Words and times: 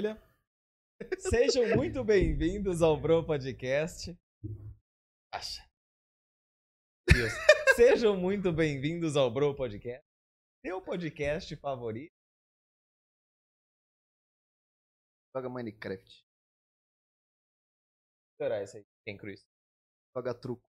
Sejam 1.18 1.76
muito 1.76 2.02
bem-vindos 2.02 2.80
ao 2.80 2.98
Bro 2.98 3.26
Podcast. 3.26 4.16
Acha. 5.32 5.62
Deus. 7.06 7.32
Sejam 7.76 8.16
muito 8.16 8.50
bem-vindos 8.50 9.14
ao 9.14 9.30
Bro 9.30 9.54
Podcast. 9.54 10.02
Seu 10.64 10.80
podcast 10.80 11.54
favorito. 11.56 12.10
Joga 15.36 15.50
Minecraft. 15.50 16.24
Será 18.40 18.62
esse 18.62 18.78
aí? 18.78 18.84
Quem 19.06 19.18
Cruz? 19.18 19.42
Joga 20.16 20.34
truco. 20.34 20.62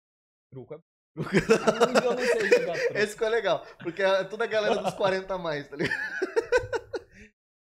Truco 0.51 0.73
é. 0.73 0.77
Truco. 1.13 1.35
Eu 1.35 2.15
não 2.15 2.17
sei 2.17 2.49
jogar 2.49 2.77
truco. 2.79 2.97
Esse 2.97 3.13
ficou 3.13 3.29
legal, 3.29 3.63
porque 3.77 4.01
é 4.01 4.23
toda 4.27 4.45
a 4.45 4.47
galera 4.47 4.81
dos 4.81 4.95
40 4.95 5.31
a 5.31 5.37
mais, 5.37 5.69
tá 5.69 5.75
ligado? 5.75 5.99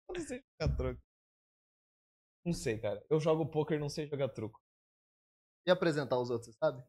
Eu 0.09 0.15
não 0.15 0.27
sei 0.27 0.43
jogar 0.61 0.77
truco. 0.77 1.08
Não 2.49 2.55
sei, 2.55 2.79
cara. 2.79 3.05
Eu 3.11 3.21
jogo 3.21 3.45
poker 3.45 3.77
e 3.77 3.81
não 3.81 3.91
sei 3.91 4.07
jogar 4.07 4.31
truco. 4.31 4.59
E 5.67 5.71
apresentar 5.71 6.19
os 6.19 6.31
outros, 6.31 6.55
você 6.55 6.59
sabe? 6.59 6.83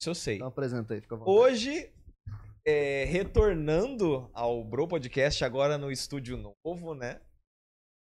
Isso 0.00 0.08
eu 0.08 0.14
sei. 0.14 0.36
Então 0.36 0.48
apresenta 0.48 0.94
aí, 0.94 1.02
fica 1.02 1.14
à 1.14 1.18
vontade. 1.18 1.36
Hoje, 1.36 1.94
é, 2.66 3.04
retornando 3.04 4.30
ao 4.32 4.64
Bro 4.64 4.88
Podcast, 4.88 5.44
agora 5.44 5.76
no 5.76 5.92
estúdio 5.92 6.38
novo, 6.38 6.94
né? 6.94 7.20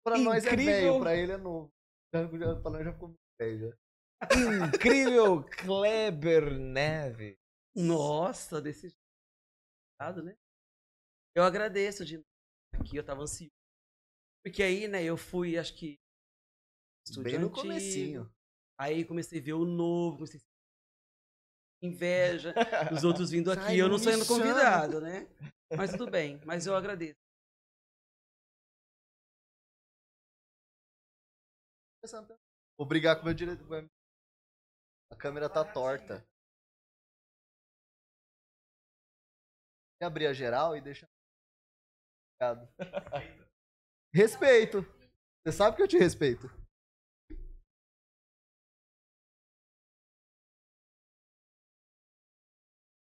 Pra 0.06 0.20
nós 0.20 0.46
é 0.46 0.50
incrível. 0.50 0.72
velho, 0.72 1.00
pra 1.00 1.16
ele 1.16 1.32
é 1.32 1.38
novo. 1.38 1.74
Já, 2.14 2.28
já, 2.28 2.62
pra 2.62 2.70
nós 2.70 2.86
já 2.86 2.94
ficou 2.94 3.08
muito 3.08 3.20
velho 3.42 3.60
já. 3.72 4.68
Incrível 4.68 5.44
Kleber 5.44 6.60
Neves. 6.60 7.38
Nossa, 7.76 8.62
desse 8.62 8.90
jeito, 8.90 10.24
né? 10.24 10.38
Eu 11.36 11.42
agradeço 11.44 12.06
de 12.06 12.24
aqui, 12.76 12.98
eu 12.98 13.04
tava 13.04 13.24
ansioso. 13.24 13.52
Porque 14.46 14.62
aí, 14.62 14.88
né, 14.88 15.04
eu 15.04 15.18
fui, 15.18 15.58
acho 15.58 15.76
que 15.76 15.98
estúdio 17.10 17.24
Bem 17.24 17.40
no 17.40 17.48
antigo, 17.48 17.62
comecinho. 17.62 18.34
Aí 18.80 19.06
comecei 19.06 19.40
a 19.40 19.44
ver 19.44 19.54
o 19.54 19.66
novo, 19.66 20.18
comecei 20.18 20.40
a 20.40 21.86
inveja 21.86 22.54
dos 22.90 23.04
outros 23.06 23.32
vindo 23.32 23.52
aqui, 23.52 23.64
Sai, 23.64 23.82
eu 23.82 23.88
não 23.88 23.98
sendo 23.98 24.26
convidado, 24.26 25.02
né? 25.02 25.28
Mas 25.76 25.92
tudo 25.92 26.10
bem, 26.10 26.40
mas 26.46 26.66
eu 26.66 26.76
agradeço. 26.76 27.20
Vou 32.78 32.88
brigar 32.88 33.16
com 33.16 33.24
o 33.24 33.26
meu 33.26 33.34
diretor. 33.34 33.86
A 35.12 35.16
câmera 35.16 35.50
tá 35.50 35.66
torta. 35.66 36.26
Quer 40.00 40.06
abrir 40.06 40.28
a 40.28 40.34
geral 40.34 40.78
e 40.78 40.82
deixar. 40.82 41.10
Obrigado. 42.40 42.70
Respeito. 44.14 44.84
Você 45.44 45.52
sabe 45.52 45.76
que 45.76 45.82
eu 45.82 45.88
te 45.88 45.98
respeito. 45.98 46.48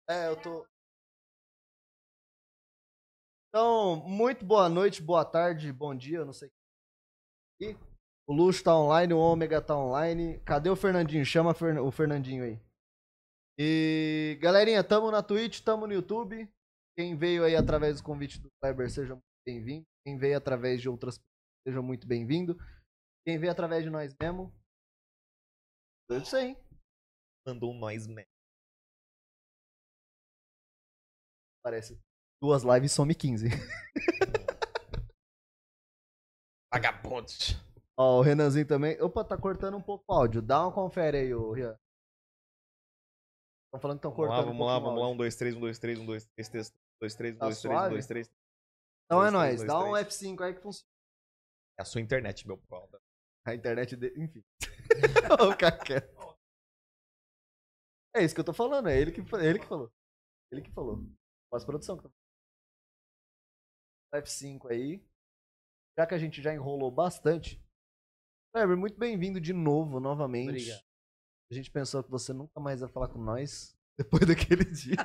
É, 0.09 0.29
eu 0.29 0.41
tô. 0.41 0.67
Então, 3.49 3.97
muito 4.09 4.45
boa 4.45 4.69
noite, 4.69 5.03
boa 5.03 5.25
tarde, 5.25 5.73
bom 5.73 5.95
dia, 5.95 6.19
eu 6.19 6.27
não 6.27 6.33
sei. 6.33 6.51
E 7.61 7.77
o 8.27 8.33
Luxo 8.33 8.65
tá 8.65 8.77
online, 8.77 9.13
o 9.13 9.19
Ômega 9.19 9.61
tá 9.61 9.77
online. 9.77 10.41
Cadê 10.41 10.71
o 10.71 10.77
Fernandinho? 10.77 11.25
Chama 11.25 11.51
o 11.53 11.91
Fernandinho 11.93 12.45
aí. 12.45 12.59
E 13.59 14.39
galerinha, 14.41 14.83
tamo 14.83 15.11
na 15.11 15.23
Twitch, 15.23 15.61
tamo 15.61 15.87
no 15.87 15.93
YouTube. 15.93 16.51
Quem 16.97 17.17
veio 17.17 17.45
aí 17.45 17.55
através 17.55 17.99
do 17.99 18.05
convite 18.05 18.41
do 18.41 18.49
Kleber, 18.61 18.91
seja 18.91 19.15
muito 19.15 19.23
bem-vindo. 19.47 19.85
Quem 20.05 20.19
veio 20.19 20.37
através 20.37 20.81
de 20.81 20.89
outras 20.89 21.19
pessoas, 21.19 21.33
seja 21.69 21.83
muito 21.83 22.07
bem-vindo. 22.07 22.57
Quem 23.25 23.39
veio 23.39 23.53
através 23.53 23.85
de 23.85 23.91
nós 23.91 24.15
mesmo. 24.21 24.53
Eu 26.11 26.19
isso 26.19 26.37
aí. 26.37 26.57
Mandou 27.47 27.73
um 27.73 27.79
nós 27.79 28.07
mesmo. 28.07 28.32
Parece. 31.63 32.01
Duas 32.43 32.63
lives 32.65 32.93
some 32.93 33.15
15. 33.15 33.47
Vagabundos. 36.73 37.55
Ó, 37.97 38.19
o 38.19 38.23
Renanzinho 38.23 38.67
também. 38.67 39.01
Opa, 39.01 39.25
tá 39.25 39.37
cortando 39.37 39.77
um 39.77 39.83
pouco 39.83 40.05
o 40.09 40.15
áudio. 40.15 40.43
Dá 40.43 40.63
uma 40.63 40.73
confere 40.73 41.19
aí, 41.19 41.35
ô 41.35 41.53
Rian. 41.53 41.79
Estão 43.67 43.81
falando 43.81 44.01
que 44.01 44.07
estão 44.07 44.11
Vamos 44.11 44.29
lá, 44.31 44.37
cortando. 44.37 44.53
vamos 44.53 44.67
lá, 44.67 44.75
um 44.75 44.77
o 44.77 44.81
vamos 44.83 44.99
lá. 45.01 45.07
áudio. 45.07 45.15
Um, 45.15 45.17
dois, 45.19 45.37
três, 45.37 45.55
um, 45.55 45.61
dois, 45.61 45.79
três, 45.79 45.99
um, 45.99 46.07
dois, 46.07 46.27
três, 46.27 46.49
três, 46.49 46.75
dois, 47.01 47.15
três, 47.15 47.35
um, 47.35 47.39
Tá 47.39 47.45
dois, 47.47 47.61
três, 47.61 47.73
um, 47.73 47.77
suave? 47.77 47.95
dois, 47.95 48.07
três. 48.07 48.33
Então 49.07 49.25
é 49.25 49.31
nóis. 49.31 49.63
Dá 49.65 49.79
um 49.79 49.93
três. 49.93 50.09
F5 50.09 50.41
aí 50.41 50.55
que 50.55 50.61
funciona. 50.63 50.89
É 51.79 51.83
a 51.83 51.85
sua 51.85 52.01
internet, 52.01 52.47
meu 52.47 52.59
pau. 52.69 52.89
A 53.47 53.55
internet 53.55 53.97
dele. 53.97 54.23
Enfim. 54.23 54.45
o 55.51 55.57
cara. 55.57 56.09
É 58.15 58.23
isso 58.23 58.35
que 58.35 58.41
eu 58.41 58.45
tô 58.45 58.53
falando. 58.53 58.89
É 58.89 58.97
ele 58.97 59.11
que, 59.11 59.21
é 59.21 59.47
ele 59.47 59.59
que 59.59 59.67
falou. 59.67 59.93
Ele 60.53 60.63
que 60.63 60.71
falou. 60.71 61.05
Pós-produção. 61.53 61.99
que 61.99 62.05
tá- 62.05 62.11
F5 64.23 64.71
aí. 64.71 65.05
Já 65.99 66.07
que 66.07 66.15
a 66.15 66.19
gente 66.19 66.41
já 66.41 66.55
enrolou 66.55 66.91
bastante. 66.91 67.63
Kleber, 68.55 68.75
muito 68.77 68.99
bem-vindo 68.99 69.39
de 69.39 69.53
novo, 69.53 70.01
novamente. 70.01 70.49
Obrigado. 70.49 70.83
A 71.51 71.55
gente 71.55 71.71
pensou 71.71 72.03
que 72.03 72.11
você 72.11 72.33
nunca 72.33 72.59
mais 72.59 72.81
ia 72.81 72.89
falar 72.89 73.09
com 73.09 73.19
nós 73.19 73.77
depois 73.99 74.27
daquele 74.27 74.65
dia. 74.65 74.97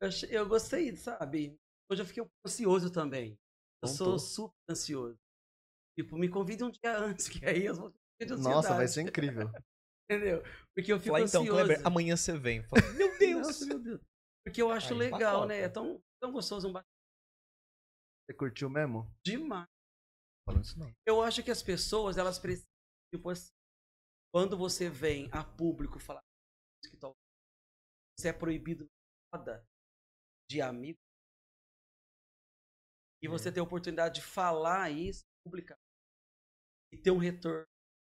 Eu, 0.00 0.10
eu 0.30 0.48
gostei, 0.48 0.96
sabe? 0.96 1.56
Hoje 1.88 2.02
eu 2.02 2.06
fiquei 2.06 2.22
um 2.24 2.26
pouco 2.26 2.40
ansioso 2.44 2.90
também. 2.90 3.38
Eu 3.80 3.88
Não 3.88 3.94
sou 3.94 4.18
super 4.18 4.56
ansioso. 4.68 5.16
Tipo, 5.96 6.18
me 6.18 6.28
convide 6.28 6.64
um 6.64 6.70
dia 6.70 6.98
antes, 6.98 7.28
que 7.30 7.46
aí 7.46 7.64
eu 7.66 7.76
vou 7.76 7.94
Nossa, 8.38 8.74
vai 8.74 8.88
ser 8.88 9.02
incrível. 9.02 9.48
Entendeu? 10.16 10.42
Porque 10.74 10.92
eu 10.92 10.98
fico 10.98 11.12
Fala 11.12 11.24
então, 11.24 11.42
ansioso. 11.42 11.64
Kleber, 11.64 11.86
amanhã 11.86 12.16
você 12.16 12.36
vem. 12.38 12.62
Fala, 12.64 12.82
meu 12.94 13.08
Deus. 13.18 13.46
Nossa, 13.46 13.66
meu 13.66 13.78
Deus. 13.78 14.00
Porque 14.44 14.60
eu 14.60 14.70
acho 14.70 14.92
Aí, 14.92 14.98
legal, 14.98 15.18
empacota. 15.20 15.46
né? 15.46 15.60
É 15.60 15.68
tão, 15.68 16.02
tão 16.20 16.32
gostoso 16.32 16.68
um 16.68 16.72
bate 16.72 16.86
Você 18.26 18.36
curtiu 18.36 18.68
mesmo? 18.68 19.06
demais. 19.24 19.68
Falando 20.46 20.64
isso 20.64 20.78
não. 20.78 20.92
Eu 21.06 21.22
acho 21.22 21.42
que 21.42 21.50
as 21.50 21.62
pessoas, 21.62 22.16
elas 22.18 22.38
precisam, 22.38 22.68
tipo 23.14 23.30
assim, 23.30 23.52
quando 24.34 24.56
você 24.56 24.90
vem 24.90 25.28
a 25.30 25.44
público 25.44 25.98
falar 26.00 26.20
que 26.90 26.96
tal, 26.96 27.12
você 28.18 28.28
é 28.30 28.32
proibido 28.32 28.84
na 29.32 29.38
roda 29.38 29.64
de 30.50 30.60
amigo, 30.60 30.98
e 33.22 33.28
você 33.28 33.52
tem 33.52 33.60
a 33.60 33.64
oportunidade 33.64 34.16
de 34.16 34.26
falar 34.26 34.90
isso, 34.90 35.22
publicar, 35.46 35.78
e 36.92 36.98
ter 36.98 37.12
um 37.12 37.18
retorno 37.18 37.64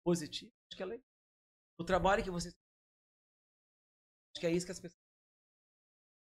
positivo, 0.03 0.51
acho 0.67 0.77
que 0.77 0.81
é 0.81 0.85
legal. 0.88 1.06
O 1.78 1.84
trabalho 1.84 2.24
que 2.24 2.31
você 2.31 2.50
acho 2.50 4.40
que 4.40 4.47
é 4.47 4.52
isso 4.52 4.66
que 4.66 4.72
as 4.72 4.80
pessoas 4.80 5.02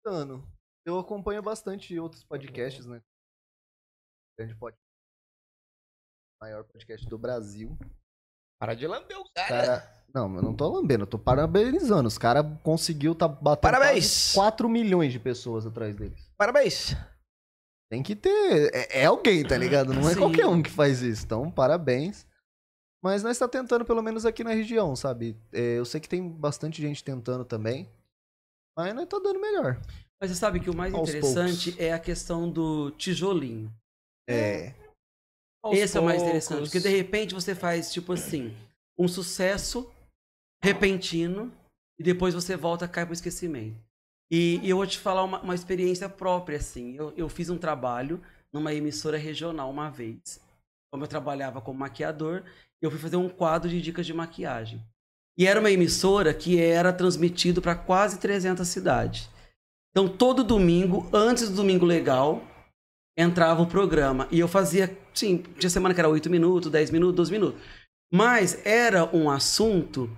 Ano, 0.05 0.45
eu 0.85 0.99
acompanho 0.99 1.43
bastante 1.43 1.99
outros 1.99 2.25
podcasts, 2.25 2.87
né? 2.87 3.01
Grande 4.37 4.57
podcast. 4.57 4.83
Maior 6.41 6.65
podcast 6.65 7.09
do 7.09 7.17
Brasil. 7.17 7.79
Para 8.61 8.75
de 8.75 8.87
lamber 8.87 9.17
o 9.17 9.23
Os 9.23 9.31
cara. 9.33 9.49
Cara... 9.49 10.03
Não, 10.15 10.35
eu 10.37 10.43
não 10.43 10.55
tô 10.55 10.69
lambendo, 10.69 11.05
eu 11.05 11.07
tô 11.07 11.19
parabenizando. 11.19 12.07
Os 12.07 12.19
caras 12.19 12.45
conseguiu 12.63 13.15
tá 13.15 13.27
batendo 13.29 13.73
Parabéns! 13.73 14.33
quase 14.33 14.35
4 14.35 14.69
milhões 14.69 15.13
de 15.13 15.19
pessoas 15.19 15.65
atrás 15.67 15.95
deles. 15.97 16.31
Parabéns. 16.37 16.95
Tem 17.89 18.03
que 18.03 18.17
ter. 18.17 18.75
É, 18.75 19.03
é 19.03 19.07
alguém, 19.07 19.45
tá 19.45 19.57
ligado? 19.57 19.93
Não 19.93 20.09
é 20.09 20.15
Sim. 20.15 20.19
qualquer 20.19 20.47
um 20.47 20.63
que 20.63 20.71
faz 20.71 21.01
isso. 21.01 21.25
Então, 21.25 21.51
parabéns. 21.51 22.27
Mas 23.03 23.23
nós 23.23 23.37
tá 23.39 23.49
tentando, 23.49 23.85
pelo 23.85 24.03
menos 24.03 24.25
aqui 24.25 24.45
na 24.45 24.53
região, 24.53 24.95
sabe? 24.95 25.37
É, 25.53 25.79
eu 25.79 25.85
sei 25.85 26.01
que 26.01 26.09
tem 26.09 26.29
bastante 26.29 26.81
gente 26.81 27.03
tentando 27.03 27.45
também. 27.45 27.88
Mas 28.76 28.94
nós 28.94 29.09
tá 29.09 29.19
dando 29.19 29.41
melhor. 29.41 29.81
Mas 30.21 30.31
você 30.31 30.37
sabe 30.37 30.61
que 30.61 30.71
o 30.71 30.76
mais 30.76 30.94
Aos 30.94 31.09
interessante 31.09 31.71
poucos. 31.73 31.85
é 31.85 31.93
a 31.93 31.99
questão 31.99 32.49
do 32.49 32.93
tijolinho. 32.93 33.75
É. 34.29 34.73
Aos 35.65 35.76
Esse 35.76 35.99
é 35.99 36.00
o 36.00 36.05
mais 36.05 36.19
poucos. 36.19 36.29
interessante, 36.29 36.62
porque 36.71 36.81
de 36.81 36.88
repente 36.88 37.35
você 37.35 37.55
faz, 37.55 37.93
tipo 37.93 38.12
assim, 38.12 38.56
um 38.97 39.09
sucesso 39.09 39.93
repentino 40.62 41.53
e 41.99 42.05
depois 42.05 42.35
você 42.35 42.56
volta, 42.56 42.87
cai 42.87 43.05
pro 43.05 43.12
esquecimento. 43.12 43.76
E, 44.31 44.61
e 44.62 44.71
eu 44.71 44.76
vou 44.76 44.87
te 44.87 44.99
falar 44.99 45.25
uma, 45.25 45.41
uma 45.41 45.55
experiência 45.55 46.09
própria, 46.09 46.59
assim. 46.59 46.94
Eu, 46.94 47.12
eu 47.17 47.29
fiz 47.29 47.50
um 47.50 47.59
trabalho 47.59 48.23
numa 48.53 48.73
emissora 48.73 49.19
regional 49.19 49.69
uma 49.69 49.91
vez. 49.91 50.41
Como 50.93 51.05
eu 51.05 51.09
trabalhava 51.09 51.61
como 51.61 51.81
maquiador, 51.81 52.44
eu 52.82 52.90
fui 52.90 52.99
fazer 52.99 53.17
um 53.17 53.29
quadro 53.29 53.70
de 53.70 53.81
dicas 53.81 54.05
de 54.05 54.12
maquiagem. 54.12 54.82
E 55.38 55.46
era 55.46 55.61
uma 55.61 55.70
emissora 55.70 56.34
que 56.34 56.61
era 56.61 56.93
transmitido 56.93 57.62
para 57.62 57.75
quase 57.75 58.19
300 58.19 58.67
cidades. 58.67 59.31
Então, 59.90 60.08
todo 60.08 60.44
domingo, 60.44 61.08
antes 61.12 61.49
do 61.49 61.56
Domingo 61.56 61.87
Legal, 61.87 62.43
entrava 63.17 63.62
o 63.62 63.67
programa. 63.67 64.26
E 64.31 64.38
eu 64.40 64.49
fazia, 64.49 64.96
sim, 65.14 65.43
tinha 65.58 65.70
semana 65.70 65.94
que 65.94 66.00
era 66.00 66.08
8 66.08 66.29
minutos, 66.29 66.70
10 66.70 66.90
minutos, 66.90 67.17
12 67.17 67.32
minutos. 67.32 67.61
Mas 68.12 68.64
era 68.67 69.05
um 69.17 69.31
assunto 69.31 70.11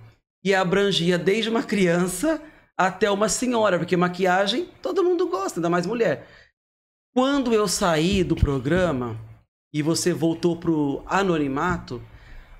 que 0.43 0.53
abrangia 0.53 1.17
desde 1.17 1.49
uma 1.49 1.63
criança 1.63 2.41
até 2.77 3.09
uma 3.09 3.29
senhora, 3.29 3.77
porque 3.77 3.95
maquiagem 3.95 4.69
todo 4.81 5.03
mundo 5.03 5.29
gosta, 5.29 5.59
ainda 5.59 5.69
mais 5.69 5.85
mulher. 5.85 6.27
Quando 7.13 7.53
eu 7.53 7.67
saí 7.67 8.23
do 8.23 8.35
programa, 8.35 9.17
e 9.75 9.81
você 9.81 10.13
voltou 10.13 10.55
pro 10.55 11.03
anonimato, 11.05 12.01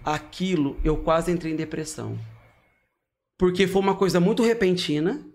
aquilo 0.06 0.78
eu 0.84 0.98
quase 0.98 1.32
entrei 1.32 1.52
em 1.52 1.56
depressão. 1.56 2.18
Porque 3.38 3.68
foi 3.68 3.82
uma 3.82 3.96
coisa 3.96 4.20
muito 4.20 4.44
repentina. 4.44 5.26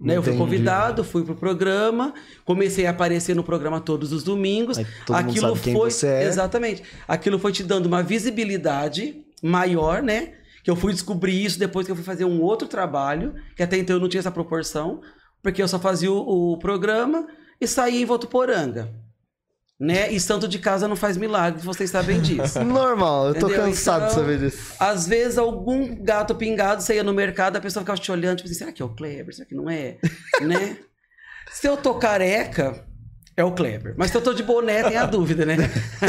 Né? 0.00 0.16
Eu 0.16 0.22
fui 0.22 0.34
convidado, 0.34 1.04
fui 1.04 1.22
pro 1.22 1.34
programa, 1.34 2.14
comecei 2.46 2.86
a 2.86 2.90
aparecer 2.90 3.36
no 3.36 3.44
programa 3.44 3.82
todos 3.82 4.12
os 4.12 4.22
domingos. 4.22 4.78
Aí 4.78 4.86
todo 5.04 5.16
Aquilo 5.16 5.54
foi 5.54 5.90
é. 6.04 6.24
exatamente. 6.24 6.82
Aquilo 7.06 7.38
foi 7.38 7.52
te 7.52 7.62
dando 7.62 7.84
uma 7.84 8.02
visibilidade 8.02 9.22
maior, 9.42 10.02
né? 10.02 10.34
Que 10.64 10.70
eu 10.70 10.76
fui 10.76 10.92
descobrir 10.92 11.44
isso 11.44 11.58
depois 11.58 11.84
que 11.84 11.92
eu 11.92 11.96
fui 11.96 12.04
fazer 12.04 12.24
um 12.24 12.40
outro 12.40 12.66
trabalho, 12.66 13.34
que 13.54 13.62
até 13.62 13.76
então 13.76 13.96
eu 13.96 14.00
não 14.00 14.08
tinha 14.08 14.20
essa 14.20 14.30
proporção, 14.30 15.02
porque 15.42 15.62
eu 15.62 15.68
só 15.68 15.78
fazia 15.78 16.10
o, 16.10 16.52
o 16.52 16.58
programa 16.58 17.26
e 17.60 17.66
saía 17.66 18.00
em 18.00 18.06
Votuporanga. 18.06 18.90
Né? 19.80 20.12
E 20.12 20.20
santo 20.20 20.46
de 20.46 20.58
casa 20.58 20.86
não 20.86 20.94
faz 20.94 21.16
milagre, 21.16 21.62
vocês 21.62 21.88
sabem 21.90 22.20
disso. 22.20 22.60
Normal, 22.62 23.28
eu 23.28 23.34
tô 23.34 23.46
Entendeu? 23.46 23.64
cansado 23.64 24.00
de 24.06 24.10
Então, 24.12 24.22
saber 24.24 24.38
disso. 24.38 24.74
Às 24.78 25.06
vezes, 25.08 25.38
algum 25.38 25.96
gato 26.04 26.34
pingado, 26.34 26.82
você 26.82 26.96
ia 26.96 27.02
no 27.02 27.14
mercado, 27.14 27.56
a 27.56 27.60
pessoa 27.62 27.82
ficava 27.82 27.98
te 27.98 28.12
olhando, 28.12 28.36
tipo 28.36 28.48
assim, 28.50 28.58
será 28.58 28.72
que 28.72 28.82
é 28.82 28.84
o 28.84 28.90
Kleber? 28.90 29.34
Será 29.34 29.48
que 29.48 29.54
não 29.54 29.70
é? 29.70 29.96
né? 30.42 30.76
Se 31.50 31.66
eu 31.66 31.78
tô 31.78 31.94
careca, 31.94 32.84
é 33.34 33.42
o 33.42 33.52
Kleber. 33.52 33.94
Mas 33.96 34.10
se 34.10 34.18
eu 34.18 34.20
tô 34.20 34.34
de 34.34 34.42
boné, 34.42 34.82
tem 34.82 34.98
a 34.98 35.06
dúvida, 35.06 35.46
né? 35.46 35.56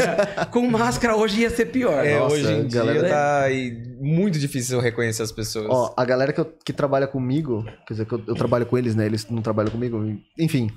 Com 0.52 0.68
máscara 0.68 1.16
hoje 1.16 1.40
ia 1.40 1.48
ser 1.48 1.66
pior. 1.66 2.04
É, 2.04 2.18
Nossa, 2.18 2.34
hoje 2.34 2.52
em 2.52 2.68
galera- 2.68 3.00
dia 3.00 3.08
tá 3.08 3.40
aí 3.44 3.82
muito 3.98 4.38
difícil 4.38 4.76
eu 4.76 4.82
reconhecer 4.82 5.22
as 5.22 5.32
pessoas. 5.32 5.66
Ó, 5.70 5.94
a 5.96 6.04
galera 6.04 6.30
que, 6.30 6.40
eu- 6.40 6.52
que 6.62 6.74
trabalha 6.74 7.06
comigo, 7.06 7.64
quer 7.86 7.94
dizer, 7.94 8.04
que 8.04 8.12
eu, 8.12 8.22
eu 8.28 8.34
trabalho 8.34 8.66
com 8.66 8.76
eles, 8.76 8.94
né? 8.94 9.06
Eles 9.06 9.26
não 9.30 9.40
trabalham 9.40 9.70
comigo, 9.70 10.14
enfim. 10.38 10.70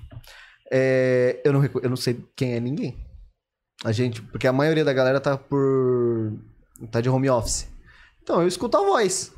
É, 0.72 1.42
eu, 1.44 1.54
não, 1.54 1.64
eu 1.84 1.90
não 1.90 1.96
sei 1.96 2.24
quem 2.36 2.54
é 2.54 2.60
ninguém. 2.60 2.98
A 3.84 3.92
gente, 3.92 4.22
porque 4.22 4.48
a 4.48 4.54
maioria 4.54 4.86
da 4.86 4.94
galera 4.94 5.20
tá 5.20 5.38
por. 5.38 6.34
tá 6.92 7.02
de 7.02 7.10
home 7.10 7.30
office. 7.30 7.68
Então 8.24 8.42
eu 8.42 8.48
escuto 8.48 8.78
a 8.78 8.82
voz. 8.82 9.32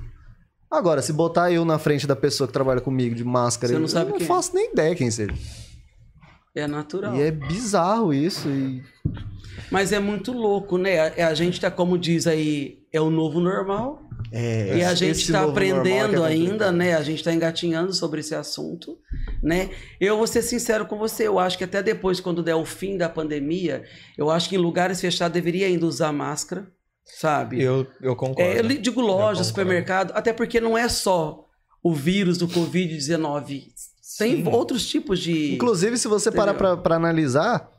Agora, 0.69 1.01
se 1.01 1.13
botar 1.13 1.51
eu 1.51 1.63
na 1.63 1.79
frente 1.79 2.05
da 2.05 2.15
pessoa 2.15 2.47
que 2.47 2.53
trabalha 2.53 2.81
comigo 2.81 3.15
de 3.15 3.23
máscara, 3.23 3.73
Você 3.73 3.79
não 3.79 3.85
eu 3.85 3.89
sabe 3.89 4.11
não 4.11 4.17
quem 4.17 4.25
é. 4.25 4.27
faço 4.27 4.53
nem 4.53 4.71
ideia 4.71 4.95
quem 4.95 5.09
seja. 5.09 5.33
É 6.53 6.67
natural. 6.67 7.15
E 7.15 7.21
é 7.21 7.31
bizarro 7.31 8.13
isso. 8.13 8.49
E... 8.49 8.83
Mas 9.71 9.91
é 9.91 9.99
muito 9.99 10.31
louco, 10.31 10.77
né? 10.77 10.99
A, 10.99 11.27
a 11.29 11.33
gente 11.33 11.59
tá, 11.61 11.69
como 11.69 11.97
diz 11.97 12.27
aí, 12.27 12.85
é 12.91 12.99
o 12.99 13.09
novo 13.09 13.39
normal. 13.39 14.06
É, 14.31 14.77
E 14.77 14.83
a 14.83 14.93
gente 14.93 15.21
está 15.21 15.41
é 15.41 15.43
aprendendo 15.43 16.23
ainda, 16.23 16.71
né? 16.71 16.95
A 16.95 17.03
gente 17.03 17.19
está 17.19 17.33
engatinhando 17.33 17.93
sobre 17.93 18.19
esse 18.19 18.35
assunto, 18.35 18.97
né? 19.41 19.69
Eu 19.99 20.17
vou 20.17 20.27
ser 20.27 20.41
sincero 20.41 20.85
com 20.85 20.97
você, 20.97 21.27
eu 21.27 21.39
acho 21.39 21.57
que 21.57 21.63
até 21.63 21.81
depois, 21.81 22.19
quando 22.19 22.43
der 22.43 22.55
o 22.55 22.65
fim 22.65 22.97
da 22.97 23.07
pandemia, 23.07 23.83
eu 24.17 24.29
acho 24.29 24.49
que 24.49 24.55
em 24.55 24.59
lugares 24.59 24.99
fechados 24.99 25.33
deveria 25.33 25.67
ainda 25.67 25.85
usar 25.85 26.11
máscara, 26.11 26.67
sabe? 27.05 27.61
Eu, 27.61 27.87
eu 28.01 28.15
concordo. 28.15 28.41
É, 28.41 28.59
eu 28.59 28.81
digo 28.81 29.01
loja, 29.01 29.17
concordo. 29.19 29.43
supermercado, 29.45 30.11
até 30.13 30.33
porque 30.33 30.59
não 30.59 30.77
é 30.77 30.89
só 30.89 31.45
o 31.81 31.93
vírus 31.93 32.37
do 32.37 32.47
Covid-19. 32.47 33.65
Tem 34.17 34.43
Sim. 34.43 34.47
outros 34.49 34.87
tipos 34.87 35.19
de. 35.19 35.53
Inclusive, 35.55 35.97
se 35.97 36.07
você 36.07 36.31
parar 36.31 36.53
Entendeu? 36.53 36.75
pra, 36.75 36.83
pra 36.83 36.95
analisar, 36.95 37.69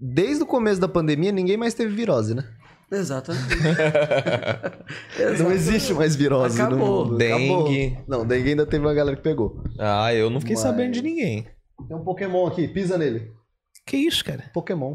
desde 0.00 0.42
o 0.42 0.46
começo 0.46 0.80
da 0.80 0.88
pandemia, 0.88 1.30
ninguém 1.30 1.56
mais 1.56 1.74
teve 1.74 1.94
virose, 1.94 2.34
né? 2.34 2.44
Exatamente. 2.92 3.56
Não 5.42 5.50
existe 5.50 5.94
mais 5.94 6.14
virose 6.14 6.58
no 6.58 6.66
Acabou. 6.66 7.04
mundo. 7.06 7.16
Dengue. 7.16 7.86
Acabou. 7.86 8.04
Não, 8.08 8.26
dengue 8.26 8.50
ainda 8.50 8.66
teve 8.66 8.84
uma 8.84 8.92
galera 8.94 9.16
que 9.16 9.22
pegou. 9.22 9.62
ah, 9.78 10.12
eu 10.14 10.28
não 10.28 10.40
fiquei 10.40 10.54
Mas- 10.56 10.62
sabendo 10.62 10.92
de 10.92 11.02
ninguém. 11.02 11.46
Tem 11.88 11.96
um 11.96 12.04
Pokémon 12.04 12.46
aqui, 12.46 12.68
pisa 12.68 12.96
nele. 12.98 13.32
Que 13.86 13.96
isso, 13.96 14.24
cara? 14.24 14.44
Pokémon. 14.52 14.94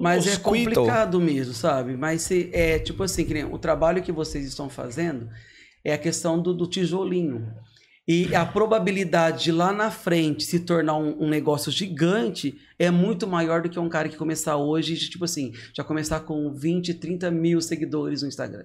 Mas 0.00 0.26
é 0.26 0.36
complicado 0.36 1.18
mesmo, 1.18 1.54
sabe? 1.54 1.96
Mas 1.96 2.22
se, 2.22 2.50
é 2.52 2.78
tipo 2.78 3.02
assim, 3.02 3.24
que 3.24 3.32
nem 3.34 3.44
o 3.44 3.58
trabalho 3.58 4.02
que 4.02 4.12
vocês 4.12 4.46
estão 4.46 4.68
fazendo 4.68 5.28
é 5.84 5.92
a 5.94 5.98
questão 5.98 6.40
do, 6.40 6.52
do 6.54 6.66
tijolinho. 6.68 7.48
E 8.08 8.34
a 8.34 8.46
probabilidade 8.46 9.44
de 9.44 9.52
lá 9.52 9.70
na 9.70 9.90
frente 9.90 10.42
se 10.44 10.60
tornar 10.60 10.96
um, 10.96 11.24
um 11.24 11.28
negócio 11.28 11.70
gigante 11.70 12.58
é 12.78 12.90
muito 12.90 13.26
maior 13.26 13.60
do 13.60 13.68
que 13.68 13.78
um 13.78 13.88
cara 13.88 14.08
que 14.08 14.16
começar 14.16 14.56
hoje, 14.56 14.94
de, 14.96 15.10
tipo 15.10 15.26
assim, 15.26 15.52
já 15.74 15.84
começar 15.84 16.20
com 16.20 16.50
20, 16.50 16.94
30 16.94 17.30
mil 17.30 17.60
seguidores 17.60 18.22
no 18.22 18.28
Instagram. 18.28 18.64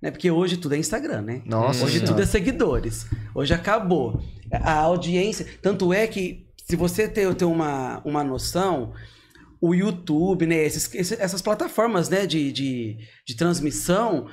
Né? 0.00 0.10
Porque 0.10 0.30
hoje 0.30 0.56
tudo 0.56 0.74
é 0.74 0.78
Instagram, 0.78 1.20
né? 1.20 1.42
Nossa 1.44 1.84
Hoje 1.84 1.98
Senhora. 1.98 2.06
tudo 2.06 2.22
é 2.22 2.26
seguidores. 2.26 3.06
Hoje 3.34 3.52
acabou. 3.52 4.18
A 4.50 4.72
audiência. 4.78 5.46
Tanto 5.60 5.92
é 5.92 6.06
que, 6.06 6.46
se 6.64 6.74
você 6.74 7.06
ter, 7.06 7.34
ter 7.34 7.44
uma, 7.44 8.00
uma 8.02 8.24
noção, 8.24 8.94
o 9.60 9.74
YouTube, 9.74 10.46
né? 10.46 10.56
esses- 10.64 10.88
esse- 10.94 11.20
essas 11.20 11.42
plataformas 11.42 12.08
né, 12.08 12.24
de, 12.26 12.50
de, 12.50 12.96
de 13.26 13.36
transmissão, 13.36 14.26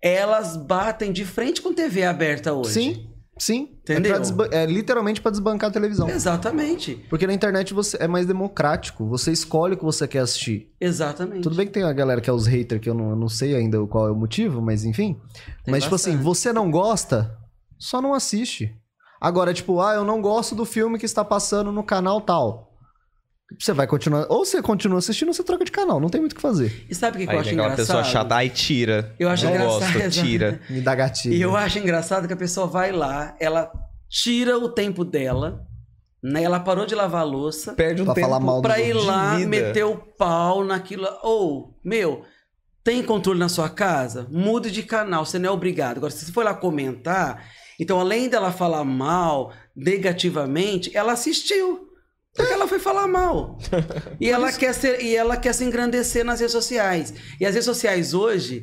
elas 0.00 0.56
batem 0.56 1.12
de 1.12 1.24
frente 1.24 1.62
com 1.62 1.72
TV 1.72 2.02
aberta 2.02 2.52
hoje. 2.52 2.70
Sim, 2.72 3.06
sim. 3.38 3.76
Entendeu? 3.82 4.12
É, 4.12 4.14
pra 4.14 4.18
desba- 4.20 4.48
é 4.52 4.66
literalmente 4.66 5.20
pra 5.20 5.30
desbancar 5.30 5.70
a 5.70 5.72
televisão. 5.72 6.08
Exatamente. 6.08 6.94
Porque 7.10 7.26
na 7.26 7.32
internet 7.32 7.74
você 7.74 7.96
é 8.00 8.06
mais 8.06 8.26
democrático. 8.26 9.06
Você 9.08 9.32
escolhe 9.32 9.74
o 9.74 9.76
que 9.76 9.84
você 9.84 10.06
quer 10.06 10.20
assistir. 10.20 10.70
Exatamente. 10.80 11.42
Tudo 11.42 11.56
bem 11.56 11.66
que 11.66 11.72
tem 11.72 11.82
a 11.82 11.92
galera 11.92 12.20
que 12.20 12.30
é 12.30 12.32
os 12.32 12.46
haters, 12.46 12.80
que 12.80 12.88
eu 12.88 12.94
não, 12.94 13.10
eu 13.10 13.16
não 13.16 13.28
sei 13.28 13.54
ainda 13.54 13.84
qual 13.86 14.08
é 14.08 14.10
o 14.10 14.16
motivo, 14.16 14.60
mas 14.62 14.84
enfim. 14.84 15.20
Tem 15.64 15.72
mas, 15.72 15.82
tipo 15.84 15.94
assim, 15.94 16.10
bastante. 16.12 16.24
você 16.24 16.52
não 16.52 16.70
gosta, 16.70 17.36
só 17.78 18.00
não 18.00 18.14
assiste. 18.14 18.74
Agora, 19.20 19.54
tipo, 19.54 19.80
ah, 19.80 19.94
eu 19.94 20.04
não 20.04 20.20
gosto 20.20 20.54
do 20.54 20.64
filme 20.64 20.98
que 20.98 21.06
está 21.06 21.24
passando 21.24 21.70
no 21.70 21.84
canal 21.84 22.20
tal. 22.20 22.71
Você 23.58 23.72
vai 23.72 23.86
continuar. 23.86 24.26
Ou 24.28 24.44
você 24.44 24.60
continua 24.62 24.98
assistindo 24.98 25.28
ou 25.28 25.34
você 25.34 25.42
troca 25.42 25.64
de 25.64 25.70
canal. 25.70 26.00
Não 26.00 26.08
tem 26.08 26.20
muito 26.20 26.32
o 26.32 26.36
que 26.36 26.42
fazer. 26.42 26.84
E 26.88 26.94
sabe 26.94 27.16
o 27.16 27.20
que, 27.20 27.26
que 27.26 27.30
Aí 27.30 27.36
eu 27.36 27.40
acho 27.40 27.50
engraçado? 27.50 27.76
pessoa 27.76 28.04
chata, 28.04 28.34
ai, 28.36 28.48
tira. 28.48 29.14
Eu 29.18 29.28
acho 29.28 29.44
não 29.44 29.52
engraçado, 29.52 29.92
gosto, 29.94 30.10
tira. 30.10 30.60
Me 30.70 30.80
dá 30.80 30.94
gatilho. 30.94 31.34
E 31.34 31.40
eu 31.40 31.56
acho 31.56 31.78
engraçado 31.78 32.26
que 32.26 32.32
a 32.32 32.36
pessoa 32.36 32.66
vai 32.66 32.92
lá, 32.92 33.36
ela 33.40 33.70
tira 34.08 34.58
o 34.58 34.68
tempo 34.68 35.04
dela, 35.04 35.64
né? 36.22 36.42
Ela 36.42 36.60
parou 36.60 36.86
de 36.86 36.94
lavar 36.94 37.22
a 37.22 37.24
louça 37.24 37.72
Perde 37.72 38.02
um 38.02 38.04
Pra 38.04 38.14
tempo 38.14 38.26
falar 38.28 38.40
mal 38.40 38.60
pra 38.62 38.78
ir 38.80 38.92
lá, 38.92 39.36
vida. 39.36 39.48
meter 39.48 39.84
o 39.84 39.96
pau 39.96 40.64
naquilo. 40.64 41.08
Ou, 41.22 41.78
meu, 41.84 42.22
tem 42.84 43.02
controle 43.02 43.38
na 43.38 43.48
sua 43.48 43.68
casa? 43.68 44.26
Mude 44.30 44.70
de 44.70 44.82
canal, 44.82 45.24
você 45.24 45.38
não 45.38 45.48
é 45.48 45.52
obrigado. 45.52 45.96
Agora, 45.98 46.12
se 46.12 46.24
você 46.24 46.32
for 46.32 46.44
lá 46.44 46.54
comentar, 46.54 47.44
então 47.80 47.98
além 47.98 48.28
dela 48.28 48.52
falar 48.52 48.84
mal, 48.84 49.52
negativamente, 49.74 50.90
ela 50.96 51.12
assistiu. 51.12 51.88
Porque 52.34 52.52
ela 52.52 52.66
foi 52.66 52.78
falar 52.78 53.06
mal. 53.06 53.58
E 54.20 54.30
ela, 54.30 54.52
quer 54.52 54.72
ser, 54.74 55.02
e 55.02 55.14
ela 55.16 55.36
quer 55.36 55.52
se 55.52 55.64
engrandecer 55.64 56.24
nas 56.24 56.38
redes 56.40 56.52
sociais. 56.52 57.12
E 57.40 57.44
as 57.44 57.52
redes 57.54 57.64
sociais 57.66 58.14
hoje, 58.14 58.62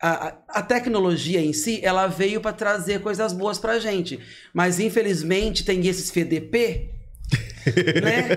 a, 0.00 0.34
a- 0.48 0.62
tecnologia 0.62 1.40
em 1.40 1.52
si, 1.52 1.80
ela 1.82 2.06
veio 2.06 2.40
para 2.40 2.52
trazer 2.52 3.00
coisas 3.00 3.32
boas 3.32 3.58
pra 3.58 3.78
gente. 3.78 4.18
Mas 4.54 4.78
infelizmente 4.80 5.64
tem 5.64 5.84
esses 5.86 6.10
FDP, 6.10 6.90
né? 8.02 8.28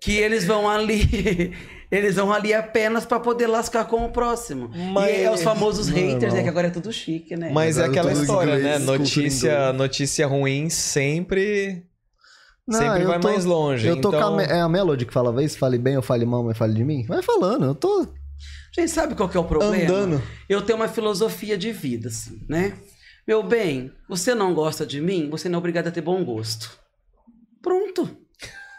que 0.00 0.12
eles 0.16 0.44
vão 0.44 0.68
ali. 0.68 1.52
Eles 1.90 2.16
vão 2.16 2.32
ali 2.32 2.52
apenas 2.52 3.04
para 3.06 3.20
poder 3.20 3.46
lascar 3.46 3.84
com 3.84 4.04
o 4.04 4.10
próximo. 4.10 4.68
Mas- 4.92 5.12
E 5.16 5.22
é 5.22 5.30
os 5.30 5.42
famosos 5.42 5.86
haters, 5.86 6.12
Normal. 6.22 6.36
né? 6.36 6.42
Que 6.42 6.48
agora 6.48 6.66
é 6.66 6.70
tudo 6.70 6.92
chique, 6.92 7.36
né? 7.36 7.50
Mas 7.52 7.78
é 7.78 7.84
Agora 7.84 7.92
aquela 8.00 8.10
tudo 8.12 8.22
história, 8.22 8.54
inglês, 8.56 8.64
né? 8.64 8.78
Notícia, 8.84 9.72
notícia 9.72 10.26
ruim 10.26 10.68
sempre, 10.68 11.84
Não, 12.66 12.78
sempre 12.78 13.02
eu 13.02 13.08
vai 13.08 13.20
tô- 13.20 13.28
mais 13.28 13.44
longe. 13.44 13.86
Eu 13.86 14.00
tô 14.00 14.08
então... 14.08 14.32
com 14.32 14.38
a, 14.38 14.42
é 14.42 14.60
a 14.60 14.68
Melody 14.68 15.04
que 15.04 15.12
fala, 15.12 15.32
vez, 15.32 15.54
fale 15.54 15.78
bem 15.78 15.96
ou 15.96 16.02
fale 16.02 16.24
mal, 16.24 16.42
mas 16.42 16.56
fale 16.56 16.74
de 16.74 16.84
mim. 16.84 17.04
Vai 17.06 17.22
falando, 17.22 17.66
eu 17.66 17.74
tô 17.74 18.08
Gente, 18.74 18.90
sabe 18.90 19.14
qual 19.14 19.28
que 19.28 19.36
é 19.36 19.40
o 19.40 19.44
problema? 19.44 19.76
andando. 19.84 20.22
Eu 20.48 20.60
tenho 20.62 20.76
uma 20.76 20.88
filosofia 20.88 21.56
de 21.56 21.70
vida, 21.70 22.08
assim, 22.08 22.40
né? 22.48 22.76
Meu 23.26 23.42
bem, 23.42 23.92
você 24.08 24.34
não 24.34 24.52
gosta 24.52 24.84
de 24.84 25.00
mim, 25.00 25.30
você 25.30 25.48
não 25.48 25.56
é 25.56 25.58
obrigado 25.58 25.88
a 25.88 25.90
ter 25.90 26.00
bom 26.00 26.24
gosto. 26.24 26.76
Pronto. 27.62 28.18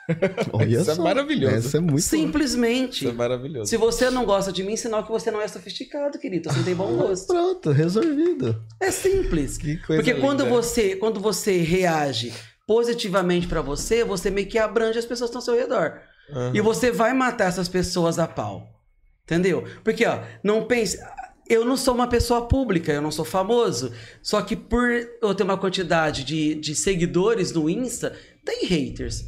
Olha 0.54 0.82
Isso 0.82 0.92
é 0.92 0.96
maravilhoso. 0.96 1.56
Essa 1.56 1.78
é 1.78 1.80
muito 1.80 2.02
Simplesmente. 2.02 3.06
Isso 3.06 3.10
é 3.10 3.14
maravilhoso. 3.14 3.70
Se 3.70 3.78
você 3.78 4.10
não 4.12 4.26
gosta 4.26 4.52
de 4.52 4.64
mim, 4.64 4.76
sinal 4.76 5.04
que 5.04 5.10
você 5.10 5.32
não 5.32 5.42
é 5.42 5.48
sofisticado, 5.48 6.20
querido. 6.20 6.52
Você 6.52 6.58
não 6.58 6.66
tem 6.66 6.76
bom 6.76 6.96
gosto. 6.96 7.28
Pronto, 7.28 7.72
resolvido. 7.72 8.62
É 8.80 8.92
simples. 8.92 9.58
Que 9.58 9.78
coisa 9.78 10.04
Porque 10.04 10.20
quando 10.20 10.44
linda. 10.44 10.56
você, 10.56 10.96
quando 10.96 11.20
você 11.20 11.58
reage 11.58 12.34
positivamente 12.68 13.48
pra 13.48 13.62
você, 13.62 14.04
você 14.04 14.30
meio 14.30 14.48
que 14.48 14.58
abrange 14.58 15.00
as 15.00 15.06
pessoas 15.06 15.30
que 15.30 15.38
estão 15.38 15.54
ao 15.54 15.58
seu 15.58 15.68
redor. 15.68 16.02
Aham. 16.30 16.52
E 16.54 16.62
você 16.62 16.92
vai 16.92 17.14
matar 17.14 17.48
essas 17.48 17.70
pessoas 17.70 18.18
a 18.18 18.28
pau. 18.28 18.76
Entendeu? 19.24 19.64
Porque, 19.84 20.06
ó, 20.06 20.20
não 20.44 20.66
pense. 20.66 21.00
Eu 21.48 21.64
não 21.64 21.78
sou 21.78 21.94
uma 21.94 22.08
pessoa 22.08 22.48
pública, 22.48 22.92
eu 22.92 23.02
não 23.02 23.12
sou 23.12 23.26
famoso. 23.26 23.92
Só 24.22 24.42
que 24.42 24.56
por 24.56 24.90
eu 25.22 25.36
ter 25.36 25.44
uma 25.44 25.58
quantidade 25.58 26.24
de, 26.24 26.56
de 26.56 26.76
seguidores 26.76 27.52
no 27.52 27.70
Insta, 27.70 28.16
tem 28.44 28.66
haters. 28.66 29.26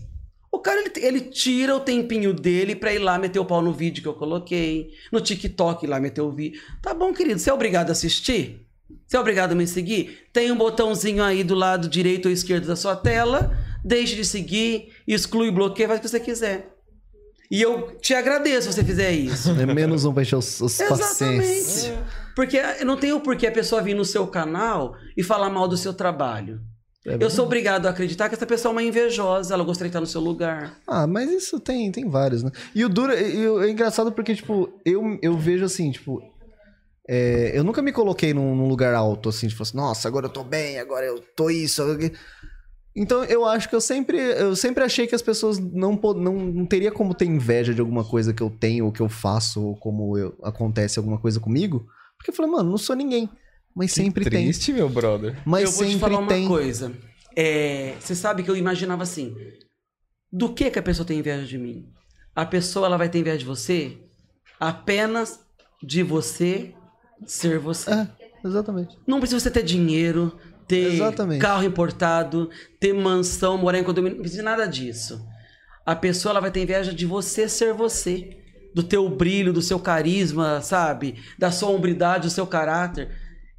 O 0.51 0.59
cara, 0.59 0.81
ele, 0.81 0.91
ele 0.95 1.21
tira 1.21 1.75
o 1.75 1.79
tempinho 1.79 2.33
dele 2.33 2.75
pra 2.75 2.93
ir 2.93 2.99
lá 2.99 3.19
meter 3.19 3.39
o 3.39 3.45
pau 3.45 3.61
no 3.61 3.71
vídeo 3.71 4.01
que 4.01 4.07
eu 4.07 4.13
coloquei. 4.13 4.91
No 5.11 5.21
TikTok 5.21 5.85
ir 5.85 5.87
lá 5.87 5.99
meter 5.99 6.21
o 6.21 6.31
vídeo. 6.31 6.59
Tá 6.81 6.93
bom, 6.93 7.13
querido, 7.13 7.39
você 7.39 7.49
é 7.49 7.53
obrigado 7.53 7.89
a 7.89 7.91
assistir? 7.91 8.66
Você 9.07 9.15
é 9.15 9.19
obrigado 9.19 9.53
a 9.53 9.55
me 9.55 9.65
seguir? 9.65 10.25
Tem 10.33 10.51
um 10.51 10.57
botãozinho 10.57 11.23
aí 11.23 11.43
do 11.43 11.55
lado 11.55 11.87
direito 11.87 12.25
ou 12.27 12.31
esquerdo 12.31 12.67
da 12.67 12.75
sua 12.75 12.95
tela. 12.95 13.55
Deixe 13.83 14.15
de 14.15 14.25
seguir, 14.25 14.89
exclui, 15.07 15.49
bloqueia, 15.49 15.87
faz 15.87 15.99
o 15.99 16.01
que 16.03 16.09
você 16.09 16.19
quiser. 16.19 16.73
E 17.49 17.61
eu 17.61 17.95
te 18.01 18.13
agradeço 18.13 18.67
se 18.67 18.73
você 18.73 18.83
fizer 18.83 19.11
isso. 19.13 19.49
É 19.51 19.65
menos 19.65 20.03
um 20.03 20.13
pra 20.13 20.23
encher 20.23 20.35
os, 20.35 20.59
os 20.59 20.77
pacientes. 20.89 21.89
Porque 22.35 22.61
não 22.83 22.97
tem 22.97 23.13
o 23.13 23.21
porquê 23.21 23.47
a 23.47 23.51
pessoa 23.51 23.81
vir 23.81 23.95
no 23.95 24.03
seu 24.03 24.27
canal 24.27 24.95
e 25.15 25.23
falar 25.23 25.49
mal 25.49 25.67
do 25.69 25.77
seu 25.77 25.93
trabalho. 25.93 26.59
É 27.05 27.15
eu 27.23 27.29
sou 27.29 27.45
obrigado 27.45 27.85
a 27.85 27.91
acreditar 27.91 28.27
que 28.27 28.35
essa 28.35 28.45
pessoa 28.45 28.71
é 28.71 28.73
uma 28.73 28.83
invejosa, 28.83 29.53
ela 29.53 29.63
gostaria 29.63 29.87
de 29.87 29.91
estar 29.91 30.01
no 30.01 30.05
seu 30.05 30.19
lugar. 30.19 30.77
Ah, 30.85 31.07
mas 31.07 31.29
isso 31.31 31.57
tem, 31.57 31.89
tem 31.89 32.09
vários, 32.09 32.43
né? 32.43 32.51
E 32.75 32.83
o 32.83 32.89
duro, 32.89 33.13
e 33.17 33.47
o- 33.47 33.63
é 33.63 33.69
engraçado 33.69 34.11
porque, 34.11 34.35
tipo, 34.35 34.69
eu, 34.85 35.17
eu 35.21 35.37
vejo 35.37 35.63
assim, 35.63 35.89
tipo. 35.89 36.21
É, 37.07 37.51
eu 37.57 37.63
nunca 37.63 37.81
me 37.81 37.91
coloquei 37.91 38.33
num, 38.33 38.55
num 38.55 38.67
lugar 38.67 38.93
alto, 38.93 39.29
assim, 39.29 39.47
tipo 39.47 39.63
assim, 39.63 39.77
nossa, 39.77 40.07
agora 40.07 40.25
eu 40.25 40.29
tô 40.31 40.43
bem, 40.43 40.79
agora 40.79 41.05
eu 41.05 41.19
tô 41.35 41.49
isso. 41.49 41.81
eu- 41.81 42.11
Então 42.95 43.23
eu 43.25 43.45
acho 43.45 43.69
que 43.69 43.75
eu 43.75 43.81
sempre, 43.81 44.17
eu 44.17 44.55
sempre 44.55 44.83
achei 44.83 45.05
que 45.07 45.13
as 45.15 45.21
pessoas 45.21 45.59
não, 45.59 45.93
não, 46.15 46.33
não 46.33 46.65
teria 46.65 46.91
como 46.91 47.13
ter 47.13 47.25
inveja 47.25 47.73
de 47.73 47.79
alguma 47.79 48.03
coisa 48.03 48.33
que 48.33 48.41
eu 48.41 48.49
tenho, 48.49 48.85
ou 48.85 48.91
que 48.91 49.01
eu 49.01 49.07
faço, 49.09 49.63
ou 49.63 49.75
como 49.77 50.17
eu- 50.17 50.35
acontece 50.43 50.97
alguma 50.99 51.19
coisa 51.19 51.39
comigo. 51.39 51.87
Porque 52.17 52.31
eu 52.31 52.35
falei, 52.35 52.51
mano, 52.51 52.71
não 52.71 52.77
sou 52.77 52.95
ninguém. 52.95 53.29
Mas 53.75 53.91
sempre 53.91 54.23
tem. 54.27 54.45
Triste, 54.45 54.73
meu 54.73 54.89
brother. 54.89 55.37
Mas 55.45 55.65
eu 55.65 55.71
vou 55.71 55.79
sempre 55.83 55.93
te 55.97 55.99
falar 55.99 56.17
uma 56.19 56.27
tem. 56.27 56.47
coisa. 56.47 56.91
É, 57.35 57.93
você 57.99 58.15
sabe 58.15 58.41
que 58.41 58.49
eu 58.49 58.57
imaginava 58.57 59.03
assim: 59.03 59.35
do 60.31 60.51
que 60.53 60.71
que 60.71 60.79
a 60.79 60.83
pessoa 60.83 61.05
tem 61.05 61.19
inveja 61.19 61.45
de 61.45 61.57
mim? 61.59 61.87
A 62.35 62.43
pessoa 62.43 62.87
ela 62.87 62.97
vai 62.97 63.07
ter 63.09 63.19
inveja 63.19 63.37
de 63.37 63.45
você 63.45 63.95
apenas 64.59 65.39
de 65.83 66.01
você 66.01 66.73
ser 67.25 67.59
você. 67.59 67.91
É, 67.91 68.07
exatamente. 68.45 68.97
Não 69.05 69.19
precisa 69.19 69.39
você 69.39 69.51
ter 69.51 69.63
dinheiro, 69.63 70.37
ter 70.67 70.93
Exatamente. 70.93 71.39
carro 71.39 71.63
importado, 71.63 72.49
ter 72.79 72.93
mansão, 72.93 73.57
morar 73.57 73.79
em 73.79 73.83
condomínio, 73.83 74.17
não 74.17 74.21
precisa 74.21 74.41
de 74.41 74.45
nada 74.45 74.67
disso. 74.67 75.25
A 75.85 75.95
pessoa 75.95 76.31
ela 76.31 76.41
vai 76.41 76.51
ter 76.51 76.61
inveja 76.61 76.93
de 76.93 77.05
você 77.05 77.47
ser 77.47 77.73
você, 77.73 78.37
do 78.75 78.83
teu 78.83 79.09
brilho, 79.09 79.53
do 79.53 79.61
seu 79.61 79.79
carisma, 79.79 80.61
sabe? 80.61 81.15
Da 81.39 81.49
sua 81.49 81.69
hombridade, 81.69 82.27
do 82.27 82.33
seu 82.33 82.45
caráter. 82.45 83.09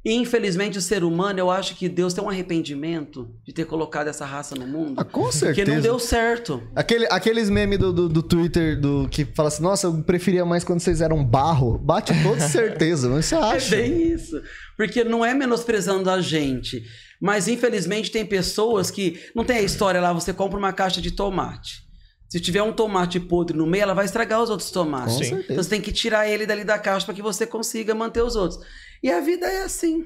E, 0.09 0.13
infelizmente, 0.15 0.75
o 0.75 0.81
ser 0.81 1.03
humano, 1.03 1.37
eu 1.37 1.51
acho 1.51 1.75
que 1.75 1.87
Deus 1.87 2.15
tem 2.15 2.23
um 2.23 2.29
arrependimento 2.29 3.29
de 3.45 3.53
ter 3.53 3.65
colocado 3.65 4.07
essa 4.07 4.25
raça 4.25 4.55
no 4.55 4.65
mundo. 4.65 4.95
Ah, 4.97 5.03
com 5.03 5.21
Porque 5.21 5.37
certeza. 5.37 5.71
não 5.71 5.81
deu 5.81 5.99
certo. 5.99 6.63
Aquele, 6.75 7.05
aqueles 7.11 7.47
memes 7.47 7.77
do, 7.77 7.93
do, 7.93 8.09
do 8.09 8.23
Twitter 8.23 8.81
do, 8.81 9.07
que 9.07 9.23
fala 9.23 9.49
assim, 9.49 9.61
nossa, 9.61 9.85
eu 9.85 10.01
preferia 10.01 10.43
mais 10.43 10.63
quando 10.63 10.79
vocês 10.79 10.99
eram 10.99 11.23
barro. 11.23 11.77
Bate 11.77 12.11
toda 12.23 12.39
certeza, 12.41 13.07
mas 13.07 13.25
você 13.25 13.35
acha? 13.35 13.75
É 13.77 13.81
bem 13.81 14.13
isso. 14.13 14.41
Porque 14.75 15.03
não 15.03 15.23
é 15.23 15.35
menosprezando 15.35 16.09
a 16.09 16.19
gente. 16.19 16.81
Mas 17.21 17.47
infelizmente 17.47 18.09
tem 18.09 18.25
pessoas 18.25 18.89
que. 18.89 19.19
Não 19.35 19.45
tem 19.45 19.57
a 19.57 19.61
história 19.61 20.01
lá, 20.01 20.11
você 20.11 20.33
compra 20.33 20.57
uma 20.57 20.73
caixa 20.73 20.99
de 20.99 21.11
tomate. 21.11 21.87
Se 22.27 22.39
tiver 22.39 22.63
um 22.63 22.73
tomate 22.73 23.19
podre 23.19 23.55
no 23.55 23.67
meio, 23.67 23.83
ela 23.83 23.93
vai 23.93 24.05
estragar 24.05 24.41
os 24.41 24.49
outros 24.49 24.71
tomates. 24.71 25.17
Com 25.17 25.23
certeza. 25.23 25.45
Então 25.51 25.63
você 25.63 25.69
tem 25.69 25.81
que 25.81 25.91
tirar 25.91 26.27
ele 26.27 26.47
dali 26.47 26.63
da 26.63 26.79
caixa 26.79 27.05
para 27.05 27.13
que 27.13 27.21
você 27.21 27.45
consiga 27.45 27.93
manter 27.93 28.23
os 28.23 28.35
outros. 28.35 28.59
E 29.03 29.11
a 29.11 29.19
vida 29.21 29.45
é 29.47 29.63
assim. 29.63 30.05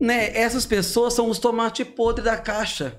Né? 0.00 0.36
Essas 0.36 0.66
pessoas 0.66 1.14
são 1.14 1.28
os 1.30 1.38
tomates 1.38 1.86
podres 1.86 2.24
da 2.24 2.36
caixa. 2.36 2.96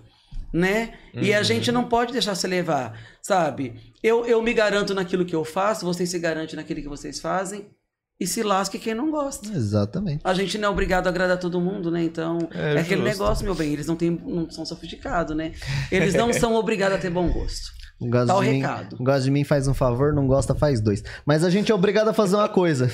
Né? 0.53 0.93
E 1.13 1.33
a 1.33 1.43
gente 1.43 1.69
não 1.71 1.83
pode 1.89 2.13
deixar 2.13 2.33
se 2.33 2.47
levar, 2.47 2.97
sabe? 3.21 3.93
Eu, 4.01 4.25
eu 4.25 4.41
me 4.41 4.53
garanto 4.53 4.93
naquilo 4.93 5.25
que 5.25 5.35
eu 5.35 5.43
faço, 5.43 5.85
vocês 5.85 6.09
se 6.09 6.17
garantem 6.17 6.55
naquilo 6.55 6.81
que 6.81 6.87
vocês 6.87 7.19
fazem. 7.19 7.69
E 8.17 8.25
se 8.25 8.41
lasque 8.41 8.79
quem 8.79 8.95
não 8.95 9.11
gosta. 9.11 9.45
Exatamente. 9.51 10.21
A 10.23 10.33
gente 10.33 10.57
não 10.57 10.69
é 10.69 10.71
obrigado 10.71 11.07
a 11.07 11.09
agradar 11.09 11.37
todo 11.37 11.59
mundo, 11.59 11.91
né? 11.91 12.01
Então, 12.01 12.39
É 12.53 12.75
é, 12.75 12.79
aquele 12.79 13.01
justo. 13.01 13.03
negócio, 13.03 13.43
meu 13.43 13.53
bem, 13.53 13.73
eles 13.73 13.85
não, 13.87 13.97
têm, 13.97 14.11
não 14.11 14.49
são 14.49 14.65
sofisticados, 14.65 15.35
né? 15.35 15.51
Eles 15.91 16.13
não 16.13 16.31
são 16.31 16.53
obrigados 16.55 16.97
a 16.97 17.01
ter 17.01 17.09
bom 17.09 17.27
gosto. 17.29 17.73
Não 17.99 18.09
gosta 18.09 18.27
Tá 18.27 18.37
o 18.37 18.41
de 18.41 18.49
mim, 18.51 18.61
recado. 18.61 18.95
não 18.97 19.05
gosta 19.05 19.21
de 19.21 19.31
mim, 19.31 19.43
faz 19.43 19.67
um 19.67 19.73
favor, 19.73 20.13
não 20.13 20.25
gosta, 20.27 20.55
faz 20.55 20.79
dois. 20.79 21.03
Mas 21.25 21.43
a 21.43 21.49
gente 21.49 21.69
é 21.69 21.75
obrigado 21.75 22.07
a 22.07 22.13
fazer 22.13 22.37
uma 22.37 22.47
coisa. 22.47 22.89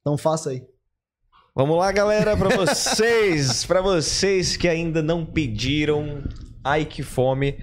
Então 0.00 0.18
faça 0.18 0.50
aí. 0.50 0.62
Vamos 1.56 1.78
lá, 1.78 1.90
galera, 1.90 2.36
pra 2.36 2.50
vocês, 2.54 3.64
pra 3.64 3.80
vocês 3.80 4.56
que 4.58 4.68
ainda 4.68 5.02
não 5.02 5.24
pediram, 5.24 6.22
ai 6.62 6.84
que 6.84 7.02
fome, 7.02 7.58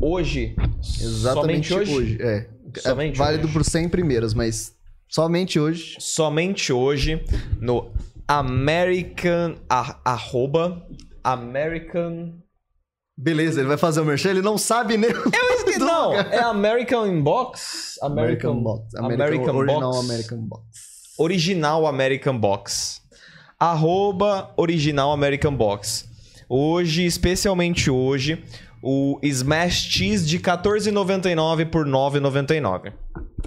hoje, 0.00 0.56
Exatamente 1.00 1.68
somente 1.68 1.92
hoje, 1.92 2.18
É. 2.20 2.48
Somente 2.80 3.14
é 3.14 3.18
válido 3.18 3.44
hoje. 3.44 3.52
por 3.52 3.64
100 3.64 3.88
primeiras, 3.88 4.34
mas 4.34 4.74
somente 5.08 5.58
hoje. 5.58 5.96
somente 6.00 6.72
hoje 6.72 7.24
no 7.60 7.92
American 8.26 9.54
a- 9.70 10.00
arroba 10.04 10.84
American 11.24 12.34
Beleza, 13.20 13.58
ele 13.60 13.68
vai 13.68 13.76
fazer 13.78 14.00
o 14.00 14.04
merchan, 14.04 14.30
ele 14.30 14.42
não 14.42 14.56
sabe 14.58 14.96
nem. 14.96 15.10
Eu 15.10 15.78
não 15.80 16.14
é 16.14 16.38
American 16.40 17.04
Inbox 17.06 17.98
American 18.02 18.62
Box. 18.62 18.94
American, 18.96 19.24
American 19.26 19.56
original 19.56 19.90
Box. 19.92 20.04
American 20.08 20.38
Box. 20.46 20.64
original 21.18 21.86
American 21.88 22.38
Box 22.38 23.00
arroba 23.58 24.52
original 24.56 25.12
American 25.12 25.54
Box 25.54 26.08
hoje 26.48 27.04
especialmente 27.04 27.90
hoje 27.90 28.42
o 28.82 29.18
Smash 29.22 29.88
Cheese 29.90 30.24
de 30.26 30.38
14,99 30.38 31.66
por 31.68 31.84
9,99 31.86 32.92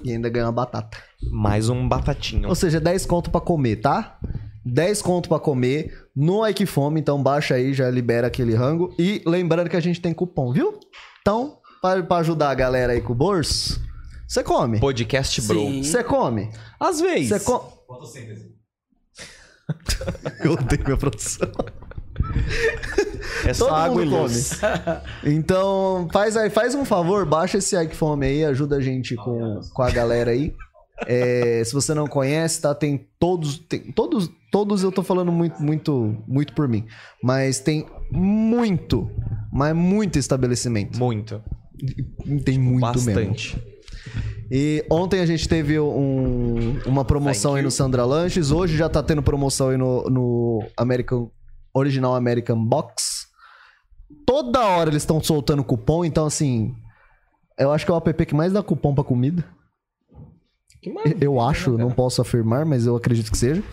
E 0.04 0.12
ainda 0.12 0.28
ganha 0.30 0.46
uma 0.48 0.52
batata. 0.52 0.98
mais 1.32 1.70
um 1.70 1.88
batatinho 1.88 2.50
Ou 2.50 2.56
seja, 2.56 2.80
10 2.82 3.06
conto 3.06 3.30
pra 3.32 3.40
comer, 3.40 3.78
tá? 3.78 4.20
10 4.66 5.02
conto 5.02 5.30
pra 5.30 5.40
comer 5.40 6.08
no 6.16 6.46
Ike 6.46 6.66
Fome, 6.66 7.00
então 7.00 7.24
baixa 7.24 7.56
aí, 7.56 7.74
já 7.74 7.90
libera 7.90 8.28
aquele 8.28 8.54
rango. 8.54 8.94
E 9.00 9.22
lembrando 9.26 9.70
que 9.70 9.76
a 9.78 9.80
gente 9.80 10.02
tem 10.02 10.14
cupom, 10.14 10.52
viu? 10.52 10.78
Então, 11.22 11.58
pra, 11.82 12.04
pra 12.04 12.18
ajudar 12.18 12.52
a 12.52 12.54
galera 12.56 12.94
aí 12.94 13.02
com 13.02 13.14
o 13.14 13.16
bolso, 13.16 13.82
você 14.28 14.44
come. 14.44 14.80
podcast 14.80 15.42
bro. 15.42 15.82
Você 15.84 16.04
come. 16.04 16.50
às 16.80 17.00
vezes 17.00 17.30
Você 17.30 17.40
come. 17.40 17.70
Eu 20.44 20.54
odeio 20.54 20.84
minha 20.84 20.98
produção. 20.98 21.50
é 23.46 23.54
só 23.54 23.66
Todo 23.66 23.76
água 23.76 24.04
e 24.04 24.06
luz 24.06 24.60
Então, 25.24 26.08
faz 26.12 26.38
aí, 26.38 26.50
faz 26.50 26.76
um 26.76 26.86
favor, 26.86 27.26
baixa 27.26 27.58
esse 27.58 27.76
Fome 27.94 28.26
aí, 28.26 28.46
ajuda 28.46 28.78
a 28.78 28.82
gente 28.82 29.16
com, 29.16 29.60
com 29.74 29.82
a 29.82 29.90
galera 29.92 30.32
aí. 30.32 30.54
É, 31.08 31.64
se 31.66 31.74
você 31.74 31.94
não 31.94 32.06
conhece, 32.06 32.62
tá? 32.62 32.76
Tem 32.76 33.08
todos, 33.20 33.58
tem 33.58 33.92
todos, 33.92 34.30
todos 34.52 34.84
eu 34.84 34.92
tô 34.92 35.02
falando 35.02 35.32
muito, 35.32 35.62
muito, 35.62 36.16
muito 36.28 36.54
por 36.54 36.68
mim, 36.68 36.86
mas 37.24 37.60
tem 37.60 37.88
muito, 38.12 39.10
mas 39.52 39.76
muito 39.76 40.20
estabelecimento. 40.20 41.00
muito 41.00 42.44
Tem 42.46 42.60
muito 42.60 43.02
mesmo. 43.02 43.71
E 44.54 44.86
ontem 44.92 45.22
a 45.22 45.26
gente 45.26 45.48
teve 45.48 45.80
um- 45.80 46.78
uma 46.86 47.06
promoção 47.06 47.56
aí 47.56 47.64
no 47.64 47.72
Sandra 47.72 48.04
Lanches. 48.04 48.52
Hoje 48.52 48.76
já 48.76 48.90
tá 48.90 49.02
tendo 49.02 49.24
promoção 49.24 49.70
aí 49.70 49.78
no, 49.78 50.04
no 50.10 50.64
American, 50.76 51.32
Original 51.74 52.16
American 52.16 52.62
Box. 52.66 53.28
Toda 54.26 54.60
hora 54.60 54.90
eles 54.90 55.04
estão 55.04 55.24
soltando 55.24 55.64
cupom, 55.64 56.04
então 56.04 56.26
assim. 56.26 56.76
Eu 57.58 57.72
acho 57.72 57.86
que 57.86 57.92
é 57.92 57.96
o 57.96 57.98
app 57.98 58.26
que 58.26 58.36
mais 58.36 58.52
dá 58.52 58.62
cupom 58.62 58.94
pra 58.94 59.04
comida. 59.06 59.46
Eu 61.22 61.40
acho, 61.40 61.78
não 61.78 61.92
posso 61.92 62.22
afirmar, 62.22 62.66
mas 62.66 62.86
eu 62.88 62.96
acredito 62.96 63.32
que 63.32 63.38
seja. 63.38 63.64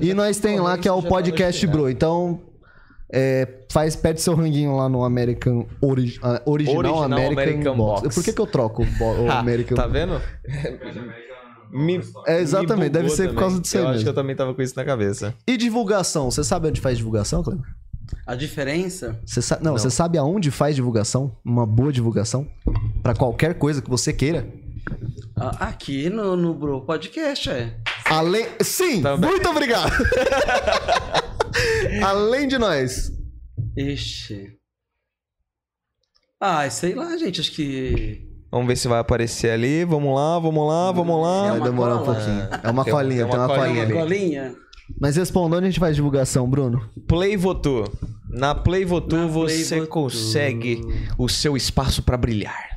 E 0.00 0.12
nós 0.14 0.38
tem 0.38 0.58
lá 0.58 0.76
que 0.78 0.88
é 0.88 0.92
o 0.92 1.02
tá 1.02 1.08
podcast 1.08 1.64
Bro. 1.66 1.90
Então, 1.90 2.40
é, 3.16 3.48
faz, 3.70 3.94
pede 3.94 4.20
seu 4.20 4.34
ranguinho 4.34 4.74
lá 4.76 4.88
no 4.88 5.04
American 5.04 5.66
Ori- 5.80 6.18
ah, 6.22 6.42
Original, 6.44 6.78
Original 6.78 7.04
American, 7.04 7.32
American 7.42 7.76
Box. 7.76 8.02
Box. 8.02 8.14
Por 8.16 8.24
que, 8.24 8.32
que 8.32 8.40
eu 8.40 8.46
troco 8.46 8.82
o, 8.82 8.86
Ah, 9.30 9.38
American 9.38 9.76
Tá 9.76 9.86
vendo? 9.86 10.20
Me- 11.70 12.00
É, 12.26 12.40
exatamente, 12.40 12.84
me 12.84 12.88
deve 12.90 13.08
ser 13.10 13.28
por 13.30 13.38
causa 13.40 13.60
disso 13.60 13.76
aí 13.76 13.82
Eu 13.82 13.88
acho 13.88 13.92
mesmo. 13.98 14.04
que 14.04 14.10
eu 14.10 14.14
também 14.14 14.36
tava 14.36 14.54
com 14.54 14.62
isso 14.62 14.74
na 14.76 14.84
cabeça. 14.84 15.34
E 15.46 15.56
divulgação? 15.56 16.30
Você 16.30 16.44
sabe 16.44 16.68
onde 16.68 16.80
faz 16.80 16.96
divulgação, 16.98 17.42
Cleber? 17.42 17.64
A 18.26 18.34
diferença 18.34 19.18
Você 19.24 19.40
sa... 19.42 19.58
não, 19.60 19.72
você 19.72 19.90
sabe 19.90 20.18
aonde 20.18 20.50
faz 20.50 20.76
divulgação? 20.76 21.36
Uma 21.44 21.66
boa 21.66 21.92
divulgação? 21.92 22.46
Pra 23.02 23.14
qualquer 23.14 23.54
coisa 23.54 23.80
que 23.82 23.88
você 23.90 24.12
queira? 24.12 24.46
a- 25.36 25.68
aqui 25.68 26.08
no, 26.10 26.36
no 26.36 26.54
Bro 26.54 26.82
Podcast 26.82 27.50
é. 27.50 27.74
Além. 28.04 28.46
Sim! 28.62 29.02
Também. 29.02 29.30
Muito 29.30 29.48
obrigado! 29.48 29.92
Além 32.04 32.48
de 32.48 32.58
nós. 32.58 33.10
Ixi. 33.76 34.52
Ah, 36.40 36.68
sei 36.70 36.94
lá, 36.94 37.16
gente. 37.16 37.40
Acho 37.40 37.52
que. 37.52 38.22
Vamos 38.50 38.68
ver 38.68 38.76
se 38.76 38.86
vai 38.88 38.98
aparecer 39.00 39.50
ali. 39.50 39.84
Vamos 39.84 40.14
lá, 40.14 40.38
vamos 40.38 40.66
lá, 40.68 40.92
vamos 40.92 41.22
lá. 41.22 41.46
É 41.46 41.50
Vai 41.58 41.70
demorar 41.70 41.96
um 41.96 42.04
cola. 42.04 42.14
pouquinho. 42.14 42.48
É 42.62 42.70
uma 42.70 42.84
Tem 42.84 42.92
uma- 42.92 43.00
colinha, 43.00 43.22
tem 43.24 43.30
tem 43.30 43.40
uma 43.40 43.48
colinha 43.48 43.66
colinha. 43.66 43.82
Ali. 43.82 43.92
colinha? 43.92 44.54
Mas 45.00 45.16
responda 45.16 45.56
onde 45.56 45.66
a 45.66 45.70
gente 45.70 45.80
faz 45.80 45.96
divulgação, 45.96 46.48
Bruno? 46.48 46.88
Play 47.08 47.36
Votu. 47.36 47.84
Na 48.28 48.54
Play 48.54 48.84
Votu 48.84 49.16
Na 49.16 49.26
você 49.26 49.80
Votu. 49.80 49.90
consegue 49.90 50.80
o 51.16 51.28
seu 51.28 51.56
espaço 51.56 52.02
pra 52.02 52.16
brilhar. 52.16 52.73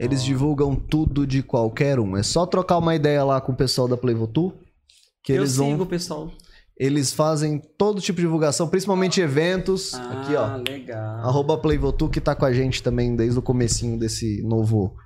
Eles 0.00 0.24
divulgam 0.24 0.74
tudo 0.74 1.26
de 1.26 1.42
qualquer 1.42 2.00
um. 2.00 2.16
É 2.16 2.22
só 2.22 2.46
trocar 2.46 2.78
uma 2.78 2.94
ideia 2.94 3.22
lá 3.22 3.38
com 3.38 3.52
o 3.52 3.54
pessoal 3.54 3.86
da 3.86 3.98
Playvotu. 3.98 4.50
Que 5.22 5.32
Eu 5.32 5.36
eles 5.42 5.56
vão. 5.56 5.72
sigo 5.72 5.82
o 5.82 5.86
pessoal. 5.86 6.30
Eles 6.74 7.12
fazem 7.12 7.60
todo 7.76 8.00
tipo 8.00 8.16
de 8.16 8.22
divulgação, 8.22 8.66
principalmente 8.66 9.20
eventos. 9.20 9.92
Ah, 9.92 10.22
Aqui, 10.22 10.34
ó. 10.34 10.56
legal. 10.56 11.18
Arroba 11.18 11.58
Playvotu, 11.58 12.08
que 12.08 12.18
tá 12.18 12.34
com 12.34 12.46
a 12.46 12.52
gente 12.54 12.82
também 12.82 13.14
desde 13.14 13.38
o 13.38 13.42
comecinho 13.42 13.98
desse 13.98 14.40
novo 14.42 14.96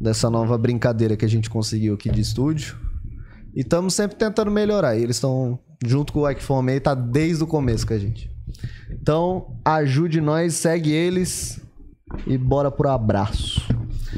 dessa 0.00 0.30
nova 0.30 0.56
brincadeira 0.56 1.14
que 1.14 1.26
a 1.26 1.28
gente 1.28 1.50
conseguiu 1.50 1.92
aqui 1.92 2.10
de 2.10 2.22
estúdio. 2.22 2.78
E 3.54 3.60
estamos 3.60 3.92
sempre 3.92 4.16
tentando 4.16 4.50
melhorar. 4.50 4.96
E 4.96 5.02
eles 5.02 5.16
estão 5.16 5.58
junto 5.84 6.14
com 6.14 6.20
o 6.20 6.30
Ike 6.30 6.42
aí, 6.70 6.80
tá 6.80 6.94
desde 6.94 7.44
o 7.44 7.46
começo 7.46 7.86
com 7.86 7.92
a 7.92 7.98
gente. 7.98 8.30
Então, 8.90 9.58
ajude 9.62 10.18
nós, 10.18 10.54
segue 10.54 10.90
eles 10.90 11.60
e 12.26 12.38
bora 12.38 12.70
pro 12.70 12.88
abraço. 12.88 13.60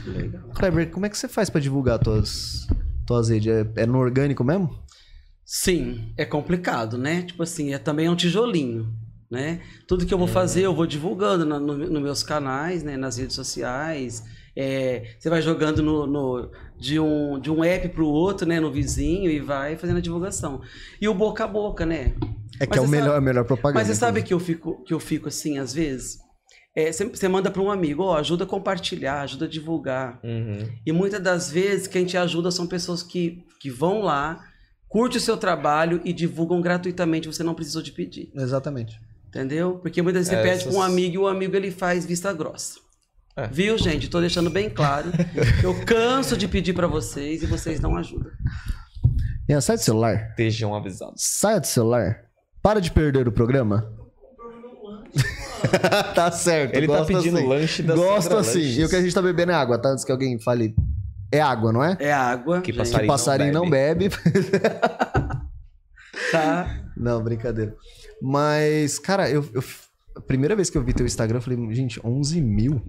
Legal. 0.07 0.43
Kleber, 0.55 0.91
como 0.91 1.07
é 1.07 1.09
que 1.09 1.17
você 1.19 1.29
faz 1.29 1.49
pra 1.51 1.61
divulgar 1.61 1.99
tuas, 1.99 2.67
tuas 3.07 3.29
redes? 3.29 3.49
É, 3.53 3.83
é 3.83 3.87
no 3.87 3.99
orgânico 3.99 4.43
mesmo? 4.45 4.71
Sim, 5.45 6.13
é 6.17 6.25
complicado, 6.25 6.97
né? 6.97 7.23
Tipo 7.23 7.43
assim, 7.43 7.75
é 7.75 7.79
também 7.79 8.09
um 8.09 8.17
tijolinho, 8.17 8.93
né? 9.31 9.61
Tudo 9.87 10.07
que 10.07 10.15
eu 10.15 10.19
vou 10.19 10.27
fazer, 10.27 10.63
eu 10.63 10.75
vou 10.75 10.87
divulgando 10.87 11.45
nos 11.45 11.91
no, 11.91 12.01
meus 12.01 12.23
canais, 12.23 12.83
né? 12.83 12.97
Nas 12.97 13.19
redes 13.19 13.35
sociais. 13.37 14.23
É, 14.57 15.17
você 15.19 15.29
vai 15.29 15.43
jogando 15.43 15.83
no, 15.83 16.07
no- 16.07 16.51
de, 16.79 16.99
um, 17.01 17.39
de 17.41 17.51
um 17.51 17.63
app 17.65 17.89
pro 17.91 18.07
outro, 18.07 18.47
né? 18.49 18.59
No 18.61 18.71
vizinho 18.73 19.31
e 19.31 19.41
vai 19.41 19.77
fazendo 19.77 19.99
a 19.99 20.01
divulgação. 20.01 20.63
E 21.01 21.09
o 21.09 21.15
boca 21.15 21.45
a 21.45 21.49
boca, 21.49 21.85
né? 21.85 22.15
É 22.61 22.67
que 22.67 22.71
Mas 22.71 22.79
é 22.79 22.81
o 22.81 22.89
melhor, 22.89 23.05
sabe- 23.07 23.19
a 23.19 23.21
melhor 23.21 23.45
propaganda. 23.45 23.81
Mas 23.81 23.89
você 23.89 23.95
sabe 23.97 24.23
que 24.23 24.33
eu 24.33 24.39
fico, 24.41 24.83
que 24.85 24.95
eu 24.95 25.01
fico 25.01 25.29
assim, 25.29 25.59
às 25.59 25.75
vezes? 25.75 26.19
É, 26.77 26.91
Você 26.91 27.05
você 27.05 27.29
manda 27.29 27.51
para 27.51 27.63
um 27.63 27.71
amigo, 27.71 28.03
ó, 28.03 28.17
ajuda 28.17 28.45
a 28.45 28.47
compartilhar, 28.47 29.21
ajuda 29.21 29.45
a 29.45 29.49
divulgar. 29.49 30.19
Uhum. 30.25 30.69
E 30.85 30.93
muitas 30.93 31.23
das 31.23 31.51
vezes 31.51 31.87
quem 31.87 32.05
te 32.05 32.17
ajuda 32.17 32.51
são 32.51 32.67
pessoas 32.67 33.03
que, 33.03 33.45
que 33.61 33.71
vão 33.71 34.03
lá, 34.03 34.43
curte 34.89 35.17
o 35.17 35.21
seu 35.21 35.37
trabalho 35.37 36.01
e 36.05 36.13
divulgam 36.13 36.61
gratuitamente, 36.61 37.27
você 37.29 37.43
não 37.45 37.55
precisou 37.55 37.81
de 37.83 37.93
pedir. 37.93 38.31
Exatamente. 38.35 39.01
Entendeu? 39.29 39.79
Porque 39.83 40.01
muitas 40.03 40.29
vezes 40.29 40.31
você 40.33 40.37
É, 40.41 40.43
pede 40.43 40.63
essas- 40.63 40.73
para 40.75 40.81
um 40.81 40.83
amigo 40.83 41.15
e 41.15 41.19
o 41.19 41.27
amigo 41.29 41.55
ele 41.57 41.71
faz 41.71 42.05
vista 42.07 42.33
grossa. 42.33 42.79
É. 43.37 43.49
Viu, 43.49 43.77
gente? 43.77 44.09
Tô 44.09 44.21
deixando 44.21 44.49
bem 44.49 44.71
claro. 44.71 45.11
Eu 45.63 45.85
canso 45.85 46.37
de 46.37 46.47
pedir 46.47 46.73
para 46.73 46.87
vocês 46.87 47.43
e 47.43 47.47
vocês 47.47 47.81
não 47.81 47.97
ajudam. 47.97 48.31
Ian, 49.49 49.61
sai 49.61 49.77
do 49.77 49.83
celular. 49.83 50.29
Estejam 50.31 50.75
avisados. 50.75 51.15
Saia 51.21 51.61
do 51.61 51.67
celular. 51.67 52.23
Para 52.63 52.81
de 52.81 52.91
perder 52.93 53.27
o 53.29 53.33
programa. 53.33 53.93
tá 56.15 56.31
certo. 56.31 56.75
Ele 56.77 56.87
tá 56.87 57.05
pedindo 57.05 57.39
assim. 57.39 57.47
lanche 57.49 57.83
da 57.83 57.95
Gosto 57.95 58.37
assim. 58.37 58.59
Lanches. 58.61 58.79
E 58.79 58.85
o 58.85 58.89
que 58.89 58.97
a 58.97 59.03
gente 59.03 59.15
tá 59.15 59.23
bebendo 59.23 59.53
é 59.53 59.55
água, 59.55 59.79
tá? 59.79 59.89
Antes 59.91 60.05
que 60.05 60.13
alguém 60.13 60.39
fale. 60.39 60.75
É 61.33 61.41
água, 61.41 61.73
não 61.73 61.83
é? 61.83 61.97
É 61.99 62.13
água. 62.13 62.61
Que 62.61 62.73
passarinho. 62.73 63.01
Que 63.03 63.07
passarinho 63.07 63.53
não 63.53 63.69
bebe. 63.69 64.09
Tá? 66.31 66.81
não, 66.97 67.23
brincadeira. 67.23 67.75
Mas, 68.21 68.99
cara, 68.99 69.29
eu, 69.29 69.45
eu- 69.53 69.63
A 70.17 70.21
primeira 70.21 70.55
vez 70.57 70.71
que 70.71 70.79
eu 70.79 70.83
vi 70.85 70.93
teu 70.93 71.05
Instagram, 71.07 71.39
eu 71.39 71.43
falei, 71.43 71.75
gente, 71.75 72.01
11 72.05 72.41
mil? 72.41 72.81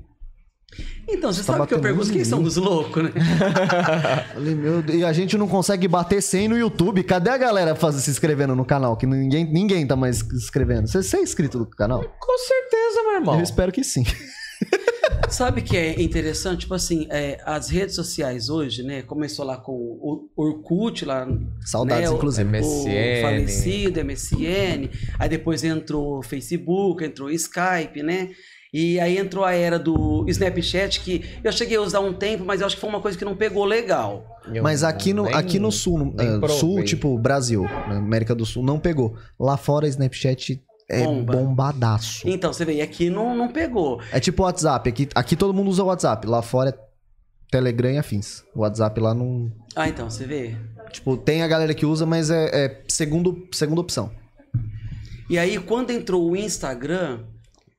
Então, 1.08 1.32
você 1.32 1.42
Tá 1.44 1.54
sabe 1.54 1.68
que 1.68 1.74
eu 1.74 1.80
pergunto 1.80 2.06
11 2.08 2.14
quem 2.14 2.26
são 2.26 2.42
os 2.44 2.58
loucos, 2.58 3.04
né? 3.04 3.12
Falei, 4.34 4.56
meu 4.56 4.82
Deus, 4.82 5.00
e 5.00 5.06
a 5.06 5.14
gente 5.14 5.38
não 5.38 5.48
consegue 5.48 5.88
bater 5.88 6.22
100 6.22 6.48
no 6.50 6.58
YouTube. 6.58 7.04
Cadê 7.04 7.30
a 7.30 7.38
galera 7.38 7.76
faz, 7.76 7.96
se 7.96 8.10
inscrevendo 8.10 8.56
no 8.56 8.66
canal? 8.66 8.98
Que 8.98 9.06
ninguém, 9.06 9.46
ninguém 9.46 9.86
tá 9.86 9.96
mais 9.96 10.18
se 10.18 10.36
inscrevendo. 10.36 10.88
Você, 10.88 11.02
você 11.04 11.18
é 11.18 11.22
inscrito 11.22 11.60
no 11.60 11.66
canal? 11.68 12.02
Com 12.20 12.38
certeza, 12.40 13.04
meu 13.04 13.14
irmão. 13.16 13.36
Eu 13.36 13.44
espero 13.44 13.72
que 13.72 13.84
sim. 13.84 14.04
Sabe 15.30 15.62
que 15.62 15.76
é 15.76 16.02
interessante? 16.02 16.62
Tipo 16.62 16.74
assim, 16.76 17.08
é, 17.10 17.40
as 17.46 17.70
redes 17.70 17.96
sociais 17.96 18.50
hoje, 18.50 18.84
né? 18.84 19.02
Começou 19.02 19.46
lá 19.46 19.58
com 19.58 19.72
o 19.72 20.30
Orkut, 20.36 21.04
lá. 21.06 21.28
Saudades, 21.66 22.06
né, 22.06 22.10
o- 22.10 22.16
inclusive. 22.18 22.50
MSN. 22.50 23.20
O 23.20 23.22
falecido 23.22 24.00
MSN. 24.06 24.90
Aí 25.20 25.30
depois 25.30 25.64
entrou 25.64 26.20
o 26.20 26.24
Facebook, 26.24 27.04
entrou 27.04 27.28
o 27.28 27.32
Skype, 27.32 28.02
né? 28.04 28.30
E 28.78 29.00
aí 29.00 29.18
entrou 29.18 29.46
a 29.46 29.54
era 29.54 29.80
do 29.80 30.26
Snapchat, 30.28 31.00
que 31.00 31.24
eu 31.42 31.50
cheguei 31.54 31.78
a 31.78 31.82
usar 31.82 32.02
um 32.02 32.12
tempo, 32.12 32.44
mas 32.44 32.60
eu 32.60 32.68
acho 32.68 32.76
que 32.76 32.82
foi 32.82 32.90
uma 32.90 33.00
coisa 33.00 33.18
que 33.18 33.24
não 33.24 33.34
pegou 33.34 33.64
legal. 33.64 34.42
Eu 34.54 34.62
Mas 34.62 34.84
aqui 34.84 35.14
no, 35.14 35.24
nem- 35.24 35.34
aqui 35.34 35.60
no 35.60 35.72
sul, 35.72 36.14
provei. 36.14 36.50
sul, 36.60 36.84
tipo 36.84 37.18
Brasil, 37.18 37.64
na 37.64 38.00
América 38.00 38.36
do 38.36 38.46
Sul, 38.46 38.62
não 38.64 38.78
pegou. 38.78 39.16
Lá 39.40 39.56
fora, 39.56 39.88
Snapchat 39.88 40.62
é 40.90 41.06
Bomba. 41.06 41.38
bombadaço. 41.38 42.28
Então, 42.28 42.52
você 42.52 42.66
vê, 42.66 42.74
e 42.74 42.82
aqui 42.82 43.10
não, 43.10 43.34
não 43.34 43.48
pegou. 43.48 44.02
É 44.12 44.20
tipo 44.20 44.44
WhatsApp. 44.44 44.90
Aqui, 44.90 45.08
aqui 45.16 45.38
todo 45.38 45.54
mundo 45.54 45.70
usa 45.70 45.82
WhatsApp. 45.82 46.28
Lá 46.28 46.42
fora 46.42 46.72
é 46.72 46.78
Telegram 47.50 47.92
e 47.92 47.98
afins. 47.98 48.44
O 48.54 48.60
WhatsApp 48.60 49.00
lá 49.00 49.14
não. 49.14 49.50
Ah, 49.74 49.88
então, 49.88 50.10
você 50.10 50.26
vê. 50.26 50.54
Tipo, 50.92 51.16
tem 51.16 51.44
a 51.44 51.48
galera 51.48 51.74
que 51.74 51.86
usa, 51.86 52.06
mas 52.06 52.30
é, 52.30 52.50
é 52.66 52.82
segundo, 52.90 53.48
segunda 53.54 53.80
opção. 53.80 54.12
E 55.30 55.40
aí, 55.40 55.58
quando 55.60 55.92
entrou 55.92 56.30
o 56.30 56.36
Instagram, 56.36 57.22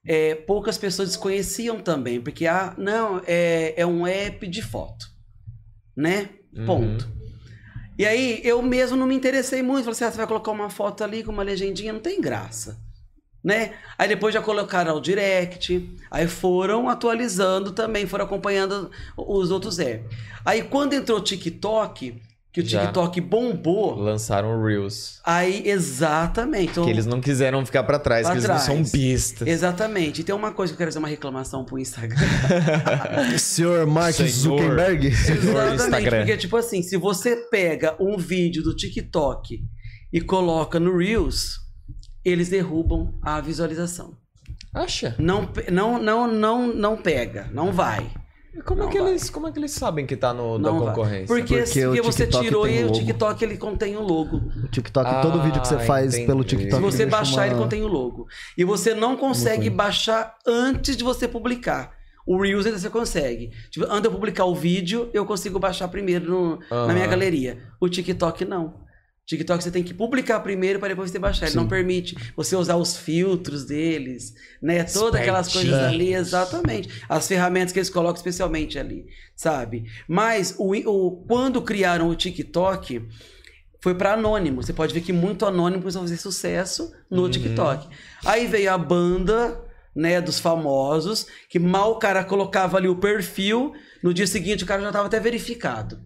é, 0.06 0.34
poucas 0.34 0.78
pessoas 0.78 1.08
desconheciam 1.08 1.80
também, 1.80 2.20
porque 2.20 2.46
ah, 2.46 2.74
não, 2.78 3.20
é, 3.26 3.74
é 3.76 3.86
um 3.86 4.06
app 4.06 4.46
de 4.46 4.62
foto, 4.62 5.06
né? 5.96 6.30
Ponto. 6.64 7.16
E 7.98 8.04
aí, 8.04 8.40
eu 8.44 8.60
mesmo 8.62 8.96
não 8.96 9.06
me 9.06 9.14
interessei 9.14 9.62
muito. 9.62 9.84
Falei 9.84 9.92
assim, 9.92 10.04
ah, 10.04 10.10
você 10.10 10.16
vai 10.18 10.26
colocar 10.26 10.50
uma 10.50 10.68
foto 10.68 11.02
ali 11.02 11.22
com 11.22 11.32
uma 11.32 11.42
legendinha, 11.42 11.92
não 11.92 12.00
tem 12.00 12.20
graça. 12.20 12.78
Né? 13.42 13.74
Aí 13.96 14.08
depois 14.08 14.34
já 14.34 14.42
colocaram 14.42 14.96
o 14.96 15.00
direct, 15.00 15.96
aí 16.10 16.26
foram 16.26 16.88
atualizando 16.88 17.70
também, 17.70 18.04
foram 18.04 18.24
acompanhando 18.24 18.90
os 19.16 19.52
outros 19.52 19.78
apps. 19.78 20.16
Aí 20.44 20.64
quando 20.64 20.94
entrou 20.94 21.18
o 21.18 21.22
TikTok, 21.22 22.20
que 22.56 22.62
o 22.62 22.66
Já. 22.66 22.80
TikTok 22.86 23.20
bombou, 23.20 23.94
Lançaram 23.96 24.58
o 24.58 24.64
Reels. 24.64 25.20
aí 25.22 25.62
exatamente. 25.68 26.70
Então, 26.70 26.84
Que 26.84 26.90
eles 26.90 27.04
não 27.04 27.20
quiseram 27.20 27.66
ficar 27.66 27.82
pra 27.84 27.98
trás, 27.98 28.22
Pra 28.22 28.32
que 28.32 28.38
eles 28.38 28.48
não 28.48 28.58
são 28.58 28.76
trás. 28.76 28.92
bestas. 28.92 29.46
Exatamente. 29.46 30.22
E 30.22 30.24
tem 30.24 30.34
uma 30.34 30.50
coisa 30.52 30.72
que 30.72 30.74
eu 30.74 30.78
quero 30.78 30.88
fazer 30.90 30.98
uma 30.98 31.08
reclamação 31.08 31.66
pro 31.66 31.78
Instagram. 31.78 32.16
Senhor 33.38 33.86
Mark 33.86 34.14
Senhor. 34.14 34.30
Zuckerberg. 34.30 35.06
Exatamente. 35.08 35.74
Instagram. 35.74 36.18
Porque, 36.20 36.36
tipo 36.38 36.56
assim, 36.56 36.82
se 36.82 36.96
você 36.96 37.36
pega 37.50 37.94
um 38.00 38.16
vídeo 38.16 38.62
do 38.62 38.74
TikTok 38.74 39.60
e 40.10 40.20
coloca 40.22 40.80
no 40.80 40.96
Reels, 40.96 41.56
eles 42.24 42.48
derrubam 42.48 43.18
a 43.22 43.38
visualização. 43.38 44.16
Acha? 44.74 45.14
Não, 45.18 45.46
não, 45.70 46.02
não, 46.02 46.26
não, 46.32 46.66
não 46.74 46.96
pega, 46.96 47.50
não 47.52 47.70
vai. 47.70 48.10
Como, 48.64 48.82
Não 48.82 48.88
é 48.88 48.92
que 48.92 49.00
vai. 49.00 49.10
eles, 49.10 49.30
como 49.30 49.48
é 49.48 49.52
que 49.52 49.58
eles 49.58 49.70
sabem 49.72 50.06
que 50.06 50.16
tá 50.16 50.32
no, 50.32 50.58
da 50.58 50.70
vai. 50.70 50.80
concorrência? 50.80 51.26
Porque, 51.26 51.54
Porque 51.56 51.66
se 51.66 51.86
o 51.86 52.02
você 52.02 52.24
TikTok 52.24 52.44
tirou 52.44 52.68
e 52.68 52.84
o. 52.84 52.92
TikTok 52.92 53.44
ele 53.44 53.56
contém 53.56 53.96
o 53.96 54.00
logo. 54.02 54.36
O 54.64 54.68
TikTok, 54.68 55.22
todo 55.22 55.38
Ah, 55.40 55.42
vídeo 55.42 55.60
que 55.60 55.68
você 55.68 55.78
faz 55.80 56.14
entendi. 56.14 56.26
pelo 56.26 56.42
Se 56.42 56.50
Se 56.50 56.56
TikTok. 56.56 56.82
você 56.82 57.06
baixar, 57.06 57.40
uma- 57.42 57.46
ele 57.46 57.54
contém 57.56 57.82
o 57.82 57.86
logo. 57.88 58.26
E 58.56 58.64
você 58.64 58.94
não 58.94 59.16
consegue 59.16 59.68
baixar 59.70 60.36
antes 60.46 60.96
de 60.96 61.04
você 61.04 61.28
publicar. 61.28 61.92
O 62.26 62.40
Reels 62.42 62.66
ainda 62.66 62.78
você 62.78 62.90
consegue. 62.90 63.50
Tipo, 63.70 63.86
antes 63.86 64.00
de 64.02 64.06
eu 64.08 64.12
publicar 64.12 64.44
o 64.46 64.54
vídeo, 64.54 65.08
eu 65.14 65.24
consigo 65.24 65.58
baixar 65.60 65.86
primeiro 65.88 66.28
no- 66.28 66.86
na 66.86 66.92
minha 66.92 67.06
galeria. 67.06 67.58
O 67.80 67.88
TikTok 67.88 68.44
não. 68.44 68.74
TikTok 69.26 69.62
você 69.64 69.70
tem 69.72 69.82
que 69.82 69.92
publicar 69.92 70.38
primeiro 70.40 70.78
para 70.78 70.88
depois 70.90 71.10
você 71.10 71.18
baixar. 71.18 71.46
Ele 71.46 71.52
Sim. 71.52 71.56
não 71.58 71.66
permite 71.68 72.16
você 72.36 72.54
usar 72.54 72.76
os 72.76 72.96
filtros 72.96 73.64
deles, 73.64 74.34
né? 74.62 74.84
Todas 74.84 75.20
aquelas 75.20 75.52
coisas 75.52 75.74
ali, 75.74 76.14
exatamente. 76.14 76.88
As 77.08 77.26
ferramentas 77.26 77.72
que 77.72 77.78
eles 77.80 77.90
colocam 77.90 78.16
especialmente 78.16 78.78
ali, 78.78 79.06
sabe? 79.34 79.84
Mas 80.06 80.54
o, 80.58 80.72
o- 80.88 81.24
quando 81.26 81.60
criaram 81.60 82.08
o 82.08 82.14
TikTok, 82.14 83.02
foi 83.80 83.94
para 83.94 84.12
anônimo. 84.14 84.62
Você 84.62 84.72
pode 84.72 84.94
ver 84.94 85.00
que 85.00 85.12
muito 85.12 85.44
anônimo 85.44 85.82
começou 85.82 86.00
a 86.00 86.04
fazer 86.04 86.16
sucesso 86.16 86.92
no 87.10 87.22
Uhum. 87.24 87.30
TikTok. 87.30 87.88
Aí 88.24 88.46
veio 88.46 88.72
a 88.72 88.78
banda, 88.78 89.60
né, 89.94 90.20
dos 90.20 90.38
famosos, 90.38 91.26
que 91.48 91.58
mal 91.58 91.92
o 91.92 91.98
cara 91.98 92.22
colocava 92.24 92.76
ali 92.76 92.88
o 92.88 92.96
perfil, 92.96 93.72
no 94.02 94.14
dia 94.14 94.26
seguinte 94.26 94.62
o 94.62 94.66
cara 94.66 94.82
já 94.82 94.88
estava 94.88 95.06
até 95.06 95.18
verificado. 95.18 96.00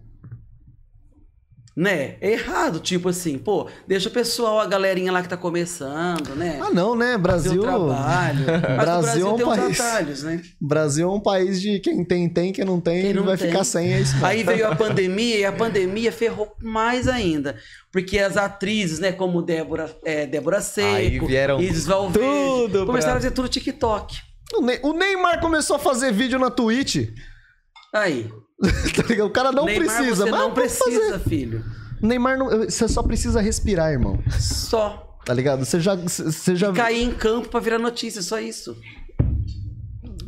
Né? 1.73 2.15
É 2.19 2.33
errado, 2.33 2.81
tipo 2.81 3.07
assim, 3.07 3.37
pô, 3.37 3.69
deixa 3.87 4.09
o 4.09 4.11
pessoal, 4.11 4.59
a 4.59 4.65
galerinha 4.65 5.09
lá 5.09 5.21
que 5.21 5.29
tá 5.29 5.37
começando, 5.37 6.35
né? 6.35 6.59
Ah, 6.61 6.69
não, 6.69 6.95
né? 6.97 7.17
Brasil. 7.17 7.61
trabalho. 7.61 8.45
Mas 8.75 8.81
o 8.81 9.01
Brasil 9.01 9.27
é 9.27 9.29
um 9.31 9.35
tem 9.37 9.45
uns 9.45 9.55
país- 9.57 9.79
atalhos, 9.79 10.23
né? 10.23 10.41
Brasil 10.59 11.07
é 11.09 11.13
um 11.13 11.19
país 11.21 11.61
de 11.61 11.79
quem 11.79 12.03
tem, 12.03 12.27
tem, 12.27 12.51
quem 12.51 12.65
não 12.65 12.81
tem, 12.81 13.01
Quem 13.03 13.13
não 13.13 13.23
vai 13.23 13.37
tem. 13.37 13.47
ficar 13.49 13.63
sem, 13.63 13.93
é 13.93 14.01
isso. 14.01 14.13
Aí 14.23 14.43
veio 14.43 14.67
a 14.67 14.75
pandemia 14.75 15.37
e 15.37 15.45
a 15.45 15.51
pandemia 15.53 16.11
ferrou 16.11 16.53
mais 16.61 17.07
ainda. 17.07 17.55
Porque 17.89 18.19
as 18.19 18.35
atrizes, 18.35 18.99
né, 18.99 19.13
como 19.13 19.41
Débora, 19.41 19.95
é, 20.03 20.25
Débora 20.25 20.59
Seco, 20.59 20.87
Aí 20.97 21.19
vieram 21.19 21.61
Isis 21.61 21.85
Valverde, 21.87 22.19
tudo 22.27 22.85
começaram 22.85 23.01
pra- 23.01 23.11
a 23.11 23.21
fazer 23.21 23.31
tudo 23.31 23.47
TikTok. 23.47 24.17
O 24.55 24.61
Ne- 24.61 24.79
O 24.83 24.91
Neymar 24.91 25.39
começou 25.39 25.77
a 25.77 25.79
fazer 25.79 26.11
vídeo 26.11 26.37
na 26.37 26.51
Twitch. 26.51 26.97
Aí. 27.93 28.29
Tá 28.95 29.03
ligado? 29.09 29.27
O 29.27 29.31
cara 29.31 29.51
não 29.51 29.65
Neymar, 29.65 29.85
precisa, 29.97 30.25
você 30.25 30.31
mas 30.31 30.39
não 30.39 30.53
precisa, 30.53 31.11
fazer. 31.11 31.29
filho. 31.29 31.63
Neymar, 32.01 32.37
não, 32.37 32.47
você 32.65 32.87
só 32.87 33.01
precisa 33.03 33.41
respirar, 33.41 33.91
irmão. 33.91 34.19
Só. 34.39 35.17
Tá 35.25 35.33
ligado? 35.33 35.63
Você 35.65 35.79
já. 35.79 35.95
Você 35.95 36.55
já. 36.55 36.71
Cair 36.73 37.03
em 37.03 37.11
campo 37.13 37.49
pra 37.49 37.59
virar 37.59 37.77
notícia, 37.79 38.21
só 38.21 38.39
isso. 38.39 38.75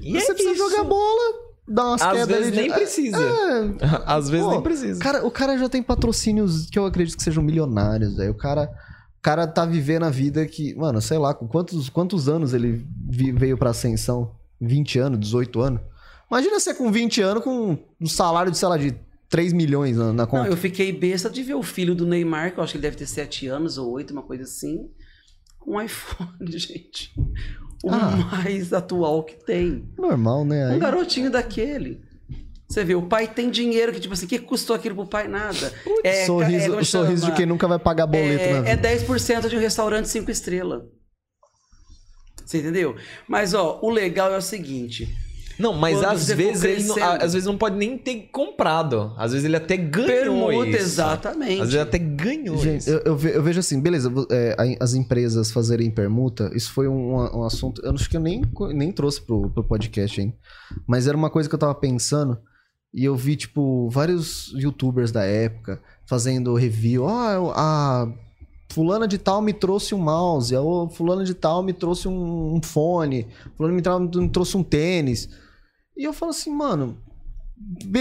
E 0.01 0.11
você 0.19 0.31
é 0.31 0.33
precisa 0.33 0.51
isso. 0.55 0.69
jogar 0.69 0.83
bola, 0.83 1.33
dar 1.67 1.85
umas 1.85 2.01
Às 2.01 2.11
quedas 2.11 2.27
vezes 2.27 2.51
de- 2.51 2.57
nem 2.61 2.71
precisa. 2.71 3.17
É, 3.17 4.03
Às 4.05 4.29
vezes 4.29 4.45
Pô, 4.45 4.51
nem 4.51 4.61
precisa. 4.61 4.99
Cara, 4.99 5.25
o 5.25 5.31
cara 5.31 5.57
já 5.57 5.69
tem 5.69 5.81
patrocínios 5.81 6.67
que 6.69 6.77
eu 6.77 6.85
acredito 6.85 7.17
que 7.17 7.23
sejam 7.23 7.41
milionários, 7.43 8.15
velho. 8.17 8.31
O 8.31 8.37
cara, 8.37 8.63
o 9.17 9.21
cara 9.21 9.47
tá 9.47 9.65
vivendo 9.65 10.03
a 10.03 10.09
vida 10.09 10.45
que, 10.45 10.75
mano, 10.75 11.01
sei 11.01 11.17
lá, 11.17 11.33
com 11.33 11.47
quantos, 11.47 11.89
quantos 11.89 12.27
anos 12.27 12.53
ele 12.53 12.85
veio 13.09 13.57
pra 13.57 13.69
ascensão? 13.71 14.35
20 14.61 14.99
anos, 14.99 15.19
18 15.19 15.59
anos? 15.61 15.81
Imagina 16.33 16.59
você 16.59 16.73
com 16.73 16.91
20 16.91 17.21
anos 17.21 17.43
com 17.43 17.77
um 18.01 18.07
salário 18.07 18.51
de, 18.51 18.57
sei 18.57 18.67
lá, 18.67 18.75
de 18.77 18.95
3 19.29 19.53
milhões 19.53 19.95
na, 19.97 20.11
na 20.11 20.25
conta. 20.25 20.43
Não, 20.45 20.49
eu 20.51 20.57
fiquei 20.57 20.91
besta 20.91 21.29
de 21.29 21.43
ver 21.43 21.53
o 21.53 21.61
filho 21.63 21.93
do 21.93 22.05
Neymar, 22.07 22.53
que 22.53 22.59
eu 22.59 22.63
acho 22.63 22.71
que 22.73 22.77
ele 22.77 22.81
deve 22.83 22.97
ter 22.97 23.05
7 23.05 23.47
anos 23.47 23.77
ou 23.77 23.91
8, 23.91 24.11
uma 24.11 24.23
coisa 24.23 24.43
assim, 24.43 24.89
com 25.59 25.75
um 25.75 25.81
iPhone, 25.81 26.29
gente. 26.57 27.11
O 27.83 27.89
Ah. 27.91 28.15
mais 28.31 28.73
atual 28.73 29.23
que 29.23 29.35
tem. 29.45 29.87
Normal, 29.97 30.43
né? 30.45 30.69
Um 30.69 30.73
Aí- 30.73 30.79
garotinho 30.79 31.29
daquele. 31.29 32.01
Você 32.67 32.83
vê, 32.83 32.95
o 32.95 33.03
pai 33.03 33.27
tem 33.27 33.51
dinheiro, 33.51 33.93
que 33.93 33.99
tipo 33.99 34.13
assim, 34.15 34.25
que 34.25 34.39
custou 34.39 34.75
aquilo 34.75 34.95
pro 34.95 35.05
pai? 35.05 35.27
Nada. 35.27 35.71
É, 36.03 36.25
sorriso, 36.25 36.79
é, 36.79 36.83
sorriso 36.83 37.25
de 37.27 37.31
quem 37.33 37.45
nunca 37.45 37.67
vai 37.67 37.77
pagar 37.77 38.07
boleto 38.07 38.41
é, 38.43 38.53
vida. 38.61 38.69
é 38.69 38.97
10% 38.97 39.47
de 39.47 39.55
um 39.55 39.59
restaurante 39.59 40.07
5 40.09 40.31
estrelas. 40.31 40.81
Você 42.43 42.57
entendeu? 42.59 42.95
Mas, 43.27 43.53
ó, 43.53 43.79
o 43.83 43.89
legal 43.91 44.33
é 44.33 44.37
o 44.37 44.41
seguinte. 44.41 45.07
Não, 45.59 45.73
mas 45.73 45.97
Quando 45.99 46.05
às 46.07 46.27
vezes 46.27 46.63
ele 46.63 46.83
não, 46.83 46.95
às 46.97 47.33
vezes 47.33 47.45
não 47.45 47.57
pode 47.57 47.75
nem 47.75 47.97
ter 47.97 48.27
comprado. 48.31 49.13
Às 49.17 49.31
vezes 49.33 49.45
ele 49.45 49.55
até 49.55 49.77
ganhou 49.77 50.47
Permuta, 50.47 50.67
isso. 50.69 50.77
exatamente. 50.77 51.61
Às 51.61 51.71
vezes 51.71 51.77
até 51.87 51.97
ganhou 51.99 52.57
Gente, 52.57 52.81
isso. 52.81 52.89
eu, 52.89 52.99
eu 53.05 53.15
ve- 53.17 53.35
eu 53.35 53.43
vejo 53.43 53.59
assim, 53.59 53.79
beleza, 53.79 54.11
é, 54.31 54.55
as 54.79 54.93
empresas 54.93 55.51
fazerem 55.51 55.91
permuta, 55.91 56.51
isso 56.55 56.71
foi 56.73 56.87
um, 56.87 57.13
um 57.15 57.43
assunto, 57.43 57.81
eu 57.85 57.91
acho 57.93 58.09
que 58.09 58.17
eu 58.17 58.21
nem, 58.21 58.41
nem 58.73 58.91
trouxe 58.91 59.21
pro, 59.21 59.49
pro 59.51 59.63
podcast 59.63 60.19
ainda, 60.21 60.33
mas 60.87 61.07
era 61.07 61.15
uma 61.15 61.29
coisa 61.29 61.47
que 61.47 61.53
eu 61.55 61.59
tava 61.59 61.75
pensando, 61.75 62.37
e 62.93 63.05
eu 63.05 63.15
vi, 63.15 63.35
tipo, 63.35 63.89
vários 63.89 64.51
youtubers 64.55 65.11
da 65.11 65.23
época 65.23 65.79
fazendo 66.07 66.53
review, 66.55 67.03
ó, 67.03 67.31
eu- 67.31 67.51
a 67.55 68.11
fulana 68.71 69.07
de 69.07 69.19
tal 69.19 69.39
me 69.39 69.53
trouxe 69.53 69.93
um 69.93 69.99
mouse, 69.99 70.55
a 70.55 70.59
fulana 70.95 71.23
de 71.23 71.35
tal 71.35 71.61
me 71.61 71.73
trouxe 71.73 72.07
um, 72.07 72.55
um 72.55 72.61
fone, 72.63 73.27
fulana 73.55 73.75
de 73.77 73.83
tal 73.83 73.99
me 73.99 74.29
trouxe 74.29 74.57
um 74.57 74.63
tênis, 74.63 75.29
e 75.97 76.03
eu 76.03 76.13
falo 76.13 76.31
assim, 76.31 76.49
mano, 76.51 76.97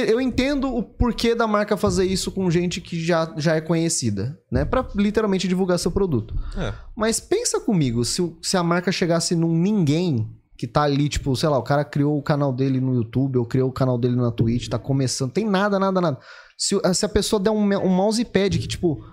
Eu 0.08 0.20
entendo 0.20 0.74
o 0.74 0.82
porquê 0.82 1.34
da 1.34 1.46
marca 1.46 1.76
fazer 1.76 2.04
isso 2.04 2.32
com 2.32 2.50
gente 2.50 2.80
que 2.80 2.98
já, 3.04 3.32
já 3.36 3.54
é 3.54 3.60
conhecida, 3.60 4.36
né? 4.50 4.64
Pra 4.64 4.84
literalmente 4.96 5.46
divulgar 5.46 5.78
seu 5.78 5.90
produto. 5.92 6.34
É. 6.56 6.72
Mas 6.96 7.20
pensa 7.20 7.60
comigo, 7.60 8.04
se, 8.04 8.34
se 8.42 8.56
a 8.56 8.62
marca 8.62 8.90
chegasse 8.90 9.36
num 9.36 9.54
ninguém 9.56 10.28
que 10.56 10.66
tá 10.66 10.82
ali, 10.82 11.08
tipo, 11.08 11.36
sei 11.36 11.48
lá, 11.48 11.58
o 11.58 11.62
cara 11.62 11.84
criou 11.84 12.16
o 12.18 12.22
canal 12.22 12.52
dele 12.52 12.80
no 12.80 12.94
YouTube, 12.94 13.38
ou 13.38 13.44
criou 13.46 13.68
o 13.68 13.72
canal 13.72 13.98
dele 13.98 14.16
na 14.16 14.30
Twitch, 14.32 14.68
tá 14.68 14.78
começando, 14.78 15.30
tem 15.32 15.44
nada, 15.48 15.78
nada, 15.78 16.00
nada. 16.00 16.18
Se, 16.56 16.76
se 16.94 17.04
a 17.04 17.08
pessoa 17.08 17.38
der 17.40 17.50
um, 17.50 17.62
um 17.84 17.88
mousepad 17.88 18.58
que, 18.58 18.66
tipo, 18.68 19.04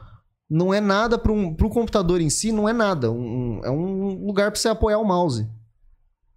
não 0.49 0.73
é 0.73 0.79
nada 0.81 1.17
para 1.17 1.31
um, 1.31 1.53
pro 1.53 1.69
computador 1.69 2.21
em 2.21 2.29
si, 2.29 2.51
não 2.51 2.67
é 2.67 2.73
nada. 2.73 3.11
Um- 3.11 3.61
é 3.63 3.69
um 3.69 4.25
lugar 4.25 4.51
pra 4.51 4.59
você 4.59 4.67
apoiar 4.69 4.97
o 4.99 5.05
mouse. 5.05 5.47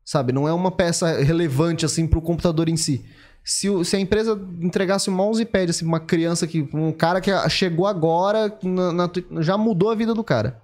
Sabe? 0.04 0.32
Não 0.32 0.48
é 0.48 0.52
uma 0.52 0.70
peça 0.70 1.22
relevante, 1.22 1.84
assim, 1.84 2.06
pro 2.06 2.20
computador 2.20 2.68
em 2.68 2.76
si. 2.76 3.04
Se, 3.44 3.68
o- 3.68 3.84
se 3.84 3.96
a 3.96 4.00
empresa 4.00 4.40
entregasse 4.60 5.10
um 5.10 5.14
mousepad, 5.14 5.70
assim, 5.70 5.84
uma 5.84 6.00
criança 6.00 6.46
que. 6.46 6.68
Um 6.72 6.92
cara 6.92 7.20
que 7.20 7.30
chegou 7.50 7.86
agora, 7.86 8.56
na- 8.62 8.92
na 8.92 9.10
já 9.40 9.56
mudou 9.58 9.90
a 9.90 9.94
vida 9.94 10.14
do 10.14 10.22
cara. 10.24 10.60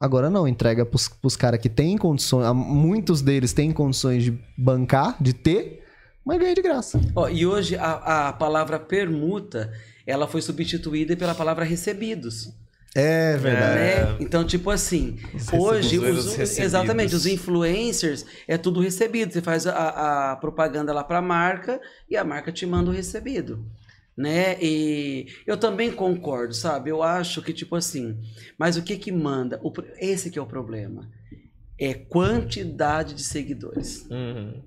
Agora 0.00 0.30
não, 0.30 0.48
entrega 0.48 0.86
pros, 0.86 1.08
pros 1.08 1.36
caras 1.36 1.60
que 1.60 1.68
têm 1.68 1.98
condições. 1.98 2.50
Muitos 2.54 3.20
deles 3.20 3.52
têm 3.52 3.70
condições 3.70 4.24
de 4.24 4.38
bancar, 4.56 5.16
de 5.22 5.34
ter, 5.34 5.84
mas 6.24 6.38
ganha 6.38 6.54
de 6.54 6.62
graça. 6.62 6.98
Ó, 7.14 7.28
e 7.28 7.44
hoje 7.44 7.76
a, 7.76 8.28
a 8.28 8.32
palavra 8.32 8.78
permuta, 8.78 9.70
ela 10.06 10.26
foi 10.26 10.40
substituída 10.40 11.14
pela 11.16 11.34
palavra 11.34 11.64
recebidos. 11.64 12.48
É 12.94 13.36
né? 13.74 14.16
Então, 14.20 14.44
tipo 14.44 14.68
assim, 14.70 15.16
hoje, 15.52 15.98
recebos, 15.98 16.26
os- 16.26 16.32
os 16.32 16.58
exatamente, 16.58 17.14
os 17.14 17.26
influencers 17.26 18.26
é 18.48 18.58
tudo 18.58 18.80
recebido. 18.80 19.32
Você 19.32 19.40
faz 19.40 19.66
a, 19.66 20.32
a 20.32 20.36
propaganda 20.36 20.92
lá 20.92 21.04
pra 21.04 21.22
marca 21.22 21.80
e 22.08 22.16
a 22.16 22.24
marca 22.24 22.50
te 22.50 22.66
manda 22.66 22.90
o 22.90 22.92
recebido. 22.92 23.64
Né? 24.16 24.56
E 24.60 25.26
eu 25.46 25.56
também 25.56 25.90
concordo, 25.92 26.52
sabe? 26.52 26.90
Eu 26.90 27.02
acho 27.02 27.40
que, 27.42 27.52
tipo 27.52 27.76
assim, 27.76 28.18
mas 28.58 28.76
o 28.76 28.82
que 28.82 28.96
que 28.96 29.12
manda? 29.12 29.60
O 29.62 29.72
esse 29.98 30.28
que 30.30 30.38
é 30.38 30.42
o 30.42 30.46
problema. 30.46 31.08
É 31.78 31.94
quantidade 31.94 33.14
de 33.14 33.22
seguidores. 33.22 34.04
Uhum. 34.10 34.62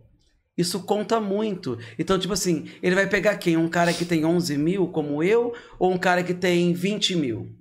Isso 0.58 0.80
conta 0.84 1.20
muito. 1.20 1.78
Então, 2.00 2.18
tipo 2.18 2.34
assim, 2.34 2.66
ele 2.82 2.96
vai 2.96 3.08
pegar 3.08 3.36
quem? 3.38 3.58
Um 3.58 3.68
cara 3.68 3.92
que 3.94 4.06
tem 4.06 4.24
11 4.26 4.58
mil, 4.58 4.88
como 4.88 5.22
eu, 5.22 5.54
ou 5.78 5.92
um 5.92 5.98
cara 5.98 6.24
que 6.24 6.34
tem 6.34 6.74
20 6.74 7.16
mil? 7.16 7.52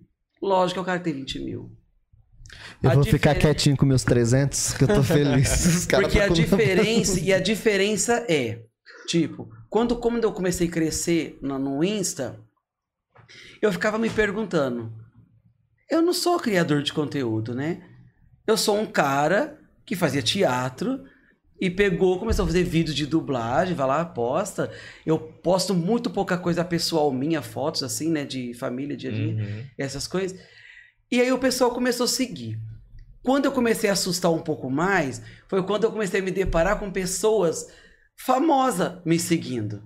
Lógico 0.42 0.74
que 0.74 0.78
é 0.81 0.83
o 0.83 0.87
cara 0.87 0.98
que 0.98 1.05
tem 1.05 1.14
20 1.14 1.38
mil. 1.44 1.70
Eu 2.83 2.90
A 2.90 2.94
vou 2.94 3.05
ficar 3.05 3.33
diferen- 3.33 3.40
quietinho 3.55 3.76
com 3.76 3.87
meus 3.87 4.02
300, 4.05 4.74
que 4.74 4.85
eu 4.85 4.88
tô 4.88 5.02
feliz. 5.02 5.87
Porque 5.88 6.18
tá 6.18 6.24
a 6.24 6.28
diferença, 6.28 7.20
e 7.20 7.33
a 7.33 7.38
diferença 7.40 8.26
é, 8.28 8.62
tipo, 9.07 9.48
quando, 9.70 9.96
quando 9.96 10.24
eu 10.24 10.33
comecei 10.33 10.68
a 10.68 10.70
crescer 10.70 11.38
no, 11.40 11.59
no 11.59 11.85
Insta, 11.85 12.38
eu 13.61 13.72
ficava 13.72 13.98
me 13.98 14.11
perguntando, 14.11 14.92
eu 15.88 16.02
não 16.02 16.12
sou 16.12 16.38
criador 16.38 16.83
de 16.83 16.92
conteúdo, 16.92 17.55
né? 17.55 17.83
Eu 18.46 18.57
sou 18.57 18.78
um 18.78 18.87
cara 18.87 19.59
que 19.87 19.94
fazia 19.94 20.22
teatro 20.22 21.05
e 21.62 21.70
pegou, 21.70 22.18
começou 22.18 22.42
a 22.42 22.46
fazer 22.48 22.64
vídeos 22.64 22.96
de 22.96 23.07
dublagem, 23.07 23.72
vai 23.72 23.87
lá, 23.87 24.05
posta. 24.05 24.68
Eu 25.07 25.16
posto 25.16 25.72
muito 25.72 26.11
pouca 26.11 26.37
coisa 26.37 26.64
pessoal 26.64 27.12
minha, 27.12 27.40
fotos 27.40 27.85
assim, 27.85 28.11
né, 28.11 28.25
de 28.25 28.53
família, 28.53 28.96
dia 28.96 29.11
a 29.11 29.14
dia 29.14 29.35
Uhum. 29.35 29.64
essas 29.79 30.09
coisas. 30.09 30.37
E 31.09 31.20
aí 31.20 31.31
o 31.31 31.38
pessoal 31.38 31.70
começou 31.70 32.03
a 32.03 32.09
seguir. 32.09 32.59
Quando 33.22 33.44
eu 33.44 33.53
comecei 33.53 33.88
a 33.88 33.92
assustar 33.92 34.33
um 34.33 34.40
pouco 34.40 34.68
mais, 34.68 35.22
foi 35.46 35.62
quando 35.62 35.85
eu 35.85 35.92
comecei 35.92 36.18
a 36.18 36.22
me 36.25 36.33
deparar 36.33 36.81
com 36.81 36.90
pessoas 36.90 37.68
famosas 38.16 38.98
me 39.05 39.16
seguindo. 39.16 39.85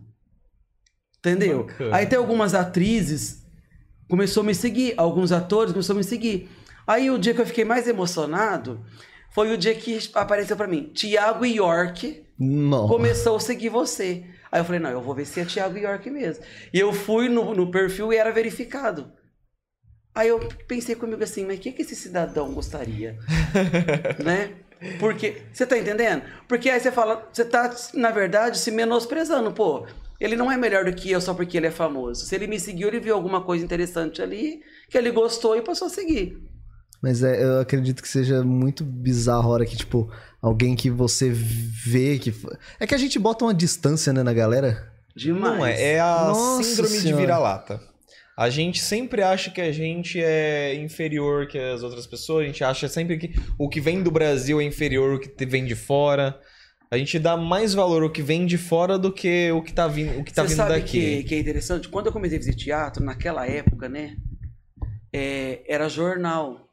Entendeu? 1.19 1.65
Bacana. 1.65 1.95
Aí 1.95 2.07
tem 2.07 2.19
algumas 2.19 2.55
atrizes 2.55 3.45
começou 4.09 4.43
a 4.43 4.47
me 4.47 4.55
seguir, 4.55 4.95
alguns 4.97 5.31
atores 5.31 5.73
começaram 5.75 5.99
a 5.99 6.03
me 6.03 6.09
seguir. 6.09 6.49
Aí 6.87 7.11
o 7.11 7.19
dia 7.19 7.35
que 7.35 7.41
eu 7.43 7.47
fiquei 7.47 7.67
mais 7.67 7.87
emocionado 7.87 8.83
foi 9.31 9.53
o 9.53 9.59
dia 9.59 9.75
que 9.75 9.99
apareceu 10.15 10.57
pra 10.57 10.67
mim, 10.67 10.91
Tiago 10.95 11.45
York 11.45 12.25
Não. 12.39 12.89
começou 12.89 13.37
a 13.37 13.41
seguir 13.41 13.69
você. 13.69 14.25
Aí 14.51 14.61
eu 14.61 14.65
falei, 14.65 14.81
não, 14.81 14.91
eu 14.91 15.01
vou 15.01 15.15
ver 15.15 15.27
se 15.27 15.41
é 15.41 15.45
Thiago 15.45 15.77
York 15.77 16.09
mesmo. 16.09 16.45
E 16.73 16.79
eu 16.79 16.93
fui 16.93 17.29
no, 17.29 17.55
no 17.55 17.71
perfil 17.71 18.13
e 18.13 18.17
era 18.17 18.31
verificado. 18.31 19.13
Aí 20.15 20.29
eu 20.29 20.39
pensei 20.67 20.95
comigo 20.95 21.23
assim, 21.23 21.45
mas 21.45 21.59
o 21.59 21.61
que, 21.61 21.73
que 21.73 21.83
esse 21.83 21.95
cidadão 21.95 22.53
gostaria? 22.55 23.19
né? 24.25 24.55
Porque, 24.99 25.43
você 25.53 25.67
tá 25.67 25.77
entendendo? 25.77 26.23
Porque 26.49 26.71
aí 26.71 26.81
você 26.81 26.91
fala, 26.91 27.29
você 27.31 27.45
tá, 27.45 27.75
na 27.95 28.11
verdade, 28.11 28.59
se 28.59 28.71
menosprezando, 28.71 29.53
pô. 29.53 29.87
Ele 30.19 30.35
não 30.37 30.51
é 30.51 30.57
melhor 30.57 30.85
do 30.87 30.95
que 30.95 31.11
eu 31.11 31.21
só 31.21 31.35
porque 31.35 31.59
ele 31.59 31.67
é 31.67 31.71
famoso. 31.71 32.25
Se 32.25 32.35
ele 32.35 32.47
me 32.47 32.59
seguiu, 32.59 32.89
ele 32.89 33.01
viu 33.01 33.15
alguma 33.15 33.43
coisa 33.43 33.63
interessante 33.63 34.23
ali, 34.23 34.63
que 34.89 34.97
ele 34.97 35.11
gostou 35.11 35.55
e 35.57 35.61
passou 35.61 35.89
a 35.89 35.91
seguir. 35.91 36.39
Mas 37.03 37.23
é, 37.23 37.43
eu 37.43 37.61
acredito 37.61 38.03
que 38.03 38.09
seja 38.09 38.43
muito 38.43 38.85
bizarro 38.85 39.49
a 39.51 39.53
hora 39.55 39.67
que, 39.67 39.77
tipo, 39.77 40.11
alguém 40.41 40.75
que 40.75 40.91
você 40.91 41.31
vê 41.31 42.19
que. 42.19 42.35
É 42.81 42.87
que 42.87 42.95
a 42.95 42.99
gente 42.99 43.19
bota 43.19 43.45
uma 43.45 43.55
distância, 43.55 44.13
né, 44.13 44.23
na 44.23 44.33
galera. 44.33 44.93
Demais. 45.15 45.57
Não 45.59 45.67
é, 45.67 45.83
é 45.93 46.01
a 46.01 46.25
Nossa 46.29 46.63
síndrome 46.63 46.97
de 46.97 47.03
Senhora. 47.03 47.21
vira-lata. 47.21 47.81
A 48.37 48.51
gente 48.51 48.81
sempre 48.83 49.23
acha 49.23 49.51
que 49.51 49.61
a 49.63 49.73
gente 49.73 50.21
é 50.23 50.75
inferior 50.75 51.47
que 51.47 51.59
as 51.59 51.83
outras 51.83 52.07
pessoas, 52.07 52.45
a 52.45 52.47
gente 52.47 52.63
acha 52.63 52.87
sempre 52.89 53.17
que 53.17 53.35
o 53.59 53.67
que 53.69 53.81
vem 53.81 54.03
do 54.03 54.11
Brasil 54.11 54.61
é 54.61 54.65
inferior 54.65 55.13
ao 55.15 55.19
que 55.19 55.29
te- 55.29 55.47
vem 55.47 55.65
de 55.65 55.75
fora. 55.75 56.39
A 56.91 56.99
gente 56.99 57.19
dá 57.19 57.35
mais 57.37 57.73
valor 57.73 58.03
ao 58.03 58.11
que 58.11 58.21
vem 58.23 58.45
de 58.45 58.59
fora 58.59 58.99
do 58.99 59.11
que 59.13 59.51
o 59.53 59.63
que 59.63 59.73
tá 59.73 59.89
vindo, 59.89 60.21
o 60.21 60.25
que 60.25 60.33
tá 60.35 60.43
Você 60.43 60.49
vindo 60.49 60.57
sabe 60.59 60.75
daqui. 60.75 61.01
que, 61.01 61.25
que 61.25 61.35
é 61.35 61.39
interessante? 61.41 61.89
Quando 61.89 62.07
eu 62.07 62.13
comecei 62.13 62.37
a 62.37 62.41
fazer 62.41 62.55
teatro, 62.55 63.03
naquela 63.03 63.47
época, 63.47 63.89
né? 63.89 64.17
é, 65.13 65.63
era 65.67 65.89
jornal 65.89 66.66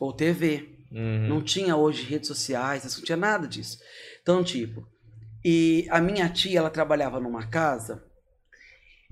ou 0.00 0.12
TV. 0.12 0.68
Uhum. 0.90 1.28
Não 1.28 1.42
tinha 1.42 1.76
hoje 1.76 2.02
redes 2.04 2.28
sociais, 2.28 2.84
não 2.96 3.04
tinha 3.04 3.16
nada 3.16 3.46
disso. 3.46 3.78
Então, 4.22 4.42
tipo, 4.42 4.86
e 5.44 5.86
a 5.90 6.00
minha 6.00 6.28
tia, 6.28 6.58
ela 6.58 6.70
trabalhava 6.70 7.20
numa 7.20 7.46
casa 7.46 8.02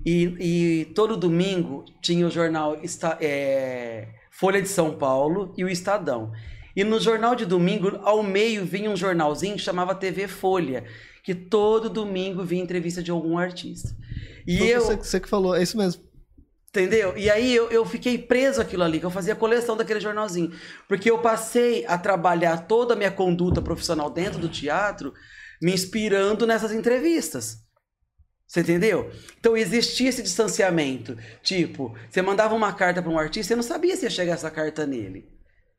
e, 0.05 0.35
e 0.39 0.85
todo 0.93 1.17
domingo 1.17 1.83
tinha 2.01 2.25
o 2.27 2.31
jornal 2.31 2.75
Esta- 2.83 3.17
é, 3.21 4.07
Folha 4.31 4.61
de 4.61 4.67
São 4.67 4.95
Paulo 4.97 5.53
e 5.57 5.63
o 5.63 5.69
Estadão. 5.69 6.31
E 6.75 6.83
no 6.83 6.99
jornal 6.99 7.35
de 7.35 7.45
domingo, 7.45 7.97
ao 8.03 8.21
meio, 8.21 8.63
vinha 8.63 8.89
um 8.89 8.95
jornalzinho 8.95 9.55
que 9.55 9.61
chamava 9.61 9.95
TV 9.95 10.27
Folha, 10.27 10.85
que 11.23 11.33
todo 11.33 11.89
domingo 11.89 12.43
vinha 12.43 12.61
entrevista 12.63 13.01
de 13.01 13.09
algum 13.09 13.37
artista. 13.37 13.89
E 14.45 14.57
Foi 14.59 14.67
eu, 14.67 14.81
Você, 14.81 14.95
você 14.95 15.19
que 15.19 15.27
falou, 15.27 15.55
é 15.55 15.63
isso 15.63 15.75
mesmo. 15.77 16.03
Entendeu? 16.69 17.17
E 17.17 17.29
aí 17.29 17.55
eu, 17.55 17.69
eu 17.69 17.85
fiquei 17.85 18.17
preso 18.17 18.61
aquilo 18.61 18.83
ali, 18.83 18.99
que 18.99 19.05
eu 19.05 19.11
fazia 19.11 19.35
coleção 19.35 19.77
daquele 19.77 19.99
jornalzinho. 19.99 20.51
Porque 20.87 21.09
eu 21.09 21.19
passei 21.19 21.85
a 21.85 21.97
trabalhar 21.97 22.67
toda 22.67 22.93
a 22.93 22.97
minha 22.97 23.11
conduta 23.11 23.61
profissional 23.61 24.09
dentro 24.09 24.39
do 24.39 24.49
teatro, 24.49 25.13
me 25.61 25.73
inspirando 25.73 26.45
nessas 26.45 26.71
entrevistas. 26.71 27.65
Você 28.45 28.61
entendeu? 28.61 29.11
Então 29.39 29.57
existia 29.57 30.09
esse 30.09 30.21
distanciamento. 30.21 31.17
Tipo, 31.41 31.97
você 32.09 32.21
mandava 32.21 32.55
uma 32.55 32.73
carta 32.73 33.01
para 33.01 33.11
um 33.11 33.19
artista, 33.19 33.49
você 33.49 33.55
não 33.55 33.63
sabia 33.63 33.95
se 33.95 34.05
ia 34.05 34.09
chegar 34.09 34.33
essa 34.33 34.51
carta 34.51 34.85
nele. 34.85 35.36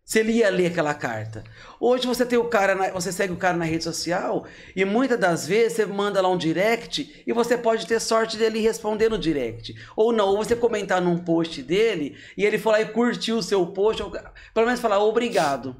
Se 0.08 0.20
ele 0.20 0.32
ia 0.32 0.48
ler 0.48 0.68
aquela 0.68 0.94
carta. 0.94 1.44
Hoje 1.78 2.06
você 2.06 2.24
tem 2.24 2.38
o 2.38 2.46
cara, 2.48 2.74
na- 2.74 2.88
você 2.88 3.12
segue 3.12 3.34
o 3.34 3.36
cara 3.36 3.58
na 3.58 3.66
rede 3.66 3.84
social 3.84 4.46
e 4.74 4.82
muitas 4.82 5.20
das 5.20 5.46
vezes 5.46 5.74
você 5.74 5.84
manda 5.84 6.22
lá 6.22 6.30
um 6.30 6.38
direct 6.38 7.22
e 7.26 7.32
você 7.34 7.58
pode 7.58 7.86
ter 7.86 8.00
sorte 8.00 8.38
dele 8.38 8.58
responder 8.58 9.10
no 9.10 9.18
direct. 9.18 9.74
Ou 9.94 10.10
não, 10.10 10.28
ou 10.28 10.38
você 10.38 10.56
comentar 10.56 11.02
num 11.02 11.18
post 11.18 11.62
dele 11.62 12.16
e 12.38 12.44
ele 12.46 12.56
for 12.56 12.70
lá 12.70 12.80
e 12.80 12.86
curtiu 12.86 13.36
o 13.36 13.42
seu 13.42 13.66
post, 13.66 14.02
ou 14.02 14.10
pelo 14.10 14.64
menos 14.64 14.80
falar 14.80 14.98
obrigado. 14.98 15.76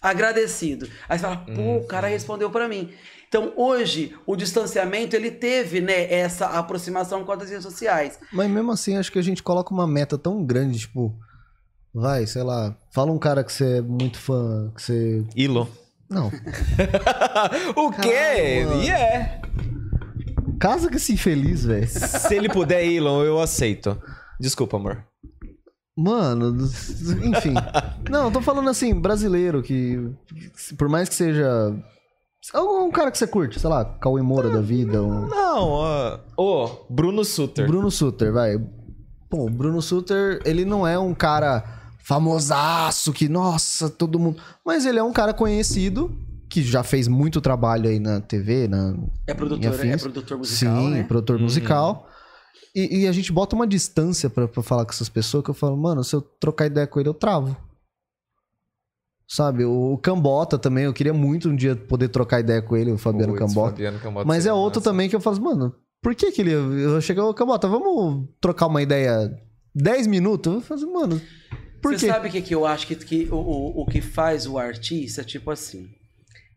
Agradecido. 0.00 0.88
Aí 1.08 1.18
você 1.18 1.22
fala, 1.24 1.38
pô, 1.38 1.76
o 1.78 1.86
cara 1.88 2.06
respondeu 2.06 2.50
pra 2.50 2.68
mim. 2.68 2.92
Então, 3.26 3.52
hoje, 3.56 4.14
o 4.26 4.36
distanciamento, 4.36 5.16
ele 5.16 5.32
teve, 5.32 5.80
né, 5.80 6.12
essa 6.12 6.46
aproximação 6.46 7.24
com 7.24 7.32
as 7.32 7.48
redes 7.50 7.64
sociais. 7.64 8.20
Mas 8.32 8.48
mesmo 8.48 8.70
assim, 8.70 8.96
acho 8.96 9.10
que 9.10 9.18
a 9.18 9.22
gente 9.22 9.42
coloca 9.42 9.74
uma 9.74 9.88
meta 9.88 10.16
tão 10.16 10.44
grande, 10.44 10.78
tipo, 10.78 11.18
vai, 11.94 12.26
sei 12.26 12.42
lá, 12.42 12.76
fala 12.90 13.12
um 13.12 13.18
cara 13.18 13.44
que 13.44 13.52
você 13.52 13.78
é 13.78 13.80
muito 13.80 14.18
fã, 14.18 14.72
que 14.74 14.82
você. 14.82 15.24
Ilo. 15.36 15.68
Não, 16.10 16.30
o 17.76 17.90
quê? 17.90 18.62
E 18.84 18.90
é. 18.90 19.40
casa 20.60 20.88
com 20.88 20.96
esse 20.96 21.14
infeliz, 21.14 21.64
velho. 21.64 21.88
Se 21.88 22.34
ele 22.34 22.48
puder, 22.48 22.84
Elon, 22.84 23.22
eu 23.22 23.40
aceito. 23.40 24.00
Desculpa, 24.38 24.76
amor. 24.76 25.04
Mano, 25.96 26.56
enfim. 27.22 27.54
Não, 28.10 28.26
eu 28.26 28.32
tô 28.32 28.42
falando 28.42 28.68
assim, 28.68 28.92
brasileiro, 28.94 29.62
que 29.62 30.10
por 30.76 30.88
mais 30.88 31.08
que 31.08 31.14
seja. 31.14 31.74
Um 32.54 32.90
cara 32.90 33.10
que 33.10 33.16
você 33.16 33.26
curte, 33.26 33.58
sei 33.58 33.70
lá, 33.70 33.84
Cauê 33.84 34.20
Moura 34.20 34.50
da 34.50 34.60
vida, 34.60 35.02
um 35.02 35.26
Não. 35.26 36.20
Ô, 36.36 36.68
Bruno 36.90 37.24
Suter. 37.24 37.66
Bruno 37.66 37.90
Suter, 37.90 38.32
vai. 38.32 38.56
O 39.30 39.48
Bruno 39.48 39.80
Suter, 39.80 40.40
ele 40.44 40.64
não 40.64 40.86
é 40.86 40.98
um 40.98 41.14
cara 41.14 41.73
famosaço 42.04 43.12
que, 43.12 43.28
nossa, 43.28 43.88
todo 43.88 44.18
mundo. 44.18 44.40
Mas 44.64 44.86
ele 44.86 44.98
é 44.98 45.02
um 45.02 45.12
cara 45.12 45.32
conhecido 45.34 46.14
que 46.48 46.62
já 46.62 46.82
fez 46.82 47.08
muito 47.08 47.40
trabalho 47.40 47.88
aí 47.88 47.98
na 47.98 48.20
TV, 48.20 48.68
na. 48.68 48.94
É 49.26 49.34
produtor, 49.34 49.84
é 49.84 49.96
produtor 49.96 50.38
musical, 50.38 50.76
Sim, 50.82 50.90
né? 50.90 51.02
produtor 51.02 51.36
Uhum. 51.36 51.42
musical. 51.42 52.08
E, 52.76 53.00
e 53.02 53.06
a 53.08 53.12
gente 53.12 53.32
bota 53.32 53.54
uma 53.56 53.66
distância 53.66 54.28
pra, 54.28 54.46
pra 54.48 54.62
falar 54.62 54.84
com 54.84 54.90
essas 54.90 55.08
pessoas 55.08 55.42
que 55.44 55.50
eu 55.50 55.54
falo, 55.54 55.76
mano, 55.76 56.02
se 56.04 56.14
eu 56.14 56.20
trocar 56.20 56.66
ideia 56.66 56.86
com 56.86 57.00
ele, 57.00 57.08
eu 57.08 57.14
travo. 57.14 57.56
Sabe, 59.26 59.64
o 59.64 59.96
Cambota 60.02 60.58
também, 60.58 60.84
eu 60.84 60.92
queria 60.92 61.14
muito 61.14 61.48
um 61.48 61.56
dia 61.56 61.74
poder 61.74 62.08
trocar 62.08 62.40
ideia 62.40 62.60
com 62.60 62.76
ele, 62.76 62.92
o 62.92 62.98
Fabiano 62.98 63.32
Putz, 63.32 63.38
Cambota. 63.48 63.70
Fabiano 63.70 63.98
Cambota 63.98 64.26
Mas 64.26 64.44
é 64.44 64.52
outro 64.52 64.80
massa. 64.80 64.90
também 64.90 65.08
que 65.08 65.16
eu 65.16 65.20
falo, 65.20 65.40
mano, 65.40 65.74
por 66.02 66.14
que 66.14 66.30
que 66.30 66.42
ele. 66.42 66.52
Eu 66.52 67.00
chego, 67.00 67.32
Cambota, 67.32 67.66
vamos 67.66 68.28
trocar 68.40 68.66
uma 68.66 68.82
ideia 68.82 69.34
10 69.74 70.06
minutos? 70.08 70.52
Eu 70.52 70.60
falo, 70.60 70.80
assim, 70.80 70.92
mano, 70.92 71.20
por 71.84 71.92
Você 71.92 72.06
quê? 72.06 72.12
sabe 72.12 72.28
o 72.28 72.32
que, 72.32 72.40
que 72.40 72.54
eu 72.54 72.64
acho 72.64 72.86
que, 72.86 72.96
que 72.96 73.28
o, 73.30 73.36
o, 73.36 73.82
o 73.82 73.86
que 73.86 74.00
faz 74.00 74.46
o 74.46 74.56
artista, 74.56 75.22
tipo 75.22 75.50
assim, 75.50 75.90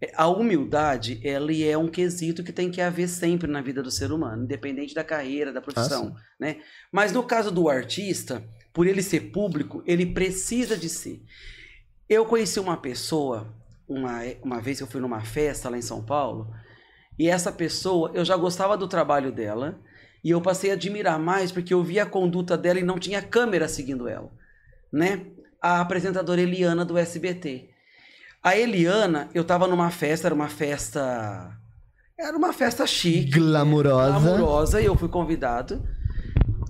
é, 0.01 0.09
a 0.15 0.25
humildade, 0.29 1.19
ele 1.21 1.67
é 1.67 1.77
um 1.77 1.89
quesito 1.89 2.45
que 2.45 2.53
tem 2.53 2.71
que 2.71 2.79
haver 2.79 3.09
sempre 3.09 3.45
na 3.45 3.59
vida 3.59 3.83
do 3.83 3.91
ser 3.91 4.13
humano, 4.13 4.45
independente 4.45 4.95
da 4.95 5.03
carreira, 5.03 5.51
da 5.51 5.59
profissão, 5.59 6.15
né? 6.39 6.61
Mas 6.89 7.11
no 7.11 7.21
caso 7.23 7.51
do 7.51 7.67
artista, 7.67 8.41
por 8.71 8.87
ele 8.87 9.01
ser 9.01 9.19
público, 9.33 9.83
ele 9.85 10.05
precisa 10.05 10.77
de 10.77 10.87
ser. 10.87 11.21
Eu 12.07 12.25
conheci 12.25 12.57
uma 12.57 12.77
pessoa, 12.77 13.53
uma, 13.85 14.21
uma 14.41 14.61
vez 14.61 14.77
que 14.77 14.83
eu 14.83 14.87
fui 14.87 15.01
numa 15.01 15.19
festa 15.19 15.67
lá 15.67 15.77
em 15.77 15.81
São 15.81 16.01
Paulo, 16.01 16.49
e 17.19 17.27
essa 17.27 17.51
pessoa, 17.51 18.11
eu 18.13 18.23
já 18.23 18.37
gostava 18.37 18.77
do 18.77 18.87
trabalho 18.87 19.29
dela, 19.29 19.77
e 20.23 20.29
eu 20.29 20.39
passei 20.39 20.71
a 20.71 20.75
admirar 20.75 21.19
mais 21.19 21.51
porque 21.51 21.73
eu 21.73 21.83
via 21.83 22.03
a 22.03 22.09
conduta 22.09 22.57
dela 22.57 22.79
e 22.79 22.83
não 22.83 22.97
tinha 22.97 23.21
câmera 23.21 23.67
seguindo 23.67 24.07
ela 24.07 24.31
né? 24.91 25.25
A 25.61 25.81
apresentadora 25.81 26.41
Eliana 26.41 26.85
do 26.85 26.97
SBT. 26.97 27.69
A 28.43 28.55
Eliana, 28.55 29.29
eu 29.33 29.43
tava 29.43 29.67
numa 29.67 29.89
festa, 29.89 30.27
era 30.27 30.35
uma 30.35 30.47
festa. 30.47 31.51
Era 32.17 32.37
uma 32.37 32.53
festa 32.53 32.85
chique. 32.87 33.39
Glamurosa. 33.39 34.19
Glamurosa, 34.19 34.81
e 34.81 34.85
eu 34.85 34.95
fui 34.95 35.09
convidado. 35.09 35.83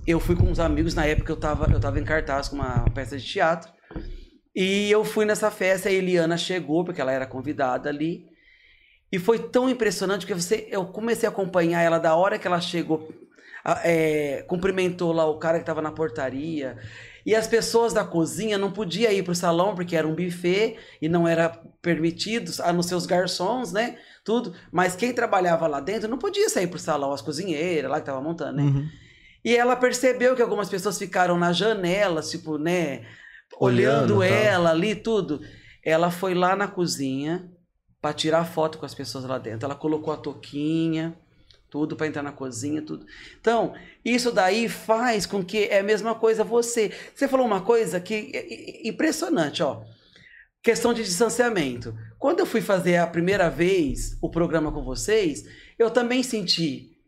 Eu 0.06 0.18
fui 0.18 0.34
com 0.34 0.44
uns 0.44 0.58
amigos, 0.58 0.94
na 0.94 1.06
época 1.06 1.30
eu 1.30 1.36
tava, 1.36 1.70
eu 1.70 1.78
tava 1.78 2.00
em 2.00 2.04
cartaz 2.04 2.48
com 2.48 2.56
uma 2.56 2.84
peça 2.94 3.16
de 3.16 3.24
teatro. 3.24 3.70
E 4.54 4.90
eu 4.90 5.04
fui 5.04 5.24
nessa 5.24 5.50
festa, 5.50 5.88
a 5.88 5.92
Eliana 5.92 6.36
chegou, 6.36 6.84
porque 6.84 7.00
ela 7.00 7.12
era 7.12 7.26
convidada 7.26 7.88
ali. 7.88 8.26
E 9.12 9.18
foi 9.18 9.38
tão 9.38 9.70
impressionante 9.70 10.26
que 10.26 10.34
você, 10.34 10.66
eu 10.70 10.84
comecei 10.86 11.28
a 11.28 11.32
acompanhar 11.32 11.80
ela 11.82 11.98
da 11.98 12.14
hora 12.14 12.38
que 12.38 12.46
ela 12.46 12.60
chegou, 12.60 13.08
é, 13.84 14.44
cumprimentou 14.48 15.12
lá 15.12 15.26
o 15.26 15.38
cara 15.38 15.58
que 15.58 15.62
estava 15.62 15.80
na 15.80 15.92
portaria. 15.92 16.76
E 17.28 17.34
as 17.34 17.46
pessoas 17.46 17.92
da 17.92 18.06
cozinha 18.06 18.56
não 18.56 18.72
podiam 18.72 19.12
ir 19.12 19.22
pro 19.22 19.34
salão 19.34 19.74
porque 19.74 19.94
era 19.94 20.08
um 20.08 20.14
buffet 20.14 20.78
e 20.98 21.10
não 21.10 21.28
era 21.28 21.50
permitido, 21.82 22.50
a 22.62 22.72
não 22.72 22.82
ser 22.82 22.94
os 22.94 23.04
garçons, 23.04 23.70
né? 23.70 23.98
Tudo. 24.24 24.54
Mas 24.72 24.96
quem 24.96 25.12
trabalhava 25.12 25.66
lá 25.66 25.78
dentro 25.78 26.08
não 26.08 26.16
podia 26.16 26.48
sair 26.48 26.68
pro 26.68 26.78
salão, 26.78 27.12
as 27.12 27.20
cozinheiras 27.20 27.90
lá 27.90 27.98
que 27.98 28.04
estavam 28.04 28.22
montando, 28.22 28.56
né? 28.56 28.62
Uhum. 28.62 28.88
E 29.44 29.54
ela 29.54 29.76
percebeu 29.76 30.34
que 30.34 30.40
algumas 30.40 30.70
pessoas 30.70 30.96
ficaram 30.96 31.36
na 31.36 31.52
janela, 31.52 32.22
tipo, 32.22 32.56
né? 32.56 33.04
Olhando, 33.60 34.16
Olhando, 34.16 34.20
tal. 34.20 34.22
ela 34.22 34.70
ali, 34.70 34.94
tudo. 34.94 35.42
Ela 35.84 36.10
foi 36.10 36.32
lá 36.32 36.56
na 36.56 36.66
cozinha 36.66 37.46
para 38.00 38.14
tirar 38.14 38.46
foto 38.46 38.78
com 38.78 38.86
as 38.86 38.94
pessoas 38.94 39.24
lá 39.24 39.36
dentro. 39.36 39.66
Ela 39.66 39.74
colocou 39.74 40.14
a 40.14 40.16
touquinha, 40.16 41.14
tudo 41.70 41.96
para 41.96 42.06
entrar 42.06 42.22
na 42.22 42.32
cozinha, 42.32 42.82
tudo. 42.82 43.06
Então, 43.40 43.74
isso 44.04 44.32
daí 44.32 44.68
faz 44.68 45.26
com 45.26 45.44
que 45.44 45.64
é 45.64 45.80
a 45.80 45.82
mesma 45.82 46.14
coisa 46.14 46.44
você. 46.44 46.92
Você 47.14 47.28
falou 47.28 47.46
uma 47.46 47.60
coisa 47.60 48.00
que 48.00 48.30
é 48.34 48.86
é 48.86 48.88
impressionante, 48.88 49.62
ó. 49.62 49.82
Questão 50.62 50.92
de 50.92 51.04
distanciamento. 51.04 51.94
Quando 52.18 52.40
eu 52.40 52.46
fui 52.46 52.60
fazer 52.60 52.96
a 52.96 53.06
primeira 53.06 53.48
vez 53.48 54.16
o 54.20 54.30
programa 54.30 54.72
com 54.72 54.82
vocês, 54.82 55.44
eu 55.78 55.90
também 55.90 56.22
senti 56.22 56.98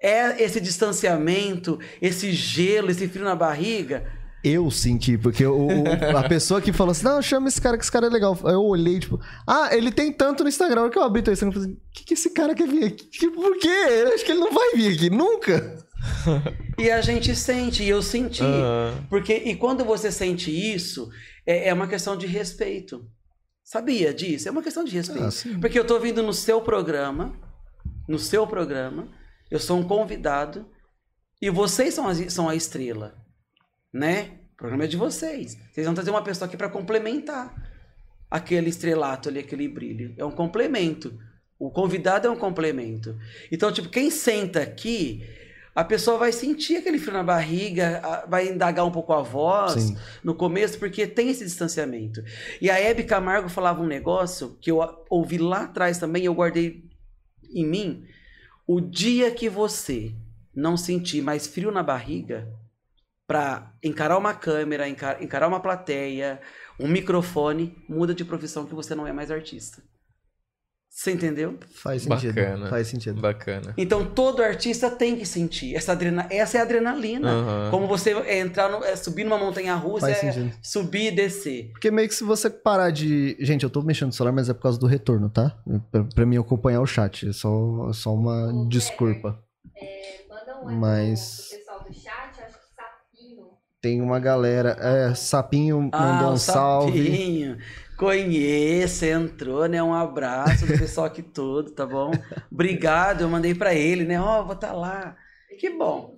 é 0.00 0.42
esse 0.42 0.60
distanciamento, 0.60 1.78
esse 2.00 2.32
gelo, 2.32 2.90
esse 2.90 3.08
frio 3.08 3.24
na 3.24 3.34
barriga. 3.34 4.10
Eu 4.48 4.70
senti, 4.70 5.16
porque 5.18 5.44
o, 5.44 5.66
o- 5.66 6.16
a 6.16 6.28
pessoa 6.28 6.60
que 6.60 6.72
falou 6.72 6.92
assim, 6.92 7.04
não, 7.04 7.20
chama 7.20 7.48
esse 7.48 7.60
cara 7.60 7.76
que 7.76 7.82
esse 7.84 7.92
cara 7.92 8.06
é 8.06 8.10
legal. 8.10 8.38
Eu 8.44 8.62
olhei, 8.64 8.98
tipo, 9.00 9.20
ah, 9.46 9.68
ele 9.76 9.90
tem 9.92 10.12
tanto 10.12 10.42
no 10.42 10.48
Instagram. 10.48 10.88
Que 10.90 10.98
eu 10.98 11.02
abri 11.02 11.20
o 11.20 11.30
Instagram, 11.32 11.48
eu 11.48 11.52
falei 11.62 11.68
assim, 11.68 11.80
o 11.82 11.92
que, 11.92 12.04
que 12.04 12.14
esse 12.14 12.30
cara 12.30 12.54
quer 12.54 12.68
vir 12.68 12.84
aqui? 12.84 13.04
Tipo, 13.10 13.34
por 13.40 13.58
quê? 13.58 13.68
Eu 13.68 14.14
acho 14.14 14.24
que 14.24 14.30
ele 14.32 14.40
não 14.40 14.52
vai 14.52 14.72
vir 14.74 14.94
aqui, 14.94 15.10
nunca. 15.10 15.84
E 16.78 16.90
a 16.90 17.00
gente 17.00 17.34
sente, 17.34 17.82
e 17.82 17.88
eu 17.88 18.00
senti. 18.02 18.42
Ah, 18.42 18.94
Porque, 19.10 19.34
e 19.34 19.56
quando 19.56 19.84
você 19.84 20.10
sente 20.12 20.50
isso, 20.50 21.10
é, 21.46 21.68
é 21.68 21.74
uma 21.74 21.88
questão 21.88 22.16
de 22.16 22.26
respeito. 22.26 23.04
Sabia 23.64 24.14
disso? 24.14 24.48
É 24.48 24.50
uma 24.50 24.62
questão 24.62 24.84
de 24.84 24.92
respeito. 24.94 25.24
Ah. 25.24 25.58
Porque 25.60 25.78
eu 25.78 25.84
tô 25.86 25.98
vindo 25.98 26.22
no 26.22 26.32
seu 26.32 26.60
programa, 26.62 27.34
no 28.08 28.18
seu 28.18 28.46
programa, 28.46 29.08
eu 29.50 29.58
sou 29.58 29.78
um 29.78 29.82
convidado, 29.82 30.66
e 31.42 31.50
vocês 31.50 31.92
são, 31.94 32.06
as- 32.08 32.32
são 32.32 32.48
a 32.48 32.54
estrela, 32.54 33.14
né? 33.92 34.37
O 34.58 34.62
programa 34.62 34.82
é 34.82 34.86
de 34.88 34.96
vocês. 34.96 35.56
Vocês 35.70 35.86
vão 35.86 35.94
trazer 35.94 36.10
uma 36.10 36.20
pessoa 36.20 36.48
aqui 36.48 36.56
para 36.56 36.68
complementar 36.68 37.54
aquele 38.28 38.68
estrelato 38.68 39.28
ali, 39.28 39.38
aquele 39.38 39.68
brilho. 39.68 40.12
É 40.18 40.24
um 40.24 40.32
complemento. 40.32 41.16
O 41.56 41.70
convidado 41.70 42.26
é 42.26 42.30
um 42.30 42.36
complemento. 42.36 43.16
Então, 43.52 43.70
tipo, 43.70 43.88
quem 43.88 44.10
senta 44.10 44.60
aqui, 44.60 45.24
a 45.76 45.84
pessoa 45.84 46.18
vai 46.18 46.32
sentir 46.32 46.74
aquele 46.74 46.98
frio 46.98 47.12
na 47.12 47.22
barriga, 47.22 48.26
vai 48.28 48.48
indagar 48.48 48.84
um 48.84 48.90
pouco 48.90 49.12
a 49.12 49.22
voz 49.22 49.80
Sim. 49.80 49.96
no 50.24 50.34
começo, 50.34 50.76
porque 50.76 51.06
tem 51.06 51.28
esse 51.28 51.44
distanciamento. 51.44 52.20
E 52.60 52.68
a 52.68 52.80
Hebe 52.80 53.04
Camargo 53.04 53.48
falava 53.48 53.80
um 53.80 53.86
negócio 53.86 54.58
que 54.60 54.72
eu 54.72 54.80
ouvi 55.08 55.38
lá 55.38 55.66
atrás 55.66 55.98
também, 55.98 56.24
eu 56.24 56.34
guardei 56.34 56.82
em 57.54 57.64
mim. 57.64 58.04
O 58.66 58.80
dia 58.80 59.30
que 59.30 59.48
você 59.48 60.12
não 60.52 60.76
sentir 60.76 61.22
mais 61.22 61.46
frio 61.46 61.70
na 61.70 61.84
barriga 61.84 62.48
para 63.28 63.74
encarar 63.84 64.16
uma 64.16 64.32
câmera, 64.32 64.88
encar- 64.88 65.22
encarar 65.22 65.46
uma 65.46 65.60
plateia, 65.60 66.40
um 66.80 66.88
microfone, 66.88 67.76
muda 67.86 68.14
de 68.14 68.24
profissão 68.24 68.64
que 68.64 68.74
você 68.74 68.94
não 68.94 69.06
é 69.06 69.12
mais 69.12 69.30
artista. 69.30 69.82
Você 70.90 71.12
entendeu? 71.12 71.58
Faz 71.74 72.02
sentido. 72.02 72.34
Bacana. 72.34 72.68
Faz 72.70 72.88
sentido. 72.88 73.20
bacana. 73.20 73.74
Então 73.76 74.04
todo 74.04 74.42
artista 74.42 74.90
tem 74.90 75.14
que 75.16 75.26
sentir 75.26 75.76
essa 75.76 75.92
adrena, 75.92 76.26
essa 76.30 76.56
é 76.56 76.60
a 76.60 76.64
adrenalina. 76.64 77.30
Aham. 77.30 77.70
Como 77.70 77.86
você 77.86 78.12
entrar 78.40 78.68
no, 78.70 78.82
é, 78.82 78.96
subir 78.96 79.22
numa 79.24 79.38
montanha 79.38 79.74
russa, 79.76 80.10
é 80.10 80.14
sentido. 80.14 80.50
subir 80.62 81.12
e 81.12 81.14
descer. 81.14 81.70
Porque 81.72 81.90
meio 81.90 82.08
que 82.08 82.14
se 82.14 82.24
você 82.24 82.48
parar 82.50 82.90
de. 82.90 83.36
Gente, 83.38 83.62
eu 83.62 83.70
tô 83.70 83.82
mexendo 83.82 84.06
no 84.08 84.12
celular, 84.14 84.32
mas 84.32 84.48
é 84.48 84.54
por 84.54 84.62
causa 84.62 84.78
do 84.80 84.86
retorno, 84.86 85.28
tá? 85.30 85.56
Pra, 85.92 86.02
pra 86.02 86.26
mim 86.26 86.38
acompanhar 86.38 86.80
o 86.80 86.86
chat. 86.86 87.28
É 87.28 87.32
só, 87.32 87.90
é 87.90 87.92
só 87.92 88.12
uma 88.14 88.66
desculpa. 88.68 89.38
É, 89.76 90.24
manda 90.28 90.60
um 90.62 90.74
Mas- 90.80 91.48
pro 91.50 91.58
pessoal 91.58 91.84
do 91.84 91.92
chat, 91.94 92.42
acho 92.42 92.58
que 92.58 92.74
sapinho. 92.74 93.46
Tem 93.80 94.00
uma 94.00 94.18
galera. 94.18 94.76
É, 94.80 95.14
Sapinho 95.14 95.88
Ah, 95.92 95.98
mandou 95.98 96.32
um 96.32 96.36
salve. 96.36 97.04
Sapinho. 97.10 97.58
Conheço, 97.96 99.04
entrou, 99.04 99.66
né? 99.66 99.82
Um 99.82 99.92
abraço 99.94 100.66
do 100.66 100.78
pessoal 100.78 101.06
aqui 101.06 101.22
todo, 101.22 101.70
tá 101.72 101.84
bom? 101.84 102.12
Obrigado, 102.50 103.22
eu 103.22 103.28
mandei 103.28 103.54
pra 103.54 103.74
ele, 103.74 104.04
né? 104.04 104.20
Ó, 104.20 104.44
vou 104.44 104.54
estar 104.54 104.72
lá. 104.72 105.16
Que 105.58 105.70
bom. 105.70 106.16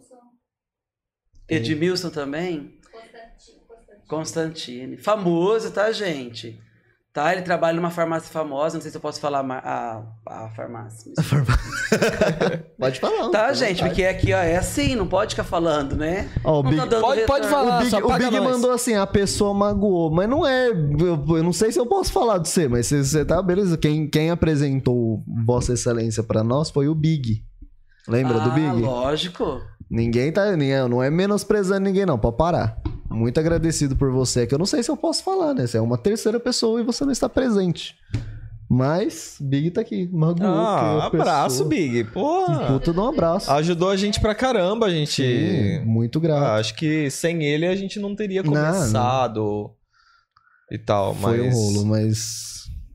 Edmilson, 1.49 2.11
também. 2.11 2.79
Constantino, 2.93 3.61
Constantino. 3.67 4.07
Constantine. 4.09 4.97
Famoso, 4.99 5.71
tá, 5.73 5.91
gente? 5.91 6.61
Tá, 7.13 7.33
ele 7.33 7.43
trabalha 7.43 7.75
numa 7.75 7.91
farmácia 7.91 8.31
famosa, 8.33 8.77
não 8.77 8.83
sei 8.83 8.91
se 8.93 8.97
eu 8.97 9.01
posso 9.01 9.19
falar 9.21 9.43
ma- 9.43 9.59
a, 9.65 10.01
a 10.29 10.49
farmácia. 10.51 11.11
Pode 12.79 13.01
falar. 13.01 13.29
Tá, 13.31 13.53
gente, 13.53 13.79
vontade. 13.79 13.89
porque 13.89 14.05
aqui, 14.05 14.33
ó, 14.33 14.39
é 14.39 14.57
assim, 14.57 14.95
não 14.95 15.07
pode 15.07 15.31
ficar 15.35 15.43
falando, 15.45 15.97
né? 15.97 16.29
Ó, 16.45 16.61
o 16.61 16.63
Big- 16.63 16.77
tá 16.89 17.01
Pode- 17.01 17.23
pode 17.27 17.49
falar. 17.49 17.77
o 17.77 17.79
Big, 17.81 17.91
só 17.91 17.99
o 17.99 18.13
Big 18.17 18.41
mandou 18.41 18.71
assim, 18.71 18.95
a 18.95 19.07
pessoa 19.07 19.53
magoou, 19.53 20.11
mas 20.11 20.29
não 20.29 20.47
é. 20.47 20.69
Eu, 20.69 21.25
eu 21.37 21.43
não 21.43 21.53
sei 21.53 21.73
se 21.73 21.79
eu 21.81 21.87
posso 21.87 22.13
falar 22.13 22.39
de 22.39 22.49
você, 22.49 22.69
mas 22.69 22.87
você, 22.87 23.03
você 23.05 23.25
tá, 23.25 23.43
beleza. 23.43 23.77
Quem, 23.77 24.09
quem 24.09 24.31
apresentou 24.31 25.23
Vossa 25.45 25.73
Excelência 25.73 26.23
pra 26.23 26.45
nós 26.45 26.71
foi 26.71 26.89
o 26.89 26.95
Big. 26.95 27.45
Lembra 28.09 28.39
do 28.41 28.51
Ah, 28.51 28.55
Big? 28.55 28.83
lógico. 28.83 29.61
Ninguém 29.91 30.33
tá. 30.33 30.57
ninguém- 30.57 30.89
Não 30.89 31.03
é 31.03 31.11
menosprezando 31.11 31.81
ninguém, 31.81 32.07
não. 32.07 32.19
Pode 32.19 32.37
parar. 32.37 32.81
Muito 33.11 33.39
agradecido 33.41 33.97
por 33.97 34.11
você, 34.13 34.47
que 34.47 34.55
eu 34.55 34.59
não 34.59 34.67
sei 34.67 34.83
se 34.83 34.91
eu 34.91 34.97
posso 34.97 35.25
falar, 35.25 35.53
né? 35.53 35.67
Você 35.67 35.77
é 35.77 35.81
uma 35.81 35.99
terceira 35.99 36.39
pessoa 36.39 36.81
e 36.81 36.85
você 36.85 37.05
não 37.05 37.11
está 37.13 37.29
presente. 37.29 37.97
Mas, 38.73 39.37
Big 39.41 39.73
tá 39.73 39.81
aqui. 39.81 40.09
Magoou. 40.13 40.49
Ah, 40.49 41.03
a 41.03 41.07
abraço, 41.07 41.65
pessoa- 41.65 41.69
Big. 41.69 42.05
Porra. 42.05 42.67
Puta 42.69 42.93
de 42.93 43.01
um 43.01 43.09
abraço. 43.09 43.51
Ajudou 43.51 43.91
a 43.91 43.97
gente 43.97 44.21
pra 44.21 44.33
caramba, 44.33 44.87
a 44.87 44.91
gente. 44.91 45.23
Sim, 45.23 45.85
muito 45.85 46.21
grato. 46.21 46.45
Ah, 46.45 46.55
acho 46.55 46.77
que 46.77 47.11
sem 47.11 47.43
ele 47.43 47.67
a 47.67 47.75
gente 47.75 47.99
não 47.99 48.15
teria 48.15 48.45
Não, 48.45 48.53
não. 48.53 48.63
começado 48.63 49.71
e 50.71 50.79
tal, 50.79 51.15
mas. 51.15 51.23
Foi 51.37 51.41
um 51.49 51.51
rolo, 51.51 51.87
mas. 51.87 52.49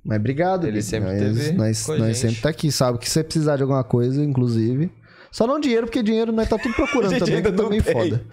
Mas 0.08 0.20
obrigado, 0.20 0.64
Ele 0.66 0.74
Big. 0.78 0.84
sempre 0.86 1.10
nós, 1.10 1.20
teve 1.20 1.52
Nós, 1.54 1.88
nós 1.88 2.00
gente. 2.00 2.18
sempre 2.20 2.42
tá 2.42 2.50
aqui, 2.50 2.72
sabe? 2.72 3.00
Que 3.00 3.08
se 3.08 3.14
você 3.16 3.24
precisar 3.24 3.58
de 3.58 3.64
alguma 3.64 3.84
coisa, 3.84 4.24
inclusive. 4.24 4.90
Só 5.32 5.46
não 5.46 5.60
dinheiro, 5.60 5.88
porque 5.88 6.02
dinheiro 6.02 6.32
nós 6.32 6.48
tá 6.48 6.58
tudo 6.58 6.74
procurando 6.76 7.18
também, 7.20 7.42
que 7.44 7.50
não 7.52 7.58
também 7.66 7.82
foda. 7.82 8.24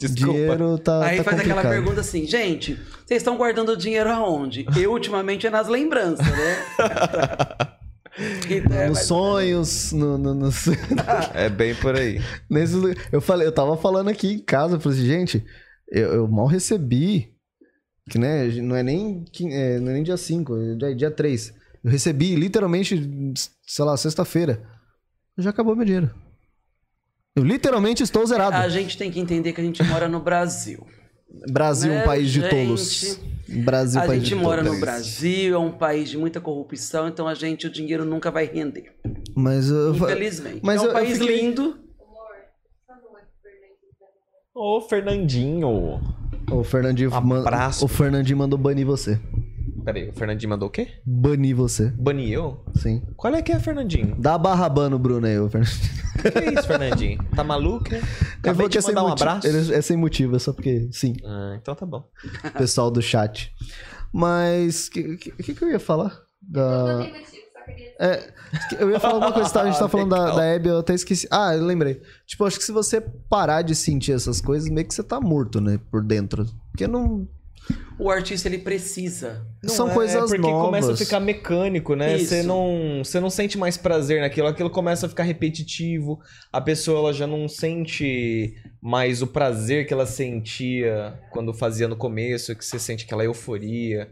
Desculpa. 0.00 0.32
Dinheiro 0.32 0.78
tá. 0.78 1.04
Aí 1.04 1.16
tá 1.18 1.24
faz 1.24 1.40
aquela 1.40 1.54
complicado. 1.56 1.72
pergunta 1.82 2.00
assim, 2.02 2.24
gente, 2.24 2.74
vocês 3.04 3.20
estão 3.20 3.36
guardando 3.36 3.76
dinheiro 3.76 4.08
aonde? 4.10 4.64
Eu, 4.80 4.92
ultimamente, 4.92 5.46
é 5.46 5.50
nas 5.50 5.66
lembranças, 5.68 6.26
né? 6.26 6.56
Então, 8.50 8.76
é, 8.76 8.88
Nos 8.88 9.00
sonhos, 9.02 9.92
no, 9.92 10.18
no, 10.18 10.34
no- 10.34 10.50
É 11.34 11.48
bem 11.48 11.72
por 11.76 11.94
aí. 11.94 12.20
Nesses 12.50 12.74
lu- 12.74 12.92
eu 13.12 13.20
falei, 13.20 13.46
eu 13.46 13.52
tava 13.52 13.76
falando 13.76 14.08
aqui 14.08 14.32
em 14.32 14.38
casa, 14.40 14.74
eu 14.74 14.80
falei 14.80 14.98
assim, 14.98 15.06
gente, 15.06 15.46
eu, 15.88 16.14
eu 16.14 16.28
mal 16.28 16.46
recebi, 16.46 17.32
que 18.10 18.18
né, 18.18 18.46
não 18.60 18.74
é 18.74 18.82
nem, 18.82 19.24
é, 19.52 19.78
não 19.78 19.90
é 19.90 19.94
nem 19.94 20.02
dia 20.02 20.16
5, 20.16 20.56
é 20.56 20.74
dia, 20.74 20.94
dia 20.96 21.10
3. 21.12 21.54
Eu 21.84 21.90
recebi 21.92 22.34
literalmente, 22.34 23.32
sei 23.64 23.84
lá, 23.84 23.96
sexta-feira. 23.96 24.64
Já 25.36 25.50
acabou 25.50 25.76
meu 25.76 25.84
dinheiro. 25.84 26.10
Eu 27.38 27.44
literalmente 27.44 28.02
estou 28.02 28.26
zerado. 28.26 28.56
A 28.56 28.68
gente 28.68 28.98
tem 28.98 29.10
que 29.10 29.20
entender 29.20 29.52
que 29.52 29.60
a 29.60 29.64
gente 29.64 29.82
mora 29.84 30.08
no 30.08 30.18
Brasil. 30.20 30.84
Brasil, 31.52 31.92
né, 31.92 32.02
um 32.02 32.04
país 32.06 32.30
de 32.30 32.40
gente? 32.40 32.50
tolos. 32.50 33.20
Brasil, 33.64 34.00
a 34.00 34.06
país 34.06 34.22
gente 34.22 34.28
de 34.30 34.42
mora 34.42 34.62
tolos. 34.62 34.74
no 34.78 34.80
Brasil, 34.84 35.54
é 35.54 35.58
um 35.58 35.70
país 35.70 36.08
de 36.10 36.18
muita 36.18 36.40
corrupção, 36.40 37.06
então 37.06 37.28
a 37.28 37.34
gente, 37.34 37.66
o 37.66 37.70
dinheiro 37.70 38.04
nunca 38.04 38.30
vai 38.30 38.44
render. 38.46 38.92
Mas 39.36 39.70
eu, 39.70 39.94
Infelizmente. 39.94 40.60
mas 40.62 40.78
é 40.78 40.80
um 40.80 40.84
eu- 40.84 40.88
eu 40.90 40.94
país 40.94 41.18
fiquei- 41.18 41.40
lindo. 41.42 41.78
Ô, 44.54 44.80
Fernandinho. 44.80 46.00
o 46.50 46.64
Fernandinho, 46.64 47.10
man- 47.22 47.40
Abraço. 47.40 47.84
o 47.84 47.88
Fernandinho 47.88 48.38
mandou 48.38 48.58
banir 48.58 48.84
você. 48.84 49.20
Peraí, 49.88 50.06
o 50.06 50.12
Fernandinho 50.12 50.50
mandou 50.50 50.68
o 50.68 50.70
quê? 50.70 50.88
Banir 51.02 51.56
você, 51.56 51.86
Banir 51.92 52.30
eu? 52.30 52.62
sim. 52.76 53.02
Qual 53.16 53.34
é 53.34 53.40
que 53.40 53.52
é, 53.52 53.58
Fernandinho? 53.58 54.14
Dá 54.18 54.36
barra 54.36 54.68
ban 54.68 54.90
no 54.90 54.98
Bruno 54.98 55.26
aí, 55.26 55.38
ô 55.38 55.48
Fernandinho. 55.48 55.80
O 56.14 56.20
que 56.30 56.38
é 56.38 56.52
isso, 56.52 56.66
Fernandinho? 56.66 57.24
Tá 57.34 57.42
maluco? 57.42 57.90
né? 57.90 58.02
Acabei 58.38 58.66
de 58.66 58.72
que 58.72 58.76
é 58.76 58.80
sem 58.82 58.94
mandar 58.94 59.06
um 59.06 59.08
motivo. 59.08 59.30
abraço. 59.30 59.46
Ele 59.46 59.74
é 59.74 59.80
sem 59.80 59.96
motivo, 59.96 60.36
é 60.36 60.38
só 60.38 60.52
porque, 60.52 60.90
sim. 60.92 61.16
Ah, 61.24 61.56
então 61.58 61.74
tá 61.74 61.86
bom. 61.86 62.06
pessoal 62.58 62.90
do 62.90 63.00
chat. 63.00 63.50
Mas, 64.12 64.88
o 64.88 64.90
que, 64.90 65.16
que, 65.16 65.54
que 65.54 65.64
eu 65.64 65.70
ia 65.70 65.80
falar? 65.80 66.20
Não 66.42 66.52
Da... 66.52 67.10
É, 67.98 68.30
eu 68.78 68.90
ia 68.90 69.00
falar 69.00 69.16
uma 69.16 69.32
coisa, 69.32 69.48
tá? 69.50 69.62
a 69.62 69.70
gente 69.70 69.78
tá 69.78 69.88
falando 69.88 70.10
da, 70.10 70.34
da 70.34 70.44
Hebe, 70.44 70.68
eu 70.68 70.80
até 70.80 70.92
esqueci. 70.92 71.26
Ah, 71.30 71.56
eu 71.56 71.64
lembrei. 71.64 72.02
Tipo, 72.26 72.44
acho 72.44 72.58
que 72.58 72.64
se 72.64 72.72
você 72.72 73.00
parar 73.00 73.62
de 73.62 73.74
sentir 73.74 74.12
essas 74.12 74.42
coisas, 74.42 74.68
meio 74.68 74.86
que 74.86 74.92
você 74.94 75.02
tá 75.02 75.18
morto, 75.18 75.62
né? 75.62 75.80
Por 75.90 76.02
dentro. 76.04 76.44
Porque 76.70 76.86
não. 76.86 77.26
O 77.98 78.10
artista, 78.10 78.46
ele 78.48 78.58
precisa. 78.58 79.44
Não 79.62 79.74
São 79.74 79.90
é, 79.90 79.94
coisas 79.94 80.20
porque 80.30 80.38
novas. 80.38 80.66
começa 80.66 80.92
a 80.92 80.96
ficar 80.96 81.18
mecânico, 81.18 81.96
né? 81.96 82.16
Isso. 82.16 82.26
Você 82.28 82.42
não, 82.44 83.02
você 83.04 83.18
não 83.18 83.28
sente 83.28 83.58
mais 83.58 83.76
prazer 83.76 84.20
naquilo, 84.20 84.46
aquilo 84.46 84.70
começa 84.70 85.06
a 85.06 85.08
ficar 85.08 85.24
repetitivo. 85.24 86.18
A 86.52 86.60
pessoa 86.60 87.00
ela 87.00 87.12
já 87.12 87.26
não 87.26 87.48
sente 87.48 88.54
mais 88.80 89.20
o 89.20 89.26
prazer 89.26 89.84
que 89.86 89.92
ela 89.92 90.06
sentia 90.06 91.18
quando 91.32 91.52
fazia 91.52 91.88
no 91.88 91.96
começo, 91.96 92.54
que 92.54 92.64
você 92.64 92.78
sente 92.78 93.04
aquela 93.04 93.24
euforia, 93.24 94.06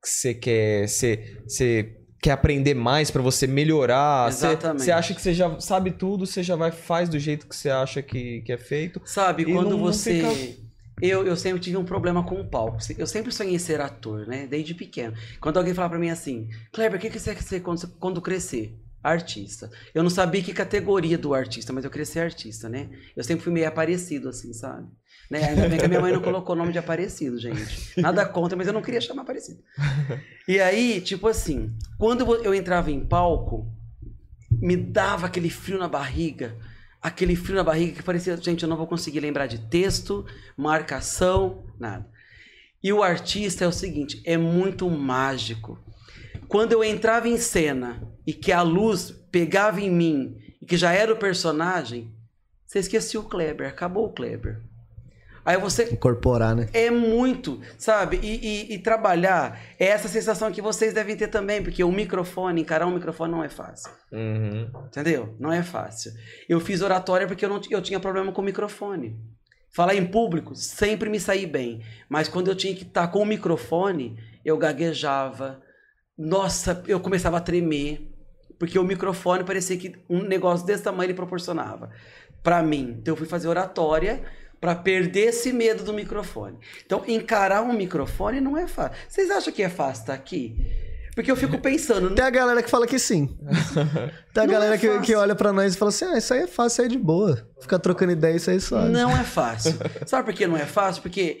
que 0.00 0.08
você 0.08 0.32
quer, 0.32 0.88
você, 0.88 1.36
você 1.46 1.96
quer 2.22 2.30
aprender 2.30 2.74
mais 2.74 3.10
pra 3.10 3.20
você 3.20 3.46
melhorar. 3.48 4.30
Você, 4.32 4.46
Exatamente. 4.46 4.84
você 4.84 4.92
acha 4.92 5.12
que 5.12 5.20
você 5.20 5.34
já 5.34 5.58
sabe 5.60 5.90
tudo, 5.90 6.24
você 6.24 6.42
já 6.42 6.54
vai 6.54 6.70
faz 6.70 7.08
do 7.08 7.18
jeito 7.18 7.48
que 7.48 7.56
você 7.56 7.68
acha 7.68 8.00
que, 8.00 8.42
que 8.42 8.52
é 8.52 8.58
feito. 8.58 9.00
Sabe, 9.04 9.42
E 9.42 9.46
quando 9.46 9.70
não- 9.70 9.78
não 9.78 9.78
você. 9.80 10.22
fica- 10.22 10.63
Eu, 11.00 11.26
eu 11.26 11.36
sempre 11.36 11.60
tive 11.60 11.76
um 11.76 11.84
problema 11.84 12.24
com 12.24 12.40
o 12.40 12.48
palco. 12.48 12.78
Eu 12.96 13.06
sempre 13.06 13.32
sonhei 13.32 13.58
ser 13.58 13.80
ator, 13.80 14.26
né? 14.26 14.46
Desde 14.46 14.74
pequeno. 14.74 15.14
Quando 15.40 15.56
alguém 15.56 15.74
fala 15.74 15.88
pra 15.88 15.98
mim 15.98 16.10
assim, 16.10 16.48
Kleber, 16.72 16.98
o 16.98 17.00
que, 17.00 17.10
que 17.10 17.18
você 17.18 17.34
quer 17.34 17.42
ser 17.42 17.60
quando, 17.60 17.88
quando 17.98 18.22
crescer? 18.22 18.78
Artista. 19.02 19.70
Eu 19.94 20.02
não 20.02 20.08
sabia 20.08 20.42
que 20.42 20.54
categoria 20.54 21.18
do 21.18 21.34
artista, 21.34 21.74
mas 21.74 21.84
eu 21.84 22.06
ser 22.06 22.20
artista, 22.20 22.70
né? 22.70 22.88
Eu 23.14 23.22
sempre 23.22 23.44
fui 23.44 23.52
meio 23.52 23.68
aparecido, 23.68 24.30
assim, 24.30 24.54
sabe? 24.54 24.88
Né? 25.30 25.44
Ainda 25.44 25.68
bem 25.68 25.78
que 25.78 25.84
a 25.84 25.88
minha 25.88 26.00
mãe 26.00 26.12
não 26.12 26.22
colocou 26.22 26.54
o 26.54 26.58
nome 26.58 26.72
de 26.72 26.78
aparecido, 26.78 27.38
gente. 27.38 28.00
Nada 28.00 28.24
contra, 28.24 28.56
mas 28.56 28.66
eu 28.66 28.72
não 28.72 28.80
queria 28.80 29.00
chamar 29.00 29.22
aparecido. 29.22 29.62
E 30.48 30.58
aí, 30.60 31.00
tipo 31.00 31.28
assim, 31.28 31.72
quando 31.98 32.34
eu 32.36 32.54
entrava 32.54 32.90
em 32.90 33.04
palco, 33.04 33.70
me 34.50 34.76
dava 34.76 35.26
aquele 35.26 35.50
frio 35.50 35.78
na 35.78 35.88
barriga. 35.88 36.56
Aquele 37.04 37.36
frio 37.36 37.56
na 37.56 37.62
barriga 37.62 37.96
que 37.96 38.02
parecia, 38.02 38.34
gente, 38.38 38.62
eu 38.62 38.68
não 38.68 38.78
vou 38.78 38.86
conseguir 38.86 39.20
lembrar 39.20 39.46
de 39.46 39.58
texto, 39.58 40.24
marcação, 40.56 41.66
nada. 41.78 42.08
E 42.82 42.90
o 42.94 43.02
artista 43.02 43.62
é 43.62 43.68
o 43.68 43.72
seguinte, 43.72 44.22
é 44.24 44.38
muito 44.38 44.88
mágico. 44.88 45.78
Quando 46.48 46.72
eu 46.72 46.82
entrava 46.82 47.28
em 47.28 47.36
cena 47.36 48.02
e 48.26 48.32
que 48.32 48.50
a 48.50 48.62
luz 48.62 49.10
pegava 49.30 49.82
em 49.82 49.90
mim 49.90 50.38
e 50.62 50.64
que 50.64 50.78
já 50.78 50.94
era 50.94 51.12
o 51.12 51.18
personagem, 51.18 52.10
você 52.64 52.78
esquecia 52.78 53.20
o 53.20 53.28
Kleber, 53.28 53.68
acabou 53.68 54.06
o 54.06 54.12
Kleber. 54.14 54.62
Aí 55.44 55.58
você 55.58 55.84
Incorporar, 55.92 56.56
né? 56.56 56.68
é 56.72 56.90
muito, 56.90 57.60
sabe? 57.76 58.18
E, 58.22 58.70
e- 58.70 58.74
e 58.74 58.78
trabalhar 58.78 59.60
é 59.78 59.86
essa 59.86 60.08
sensação 60.08 60.50
que 60.50 60.62
vocês 60.62 60.94
devem 60.94 61.16
ter 61.16 61.28
também, 61.28 61.62
porque 61.62 61.84
o 61.84 61.92
microfone, 61.92 62.62
encarar 62.62 62.86
um 62.86 62.94
microfone 62.94 63.30
não 63.32 63.44
é 63.44 63.48
fácil. 63.48 63.90
Uhum. 64.10 64.70
Entendeu? 64.86 65.34
Não 65.38 65.52
é 65.52 65.62
fácil. 65.62 66.12
Eu 66.48 66.60
fiz 66.60 66.80
oratória 66.80 67.26
porque 67.26 67.44
eu, 67.44 67.48
não, 67.50 67.60
eu 67.70 67.82
tinha 67.82 68.00
problema 68.00 68.32
com 68.32 68.40
o 68.40 68.44
microfone. 68.44 69.16
Falar 69.70 69.94
em 69.96 70.06
público 70.06 70.54
sempre 70.54 71.10
me 71.10 71.18
saí 71.20 71.46
bem. 71.46 71.82
Mas 72.08 72.28
quando 72.28 72.48
eu 72.48 72.54
tinha 72.54 72.74
que 72.74 72.84
estar 72.84 73.08
com 73.08 73.18
o 73.20 73.26
microfone, 73.26 74.16
eu 74.44 74.56
gaguejava. 74.56 75.60
Nossa, 76.16 76.82
eu 76.86 77.00
começava 77.00 77.36
a 77.38 77.40
tremer. 77.40 78.10
Porque 78.58 78.78
o 78.78 78.84
microfone 78.84 79.42
parecia 79.44 79.76
que 79.76 79.94
um 80.08 80.22
negócio 80.22 80.64
desse 80.64 80.84
tamanho 80.84 81.08
ele 81.08 81.14
proporcionava. 81.14 81.90
Pra 82.42 82.62
mim. 82.62 82.96
Então 83.00 83.12
eu 83.12 83.16
fui 83.16 83.26
fazer 83.26 83.48
oratória 83.48 84.22
pra 84.64 84.74
perder 84.74 85.26
esse 85.26 85.52
medo 85.52 85.84
do 85.84 85.92
microfone. 85.92 86.56
Então 86.86 87.04
encarar 87.06 87.60
um 87.60 87.74
microfone 87.74 88.40
não 88.40 88.56
é 88.56 88.66
fácil. 88.66 88.96
Vocês 89.06 89.30
acham 89.30 89.52
que 89.52 89.62
é 89.62 89.68
fácil 89.68 90.00
estar 90.00 90.14
aqui? 90.14 90.56
Porque 91.14 91.30
eu 91.30 91.36
fico 91.36 91.58
pensando. 91.58 92.14
Tem 92.14 92.24
a 92.24 92.30
galera 92.30 92.62
que 92.62 92.70
fala 92.70 92.86
que 92.86 92.98
sim. 92.98 93.26
Tem 94.32 94.42
a 94.44 94.46
Não 94.46 94.52
galera 94.54 94.76
é 94.76 94.78
que, 94.78 95.00
que 95.00 95.14
olha 95.14 95.34
pra 95.34 95.52
nós 95.52 95.74
e 95.74 95.76
fala 95.76 95.90
assim: 95.90 96.06
ah, 96.06 96.16
isso 96.16 96.32
aí 96.32 96.40
é 96.40 96.46
fácil, 96.46 96.68
isso 96.72 96.80
aí 96.80 96.86
é 96.86 96.90
de 96.92 96.96
boa. 96.96 97.46
Ficar 97.60 97.78
trocando 97.78 98.12
ideia, 98.12 98.36
isso 98.36 98.48
aí 98.48 98.56
é 98.56 98.60
suave. 98.60 98.90
Não 98.90 99.10
é 99.14 99.22
fácil. 99.22 99.74
Sabe 100.06 100.24
por 100.24 100.34
que 100.34 100.46
não 100.46 100.56
é 100.56 100.64
fácil? 100.64 101.02
Porque 101.02 101.40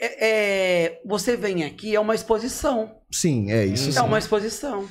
é, 0.00 0.26
é- 0.28 1.00
você 1.04 1.36
vem 1.36 1.64
aqui, 1.64 1.96
é 1.96 1.98
uma 1.98 2.14
exposição. 2.14 2.94
Sim, 3.10 3.50
é 3.50 3.66
isso. 3.66 3.88
É 3.88 3.92
sim. 3.92 4.00
uma 4.02 4.20
exposição. 4.20 4.88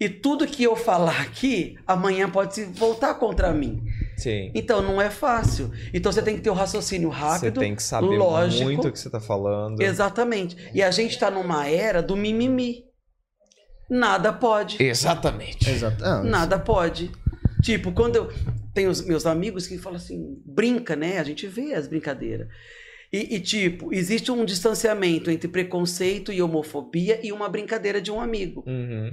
E 0.00 0.08
tudo 0.08 0.46
que 0.46 0.64
eu 0.64 0.74
falar 0.74 1.20
aqui, 1.20 1.76
amanhã 1.86 2.30
pode 2.30 2.54
se 2.54 2.64
voltar 2.64 3.12
contra 3.16 3.52
mim. 3.52 3.82
Sim. 4.16 4.50
Então 4.54 4.80
não 4.82 5.00
é 5.00 5.10
fácil. 5.10 5.70
Então 5.92 6.10
você 6.12 6.22
tem 6.22 6.36
que 6.36 6.42
ter 6.42 6.50
o 6.50 6.54
raciocínio 6.54 7.10
Você 7.10 7.16
rápido. 7.18 7.60
tem 7.60 7.74
que 7.74 7.82
saber 7.82 8.16
lógico. 8.16 8.64
muito 8.64 8.88
o 8.88 8.92
que 8.92 8.98
você 8.98 9.10
tá 9.10 9.20
falando. 9.20 9.80
Exatamente. 9.80 10.56
E 10.72 10.82
a 10.82 10.90
gente 10.90 11.18
tá 11.18 11.30
numa 11.30 11.66
era 11.68 12.02
do 12.02 12.16
mimimi. 12.16 12.84
Nada 13.90 14.32
pode. 14.32 14.82
Exatamente. 14.82 15.68
Exato. 15.68 16.02
Ah, 16.04 16.22
Nada 16.22 16.58
pode. 16.58 17.10
Tipo, 17.62 17.92
quando 17.92 18.16
eu 18.16 18.32
tenho 18.72 18.90
os 18.90 19.00
meus 19.04 19.26
amigos 19.26 19.66
que 19.66 19.78
falam 19.78 19.96
assim, 19.98 20.40
brinca, 20.44 20.96
né? 20.96 21.18
A 21.18 21.24
gente 21.24 21.46
vê 21.46 21.74
as 21.74 21.86
brincadeiras. 21.86 22.48
E, 23.12 23.36
e, 23.36 23.40
tipo, 23.40 23.92
existe 23.94 24.30
um 24.32 24.44
distanciamento 24.44 25.30
entre 25.30 25.46
preconceito 25.48 26.32
e 26.32 26.42
homofobia 26.42 27.20
e 27.22 27.30
uma 27.30 27.48
brincadeira 27.48 28.00
de 28.00 28.10
um 28.10 28.20
amigo, 28.20 28.64
Uhum. 28.66 29.12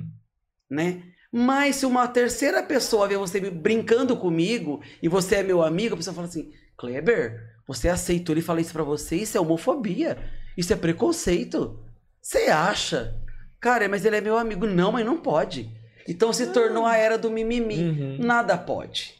né? 0.69 1.03
Mas 1.31 1.77
se 1.77 1.85
uma 1.85 2.07
terceira 2.07 2.61
pessoa 2.61 3.07
vê 3.07 3.15
você 3.15 3.39
brincando 3.39 4.17
comigo 4.17 4.81
e 5.01 5.07
você 5.07 5.35
é 5.35 5.43
meu 5.43 5.63
amigo, 5.63 5.93
a 5.93 5.97
pessoa 5.97 6.13
fala 6.13 6.27
assim, 6.27 6.51
Kleber, 6.77 7.39
você 7.65 7.87
aceitou 7.87 8.33
ele 8.33 8.41
falar 8.41 8.59
isso 8.59 8.73
pra 8.73 8.83
você? 8.83 9.15
Isso 9.15 9.37
é 9.37 9.41
homofobia. 9.41 10.17
Isso 10.57 10.73
é 10.73 10.75
preconceito? 10.75 11.79
Você 12.21 12.49
acha? 12.49 13.15
Cara, 13.61 13.87
mas 13.87 14.03
ele 14.03 14.17
é 14.17 14.21
meu 14.21 14.37
amigo. 14.37 14.67
Não, 14.67 14.91
mas 14.91 15.05
não 15.05 15.17
pode. 15.17 15.71
Então 16.07 16.33
se 16.33 16.47
tornou 16.47 16.85
a 16.85 16.97
era 16.97 17.17
do 17.17 17.31
mimimi. 17.31 17.77
Uhum. 17.77 18.17
Nada 18.19 18.57
pode. 18.57 19.15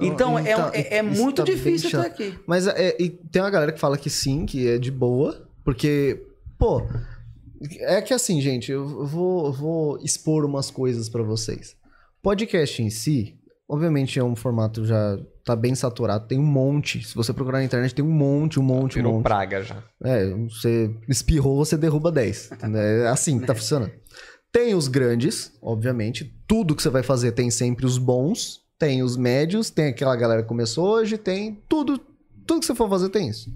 Então 0.00 0.38
é, 0.38 0.52
então, 0.52 0.70
é, 0.72 0.98
é 0.98 1.04
isso 1.04 1.22
muito 1.22 1.36
tá 1.36 1.44
difícil 1.44 1.88
estar 1.88 2.02
aqui. 2.02 2.36
Mas 2.46 2.66
é, 2.66 2.92
tem 3.30 3.40
uma 3.40 3.50
galera 3.50 3.72
que 3.72 3.80
fala 3.80 3.96
que 3.96 4.10
sim, 4.10 4.44
que 4.44 4.68
é 4.68 4.76
de 4.76 4.90
boa, 4.90 5.48
porque, 5.64 6.26
pô, 6.58 6.82
é 7.80 8.00
que 8.02 8.12
assim, 8.14 8.40
gente, 8.40 8.70
eu 8.70 9.06
vou, 9.06 9.52
vou 9.52 9.98
expor 10.02 10.44
umas 10.44 10.70
coisas 10.70 11.08
pra 11.08 11.22
vocês. 11.22 11.76
Podcast 12.22 12.82
em 12.82 12.90
si, 12.90 13.38
obviamente 13.68 14.18
é 14.18 14.24
um 14.24 14.36
formato 14.36 14.84
já 14.84 15.18
tá 15.44 15.54
bem 15.54 15.74
saturado, 15.74 16.26
tem 16.26 16.38
um 16.38 16.46
monte. 16.46 17.06
Se 17.06 17.14
você 17.14 17.32
procurar 17.32 17.58
na 17.58 17.64
internet, 17.64 17.94
tem 17.94 18.04
um 18.04 18.10
monte, 18.10 18.58
um 18.58 18.62
monte, 18.62 18.98
um 18.98 19.02
monte. 19.02 19.24
praga 19.24 19.62
já. 19.62 19.82
É, 20.02 20.30
você 20.30 20.90
espirrou, 21.08 21.56
você 21.56 21.76
derruba 21.76 22.10
10. 22.10 22.50
É 22.74 23.08
assim 23.08 23.38
que 23.38 23.46
tá 23.46 23.54
funcionando. 23.56 23.92
Tem 24.50 24.74
os 24.74 24.88
grandes, 24.88 25.52
obviamente. 25.60 26.32
Tudo 26.46 26.74
que 26.74 26.82
você 26.82 26.88
vai 26.88 27.02
fazer 27.02 27.32
tem 27.32 27.50
sempre 27.50 27.84
os 27.84 27.98
bons. 27.98 28.62
Tem 28.78 29.02
os 29.02 29.16
médios, 29.16 29.70
tem 29.70 29.86
aquela 29.86 30.16
galera 30.16 30.42
que 30.42 30.48
começou 30.48 30.88
hoje, 30.88 31.16
tem 31.16 31.62
tudo. 31.68 31.98
Tudo 32.46 32.60
que 32.60 32.66
você 32.66 32.74
for 32.74 32.88
fazer 32.88 33.08
tem 33.08 33.28
isso. 33.28 33.52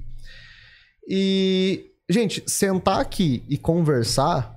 E, 1.08 1.87
gente, 2.08 2.42
sentar 2.46 3.00
aqui 3.00 3.44
e 3.48 3.56
conversar 3.56 4.56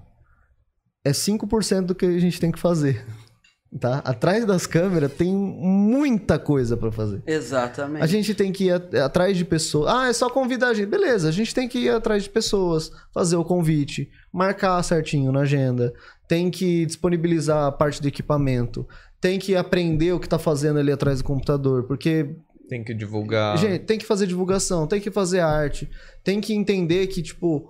é 1.04 1.12
5% 1.12 1.88
do 1.88 1.96
que 1.96 2.06
a 2.06 2.20
gente 2.20 2.40
tem 2.40 2.52
que 2.52 2.60
fazer. 2.60 3.06
Tá? 3.80 4.00
Atrás 4.00 4.44
das 4.44 4.68
câmeras 4.68 5.14
tem 5.14 5.34
muita 5.34 6.38
coisa 6.38 6.76
pra 6.76 6.92
fazer. 6.92 7.24
Exatamente. 7.26 8.04
A 8.04 8.06
gente 8.06 8.36
tem 8.36 8.52
que 8.52 8.66
ir 8.66 8.74
atrás 9.02 9.38
de 9.38 9.46
pessoas. 9.46 9.90
Ah, 9.90 10.10
é 10.10 10.14
só 10.14 10.30
convidar 10.30 10.68
a 10.68 10.74
gente. 10.74 10.90
Beleza, 10.90 11.30
a 11.30 11.32
gente 11.32 11.56
tem 11.56 11.70
que 11.70 11.80
ir 11.80 11.90
atrás 11.90 12.24
de 12.24 12.30
pessoas, 12.30 12.92
fazer 13.14 13.38
o 13.38 13.46
convite, 13.46 14.10
marcar 14.30 14.84
certinho 14.84 15.32
na 15.32 15.44
agenda, 15.44 15.94
tem 16.28 16.52
que 16.52 16.86
disponibilizar 16.86 17.66
a 17.66 17.72
parte 17.72 18.02
do 18.02 18.10
equipamento, 18.10 18.86
tem 19.22 19.40
que 19.40 19.56
aprender 19.56 20.12
o 20.12 20.20
que 20.20 20.28
tá 20.28 20.40
fazendo 20.40 20.80
ali 20.80 20.92
atrás 20.92 21.20
do 21.20 21.24
computador, 21.24 21.84
porque, 21.84 22.36
Tem 22.72 22.86
que 22.86 22.94
divulgar. 22.94 23.58
gente, 23.58 23.84
tem 23.84 23.98
que 23.98 24.06
fazer 24.06 24.26
divulgação, 24.26 24.88
tem 24.88 25.02
que 25.02 25.12
fazer 25.12 25.42
arte, 25.42 25.92
tem 26.24 26.40
que 26.40 26.54
entender 26.54 27.06
que, 27.08 27.22
tipo, 27.22 27.70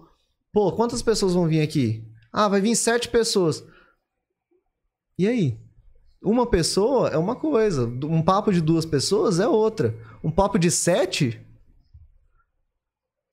pô, 0.54 0.72
quantas 0.74 1.02
pessoas 1.02 1.34
vão 1.34 1.48
vir 1.48 1.60
aqui? 1.60 2.08
Ah, 2.32 2.48
vai 2.48 2.62
vir 2.62 2.76
sete 2.76 3.10
pessoas. 3.10 3.64
E 5.18 5.28
aí? 5.28 5.58
Uma 6.22 6.46
pessoa 6.46 7.10
é 7.10 7.18
uma 7.18 7.36
coisa, 7.36 7.88
um 7.88 8.22
papo 8.22 8.54
de 8.54 8.62
duas 8.62 8.86
pessoas 8.86 9.40
é 9.40 9.48
outra. 9.48 9.96
Um 10.24 10.30
papo 10.30 10.60
de 10.60 10.70
sete, 10.70 11.44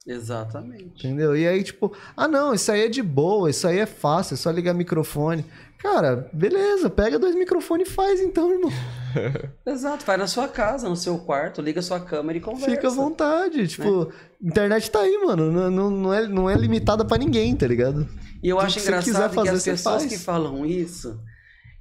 Exatamente. 0.06 1.06
entendeu? 1.06 1.36
E 1.36 1.46
aí, 1.46 1.62
tipo, 1.62 1.94
ah, 2.16 2.26
não, 2.26 2.54
isso 2.54 2.72
aí 2.72 2.80
é 2.80 2.88
de 2.88 3.02
boa, 3.02 3.50
isso 3.50 3.68
aí 3.68 3.78
é 3.78 3.84
fácil, 3.84 4.32
é 4.32 4.36
só 4.38 4.50
ligar 4.50 4.72
microfone. 4.72 5.44
Cara, 5.76 6.30
beleza, 6.32 6.88
pega 6.88 7.18
dois 7.18 7.34
microfones 7.34 7.90
e 7.90 7.92
faz 7.92 8.22
então, 8.22 8.50
irmão. 8.50 8.72
Exato. 9.66 10.04
Faz 10.04 10.18
na 10.18 10.26
sua 10.26 10.48
casa, 10.48 10.88
no 10.88 10.96
seu 10.96 11.18
quarto, 11.18 11.60
liga 11.62 11.80
a 11.80 11.82
sua 11.82 12.00
câmera 12.00 12.38
e 12.38 12.40
conversa. 12.40 12.70
Fica 12.70 12.88
à 12.88 12.90
vontade. 12.90 13.66
Tipo, 13.68 14.12
internet 14.42 14.90
tá 14.90 15.00
aí, 15.00 15.18
mano. 15.24 15.50
Não, 15.50 15.70
não, 15.70 15.90
não 15.90 16.14
é, 16.14 16.26
não 16.28 16.50
é 16.50 16.54
limitada 16.54 17.04
pra 17.04 17.18
ninguém, 17.18 17.54
tá 17.56 17.66
ligado? 17.66 18.08
E 18.42 18.48
eu 18.48 18.56
Tudo 18.56 18.66
acho 18.66 18.74
que 18.76 18.80
você 18.82 18.92
quiser 18.98 19.10
engraçado 19.10 19.30
que 19.30 19.34
fazer, 19.36 19.50
as 19.50 19.64
pessoas 19.64 20.02
faz. 20.02 20.12
que 20.12 20.18
falam 20.18 20.64
isso, 20.64 21.20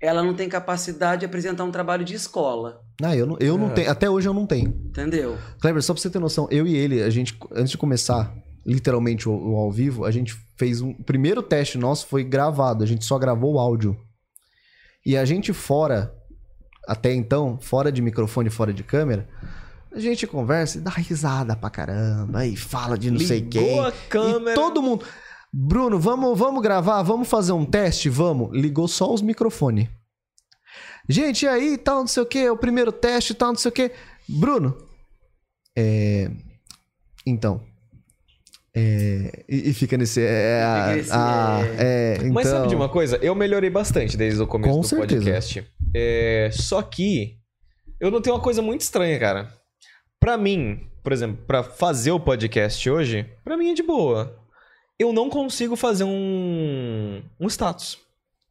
ela 0.01 0.23
não 0.23 0.33
tem 0.33 0.49
capacidade 0.49 1.19
de 1.21 1.25
apresentar 1.25 1.63
um 1.63 1.71
trabalho 1.71 2.03
de 2.03 2.15
escola. 2.15 2.81
Ah, 3.01 3.15
eu 3.15 3.27
não, 3.27 3.37
eu 3.39 3.57
não 3.57 3.67
É. 3.67 3.73
tenho. 3.73 3.91
Até 3.91 4.09
hoje 4.09 4.27
eu 4.27 4.33
não 4.33 4.45
tenho. 4.47 4.69
Entendeu? 4.69 5.37
Kleber, 5.61 5.83
só 5.83 5.93
pra 5.93 6.01
você 6.01 6.09
ter 6.09 6.19
noção, 6.19 6.47
eu 6.49 6.65
e 6.65 6.75
ele, 6.75 7.03
a 7.03 7.09
gente, 7.09 7.37
antes 7.51 7.71
de 7.71 7.77
começar 7.77 8.33
literalmente 8.65 9.29
o, 9.29 9.31
o 9.31 9.55
ao 9.55 9.71
vivo, 9.71 10.03
a 10.03 10.11
gente 10.11 10.35
fez 10.57 10.81
um. 10.81 10.89
O 10.91 11.03
primeiro 11.03 11.41
teste 11.43 11.77
nosso 11.77 12.07
foi 12.07 12.23
gravado, 12.23 12.83
a 12.83 12.87
gente 12.87 13.05
só 13.05 13.17
gravou 13.19 13.53
o 13.53 13.59
áudio. 13.59 13.95
E 15.05 15.15
a 15.15 15.23
gente 15.23 15.53
fora, 15.53 16.11
até 16.87 17.13
então, 17.13 17.59
fora 17.59 17.91
de 17.91 18.01
microfone, 18.01 18.49
fora 18.49 18.73
de 18.73 18.83
câmera, 18.83 19.27
a 19.91 19.99
gente 19.99 20.25
conversa 20.25 20.77
e 20.77 20.81
dá 20.81 20.91
risada 20.91 21.55
pra 21.55 21.69
caramba, 21.69 22.45
e 22.45 22.55
fala 22.55 22.97
de 22.97 23.11
não 23.11 23.19
sei 23.19 23.39
Ligou 23.39 23.61
quem. 23.61 23.79
a 23.79 23.91
câmera. 24.09 24.51
E 24.51 24.55
todo 24.55 24.81
mundo. 24.81 25.03
Bruno, 25.51 25.99
vamos, 25.99 26.37
vamos 26.37 26.61
gravar? 26.61 27.01
Vamos 27.03 27.27
fazer 27.27 27.51
um 27.51 27.65
teste? 27.65 28.09
Vamos. 28.09 28.51
Ligou 28.55 28.87
só 28.87 29.13
os 29.13 29.21
microfones. 29.21 29.87
Gente, 31.09 31.43
e 31.43 31.47
aí, 31.47 31.77
tal, 31.77 31.99
não 32.01 32.07
sei 32.07 32.23
o 32.23 32.25
que, 32.25 32.39
é 32.39 32.51
o 32.51 32.57
primeiro 32.57 32.91
teste, 32.91 33.33
tal, 33.33 33.49
não 33.49 33.55
sei 33.55 33.69
o 33.69 33.71
que. 33.71 33.91
Bruno, 34.27 34.77
é. 35.75 36.29
Então. 37.25 37.61
É, 38.75 39.43
e, 39.49 39.69
e 39.69 39.73
fica 39.73 39.97
nesse. 39.97 40.21
É, 40.21 40.61
Fica 40.61 40.95
nesse, 40.95 41.09
ah, 41.11 41.61
é, 41.79 42.17
então, 42.19 42.33
Mas 42.33 42.47
sabe 42.47 42.67
de 42.67 42.75
uma 42.75 42.87
coisa? 42.89 43.17
Eu 43.17 43.33
melhorei 43.33 43.69
bastante 43.71 44.15
desde 44.15 44.39
o 44.41 44.45
começo 44.45 44.73
Com 44.73 44.81
do 44.81 44.87
certeza. 44.87 45.15
podcast. 45.15 45.67
É, 45.95 46.49
só 46.51 46.81
que 46.81 47.37
eu 47.99 48.11
notei 48.11 48.31
uma 48.31 48.41
coisa 48.41 48.61
muito 48.61 48.81
estranha, 48.81 49.17
cara. 49.19 49.53
Pra 50.19 50.37
mim, 50.37 50.87
por 51.03 51.11
exemplo, 51.11 51.37
pra 51.47 51.63
fazer 51.63 52.11
o 52.11 52.19
podcast 52.19 52.89
hoje, 52.89 53.25
pra 53.43 53.57
mim 53.57 53.71
é 53.71 53.73
de 53.73 53.83
boa. 53.83 54.37
Eu 54.99 55.13
não 55.13 55.29
consigo 55.29 55.75
fazer 55.75 56.03
um 56.03 57.21
um 57.39 57.47
status. 57.47 57.99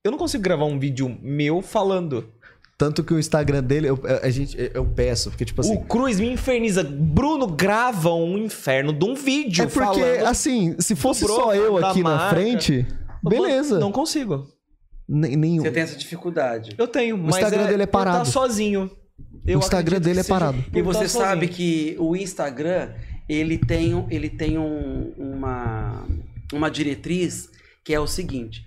Eu 0.03 0.11
não 0.11 0.19
consigo 0.19 0.43
gravar 0.43 0.65
um 0.65 0.79
vídeo 0.79 1.19
meu 1.21 1.61
falando. 1.61 2.33
Tanto 2.79 3.03
que 3.03 3.15
o 3.15 3.19
Instagram 3.19 3.63
dele, 3.63 3.89
eu, 3.89 3.99
a 4.23 4.29
gente, 4.29 4.57
eu 4.75 4.85
peço, 4.85 5.31
porque, 5.31 5.47
tipo 5.47 5.63
assim. 5.63 5.75
O 5.75 5.81
Cruz 5.85 6.21
me 6.21 6.31
inferniza. 6.31 6.85
Bruno 6.85 7.47
grava 7.47 8.13
um 8.13 8.37
inferno 8.37 8.93
de 8.93 9.05
um 9.05 9.15
vídeo 9.15 9.65
é 9.65 9.67
porque, 9.67 10.01
falando. 10.01 10.27
assim, 10.27 10.77
se 10.79 10.95
fosse 10.95 11.27
só 11.27 11.55
eu 11.55 11.79
aqui 11.79 12.03
na 12.03 12.17
marca. 12.17 12.37
frente, 12.37 12.87
beleza. 13.23 13.79
Não 13.79 13.91
consigo. 13.91 14.47
Nenhum. 15.09 15.63
Você 15.63 15.71
tem 15.71 15.83
essa 15.83 15.97
dificuldade. 15.97 16.75
Eu 16.77 16.89
tenho, 16.89 17.17
mas 17.17 17.37
Instagram 17.37 17.67
dele 17.67 17.83
é 17.83 17.87
por 17.87 17.93
parado. 17.93 18.19
Tá 18.19 18.25
sozinho. 18.25 18.91
O 19.47 19.51
Instagram 19.59 20.01
dele 20.01 20.21
é 20.21 20.25
parado. 20.25 20.63
por 20.65 20.77
E 20.79 20.83
você 20.83 21.03
tá 21.03 21.09
sabe 21.09 21.49
que 21.49 21.95
o 21.99 22.17
Instagram, 22.17 22.93
ele 23.29 23.57
tem, 23.59 23.95
um- 23.95 24.07
ele 24.11 24.29
tem 24.29 24.59
um- 24.59 25.13
uma, 25.17 26.05
uma 26.53 26.69
diretriz 26.71 27.49
que 27.85 27.95
é 27.95 28.01
o 28.01 28.07
seguinte. 28.07 28.67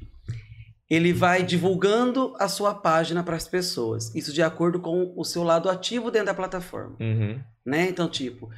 Ele 0.90 1.12
vai 1.14 1.44
divulgando 1.44 2.34
a 2.40 2.48
sua 2.48 2.74
página 2.74 3.22
para 3.22 3.36
as 3.36 3.48
pessoas. 3.48 4.16
Isso 4.16 4.34
de 4.34 4.42
acordo 4.42 4.80
com 4.80 5.14
o 5.16 5.24
seu 5.26 5.44
lado 5.44 5.70
ativo 5.70 6.10
dentro 6.10 6.28
da 6.28 6.34
plataforma. 6.34 6.96
Uhum. 7.00 7.40
né? 7.66 7.88
Então, 7.88 8.10
tipo, 8.10 8.50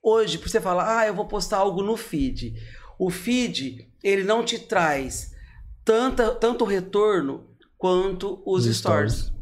hoje, 0.00 0.38
pra 0.38 0.48
você 0.48 0.60
falar, 0.60 0.98
ah, 1.00 1.06
eu 1.06 1.14
vou 1.14 1.24
postar 1.26 1.56
algo 1.56 1.82
no 1.82 1.96
feed. 1.96 2.54
O 2.96 3.10
feed, 3.10 3.88
ele 4.04 4.22
não 4.22 4.44
te 4.44 4.58
traz 4.58 5.34
tanta, 5.86 6.34
tanto 6.34 6.64
retorno 6.64 7.46
quanto 7.78 8.42
os, 8.44 8.66
stories. 8.66 9.12
stories. 9.14 9.36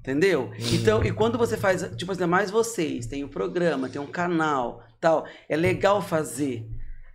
Entendeu? 0.00 0.50
Então, 0.72 1.04
e 1.04 1.12
quando 1.12 1.38
você 1.38 1.56
faz, 1.56 1.88
tipo 1.96 2.10
assim, 2.10 2.26
mais 2.26 2.50
vocês, 2.50 3.06
tem 3.06 3.22
o 3.22 3.28
programa, 3.28 3.88
tem 3.88 4.00
um 4.00 4.06
canal, 4.06 4.82
tal, 5.00 5.26
é 5.48 5.56
legal 5.56 6.02
fazer, 6.02 6.66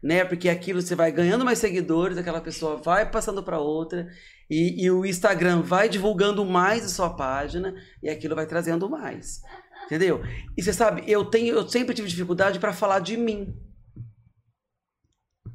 né? 0.01 0.23
Porque 0.23 0.47
aquilo 0.47 0.81
você 0.81 0.95
vai 0.95 1.11
ganhando 1.11 1.43
mais 1.43 1.59
seguidores, 1.59 2.17
aquela 2.17 2.39
pessoa 2.39 2.77
vai 2.77 3.09
passando 3.09 3.43
para 3.43 3.59
outra, 3.59 4.07
e, 4.49 4.85
e 4.85 4.91
o 4.91 5.05
Instagram 5.05 5.61
vai 5.61 5.89
divulgando 5.89 6.45
mais 6.45 6.85
a 6.85 6.89
sua 6.89 7.09
página, 7.09 7.75
e 8.01 8.09
aquilo 8.09 8.35
vai 8.35 8.45
trazendo 8.45 8.89
mais. 8.89 9.41
Entendeu? 9.85 10.21
E 10.55 10.63
você 10.63 10.71
sabe, 10.71 11.03
eu 11.07 11.25
tenho, 11.25 11.55
eu 11.55 11.67
sempre 11.67 11.93
tive 11.95 12.07
dificuldade 12.07 12.59
para 12.59 12.71
falar 12.71 12.99
de 12.99 13.17
mim. 13.17 13.53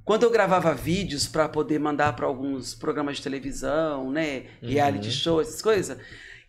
Quando 0.08 0.22
eu 0.22 0.30
gravava 0.30 0.72
vídeos 0.72 1.28
para 1.28 1.46
poder 1.50 1.78
mandar 1.78 2.16
para 2.16 2.24
alguns 2.24 2.74
programas 2.74 3.18
de 3.18 3.22
televisão, 3.22 4.10
né, 4.10 4.44
reality 4.62 5.08
Uhum. 5.08 5.12
show, 5.12 5.38
essas 5.38 5.60
coisas, 5.60 5.98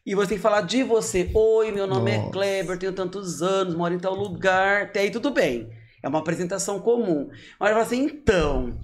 e 0.06 0.16
você 0.16 0.30
tem 0.30 0.38
que 0.38 0.42
falar 0.42 0.62
de 0.62 0.82
você. 0.82 1.30
Oi, 1.34 1.70
meu 1.70 1.86
nome 1.86 2.10
é 2.10 2.18
Nossa. 2.20 2.32
Kleber, 2.32 2.78
tenho 2.78 2.94
tantos 2.94 3.42
anos, 3.42 3.76
moro 3.76 3.94
em 3.94 4.00
tal 4.00 4.16
lugar. 4.16 4.84
Até 4.84 5.02
aí 5.02 5.12
tudo 5.12 5.30
bem. 5.30 5.70
É 6.02 6.08
uma 6.08 6.20
apresentação 6.20 6.80
comum. 6.80 7.28
Mas 7.60 7.70
eu 7.72 7.76
falo 7.76 7.86
assim, 7.86 8.02
então, 8.06 8.80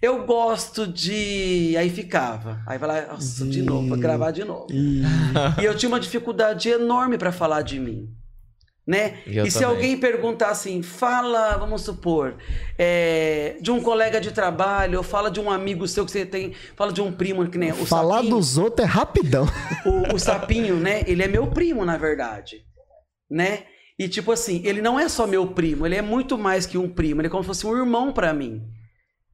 eu 0.00 0.24
gosto 0.24 0.86
de. 0.86 1.74
Aí 1.76 1.90
ficava. 1.90 2.62
Aí 2.68 2.78
vai 2.78 2.88
lá, 2.88 3.12
nossa, 3.12 3.44
de 3.44 3.62
novo, 3.62 3.88
vou 3.88 3.98
gravar 3.98 4.30
de 4.30 4.44
novo. 4.44 4.68
E 5.60 5.64
eu 5.64 5.74
tinha 5.76 5.88
uma 5.88 5.98
dificuldade 5.98 6.68
enorme 6.68 7.18
para 7.18 7.32
falar 7.32 7.62
de 7.62 7.80
mim. 7.80 8.08
Né? 8.86 9.20
E 9.26 9.36
eu 9.36 9.44
e 9.44 9.50
se 9.50 9.60
também. 9.60 9.76
alguém 9.76 9.96
perguntar 9.98 10.48
assim, 10.48 10.82
fala, 10.82 11.56
vamos 11.56 11.82
supor, 11.82 12.36
é, 12.78 13.56
de 13.60 13.70
um 13.70 13.80
colega 13.80 14.20
de 14.20 14.32
trabalho, 14.32 14.98
ou 14.98 15.04
fala 15.04 15.30
de 15.30 15.38
um 15.38 15.50
amigo 15.50 15.86
seu 15.86 16.04
que 16.04 16.10
você 16.10 16.26
tem, 16.26 16.54
fala 16.74 16.92
de 16.92 17.00
um 17.00 17.12
primo 17.12 17.48
que 17.48 17.58
nem 17.58 17.70
o 17.70 17.86
falar 17.86 18.16
sapinho, 18.16 18.36
dos 18.36 18.58
outros 18.58 18.88
é 18.88 18.90
rapidão. 18.90 19.46
o, 19.86 20.14
o 20.14 20.18
sapinho, 20.18 20.76
né? 20.76 21.02
Ele 21.06 21.22
é 21.22 21.28
meu 21.28 21.46
primo, 21.46 21.84
na 21.84 21.96
verdade, 21.96 22.64
né? 23.30 23.64
E 23.98 24.08
tipo 24.08 24.32
assim, 24.32 24.62
ele 24.64 24.80
não 24.80 24.98
é 24.98 25.08
só 25.08 25.26
meu 25.26 25.46
primo, 25.48 25.86
ele 25.86 25.94
é 25.94 26.02
muito 26.02 26.38
mais 26.38 26.64
que 26.64 26.78
um 26.78 26.88
primo, 26.88 27.20
ele 27.20 27.28
é 27.28 27.30
como 27.30 27.44
se 27.44 27.48
fosse 27.48 27.66
um 27.66 27.76
irmão 27.76 28.12
pra 28.12 28.32
mim, 28.32 28.62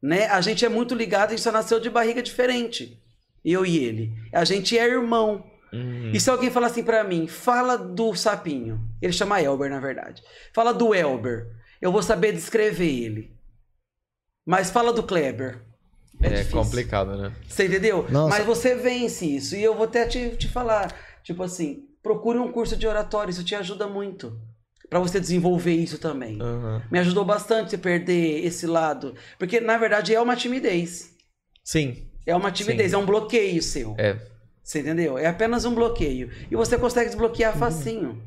né? 0.02 0.26
A 0.26 0.40
gente 0.40 0.64
é 0.64 0.68
muito 0.68 0.94
ligado, 0.94 1.28
a 1.28 1.30
gente 1.30 1.42
só 1.42 1.52
nasceu 1.52 1.78
de 1.78 1.88
barriga 1.88 2.20
diferente, 2.20 3.00
eu 3.44 3.64
e 3.64 3.78
ele. 3.78 4.12
A 4.34 4.44
gente 4.44 4.76
é 4.76 4.84
irmão. 4.84 5.44
Uhum. 5.72 6.10
E 6.12 6.20
se 6.20 6.30
alguém 6.30 6.50
falar 6.50 6.68
assim 6.68 6.82
pra 6.84 7.02
mim, 7.04 7.26
fala 7.26 7.76
do 7.76 8.14
sapinho. 8.14 8.80
Ele 9.02 9.12
chama 9.12 9.40
Elber, 9.42 9.70
na 9.70 9.80
verdade. 9.80 10.22
Fala 10.54 10.72
do 10.72 10.94
Elber. 10.94 11.46
Eu 11.80 11.92
vou 11.92 12.02
saber 12.02 12.32
descrever 12.32 12.88
ele. 12.88 13.36
Mas 14.46 14.70
fala 14.70 14.92
do 14.92 15.02
Kleber. 15.02 15.60
É, 16.22 16.40
É, 16.40 16.44
complicado, 16.44 17.16
né? 17.16 17.34
Você 17.48 17.66
entendeu? 17.66 18.06
Nossa. 18.08 18.36
Mas 18.38 18.46
você 18.46 18.74
vence 18.74 19.26
isso. 19.26 19.54
E 19.56 19.62
eu 19.62 19.74
vou 19.74 19.84
até 19.84 20.06
te, 20.06 20.30
te 20.36 20.48
falar, 20.48 20.94
tipo 21.22 21.42
assim, 21.42 21.84
procure 22.02 22.38
um 22.38 22.50
curso 22.50 22.76
de 22.76 22.86
oratório, 22.86 23.30
isso 23.30 23.44
te 23.44 23.54
ajuda 23.54 23.86
muito. 23.86 24.38
Pra 24.88 25.00
você 25.00 25.18
desenvolver 25.20 25.74
isso 25.74 25.98
também. 25.98 26.40
Aham. 26.40 26.80
Me 26.90 26.98
ajudou 27.00 27.24
bastante 27.24 27.70
você 27.70 27.76
perder 27.78 28.44
esse 28.46 28.66
lado. 28.66 29.14
Porque, 29.36 29.60
na 29.60 29.76
verdade, 29.76 30.14
é 30.14 30.20
uma 30.20 30.36
timidez. 30.36 31.12
Sim, 31.64 32.08
É 32.24 32.34
uma 32.36 32.52
timidez, 32.52 32.92
é 32.92 32.96
um 32.96 33.04
bloqueio 33.04 33.60
seu. 33.62 33.94
é. 33.98 34.16
Você 34.66 34.80
entendeu? 34.80 35.16
É 35.16 35.26
apenas 35.28 35.64
um 35.64 35.72
bloqueio. 35.72 36.28
E 36.50 36.56
você 36.56 36.76
consegue 36.76 37.06
desbloquear 37.08 37.56
facinho. 37.56 38.20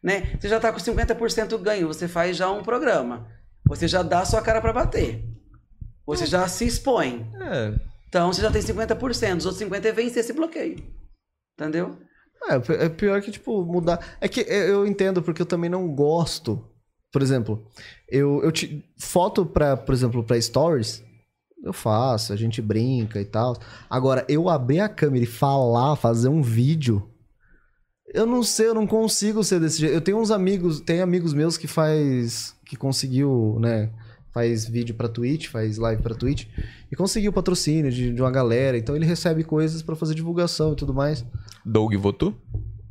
Né? 0.00 0.36
Você 0.38 0.48
já 0.48 0.60
tá 0.60 0.72
com 0.72 0.78
50% 0.78 1.58
ganho, 1.58 1.88
você 1.88 2.06
faz 2.06 2.36
já 2.36 2.48
um 2.48 2.62
programa. 2.62 3.26
Você 3.66 3.88
já 3.88 4.00
dá 4.00 4.20
a 4.20 4.24
sua 4.24 4.40
cara 4.40 4.60
pra 4.60 4.72
bater. 4.72 5.24
Você 6.06 6.26
já 6.26 6.46
se 6.46 6.64
expõe. 6.64 7.28
É, 7.40 7.74
Então 8.08 8.32
você 8.32 8.40
já 8.40 8.52
tem 8.52 8.62
50%, 8.62 9.38
os 9.38 9.46
outros 9.46 9.62
50% 9.68 9.84
é 9.84 9.92
vencer 9.92 10.20
esse 10.20 10.32
bloqueio. 10.32 10.76
Entendeu? 11.58 11.98
É, 12.48 12.84
é 12.84 12.88
pior 12.88 13.20
que, 13.20 13.32
tipo, 13.32 13.64
mudar. 13.64 14.16
É 14.20 14.28
que 14.28 14.40
eu 14.42 14.86
entendo, 14.86 15.20
porque 15.20 15.42
eu 15.42 15.46
também 15.46 15.68
não 15.68 15.92
gosto. 15.92 16.64
Por 17.12 17.20
exemplo, 17.20 17.66
eu, 18.08 18.40
eu 18.44 18.52
te. 18.52 18.84
Foto 18.96 19.44
pra, 19.44 19.76
por 19.76 19.92
exemplo, 19.92 20.22
pra 20.22 20.40
stories, 20.40 21.02
eu 21.62 21.72
faço, 21.72 22.32
a 22.32 22.36
gente 22.36 22.62
brinca 22.62 23.20
e 23.20 23.24
tal. 23.24 23.56
Agora, 23.88 24.24
eu 24.28 24.48
abrir 24.48 24.80
a 24.80 24.88
câmera 24.88 25.24
e 25.24 25.26
falar, 25.26 25.96
fazer 25.96 26.28
um 26.28 26.42
vídeo. 26.42 27.06
Eu 28.12 28.26
não 28.26 28.42
sei, 28.42 28.68
eu 28.68 28.74
não 28.74 28.86
consigo 28.86 29.44
ser 29.44 29.60
desse 29.60 29.78
jeito. 29.78 29.94
Eu 29.94 30.00
tenho 30.00 30.18
uns 30.18 30.30
amigos, 30.30 30.80
tem 30.80 31.00
amigos 31.00 31.32
meus 31.32 31.56
que 31.56 31.66
faz. 31.66 32.54
que 32.64 32.76
conseguiu, 32.76 33.58
né? 33.60 33.90
Faz 34.32 34.64
vídeo 34.66 34.94
pra 34.94 35.08
Twitch, 35.08 35.48
faz 35.48 35.76
live 35.76 36.02
pra 36.02 36.14
Twitch. 36.14 36.46
E 36.90 36.96
conseguiu 36.96 37.32
patrocínio 37.32 37.90
de, 37.90 38.12
de 38.12 38.20
uma 38.20 38.30
galera. 38.30 38.78
Então 38.78 38.96
ele 38.96 39.04
recebe 39.04 39.44
coisas 39.44 39.82
pra 39.82 39.96
fazer 39.96 40.14
divulgação 40.14 40.72
e 40.72 40.76
tudo 40.76 40.94
mais. 40.94 41.24
Doug 41.64 41.94
Votu? 41.96 42.34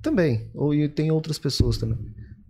Também. 0.01 0.49
Ou 0.53 0.74
e 0.74 0.88
tem 0.88 1.11
outras 1.11 1.39
pessoas 1.39 1.78
também. 1.78 1.97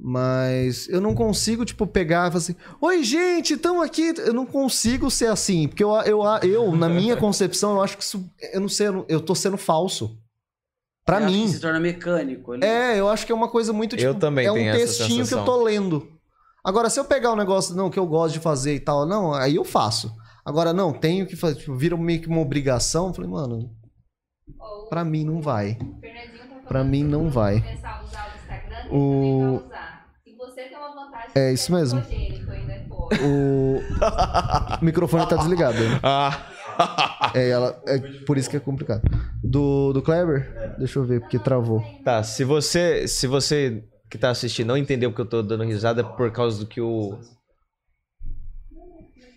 Mas 0.02 0.88
eu 0.88 1.02
não 1.02 1.14
consigo, 1.14 1.66
tipo, 1.66 1.86
pegar 1.86 2.28
e 2.28 2.32
falar 2.32 2.38
assim: 2.38 2.56
Oi, 2.80 3.04
gente, 3.04 3.56
estamos 3.56 3.84
aqui. 3.84 4.14
Eu 4.18 4.34
não 4.34 4.45
consigo 4.45 5.12
ser 5.12 5.28
assim. 5.28 5.68
Porque 5.68 5.84
eu, 5.84 5.91
eu, 6.04 6.22
eu, 6.43 6.72
na 6.76 6.88
minha 6.88 7.16
concepção, 7.18 7.74
eu 7.74 7.82
acho 7.84 7.97
que 7.97 8.04
isso. 8.04 8.24
Eu 8.54 8.62
não 8.62 8.70
sei, 8.70 8.88
eu, 8.88 8.93
não- 8.93 9.06
eu 9.10 9.20
tô 9.20 9.36
sendo 9.36 9.58
falso. 9.58 10.18
Pra 11.06 11.20
Eu 11.20 11.26
acho 11.26 11.34
que 11.36 11.39
mim. 11.41 11.47
se 11.50 11.60
torna 11.60 11.80
mecânico. 11.82 12.56
né? 12.56 12.93
É, 12.95 13.00
eu 13.00 13.10
acho 13.10 13.26
que 13.26 13.32
é 13.32 13.36
uma 13.36 13.50
coisa 13.50 13.74
muito 13.74 13.97
tipo. 13.97 14.08
Eu 14.08 14.16
também 14.16 14.45
é 14.45 14.52
um 14.52 14.56
tenho 14.56 14.70
essa 14.70 14.78
textinho 14.86 15.08
que 15.16 15.22
eu 15.22 15.26
sensação. 15.26 15.45
tô 15.45 15.64
lendo. 15.64 16.08
Agora, 16.64 16.89
se 16.89 17.00
eu 17.00 17.04
pegar 17.06 17.34
um 17.34 17.38
negócio 17.38 17.76
não, 17.76 17.89
que 17.89 18.00
eu 18.00 18.06
gosto 18.08 18.34
de 18.36 18.39
fazer 18.39 18.76
e 18.76 18.80
tal, 18.80 19.06
não, 19.06 19.34
aí 19.34 19.56
eu 19.56 19.66
faço. 19.66 20.14
Agora, 20.45 20.72
não, 20.72 20.93
tenho 20.93 21.26
que 21.28 21.36
fazer, 21.36 21.56
tipo, 21.60 21.76
vira 21.76 21.97
meio 21.97 22.22
que 22.22 22.28
uma 22.28 22.39
obrigação. 22.41 23.08
Eu 23.08 23.14
falei, 23.14 23.30
mano, 23.30 23.70
pra 24.89 25.04
mim 25.04 25.26
não 25.26 25.41
vai. 25.41 25.72
o 25.82 26.00
Fernandinho 26.00 26.38
tá 26.39 26.45
falando 26.47 26.68
Pra 26.68 26.84
mim 26.84 27.04
não 27.04 27.30
vai. 27.30 27.60
começar 27.62 27.89
a 28.00 28.04
usar 28.04 28.88
o 28.91 29.64
É 31.36 31.53
isso 31.53 31.71
mesmo. 31.73 32.01
O, 33.21 33.80
o 33.80 33.82
microfone 34.86 35.27
tá 35.27 35.36
desligado. 35.36 35.80
Né? 35.80 35.99
Ah, 36.03 37.32
É, 37.36 37.49
ela, 37.49 37.82
é 37.88 37.97
por 38.25 38.38
isso 38.38 38.49
que 38.49 38.57
é 38.57 38.59
complicado. 38.59 39.01
Do, 39.43 39.93
do 39.93 40.01
Kleber? 40.01 40.75
Deixa 40.77 40.99
eu 40.99 41.05
ver, 41.05 41.21
porque 41.21 41.39
travou. 41.39 41.82
tá. 42.03 42.23
Se 42.23 42.43
você, 42.43 43.07
se 43.07 43.27
você 43.27 43.84
que 44.09 44.17
tá 44.17 44.32
assistindo 44.32 44.67
não 44.67 44.77
entendeu 44.77 45.11
porque 45.11 45.21
eu 45.21 45.25
tô 45.30 45.43
dando 45.43 45.63
risada 45.63 46.01
é 46.01 46.03
por 46.03 46.32
causa 46.32 46.59
do 46.59 46.65
que 46.65 46.82
o. 46.82 47.19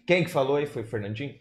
Quem 0.06 0.24
que 0.24 0.30
falou 0.30 0.56
aí? 0.56 0.66
Foi 0.66 0.82
o 0.82 0.86
Fernandinho? 0.86 1.34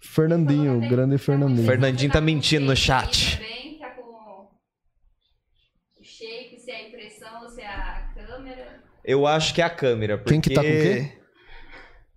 Fernandinho, 0.00 0.78
o 0.78 0.88
grande 0.88 1.16
Fernandinho. 1.18 1.66
Fernandinho 1.66 2.12
tá 2.12 2.20
mentindo 2.20 2.66
no 2.66 2.76
chat. 2.76 3.36
Também, 3.36 3.78
tá 3.78 3.90
com 3.90 4.02
o 4.02 4.48
shape, 6.04 6.58
se 6.58 6.70
é 6.70 6.76
a 6.76 6.88
impressão 6.88 7.42
ou 7.42 7.48
se 7.48 7.60
é 7.60 7.66
a 7.68 8.12
câmera. 8.14 8.82
Eu 9.04 9.26
acho 9.26 9.54
que 9.54 9.60
é 9.60 9.64
a 9.64 9.70
câmera. 9.70 10.16
Porque 10.18 10.30
Quem 10.32 10.40
que 10.40 10.54
tá 10.54 10.62
com 10.62 10.68
o 10.68 10.70
quê? 10.72 11.12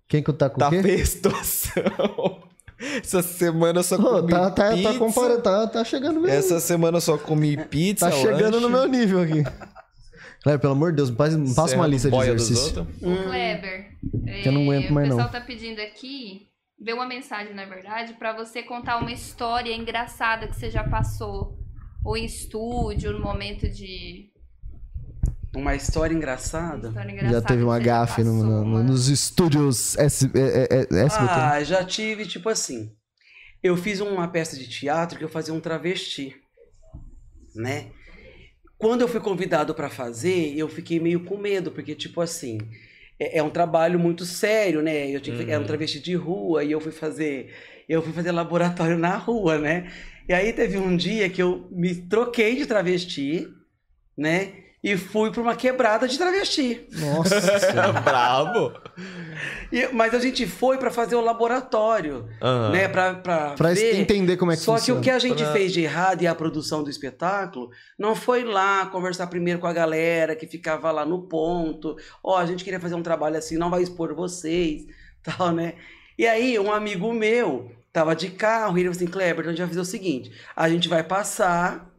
Quem 0.08 0.22
que 0.22 0.32
tá 0.32 0.50
com 0.50 0.58
Tá 0.58 0.68
o 0.68 0.70
quê? 0.70 0.82
feia 0.82 1.02
a 1.02 1.06
situação. 1.06 2.42
Essa 3.02 3.22
semana 3.22 3.78
eu 3.80 3.82
só 3.82 3.96
Ô, 3.96 4.20
comi 4.20 4.30
tá, 4.30 4.50
tá, 4.50 4.70
pizza. 4.70 4.92
tá, 4.92 4.98
comparando, 4.98 5.42
tá, 5.42 5.66
tá 5.66 5.84
chegando 5.84 6.20
mesmo. 6.20 6.28
Essa 6.28 6.60
semana 6.60 6.98
eu 6.98 7.00
só 7.00 7.16
comi 7.16 7.56
pizza. 7.56 8.10
tá 8.10 8.12
chegando 8.16 8.60
no 8.60 8.68
lanche. 8.68 8.88
meu 8.90 9.00
nível 9.00 9.20
aqui. 9.22 9.42
Kleber, 10.42 10.60
pelo 10.60 10.72
amor 10.74 10.90
de 10.92 10.96
Deus, 10.96 11.10
passa, 11.10 11.38
passa 11.56 11.74
uma 11.74 11.86
lista 11.86 12.08
de 12.08 12.14
boia 12.16 12.34
dos 12.34 12.50
exercício. 12.50 12.80
outros. 12.80 12.96
O 13.02 13.24
Kleber. 13.24 13.86
Que 14.42 14.48
eu 14.48 14.52
não 14.52 14.60
é, 14.72 14.76
aguento 14.76 14.90
mais, 14.92 15.06
O 15.06 15.10
pessoal 15.10 15.26
não. 15.26 15.32
tá 15.32 15.40
pedindo 15.40 15.80
aqui, 15.80 16.48
vê 16.78 16.92
uma 16.92 17.06
mensagem, 17.06 17.54
na 17.54 17.64
verdade, 17.64 18.12
pra 18.12 18.36
você 18.36 18.62
contar 18.62 18.98
uma 18.98 19.10
história 19.10 19.74
engraçada 19.74 20.46
que 20.46 20.54
você 20.54 20.70
já 20.70 20.84
passou. 20.84 21.58
Ou 22.04 22.16
em 22.16 22.26
estúdio, 22.26 23.12
no 23.12 23.20
momento 23.20 23.68
de. 23.68 24.30
Uma 25.56 25.74
história 25.74 26.14
engraçada. 26.14 26.88
História 26.88 27.10
engraçada 27.10 27.40
Já 27.40 27.46
teve 27.46 27.62
uma 27.62 27.78
gafe 27.78 28.22
no- 28.22 28.44
no- 28.44 28.62
uma- 28.62 28.82
nos 28.82 29.08
estúdios 29.08 29.96
S, 29.96 30.30
é, 30.34 30.38
é, 30.38 30.98
é, 31.00 31.04
SBT. 31.06 31.32
Ah, 31.32 31.64
já 31.64 31.82
tive, 31.84 32.26
tipo 32.26 32.48
assim. 32.48 32.92
Eu 33.62 33.76
fiz 33.76 34.00
uma 34.00 34.28
peça 34.28 34.54
de 34.56 34.68
teatro 34.68 35.18
que 35.18 35.24
eu 35.24 35.28
fazia 35.28 35.54
um 35.54 35.60
travesti. 35.60 36.36
Né? 37.54 37.86
Quando 38.76 39.00
eu 39.00 39.08
fui 39.08 39.18
convidado 39.20 39.74
pra 39.74 39.88
fazer, 39.88 40.54
eu 40.56 40.68
fiquei 40.68 41.00
meio 41.00 41.20
com 41.24 41.38
medo, 41.38 41.70
porque, 41.70 41.94
tipo 41.94 42.20
assim, 42.20 42.58
é, 43.18 43.38
é 43.38 43.42
um 43.42 43.48
trabalho 43.48 43.98
muito 43.98 44.26
sério, 44.26 44.82
né? 44.82 45.08
Eu 45.10 45.20
tinha 45.20 45.34
que- 45.36 45.44
Era 45.50 45.58
um 45.58 45.62
Uhum. 45.62 45.66
travesti 45.66 45.98
de 46.00 46.14
rua 46.14 46.62
e 46.64 46.70
eu 46.72 46.80
fui 46.82 46.92
fazer. 46.92 47.50
Eu 47.88 48.02
fui 48.02 48.12
fazer 48.12 48.30
laboratório 48.32 48.98
na 48.98 49.16
rua, 49.16 49.56
né? 49.58 49.90
E 50.28 50.34
aí 50.34 50.52
teve 50.52 50.76
um 50.76 50.94
dia 50.96 51.30
que 51.30 51.40
eu 51.42 51.66
me 51.72 51.94
troquei 51.94 52.56
de 52.56 52.66
travesti, 52.66 53.48
né? 54.18 54.52
E 54.88 54.96
fui 54.96 55.32
pra 55.32 55.42
uma 55.42 55.56
quebrada 55.56 56.06
de 56.06 56.16
travesti. 56.16 56.86
Nossa 56.92 57.40
senhora. 57.58 57.92
Bravo. 58.00 58.72
E- 59.72 59.88
mas 59.92 60.14
a 60.14 60.18
gente 60.20 60.46
foi 60.46 60.78
pra 60.78 60.92
fazer 60.92 61.16
o 61.16 61.20
laboratório, 61.20 62.28
Aham. 62.40 62.70
né? 62.70 62.86
Ver. 63.74 63.96
entender 64.00 64.36
como 64.36 64.52
é 64.52 64.56
que 64.56 64.62
Só 64.62 64.76
funciona. 64.76 65.00
que 65.00 65.08
o 65.08 65.10
que 65.10 65.10
a 65.10 65.18
gente 65.18 65.42
Pra- 65.42 65.52
fez 65.52 65.72
de 65.72 65.80
errado 65.80 66.22
e 66.22 66.26
a 66.28 66.34
produção 66.34 66.84
do 66.84 66.90
espetáculo 66.90 67.70
não 67.98 68.14
foi 68.14 68.44
lá 68.44 68.86
conversar 68.86 69.26
primeiro 69.26 69.58
com 69.58 69.66
a 69.66 69.72
galera 69.72 70.36
que 70.36 70.46
ficava 70.46 70.90
lá 70.92 71.04
no 71.04 71.22
ponto. 71.22 71.96
Ó, 72.22 72.36
a 72.38 72.46
gente 72.46 72.62
queria 72.62 72.78
fazer 72.78 72.94
um 72.94 73.02
trabalho 73.02 73.36
assim, 73.36 73.56
não 73.56 73.70
vai 73.70 73.82
expor 73.82 74.14
vocês, 74.14 74.84
tal, 75.22 75.50
né? 75.50 75.74
E 76.18 76.26
aí, 76.26 76.58
um 76.58 76.72
amigo 76.72 77.12
meu 77.12 77.72
tava 77.92 78.14
de 78.14 78.30
carro 78.30 78.78
e 78.78 78.82
ele 78.82 78.88
falou 78.88 78.96
assim: 78.96 79.06
Kleber, 79.10 79.40
então 79.40 79.48
a 79.48 79.52
gente 79.52 79.58
vai 79.58 79.68
fazer 79.68 79.80
o 79.80 79.84
seguinte: 79.84 80.30
a 80.54 80.68
gente 80.68 80.88
vai 80.88 81.02
passar 81.02 81.90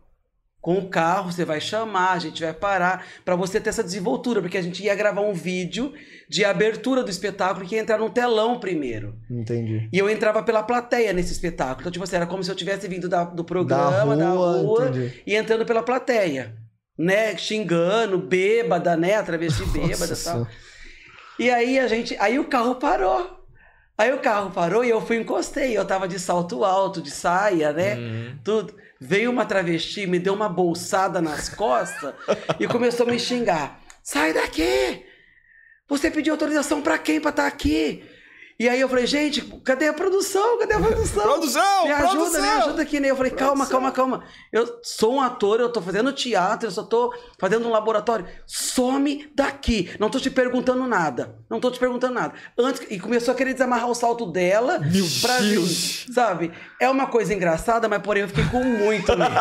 com 0.68 0.80
o 0.80 0.90
carro, 0.90 1.32
você 1.32 1.46
vai 1.46 1.62
chamar, 1.62 2.12
a 2.12 2.20
gente 2.20 2.44
vai 2.44 2.52
parar 2.54 3.06
pra 3.24 3.38
você 3.38 3.58
ter 3.58 3.70
essa 3.70 3.82
desenvoltura, 3.82 4.42
porque 4.42 4.58
a 4.58 4.62
gente 4.62 4.84
ia 4.84 4.94
gravar 4.96 5.22
um 5.22 5.32
vídeo 5.32 5.94
de 6.30 6.44
abertura 6.44 7.02
do 7.04 7.10
espetáculo 7.10 7.66
que 7.66 7.76
ia 7.76 7.80
entrar 7.80 7.98
num 7.98 8.10
telão 8.10 8.60
primeiro. 8.60 9.16
Entendi. 9.32 9.88
E 9.94 9.98
eu 9.98 10.10
entrava 10.10 10.44
pela 10.44 10.62
plateia 10.62 11.14
nesse 11.14 11.32
espetáculo. 11.32 11.80
Então, 11.80 11.92
tipo 11.94 12.04
assim, 12.04 12.18
era 12.18 12.26
como 12.26 12.44
se 12.44 12.52
eu 12.52 12.56
tivesse 12.56 12.86
vindo 12.86 13.08
da- 13.08 13.24
do 13.24 13.46
programa, 13.46 14.14
da 14.18 14.30
rua, 14.32 14.90
entendi. 14.90 15.24
e 15.26 15.36
entrando 15.36 15.66
pela 15.66 15.82
plateia. 15.82 16.54
Né? 17.00 17.38
Xingando, 17.38 18.18
bêbada, 18.18 18.98
né? 18.98 19.16
A 19.16 19.24
travesti 19.24 19.64
bêbada 19.72 20.04
e 20.04 20.08
tal. 20.10 20.18
senhora. 20.18 20.50
E 21.40 21.50
aí 21.50 21.80
a 21.80 21.88
gente. 21.88 22.14
Aí 22.20 22.38
o 22.40 22.44
carro 22.50 22.76
parou. 22.76 23.38
Aí 23.98 24.12
o 24.14 24.20
carro 24.20 24.52
parou 24.52 24.84
e 24.84 24.90
eu 24.90 25.00
fui 25.00 25.16
encostei. 25.18 25.78
Eu 25.78 25.86
tava 25.86 26.10
de 26.10 26.20
salto 26.20 26.66
alto, 26.66 27.02
de 27.02 27.10
saia, 27.10 27.72
né? 27.72 27.96
Uhum. 27.96 28.38
Tudo. 28.44 28.76
Veio 29.00 29.32
uma 29.32 29.46
travesti, 29.46 30.08
me 30.08 30.20
deu 30.20 30.34
uma 30.34 30.50
bolsada 30.50 31.22
nas 31.22 31.50
costas 31.50 32.14
e 32.60 32.68
começou 32.68 33.08
a 33.08 33.12
me 33.12 33.20
xingar. 33.20 33.80
Sai 34.04 34.34
daqui! 34.34 35.06
Você 35.88 36.12
pediu 36.12 36.34
autorização 36.34 36.82
pra 36.82 36.98
quem 36.98 37.22
pra 37.22 37.30
estar 37.30 37.48
aqui? 37.48 38.04
E 38.60 38.68
aí 38.68 38.82
eu 38.82 38.90
falei, 38.90 39.06
gente, 39.06 39.42
cadê 39.64 39.88
a 39.88 39.94
produção? 39.94 40.58
Cadê 40.58 40.74
a 40.74 40.80
produção? 40.80 41.24
Produção! 41.24 41.84
Me 41.86 41.92
ajuda, 41.92 42.10
produção! 42.10 42.42
me 42.42 42.48
ajuda 42.48 42.82
aqui, 42.82 43.00
né? 43.00 43.12
Eu 43.12 43.16
falei, 43.16 43.32
calma, 43.32 43.68
calma, 43.68 43.92
calma. 43.92 44.24
Eu 44.52 44.80
sou 44.82 45.14
um 45.14 45.22
ator, 45.22 45.60
eu 45.60 45.70
tô 45.70 45.80
fazendo 45.80 46.12
teatro, 46.12 46.68
eu 46.68 46.72
só 46.72 46.82
tô 46.82 47.14
fazendo 47.38 47.68
um 47.68 47.72
laboratório. 47.72 48.26
Some 48.48 49.30
daqui. 49.36 49.92
Não 50.00 50.10
tô 50.10 50.20
te 50.20 50.32
perguntando 50.32 50.88
nada. 50.88 51.36
Não 51.48 51.60
tô 51.60 51.70
te 51.70 51.78
perguntando 51.78 52.16
nada. 52.16 52.34
Antes, 52.58 52.82
e 52.90 53.00
começou 53.00 53.32
a 53.32 53.38
querer 53.38 53.54
desamarrar 53.54 53.92
o 53.92 53.94
salto 53.94 54.26
dela 54.26 54.80
Meu 54.80 55.06
pra 55.22 55.38
Deus. 55.38 56.06
mim. 56.08 56.14
Sabe? 56.14 56.52
É 56.82 56.90
uma 56.90 57.06
coisa 57.06 57.36
engraçada, 57.36 57.88
mas 57.88 58.02
porém 58.02 58.24
eu 58.24 58.28
fiquei 58.28 58.46
com 58.46 58.64
muito 58.64 59.16
medo. 59.16 59.36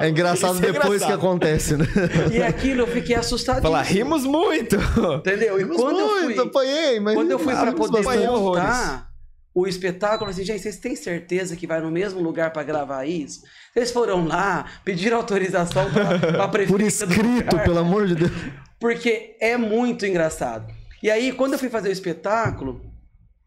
É 0.00 0.08
engraçado 0.10 0.56
Isso 0.56 0.64
é 0.64 0.72
depois 0.72 1.02
engraçado. 1.02 1.18
que 1.18 1.26
acontece, 1.26 1.76
né? 1.78 1.86
E 2.30 2.42
aquilo 2.42 2.82
eu 2.82 2.86
fiquei 2.86 3.16
assustadinho. 3.16 3.62
Falar, 3.62 3.82
rimos 3.82 4.24
muito. 4.24 4.76
Entendeu? 5.16 5.58
E 5.58 5.64
quando 5.64 5.98
eu 5.98 6.08
fui... 6.24 6.38
apanhei, 6.38 7.00
mas... 7.00 7.14
Quando 7.14 7.30
eu 7.30 7.38
fui 7.38 7.54
pra 7.54 7.64
rimos 7.64 7.78
poder 7.78 8.17
montar 8.26 9.08
o 9.54 9.66
espetáculo, 9.66 10.30
assim, 10.30 10.44
gente, 10.44 10.60
vocês 10.62 10.76
têm 10.76 10.94
certeza 10.94 11.56
que 11.56 11.66
vai 11.66 11.80
no 11.80 11.90
mesmo 11.90 12.20
lugar 12.20 12.52
pra 12.52 12.62
gravar 12.62 13.04
isso? 13.06 13.42
Vocês 13.72 13.90
foram 13.90 14.24
lá, 14.26 14.66
pediram 14.84 15.16
autorização 15.16 15.90
pra, 15.90 16.18
pra 16.18 16.46
prefeita 16.48 16.72
Por 16.72 16.80
escrito, 16.80 17.50
lugar? 17.50 17.64
pelo 17.64 17.78
amor 17.78 18.06
de 18.06 18.14
Deus. 18.14 18.30
Porque 18.78 19.36
é 19.40 19.56
muito 19.56 20.06
engraçado. 20.06 20.72
E 21.02 21.10
aí, 21.10 21.32
quando 21.32 21.54
eu 21.54 21.58
fui 21.58 21.68
fazer 21.68 21.88
o 21.88 21.92
espetáculo, 21.92 22.80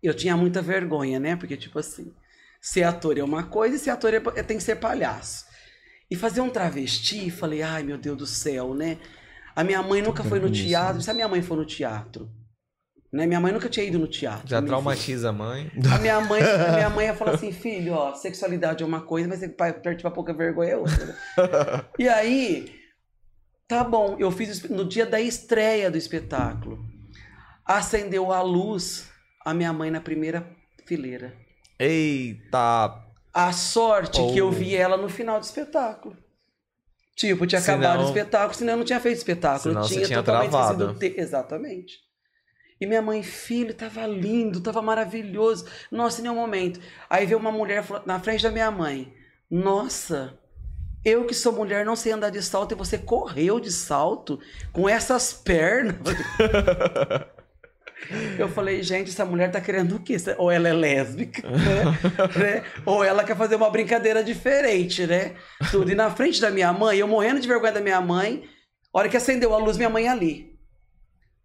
eu 0.03 0.13
tinha 0.13 0.35
muita 0.35 0.61
vergonha, 0.61 1.19
né? 1.19 1.35
Porque, 1.37 1.55
tipo 1.55 1.79
assim, 1.79 2.11
ser 2.59 2.83
ator 2.83 3.17
é 3.17 3.23
uma 3.23 3.43
coisa 3.43 3.75
e 3.75 3.79
ser 3.79 3.91
ator 3.91 4.13
é, 4.13 4.21
é- 4.35 4.43
tem 4.43 4.57
que 4.57 4.63
ser 4.63 4.75
palhaço. 4.75 5.45
E 6.09 6.15
fazer 6.15 6.41
um 6.41 6.49
travesti, 6.49 7.29
falei, 7.31 7.61
ai 7.61 7.83
meu 7.83 7.97
Deus 7.97 8.17
do 8.17 8.25
céu, 8.25 8.73
né? 8.73 8.97
A 9.55 9.63
minha 9.63 9.81
mãe 9.81 10.01
nunca 10.01 10.23
foi 10.25 10.39
no 10.39 10.49
teatro. 10.51 11.01
Se 11.01 11.09
a 11.09 11.13
minha 11.13 11.27
mãe 11.27 11.41
for 11.41 11.57
no 11.57 11.65
teatro, 11.65 12.29
né? 13.11 13.25
Minha 13.25 13.39
mãe 13.39 13.51
nunca 13.51 13.67
tinha 13.69 13.85
ido 13.85 13.99
no 13.99 14.07
teatro. 14.07 14.47
Já 14.47 14.61
traumatiza 14.61 15.29
a 15.29 15.33
mãe. 15.33 15.69
a 15.93 15.97
minha 15.99 16.21
mãe, 16.21 16.41
a 16.41 16.71
minha 16.73 16.89
mãe 16.89 17.05
ia 17.07 17.13
falar 17.15 17.33
assim, 17.35 17.51
filho, 17.51 17.93
ó, 17.93 18.13
sexualidade 18.13 18.83
é 18.83 18.85
uma 18.85 19.01
coisa, 19.01 19.27
mas 19.27 19.41
pra 19.55 20.11
pouca 20.11 20.33
vergonha 20.33 20.71
é 20.71 20.77
outra. 20.77 21.05
né? 21.05 21.15
e 21.99 22.07
aí, 22.07 22.73
tá 23.67 23.83
bom, 23.83 24.15
eu 24.19 24.31
fiz 24.31 24.63
no 24.69 24.85
dia 24.85 25.05
da 25.05 25.19
estreia 25.19 25.91
do 25.91 25.97
espetáculo. 25.97 26.79
Acendeu 27.65 28.31
a 28.31 28.41
luz 28.41 29.09
a 29.45 29.53
minha 29.53 29.71
mãe 29.73 29.89
na 29.91 30.01
primeira 30.01 30.49
fileira. 30.85 31.33
Eita. 31.79 32.95
A 33.33 33.51
sorte 33.53 34.19
que 34.33 34.37
eu 34.37 34.47
Oh. 34.47 34.51
vi 34.51 34.75
ela 34.75 34.97
no 34.97 35.07
final 35.07 35.39
do 35.39 35.43
espetáculo. 35.43 36.17
Tipo, 37.15 37.45
tinha 37.47 37.61
Senão- 37.61 37.79
acabado 37.79 38.01
o 38.03 38.05
espetáculo, 38.07 38.53
senão 38.55 38.73
eu 38.73 38.77
não 38.77 38.85
tinha 38.85 38.99
feito 38.99 39.17
espetáculo. 39.17 39.61
Senão 39.73 39.81
eu 39.81 39.87
tinha, 39.87 40.05
tinha 40.05 40.19
totalmente 40.23 40.49
travado. 40.49 40.97
Exatamente. 41.01 41.93
E 42.81 42.87
minha 42.87 43.01
mãe, 43.01 43.21
filho, 43.21 43.75
tava 43.75 44.07
lindo, 44.07 44.59
tava 44.59 44.81
maravilhoso. 44.81 45.67
Nossa, 45.91 46.19
em 46.19 46.23
nenhum 46.23 46.35
momento. 46.35 46.79
Aí 47.07 47.27
veio 47.27 47.37
uma 47.37 47.51
mulher 47.51 47.85
na 48.07 48.19
frente 48.19 48.41
da 48.41 48.49
minha 48.49 48.71
mãe. 48.71 49.13
Nossa, 49.49 50.35
eu 51.05 51.25
que 51.25 51.35
sou 51.35 51.53
mulher 51.53 51.85
não 51.85 51.95
sei 51.95 52.11
andar 52.11 52.31
de 52.31 52.41
salto 52.41 52.71
e 52.71 52.75
você 52.75 52.97
correu 52.97 53.59
de 53.59 53.71
salto 53.71 54.39
com 54.73 54.89
essas 54.89 55.31
pernas. 55.31 55.95
Eu 58.37 58.49
falei, 58.49 58.81
gente, 58.81 59.11
essa 59.11 59.23
mulher 59.23 59.51
tá 59.51 59.61
querendo 59.61 59.95
o 59.95 59.99
quê? 59.99 60.17
Ou 60.39 60.49
ela 60.49 60.67
é 60.67 60.73
lésbica, 60.73 61.47
né? 61.47 61.83
Né? 62.35 62.63
Ou 62.83 63.03
ela 63.03 63.23
quer 63.23 63.37
fazer 63.37 63.55
uma 63.55 63.69
brincadeira 63.69 64.23
diferente, 64.23 65.05
né? 65.05 65.35
Tudo. 65.69 65.91
E 65.91 65.95
na 65.95 66.09
frente 66.09 66.41
da 66.41 66.49
minha 66.49 66.73
mãe, 66.73 66.97
eu 66.97 67.07
morrendo 67.07 67.39
de 67.39 67.47
vergonha 67.47 67.71
da 67.73 67.79
minha 67.79 68.01
mãe, 68.01 68.43
a 68.91 68.97
hora 68.97 69.07
que 69.07 69.15
acendeu 69.15 69.53
a 69.53 69.57
luz, 69.57 69.77
minha 69.77 69.89
mãe 69.89 70.07
ali. 70.09 70.50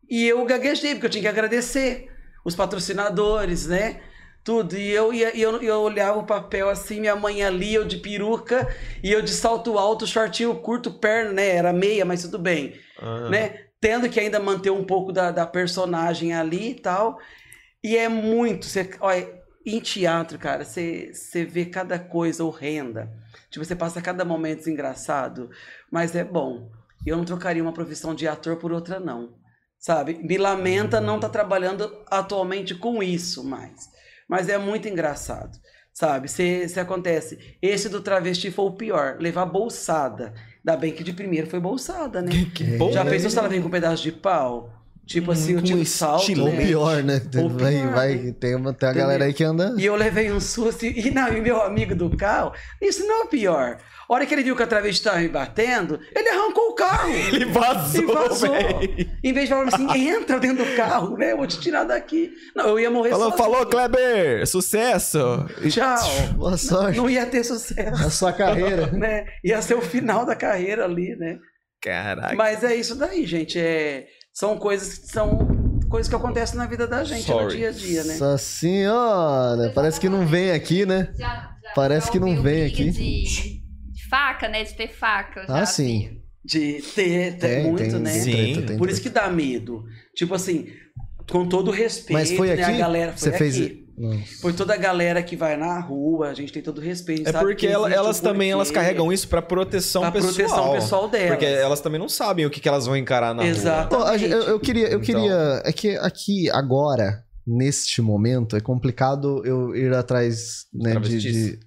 E 0.09 0.27
eu 0.27 0.45
gaguejei, 0.45 0.95
porque 0.95 1.07
eu 1.07 1.11
tinha 1.11 1.23
que 1.23 1.29
agradecer 1.29 2.09
os 2.45 2.55
patrocinadores, 2.55 3.67
né? 3.67 4.01
Tudo. 4.45 4.77
E 4.77 4.91
eu, 4.91 5.13
ia, 5.13 5.37
e 5.37 5.43
eu, 5.43 5.61
eu 5.61 5.81
olhava 5.81 6.19
o 6.19 6.27
papel 6.27 6.69
assim, 6.69 7.01
minha 7.01 7.17
mãe 7.17 7.43
ali, 7.43 7.75
eu 7.75 7.85
de 7.85 7.97
peruca, 7.97 8.69
e 9.03 9.11
eu 9.11 9.21
de 9.21 9.33
salto 9.33 9.77
alto, 9.79 10.07
shortinho 10.07 10.55
curto, 10.57 10.93
perna, 10.93 11.33
né? 11.33 11.49
Era 11.49 11.73
meia, 11.73 12.05
mas 12.05 12.23
tudo 12.23 12.39
bem 12.39 12.75
Ah. 13.01 13.29
né? 13.29 13.61
Tendo 13.81 14.09
que 14.09 14.19
ainda 14.21 14.39
manter 14.41 14.71
um 14.71 14.85
pouco 14.85 15.13
da, 15.13 15.31
da 15.31 15.47
personagem 15.47 16.33
ali 16.33 16.71
e 16.71 16.75
tal. 16.75 17.19
E 17.83 17.97
é 17.97 18.09
muito. 18.09 18.67
Você, 18.67 18.89
olha, 19.01 19.29
em 19.67 19.81
teatro, 19.81 20.39
cara, 20.39 20.65
você, 20.65 21.11
você 21.13 21.45
vê 21.45 21.65
cada 21.67 21.99
coisa 21.99 22.45
horrenda. 22.45 23.13
Tipo, 23.51 23.65
você 23.65 23.75
passa 23.75 24.01
cada 24.01 24.25
momento 24.25 24.59
desengraçado, 24.59 25.51
mas 25.91 26.15
é 26.15 26.23
bom. 26.23 26.71
Eu 27.05 27.17
não 27.17 27.25
trocaria 27.25 27.63
uma 27.63 27.73
profissão 27.73 28.15
de 28.15 28.29
ator 28.29 28.57
por 28.57 28.73
outra, 28.73 29.01
não. 29.01 29.35
Sabe? 29.79 30.15
Me 30.23 30.37
lamenta 30.37 31.01
não 31.01 31.17
estar 31.17 31.29
trabalhando 31.29 31.91
atualmente 32.09 32.75
com 32.75 33.03
isso 33.03 33.45
mais. 33.45 33.89
Mas 34.29 34.49
é 34.49 34.59
muito 34.59 34.89
engraçado. 34.89 35.59
Sabe? 35.93 36.29
Se, 36.29 36.69
se 36.69 36.79
acontece. 36.79 37.57
Esse 37.63 37.89
do 37.89 38.03
travesti 38.03 38.51
foi 38.51 38.67
o 38.67 38.77
pior. 38.77 39.17
Levar 39.19 39.47
bolsada. 39.47 40.35
Ainda 40.59 40.77
bem 40.77 40.93
que 40.93 41.05
de 41.05 41.13
primeiro 41.13 41.47
foi 41.47 41.61
bolsada, 41.61 42.21
né? 42.21 42.31
Que 42.55 42.77
bom. 42.77 42.93
Já 42.93 43.05
né? 43.05 43.11
pensou 43.11 43.31
se 43.31 43.39
ela 43.39 43.49
vem 43.49 43.63
com 43.63 43.69
um 43.69 43.71
pedaço 43.71 44.03
de 44.03 44.13
pau? 44.13 44.76
Tipo 45.07 45.31
assim, 45.31 45.55
Hum, 45.55 45.59
o 45.61 45.63
tiro 45.63 45.87
salto, 45.87 46.21
estilo. 46.23 46.47
Ou 46.47 46.53
né? 46.53 46.67
pior, 46.67 47.03
né? 47.05 47.23
Ou 47.41 47.49
vai, 47.49 47.73
pior, 47.75 47.93
vai, 47.95 48.15
né? 48.17 48.35
tem 48.41 48.57
uma, 48.57 48.73
tem 48.75 48.89
uma 48.89 48.95
galera 48.95 49.25
aí 49.25 49.33
que 49.33 49.45
anda. 49.45 49.73
E 49.79 49.85
eu 49.87 49.95
levei 49.95 50.33
um 50.33 50.41
susto. 50.41 50.85
E, 50.85 51.11
não, 51.13 51.29
e 51.33 51.41
meu 51.41 51.63
amigo 51.63 51.95
do 51.95 52.17
carro, 52.17 52.53
isso 52.83 53.07
não 53.07 53.23
é 53.23 53.27
pior. 53.29 53.79
A 54.09 54.13
hora 54.15 54.27
que 54.27 54.35
ele 54.35 54.43
viu 54.43 54.57
que 54.57 54.63
a 54.65 54.67
travesti 54.67 55.01
estava 55.01 55.19
me 55.19 55.29
batendo, 55.29 56.01
ele 56.15 56.29
arrancou 56.29 56.71
o 56.71 56.75
carro. 56.75 57.09
Ele 57.33 57.45
vazou, 57.47 58.03
E 58.03 58.07
vazou. 58.07 58.55
Em 59.23 59.33
vez 59.33 59.49
de 59.49 59.55
falar 59.55 59.69
assim, 59.75 60.09
entra 60.09 60.39
dentro 60.41 60.65
do 60.65 60.77
carro, 60.77 61.17
né? 61.17 61.33
Eu 61.33 61.37
vou 61.39 61.47
te 61.47 61.61
tirar 61.61 61.85
daqui. 61.85 62.33
Não, 62.55 62.69
eu 62.69 62.81
ia 62.81 62.91
morrer 62.91 63.11
Falou, 63.11 63.31
sozinho. 63.31 63.45
falou, 63.51 63.67
Kleber! 63.67 64.47
Sucesso! 64.47 65.19
Tchau. 65.71 65.99
Boa 66.37 66.57
sorte. 66.57 66.97
Não 66.97 67.09
ia 67.11 67.27
ter 67.27 67.45
sucesso, 67.45 68.05
A 68.05 68.11
sua 68.11 68.33
carreira. 68.33 68.87
né? 68.95 69.25
Ia 69.45 69.61
ser 69.63 69.75
o 69.75 69.81
final 69.83 70.25
da 70.27 70.35
carreira 70.37 70.85
ali, 70.85 71.15
né? 71.17 71.39
Caraca. 71.81 72.35
Mas 72.35 72.65
é 72.65 72.75
isso 72.75 72.95
daí, 72.97 73.25
gente. 73.27 73.59
É, 73.59 74.07
são 74.37 74.59
coisas 74.59 74.99
que 74.99 75.07
são 75.09 75.49
coisas 75.89 76.11
que 76.11 76.15
acontecem 76.15 76.59
na 76.59 76.67
vida 76.67 76.87
da 76.87 77.03
gente, 77.03 77.21
no 77.21 77.39
Sorry. 77.39 77.57
dia 77.57 77.69
a 77.71 77.73
dia, 77.73 78.05
né? 78.05 78.17
Nossa 78.19 78.37
senhora. 78.37 79.73
Parece 79.75 79.99
que 79.99 80.11
não 80.11 80.27
vem 80.27 80.51
aqui, 80.51 80.85
né? 80.85 81.11
Já, 81.19 81.57
já, 81.63 81.73
Parece 81.75 82.07
já 82.09 82.13
que 82.13 82.21
não 82.21 82.43
vem 82.43 82.67
aqui. 82.67 82.91
De, 82.91 83.23
de 83.93 84.09
faca, 84.11 84.47
né? 84.47 84.63
De 84.63 84.75
ter 84.75 84.89
faca. 84.89 85.47
Ah, 85.49 85.65
sim. 85.65 86.09
assim. 86.09 86.23
De 86.45 86.83
ter, 86.95 87.39
ter 87.39 87.39
Tem, 87.39 87.65
muito, 87.65 87.79
tem, 87.79 87.99
né? 87.99 88.13
tem 88.13 88.21
Sim. 88.21 88.31
treta, 88.31 88.63
tem 88.67 88.77
Por 88.77 88.91
isso 88.91 89.01
que 89.01 89.09
dá 89.09 89.27
medo. 89.31 89.85
Tipo 90.15 90.35
assim, 90.35 90.69
com 91.31 91.49
todo 91.49 91.69
o 91.69 91.73
respeito, 91.73 92.13
Mas 92.13 92.31
foi 92.33 92.49
né? 92.49 92.63
aqui? 92.63 92.75
A 92.75 92.77
galera 92.79 93.13
foi 93.17 93.31
Você 93.31 93.39
fez. 93.39 93.86
Não. 93.99 94.19
Foi 94.43 94.53
toda 94.53 94.75
a 94.75 94.77
galera 94.77 95.23
que 95.23 95.35
vai 95.37 95.57
na 95.57 95.81
rua, 95.81 96.29
a 96.29 96.35
gente 96.35 96.53
tem 96.53 96.63
todo 96.63 96.79
o 96.79 96.81
respeito. 96.83 97.27
É 97.29 97.33
sabe 97.33 97.47
porque 97.47 97.67
que 97.67 97.73
ela- 97.73 97.91
elas 97.91 98.21
também 98.21 98.51
elas 98.51 98.71
carregam 98.71 99.11
isso 99.13 99.27
pra 99.27 99.41
proteção 99.41 100.03
Pra 100.03 100.13
pessoal. 100.13 100.35
proteção 100.35 100.73
pessoal 100.75 101.09
delas. 101.09 101.29
Porque 101.31 101.47
elas 101.47 101.81
também 101.81 101.99
não 101.99 102.09
sabem 102.09 102.45
o 102.45 102.51
que, 102.51 102.61
que 102.61 102.69
elas 102.69 102.85
vão 102.87 102.97
encarar 102.97 103.35
na 103.35 103.47
Exato. 103.47 103.97
Pô, 103.97 104.03
a 104.05 104.17
gente- 104.19 104.33
eu, 104.33 104.43
eu 104.43 104.61
queria, 104.61 104.89
eu 104.89 105.01
Então- 105.01 105.21
queria. 105.23 105.63
É 105.65 105.73
que 105.73 105.97
aqui, 105.97 106.51
agora, 106.51 107.25
neste 107.47 108.03
momento, 108.03 108.55
é 108.57 108.61
complicado 108.61 109.41
eu 109.47 109.75
ir 109.75 109.95
atrás, 109.95 110.67
né, 110.75 110.91
de. 110.91 111.01
Travestis. 111.01 111.23
de- 111.23 111.59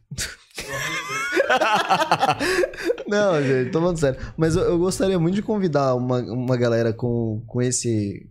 Não, 3.08 3.42
gente, 3.42 3.72
tô 3.72 3.80
falando 3.80 3.98
sério. 4.00 4.20
Mas 4.38 4.56
eu, 4.56 4.64
eu 4.64 4.78
gostaria 4.78 5.18
muito 5.18 5.36
de 5.36 5.42
convidar 5.42 5.96
uma, 5.96 6.20
uma 6.20 6.58
galera 6.58 6.94
com, 6.94 7.42
com 7.48 7.62
esse. 7.62 8.30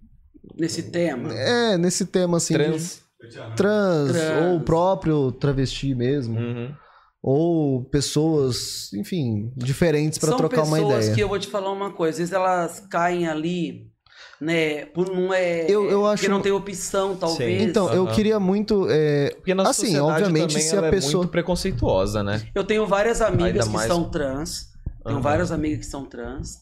Nesse 0.56 0.84
tema. 0.84 1.32
É, 1.34 1.76
nesse 1.76 2.06
tema 2.06 2.36
assim. 2.36 2.56
de 2.56 2.98
Trans. 3.20 3.54
trans, 3.56 4.16
ou 4.42 4.56
o 4.56 4.60
próprio 4.60 5.32
travesti 5.32 5.94
mesmo. 5.94 6.38
Uhum. 6.38 6.72
Ou 7.20 7.84
pessoas, 7.84 8.92
enfim, 8.94 9.52
diferentes 9.56 10.18
pra 10.18 10.28
São 10.28 10.38
trocar 10.38 10.62
uma 10.62 10.76
pessoas 10.76 10.98
ideia. 11.04 11.14
que 11.16 11.20
eu 11.22 11.28
vou 11.28 11.38
te 11.38 11.48
falar 11.48 11.72
uma 11.72 11.90
coisa, 11.92 12.12
às 12.12 12.18
vezes 12.18 12.32
elas 12.32 12.78
caem 12.88 13.26
ali, 13.26 13.90
né, 14.40 14.86
por 14.86 15.10
não 15.10 15.34
é, 15.34 15.64
Eu- 15.68 15.90
eu 15.90 16.00
porque 16.02 16.26
acho- 16.26 16.30
não 16.30 16.40
tem 16.40 16.52
opção, 16.52 17.16
talvez. 17.16 17.60
Então, 17.60 17.92
eu 17.92 18.06
Aham. 18.06 18.14
queria 18.14 18.38
muito. 18.38 18.86
é, 18.88 19.30
Porque 19.34 19.52
na 19.52 19.64
Assim, 19.64 19.86
sociedade 19.86 20.10
obviamente, 20.12 20.50
também 20.52 20.62
se 20.68 20.74
a 20.74 20.78
ela 20.78 20.90
pessoa- 20.90 21.12
é 21.12 21.16
muito 21.16 21.30
preconceituosa, 21.32 22.22
né? 22.22 22.40
Eu 22.54 22.62
tenho 22.62 22.86
várias 22.86 23.20
amigas 23.20 23.46
Ainda 23.46 23.62
que 23.64 23.68
mais- 23.70 23.88
são 23.88 24.08
trans, 24.08 24.68
tenho 25.04 25.16
Aham. 25.16 25.20
várias 25.20 25.50
amigas 25.50 25.78
que 25.80 25.86
são 25.86 26.04
trans, 26.04 26.58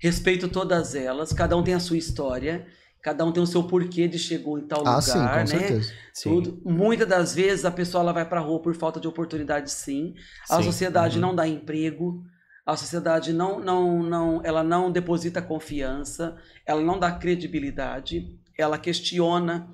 respeito 0.00 0.48
todas 0.48 0.96
elas, 0.96 1.32
cada 1.32 1.56
um 1.56 1.62
tem 1.62 1.74
a 1.74 1.80
sua 1.80 1.96
história, 1.96 2.66
cada 3.02 3.24
um 3.24 3.32
tem 3.32 3.42
o 3.42 3.46
seu 3.46 3.64
porquê 3.64 4.06
de 4.06 4.18
chegou 4.18 4.58
em 4.58 4.62
tal 4.66 4.80
ah, 4.86 4.96
lugar, 4.96 5.02
sim, 5.02 5.12
com 5.12 5.38
né? 5.38 5.46
certeza. 5.46 5.92
Sim. 6.14 6.30
Tudo. 6.30 6.62
Muitas 6.64 7.08
das 7.08 7.34
vezes 7.34 7.64
a 7.64 7.70
pessoa 7.70 8.02
ela 8.02 8.12
vai 8.12 8.24
pra 8.28 8.40
rua 8.40 8.60
por 8.60 8.74
falta 8.74 9.00
de 9.00 9.08
oportunidade, 9.08 9.70
sim. 9.70 10.14
A 10.48 10.56
Sim. 10.58 10.62
sociedade 10.64 11.16
Uhum. 11.16 11.22
não 11.22 11.34
dá 11.34 11.46
emprego. 11.48 12.22
A 12.64 12.76
sociedade 12.76 13.32
não, 13.32 13.58
não, 13.58 14.02
não, 14.04 14.40
ela 14.44 14.62
não 14.62 14.90
deposita 14.92 15.42
confiança, 15.42 16.36
ela 16.64 16.80
não 16.80 16.96
dá 16.96 17.10
credibilidade, 17.10 18.38
ela 18.56 18.78
questiona, 18.78 19.68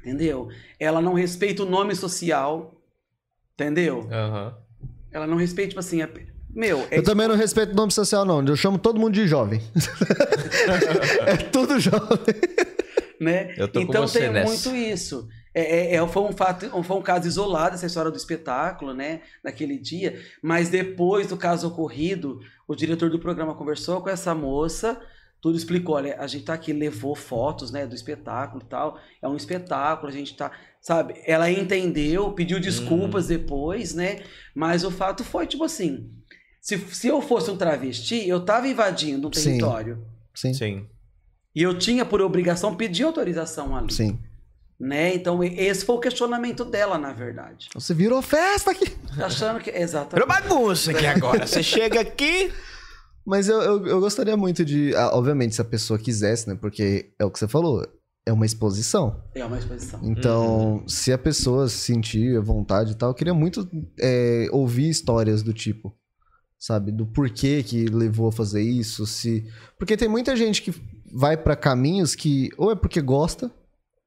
entendeu? 0.00 0.48
Ela 0.80 1.02
não 1.02 1.12
respeita 1.12 1.62
o 1.62 1.66
nome 1.68 1.94
social, 1.94 2.80
entendeu? 3.52 4.08
Aham. 4.10 4.56
Ela 5.12 5.26
não 5.26 5.36
respeita, 5.36 5.70
tipo 5.70 5.80
assim, 5.80 6.00
a- 6.00 6.08
meu, 6.56 6.86
é 6.90 6.98
Eu 6.98 7.02
também 7.02 7.28
não 7.28 7.36
respeito 7.36 7.72
o 7.72 7.76
nome 7.76 7.92
social, 7.92 8.24
não. 8.24 8.42
Eu 8.44 8.56
chamo 8.56 8.78
todo 8.78 8.98
mundo 8.98 9.12
de 9.12 9.26
jovem. 9.26 9.60
é 11.26 11.36
tudo 11.36 11.78
jovem. 11.78 12.34
né? 13.20 13.54
Eu 13.56 13.68
tô 13.68 13.80
com 13.80 13.86
então 13.90 14.08
você 14.08 14.20
tem 14.20 14.30
nessa. 14.32 14.70
muito 14.70 14.74
isso. 14.74 15.28
É, 15.54 15.94
é- 15.94 15.96
é- 15.96 16.06
foi, 16.08 16.22
um 16.22 16.32
fato, 16.32 16.66
foi 16.82 16.96
um 16.96 17.02
caso 17.02 17.26
isolado 17.28 17.74
essa 17.74 17.86
história 17.86 18.10
do 18.10 18.16
espetáculo, 18.16 18.92
né? 18.94 19.20
Naquele 19.44 19.78
dia. 19.78 20.20
Mas 20.42 20.68
depois 20.68 21.26
do 21.26 21.36
caso 21.36 21.68
ocorrido, 21.68 22.40
o 22.66 22.74
diretor 22.74 23.10
do 23.10 23.18
programa 23.18 23.54
conversou 23.54 24.00
com 24.00 24.08
essa 24.10 24.34
moça, 24.34 25.00
tudo 25.40 25.56
explicou. 25.56 25.94
Olha, 25.96 26.16
a 26.18 26.26
gente 26.26 26.44
tá 26.44 26.54
aqui, 26.54 26.72
levou 26.72 27.14
fotos, 27.14 27.70
né? 27.70 27.86
Do 27.86 27.94
espetáculo 27.94 28.62
e 28.64 28.68
tal. 28.68 28.98
É 29.22 29.28
um 29.28 29.36
espetáculo, 29.36 30.08
a 30.08 30.12
gente 30.14 30.36
tá. 30.36 30.50
Sabe? 30.80 31.14
Ela 31.26 31.50
entendeu, 31.50 32.32
pediu 32.32 32.60
desculpas 32.60 33.26
depois, 33.28 33.94
né? 33.94 34.20
Mas 34.54 34.84
o 34.84 34.90
fato 34.90 35.24
foi, 35.24 35.46
tipo 35.46 35.64
assim. 35.64 36.10
Se, 36.66 36.76
se 36.92 37.06
eu 37.06 37.22
fosse 37.22 37.48
um 37.48 37.56
travesti, 37.56 38.28
eu 38.28 38.44
tava 38.44 38.66
invadindo 38.66 39.28
um 39.28 39.32
Sim. 39.32 39.44
território. 39.50 40.04
Sim, 40.34 40.52
Sim. 40.52 40.86
E 41.54 41.62
eu 41.62 41.78
tinha 41.78 42.04
por 42.04 42.20
obrigação 42.20 42.74
pedir 42.74 43.04
autorização 43.04 43.76
ali. 43.76 43.92
sim. 43.92 44.18
Né? 44.78 45.14
Então, 45.14 45.42
esse 45.42 45.86
foi 45.86 45.94
o 45.94 46.00
questionamento 46.00 46.64
dela, 46.64 46.98
na 46.98 47.12
verdade. 47.12 47.68
Você 47.72 47.94
virou 47.94 48.20
festa 48.20 48.72
aqui. 48.72 48.94
Achando 49.16 49.60
que. 49.60 49.70
Virou 49.70 49.84
Exatamente. 49.84 50.26
bagunça 50.28 50.90
aqui 50.90 51.06
agora. 51.06 51.46
Você 51.46 51.62
chega 51.62 52.00
aqui. 52.00 52.52
Mas 53.24 53.48
eu, 53.48 53.62
eu, 53.62 53.86
eu 53.86 54.00
gostaria 54.00 54.36
muito 54.36 54.64
de. 54.64 54.94
ah, 54.96 55.12
obviamente, 55.14 55.54
se 55.54 55.62
a 55.62 55.64
pessoa 55.64 55.98
quisesse, 55.98 56.48
né? 56.48 56.58
Porque 56.60 57.10
é 57.18 57.24
o 57.24 57.30
que 57.30 57.38
você 57.38 57.48
falou. 57.48 57.86
é 58.26 58.32
uma 58.32 58.44
exposição. 58.44 59.22
É 59.34 59.44
uma 59.44 59.56
exposição. 59.56 60.00
Então, 60.02 60.84
se 60.86 61.10
a 61.12 61.16
pessoa 61.16 61.68
sentir 61.68 62.36
a 62.36 62.42
vontade 62.42 62.92
e 62.92 62.94
tal, 62.96 63.10
eu 63.10 63.14
queria 63.14 63.32
muito 63.32 63.66
é, 63.98 64.48
ouvir 64.52 64.90
histórias 64.90 65.42
do 65.42 65.54
tipo, 65.54 65.96
sabe? 66.58 66.90
Do 66.92 67.06
porquê 67.06 67.62
que 67.62 67.86
levou 67.86 68.28
a 68.28 68.32
fazer 68.32 68.62
isso, 68.62 69.06
se... 69.06 69.44
Porque 69.78 69.96
tem 69.96 70.08
muita 70.08 70.34
gente 70.36 70.62
que 70.62 70.74
vai 71.12 71.36
pra 71.36 71.54
caminhos 71.56 72.14
que 72.14 72.50
ou 72.56 72.70
é 72.70 72.74
porque 72.74 73.00
gosta, 73.00 73.50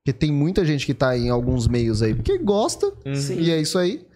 porque 0.04 0.14
tem 0.18 0.32
muita 0.32 0.66
gente 0.66 0.86
que 0.86 0.94
tá 0.94 1.18
em 1.18 1.30
alguns 1.30 1.68
meios 1.68 2.02
aí 2.02 2.14
porque 2.16 2.38
gosta, 2.38 2.88
Uhum. 3.06 3.16
Sim. 3.16 3.40
e 3.40 3.52
é 3.52 3.60
isso 3.62 3.78
aí. 3.78 4.08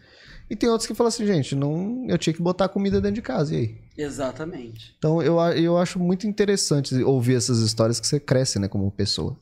E 0.49 0.55
tem 0.55 0.69
outros 0.69 0.86
que 0.88 0.93
falam 0.93 1.07
assim, 1.07 1.25
gente, 1.25 1.55
não, 1.55 2.05
eu 2.07 2.17
tinha 2.17 2.34
que 2.34 2.41
botar 2.41 2.67
comida 2.67 2.99
dentro 2.99 3.15
de 3.15 3.21
casa, 3.21 3.55
e 3.55 3.57
aí? 3.57 3.77
Exatamente. 3.97 4.93
Então, 4.97 5.21
eu, 5.21 5.39
a- 5.39 5.55
eu 5.57 5.77
acho 5.77 5.97
muito 5.99 6.27
interessante 6.27 6.93
ouvir 7.03 7.36
essas 7.36 7.59
histórias 7.59 7.99
que 7.99 8.05
você 8.05 8.19
cresce, 8.19 8.59
né, 8.59 8.67
como 8.67 8.91
pessoa. 8.91 9.38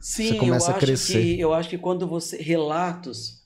Sim, 0.00 0.28
Você 0.28 0.34
começa 0.36 0.70
eu 0.70 0.74
a 0.74 0.76
acho 0.76 0.86
crescer. 0.86 1.22
que 1.22 1.40
eu 1.40 1.52
acho 1.52 1.68
que 1.68 1.78
quando 1.78 2.06
você 2.08 2.36
relatos, 2.38 3.42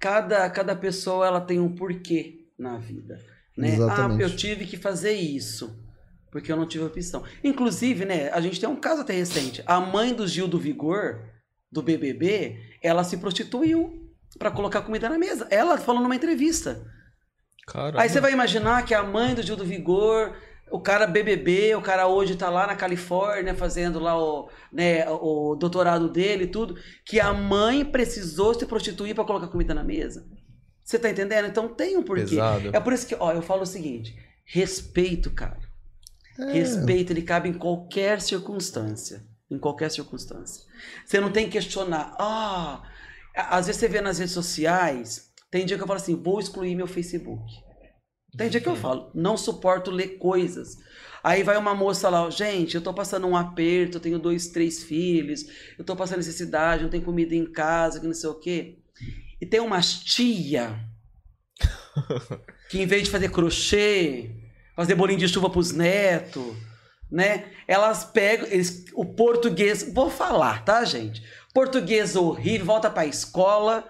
cada 0.00 0.48
cada 0.50 0.74
pessoa 0.76 1.26
ela 1.26 1.40
tem 1.40 1.58
um 1.60 1.74
porquê 1.74 2.46
na 2.58 2.78
vida, 2.78 3.18
né? 3.56 3.74
Exatamente. 3.74 4.22
Ah, 4.22 4.26
eu 4.26 4.36
tive 4.36 4.66
que 4.66 4.76
fazer 4.76 5.12
isso 5.12 5.84
porque 6.36 6.52
eu 6.52 6.56
não 6.56 6.66
tive 6.66 6.84
opção. 6.84 7.24
Inclusive, 7.42 8.04
né, 8.04 8.28
a 8.30 8.42
gente 8.42 8.60
tem 8.60 8.68
um 8.68 8.76
caso 8.76 9.00
até 9.00 9.14
recente. 9.14 9.62
A 9.66 9.80
mãe 9.80 10.12
do 10.12 10.28
Gil 10.28 10.46
do 10.46 10.58
Vigor, 10.58 11.24
do 11.72 11.82
BBB, 11.82 12.58
ela 12.82 13.04
se 13.04 13.16
prostituiu 13.16 14.06
para 14.38 14.50
colocar 14.50 14.82
comida 14.82 15.08
na 15.08 15.18
mesa. 15.18 15.48
Ela 15.50 15.78
falou 15.78 16.02
numa 16.02 16.14
entrevista. 16.14 16.84
Caramba. 17.66 18.02
Aí 18.02 18.10
você 18.10 18.20
vai 18.20 18.32
imaginar 18.32 18.84
que 18.84 18.94
a 18.94 19.02
mãe 19.02 19.34
do 19.34 19.42
Gil 19.42 19.56
do 19.56 19.64
Vigor, 19.64 20.36
o 20.70 20.78
cara 20.78 21.06
BBB, 21.06 21.74
o 21.74 21.80
cara 21.80 22.06
hoje 22.06 22.36
tá 22.36 22.50
lá 22.50 22.66
na 22.66 22.76
Califórnia 22.76 23.54
fazendo 23.54 23.98
lá 23.98 24.18
o, 24.18 24.50
né, 24.70 25.08
o 25.08 25.56
doutorado 25.56 26.08
dele 26.08 26.44
e 26.44 26.48
tudo, 26.48 26.76
que 27.04 27.18
a 27.18 27.32
mãe 27.32 27.82
precisou 27.82 28.52
se 28.52 28.66
prostituir 28.66 29.14
para 29.14 29.24
colocar 29.24 29.48
comida 29.48 29.72
na 29.72 29.82
mesa. 29.82 30.26
Você 30.86 31.00
tá 31.00 31.10
entendendo? 31.10 31.48
Então 31.48 31.66
tem 31.68 31.96
um 31.96 32.02
porquê. 32.02 32.22
Pesado. 32.22 32.70
É 32.72 32.78
por 32.78 32.92
isso 32.92 33.08
que, 33.08 33.16
ó, 33.18 33.32
eu 33.32 33.42
falo 33.42 33.62
o 33.62 33.66
seguinte: 33.66 34.16
respeito, 34.44 35.32
cara. 35.32 35.58
É. 36.38 36.52
Respeito, 36.52 37.12
ele 37.12 37.22
cabe 37.22 37.48
em 37.48 37.54
qualquer 37.54 38.20
circunstância. 38.20 39.26
Em 39.50 39.58
qualquer 39.58 39.90
circunstância. 39.90 40.62
Você 41.04 41.20
não 41.20 41.32
tem 41.32 41.46
que 41.46 41.52
questionar. 41.52 42.14
Ah, 42.20 42.84
às 43.34 43.66
vezes 43.66 43.80
você 43.80 43.88
vê 43.88 44.00
nas 44.00 44.18
redes 44.18 44.32
sociais, 44.32 45.32
tem 45.50 45.66
dia 45.66 45.76
que 45.76 45.82
eu 45.82 45.88
falo 45.88 45.98
assim, 45.98 46.14
vou 46.14 46.38
excluir 46.38 46.76
meu 46.76 46.86
Facebook. 46.86 47.52
Tem 48.36 48.48
dia 48.48 48.60
que 48.60 48.68
eu 48.68 48.76
falo, 48.76 49.10
não 49.14 49.36
suporto 49.36 49.90
ler 49.90 50.18
coisas. 50.18 50.76
Aí 51.24 51.42
vai 51.42 51.56
uma 51.56 51.74
moça 51.74 52.08
lá, 52.08 52.28
gente, 52.30 52.76
eu 52.76 52.82
tô 52.82 52.92
passando 52.94 53.26
um 53.26 53.36
aperto, 53.36 53.96
eu 53.96 54.00
tenho 54.00 54.18
dois, 54.18 54.48
três 54.48 54.84
filhos, 54.84 55.46
eu 55.76 55.84
tô 55.84 55.96
passando 55.96 56.18
necessidade, 56.18 56.82
não 56.82 56.90
tenho 56.90 57.02
comida 57.02 57.34
em 57.34 57.50
casa, 57.50 57.98
que 57.98 58.06
não 58.06 58.14
sei 58.14 58.30
o 58.30 58.34
quê. 58.34 58.78
E 59.40 59.46
tem 59.46 59.60
umas 59.60 59.94
tia 59.94 60.78
que 62.68 62.80
em 62.80 62.86
vez 62.86 63.04
de 63.04 63.10
fazer 63.10 63.30
crochê, 63.30 64.30
fazer 64.74 64.94
bolinho 64.94 65.18
de 65.18 65.28
chuva 65.28 65.48
pros 65.48 65.72
netos, 65.72 66.56
né? 67.10 67.46
Elas 67.66 68.04
pegam 68.04 68.46
eles, 68.48 68.84
o 68.94 69.04
português, 69.04 69.92
vou 69.92 70.10
falar, 70.10 70.64
tá, 70.64 70.84
gente? 70.84 71.22
Português 71.54 72.16
horrível, 72.16 72.66
volta 72.66 72.90
pra 72.90 73.06
escola, 73.06 73.88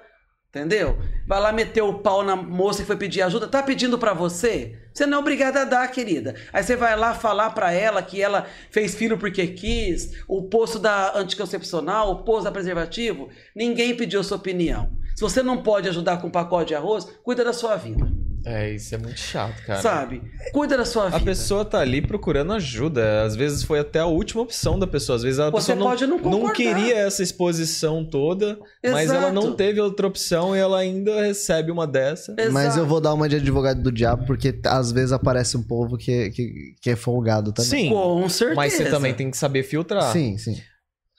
entendeu? 0.48 0.98
Vai 1.26 1.40
lá 1.40 1.52
meter 1.52 1.82
o 1.82 1.98
pau 1.98 2.22
na 2.22 2.36
moça 2.36 2.80
que 2.80 2.86
foi 2.86 2.96
pedir 2.96 3.22
ajuda, 3.22 3.48
tá 3.48 3.62
pedindo 3.62 3.98
pra 3.98 4.12
você? 4.12 4.78
Você 4.92 5.04
não 5.04 5.18
é 5.18 5.20
obrigada 5.20 5.62
a 5.62 5.64
dar, 5.64 5.88
querida. 5.88 6.34
Aí 6.52 6.62
você 6.62 6.76
vai 6.76 6.96
lá 6.96 7.14
falar 7.14 7.50
pra 7.50 7.72
ela 7.72 8.02
que 8.02 8.22
ela 8.22 8.46
fez 8.70 8.94
filho 8.94 9.18
porque 9.18 9.46
quis, 9.48 10.12
o 10.28 10.44
posto 10.44 10.78
da 10.78 11.16
anticoncepcional, 11.18 12.10
o 12.10 12.24
posto 12.24 12.44
da 12.44 12.52
preservativo, 12.52 13.28
ninguém 13.54 13.96
pediu 13.96 14.22
sua 14.22 14.36
opinião. 14.36 14.90
Se 15.16 15.22
você 15.22 15.42
não 15.42 15.62
pode 15.62 15.88
ajudar 15.88 16.18
com 16.18 16.28
um 16.28 16.30
pacote 16.30 16.68
de 16.68 16.74
arroz, 16.74 17.06
cuida 17.24 17.42
da 17.42 17.52
sua 17.52 17.74
vida. 17.76 18.06
É, 18.48 18.70
isso 18.72 18.94
é 18.94 18.98
muito 18.98 19.18
chato, 19.18 19.60
cara. 19.66 19.82
Sabe? 19.82 20.22
Cuida 20.52 20.76
da 20.76 20.84
sua 20.84 21.06
vida. 21.06 21.16
A 21.16 21.20
pessoa 21.20 21.64
tá 21.64 21.80
ali 21.80 22.00
procurando 22.00 22.52
ajuda. 22.52 23.24
Às 23.24 23.34
vezes 23.34 23.64
foi 23.64 23.80
até 23.80 23.98
a 23.98 24.06
última 24.06 24.40
opção 24.42 24.78
da 24.78 24.86
pessoa. 24.86 25.16
Às 25.16 25.24
vezes 25.24 25.40
a 25.40 25.50
Você 25.50 25.72
pessoa 25.72 25.76
não, 25.76 25.86
pode 25.86 26.06
não 26.06 26.18
concordar. 26.20 26.52
queria 26.54 26.94
essa 26.96 27.24
exposição 27.24 28.04
toda, 28.08 28.56
mas 28.84 29.10
ela 29.10 29.32
não 29.32 29.42
Exato. 29.42 29.56
teve 29.56 29.80
outra 29.80 30.06
opção 30.06 30.54
e 30.54 30.60
ela 30.60 30.78
ainda 30.78 31.22
recebe 31.22 31.72
uma 31.72 31.88
dessa. 31.88 32.36
Mas 32.52 32.66
Exato. 32.66 32.78
eu 32.80 32.86
vou 32.86 33.00
dar 33.00 33.14
uma 33.14 33.28
de 33.28 33.34
advogado 33.34 33.82
do 33.82 33.90
diabo, 33.90 34.24
porque 34.26 34.56
às 34.66 34.92
vezes 34.92 35.10
aparece 35.10 35.56
um 35.56 35.62
povo 35.64 35.96
que, 35.96 36.30
que, 36.30 36.74
que 36.80 36.90
é 36.90 36.94
folgado 36.94 37.52
também. 37.52 37.68
Sim, 37.86 37.88
Com 37.90 38.28
certeza. 38.28 38.54
mas 38.54 38.72
você 38.74 38.84
também 38.84 39.12
tem 39.12 39.28
que 39.28 39.36
saber 39.36 39.64
filtrar. 39.64 40.12
Sim, 40.12 40.38
sim. 40.38 40.56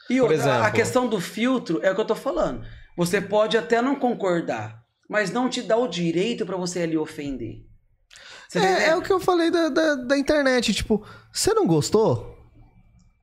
E 0.10 0.16
Por 0.20 0.32
outra, 0.32 0.38
a 0.38 0.40
exemplo- 0.60 0.72
questão 0.72 1.08
do 1.10 1.20
filtro 1.20 1.82
é 1.84 1.92
o 1.92 1.96
que 1.96 2.00
eu 2.00 2.06
tô 2.06 2.16
falando. 2.16 2.62
Você 2.98 3.22
pode 3.22 3.56
até 3.56 3.82
não 3.82 3.96
concordar, 3.96 4.84
mas 5.08 5.32
não 5.32 5.48
te 5.48 5.62
dá 5.62 5.78
o 5.78 5.88
direito 5.88 6.46
pra 6.46 6.58
você 6.58 6.82
ali 6.82 6.98
ofender. 6.98 7.64
Você 8.50 8.60
É, 8.60 8.90
é 8.90 8.96
o 8.96 9.02
que 9.02 9.14
eu 9.14 9.20
falei 9.20 9.52
da, 9.52 9.70
da, 9.70 9.96
da 9.96 10.18
internet. 10.18 10.74
Tipo, 10.74 11.06
você 11.32 11.54
não 11.54 11.68
gostou? 11.68 12.36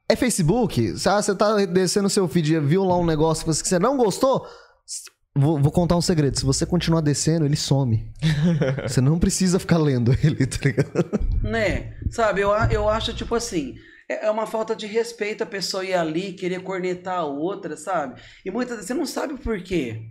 É 0.08 0.14
Facebook? 0.14 0.94
Ah, 1.06 1.20
você 1.20 1.34
tá 1.34 1.64
descendo 1.66 2.08
seu 2.08 2.28
feed 2.28 2.54
e 2.54 2.60
viu 2.60 2.84
lá 2.84 2.96
um 2.96 3.06
negócio 3.06 3.44
que 3.44 3.52
você 3.52 3.78
não 3.78 3.96
gostou? 3.96 4.46
Vou, 5.36 5.60
vou 5.60 5.72
contar 5.72 5.96
um 5.96 6.02
segredo. 6.02 6.38
Se 6.38 6.44
você 6.44 6.64
continuar 6.64 7.00
descendo, 7.00 7.44
ele 7.44 7.56
some. 7.56 8.12
você 8.86 9.00
não 9.00 9.18
precisa 9.18 9.58
ficar 9.58 9.78
lendo 9.78 10.12
ele, 10.22 10.46
tá 10.46 10.58
ligado? 10.62 11.10
Né? 11.42 11.94
Sabe, 12.10 12.42
eu, 12.42 12.50
eu 12.70 12.88
acho, 12.88 13.12
tipo 13.14 13.34
assim, 13.34 13.74
é 14.22 14.26
é 14.26 14.30
uma 14.30 14.46
falta 14.46 14.74
de 14.74 14.86
respeito 14.86 15.42
a 15.42 15.46
pessoa 15.46 15.84
ir 15.84 15.94
ali, 15.94 16.32
querer 16.32 16.60
cornetar 16.62 17.18
a 17.20 17.24
outra, 17.24 17.76
sabe? 17.76 18.20
E 18.44 18.50
muitas 18.50 18.76
vezes 18.76 18.86
você 18.88 18.94
não 18.94 19.06
sabe 19.06 19.34
o 19.34 19.38
porquê. 19.38 20.02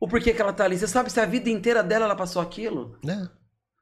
O 0.00 0.08
porquê 0.08 0.32
que 0.32 0.40
ela 0.40 0.52
tá 0.52 0.64
ali. 0.64 0.78
Você 0.78 0.86
sabe 0.88 1.12
se 1.12 1.20
a 1.20 1.26
vida 1.26 1.50
inteira 1.50 1.82
dela 1.82 2.06
ela 2.06 2.16
passou 2.16 2.40
aquilo? 2.40 2.96
É. 3.06 3.28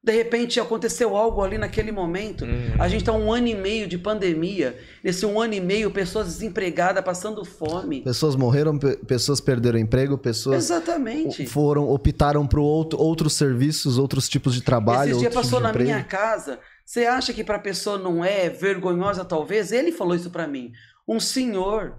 De 0.00 0.12
repente 0.12 0.58
aconteceu 0.60 1.16
algo 1.16 1.42
ali 1.42 1.58
naquele 1.58 1.90
momento. 1.92 2.44
Uhum. 2.44 2.80
A 2.80 2.88
gente 2.88 3.04
tá 3.04 3.12
um 3.12 3.32
ano 3.32 3.48
e 3.48 3.54
meio 3.54 3.86
de 3.88 3.98
pandemia. 3.98 4.78
Nesse 5.02 5.26
um 5.26 5.40
ano 5.40 5.54
e 5.54 5.60
meio, 5.60 5.90
pessoas 5.90 6.26
desempregadas, 6.28 7.04
passando 7.04 7.44
fome. 7.44 8.02
Pessoas 8.02 8.36
morreram, 8.36 8.78
pe- 8.78 8.96
pessoas 8.98 9.40
perderam 9.40 9.78
emprego, 9.78 10.16
pessoas 10.16 10.64
Exatamente. 10.64 11.46
foram 11.46 11.88
optaram 11.88 12.46
por 12.46 12.60
outro, 12.60 12.98
outros 12.98 13.34
serviços, 13.34 13.98
outros 13.98 14.28
tipos 14.28 14.54
de 14.54 14.62
trabalho, 14.62 15.10
Esse 15.12 15.20
dia 15.20 15.30
passou 15.30 15.60
na 15.60 15.72
minha 15.72 16.02
casa. 16.04 16.58
Você 16.88 17.04
acha 17.04 17.34
que 17.34 17.44
pra 17.44 17.58
pessoa 17.58 17.98
não 17.98 18.24
é 18.24 18.48
vergonhosa, 18.48 19.22
talvez? 19.22 19.72
Ele 19.72 19.92
falou 19.92 20.14
isso 20.16 20.30
pra 20.30 20.46
mim. 20.46 20.72
Um 21.06 21.20
senhor 21.20 21.98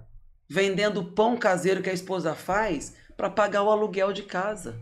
vendendo 0.49 1.03
pão 1.13 1.37
caseiro 1.37 1.83
que 1.83 1.91
a 1.91 1.93
esposa 1.93 2.33
faz 2.33 2.95
pra 3.15 3.29
pagar 3.29 3.61
o 3.61 3.69
aluguel 3.69 4.11
de 4.11 4.23
casa, 4.23 4.75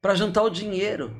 Pra 0.00 0.14
juntar 0.14 0.42
o 0.44 0.48
dinheiro. 0.48 1.14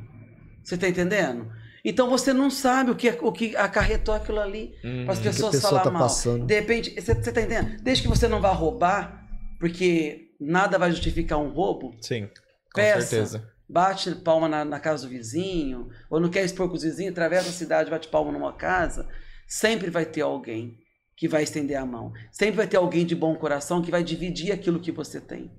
Você 0.64 0.78
tá 0.78 0.88
entendendo? 0.88 1.52
Então 1.84 2.08
você 2.08 2.32
não 2.32 2.48
sabe 2.50 2.92
o 2.92 2.96
que, 2.96 3.10
o 3.20 3.30
que 3.30 3.54
acarretou 3.56 4.14
aquilo 4.14 4.40
ali 4.40 4.72
Uhum. 4.82 5.04
para 5.04 5.12
as 5.12 5.18
a 5.18 5.22
pessoas 5.22 5.50
pessoa 5.56 5.70
falar 5.72 5.82
tá 5.82 5.90
mal. 5.90 6.02
passando. 6.04 6.46
De 6.46 6.54
repente, 6.54 6.94
você, 6.94 7.14
você 7.14 7.30
tá 7.32 7.40
entendendo? 7.42 7.82
Desde 7.82 8.04
que 8.04 8.08
você 8.08 8.26
não 8.26 8.40
vá 8.40 8.52
roubar, 8.52 9.22
porque 9.60 10.28
nada 10.40 10.78
vai 10.78 10.90
justificar 10.92 11.38
um 11.38 11.50
roubo, 11.50 11.94
Sim, 12.00 12.26
com 12.72 12.80
Peça. 12.80 13.02
certeza. 13.02 13.52
Bate 13.68 14.14
palma 14.14 14.48
na, 14.48 14.64
na 14.64 14.80
casa 14.80 15.06
do 15.06 15.10
vizinho, 15.10 15.90
ou 16.08 16.18
não 16.18 16.30
quer 16.30 16.44
expor 16.44 16.68
com 16.68 16.74
os 16.74 16.82
vizinhos, 16.82 17.12
atravessa 17.12 17.50
a 17.50 17.52
cidade, 17.52 17.90
bate 17.90 18.08
palma 18.08 18.32
numa 18.32 18.52
casa, 18.52 19.08
sempre 19.46 19.90
vai 19.90 20.06
ter 20.06 20.22
alguém 20.22 20.78
que 21.16 21.28
vai 21.28 21.42
estender 21.42 21.76
a 21.76 21.84
mão. 21.84 22.12
Sempre 22.30 22.56
vai 22.56 22.66
ter 22.66 22.76
alguém 22.76 23.04
de 23.04 23.14
bom 23.14 23.34
coração 23.34 23.82
que 23.82 23.90
vai 23.90 24.04
dividir 24.04 24.52
aquilo 24.52 24.80
que 24.80 24.92
você 24.92 25.20
tem. 25.20 25.50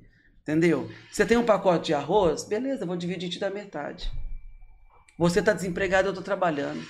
Entendeu? 0.42 0.90
Você 1.12 1.26
tem 1.26 1.38
um 1.38 1.46
pacote 1.46 1.88
de 1.88 1.94
arroz, 1.94 2.46
beleza, 2.46 2.86
vou 2.86 2.96
dividir 2.96 3.28
e 3.28 3.32
te 3.32 3.40
dar 3.40 3.52
metade. 3.52 4.12
Você 5.18 5.42
está 5.42 5.54
desempregado, 5.54 6.08
eu 6.08 6.12
estou 6.12 6.24
trabalhando. 6.24 6.82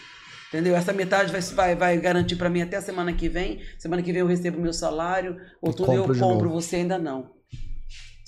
Entendeu? 0.49 0.75
Essa 0.75 0.93
metade 0.93 1.31
vai, 1.31 1.41
vai, 1.41 1.75
vai 1.75 1.97
garantir 1.97 2.35
para 2.35 2.49
mim 2.49 2.61
até 2.61 2.77
a 2.77 2.81
semana 2.81 3.11
que 3.11 3.27
vem. 3.27 3.61
Semana 3.77 4.01
que 4.01 4.11
vem 4.11 4.21
eu 4.21 4.27
recebo 4.27 4.61
meu 4.61 4.73
salário. 4.73 5.39
Outubro 5.61 5.93
eu 5.93 6.01
compro 6.01 6.13
de 6.13 6.19
compro, 6.19 6.49
você 6.49 6.77
ainda 6.77 6.97
não. 6.97 7.38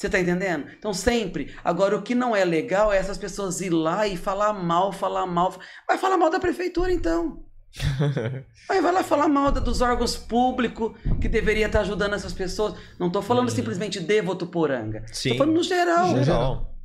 Você 0.01 0.09
tá 0.09 0.19
entendendo? 0.19 0.65
Então 0.79 0.95
sempre. 0.95 1.53
Agora 1.63 1.95
o 1.95 2.01
que 2.01 2.15
não 2.15 2.35
é 2.35 2.43
legal 2.43 2.91
é 2.91 2.97
essas 2.97 3.19
pessoas 3.19 3.61
ir 3.61 3.69
lá 3.69 4.07
e 4.07 4.17
falar 4.17 4.51
mal, 4.51 4.91
falar 4.91 5.27
mal. 5.27 5.53
Vai 5.87 5.95
falar 5.95 6.17
mal 6.17 6.31
da 6.31 6.39
prefeitura 6.39 6.91
então. 6.91 7.45
Aí 8.67 8.81
vai 8.81 8.91
lá 8.91 9.03
falar 9.03 9.27
mal 9.27 9.51
dos 9.51 9.79
órgãos 9.79 10.17
públicos 10.17 10.93
que 11.21 11.29
deveria 11.29 11.67
estar 11.67 11.81
ajudando 11.81 12.15
essas 12.15 12.33
pessoas. 12.33 12.73
Não 12.99 13.11
tô 13.11 13.21
falando 13.21 13.51
simplesmente 13.51 13.99
de 13.99 14.21
Votuporanga. 14.23 15.05
Sim. 15.11 15.33
Tô 15.33 15.37
falando 15.37 15.57
no 15.57 15.63
geral. 15.63 16.23
Geral. 16.23 16.75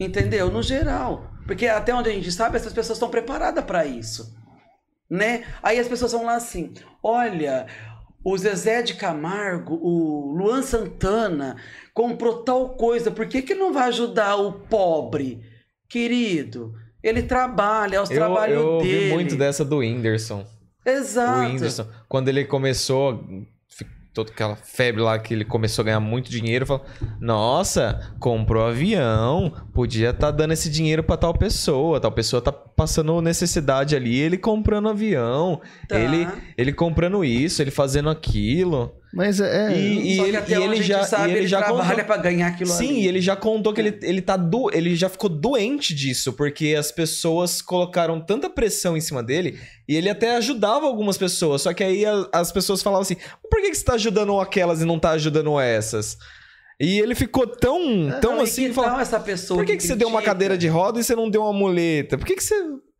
Entendeu? 0.00 0.50
No 0.50 0.62
geral. 0.62 1.34
Porque 1.46 1.66
até 1.66 1.94
onde 1.94 2.08
a 2.08 2.14
gente 2.14 2.32
sabe, 2.32 2.56
essas 2.56 2.72
pessoas 2.72 2.96
estão 2.96 3.10
preparadas 3.10 3.62
para 3.62 3.84
isso. 3.84 4.34
Né? 5.10 5.44
Aí 5.62 5.78
as 5.78 5.86
pessoas 5.86 6.12
vão 6.12 6.24
lá 6.24 6.36
assim: 6.36 6.72
olha, 7.02 7.66
o 8.24 8.38
Zezé 8.38 8.80
de 8.80 8.94
Camargo, 8.94 9.74
o 9.74 10.34
Luan 10.34 10.62
Santana 10.62 11.56
comprou 11.94 12.42
tal 12.42 12.70
coisa, 12.70 13.10
por 13.10 13.26
que, 13.26 13.40
que 13.40 13.54
não 13.54 13.72
vai 13.72 13.88
ajudar 13.88 14.36
o 14.36 14.52
pobre? 14.52 15.40
Querido, 15.88 16.74
ele 17.02 17.22
trabalha, 17.22 17.96
é 17.96 18.00
os 18.02 18.10
Eu, 18.10 18.16
trabalhos 18.16 18.56
eu 18.60 18.78
dele. 18.78 19.06
vi 19.08 19.12
muito 19.12 19.36
dessa 19.36 19.64
do 19.64 19.78
Whindersson. 19.78 20.44
Exato. 20.84 21.40
O 21.40 21.44
Whindersson, 21.44 21.86
quando 22.08 22.28
ele 22.28 22.44
começou, 22.44 23.24
toda 24.12 24.30
aquela 24.32 24.56
febre 24.56 25.02
lá 25.02 25.18
que 25.18 25.34
ele 25.34 25.44
começou 25.44 25.82
a 25.82 25.86
ganhar 25.86 26.00
muito 26.00 26.30
dinheiro, 26.30 26.66
falou: 26.66 26.84
"Nossa, 27.20 28.12
comprou 28.18 28.64
avião, 28.66 29.52
podia 29.72 30.10
estar 30.10 30.30
dando 30.30 30.52
esse 30.52 30.68
dinheiro 30.70 31.02
pra 31.02 31.16
tal 31.16 31.34
pessoa, 31.34 32.00
tal 32.00 32.12
pessoa 32.12 32.42
tá 32.42 32.52
passando 32.52 33.20
necessidade 33.22 33.94
ali, 33.94 34.18
ele 34.18 34.36
comprando 34.36 34.88
avião, 34.88 35.60
Tá. 35.88 35.98
ele 35.98 36.26
ele 36.58 36.72
comprando 36.72 37.24
isso, 37.24 37.62
ele 37.62 37.70
fazendo 37.70 38.08
aquilo". 38.10 38.92
Mas 39.14 39.40
é. 39.40 39.72
é- 39.72 39.76
E, 39.78 40.12
e 40.12 40.16
Só 40.16 40.22
que 40.22 40.28
ele, 40.28 40.36
até 40.36 40.50
e 40.52 40.54
ele 40.62 40.64
a 40.72 40.74
gente 40.76 40.86
já, 40.86 41.04
sabe, 41.04 41.30
ele 41.30 41.38
ele 41.40 41.46
já 41.46 41.58
trabalha 41.62 41.88
contou- 41.90 42.04
pra 42.04 42.16
ganhar 42.16 42.48
aquilo 42.48 42.70
Sim, 42.70 42.88
ali. 42.90 43.00
e 43.02 43.08
ele 43.08 43.20
já 43.20 43.36
contou 43.36 43.72
que 43.72 43.80
ele, 43.80 43.98
ele 44.02 44.20
tá 44.20 44.36
do, 44.36 44.70
ele 44.74 44.96
já 44.96 45.08
ficou 45.08 45.30
doente 45.30 45.94
disso, 45.94 46.32
porque 46.32 46.74
as 46.78 46.90
pessoas 46.90 47.62
colocaram 47.62 48.20
tanta 48.20 48.50
pressão 48.50 48.96
em 48.96 49.00
cima 49.00 49.22
dele, 49.22 49.58
e 49.88 49.94
ele 49.96 50.08
até 50.10 50.36
ajudava 50.36 50.86
algumas 50.86 51.16
pessoas, 51.16 51.62
só 51.62 51.72
que 51.72 51.84
aí 51.84 52.04
a- 52.04 52.28
as 52.32 52.50
pessoas 52.50 52.82
falavam 52.82 53.02
assim: 53.02 53.16
por 53.50 53.60
que, 53.60 53.70
que 53.70 53.76
você 53.76 53.84
tá 53.84 53.94
ajudando 53.94 54.38
aquelas 54.40 54.80
e 54.82 54.84
não 54.84 54.98
tá 54.98 55.10
ajudando 55.10 55.58
essas? 55.60 56.16
E 56.80 56.98
ele 56.98 57.14
ficou 57.14 57.46
tão, 57.46 58.10
tão 58.20 58.36
Não, 58.36 58.40
assim, 58.42 58.72
que 58.72 58.80
essa 59.00 59.20
pessoa 59.20 59.58
por 59.58 59.64
que, 59.64 59.76
que 59.76 59.82
você 59.84 59.94
deu 59.94 60.08
uma 60.08 60.20
cadeira 60.20 60.58
de 60.58 60.66
roda 60.66 60.98
e 60.98 61.04
você 61.04 61.14
não 61.14 61.30
deu 61.30 61.42
uma 61.42 61.52
muleta? 61.52 62.18
Por 62.18 62.26
que, 62.26 62.34
que 62.34 62.42
você. 62.42 62.54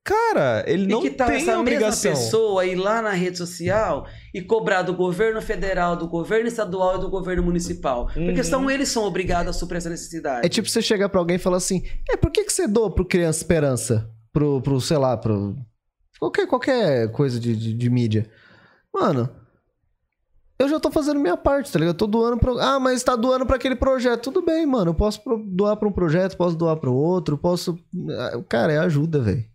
Cara, 0.05 0.62
ele 0.66 0.86
não 0.86 0.98
e 0.98 1.09
que 1.09 1.16
tal 1.16 1.28
tem 1.28 1.36
essa 1.38 1.59
obrigação. 1.59 2.11
mesma 2.11 2.24
pessoa 2.24 2.66
ir 2.66 2.74
lá 2.74 3.00
na 3.00 3.12
rede 3.12 3.38
social 3.38 4.07
e 4.34 4.42
cobrar 4.42 4.82
do 4.82 4.92
governo 4.92 5.40
federal, 5.40 5.96
do 5.96 6.07
governo 6.07 6.46
estadual 6.46 6.96
e 6.96 7.00
do 7.00 7.09
governo 7.09 7.42
municipal? 7.42 8.11
Uhum. 8.14 8.26
Porque 8.26 8.44
são 8.44 8.70
eles 8.70 8.90
são 8.90 9.05
obrigados 9.05 9.57
a 9.57 9.59
suprir 9.59 9.78
essa 9.78 9.88
necessidade. 9.88 10.44
É 10.44 10.48
tipo 10.50 10.68
você 10.68 10.82
chegar 10.82 11.09
pra 11.09 11.18
alguém 11.18 11.36
e 11.36 11.38
falar 11.38 11.57
assim: 11.57 11.82
é, 12.11 12.18
por 12.18 12.30
que, 12.30 12.44
que 12.44 12.52
você 12.52 12.68
doa 12.68 12.94
pro 12.94 13.07
Criança 13.07 13.38
Esperança? 13.38 14.11
Pro, 14.30 14.61
pro 14.61 14.78
sei 14.78 14.98
lá, 14.98 15.16
pro. 15.16 15.57
Qualquer, 16.18 16.46
qualquer 16.46 17.11
coisa 17.11 17.40
de, 17.40 17.57
de, 17.57 17.72
de 17.72 17.90
mídia. 17.90 18.28
Mano, 18.92 19.30
eu 20.59 20.68
já 20.68 20.78
tô 20.78 20.90
fazendo 20.90 21.18
minha 21.18 21.36
parte, 21.36 21.72
tá 21.72 21.78
ligado? 21.78 21.94
Eu 21.94 21.98
tô 21.98 22.07
doando 22.07 22.36
pro. 22.36 22.59
Ah, 22.59 22.78
mas 22.78 23.02
tá 23.02 23.16
doando 23.16 23.46
pra 23.46 23.57
aquele 23.57 23.74
projeto. 23.74 24.24
Tudo 24.24 24.42
bem, 24.42 24.66
mano. 24.66 24.90
Eu 24.90 24.94
posso 24.94 25.22
doar 25.46 25.78
pra 25.78 25.88
um 25.88 25.92
projeto, 25.92 26.36
posso 26.36 26.57
doar 26.57 26.76
pro 26.76 26.92
outro, 26.92 27.38
posso. 27.38 27.78
Ah, 28.18 28.42
Cara, 28.46 28.70
é 28.70 28.78
ajuda, 28.78 29.18
velho. 29.18 29.53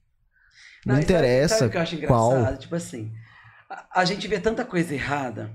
Não, 0.89 0.95
sabe- 0.95 1.03
interessa 1.05 1.55
Sabe 1.55 1.67
o 1.67 1.71
que 1.71 1.77
eu 1.77 1.81
acho 1.81 1.97
qual. 2.07 2.31
engraçado? 2.37 2.59
Tipo 2.59 2.75
assim, 2.75 3.11
a, 3.69 4.01
a 4.01 4.05
gente 4.05 4.27
vê 4.27 4.39
tanta 4.39 4.65
coisa 4.65 4.93
errada 4.93 5.51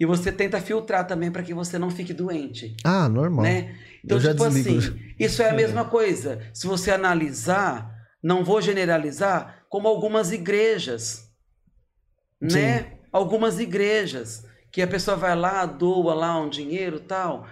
e 0.00 0.04
você 0.06 0.32
tenta 0.32 0.60
filtrar 0.60 1.06
também 1.06 1.30
para 1.30 1.42
que 1.42 1.54
você 1.54 1.78
não 1.78 1.90
fique 1.90 2.12
doente, 2.12 2.76
Ah, 2.84 3.08
normal. 3.08 3.42
né? 3.44 3.76
Então, 4.04 4.16
Eu 4.18 4.20
já 4.20 4.32
tipo 4.32 4.48
desligo. 4.48 4.78
assim, 4.78 5.14
isso 5.18 5.42
é 5.42 5.50
a 5.50 5.54
mesma 5.54 5.84
coisa. 5.84 6.40
Se 6.52 6.66
você 6.66 6.90
analisar, 6.90 7.90
não 8.22 8.42
vou 8.44 8.60
generalizar, 8.60 9.64
como 9.68 9.86
algumas 9.88 10.32
igrejas, 10.32 11.28
né? 12.40 12.98
Algumas 13.12 13.58
igrejas 13.60 14.44
que 14.72 14.82
a 14.82 14.86
pessoa 14.86 15.16
vai 15.16 15.36
lá, 15.36 15.64
doa 15.66 16.14
lá 16.14 16.40
um 16.40 16.48
dinheiro 16.50 16.98
tal. 17.00 17.46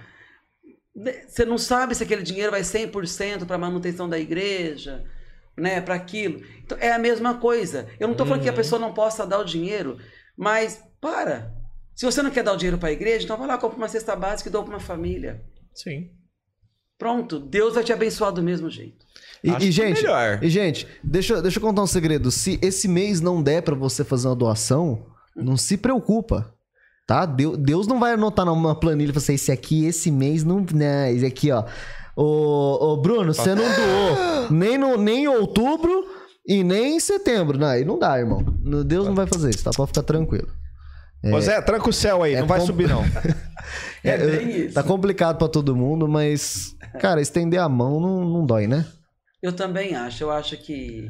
né? 0.94 1.22
Você 1.28 1.44
não 1.44 1.56
sabe 1.56 1.94
se 1.94 2.02
aquele 2.02 2.22
dinheiro 2.22 2.50
vai 2.50 2.62
100% 2.62 3.46
para 3.46 3.56
manutenção 3.56 4.08
da 4.08 4.18
igreja, 4.18 5.04
né, 5.56 5.80
para 5.80 5.94
aquilo. 5.94 6.40
Então 6.64 6.76
é 6.80 6.92
a 6.92 6.98
mesma 6.98 7.34
coisa. 7.34 7.88
Eu 8.00 8.06
não 8.08 8.12
estou 8.12 8.26
falando 8.26 8.42
que 8.42 8.48
a 8.48 8.52
Uhum. 8.52 8.56
pessoa 8.56 8.80
não 8.80 8.92
possa 8.92 9.26
dar 9.26 9.38
o 9.38 9.44
dinheiro, 9.44 9.98
mas 10.36 10.82
para. 11.00 11.52
Se 11.94 12.06
você 12.06 12.22
não 12.22 12.30
quer 12.30 12.42
dar 12.42 12.52
o 12.52 12.56
dinheiro 12.56 12.78
para 12.78 12.88
a 12.88 12.92
igreja, 12.92 13.24
então 13.24 13.36
vai 13.36 13.46
lá, 13.46 13.58
compra 13.58 13.76
uma 13.76 13.88
cesta 13.88 14.16
básica 14.16 14.48
e 14.48 14.52
doa 14.52 14.62
para 14.64 14.74
uma 14.74 14.80
família. 14.80 15.42
Sim. 15.74 16.10
Pronto, 16.98 17.40
Deus 17.40 17.74
vai 17.74 17.82
te 17.82 17.92
abençoar 17.92 18.30
do 18.32 18.42
mesmo 18.42 18.70
jeito. 18.70 19.04
E, 19.42 19.50
Acho 19.50 19.56
e, 19.56 19.60
que 19.60 19.66
é 19.68 19.70
gente, 19.86 20.02
melhor. 20.02 20.38
e, 20.42 20.48
gente, 20.48 20.86
deixa, 21.02 21.42
deixa 21.42 21.58
eu 21.58 21.62
contar 21.62 21.82
um 21.82 21.86
segredo. 21.86 22.30
Se 22.30 22.58
esse 22.62 22.86
mês 22.86 23.20
não 23.20 23.42
der 23.42 23.62
pra 23.62 23.74
você 23.74 24.04
fazer 24.04 24.28
uma 24.28 24.36
doação, 24.36 25.06
não 25.34 25.56
se 25.56 25.76
preocupa. 25.76 26.54
Tá? 27.04 27.26
Deus, 27.26 27.58
Deus 27.58 27.86
não 27.88 27.98
vai 27.98 28.12
anotar 28.12 28.46
numa 28.46 28.78
planilha 28.78 29.10
e 29.10 29.12
falar 29.12 29.22
assim, 29.24 29.34
esse 29.34 29.50
aqui, 29.50 29.84
esse 29.84 30.10
mês 30.12 30.44
não. 30.44 30.64
Né, 30.72 31.12
esse 31.12 31.26
aqui, 31.26 31.50
ó. 31.50 31.64
Ô, 32.16 32.92
ô 32.92 32.96
Bruno, 32.98 33.32
você 33.32 33.54
não 33.54 33.64
doou 33.64 34.50
nem, 34.50 34.76
no, 34.76 34.96
nem 34.96 35.24
em 35.24 35.28
outubro 35.28 36.04
e 36.46 36.62
nem 36.62 36.96
em 36.96 37.00
setembro. 37.00 37.56
Não, 37.58 37.66
aí 37.68 37.84
não 37.84 37.98
dá, 37.98 38.18
irmão. 38.18 38.42
Deus 38.84 39.06
não 39.06 39.14
vai 39.14 39.26
fazer 39.26 39.50
isso, 39.50 39.64
tá? 39.64 39.70
Pode 39.74 39.88
ficar 39.88 40.02
tranquilo. 40.02 40.48
Zé, 41.40 41.60
tranca 41.62 41.88
o 41.88 41.92
céu 41.92 42.22
aí, 42.22 42.34
É 42.34 42.40
não 42.40 42.46
vai 42.48 42.58
com- 42.60 42.66
subir 42.66 42.88
não. 42.88 43.02
É, 44.04 44.14
eu- 44.20 44.36
bem 44.38 44.50
isso. 44.66 44.74
Tá 44.74 44.82
complicado 44.82 45.38
pra 45.38 45.46
todo 45.48 45.76
mundo, 45.76 46.08
mas, 46.08 46.74
cara, 47.00 47.20
estender 47.20 47.60
a 47.60 47.68
mão 47.68 48.00
não, 48.00 48.24
não 48.24 48.44
dói, 48.44 48.66
né? 48.66 48.84
Eu 49.40 49.52
também 49.52 49.94
acho. 49.94 50.24
Eu 50.24 50.32
acho 50.32 50.56
que 50.56 51.08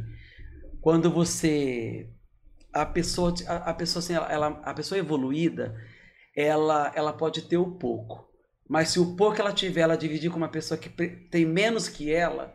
quando 0.83 1.11
você 1.11 2.07
a 2.73 2.85
pessoa 2.85 3.33
a, 3.49 3.71
a 3.71 3.75
pessoa 3.75 4.01
assim, 4.03 4.13
ela, 4.15 4.31
ela- 4.31 4.61
a 4.65 4.75
pessoa 4.75 4.99
evoluída, 4.99 5.75
ela 6.37 6.93
ela 6.95 7.13
pode 7.15 7.41
ter 7.43 7.57
o 7.57 7.71
pouco. 7.73 8.29
Mas 8.69 8.89
se 8.91 9.01
o 9.01 9.15
pouco 9.17 9.41
ela 9.41 9.53
tiver, 9.53 9.81
ela 9.83 9.97
dividir 9.97 10.31
com 10.31 10.37
uma 10.37 10.49
pessoa 10.49 10.79
que 10.79 10.89
tem 11.31 11.45
menos 11.45 11.89
que 11.89 12.11
ela, 12.13 12.55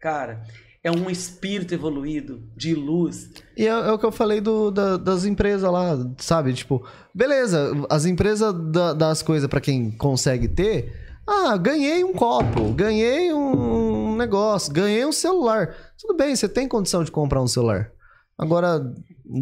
cara, 0.00 0.42
é 0.82 0.90
um 0.90 1.10
espírito 1.10 1.74
evoluído 1.74 2.42
de 2.56 2.74
luz. 2.74 3.30
E 3.56 3.66
é, 3.66 3.70
é 3.70 3.92
o 3.92 3.98
que 3.98 4.06
eu 4.06 4.12
falei 4.12 4.40
do, 4.40 4.70
da- 4.70 4.96
das 4.96 5.24
empresas 5.24 5.70
lá, 5.70 5.96
sabe? 6.18 6.54
Tipo, 6.54 6.86
beleza, 7.14 7.72
as 7.90 8.06
empresas 8.06 8.54
da- 8.72 8.92
das 8.94 9.20
coisas 9.22 9.48
pra 9.48 9.60
quem 9.60 9.90
consegue 9.90 10.48
ter. 10.48 10.92
Ah, 11.26 11.56
ganhei 11.58 12.02
um 12.02 12.14
copo, 12.14 12.72
ganhei 12.72 13.32
um 13.34 14.16
negócio, 14.16 14.72
ganhei 14.72 15.04
um 15.04 15.12
celular. 15.12 15.74
Tudo 16.00 16.16
bem, 16.16 16.34
você 16.34 16.48
tem 16.48 16.66
condição 16.66 17.04
de 17.04 17.10
comprar 17.10 17.42
um 17.42 17.46
celular. 17.48 17.90
Agora, 18.38 18.80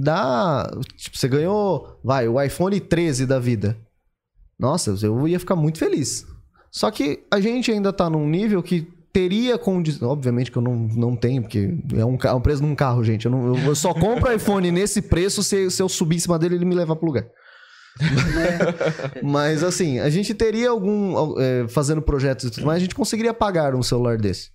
dá. 0.02 0.68
Tipo, 0.96 1.16
você 1.16 1.28
ganhou, 1.28 2.00
vai, 2.02 2.26
o 2.26 2.40
iPhone 2.42 2.80
13 2.80 3.24
da 3.26 3.38
vida. 3.38 3.76
Nossa, 4.58 4.94
eu 5.02 5.26
ia 5.28 5.38
ficar 5.38 5.56
muito 5.56 5.78
feliz. 5.78 6.26
Só 6.70 6.90
que 6.90 7.24
a 7.30 7.40
gente 7.40 7.70
ainda 7.70 7.92
tá 7.92 8.08
num 8.10 8.28
nível 8.28 8.62
que 8.62 8.86
teria 9.12 9.56
condição. 9.58 10.08
Obviamente 10.10 10.50
que 10.50 10.58
eu 10.58 10.62
não, 10.62 10.74
não 10.74 11.16
tenho, 11.16 11.42
porque 11.42 11.74
é 11.94 12.04
um, 12.04 12.18
é 12.22 12.32
um 12.34 12.40
preço 12.40 12.62
num 12.62 12.74
carro, 12.74 13.02
gente. 13.04 13.26
Eu, 13.26 13.30
não- 13.32 13.56
eu- 13.66 13.74
só 13.74 13.94
compro 13.94 14.32
iPhone 14.32 14.70
nesse 14.70 15.00
preço 15.02 15.42
se, 15.42 15.70
se 15.70 15.82
eu 15.82 15.88
subir 15.88 16.16
em 16.16 16.20
cima 16.20 16.38
dele 16.38 16.54
e 16.54 16.58
ele 16.58 16.64
me 16.64 16.74
levar 16.74 16.96
pro 16.96 17.06
lugar. 17.06 17.26
Mas 19.22 19.62
assim, 19.62 19.98
a 19.98 20.10
gente 20.10 20.34
teria 20.34 20.70
algum. 20.70 21.34
é, 21.40 21.66
fazendo 21.68 22.02
projetos 22.02 22.44
e 22.46 22.50
tudo 22.50 22.66
mais, 22.66 22.76
a 22.76 22.80
gente 22.80 22.94
conseguiria 22.94 23.32
pagar 23.34 23.74
um 23.74 23.82
celular 23.82 24.18
desse. 24.18 24.50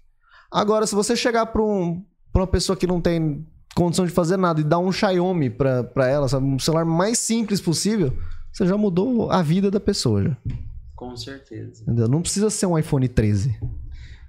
Agora, 0.51 0.85
se 0.85 0.93
você 0.93 1.15
chegar 1.15 1.45
pra, 1.47 1.61
um, 1.61 2.03
pra 2.31 2.41
uma 2.41 2.47
pessoa 2.47 2.75
que 2.75 2.85
não 2.85 2.99
tem 3.01 3.45
condição 3.75 4.05
de 4.05 4.11
fazer 4.11 4.37
nada 4.37 4.59
e 4.59 4.63
dar 4.63 4.79
um 4.79 4.91
Xiaomi 4.91 5.49
pra, 5.49 5.83
pra 5.83 6.07
ela, 6.07 6.27
sabe? 6.27 6.45
Um 6.45 6.59
celular 6.59 6.83
mais 6.85 7.17
simples 7.19 7.61
possível, 7.61 8.13
você 8.51 8.65
já 8.65 8.77
mudou 8.77 9.31
a 9.31 9.41
vida 9.41 9.69
da 9.71 9.79
pessoa, 9.79 10.23
já. 10.23 10.37
Com 10.95 11.15
certeza. 11.17 11.83
Entendeu? 11.83 12.07
Não 12.07 12.21
precisa 12.21 12.49
ser 12.49 12.65
um 12.67 12.77
iPhone 12.77 13.07
13. 13.07 13.59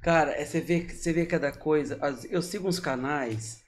Cara, 0.03 0.33
é, 0.33 0.45
você, 0.45 0.61
vê, 0.61 0.87
você 0.89 1.13
vê 1.13 1.27
cada 1.27 1.53
coisa. 1.53 1.99
Eu 2.31 2.41
sigo 2.43 2.67
uns 2.69 2.81
canais 2.81 3.63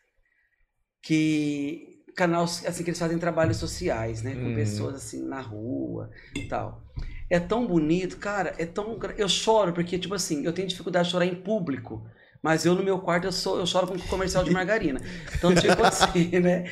que. 1.02 1.90
Canal, 2.16 2.44
assim, 2.44 2.84
que 2.84 2.90
eles 2.90 2.98
fazem 2.98 3.18
trabalhos 3.18 3.56
sociais, 3.56 4.22
né? 4.22 4.34
Com 4.36 4.50
Hum. 4.52 4.54
pessoas 4.54 4.94
assim 4.94 5.26
na 5.26 5.40
rua 5.40 6.10
e 6.36 6.42
tal. 6.46 6.80
É 7.28 7.40
tão 7.40 7.66
bonito, 7.66 8.18
cara, 8.18 8.54
é 8.56 8.64
tão. 8.64 8.96
Eu 9.18 9.28
choro, 9.28 9.72
porque, 9.72 9.98
tipo 9.98 10.14
assim, 10.14 10.44
eu 10.44 10.52
tenho 10.52 10.68
dificuldade 10.68 11.06
de 11.06 11.12
chorar 11.12 11.26
em 11.26 11.34
público. 11.34 12.06
Mas 12.40 12.64
eu 12.66 12.74
no 12.74 12.84
meu 12.84 12.98
quarto 13.00 13.24
eu, 13.24 13.32
sou, 13.32 13.58
eu 13.58 13.66
choro 13.66 13.86
com 13.86 13.98
comercial 13.98 14.44
de 14.44 14.50
margarina. 14.50 15.00
Então, 15.34 15.52
tipo 15.54 15.82
assim, 15.82 16.38
né? 16.40 16.64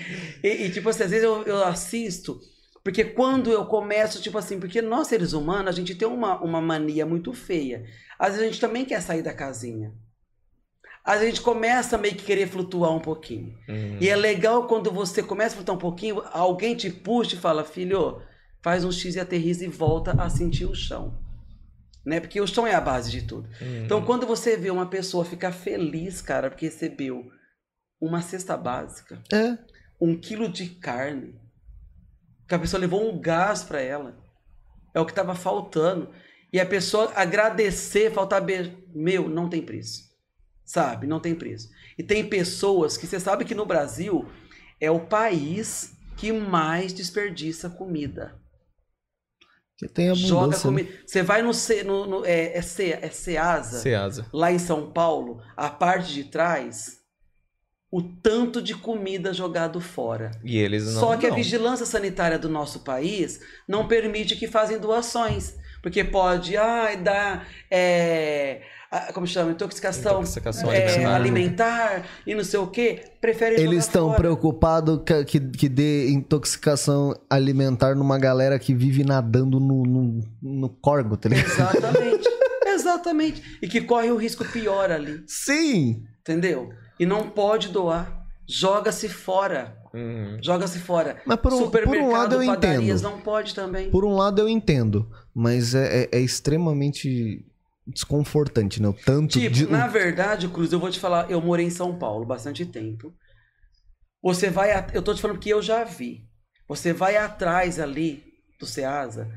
E, 0.44 0.66
e, 0.66 0.70
tipo 0.70 0.88
assim, 0.88 1.02
às 1.04 1.10
vezes 1.10 1.24
eu, 1.24 1.42
eu 1.44 1.64
assisto, 1.64 2.38
porque 2.84 3.04
quando 3.04 3.50
eu 3.50 3.64
começo, 3.66 4.20
tipo 4.20 4.36
assim, 4.38 4.58
porque 4.58 4.82
nós 4.82 5.06
seres 5.08 5.32
humanos, 5.32 5.68
a 5.68 5.72
gente 5.72 5.94
tem 5.94 6.08
uma, 6.08 6.40
uma 6.42 6.60
mania 6.60 7.06
muito 7.06 7.32
feia. 7.32 7.84
Às 8.18 8.30
vezes 8.32 8.42
a 8.42 8.46
gente 8.50 8.60
também 8.60 8.84
quer 8.84 9.00
sair 9.00 9.22
da 9.22 9.32
casinha. 9.32 9.92
Às 11.04 11.14
vezes 11.14 11.26
a 11.26 11.34
gente 11.34 11.40
começa 11.44 11.96
a 11.96 11.98
meio 11.98 12.14
que 12.14 12.24
querer 12.24 12.46
flutuar 12.48 12.92
um 12.92 13.00
pouquinho. 13.00 13.56
Hum. 13.68 13.98
E 14.00 14.08
é 14.08 14.14
legal 14.16 14.66
quando 14.68 14.90
você 14.90 15.22
começa 15.22 15.54
a 15.54 15.56
flutuar 15.56 15.76
um 15.76 15.80
pouquinho, 15.80 16.22
alguém 16.32 16.76
te 16.76 16.90
puxa 16.90 17.34
e 17.34 17.38
fala, 17.38 17.64
filho, 17.64 18.22
faz 18.62 18.84
um 18.84 18.92
X 18.92 19.16
e 19.16 19.20
aterriza 19.20 19.64
e 19.64 19.68
volta 19.68 20.12
a 20.12 20.28
sentir 20.30 20.64
o 20.64 20.74
chão. 20.74 21.18
Né? 22.04 22.20
Porque 22.20 22.40
o 22.40 22.46
chão 22.46 22.66
é 22.66 22.74
a 22.74 22.80
base 22.80 23.10
de 23.10 23.22
tudo. 23.22 23.48
Hum. 23.60 23.84
Então, 23.84 24.04
quando 24.04 24.26
você 24.26 24.56
vê 24.56 24.70
uma 24.70 24.86
pessoa 24.86 25.24
ficar 25.24 25.52
feliz, 25.52 26.20
cara, 26.22 26.48
porque 26.50 26.66
recebeu 26.66 27.28
uma 28.00 28.20
cesta 28.22 28.56
básica, 28.56 29.22
É. 29.32 29.56
um 30.00 30.16
quilo 30.16 30.48
de 30.48 30.66
carne, 30.68 31.34
que 32.52 32.56
a 32.56 32.58
pessoa 32.58 32.80
levou 32.80 33.10
um 33.10 33.18
gás 33.18 33.62
para 33.64 33.80
ela, 33.80 34.14
é 34.94 35.00
o 35.00 35.06
que 35.06 35.12
estava 35.12 35.34
faltando. 35.34 36.10
E 36.52 36.60
a 36.60 36.66
pessoa 36.66 37.10
agradecer, 37.14 38.12
faltar 38.12 38.42
beijo, 38.42 38.76
meu, 38.94 39.26
não 39.28 39.48
tem 39.48 39.62
preço. 39.62 40.02
Sabe? 40.64 41.06
Não 41.06 41.18
tem 41.18 41.34
preço. 41.34 41.68
E 41.98 42.02
tem 42.02 42.28
pessoas 42.28 42.96
que 42.98 43.06
você 43.06 43.18
sabe 43.18 43.44
que 43.46 43.54
no 43.54 43.64
Brasil 43.64 44.28
é 44.80 44.90
o 44.90 45.00
país 45.00 45.92
que 46.16 46.30
mais 46.30 46.92
desperdiça 46.92 47.70
comida. 47.70 48.38
Que 49.78 49.88
tem 49.88 50.14
Joga 50.14 50.42
abundância. 50.56 50.70
né? 50.70 50.82
comida. 50.84 51.02
Você 51.06 51.22
vai 51.22 51.42
no, 51.42 51.50
no, 51.86 52.06
no- 52.06 52.26
é, 52.26 52.56
é, 52.56 52.62
Ce- 52.62 52.92
é 52.92 53.08
Ceasa, 53.10 53.80
Ceasa. 53.80 54.26
lá 54.32 54.52
em 54.52 54.58
São 54.58 54.92
Paulo, 54.92 55.42
a 55.56 55.68
parte 55.70 56.12
de 56.12 56.24
trás 56.24 57.01
o 57.92 58.00
tanto 58.02 58.62
de 58.62 58.74
comida 58.74 59.34
jogado 59.34 59.78
fora. 59.78 60.30
E 60.42 60.56
eles 60.56 60.86
não. 60.94 61.00
Só 61.00 61.16
que 61.18 61.26
a 61.26 61.28
não. 61.28 61.36
vigilância 61.36 61.84
sanitária 61.84 62.38
do 62.38 62.48
nosso 62.48 62.80
país 62.80 63.38
não 63.68 63.86
permite 63.86 64.34
que 64.34 64.48
fazem 64.48 64.78
doações. 64.78 65.54
Porque 65.82 66.02
pode, 66.04 66.56
ai, 66.56 66.96
dar, 66.96 67.46
é, 67.68 68.62
a- 68.88 69.12
como 69.12 69.26
chama, 69.26 69.50
intoxicação, 69.50 70.20
Intoxicação 70.20 70.70
é, 70.72 70.86
alimentar. 70.86 71.14
alimentar 71.16 72.06
e 72.24 72.34
não 72.36 72.44
sei 72.44 72.60
o 72.60 72.68
quê. 72.68 73.02
Prefere 73.20 73.60
Eles 73.60 73.84
estão 73.86 74.12
preocupados 74.14 75.00
que, 75.04 75.24
que, 75.24 75.40
que 75.40 75.68
dê 75.68 76.08
intoxicação 76.08 77.12
alimentar 77.28 77.94
numa 77.96 78.16
galera 78.16 78.58
que 78.60 78.72
vive 78.72 79.02
nadando 79.04 79.58
no, 79.58 79.82
no, 79.82 80.20
no 80.40 80.68
corgo, 80.68 81.16
tá 81.16 81.28
ligado? 81.28 81.46
Exatamente. 81.50 82.28
Exatamente. 82.64 83.58
E 83.60 83.68
que 83.68 83.80
corre 83.80 84.10
o 84.10 84.16
risco 84.16 84.44
pior 84.44 84.90
ali. 84.90 85.22
Sim! 85.26 86.04
Entendeu? 86.20 86.70
E 87.02 87.06
não 87.06 87.28
pode 87.30 87.68
doar. 87.68 88.24
Joga-se 88.48 89.08
fora. 89.08 89.76
Uhum. 89.92 90.38
Joga-se 90.42 90.78
fora. 90.78 91.20
Mas 91.26 91.38
por 91.40 91.52
um, 91.52 91.70
por 91.70 91.96
um 91.96 92.10
lado 92.12 92.34
eu 92.36 92.42
entendo. 92.42 93.02
não 93.02 93.20
pode 93.20 93.54
também. 93.54 93.90
Por 93.90 94.04
um 94.04 94.14
lado 94.14 94.40
eu 94.40 94.48
entendo, 94.48 95.10
mas 95.34 95.74
é, 95.74 96.02
é- 96.04 96.08
é 96.12 96.20
extremamente 96.20 97.44
desconfortante, 97.86 98.80
né? 98.80 98.88
O 98.88 98.92
tanto 98.92 99.38
Tipo, 99.38 99.54
de... 99.54 99.66
na 99.70 99.86
verdade, 99.88 100.48
Cruz, 100.48 100.72
eu 100.72 100.78
vou 100.78 100.90
te 100.90 101.00
falar, 101.00 101.30
eu 101.30 101.40
morei 101.40 101.66
em 101.66 101.70
São 101.70 101.98
Paulo 101.98 102.24
bastante 102.24 102.64
tempo. 102.64 103.12
Você 104.22 104.48
vai, 104.50 104.70
at- 104.72 104.94
eu 104.94 105.02
tô 105.02 105.12
te 105.14 105.20
falando 105.20 105.38
que 105.40 105.50
eu 105.50 105.60
já 105.60 105.82
vi. 105.82 106.24
Você 106.68 106.92
vai 106.92 107.16
atrás 107.16 107.80
ali 107.80 108.22
do 108.60 108.66
Ceasa, 108.66 109.28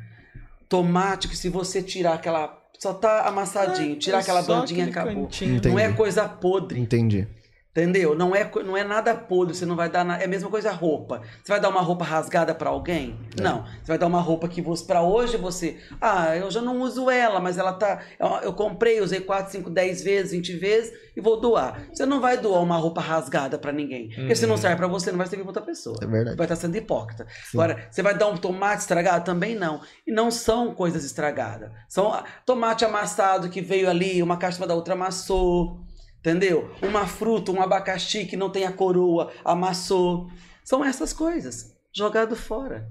tomate 0.70 1.28
que 1.28 1.36
se 1.36 1.50
você 1.50 1.82
tirar 1.82 2.14
aquela, 2.14 2.56
só 2.80 2.94
tá 2.94 3.28
amassadinho, 3.28 3.98
tirar 3.98 4.20
É 4.20 4.22
aquela 4.22 4.42
bandinha 4.44 4.86
acabou. 4.88 5.28
Não 5.66 5.80
é 5.80 5.92
coisa 5.94 6.30
podre. 6.30 6.80
Entendi. 6.80 7.28
Entendeu? 7.76 8.16
Não 8.16 8.34
é, 8.34 8.50
não 8.64 8.78
é 8.78 8.86
nada 8.86 9.14
podre, 9.14 9.54
você 9.54 9.66
não 9.66 9.76
vai 9.76 9.90
dar. 9.90 10.06
na- 10.06 10.18
É 10.18 10.24
a 10.24 10.28
mesma 10.30 10.50
coisa 10.50 10.72
roupa. 10.72 11.22
Você 11.44 11.52
vai 11.52 11.60
dar 11.60 11.68
uma 11.68 11.82
roupa 11.82 12.06
rasgada 12.06 12.56
pra 12.56 12.70
alguém? 12.70 13.20
É. 13.38 13.42
Não. 13.42 13.64
Você 13.66 13.88
vai 13.88 13.98
dar 13.98 14.08
uma 14.08 14.22
roupa 14.22 14.48
que 14.48 14.62
você. 14.62 14.86
Pra 14.86 15.02
hoje 15.02 15.36
você. 15.36 15.78
Ah, 16.00 16.34
eu 16.38 16.50
já 16.50 16.62
não 16.62 16.80
uso 16.80 17.10
ela, 17.10 17.42
mas 17.42 17.58
ela 17.58 17.74
tá. 17.74 18.02
Eu, 18.18 18.28
eu 18.44 18.54
comprei, 18.54 19.02
usei 19.02 19.20
4, 19.20 19.52
5, 19.52 19.70
10 19.70 20.02
vezes, 20.02 20.32
20 20.32 20.54
vezes 20.56 20.94
e 21.18 21.20
vou 21.20 21.38
doar. 21.42 21.82
Você 21.94 22.06
não 22.06 22.22
vai 22.22 22.38
doar 22.38 22.62
uma 22.64 22.78
roupa 22.78 23.02
rasgada 23.02 23.58
pra 23.58 23.74
ninguém. 23.74 24.08
Porque 24.16 24.36
se 24.38 24.46
não 24.48 24.56
serve 24.56 24.78
pra 24.78 24.88
você, 24.88 25.12
não 25.12 25.18
vai 25.18 25.28
servir 25.28 25.44
pra 25.44 25.50
outra 25.50 25.64
pessoa. 25.64 25.98
É 26.02 26.06
verdade. 26.08 26.38
Vai 26.38 26.46
estar 26.46 26.56
sendo 26.56 26.78
hipócrita. 26.78 27.28
Sim. 27.52 27.58
Agora, 27.58 27.88
você 27.92 28.02
vai 28.02 28.18
dar 28.18 28.28
um 28.28 28.38
tomate 28.38 28.80
estragado? 28.84 29.26
Também 29.26 29.54
não. 29.54 29.82
E 30.08 30.14
não 30.14 30.32
são 30.32 30.74
coisas 30.74 31.04
estragadas. 31.04 31.70
São 31.90 32.14
ah, 32.14 32.24
tomate 32.46 32.86
amassado 32.86 33.50
que 33.50 33.60
veio 33.60 33.90
ali, 33.90 34.24
uma 34.24 34.38
caixa 34.38 34.66
da 34.66 34.74
outra 34.74 34.94
amassou. 34.94 35.82
Entendeu? 36.26 36.72
Uma 36.82 37.06
fruta, 37.06 37.52
um 37.52 37.62
abacaxi 37.62 38.26
que 38.26 38.36
não 38.36 38.50
tem 38.50 38.66
a 38.66 38.72
coroa, 38.72 39.32
amassou. 39.44 40.28
São 40.64 40.84
essas 40.84 41.14
coisas. 41.14 41.76
Jogado 41.96 42.36
fora. 42.36 42.90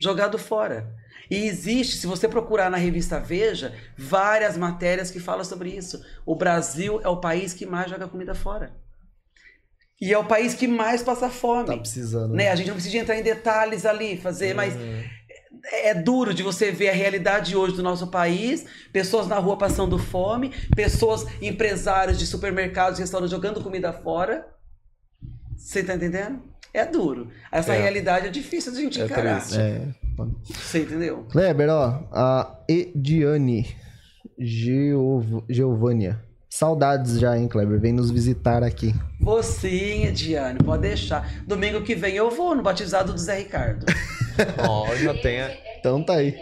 Jogado 0.00 0.38
fora. 0.38 0.94
E 1.28 1.44
existe, 1.44 1.96
se 1.96 2.06
você 2.06 2.28
procurar 2.28 2.70
na 2.70 2.76
revista 2.76 3.18
Veja, 3.18 3.74
várias 3.98 4.56
matérias 4.56 5.10
que 5.10 5.18
falam 5.18 5.44
sobre 5.44 5.70
isso. 5.70 6.00
O 6.24 6.36
Brasil 6.36 7.00
é 7.02 7.08
o 7.08 7.16
país 7.16 7.52
que 7.52 7.66
mais 7.66 7.90
joga 7.90 8.06
comida 8.06 8.32
fora. 8.32 8.72
E 10.00 10.12
é 10.12 10.18
o 10.18 10.24
país 10.24 10.54
que 10.54 10.68
mais 10.68 11.02
passa 11.02 11.28
fome 11.28 11.66
Tá 11.66 11.76
precisando. 11.76 12.32
né? 12.32 12.50
A 12.50 12.54
gente 12.54 12.68
não 12.68 12.74
precisa 12.74 12.96
entrar 12.98 13.16
em 13.18 13.24
detalhes 13.24 13.84
ali, 13.84 14.16
fazer, 14.16 14.54
mas 14.54 14.76
Uhum. 14.76 15.02
É 15.72 15.94
duro 15.94 16.32
de 16.32 16.42
você 16.42 16.70
ver 16.70 16.88
a 16.90 16.92
realidade 16.92 17.56
hoje 17.56 17.74
do 17.74 17.82
nosso 17.82 18.06
país, 18.08 18.64
pessoas 18.92 19.26
na 19.26 19.38
rua 19.38 19.56
passando 19.56 19.98
fome, 19.98 20.52
pessoas, 20.74 21.26
empresários 21.42 22.18
de 22.18 22.26
supermercados, 22.26 22.98
restaurantes 22.98 23.30
jogando 23.34 23.62
comida 23.62 23.92
fora. 23.92 24.46
Você 25.56 25.82
tá 25.82 25.94
entendendo? 25.94 26.40
É 26.72 26.84
duro. 26.84 27.28
Essa 27.50 27.74
É. 27.74 27.80
realidade 27.80 28.26
é 28.26 28.30
difícil 28.30 28.70
de 28.72 28.78
a 28.78 28.80
gente 28.82 29.00
É 29.00 29.04
encarar. 29.04 29.42
É. 29.54 29.88
Você 30.44 30.80
entendeu? 30.82 31.26
Kleber, 31.30 31.68
ó, 31.70 32.02
a 32.12 32.58
Ediane 32.68 33.74
Geov... 34.38 35.42
Geovânia. 35.48 36.22
Saudades 36.48 37.18
já, 37.18 37.36
hein, 37.36 37.48
Kleber? 37.48 37.78
Vem 37.78 37.92
nos 37.92 38.10
visitar 38.10 38.62
aqui. 38.62 38.94
Você, 39.20 40.10
Diane, 40.12 40.58
pode 40.58 40.82
deixar. 40.82 41.42
Domingo 41.46 41.82
que 41.82 41.94
vem 41.94 42.14
eu 42.14 42.30
vou 42.30 42.54
no 42.54 42.62
batizado 42.62 43.12
do 43.12 43.18
Zé 43.18 43.38
Ricardo. 43.38 43.84
Ó, 44.68 44.94
já 44.96 45.14
tem. 45.14 45.40
a- 45.42 45.50
Então 45.78 46.02
tá 46.02 46.14
aí. 46.14 46.34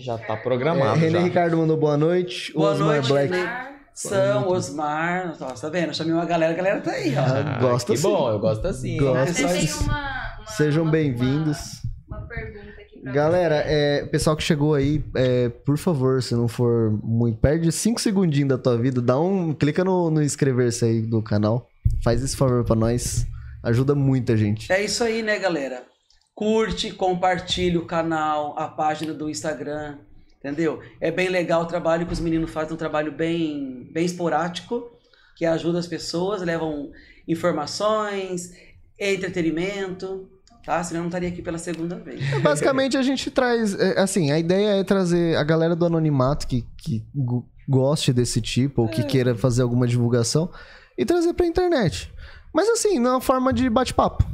Já 0.00 0.16
tá 0.18 0.34
É, 0.34 0.36
programado. 0.36 0.98
René 0.98 1.18
já. 1.18 1.24
Ricardo 1.24 1.56
mandou 1.56 1.76
boa 1.76 1.96
noite. 1.96 2.52
Boa 2.52 2.72
Osmar 2.72 2.88
noite, 2.88 3.08
Black. 3.08 3.32
René. 3.32 3.68
São, 3.94 4.48
Osmar. 4.48 5.36
Nossa, 5.38 5.66
tá 5.66 5.68
vendo? 5.68 5.88
Eu 5.88 5.94
chamei 5.94 6.14
uma 6.14 6.24
galera, 6.24 6.52
a 6.52 6.56
galera 6.56 6.80
tá 6.80 6.92
aí, 6.92 7.14
ó. 7.14 7.20
Ah, 7.20 7.58
gosto 7.60 7.88
que 7.88 7.92
assim. 7.92 8.02
bom, 8.02 8.30
eu 8.30 8.38
gosto 8.38 8.66
assim. 8.66 8.96
Gosto. 8.96 9.34
Tem 9.34 9.64
isso. 9.64 9.84
uma, 9.84 9.92
uma- 9.98 10.46
Sejam 10.46 10.90
bem-vindos. 10.90 11.82
Uma, 12.08 12.18
uma 12.18 12.26
pergunta 12.26 12.72
Galera, 13.04 13.56
é, 13.66 14.04
pessoal 14.06 14.36
que 14.36 14.44
chegou 14.44 14.74
aí, 14.74 15.04
é, 15.16 15.48
por 15.48 15.76
favor, 15.76 16.22
se 16.22 16.34
não 16.36 16.46
for 16.46 16.96
muito. 17.02 17.36
Perde 17.38 17.70
5 17.72 18.00
segundinhos 18.00 18.48
da 18.48 18.56
tua 18.56 18.78
vida, 18.78 19.02
dá 19.02 19.18
um. 19.18 19.52
Clica 19.52 19.82
no, 19.84 20.08
no 20.08 20.22
inscrever-se 20.22 20.84
aí 20.84 21.02
do 21.02 21.20
canal. 21.20 21.68
Faz 22.04 22.22
esse 22.22 22.36
favor 22.36 22.64
pra 22.64 22.76
nós. 22.76 23.26
Ajuda 23.62 23.94
muita 23.94 24.36
gente. 24.36 24.72
É 24.72 24.82
isso 24.84 25.02
aí, 25.02 25.20
né, 25.20 25.38
galera? 25.38 25.82
Curte, 26.34 26.92
compartilha 26.92 27.78
o 27.78 27.84
canal, 27.86 28.54
a 28.58 28.66
página 28.68 29.12
do 29.12 29.28
Instagram, 29.28 29.98
entendeu? 30.38 30.80
É 31.00 31.10
bem 31.10 31.28
legal 31.28 31.62
o 31.62 31.66
trabalho 31.66 32.06
que 32.06 32.12
os 32.12 32.20
meninos 32.20 32.50
fazem, 32.50 32.72
um 32.72 32.76
trabalho 32.76 33.12
bem, 33.12 33.88
bem 33.92 34.04
esporádico, 34.04 34.90
que 35.36 35.44
ajuda 35.44 35.78
as 35.78 35.86
pessoas, 35.86 36.40
levam 36.42 36.90
informações, 37.28 38.50
entretenimento, 38.98 40.28
tá? 40.64 40.82
Senão 40.82 41.00
eu 41.00 41.02
não 41.02 41.08
estaria 41.08 41.28
aqui 41.28 41.42
pela 41.42 41.58
segunda 41.58 41.96
vez. 41.96 42.20
Basicamente, 42.40 42.96
a 42.96 43.02
gente 43.02 43.30
traz. 43.30 43.78
é, 43.78 44.00
assim, 44.00 44.30
a 44.30 44.38
ideia 44.38 44.80
é 44.80 44.84
trazer 44.84 45.36
a 45.36 45.44
galera 45.44 45.76
do 45.76 45.84
anonimato 45.84 46.46
que, 46.46 46.64
que 46.78 47.04
go- 47.14 47.46
goste 47.68 48.12
desse 48.12 48.40
tipo 48.40 48.82
ou 48.82 48.88
que 48.88 49.04
queira 49.04 49.34
fazer 49.34 49.62
alguma 49.62 49.86
divulgação 49.86 50.50
e 50.96 51.04
trazer 51.04 51.34
pra 51.34 51.46
internet. 51.46 52.12
Mas 52.54 52.68
assim, 52.68 52.98
na 52.98 53.20
forma 53.20 53.52
de 53.52 53.68
bate-papo. 53.70 54.24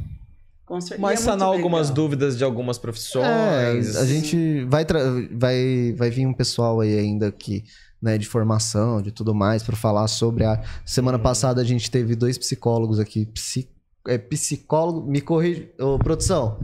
Com 0.69 0.81
certeza. 0.81 1.01
Mas 1.01 1.21
é 1.21 1.23
muito 1.23 1.25
sanar 1.41 1.49
algumas 1.49 1.89
legal. 1.89 1.95
dúvidas 1.95 2.37
de 2.37 2.45
algumas 2.45 2.77
É, 2.77 2.81
profissões. 2.81 3.97
a 3.97 4.05
gente 4.05 4.64
vai, 4.66 4.85
vai, 5.33 5.95
vai 5.97 6.11
vir 6.11 6.27
um 6.27 6.35
pessoal 6.35 6.81
aí 6.81 6.99
ainda 6.99 7.33
que, 7.33 7.64
né, 8.03 8.19
de 8.19 8.27
formação, 8.27 9.01
de 9.01 9.11
tudo 9.11 9.35
mais, 9.35 9.62
pra 9.62 9.75
falar 9.75 10.07
sobre 10.09 10.45
a. 10.45 10.62
Semana 10.85 11.19
passada 11.19 11.62
a 11.62 11.64
gente 11.64 11.91
teve 11.91 12.14
dois 12.14 12.37
psicólogos 12.37 13.01
aqui. 13.01 13.25
Psi, 13.27 13.66
é 14.07 14.19
psicólogo. 14.19 15.11
Me 15.11 15.23
corrija. 15.23 15.69
Ô, 15.81 15.99
produção. 15.99 16.61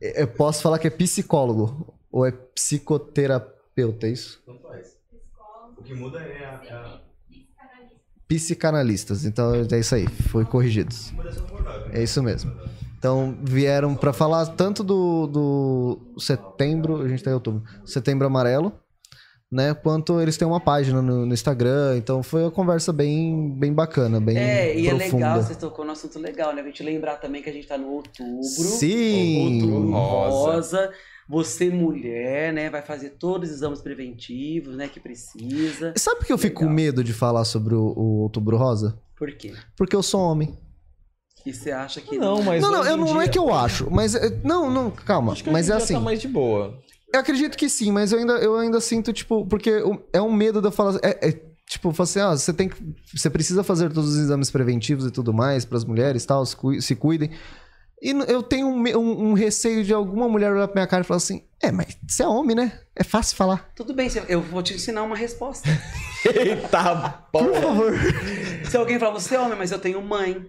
Eu 0.00 0.26
posso 0.28 0.60
falar 0.62 0.78
que 0.80 0.86
é 0.86 0.90
psicólogo 0.90 1.94
ou 2.10 2.26
é 2.26 2.32
psicoterapeuta, 2.32 4.06
é 4.06 4.10
isso? 4.10 4.40
O 5.76 5.82
que 5.84 5.94
muda 5.94 6.18
é 6.18 6.44
a. 6.44 7.00
Psicanalistas. 8.26 9.24
Então 9.24 9.54
é 9.54 9.78
isso 9.78 9.94
aí, 9.94 10.06
foi 10.06 10.44
corrigidos. 10.44 11.12
É 11.92 12.02
isso 12.02 12.22
mesmo. 12.22 12.52
Então 12.98 13.38
vieram 13.42 13.94
pra 13.94 14.12
falar 14.12 14.44
tanto 14.46 14.82
do, 14.82 15.26
do 15.28 16.20
setembro, 16.20 17.00
a 17.02 17.08
gente 17.08 17.22
tá 17.22 17.30
em 17.30 17.34
outubro, 17.34 17.62
setembro 17.84 18.26
amarelo, 18.26 18.72
né? 19.50 19.72
Quanto 19.72 20.20
eles 20.20 20.36
têm 20.36 20.46
uma 20.48 20.60
página 20.60 21.00
no, 21.00 21.24
no 21.24 21.32
Instagram. 21.32 21.96
Então 21.96 22.22
foi 22.22 22.42
uma 22.42 22.50
conversa 22.50 22.92
bem, 22.92 23.54
bem 23.56 23.72
bacana, 23.72 24.20
bem 24.20 24.36
É, 24.36 24.76
e 24.76 24.88
é 24.88 24.90
profunda. 24.90 25.14
legal, 25.16 25.42
você 25.42 25.54
tocou 25.54 25.84
num 25.84 25.92
assunto 25.92 26.18
legal, 26.18 26.52
né? 26.54 26.60
A 26.60 26.64
gente 26.64 26.82
lembrar 26.82 27.16
também 27.16 27.40
que 27.40 27.48
a 27.48 27.52
gente 27.52 27.66
tá 27.68 27.78
no 27.78 27.88
outubro. 27.88 28.42
Sim! 28.42 29.62
Outubro 29.62 29.90
Rosa. 29.92 30.52
rosa. 30.52 30.90
Você, 31.30 31.68
mulher, 31.68 32.54
né, 32.54 32.70
vai 32.70 32.80
fazer 32.80 33.10
todos 33.10 33.50
os 33.50 33.56
exames 33.56 33.82
preventivos, 33.82 34.74
né, 34.74 34.88
que 34.88 34.98
precisa. 34.98 35.92
Sabe 35.94 36.20
por 36.20 36.26
que 36.26 36.32
eu 36.32 36.38
fico 36.38 36.56
com 36.56 36.60
Legal. 36.62 36.74
medo 36.74 37.04
de 37.04 37.12
falar 37.12 37.44
sobre 37.44 37.74
o, 37.74 37.92
o 37.94 38.20
outubro 38.22 38.56
rosa? 38.56 38.98
Por 39.14 39.30
quê? 39.36 39.52
Porque 39.76 39.94
eu 39.94 40.02
sou 40.02 40.22
homem. 40.22 40.56
E 41.46 41.52
você 41.54 41.70
acha 41.70 42.00
que 42.00 42.18
Não, 42.18 42.42
mas. 42.42 42.60
não, 42.62 42.70
não, 42.70 42.84
eu 42.84 42.96
não, 42.96 43.06
não 43.14 43.20
é 43.20 43.24
dia- 43.24 43.32
que 43.32 43.38
eu 43.38 43.52
acho, 43.54 43.90
mas. 43.90 44.14
é- 44.14 44.38
Não, 44.44 44.70
não, 44.70 44.90
calma. 44.90 45.32
Acho 45.32 45.44
que 45.44 45.50
Mas 45.50 45.68
é 45.70 45.74
dia 45.74 45.82
assim. 45.82 45.94
Tá 45.94 46.00
mais 46.00 46.20
de 46.20 46.28
boa. 46.28 46.78
Eu 47.12 47.20
acredito 47.20 47.56
que 47.56 47.68
sim, 47.70 47.90
mas 47.90 48.12
eu 48.12 48.18
ainda, 48.18 48.34
eu 48.34 48.56
ainda 48.56 48.80
sinto, 48.80 49.12
tipo, 49.12 49.46
porque 49.46 49.82
é 50.12 50.20
um 50.20 50.32
medo 50.32 50.60
de 50.60 50.68
eu 50.68 50.72
falar. 50.72 50.98
É, 51.02 51.28
é, 51.28 51.40
tipo, 51.66 51.90
falar 51.92 52.04
assim, 52.04 52.20
ah, 52.20 52.36
você 52.36 52.52
tem 52.52 52.68
que. 52.68 52.76
Você 53.16 53.30
precisa 53.30 53.64
fazer 53.64 53.90
todos 53.92 54.10
os 54.10 54.18
exames 54.18 54.50
preventivos 54.50 55.06
e 55.06 55.10
tudo 55.10 55.32
mais 55.32 55.64
para 55.64 55.78
as 55.78 55.84
mulheres 55.84 56.26
tal, 56.26 56.44
se, 56.44 56.54
cui- 56.54 56.82
se 56.82 56.94
cuidem. 56.94 57.30
E 58.00 58.10
eu 58.10 58.42
tenho 58.42 58.68
um, 58.68 58.80
um- 58.96 59.30
um 59.30 59.32
receio 59.32 59.82
de 59.82 59.92
alguma 59.92 60.28
mulher 60.28 60.52
olhar 60.52 60.68
pra 60.68 60.74
minha 60.74 60.86
cara 60.86 61.02
e 61.02 61.06
falar 61.06 61.16
assim: 61.16 61.42
é, 61.62 61.72
mas 61.72 61.96
você 62.06 62.22
é 62.22 62.28
homem, 62.28 62.54
né? 62.54 62.78
É 62.94 63.02
fácil 63.02 63.36
falar. 63.36 63.70
Tudo 63.74 63.94
bem, 63.94 64.08
eu 64.28 64.40
vou 64.42 64.62
te 64.62 64.74
ensinar 64.74 65.02
uma 65.02 65.16
resposta. 65.16 65.68
Eita, 66.26 67.24
Por 67.32 67.54
favor. 67.54 67.94
Se 68.70 68.76
alguém 68.76 68.98
falar, 68.98 69.12
você 69.12 69.34
é 69.34 69.40
homem, 69.40 69.56
mas 69.58 69.70
eu 69.72 69.78
tenho 69.78 70.00
mãe, 70.02 70.44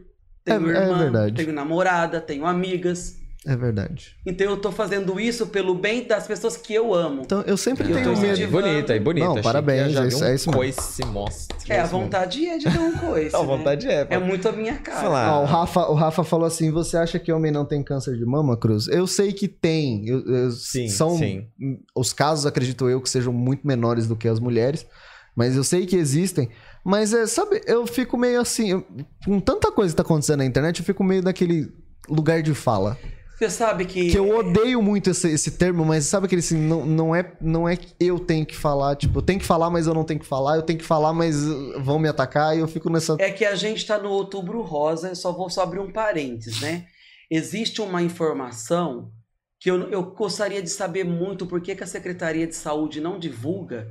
tenho 0.57 0.71
É- 0.71 0.77
é 0.77 0.83
irmã, 0.83 0.97
verdade. 0.99 1.33
tenho 1.35 1.53
namorada, 1.53 2.19
tenho 2.21 2.45
amigas. 2.45 3.17
É 3.47 3.55
verdade. 3.55 4.17
Então 4.25 4.47
eu 4.47 4.57
tô 4.57 4.69
fazendo 4.69 5.17
isso 5.17 5.47
pelo 5.47 5.73
bem 5.73 6.05
das 6.05 6.27
pessoas 6.27 6.57
que 6.57 6.73
eu 6.73 6.93
amo. 6.93 7.21
Então, 7.21 7.41
eu 7.47 7.55
sempre 7.55 7.89
Eu 7.89 7.95
tenho 7.95 8.17
medo. 8.19 8.47
Bonita, 8.51 8.93
e 8.93 8.99
bonita. 8.99 9.27
Não, 9.27 9.41
parabéns, 9.41 9.93
Já 9.93 10.03
é 10.03 10.07
isso- 10.09 10.23
um 10.23 10.27
é 10.27 10.35
isso 10.35 10.49
mesmo. 10.49 10.53
coice 10.61 11.05
monstro. 11.05 11.57
É, 11.69 11.79
a 11.79 11.85
vontade 11.85 12.45
é 12.45 12.57
de 12.57 12.65
dar 12.65 12.81
um 12.81 12.97
coice. 12.97 13.33
A 13.33 13.39
né? 13.39 13.45
vontade 13.45 13.87
é. 13.87 14.05
É 14.09 14.19
muito 14.19 14.47
a 14.49 14.51
minha 14.51 14.75
cara. 14.75 14.99
Falar. 14.99 15.31
Ó, 15.39 15.43
o, 15.43 15.45
Rafa, 15.45 15.87
o 15.87 15.93
Rafa 15.93 16.23
falou 16.25 16.45
assim: 16.45 16.69
você 16.69 16.97
acha 16.97 17.17
que 17.17 17.31
homem 17.31 17.49
não 17.49 17.63
tem 17.63 17.81
câncer 17.81 18.17
de 18.17 18.25
mama, 18.25 18.57
Cruz? 18.57 18.89
Eu 18.89 19.07
sei 19.07 19.31
que 19.31 19.47
tem. 19.47 20.05
Eu- 20.05 20.25
eu- 20.27 20.51
Sim, 20.51 20.89
são 20.89 21.17
sim. 21.17 21.47
Os 21.95 22.11
casos, 22.11 22.45
acredito 22.45 22.89
eu, 22.89 22.99
que 22.99 23.09
sejam 23.09 23.31
muito 23.31 23.65
menores 23.65 24.05
do 24.05 24.17
que 24.17 24.27
as 24.27 24.41
mulheres. 24.41 24.85
Mas 25.33 25.55
eu 25.55 25.63
sei 25.63 25.85
que 25.85 25.95
existem. 25.95 26.49
Mas, 26.89 27.13
é, 27.13 27.27
sabe, 27.27 27.61
eu 27.67 27.85
fico 27.85 28.17
meio 28.17 28.41
assim. 28.41 28.71
eu- 28.71 28.87
com 29.23 29.39
tanta 29.39 29.71
coisa 29.71 29.93
que 29.93 29.97
tá 29.97 30.01
acontecendo 30.01 30.39
na 30.39 30.45
internet, 30.45 30.79
eu 30.79 30.85
fico 30.85 31.03
meio 31.03 31.21
naquele 31.21 31.71
lugar 32.09 32.41
de 32.41 32.55
fala. 32.55 32.97
Você 33.37 33.47
sabe 33.47 33.85
que. 33.85 34.09
Que 34.09 34.17
eu 34.17 34.27
odeio 34.35 34.81
muito 34.81 35.11
esse, 35.11 35.29
esse 35.29 35.51
termo, 35.51 35.85
mas 35.85 36.05
sabe 36.05 36.25
aquele 36.25 36.39
assim, 36.39 36.57
não, 36.57 36.83
não, 36.83 37.15
é, 37.15 37.31
não 37.39 37.69
é 37.69 37.77
que 37.77 37.93
eu 37.99 38.19
tenho 38.19 38.43
que 38.43 38.55
falar, 38.55 38.95
tipo, 38.95 39.19
eu 39.19 39.21
tenho 39.21 39.39
que 39.39 39.45
falar, 39.45 39.69
mas 39.69 39.85
eu 39.85 39.93
não 39.93 40.03
tenho 40.03 40.19
que 40.19 40.25
falar, 40.25 40.55
eu 40.55 40.63
tenho 40.63 40.79
que 40.79 40.83
falar, 40.85 41.13
mas 41.13 41.47
uh, 41.47 41.79
vão 41.79 41.99
me 41.99 42.09
atacar, 42.09 42.57
e 42.57 42.59
eu 42.59 42.67
fico 42.67 42.89
nessa. 42.89 43.15
É 43.19 43.29
que 43.29 43.45
a 43.45 43.53
gente 43.53 43.85
tá 43.85 43.99
no 43.99 44.09
outubro 44.09 44.59
rosa, 44.63 45.09
eu 45.09 45.15
só 45.15 45.31
vou 45.31 45.47
só 45.47 45.61
abrir 45.61 45.79
um 45.79 45.91
parênteses, 45.91 46.59
né? 46.59 46.87
Existe 47.29 47.81
uma 47.81 48.01
informação 48.01 49.11
que 49.59 49.69
eu, 49.69 49.89
eu 49.91 50.01
gostaria 50.03 50.61
de 50.61 50.69
saber 50.71 51.03
muito 51.03 51.45
por 51.45 51.61
que, 51.61 51.75
que 51.75 51.83
a 51.83 51.87
Secretaria 51.87 52.47
de 52.47 52.55
Saúde 52.55 52.99
não 52.99 53.19
divulga, 53.19 53.87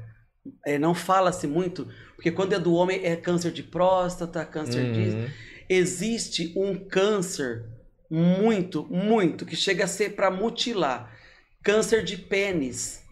é, 0.64 0.78
não 0.78 0.94
fala-se 0.94 1.46
muito, 1.46 1.88
porque 2.14 2.30
quando 2.30 2.52
é 2.52 2.58
do 2.58 2.74
homem 2.74 3.00
é 3.04 3.16
câncer 3.16 3.52
de 3.52 3.62
próstata, 3.62 4.44
câncer 4.44 4.92
disso. 4.92 5.16
Uhum. 5.16 5.28
Existe 5.68 6.52
um 6.56 6.76
câncer 6.76 7.64
muito, 8.10 8.86
muito, 8.90 9.44
que 9.44 9.54
chega 9.54 9.84
a 9.84 9.88
ser 9.88 10.16
para 10.16 10.30
mutilar. 10.30 11.14
Câncer 11.62 12.02
de 12.02 12.16
pênis. 12.16 13.02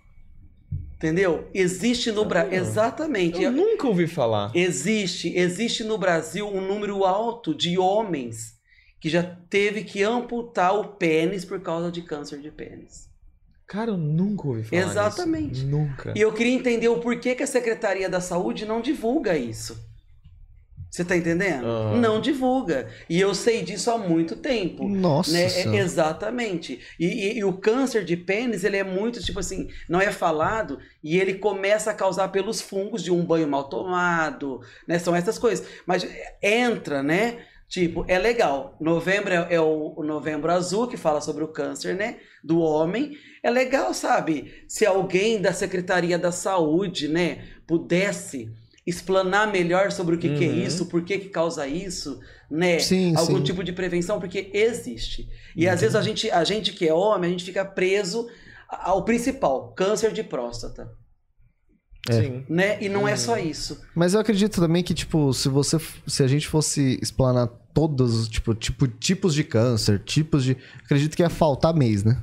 Entendeu? 0.95 1.51
Existe 1.53 2.11
no 2.11 2.25
Brasil. 2.25 2.55
Exatamente. 2.55 3.43
Eu 3.43 3.53
nunca 3.53 3.87
ouvi 3.87 4.07
falar. 4.07 4.51
Existe, 4.55 5.37
existe 5.37 5.85
no 5.85 5.99
Brasil 5.99 6.49
um 6.49 6.67
número 6.67 7.05
alto 7.05 7.55
de 7.55 7.77
homens 7.79 8.57
que 8.99 9.11
já 9.11 9.23
teve 9.23 9.85
que 9.85 10.03
amputar 10.03 10.75
o 10.75 10.95
pênis 10.95 11.45
por 11.45 11.61
causa 11.61 11.93
de 11.93 12.01
câncer 12.01 12.41
de 12.41 12.51
pênis. 12.51 13.11
Cara, 13.69 13.91
eu 13.91 13.97
nunca 13.97 14.47
ouvi 14.47 14.63
falar 14.63 14.83
Exatamente. 14.83 15.49
nisso. 15.65 15.67
Nunca. 15.67 16.13
E 16.15 16.21
eu 16.21 16.33
queria 16.33 16.53
entender 16.53 16.89
o 16.89 17.01
porquê 17.01 17.35
que 17.35 17.43
a 17.43 17.47
Secretaria 17.47 18.09
da 18.09 18.21
Saúde 18.21 18.65
não 18.65 18.81
divulga 18.81 19.37
isso. 19.37 19.85
Você 20.89 21.05
tá 21.05 21.17
entendendo? 21.17 21.67
Aham. 21.67 22.01
Não 22.01 22.21
divulga. 22.21 22.89
E 23.11 23.21
eu 23.21 23.35
sei 23.35 23.63
disso 23.63 23.91
há 23.91 23.99
muito 23.99 24.37
tempo. 24.37 24.89
Nossa. 24.89 25.33
Né? 25.33 25.43
É- 25.45 25.77
exatamente. 25.77 26.81
E, 26.99 27.07
e- 27.07 27.39
e 27.39 27.45
o 27.45 27.53
câncer 27.53 28.03
de 28.05 28.17
pênis, 28.17 28.65
ele 28.65 28.77
é 28.79 28.85
muito, 28.85 29.23
tipo 29.23 29.41
assim, 29.41 29.69
não 29.89 30.01
é 30.01 30.11
falado 30.11 30.79
e 31.03 31.19
ele 31.19 31.35
começa 31.35 31.91
a 31.91 31.95
causar 31.95 32.29
pelos 32.29 32.61
fungos 32.63 33.03
de 33.03 33.11
um 33.13 33.23
banho 33.27 33.49
mal 33.49 33.65
tomado, 33.69 34.61
né? 34.89 34.99
São 34.99 35.15
essas 35.15 35.39
coisas. 35.39 35.67
Mas 35.85 36.07
entra, 36.41 37.03
né? 37.03 37.41
Tipo, 37.69 38.05
é 38.07 38.19
legal. 38.19 38.77
Novembro 38.81 39.33
é, 39.33 39.55
é 39.55 39.61
o, 39.61 39.95
o 39.97 40.05
novembro 40.05 40.51
azul, 40.53 40.87
que 40.87 40.97
fala 40.97 41.21
sobre 41.21 41.43
o 41.43 41.49
câncer, 41.49 41.97
né? 41.97 42.19
Do 42.43 42.61
homem. 42.61 43.17
É 43.43 43.51
legal, 43.51 43.93
sabe? 43.93 44.53
Se 44.69 44.87
alguém 44.87 45.41
da 45.41 45.53
Secretaria 45.53 46.19
da 46.19 46.31
Saúde, 46.31 47.09
né, 47.09 47.45
pudesse 47.67 48.49
explanar 48.87 49.51
melhor 49.51 49.91
sobre 49.91 50.15
o 50.15 50.19
que, 50.19 50.29
que 50.37 50.45
é 50.45 50.49
Uhum. 50.49 50.63
isso, 50.63 50.87
por 50.87 51.03
que, 51.05 51.19
que 51.19 51.29
causa 51.29 51.67
isso, 51.67 52.21
né? 52.49 52.79
Sim, 52.79 53.15
Algum 53.17 53.39
sim. 53.39 53.43
tipo 53.43 53.65
de 53.65 53.73
prevenção, 53.73 54.21
porque 54.21 54.49
existe. 54.55 55.29
E 55.57 55.69
às 55.69 55.81
vezes 55.81 55.97
a 55.97 56.03
gente, 56.03 56.31
a 56.31 56.45
gente 56.45 56.73
que 56.73 56.87
é 56.87 56.95
homem, 56.95 57.29
a 57.29 57.33
gente 57.33 57.45
fica 57.45 57.65
preso 57.65 58.29
ao 58.69 59.05
principal, 59.05 59.73
câncer 59.73 60.13
de 60.13 60.23
próstata, 60.23 60.89
É. 62.09 62.23
Sim. 62.23 62.45
né? 62.49 62.83
E 62.83 62.89
não 62.89 63.07
é 63.07 63.13
Uhum. 63.13 63.17
só 63.17 63.39
isso. 63.39 63.81
Mas 63.95 64.15
eu 64.15 64.21
acredito 64.21 64.61
também 64.61 64.83
que, 64.83 64.95
tipo, 64.95 65.33
se 65.33 65.49
você. 65.49 65.79
Se 66.07 66.23
a 66.23 66.27
gente 66.29 66.47
fosse 66.47 66.99
explanar 67.03 67.49
todos 67.75 68.15
os 68.15 68.29
tipo, 68.29 68.55
tipo, 68.55 68.87
tipos 68.89 69.35
de 69.35 69.45
câncer, 69.45 69.99
tipos 70.05 70.45
de. 70.45 70.57
Acredito 70.85 71.17
que 71.17 71.23
ia 71.23 71.29
faltar 71.31 71.75
mês, 71.75 72.05
né? 72.05 72.19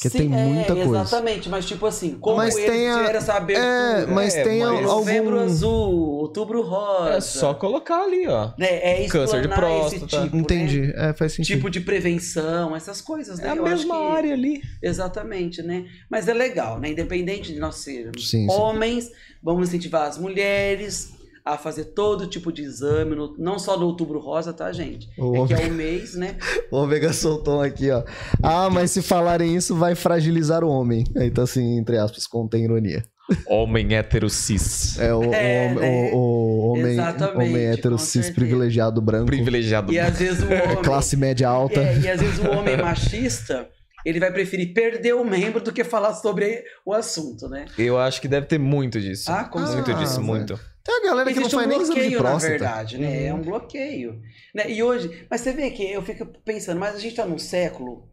Porque 0.00 0.16
tem 0.16 0.32
é, 0.32 0.44
muita 0.44 0.76
coisa. 0.76 1.00
Exatamente, 1.00 1.48
mas 1.48 1.66
tipo 1.66 1.84
assim, 1.84 2.12
como 2.20 2.36
Mas 2.36 2.54
eles 2.56 2.70
tem 2.70 2.88
a- 2.88 2.96
tiveram 2.98 3.18
essa 3.18 3.32
abertura, 3.34 3.66
É, 3.66 4.06
mas 4.06 4.36
É, 4.36 4.44
tem 4.44 4.60
mas- 4.60 4.82
novembro 4.82 5.34
algum. 5.40 5.44
azul, 5.52 5.92
outubro 6.20 6.62
rosa. 6.62 7.16
É 7.16 7.20
só 7.20 7.52
colocar 7.52 8.04
ali, 8.04 8.28
ó. 8.28 8.52
né? 8.56 8.68
É 9.02 9.06
Câncer 9.08 9.42
de 9.42 9.48
próstata. 9.48 10.06
tipo, 10.06 10.36
né? 10.36 10.40
Entendi. 10.40 10.92
É, 10.94 11.12
faz 11.14 11.32
sentido. 11.32 11.56
Tipo 11.56 11.68
de 11.68 11.80
prevenção, 11.80 12.76
essas 12.76 13.00
coisas, 13.00 13.40
né? 13.40 13.48
É 13.48 13.50
a 13.50 13.56
Eu 13.56 13.66
acho 13.66 13.74
mesma 13.74 13.96
que- 13.96 14.16
área 14.16 14.32
ali. 14.34 14.62
Exatamente, 14.80 15.62
né? 15.62 15.84
Mas 16.08 16.28
é 16.28 16.32
legal, 16.32 16.78
né? 16.78 16.90
Independente 16.90 17.52
de 17.52 17.58
nós 17.58 17.74
sermos 17.76 18.30
Sim, 18.30 18.46
sim. 18.48 18.50
homens, 18.54 19.10
vamos 19.42 19.66
incentivar 19.68 20.06
as 20.06 20.16
mulheres 20.16 21.12
a 21.54 21.58
fazer 21.58 21.84
todo 21.86 22.26
tipo 22.26 22.52
de 22.52 22.62
exame, 22.62 23.14
no- 23.16 23.34
não 23.38 23.58
só 23.58 23.78
no 23.78 23.86
outubro 23.86 24.18
rosa, 24.18 24.52
tá, 24.52 24.70
gente? 24.72 25.08
O 25.18 25.44
É 25.44 25.46
que 25.46 25.54
é 25.54 25.66
o 25.66 25.72
mês, 25.72 26.14
né? 26.14 26.36
O 26.70 26.76
Omega 26.78 27.12
soltou 27.12 27.58
um 27.58 27.60
aqui, 27.62 27.90
ó. 27.90 28.02
Ah, 28.42 28.68
mas 28.70 28.90
se 28.90 29.00
falarem 29.02 29.56
isso, 29.56 29.74
vai 29.74 29.94
fragilizar 29.94 30.62
o 30.62 30.68
homem. 30.68 31.04
Aí 31.16 31.30
tá 31.30 31.42
assim, 31.42 31.78
entre 31.78 31.96
aspas, 31.98 32.26
contém 32.26 32.64
ironia. 32.64 33.02
Homem 33.46 33.94
hétero 33.94 34.30
cis. 34.30 34.98
É 34.98 35.12
o, 35.14 35.22
É, 35.34 35.70
o, 35.70 35.80
né? 35.80 36.10
o- 36.12 36.16
o 36.16 36.58
homem, 36.72 36.92
Exatamente, 36.92 37.50
homem 37.50 37.66
hétero 37.66 37.98
cis 37.98 38.12
certeza. 38.26 38.34
privilegiado 38.34 39.00
branco. 39.02 39.26
Privilegiado. 39.26 39.92
E 39.92 39.98
às 39.98 40.18
vezes 40.18 40.42
o 40.42 40.46
homem. 40.52 40.82
Classe 40.82 41.16
média 41.16 41.48
alta. 41.48 41.80
É, 41.80 41.98
e 41.98 42.08
às 42.08 42.20
vezes 42.20 42.38
o 42.38 42.48
homem 42.50 42.76
machista, 42.78 43.68
ele 44.04 44.18
vai 44.18 44.32
preferir 44.32 44.72
perder 44.72 45.14
o 45.14 45.24
membro 45.24 45.60
do 45.62 45.72
que 45.72 45.84
falar 45.84 46.14
sobre 46.14 46.62
o 46.86 46.92
assunto, 46.94 47.48
né? 47.48 47.66
Eu 47.78 47.98
acho 47.98 48.20
que 48.20 48.28
deve 48.28 48.46
ter 48.46 48.58
muito 48.58 48.98
disso. 49.00 49.30
Ah, 49.30 49.44
com 49.44 49.58
muito 49.58 49.72
certeza. 49.74 49.98
disso, 49.98 50.22
muito. 50.22 50.58
Tem 50.88 50.96
a 50.96 51.02
galera 51.04 51.28
que 51.28 51.34
não 51.36 51.42
Existe 51.42 51.54
um 51.56 51.58
faz 51.58 51.68
nem 51.68 51.80
exame 51.82 51.94
de 52.00 52.00
bloqueio, 52.06 52.22
na 52.22 52.28
próstata. 52.30 52.50
verdade, 52.50 52.98
né? 52.98 53.26
É 53.26 53.34
um 53.34 53.42
bloqueio. 53.42 54.22
Né? 54.54 54.70
E 54.70 54.82
hoje, 54.82 55.26
mas 55.30 55.42
você 55.42 55.52
vê 55.52 55.70
que 55.70 55.84
eu 55.84 56.00
fico 56.02 56.24
pensando, 56.44 56.80
mas 56.80 56.94
a 56.94 56.98
gente 56.98 57.14
tá 57.14 57.26
num 57.26 57.38
século, 57.38 58.08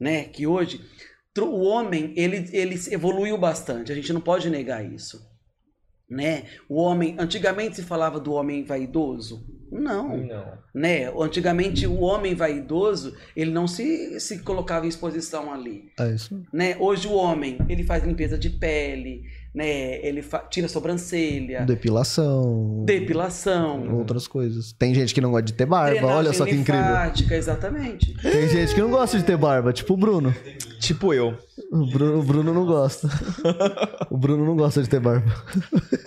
né? 0.00 0.24
Que 0.24 0.44
hoje 0.44 0.80
o 1.38 1.62
homem 1.62 2.12
ele, 2.16 2.48
ele 2.52 2.74
evoluiu 2.90 3.38
bastante. 3.38 3.92
A 3.92 3.94
gente 3.94 4.12
não 4.12 4.20
pode 4.20 4.50
negar 4.50 4.84
isso, 4.84 5.20
né? 6.10 6.44
O 6.68 6.80
homem, 6.80 7.14
antigamente 7.18 7.76
se 7.76 7.82
falava 7.82 8.18
do 8.18 8.32
homem 8.32 8.64
vaidoso. 8.64 9.46
Não, 9.70 10.16
Não. 10.16 10.58
né? 10.74 11.12
Antigamente 11.18 11.86
o 11.88 12.00
homem 12.00 12.34
vaidoso 12.34 13.16
ele 13.36 13.50
não 13.50 13.66
se, 13.66 14.18
se 14.20 14.38
colocava 14.38 14.86
em 14.86 14.88
exposição 14.88 15.52
ali 15.52 15.90
É 15.98 16.08
isso. 16.14 16.40
né? 16.52 16.76
Hoje 16.78 17.08
o 17.08 17.12
homem, 17.14 17.58
ele 17.68 17.82
faz 17.82 18.04
limpeza 18.04 18.38
de 18.38 18.48
pele, 18.50 19.24
né? 19.56 20.06
Ele 20.06 20.22
tira 20.50 20.66
a 20.66 20.68
sobrancelha, 20.68 21.64
Depilação. 21.64 22.84
depilação, 22.84 23.96
Outras 23.96 24.28
coisas. 24.28 24.72
Tem 24.72 24.94
gente 24.94 25.14
que 25.14 25.20
não 25.20 25.30
gosta 25.30 25.46
de 25.46 25.54
ter 25.54 25.64
barba. 25.64 25.92
drenagem 25.92 26.16
Olha 26.18 26.32
só 26.34 26.44
que 26.44 26.54
incrível. 26.54 26.82
linfática, 26.82 27.34
exatamente. 27.34 28.14
Tem 28.20 28.48
gente 28.50 28.74
que 28.74 28.80
não 28.82 28.90
gosta 28.90 29.16
de 29.18 29.24
ter 29.24 29.36
barba, 29.38 29.72
tipo 29.72 29.94
o 29.94 29.96
Bruno. 29.96 30.34
Tipo 30.78 31.14
eu. 31.14 31.34
O 31.72 31.86
Bruno, 31.86 32.18
o 32.20 32.22
Bruno 32.22 32.52
não 32.52 32.66
gosta. 32.66 33.08
o 34.10 34.16
Bruno 34.18 34.44
não 34.44 34.54
gosta 34.56 34.82
de 34.82 34.88
ter 34.90 35.00
barba. 35.00 35.24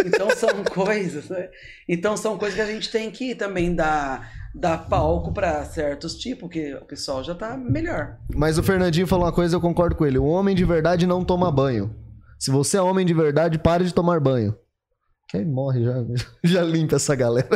Então 0.05 0.29
são 0.35 0.49
coisas, 0.71 1.27
né? 1.29 1.49
Então 1.87 2.15
são 2.15 2.37
coisas 2.37 2.55
que 2.55 2.61
a 2.61 2.71
gente 2.71 2.91
tem 2.91 3.09
que 3.09 3.33
também 3.33 3.73
dar, 3.73 4.31
dar 4.53 4.77
palco 4.87 5.33
para 5.33 5.65
certos 5.65 6.13
tipos, 6.15 6.49
que 6.51 6.75
o 6.75 6.85
pessoal 6.85 7.23
já 7.23 7.33
tá 7.33 7.57
melhor. 7.57 8.15
Mas 8.33 8.59
o 8.59 8.63
Fernandinho 8.63 9.07
falou 9.07 9.25
uma 9.25 9.31
coisa, 9.31 9.55
eu 9.55 9.59
concordo 9.61 9.95
com 9.95 10.05
ele. 10.05 10.19
O 10.19 10.25
homem 10.25 10.55
de 10.55 10.63
verdade 10.63 11.07
não 11.07 11.25
toma 11.25 11.51
banho. 11.51 11.93
Se 12.39 12.49
você 12.51 12.77
é 12.77 12.81
homem 12.81 13.05
de 13.05 13.13
verdade, 13.13 13.59
pare 13.59 13.83
de 13.83 13.93
tomar 13.93 14.19
banho. 14.19 14.55
Quem 15.27 15.45
morre 15.45 15.83
já, 15.83 15.93
já 16.43 16.61
limpa 16.63 16.95
essa 16.95 17.13
galera. 17.15 17.49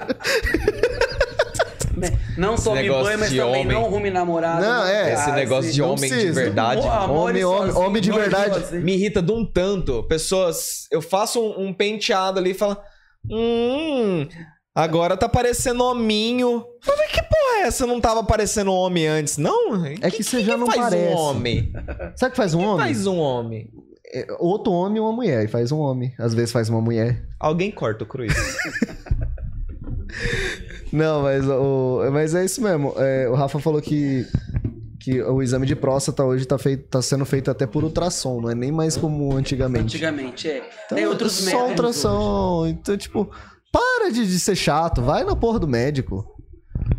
né? 1.96 2.20
Não 2.38 2.56
tome 2.56 2.82
negócio 2.82 3.04
banho, 3.06 3.20
mas 3.20 3.30
de 3.30 3.38
também 3.38 3.62
homem- 3.62 3.68
não 3.78 3.90
rume 3.90 4.10
namorado. 4.12 4.62
Não, 4.62 4.86
é, 4.86 5.14
Esse 5.14 5.32
negócio 5.32 5.72
de 5.72 5.80
não 5.82 5.92
homem 5.92 6.10
de 6.10 6.16
precisa. 6.16 6.42
verdade. 6.42 6.82
O 6.86 6.92
amor 6.92 7.30
Homem- 7.30 7.46
homem- 7.46 7.74
homem 7.74 8.02
de 8.02 8.12
verdade. 8.12 8.76
Me 8.78 8.94
irrita 8.94 9.22
de 9.22 9.32
um 9.32 9.46
tanto. 9.46 10.04
Pessoas. 10.04 10.88
Eu 10.92 11.02
faço 11.02 11.40
um, 11.42 11.68
um 11.68 11.74
penteado 11.74 12.40
ali 12.40 12.52
e 12.52 12.54
falo. 12.56 12.78
Hum. 13.30 14.28
Agora 14.76 15.16
tá 15.16 15.30
parecendo 15.30 15.84
hominho. 15.84 16.66
Mas 16.86 17.12
que 17.12 17.22
porra 17.22 17.58
é 17.60 17.62
essa? 17.68 17.86
Não 17.86 18.02
tava 18.02 18.24
parecendo 18.24 18.74
homem 18.74 19.08
antes, 19.08 19.38
não? 19.38 19.86
É 20.02 20.10
que 20.10 20.24
você 20.24 20.44
já 20.44 20.58
não 20.58 20.66
faz 20.66 20.80
parece. 20.82 21.14
um 21.14 21.18
homem? 21.18 21.72
Sabe 22.16 22.30
o 22.30 22.32
que 22.32 22.38
faz 22.38 22.54
um 22.56 22.62
homem? 22.64 22.78
faz 22.86 23.06
um 23.08 23.18
homem? 23.20 23.70
É, 24.14 24.28
Outro 24.40 24.72
homem 24.72 24.98
e 24.98 25.00
uma 25.00 25.12
mulher. 25.12 25.44
E 25.46 25.48
faz 25.48 25.72
um 25.72 25.80
homem. 25.80 26.14
Às 26.20 26.34
vezes 26.34 26.52
faz 26.52 26.70
uma 26.70 26.80
mulher. 26.82 27.26
Alguém 27.40 27.72
corta 27.72 28.04
o 28.04 28.08
cruz. 28.08 28.34
Não, 30.92 31.24
mas, 31.24 31.48
o, 31.48 32.02
mas 32.12 32.36
é 32.36 32.46
isso 32.46 32.62
mesmo. 32.62 32.94
É, 32.98 33.28
o 33.28 33.34
Rafa 33.34 33.60
falou 33.60 33.82
que, 33.82 34.28
que 35.00 35.20
o 35.24 35.42
exame 35.42 35.66
de 35.66 35.76
próstata 35.76 36.24
hoje 36.24 36.46
tá, 36.46 36.60
feito, 36.60 36.88
tá 36.88 37.02
sendo 37.02 37.26
feito 37.26 37.50
até 37.50 37.66
por 37.66 37.84
ultrassom, 37.84 38.40
não 38.42 38.52
é 38.52 38.54
nem 38.54 38.72
mais 38.72 38.96
como 38.96 39.36
antigamente. 39.36 39.98
Antigamente, 39.98 40.48
é. 40.48 40.58
Então, 40.86 40.96
Tem 40.96 41.08
outros 41.08 41.32
só 41.34 41.68
ultrassom. 41.68 42.68
Então, 42.68 42.96
tipo, 42.96 43.28
para 43.72 44.12
de, 44.12 44.24
de 44.24 44.40
ser 44.40 44.56
chato. 44.56 45.02
Vai 45.02 45.24
na 45.24 45.36
porra 45.36 45.58
do 45.58 45.68
médico. 45.68 46.32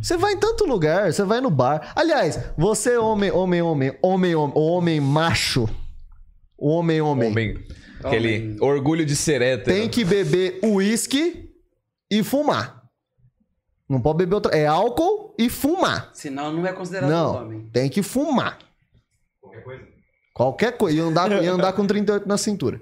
Você 0.03 0.16
vai 0.16 0.32
em 0.32 0.39
tanto 0.39 0.66
lugar, 0.66 1.12
você 1.12 1.23
vai 1.23 1.41
no 1.41 1.51
bar. 1.51 1.93
Aliás, 1.95 2.41
você 2.59 2.97
homem, 2.97 3.31
homem, 3.31 3.62
homem, 3.62 3.97
homem, 4.03 4.35
homem, 4.35 4.53
homem 4.57 5.01
macho, 5.01 5.69
homem, 6.59 7.01
homem, 7.01 7.31
Homem, 7.31 7.64
aquele 8.02 8.36
Homem. 8.39 8.56
orgulho 8.60 9.05
de 9.06 9.14
ser 9.16 9.43
hétero. 9.43 9.76
tem 9.76 9.89
que 9.89 10.05
beber 10.05 10.60
uísque 10.62 11.51
e 12.10 12.22
fumar. 12.22 12.82
Não 13.89 14.01
pode 14.01 14.18
beber 14.18 14.35
outra. 14.36 14.56
É 14.56 14.66
álcool 14.66 15.35
e 15.39 15.48
fumar. 15.51 16.10
Senão 16.14 16.52
não 16.52 16.66
é 16.66 16.72
considerado 16.72 17.10
Não, 17.10 17.36
homem. 17.44 17.68
tem 17.72 17.89
que 17.89 18.02
fumar. 18.02 18.59
Qualquer 20.32 20.76
coisa. 20.76 20.97
E 20.98 21.01
andar, 21.01 21.31
e 21.43 21.47
andar 21.47 21.72
com 21.74 21.86
38 21.86 22.26
na 22.26 22.36
cintura. 22.39 22.81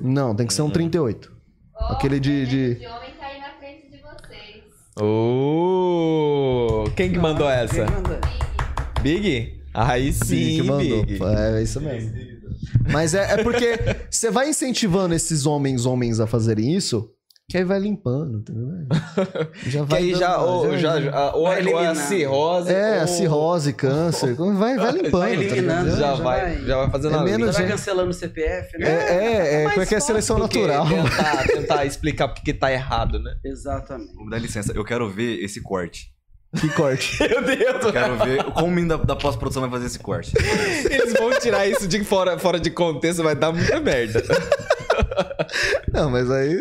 Não, 0.00 0.34
tem 0.34 0.46
que 0.46 0.54
ser 0.54 0.62
um 0.62 0.70
38. 0.70 1.32
Ó, 1.76 1.92
Aquele 1.92 2.18
de- 2.20 2.42
o 2.42 2.46
de- 2.46 2.74
de 2.76 2.86
homem 2.86 3.10
tá 3.18 3.26
aí 3.26 3.40
na 3.40 3.50
frente 3.58 3.90
de 3.90 3.98
vocês. 3.98 4.64
Uh, 5.00 6.84
quem 6.96 7.12
que 7.12 7.18
mandou 7.18 7.48
essa? 7.48 7.84
Quem 7.84 7.94
manda? 7.94 8.20
Big? 9.02 9.53
Aí 9.74 10.12
sim, 10.12 10.56
que 10.56 10.62
mandou. 10.62 11.04
Big. 11.04 11.20
É, 11.24 11.58
é 11.58 11.62
isso 11.62 11.80
mesmo. 11.80 12.12
Mas 12.90 13.12
é, 13.14 13.32
é 13.34 13.42
porque 13.42 13.76
você 14.10 14.30
vai 14.30 14.48
incentivando 14.48 15.14
esses 15.14 15.46
homens 15.46 15.84
homens 15.84 16.20
a 16.20 16.26
fazerem 16.26 16.74
isso, 16.74 17.10
que 17.48 17.58
aí 17.58 17.64
vai 17.64 17.78
limpando, 17.78 18.38
entendeu? 18.38 18.86
Já 19.66 19.80
Que 19.80 19.86
vai 19.90 19.98
aí 20.02 20.10
dando- 20.12 20.20
já, 20.20 20.38
ou, 20.42 20.78
já, 20.78 21.00
já- 21.00 21.34
ou, 21.34 21.42
Vai 21.42 21.42
ou 21.42 21.48
é 21.52 21.56
a 21.56 21.58
eliminando. 21.60 22.00
cirrose. 22.08 22.72
É, 22.72 23.00
ou- 23.02 23.06
cirrose, 23.08 23.72
câncer, 23.74 24.34
vai, 24.54 24.76
vai 24.76 24.92
limpando. 24.92 25.10
Vai 25.20 25.36
tá 25.36 25.42
eliminando, 25.42 25.84
ligado? 25.90 25.90
Já 26.00 26.14
Já 26.16 26.22
vai, 26.22 26.64
já 26.64 26.76
vai 26.78 26.90
fazendo 26.90 27.14
É 27.16 27.18
a 27.18 27.22
menos. 27.22 27.46
Vai 27.52 27.62
gente- 27.62 27.70
cancelando 27.72 28.10
o 28.10 28.14
CPF, 28.14 28.76
É, 28.76 28.78
né? 28.78 28.88
é, 28.88 29.62
é, 29.64 29.70
porque 29.74 29.80
é 29.80 29.84
fácil 29.84 30.00
seleção 30.00 30.38
do 30.38 30.48
que 30.48 30.66
natural. 30.66 30.86
Tentar, 30.88 31.46
tentar 31.48 31.84
explicar 31.84 32.28
porque 32.28 32.40
que 32.42 32.54
tá 32.54 32.72
errado, 32.72 33.18
né? 33.18 33.34
Exatamente. 33.44 34.14
Me 34.16 34.30
dar 34.30 34.38
licença, 34.38 34.72
eu 34.74 34.84
quero 34.84 35.10
ver 35.10 35.42
esse 35.44 35.60
corte. 35.60 36.13
Que 36.60 36.68
corte. 36.70 37.18
Meu 37.28 37.42
Deus! 37.42 37.90
Quero 37.92 38.16
ver 38.24 38.44
como 38.44 38.66
o 38.66 38.70
menino 38.70 38.96
da, 38.98 39.04
da 39.04 39.16
pós-produção 39.16 39.62
vai 39.62 39.70
fazer 39.70 39.86
esse 39.86 39.98
corte. 39.98 40.32
Eles 40.90 41.12
vão 41.14 41.30
tirar 41.38 41.66
isso 41.66 41.86
de 41.88 42.02
fora, 42.04 42.38
fora 42.38 42.58
de 42.60 42.70
contexto, 42.70 43.22
vai 43.22 43.34
dar 43.34 43.52
muita 43.52 43.80
merda. 43.80 44.22
Não, 45.92 46.10
mas 46.10 46.30
aí 46.30 46.56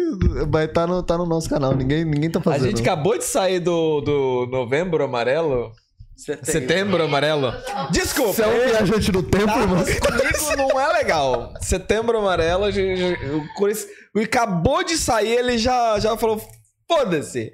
vai 0.50 0.66
estar 0.66 0.88
no, 0.88 1.02
tá 1.04 1.18
no 1.18 1.26
nosso 1.26 1.50
canal. 1.50 1.76
Ninguém, 1.76 2.04
ninguém 2.06 2.30
tá 2.30 2.40
A 2.40 2.44
fazendo. 2.44 2.66
gente 2.70 2.82
acabou 2.82 3.18
de 3.18 3.24
sair 3.24 3.60
do, 3.60 4.02
do 4.02 4.48
novembro 4.52 5.04
amarelo. 5.04 5.72
Setembro. 6.16 6.52
Setembro 6.52 7.04
amarelo. 7.04 7.54
Desculpa. 7.92 8.34
Você 8.34 8.44
é 8.44 8.48
um 8.48 8.70
viajante 8.70 9.12
do 9.12 9.24
tempo, 9.24 9.48
Tá, 9.48 9.60
irmão? 9.62 9.78
mas 9.78 10.00
comigo 10.00 10.56
não 10.58 10.80
é 10.80 10.94
legal. 10.94 11.54
Setembro 11.60 12.18
amarelo, 12.20 12.66
a 12.66 12.72
gente- 12.72 13.02
o 13.26 13.54
Corinthians 13.56 13.88
acabou 14.24 14.84
de 14.84 14.96
sair, 14.98 15.34
ele 15.38 15.58
já, 15.58 16.00
já 16.00 16.16
falou: 16.16 16.40
foda-se. 16.88 17.52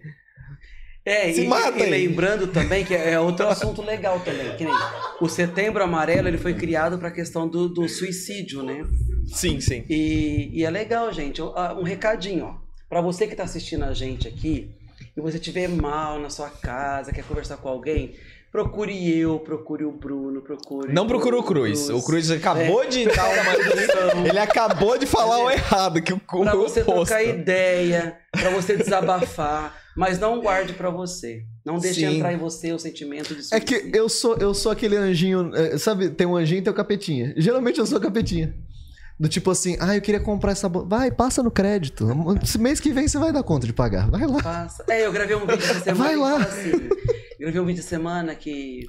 É, 1.10 1.34
Se 1.34 1.42
e, 1.42 1.46
e 1.46 1.86
lembrando 1.90 2.48
também 2.48 2.86
que 2.86 2.94
é 2.96 3.20
outro 3.20 3.48
assunto 3.48 3.82
legal 3.82 4.20
também. 4.20 4.56
Que 4.56 4.64
nem 4.64 4.74
o 5.20 5.28
Setembro 5.28 5.84
Amarelo 5.84 6.28
ele 6.28 6.38
foi 6.38 6.54
criado 6.54 6.98
para 7.00 7.08
a 7.08 7.12
questão 7.12 7.48
do, 7.48 7.68
do 7.68 7.88
suicídio, 7.90 8.62
né? 8.64 8.86
Sim, 9.28 9.60
sim. 9.60 9.84
E, 9.90 10.50
e 10.54 10.64
é 10.64 10.70
legal, 10.70 11.12
gente. 11.12 11.42
Um, 11.42 11.84
recadinho, 11.84 12.46
ó. 12.46 12.70
Para 12.88 13.02
você 13.02 13.28
que 13.28 13.36
tá 13.36 13.44
assistindo 13.44 13.84
a 13.86 13.94
gente 13.94 14.28
aqui 14.28 14.70
e 15.16 15.22
você 15.22 15.38
estiver 15.38 15.68
mal 15.68 16.20
na 16.20 16.30
sua 16.30 16.50
casa, 16.50 17.12
quer 17.12 17.24
conversar 17.24 17.58
com 17.58 17.70
alguém, 17.70 18.16
procure 18.52 19.18
eu, 19.20 19.40
procure 19.40 19.84
o 19.86 19.92
Bruno, 19.92 20.42
procure. 20.42 20.92
Não 20.92 21.06
procura 21.08 21.38
o 21.38 21.44
Cruz. 21.44 21.90
O 21.90 22.04
Cruz 22.04 22.32
acabou 22.32 22.84
É. 22.84 22.88
de 22.88 23.06
dar 23.06 23.30
uma. 23.30 24.26
Ele 24.30 24.40
acabou 24.40 24.98
de 24.98 25.06
falar 25.06 25.40
o 25.44 25.52
errado, 25.52 26.02
que 26.02 26.14
o 26.14 26.20
Pra 26.20 26.56
o 26.56 26.62
você 26.62 26.82
oposto. 26.82 27.06
trocar 27.06 27.24
ideia, 27.24 28.18
pra 28.32 28.50
você 28.50 28.76
desabafar, 28.76 29.76
mas 30.00 30.18
não 30.18 30.40
guarde 30.42 30.74
pra 30.74 30.90
você. 30.90 31.44
Não 31.66 31.78
deixe 31.78 32.00
Sim. 32.00 32.16
entrar 32.16 32.34
em 32.34 32.38
você 32.38 32.72
o 32.72 32.80
sentimento 32.80 33.36
de 33.36 33.42
É 33.54 33.60
que 33.60 33.92
eu 33.94 34.08
sou, 34.08 34.36
eu 34.38 34.54
sou 34.54 34.72
aquele 34.72 34.96
anjinho. 34.96 35.54
é, 35.56 35.78
Sabe, 35.78 36.10
tem 36.10 36.26
um 36.26 36.36
anjinho 36.38 36.60
e 36.60 36.62
tem 36.62 36.72
o 36.72 36.76
capetinha. 36.76 37.34
Geralmente 37.38 37.80
eu 37.80 37.86
sou 37.86 38.00
capetinha. 38.00 38.56
Do 39.20 39.28
tipo 39.28 39.52
assim, 39.52 39.76
ah, 39.82 39.94
eu 39.98 40.02
queria 40.02 40.22
comprar 40.22 40.54
essa. 40.54 40.70
bo- 40.70 40.86
Vai, 40.86 41.12
passa 41.12 41.44
no 41.44 41.52
crédito. 41.52 42.08
Esse 42.42 42.58
mês 42.58 42.80
que 42.80 42.94
vem 42.94 43.06
você 43.08 43.18
vai 43.20 43.34
dar 43.34 43.44
conta 43.44 43.68
de 43.68 43.74
pagar. 43.74 44.10
Vai 44.10 44.26
lá. 44.26 44.42
Passa. 44.42 44.86
É, 44.88 45.06
eu 45.06 45.12
gravei 45.12 45.36
um 45.36 45.42
vídeo 45.46 45.56
essa 45.66 45.82
semana. 45.82 46.04
Vai 46.06 46.16
lá. 46.16 46.38
Assim, 46.38 46.72
eu 47.38 47.42
gravei 47.52 47.60
um 47.62 47.66
vídeo 47.66 47.82
essa 47.82 47.90
semana 47.90 48.34
que 48.34 48.84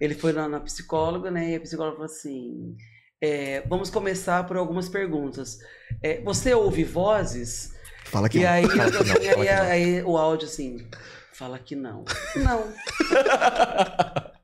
ele 0.00 0.14
foi 0.14 0.32
lá 0.32 0.48
na 0.48 0.58
psicóloga, 0.58 1.30
né? 1.30 1.52
E 1.52 1.54
a 1.54 1.60
psicóloga 1.60 1.92
falou 1.96 2.06
assim: 2.10 2.74
é, 3.22 3.62
vamos 3.68 3.88
começar 3.88 4.44
por 4.48 4.56
algumas 4.56 4.88
perguntas. 4.88 5.58
É, 6.02 6.20
você 6.22 6.52
ouve 6.52 6.82
vozes? 6.82 7.70
Fala 8.10 8.28
que 8.28 8.38
E 8.38 8.42
não. 8.42 8.50
aí, 8.50 8.66
Fala 8.66 8.90
que 8.90 8.98
não, 8.98 9.04
fala 9.06 9.18
aí, 9.20 9.28
que 9.28 9.54
não. 9.54 9.62
aí 9.62 10.02
o 10.02 10.16
áudio 10.16 10.46
assim, 10.48 10.86
fala 11.32 11.58
que 11.58 11.76
não. 11.76 12.04
Não. 12.36 12.64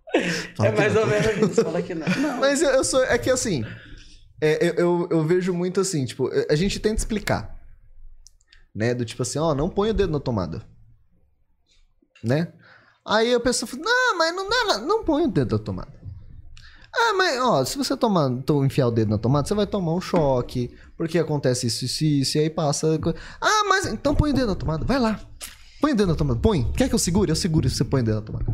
Fala 0.57 0.69
é 0.69 0.73
mais 0.77 0.95
não. 0.95 1.01
ou 1.03 1.07
menos 1.09 1.51
isso, 1.51 1.65
fala 1.65 1.83
que 1.83 1.93
não. 1.95 2.07
Não. 2.07 2.39
Mas 2.39 2.63
eu, 2.63 2.71
eu 2.71 2.85
sou. 2.85 3.03
É 3.05 3.19
que 3.19 3.29
assim. 3.31 3.65
é, 4.41 4.65
eu, 4.69 4.75
eu, 4.77 5.09
eu 5.11 5.25
vejo 5.25 5.53
muito 5.53 5.81
assim, 5.81 6.05
tipo, 6.05 6.31
a 6.49 6.55
gente 6.55 6.79
tenta 6.79 6.97
explicar. 6.97 7.59
Né? 8.73 8.95
Do 8.95 9.05
tipo 9.05 9.23
assim, 9.23 9.39
ó, 9.41 9.55
não 9.55 9.69
põe 9.69 9.91
o 9.91 9.95
dedo 9.95 10.13
na 10.13 10.21
tomada. 10.21 10.63
Né? 12.23 12.53
Aí 13.07 13.35
a 13.35 13.41
pessoa 13.41 13.69
fala, 13.69 13.83
não, 13.85 14.17
mas 14.19 14.35
não 14.35 14.49
dá, 14.49 14.65
nada. 14.65 14.87
não 14.87 15.05
põe 15.05 15.25
o 15.25 15.29
dedo 15.29 15.59
na 15.59 15.65
tomada. 15.65 15.93
Ah, 16.97 17.13
mas, 17.15 17.41
ó, 17.41 17.65
se 17.65 17.77
você 17.77 17.97
tomar, 17.97 18.31
então, 18.31 18.65
enfiar 18.65 18.87
o 18.87 18.91
dedo 18.93 19.11
na 19.11 19.19
tomada, 19.19 19.49
você 19.49 19.55
vai 19.55 19.67
tomar 19.67 19.95
um 19.95 20.01
choque, 20.01 20.73
porque 20.97 21.19
acontece 21.19 21.67
isso, 21.67 21.85
isso, 21.85 22.05
isso, 22.05 22.39
e 22.39 22.43
aí 22.43 22.51
passa. 22.51 22.99
Ah, 23.41 23.65
mas 23.69 23.87
então 23.87 24.15
põe 24.15 24.31
o 24.31 24.35
dedo 24.35 24.49
na 24.49 24.55
tomada, 24.55 24.85
vai 24.85 24.99
lá. 24.99 25.21
Põe 25.81 25.93
o 25.93 25.97
dedo 25.97 26.09
na 26.09 26.15
tomada, 26.15 26.41
põe. 26.41 26.71
Quer 26.73 26.89
que 26.89 26.95
eu 26.95 26.99
segure? 26.99 27.31
Eu 27.31 27.37
seguro 27.37 27.69
se 27.69 27.77
você 27.77 27.85
põe 27.85 28.01
o 28.01 28.05
dedo 28.05 28.17
na 28.17 28.23
tomada. 28.23 28.47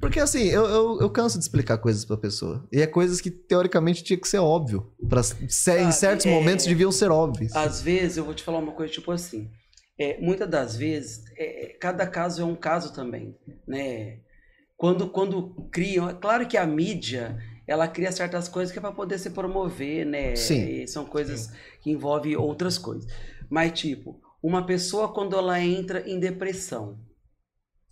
Porque 0.00 0.20
assim, 0.20 0.44
eu, 0.44 0.64
eu, 0.66 1.00
eu 1.00 1.10
canso 1.10 1.38
de 1.38 1.44
explicar 1.44 1.78
coisas 1.78 2.04
pra 2.04 2.16
pessoa. 2.16 2.66
E 2.70 2.80
é 2.80 2.86
coisas 2.86 3.20
que 3.20 3.30
teoricamente 3.30 4.04
tinha 4.04 4.18
que 4.18 4.28
ser 4.28 4.38
óbvio. 4.38 4.92
Pra, 5.08 5.22
ser, 5.22 5.80
em 5.80 5.90
certos 5.90 6.26
é- 6.26 6.30
momentos 6.30 6.66
deviam 6.66 6.92
ser 6.92 7.10
óbvios. 7.10 7.54
Às 7.56 7.80
vezes, 7.80 8.16
eu 8.18 8.24
vou 8.24 8.34
te 8.34 8.42
falar 8.42 8.58
uma 8.58 8.72
coisa 8.72 8.92
tipo 8.92 9.10
assim. 9.10 9.50
É, 9.98 10.20
muitas 10.20 10.48
das 10.48 10.76
vezes, 10.76 11.24
é, 11.36 11.76
cada 11.80 12.06
caso 12.06 12.42
é 12.42 12.44
um 12.44 12.54
caso 12.54 12.92
também, 12.92 13.34
né? 13.66 14.18
Quando, 14.76 15.08
quando 15.08 15.54
criam, 15.72 16.08
é 16.08 16.12
claro 16.12 16.46
que 16.46 16.58
a 16.58 16.66
mídia, 16.66 17.38
ela 17.66 17.88
cria 17.88 18.12
certas 18.12 18.48
coisas 18.48 18.72
que 18.72 18.78
é 18.78 18.82
para 18.82 18.92
poder 18.92 19.18
se 19.18 19.30
promover, 19.30 20.06
né? 20.06 20.36
Sim. 20.36 20.82
E 20.82 20.88
são 20.88 21.04
coisas 21.04 21.50
que 21.80 21.90
envolvem 21.90 22.36
outras 22.36 22.78
coisas. 22.78 23.10
Mas, 23.50 23.78
tipo, 23.78 24.20
uma 24.42 24.64
pessoa 24.64 25.12
quando 25.12 25.36
ela 25.36 25.60
entra 25.60 26.08
em 26.08 26.18
depressão, 26.20 26.98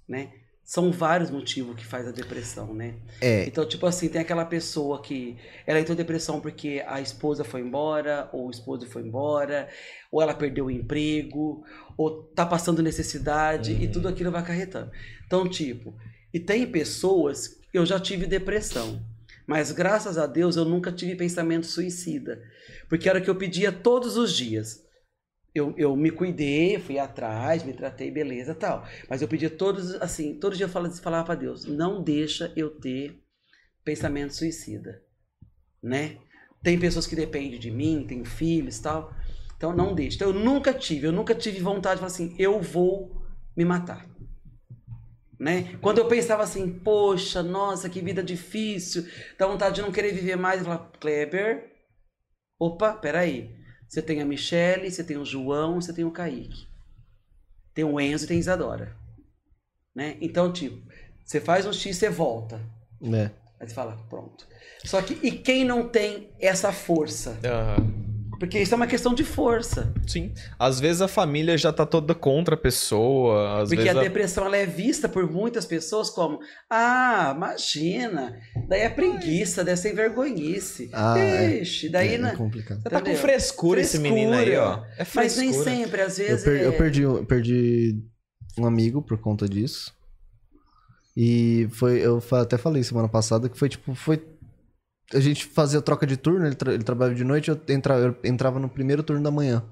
né? 0.09 0.32
São 0.62 0.90
vários 0.90 1.30
motivos 1.30 1.76
que 1.76 1.84
faz 1.84 2.09
a 2.09 2.10
depressão, 2.10 2.72
né? 2.72 2.94
É, 3.20 3.44
Então, 3.44 3.68
tipo 3.68 3.84
assim, 3.86 4.09
tem 4.09 4.20
aquela 4.20 4.46
pessoa 4.46 5.02
que 5.02 5.36
ela 5.66 5.78
entrou 5.78 5.92
em 5.92 5.98
depressão 5.98 6.40
porque 6.40 6.82
a 6.86 7.02
esposa 7.02 7.44
foi 7.44 7.60
embora, 7.60 8.30
ou 8.32 8.46
o 8.46 8.51
esposo 8.51 8.86
foi 8.86 9.02
embora, 9.02 9.68
ou 10.10 10.22
ela 10.22 10.32
perdeu 10.32 10.66
o 10.66 10.70
emprego, 10.70 11.62
ou 11.98 12.22
tá 12.34 12.46
passando 12.46 12.82
necessidade, 12.82 13.72
e 13.72 13.86
tudo 13.88 14.09
aquilo 14.09 14.30
vai 14.30 14.40
acarretando. 14.40 14.90
Então, 15.26 15.46
tipo, 15.46 15.94
e 16.32 16.40
tem 16.40 16.66
pessoas, 16.66 17.60
eu 17.72 17.84
já 17.84 18.01
tive 18.01 18.24
depressão, 18.26 19.05
mas 19.47 19.73
graças 19.73 20.16
a 20.16 20.27
Deus 20.27 20.57
eu 20.57 20.65
nunca 20.65 20.91
tive 20.91 21.16
pensamento 21.16 21.66
suicida, 21.66 22.43
porque 22.89 23.09
era 23.09 23.19
o 23.19 23.23
que 23.23 23.31
eu 23.31 23.37
pedia 23.37 23.71
todos 23.71 24.16
os 24.16 24.33
dias. 24.33 24.83
Eu, 25.55 25.73
eu 25.77 25.95
me 25.95 26.11
cuidei, 26.11 26.81
fui 26.81 26.99
atrás, 26.99 27.62
me 27.62 27.73
tratei, 27.73 28.11
beleza, 28.11 28.55
tal. 28.57 28.85
Mas 29.09 29.23
eu 29.23 29.29
pedia 29.29 29.49
todos, 29.49 29.95
assim, 29.97 30.39
todo 30.41 30.57
dia 30.57 30.66
eu 30.66 30.71
falava, 30.71 30.95
falava 30.97 31.25
para 31.27 31.35
Deus, 31.37 31.65
não 31.65 32.03
deixa 32.03 32.53
eu 32.57 32.71
ter 32.71 33.23
pensamento 33.85 34.35
suicida, 34.35 35.01
né? 35.81 36.19
Tem 36.61 36.79
pessoas 36.79 37.07
que 37.07 37.15
dependem 37.15 37.61
de 37.61 37.71
mim, 37.71 38.05
tenho 38.09 38.25
filhos, 38.25 38.81
tal. 38.81 39.15
Então 39.57 39.77
não 39.77 39.95
deixa. 39.95 40.16
Então 40.16 40.29
eu 40.29 40.35
nunca 40.35 40.73
tive, 40.73 41.07
eu 41.07 41.12
nunca 41.12 41.35
tive 41.35 41.61
vontade 41.61 41.97
de 41.97 42.01
falar 42.01 42.12
assim, 42.12 42.35
eu 42.39 42.61
vou 42.61 43.23
me 43.57 43.65
matar. 43.65 44.09
Né? 45.45 45.77
Quando 45.83 45.99
eu 45.99 46.09
pensava 46.09 46.43
assim, 46.43 46.79
poxa, 46.79 47.43
nossa, 47.43 47.91
que 47.91 48.01
vida 48.01 48.23
difícil, 48.23 49.07
dá 49.39 49.47
vontade 49.47 49.75
de 49.75 49.83
não 49.83 49.93
querer 49.93 50.15
viver 50.15 50.37
mais, 50.37 50.61
eu 50.61 50.65
falava, 50.65 50.91
Kleber, 50.99 51.71
opa, 52.59 52.95
peraí. 52.95 53.55
Você 53.87 54.01
tem 54.01 54.23
a 54.23 54.25
Michelle, 54.25 54.91
você 54.91 55.05
tem 55.05 55.19
o 55.19 55.25
João, 55.25 55.83
você 55.83 55.93
tem 55.93 56.03
o 56.03 56.11
Kaique. 56.11 56.66
Tem 57.75 57.85
o 57.85 58.01
Enzo 58.01 58.25
e 58.25 58.29
tem 58.29 58.39
a 58.39 58.41
Isadora. 58.41 58.97
Né? 59.95 60.16
Então, 60.19 60.51
tipo, 60.51 60.83
você 61.23 61.39
faz 61.43 61.66
um 61.66 61.75
X, 61.75 61.95
você 61.95 62.09
volta. 62.09 62.59
né? 62.99 63.31
Aí 63.61 63.69
você 63.69 63.75
fala, 63.75 63.99
pronto. 64.09 64.49
Só 64.83 65.03
que, 65.03 65.12
e 65.23 65.31
quem 65.31 65.62
não 65.62 65.87
tem 65.87 66.31
essa 66.41 66.73
força? 66.73 67.39
Aham. 67.45 68.03
Porque 68.39 68.59
isso 68.61 68.74
é 68.74 68.77
uma 68.77 68.86
questão 68.86 69.15
de 69.15 69.23
força. 69.24 69.93
Sim. 70.06 70.32
Às 70.59 70.81
vezes 70.81 71.01
a 71.02 71.09
família 71.09 71.56
já 71.56 71.73
tá 71.73 71.86
toda 71.86 72.15
contra 72.15 72.55
a 72.55 72.59
pessoa. 72.59 73.62
Às 73.62 73.69
Porque 73.69 73.82
vezes 73.85 73.97
a 73.97 74.01
a- 74.01 74.02
depressão 74.02 74.44
ela 74.47 74.56
é 74.56 74.66
vista 74.66 75.09
por 75.09 75.31
muitas 75.31 75.65
pessoas 75.65 76.11
como, 76.11 76.39
ah, 76.70 77.32
imagina, 77.36 78.36
daí 78.69 78.81
é 78.82 78.89
preguiça, 78.89 79.62
daí 79.65 79.74
é 79.74 79.77
sem 79.77 79.94
vergonhice. 79.94 80.90
Ah, 80.93 81.19
é. 81.19 81.61
Ixi, 81.62 81.89
daí 81.89 82.15
é, 82.15 82.19
né? 82.19 82.31
é 82.32 82.36
complicado. 82.36 82.78
Você 82.78 82.85
tá 82.85 82.90
com 82.90 82.98
Entendeu? 83.02 83.20
frescura, 83.20 83.81
esse 83.81 83.98
Frescura. 83.98 84.15
menino 84.15 84.36
aí, 84.36 84.56
ó. 84.56 84.82
É 84.97 84.98
Mas 84.98 85.09
frescura. 85.09 85.44
nem 85.44 85.52
sempre, 85.52 86.01
às 86.02 86.19
Eu, 86.19 86.27
vezes. 86.27 86.44
per- 86.44 86.61
eu 86.62 86.73
é- 86.73 86.77
perdi, 86.77 87.02
eu 87.02 87.24
perdi 87.27 88.02
um 88.59 88.66
amigo 88.66 89.01
por 89.02 89.19
conta 89.19 89.48
disso. 89.48 89.93
E 91.16 91.69
foi, 91.70 92.01
eu 92.01 92.20
até 92.32 92.59
falei 92.59 92.82
semana 92.82 93.09
passada 93.09 93.48
que 93.48 93.59
foi 93.59 93.69
tipo, 93.69 93.94
foi. 93.94 94.20
A 95.12 95.20
gente 95.20 95.44
fazia 95.47 95.82
troca 95.82 96.06
de 96.06 96.16
turno, 96.16 96.47
ele, 96.47 96.55
tra- 96.55 96.72
ele 96.72 96.82
trabalhava 96.82 97.14
de 97.16 97.24
noite, 97.24 97.51
eu 97.51 97.60
entrava, 97.68 98.01
eu 98.06 98.16
entrava 98.24 98.59
no 98.59 98.68
primeiro 98.68 99.02
turno 99.02 99.22
da 99.22 99.31
manhã. 99.31 99.62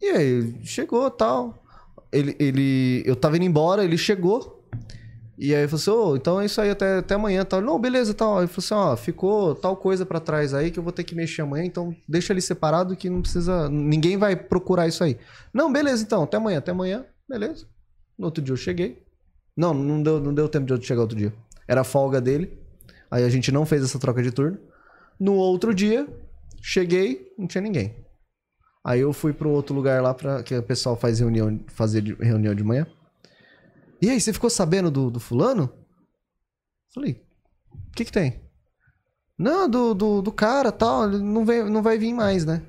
E 0.00 0.06
aí, 0.06 0.64
chegou 0.64 1.10
tal. 1.10 1.62
Ele, 2.12 2.34
ele. 2.38 3.02
Eu 3.04 3.16
tava 3.16 3.36
indo 3.36 3.44
embora, 3.44 3.84
ele 3.84 3.98
chegou. 3.98 4.58
E 5.40 5.54
aí 5.54 5.68
falou 5.68 5.80
assim, 5.80 5.90
ô, 5.90 6.16
então 6.16 6.40
é 6.40 6.46
isso 6.46 6.60
aí 6.60 6.70
até, 6.70 6.98
até 6.98 7.14
amanhã 7.14 7.44
tal. 7.44 7.60
Não, 7.60 7.78
beleza, 7.78 8.12
tal. 8.12 8.38
Aí 8.38 8.46
falou 8.48 8.58
assim, 8.58 8.74
ó, 8.74 8.96
ficou 8.96 9.54
tal 9.54 9.76
coisa 9.76 10.04
pra 10.04 10.18
trás 10.18 10.52
aí 10.52 10.70
que 10.70 10.78
eu 10.78 10.82
vou 10.82 10.92
ter 10.92 11.04
que 11.04 11.14
mexer 11.14 11.42
amanhã, 11.42 11.64
então 11.64 11.94
deixa 12.08 12.32
ali 12.32 12.42
separado 12.42 12.96
que 12.96 13.08
não 13.08 13.22
precisa. 13.22 13.68
Ninguém 13.68 14.16
vai 14.16 14.34
procurar 14.34 14.88
isso 14.88 15.04
aí. 15.04 15.16
Não, 15.54 15.72
beleza, 15.72 16.02
então, 16.02 16.24
até 16.24 16.36
amanhã, 16.38 16.58
até 16.58 16.72
amanhã, 16.72 17.06
beleza. 17.28 17.66
No 18.18 18.26
outro 18.26 18.42
dia 18.42 18.52
eu 18.52 18.56
cheguei. 18.56 19.00
Não, 19.56 19.72
não 19.72 20.02
deu, 20.02 20.20
não 20.20 20.34
deu 20.34 20.48
tempo 20.48 20.66
de 20.66 20.72
eu 20.72 20.82
chegar 20.82 21.02
outro 21.02 21.16
dia. 21.16 21.32
Era 21.68 21.84
folga 21.84 22.20
dele. 22.20 22.57
Aí 23.10 23.24
a 23.24 23.28
gente 23.28 23.50
não 23.50 23.64
fez 23.64 23.82
essa 23.82 23.98
troca 23.98 24.22
de 24.22 24.30
turno. 24.30 24.58
No 25.18 25.34
outro 25.34 25.74
dia, 25.74 26.06
cheguei, 26.60 27.32
não 27.38 27.46
tinha 27.46 27.62
ninguém. 27.62 27.94
Aí 28.84 29.00
eu 29.00 29.12
fui 29.12 29.32
pro 29.32 29.50
outro 29.50 29.74
lugar 29.74 30.02
lá 30.02 30.14
para 30.14 30.42
que 30.42 30.56
o 30.56 30.62
pessoal 30.62 30.96
faz 30.96 31.18
reunião, 31.18 31.60
fazer 31.68 32.02
reunião 32.20 32.54
de 32.54 32.64
manhã. 32.64 32.86
E 34.00 34.08
aí, 34.08 34.20
você 34.20 34.32
ficou 34.32 34.48
sabendo 34.48 34.90
do, 34.90 35.10
do 35.10 35.18
fulano? 35.18 35.72
Falei, 36.94 37.20
o 37.72 37.92
que 37.96 38.04
que 38.04 38.12
tem? 38.12 38.40
Não, 39.36 39.68
do, 39.68 39.92
do, 39.92 40.22
do 40.22 40.32
cara 40.32 40.70
tal, 40.70 41.08
ele 41.08 41.18
não, 41.18 41.44
vem, 41.44 41.68
não 41.68 41.82
vai 41.82 41.98
vir 41.98 42.12
mais, 42.12 42.44
né? 42.44 42.62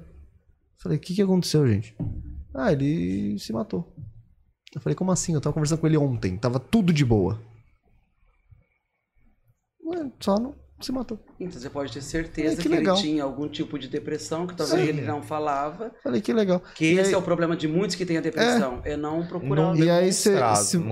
Falei, 0.78 0.98
o 0.98 1.02
que 1.02 1.14
que 1.14 1.22
aconteceu, 1.22 1.68
gente? 1.68 1.96
Ah, 2.54 2.72
ele 2.72 3.38
se 3.38 3.54
matou. 3.54 3.94
Eu 4.74 4.82
falei, 4.82 4.96
como 4.96 5.12
assim? 5.12 5.34
Eu 5.34 5.42
tava 5.42 5.54
conversando 5.54 5.80
com 5.80 5.88
ele 5.88 5.98
ontem, 5.98 6.38
tava 6.38 6.60
tudo 6.60 6.94
de 6.94 7.06
boa. 7.06 7.42
Ué, 9.90 10.12
só 10.20 10.38
não 10.40 10.54
se 10.82 10.92
matou. 10.94 11.20
Então 11.40 11.60
você 11.60 11.70
pode 11.70 11.92
ter 11.92 12.02
certeza 12.02 12.54
É, 12.54 12.56
que 12.56 12.70
que, 12.70 12.74
ele 12.76 12.94
tinha 12.94 13.24
algum 13.24 13.50
tipo 13.50 13.78
de 13.78 13.90
depressão 13.90 14.48
que 14.48 14.56
talvez 14.56 14.82
Sim. 14.82 14.88
ele 14.88 15.02
não 15.02 15.22
falava. 15.22 15.92
Falei, 16.02 16.22
que 16.22 16.32
legal. 16.32 16.62
Que 16.76 16.86
E 16.94 16.98
esse 17.00 17.10
aí- 17.10 17.14
é 17.16 17.18
o 17.18 17.22
problema 17.22 17.56
de 17.58 17.68
muitos 17.68 17.98
que 17.98 18.06
têm 18.06 18.18
a 18.18 18.22
depressão. 18.22 18.80
É, 18.86 18.96
não 18.96 19.26
procurar. 19.28 19.74
Não 19.74 19.76
E 19.76 19.90
aí 19.90 20.14
você 20.14 20.38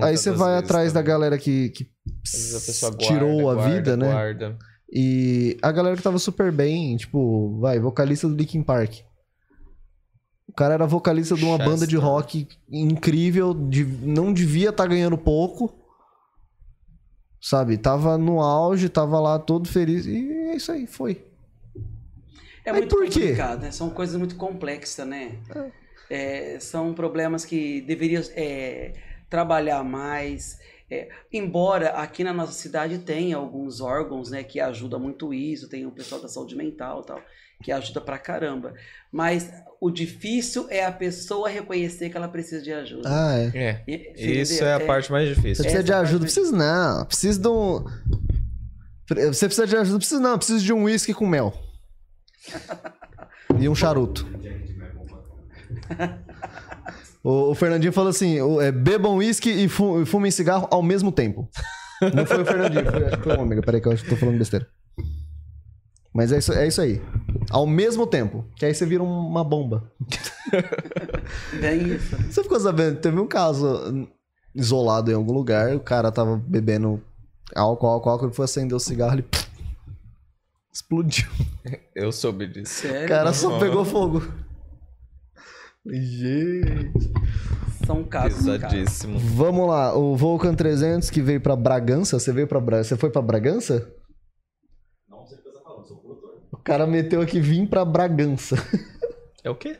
aí 0.02 0.16
você 0.16 0.30
vai 0.30 0.58
atrás 0.58 0.92
da 0.92 1.00
também. 1.00 1.12
galera 1.14 1.38
que, 1.38 1.70
que 1.70 1.84
a 1.84 2.60
pessoa 2.60 2.90
guarda, 2.92 3.06
tirou 3.06 3.48
a 3.50 3.54
guarda, 3.54 3.74
vida, 3.74 3.96
né? 3.96 4.12
guarda. 4.12 4.58
E 4.92 5.56
a 5.62 5.72
galera 5.72 5.96
que 5.96 6.02
tava 6.02 6.18
super 6.18 6.52
bem, 6.52 6.96
tipo, 6.96 7.58
vai, 7.60 7.78
vocalista 7.80 8.28
do 8.28 8.34
Linkin 8.36 8.62
Park. 8.62 8.96
O 10.46 10.52
cara 10.52 10.74
era 10.74 10.86
vocalista 10.86 11.34
de 11.34 11.44
uma 11.44 11.56
Chester. 11.56 11.72
banda 11.72 11.86
de 11.86 11.96
rock 11.96 12.48
incrível, 12.70 13.54
de, 13.54 13.84
não 13.84 14.32
devia 14.32 14.70
estar 14.70 14.86
ganhando 14.86 15.16
pouco. 15.16 15.77
Sabe? 17.40 17.78
Tava 17.78 18.18
no 18.18 18.40
auge, 18.40 18.88
tava 18.88 19.20
lá 19.20 19.38
todo 19.38 19.68
feliz. 19.68 20.06
E 20.06 20.32
é 20.32 20.56
isso 20.56 20.72
aí, 20.72 20.86
foi. 20.86 21.24
É 22.64 22.72
Mas 22.72 22.80
muito 22.80 22.96
por 22.96 23.04
quê? 23.04 23.20
complicado, 23.20 23.62
né? 23.62 23.70
São 23.70 23.90
coisas 23.90 24.16
muito 24.16 24.36
complexas, 24.36 25.06
né? 25.06 25.38
É, 26.10 26.58
são 26.60 26.92
problemas 26.92 27.44
que 27.44 27.80
deveriam 27.82 28.22
é, 28.34 28.92
trabalhar 29.30 29.82
mais. 29.84 30.58
É, 30.90 31.08
embora 31.32 31.90
aqui 31.90 32.24
na 32.24 32.32
nossa 32.32 32.52
cidade 32.52 32.98
tenha 32.98 33.36
alguns 33.36 33.80
órgãos, 33.80 34.30
né, 34.30 34.42
que 34.42 34.58
ajudam 34.58 34.98
muito 34.98 35.34
isso, 35.34 35.68
tem 35.68 35.84
o 35.84 35.90
pessoal 35.90 36.20
da 36.20 36.28
saúde 36.28 36.56
mental 36.56 37.02
e 37.02 37.06
tal, 37.06 37.22
que 37.62 37.72
ajuda 37.72 38.00
pra 38.00 38.18
caramba. 38.18 38.72
Mas 39.10 39.50
o 39.80 39.90
difícil 39.90 40.66
é 40.70 40.84
a 40.84 40.92
pessoa 40.92 41.48
reconhecer 41.48 42.10
que 42.10 42.16
ela 42.16 42.28
precisa 42.28 42.62
de 42.62 42.72
ajuda. 42.72 43.08
Ah, 43.08 43.34
é. 43.38 43.58
É. 43.58 43.82
E- 43.86 44.12
você 44.16 44.32
Isso 44.40 44.52
entendeu? 44.54 44.68
é 44.68 44.74
a 44.74 44.80
parte 44.86 45.10
mais 45.12 45.28
Você 45.28 45.34
difícil. 45.34 45.64
precisa 45.64 45.78
Essa 45.78 45.84
de 45.84 45.92
ajuda? 45.92 46.24
Precisa 46.24 46.56
não. 46.56 47.04
Precisa 47.06 47.40
de 47.40 47.48
um. 47.48 47.84
Você 49.08 49.46
precisa 49.46 49.66
de 49.66 49.76
ajuda? 49.76 49.98
Precisa 49.98 50.20
não. 50.20 50.36
Precisa 50.36 50.60
de 50.60 50.72
um 50.72 50.84
uísque 50.84 51.14
com 51.14 51.26
mel. 51.26 51.52
E 53.58 53.68
um 53.68 53.74
charuto. 53.74 54.26
O, 57.22 57.50
o 57.50 57.54
Fernandinho 57.54 57.92
falou 57.92 58.10
assim: 58.10 58.40
o- 58.40 58.60
é, 58.60 58.70
bebam 58.70 59.16
uísque 59.16 59.50
e 59.50 59.68
fu- 59.68 60.02
e 60.02 60.06
fumem 60.06 60.30
cigarro 60.30 60.68
ao 60.70 60.82
mesmo 60.82 61.10
tempo. 61.10 61.48
Não 62.14 62.24
foi 62.24 62.42
o 62.42 62.46
Fernandinho, 62.46 62.84
foi, 62.90 63.04
acho 63.06 63.16
que 63.16 63.22
foi 63.24 63.36
o 63.36 63.40
Ômega. 63.40 63.62
Peraí, 63.62 63.80
que 63.80 63.88
eu 63.88 63.92
acho 63.92 64.04
que 64.04 64.10
tô 64.10 64.16
falando 64.16 64.38
besteira. 64.38 64.66
Mas 66.12 66.32
é 66.32 66.38
isso, 66.38 66.52
é 66.52 66.66
isso 66.66 66.80
aí. 66.80 67.00
Ao 67.50 67.66
mesmo 67.66 68.06
tempo. 68.06 68.44
Que 68.56 68.66
aí 68.66 68.74
você 68.74 68.84
vira 68.86 69.02
um- 69.02 69.26
uma 69.26 69.44
bomba. 69.44 69.92
Bem 71.60 71.88
isso. 71.94 72.16
Você 72.30 72.42
ficou 72.42 72.58
sabendo? 72.58 72.98
Teve 73.00 73.18
um 73.20 73.26
caso 73.26 74.08
isolado 74.54 75.10
em 75.10 75.14
algum 75.14 75.32
lugar, 75.32 75.74
o 75.76 75.80
cara 75.80 76.10
tava 76.10 76.36
bebendo 76.36 77.02
álcool, 77.54 77.86
álcool, 77.86 78.10
álcool, 78.10 78.26
ele 78.26 78.34
foi 78.34 78.44
acender 78.46 78.74
o 78.76 78.80
cigarro, 78.80 79.14
ele 79.14 79.22
pff, 79.22 79.46
explodiu. 80.72 81.28
Eu 81.94 82.10
soube 82.10 82.46
disso. 82.46 82.72
Sério? 82.82 83.04
O 83.04 83.08
cara 83.08 83.32
só 83.32 83.58
pegou 83.58 83.84
fogo. 83.84 84.22
Gente. 85.86 87.12
São 87.86 88.04
casos. 88.04 88.38
Pesadíssimo. 88.44 89.18
Vamos 89.18 89.66
lá, 89.68 89.96
o 89.96 90.16
Vulcan 90.16 90.54
300 90.54 91.08
que 91.10 91.22
veio 91.22 91.40
pra 91.40 91.56
Bragança, 91.56 92.18
você 92.18 92.32
veio 92.32 92.46
para 92.46 92.60
Bragança? 92.60 92.88
Você 92.90 92.96
foi 92.96 93.10
pra 93.10 93.22
Bragança? 93.22 93.90
Não, 95.08 95.24
você 95.24 95.36
tá 95.36 95.50
falando, 95.64 95.86
sou 95.86 95.96
produtor. 95.98 96.42
O 96.52 96.56
cara 96.68 96.86
meteu 96.86 97.20
aqui 97.20 97.40
vim 97.40 97.66
pra 97.66 97.84
Bragança. 97.84 98.56
É 99.44 99.50
o 99.50 99.54
quê? 99.54 99.76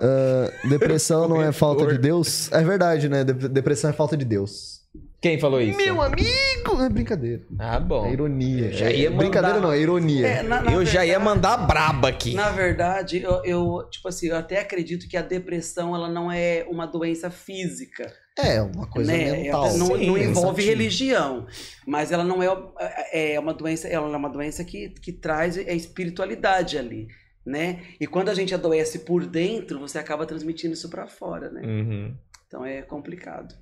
Ah, 0.00 0.50
depressão 0.68 1.26
não 1.28 1.40
é 1.42 1.50
falta 1.50 1.86
de 1.86 1.98
Deus? 1.98 2.52
É 2.52 2.62
verdade, 2.62 3.08
né? 3.08 3.24
Dep- 3.24 3.48
Depressão 3.48 3.90
é 3.90 3.92
falta 3.92 4.16
de 4.16 4.24
Deus. 4.24 4.75
Quem 5.20 5.38
falou 5.40 5.60
isso? 5.60 5.76
Meu 5.78 6.00
amigo! 6.02 6.82
É 6.82 6.88
brincadeira. 6.88 7.42
Ah, 7.58 7.80
bom. 7.80 8.06
É 8.06 8.12
ironia. 8.12 8.70
já 8.72 8.90
ia 8.90 9.06
É 9.08 9.10
Brincadeira 9.10 9.56
mandar- 9.56 9.60
não, 9.66 9.72
é 9.72 9.78
ironia. 9.80 10.26
É, 10.26 10.42
na- 10.42 10.60
na 10.62 10.72
Eu 10.72 10.84
já 10.84 11.04
ia 11.04 11.18
verdade- 11.18 11.24
mandar 11.24 11.56
braba 11.66 12.08
aqui. 12.08 12.34
Na 12.34 12.50
verdade, 12.50 13.22
eu, 13.22 13.42
eu, 13.44 13.88
tipo 13.90 14.08
assim, 14.08 14.28
eu 14.28 14.36
até 14.36 14.60
acredito 14.60 15.08
que 15.08 15.16
a 15.16 15.22
depressão 15.22 15.94
ela 15.94 16.08
não 16.08 16.30
é 16.30 16.66
uma 16.68 16.86
doença 16.86 17.30
física, 17.30 18.12
É, 18.38 18.60
uma 18.60 18.86
coisa 18.86 19.10
né? 19.10 19.32
mental. 19.32 19.66
Ela 19.66 19.78
não, 19.78 19.86
Sim, 19.96 20.06
não 20.06 20.18
envolve 20.18 20.62
religião, 20.62 21.46
mas 21.86 22.12
ela 22.12 22.22
não 22.24 22.42
é, 22.42 23.34
é 23.34 23.40
uma 23.40 23.54
doença, 23.54 23.88
ela 23.88 24.12
é 24.12 24.16
uma 24.16 24.28
doença 24.30 24.62
que, 24.64 24.90
que 24.90 25.12
traz 25.12 25.56
a 25.56 25.72
espiritualidade 25.72 26.76
ali, 26.76 27.08
né? 27.44 27.82
E 27.98 28.06
quando 28.06 28.28
a 28.28 28.34
gente 28.34 28.54
adoece 28.54 29.00
por 29.00 29.24
dentro, 29.24 29.80
você 29.80 29.98
acaba 29.98 30.26
transmitindo 30.26 30.74
isso 30.74 30.90
pra 30.90 31.06
fora, 31.06 31.50
né? 31.50 31.62
Uhum. 31.64 32.14
Então 32.46 32.64
é 32.66 32.82
complicado. 32.82 33.54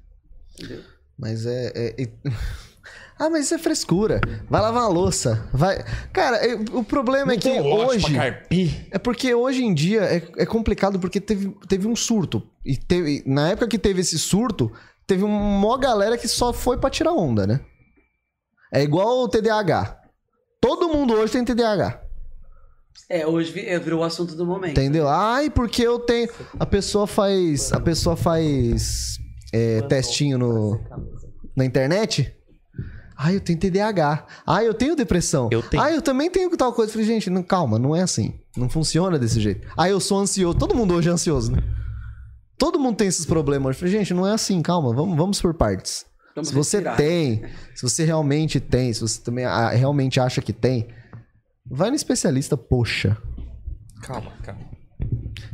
Entendeu? 0.58 0.82
Mas 1.18 1.46
é. 1.46 1.72
é- 1.74 2.02
é- 2.02 2.08
Ah, 3.16 3.30
mas 3.30 3.44
isso 3.44 3.54
é 3.54 3.58
frescura. 3.58 4.20
Vai 4.50 4.60
lavar 4.60 4.82
a 4.82 4.88
louça. 4.88 5.48
Vai. 5.52 5.84
Cara, 6.12 6.36
é- 6.38 6.54
o 6.72 6.82
problema 6.82 7.32
é 7.32 7.36
que 7.36 7.48
hoje. 7.60 8.16
É 8.90 8.98
porque 8.98 9.32
hoje 9.32 9.64
em 9.64 9.72
dia 9.72 10.00
é, 10.02 10.16
é 10.38 10.44
complicado 10.44 10.98
porque 10.98 11.20
teve, 11.20 11.56
teve 11.68 11.86
um 11.86 11.94
surto. 11.94 12.42
E 12.64 12.76
teve, 12.76 13.22
na 13.24 13.50
época 13.50 13.68
que 13.68 13.78
teve 13.78 14.00
esse 14.00 14.18
surto, 14.18 14.72
teve 15.06 15.22
uma 15.22 15.78
galera 15.78 16.18
que 16.18 16.26
só 16.26 16.52
foi 16.52 16.76
pra 16.76 16.90
tirar 16.90 17.12
onda, 17.12 17.46
né? 17.46 17.60
É 18.72 18.82
igual 18.82 19.20
o 19.22 19.28
TDAH. 19.28 19.96
Todo 20.60 20.88
mundo 20.88 21.14
hoje 21.14 21.34
tem 21.34 21.44
TDAH. 21.44 22.00
É, 23.08 23.24
hoje 23.24 23.60
é, 23.60 23.78
virou 23.78 24.00
o 24.00 24.04
assunto 24.04 24.34
do 24.34 24.44
momento. 24.44 24.72
Entendeu? 24.72 25.08
Ai, 25.08 25.50
porque 25.50 25.82
eu 25.82 26.00
tenho. 26.00 26.28
A 26.58 26.66
pessoa 26.66 27.06
faz. 27.06 27.72
A 27.72 27.78
pessoa 27.78 28.16
faz. 28.16 29.20
É, 29.54 29.82
testinho 29.82 30.36
no, 30.36 30.80
na 31.56 31.64
internet. 31.64 32.34
Ai, 33.16 33.36
eu 33.36 33.40
tenho 33.40 33.56
TDAH. 33.56 34.26
Ai, 34.44 34.66
eu 34.66 34.74
tenho 34.74 34.96
depressão. 34.96 35.48
Eu 35.52 35.62
tenho. 35.62 35.80
Ai, 35.80 35.96
eu 35.96 36.02
também 36.02 36.28
tenho 36.28 36.50
tal 36.56 36.72
coisa. 36.72 36.90
Eu 36.90 36.94
Falei, 36.94 37.06
gente, 37.06 37.30
não, 37.30 37.44
calma, 37.44 37.78
não 37.78 37.94
é 37.94 38.02
assim. 38.02 38.40
Não 38.56 38.68
funciona 38.68 39.16
desse 39.16 39.40
jeito. 39.40 39.68
Ai, 39.78 39.92
eu 39.92 40.00
sou 40.00 40.18
ansioso. 40.18 40.58
Todo 40.58 40.74
mundo 40.74 40.94
hoje 40.94 41.08
é 41.08 41.12
ansioso, 41.12 41.52
né? 41.52 41.62
Todo 42.58 42.80
mundo 42.80 42.96
tem 42.96 43.06
esses 43.06 43.24
problemas. 43.24 43.76
Eu 43.76 43.78
falei, 43.78 43.94
gente, 43.94 44.12
não 44.12 44.26
é 44.26 44.32
assim, 44.32 44.60
calma, 44.60 44.92
vamos, 44.92 45.16
vamos 45.16 45.40
por 45.40 45.54
partes. 45.54 46.04
Vamos 46.34 46.48
se 46.48 46.54
você 46.54 46.78
respirar. 46.78 46.96
tem, 46.96 47.44
se 47.74 47.82
você 47.82 48.04
realmente 48.04 48.58
tem, 48.58 48.92
se 48.92 49.00
você 49.00 49.20
também 49.20 49.44
ah, 49.44 49.68
realmente 49.70 50.18
acha 50.18 50.42
que 50.42 50.52
tem, 50.52 50.88
vai 51.64 51.90
no 51.90 51.96
especialista, 51.96 52.56
poxa. 52.56 53.16
Calma, 54.02 54.32
calma. 54.42 54.60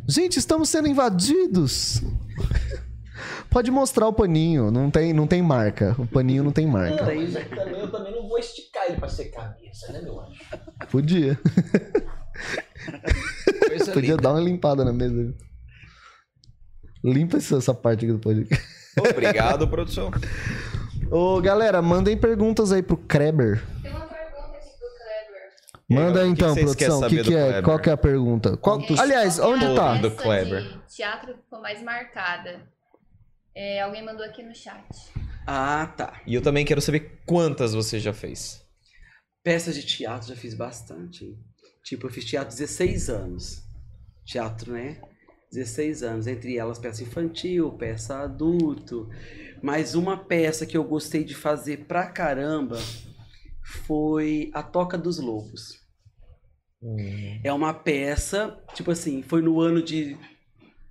Gente, 0.09 0.39
estamos 0.39 0.71
sendo 0.71 0.89
invadidos. 0.89 2.03
Pode 3.51 3.71
mostrar 3.71 4.07
o 4.09 4.13
paninho, 4.13 4.71
não 4.71 4.91
tem, 4.91 5.13
não 5.13 5.27
tem 5.27 5.43
marca. 5.43 5.95
O 5.99 6.07
paninho 6.07 6.43
não 6.45 6.53
tem 6.53 6.67
marca. 6.67 7.05
Daí- 7.05 7.33
também, 7.33 7.81
eu 7.81 7.91
também 7.91 8.15
não 8.15 8.29
vou 8.29 8.39
esticar 8.39 8.85
ele 8.87 8.97
pra 8.97 9.09
secar 9.09 9.43
a 9.43 9.57
mesa, 9.61 9.93
né, 9.93 10.01
meu 10.03 10.21
anjo? 10.21 10.41
Podia. 10.91 11.39
Coisa 13.69 13.93
Podia 13.93 14.11
linda. 14.11 14.23
dar 14.23 14.31
uma 14.33 14.41
limpada 14.41 14.85
na 14.85 14.93
mesa. 14.93 15.35
Limpa 17.05 17.37
essa, 17.39 17.73
parte 17.75 18.05
aqui 18.05 18.13
do 18.13 18.19
podcast. 18.19 18.67
Obrigado, 18.99 19.69
produção. 19.69 20.11
Ô, 21.11 21.41
galera, 21.41 21.81
mandem 21.83 22.17
perguntas 22.17 22.71
aí 22.73 22.83
pro 22.83 22.97
Kreber. 22.97 23.63
Tem 23.83 23.91
uma 23.91 24.01
pergunta 24.07 24.57
aqui 24.57 24.69
pro 24.79 24.89
Kleber. 24.99 25.51
Manda 25.89 26.21
que 26.23 26.27
então, 26.29 26.55
vocês 26.55 26.77
produção. 26.77 26.99
O 26.99 27.09
que, 27.09 27.17
saber 27.17 27.25
que 27.25 27.35
é? 27.35 27.43
Kleber? 27.43 27.63
Qual 27.65 27.79
que 27.79 27.91
é 27.91 27.93
a 27.93 27.97
pergunta? 27.97 28.57
Qual- 28.57 28.79
Quantos- 28.79 28.99
Aliás, 29.01 29.37
que 29.37 29.41
é 29.41 29.45
onde 29.47 29.65
a 29.67 29.75
tá? 29.75 29.95
Do 29.97 30.11
Kleber. 30.11 30.63
de 30.63 30.95
Teatro 30.97 31.35
que 31.35 31.41
ficou 31.43 31.61
mais 31.61 31.83
marcada. 31.83 32.61
É, 33.55 33.81
alguém 33.81 34.05
mandou 34.05 34.25
aqui 34.25 34.43
no 34.43 34.55
chat. 34.55 34.85
Ah, 35.47 35.87
tá. 35.97 36.21
E 36.27 36.35
eu 36.35 36.43
também 36.43 36.65
quero 36.65 36.81
saber 36.81 37.21
quantas 37.27 37.75
você 37.75 37.99
já 37.99 38.13
fez. 38.13 38.65
Peças 39.43 39.75
de 39.75 39.85
teatro 39.85 40.29
já 40.29 40.37
fiz 40.37 40.55
bastante. 40.55 41.25
hein? 41.25 41.39
Tipo, 41.85 42.07
eu 42.07 42.11
fiz 42.11 42.25
teatro 42.25 42.57
16 42.57 43.09
anos. 43.09 43.63
Teatro, 44.25 44.73
né? 44.73 45.01
16 45.51 46.03
anos. 46.03 46.27
Entre 46.27 46.57
elas, 46.57 46.79
peça 46.79 47.03
infantil, 47.03 47.73
peça 47.73 48.19
adulto. 48.21 49.09
Mas 49.63 49.95
uma 49.95 50.17
peça 50.17 50.67
que 50.67 50.77
eu 50.77 50.85
gostei 50.85 51.25
de 51.25 51.35
fazer 51.35 51.87
pra 51.87 52.07
caramba 52.07 52.79
foi 53.87 54.51
A 54.55 54.63
Toca 54.63 54.97
dos 54.97 55.19
Lobos. 55.19 55.81
É 57.45 57.53
uma 57.53 57.75
peça, 57.75 58.59
tipo 58.75 58.91
assim, 58.91 59.23
foi 59.23 59.43
no 59.43 59.61
ano 59.61 59.83
de 59.83 60.17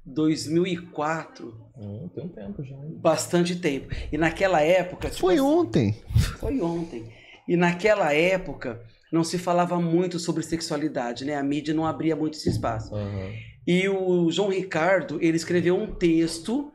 2004, 0.09 1.69
Hum, 1.77 2.09
tem 2.13 2.25
um 2.25 2.27
tempo 2.29 2.63
já. 2.63 2.75
hein? 2.75 2.97
bastante 3.01 3.55
tempo. 3.55 3.87
E 4.11 4.17
naquela 4.17 4.61
época. 4.61 5.09
tipo 5.09 5.21
Foi 5.21 5.35
assim, 5.35 5.43
ontem. 5.43 5.95
Foi 6.37 6.59
ontem. 6.61 7.05
E 7.47 7.55
naquela 7.55 8.13
época 8.13 8.81
não 9.11 9.23
se 9.23 9.37
falava 9.37 9.79
muito 9.79 10.19
sobre 10.19 10.43
sexualidade, 10.43 11.23
né? 11.25 11.35
A 11.35 11.43
mídia 11.43 11.73
não 11.73 11.85
abria 11.85 12.15
muito 12.15 12.37
esse 12.37 12.49
espaço. 12.49 12.93
Aham. 12.93 13.31
E 13.65 13.87
o 13.87 14.29
João 14.29 14.49
Ricardo, 14.49 15.17
ele 15.21 15.37
escreveu 15.37 15.75
um 15.77 15.87
texto 15.95 16.71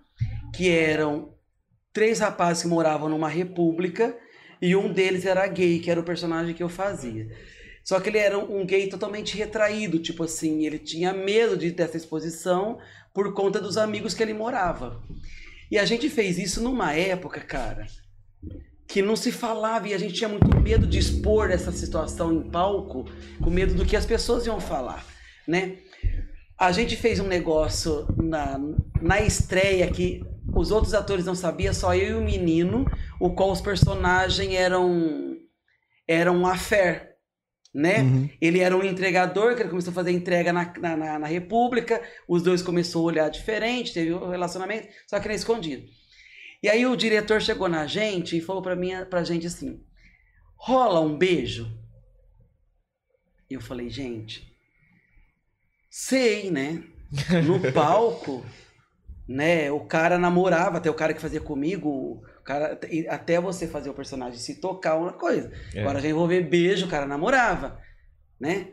que 0.54 0.70
eram 0.70 1.34
três 1.92 2.18
rapazes 2.20 2.62
que 2.62 2.68
moravam 2.68 3.08
numa 3.08 3.28
república 3.28 4.16
e 4.62 4.74
um 4.74 4.92
deles 4.92 5.24
era 5.26 5.46
gay, 5.46 5.78
que 5.80 5.90
era 5.90 6.00
o 6.00 6.04
personagem 6.04 6.54
que 6.54 6.62
eu 6.62 6.68
fazia. 6.68 7.28
Só 7.84 8.00
que 8.00 8.08
ele 8.08 8.18
era 8.18 8.38
um 8.38 8.64
gay 8.64 8.88
totalmente 8.88 9.36
retraído, 9.36 9.98
tipo 9.98 10.24
assim, 10.24 10.64
ele 10.64 10.78
tinha 10.78 11.12
medo 11.12 11.56
de 11.56 11.70
dessa 11.70 11.96
exposição 11.98 12.78
por 13.14 13.32
conta 13.32 13.60
dos 13.60 13.78
amigos 13.78 14.12
que 14.12 14.22
ele 14.22 14.34
morava. 14.34 15.00
E 15.70 15.78
a 15.78 15.84
gente 15.84 16.10
fez 16.10 16.36
isso 16.36 16.60
numa 16.60 16.92
época, 16.92 17.40
cara, 17.40 17.86
que 18.88 19.00
não 19.00 19.14
se 19.14 19.30
falava 19.30 19.88
e 19.88 19.94
a 19.94 19.98
gente 19.98 20.14
tinha 20.14 20.28
muito 20.28 20.60
medo 20.60 20.86
de 20.86 20.98
expor 20.98 21.50
essa 21.50 21.70
situação 21.70 22.32
em 22.32 22.50
palco, 22.50 23.08
com 23.40 23.48
medo 23.48 23.74
do 23.74 23.86
que 23.86 23.96
as 23.96 24.04
pessoas 24.04 24.44
iam 24.46 24.60
falar, 24.60 25.06
né? 25.46 25.78
A 26.58 26.72
gente 26.72 26.96
fez 26.96 27.20
um 27.20 27.26
negócio 27.26 28.06
na, 28.16 28.60
na 29.00 29.20
estreia 29.20 29.90
que 29.90 30.22
os 30.54 30.70
outros 30.70 30.94
atores 30.94 31.24
não 31.24 31.34
sabiam, 31.34 31.72
só 31.72 31.94
eu 31.94 32.18
e 32.18 32.22
o 32.22 32.24
menino, 32.24 32.84
o 33.20 33.34
qual 33.34 33.50
os 33.50 33.60
personagens 33.60 34.52
eram 34.52 35.34
eram 36.06 36.46
a 36.46 36.56
fé, 36.56 37.13
né? 37.74 38.02
Uhum. 38.02 38.28
Ele 38.40 38.60
era 38.60 38.76
um 38.76 38.84
entregador, 38.84 39.54
que 39.56 39.62
ele 39.62 39.68
começou 39.70 39.90
a 39.90 39.94
fazer 39.94 40.12
entrega 40.12 40.52
na, 40.52 40.72
na, 40.78 41.18
na- 41.18 41.26
República, 41.26 42.00
os 42.28 42.42
dois 42.42 42.62
começaram 42.62 43.00
a 43.00 43.04
olhar 43.04 43.28
diferente, 43.30 43.92
teve 43.92 44.12
um 44.14 44.30
relacionamento, 44.30 44.88
só 45.06 45.18
que 45.18 45.26
era 45.26 45.34
escondido. 45.34 45.84
E 46.62 46.68
aí 46.68 46.86
o 46.86 46.96
diretor 46.96 47.42
chegou 47.42 47.68
na 47.68 47.86
gente 47.86 48.38
e 48.38 48.40
falou 48.40 48.62
pra, 48.62 48.76
mim, 48.76 48.92
pra 49.10 49.24
gente 49.24 49.46
assim, 49.46 49.82
rola 50.56 51.00
um 51.00 51.16
beijo? 51.18 51.70
Eu 53.50 53.60
falei, 53.60 53.90
gente, 53.90 54.50
sei, 55.90 56.50
né? 56.50 56.82
No 57.44 57.60
palco, 57.72 58.44
né? 59.28 59.70
O 59.70 59.80
cara 59.80 60.18
namorava, 60.18 60.78
até 60.78 60.90
o 60.90 60.94
cara 60.94 61.12
que 61.14 61.20
fazia 61.20 61.40
comigo, 61.40 62.22
cara, 62.44 62.78
até 63.08 63.40
você 63.40 63.66
fazer 63.66 63.90
o 63.90 63.94
personagem 63.94 64.38
se 64.38 64.56
tocar 64.56 64.96
uma 64.96 65.12
coisa. 65.12 65.50
É. 65.74 65.80
Agora 65.80 66.00
já 66.00 66.08
envolver 66.08 66.42
beijo, 66.42 66.86
o 66.86 66.88
cara 66.88 67.06
namorava, 67.06 67.80
né? 68.38 68.68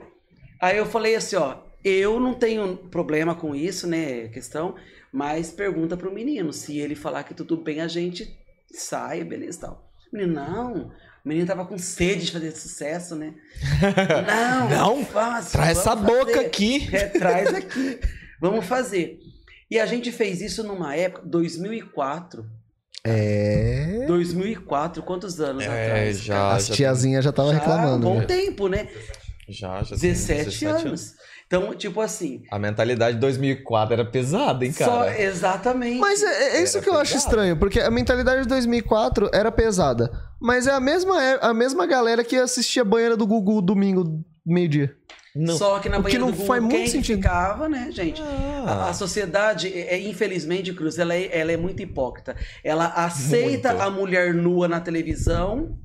Aí 0.60 0.78
eu 0.78 0.86
falei 0.86 1.16
assim, 1.16 1.36
ó, 1.38 1.58
eu 1.84 2.20
não 2.20 2.34
tenho 2.34 2.78
problema 2.78 3.34
com 3.34 3.56
isso, 3.56 3.88
né, 3.88 4.28
questão, 4.28 4.76
mas 5.12 5.52
pergunta 5.52 5.98
pro 5.98 6.14
menino, 6.14 6.54
se 6.54 6.78
ele 6.78 6.94
falar 6.96 7.24
que 7.24 7.34
tudo 7.34 7.58
bem, 7.58 7.82
a 7.82 7.88
gente 7.88 8.38
sai, 8.72 9.24
beleza 9.24 9.58
e 9.58 9.62
tal. 9.62 9.92
O 10.12 10.16
menino, 10.16 10.34
não, 10.36 10.92
o 11.26 11.28
menino 11.28 11.48
tava 11.48 11.66
com 11.66 11.78
sede 11.78 12.26
de 12.26 12.32
fazer 12.32 12.52
sucesso, 12.52 13.16
né? 13.16 13.34
Não, 14.70 14.70
Não, 14.98 15.06
faz, 15.06 15.52
Traz 15.52 15.78
essa 15.78 15.96
vamos 15.96 16.12
boca 16.12 16.34
fazer. 16.34 16.46
aqui. 16.46 16.90
É, 16.96 17.08
traz 17.08 17.54
aqui. 17.54 18.00
Vamos 18.40 18.66
fazer. 18.66 19.20
E 19.70 19.80
a 19.80 19.86
gente 19.86 20.12
fez 20.12 20.42
isso 20.42 20.64
numa 20.64 20.96
época, 20.96 21.26
2004. 21.26 22.46
É. 23.06 24.06
2004, 24.08 25.02
quantos 25.04 25.40
anos 25.40 25.64
É, 25.64 25.68
atrás? 25.86 26.20
já, 26.20 26.54
As 26.54 26.68
já 26.68 26.74
tiazinhas 26.76 27.24
já 27.24 27.30
estavam 27.32 27.52
Já, 27.54 27.60
reclamando. 27.60 28.08
um 28.08 28.14
bom 28.14 28.20
né? 28.20 28.26
tempo, 28.26 28.68
né? 28.68 28.88
Já, 29.50 29.82
já 29.84 29.98
tem 29.98 30.12
17, 30.12 30.66
anos. 30.66 31.14
Então, 31.48 31.74
tipo 31.76 32.00
assim, 32.00 32.44
A 32.50 32.58
mentalidade 32.58 33.16
de 33.16 33.20
2004 33.22 33.94
era 33.94 34.06
pesada, 34.06 34.66
hein, 34.66 34.72
só 34.72 34.86
cara? 35.00 35.22
exatamente. 35.22 36.00
Mas 36.00 36.24
é, 36.24 36.58
é 36.60 36.64
isso 36.64 36.78
Era 36.78 36.84
que 36.86 36.90
eu 36.90 36.94
acho 36.98 37.12
pesado. 37.14 37.28
estranho, 37.30 37.58
porque 37.58 37.80
a 37.82 37.92
mentalidade 37.92 38.44
de 38.44 38.48
2004 38.48 39.30
era 39.34 39.52
pesada. 39.52 40.10
Mas 40.40 40.66
é 40.68 40.72
a 40.72 40.80
mesma, 40.80 41.22
é 41.22 41.40
a 41.42 41.54
mesma 41.54 41.86
galera 41.86 42.24
que 42.24 42.38
assistia 42.38 42.84
a 42.84 42.86
banheira 42.86 43.18
do 43.18 43.28
Gugu 43.28 43.62
domingo, 43.62 44.24
meio-dia. 44.46 44.96
Não. 45.36 45.58
Só 45.58 45.80
que 45.80 45.88
na 45.88 45.98
O 45.98 46.00
que 46.00 46.04
banheira 46.04 46.26
não 46.26 46.32
do 46.32 46.38
Google, 46.38 46.48
faz 46.48 46.62
muito 46.64 46.90
sentido. 46.90 47.18
ficava, 47.18 47.70
né, 47.70 47.88
gente? 47.92 48.22
A, 48.22 48.26
Ah, 48.72 48.90
a 48.90 48.94
sociedade, 48.94 49.68
é, 49.74 49.96
é, 49.96 50.00
infelizmente, 50.02 50.74
Cruz, 50.74 51.00
ela 51.00 51.16
é, 51.16 51.30
ela 51.38 51.52
é 51.52 51.58
muito 51.58 51.82
hipócrita. 51.82 52.36
Ela 52.64 52.88
aceita 52.88 53.70
Muito. 53.70 53.82
a 53.84 53.90
mulher 53.90 54.34
nua 54.34 54.68
na 54.68 54.82
televisão, 54.82 55.78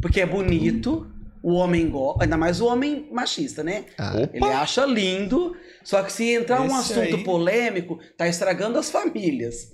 porque 0.00 0.20
é 0.20 0.26
bonito, 0.26 1.06
o 1.42 1.54
homem 1.54 1.88
gosta, 1.88 2.24
ainda 2.24 2.36
mais 2.36 2.60
o 2.60 2.66
homem 2.66 3.08
machista, 3.10 3.64
né? 3.64 3.86
Ah! 3.98 4.12
Ele 4.32 4.44
acha 4.44 4.84
lindo, 4.84 5.56
só 5.82 6.02
que 6.02 6.12
se 6.12 6.30
entrar 6.30 6.60
um 6.60 6.66
Esse 6.66 6.92
assunto 6.92 7.16
aí. 7.16 7.24
polêmico, 7.24 7.98
tá 8.16 8.28
estragando 8.28 8.78
as 8.78 8.90
famílias. 8.90 9.72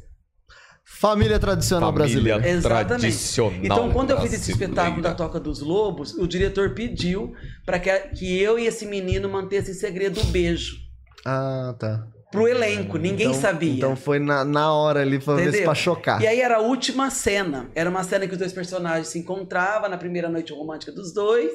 Família 1.00 1.38
tradicional 1.38 1.92
Família 1.92 2.06
brasileira. 2.08 2.48
Exatamente. 2.48 3.00
tradicional 3.00 3.52
Então, 3.62 3.90
quando 3.92 4.10
eu 4.10 4.20
fiz 4.20 4.32
esse 4.32 4.50
espetáculo 4.52 5.02
da 5.02 5.14
Toca 5.14 5.38
dos 5.38 5.60
Lobos, 5.60 6.14
o 6.14 6.26
diretor 6.26 6.74
pediu 6.74 7.32
para 7.64 7.78
que, 7.78 7.90
que 8.16 8.40
eu 8.40 8.58
e 8.58 8.66
esse 8.66 8.84
menino 8.86 9.28
mantessem 9.28 9.74
segredo 9.74 10.20
o 10.20 10.24
beijo 10.24 10.76
Ah, 11.24 11.74
tá. 11.78 12.06
pro 12.32 12.48
elenco, 12.48 12.98
ninguém 12.98 13.28
Então- 13.28 13.40
sabia. 13.40 13.72
Então 13.74 13.96
foi 13.96 14.18
na, 14.18 14.44
na 14.44 14.72
hora 14.72 15.00
ali 15.02 15.18
pra 15.18 15.34
ver 15.36 15.52
se 15.52 15.62
pra 15.62 15.74
chocar. 15.74 16.20
E 16.20 16.26
aí 16.26 16.40
era 16.40 16.56
a 16.56 16.60
última 16.60 17.10
cena. 17.10 17.70
Era 17.74 17.88
uma 17.88 18.02
cena 18.02 18.26
que 18.26 18.32
os 18.32 18.38
dois 18.38 18.52
personagens 18.52 19.08
se 19.08 19.18
encontravam 19.18 19.88
na 19.88 19.96
primeira 19.96 20.28
noite 20.28 20.52
romântica 20.52 20.90
dos 20.92 21.12
dois, 21.14 21.50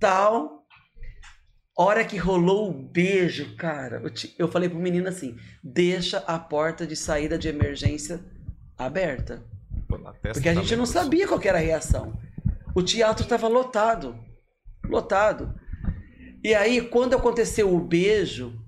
tal. 0.00 0.60
Hora 1.74 2.04
que 2.04 2.18
rolou 2.18 2.68
o 2.68 2.72
beijo, 2.72 3.56
cara, 3.56 4.00
eu, 4.04 4.10
te- 4.10 4.34
eu 4.38 4.46
falei 4.46 4.68
pro 4.68 4.78
menino 4.78 5.08
assim: 5.08 5.36
deixa 5.64 6.18
a 6.26 6.38
porta 6.38 6.86
de 6.86 6.94
saída 6.94 7.38
de 7.38 7.48
emergência 7.48 8.20
aberta. 8.84 9.42
Porque 10.32 10.48
a 10.48 10.54
gente 10.54 10.74
não 10.76 10.86
sabia 10.86 11.28
qual 11.28 11.38
que 11.40 11.48
era 11.48 11.58
a 11.58 11.60
reação. 11.60 12.18
O 12.74 12.82
teatro 12.82 13.24
estava 13.24 13.46
lotado. 13.48 14.16
Lotado. 14.84 15.54
E 16.42 16.54
aí, 16.54 16.80
quando 16.80 17.14
aconteceu 17.14 17.72
o 17.74 17.78
beijo, 17.80 18.58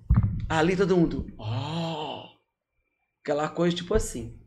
ali 0.48 0.76
todo 0.76 0.96
mundo. 0.96 1.26
"Oh!" 1.38 2.24
Aquela 3.22 3.48
coisa 3.48 3.74
tipo 3.74 3.94
assim. 3.94 4.38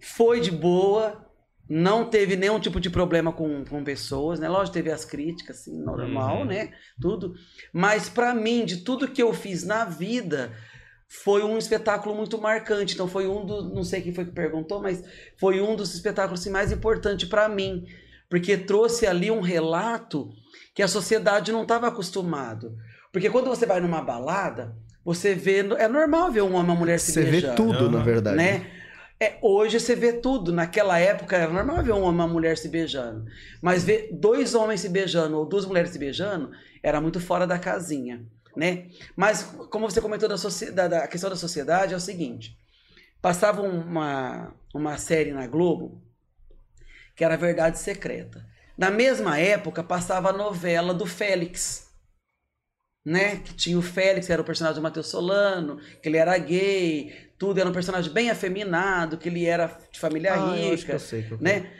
Foi 0.00 0.38
de 0.40 0.50
boa, 0.50 1.26
não 1.68 2.08
teve 2.08 2.36
nenhum 2.36 2.60
tipo 2.60 2.78
de 2.78 2.90
problema 2.90 3.32
com, 3.32 3.64
com 3.64 3.82
pessoas, 3.82 4.38
né? 4.38 4.48
Lógico, 4.48 4.74
teve 4.74 4.90
as 4.92 5.04
críticas, 5.04 5.60
assim, 5.60 5.82
normal, 5.82 6.40
Uhum. 6.40 6.44
né? 6.44 6.72
Tudo. 7.00 7.34
Mas 7.72 8.08
pra 8.08 8.34
mim, 8.34 8.64
de 8.64 8.78
tudo 8.84 9.08
que 9.10 9.22
eu 9.22 9.32
fiz 9.32 9.64
na 9.64 9.84
vida, 9.84 10.52
foi 11.08 11.42
um 11.42 11.56
espetáculo 11.58 12.14
muito 12.14 12.40
marcante. 12.40 12.94
Então 12.94 13.06
foi 13.06 13.26
um 13.26 13.44
dos, 13.44 13.72
não 13.72 13.84
sei 13.84 14.02
quem 14.02 14.14
foi 14.14 14.24
que 14.24 14.32
perguntou, 14.32 14.80
mas 14.80 15.02
foi 15.36 15.60
um 15.60 15.76
dos 15.76 15.94
espetáculos 15.94 16.40
assim, 16.40 16.50
mais 16.50 16.72
importantes 16.72 17.28
pra 17.28 17.48
mim, 17.48 17.86
porque 18.28 18.56
trouxe 18.56 19.06
ali 19.06 19.30
um 19.30 19.40
relato 19.40 20.30
que 20.74 20.82
a 20.82 20.88
sociedade 20.88 21.52
não 21.52 21.62
estava 21.62 21.88
acostumado. 21.88 22.76
Porque 23.12 23.30
quando 23.30 23.46
você 23.46 23.64
vai 23.64 23.80
numa 23.80 24.02
balada, 24.02 24.76
você 25.04 25.34
vê, 25.34 25.58
é 25.78 25.86
normal 25.86 26.32
ver 26.32 26.42
um 26.42 26.54
homem 26.54 26.60
e 26.60 26.64
uma 26.64 26.74
mulher 26.74 26.98
se 26.98 27.12
Você 27.12 27.22
vê 27.22 27.30
beijando 27.30 27.56
tudo, 27.56 27.90
na 27.90 27.98
Aham. 27.98 28.04
verdade. 28.04 28.36
né? 28.36 28.66
É, 29.20 29.38
hoje 29.40 29.78
você 29.78 29.94
vê 29.94 30.14
tudo. 30.14 30.52
Naquela 30.52 30.98
época 30.98 31.36
era 31.36 31.52
normal 31.52 31.84
ver 31.84 31.92
um 31.92 32.02
homem 32.02 32.10
e 32.10 32.14
uma 32.14 32.26
mulher 32.26 32.58
se 32.58 32.68
beijando. 32.68 33.24
Mas 33.62 33.84
ver 33.84 34.08
dois 34.12 34.54
homens 34.54 34.80
se 34.80 34.88
beijando 34.88 35.38
ou 35.38 35.46
duas 35.46 35.64
mulheres 35.64 35.90
se 35.90 35.98
beijando 35.98 36.50
era 36.82 37.00
muito 37.00 37.20
fora 37.20 37.46
da 37.46 37.58
casinha, 37.58 38.24
né? 38.56 38.88
Mas 39.16 39.42
como 39.70 39.88
você 39.90 40.00
comentou 40.00 40.28
da, 40.28 40.36
da- 40.72 40.88
da 40.88 41.08
questão 41.08 41.30
da 41.30 41.36
sociedade, 41.36 41.94
é 41.94 41.96
o 41.96 42.00
seguinte. 42.00 42.56
Passava 43.22 43.62
uma, 43.62 44.54
uma 44.74 44.98
série 44.98 45.32
na 45.32 45.46
Globo 45.46 46.02
que 47.16 47.24
era 47.24 47.36
Verdade 47.36 47.78
Secreta. 47.78 48.44
Na 48.76 48.90
mesma 48.90 49.38
época 49.38 49.82
passava 49.84 50.30
a 50.30 50.32
novela 50.32 50.92
do 50.92 51.06
Félix, 51.06 51.88
né? 53.04 53.36
Que 53.36 53.54
tinha 53.54 53.78
o 53.78 53.82
Félix, 53.82 54.26
que 54.26 54.32
era 54.32 54.42
o 54.42 54.44
personagem 54.44 54.80
do 54.80 54.82
Matheus 54.82 55.08
Solano, 55.08 55.78
que 56.02 56.08
ele 56.08 56.16
era 56.16 56.36
gay, 56.38 57.12
tudo, 57.38 57.60
era 57.60 57.68
um 57.68 57.72
personagem 57.72 58.12
bem 58.12 58.30
afeminado, 58.30 59.18
que 59.18 59.28
ele 59.28 59.44
era 59.44 59.78
de 59.92 60.00
família 60.00 60.32
Ah, 60.34 60.36
rica, 60.56 60.92
eu 60.92 60.98
eu 60.98 61.38
né? 61.40 61.70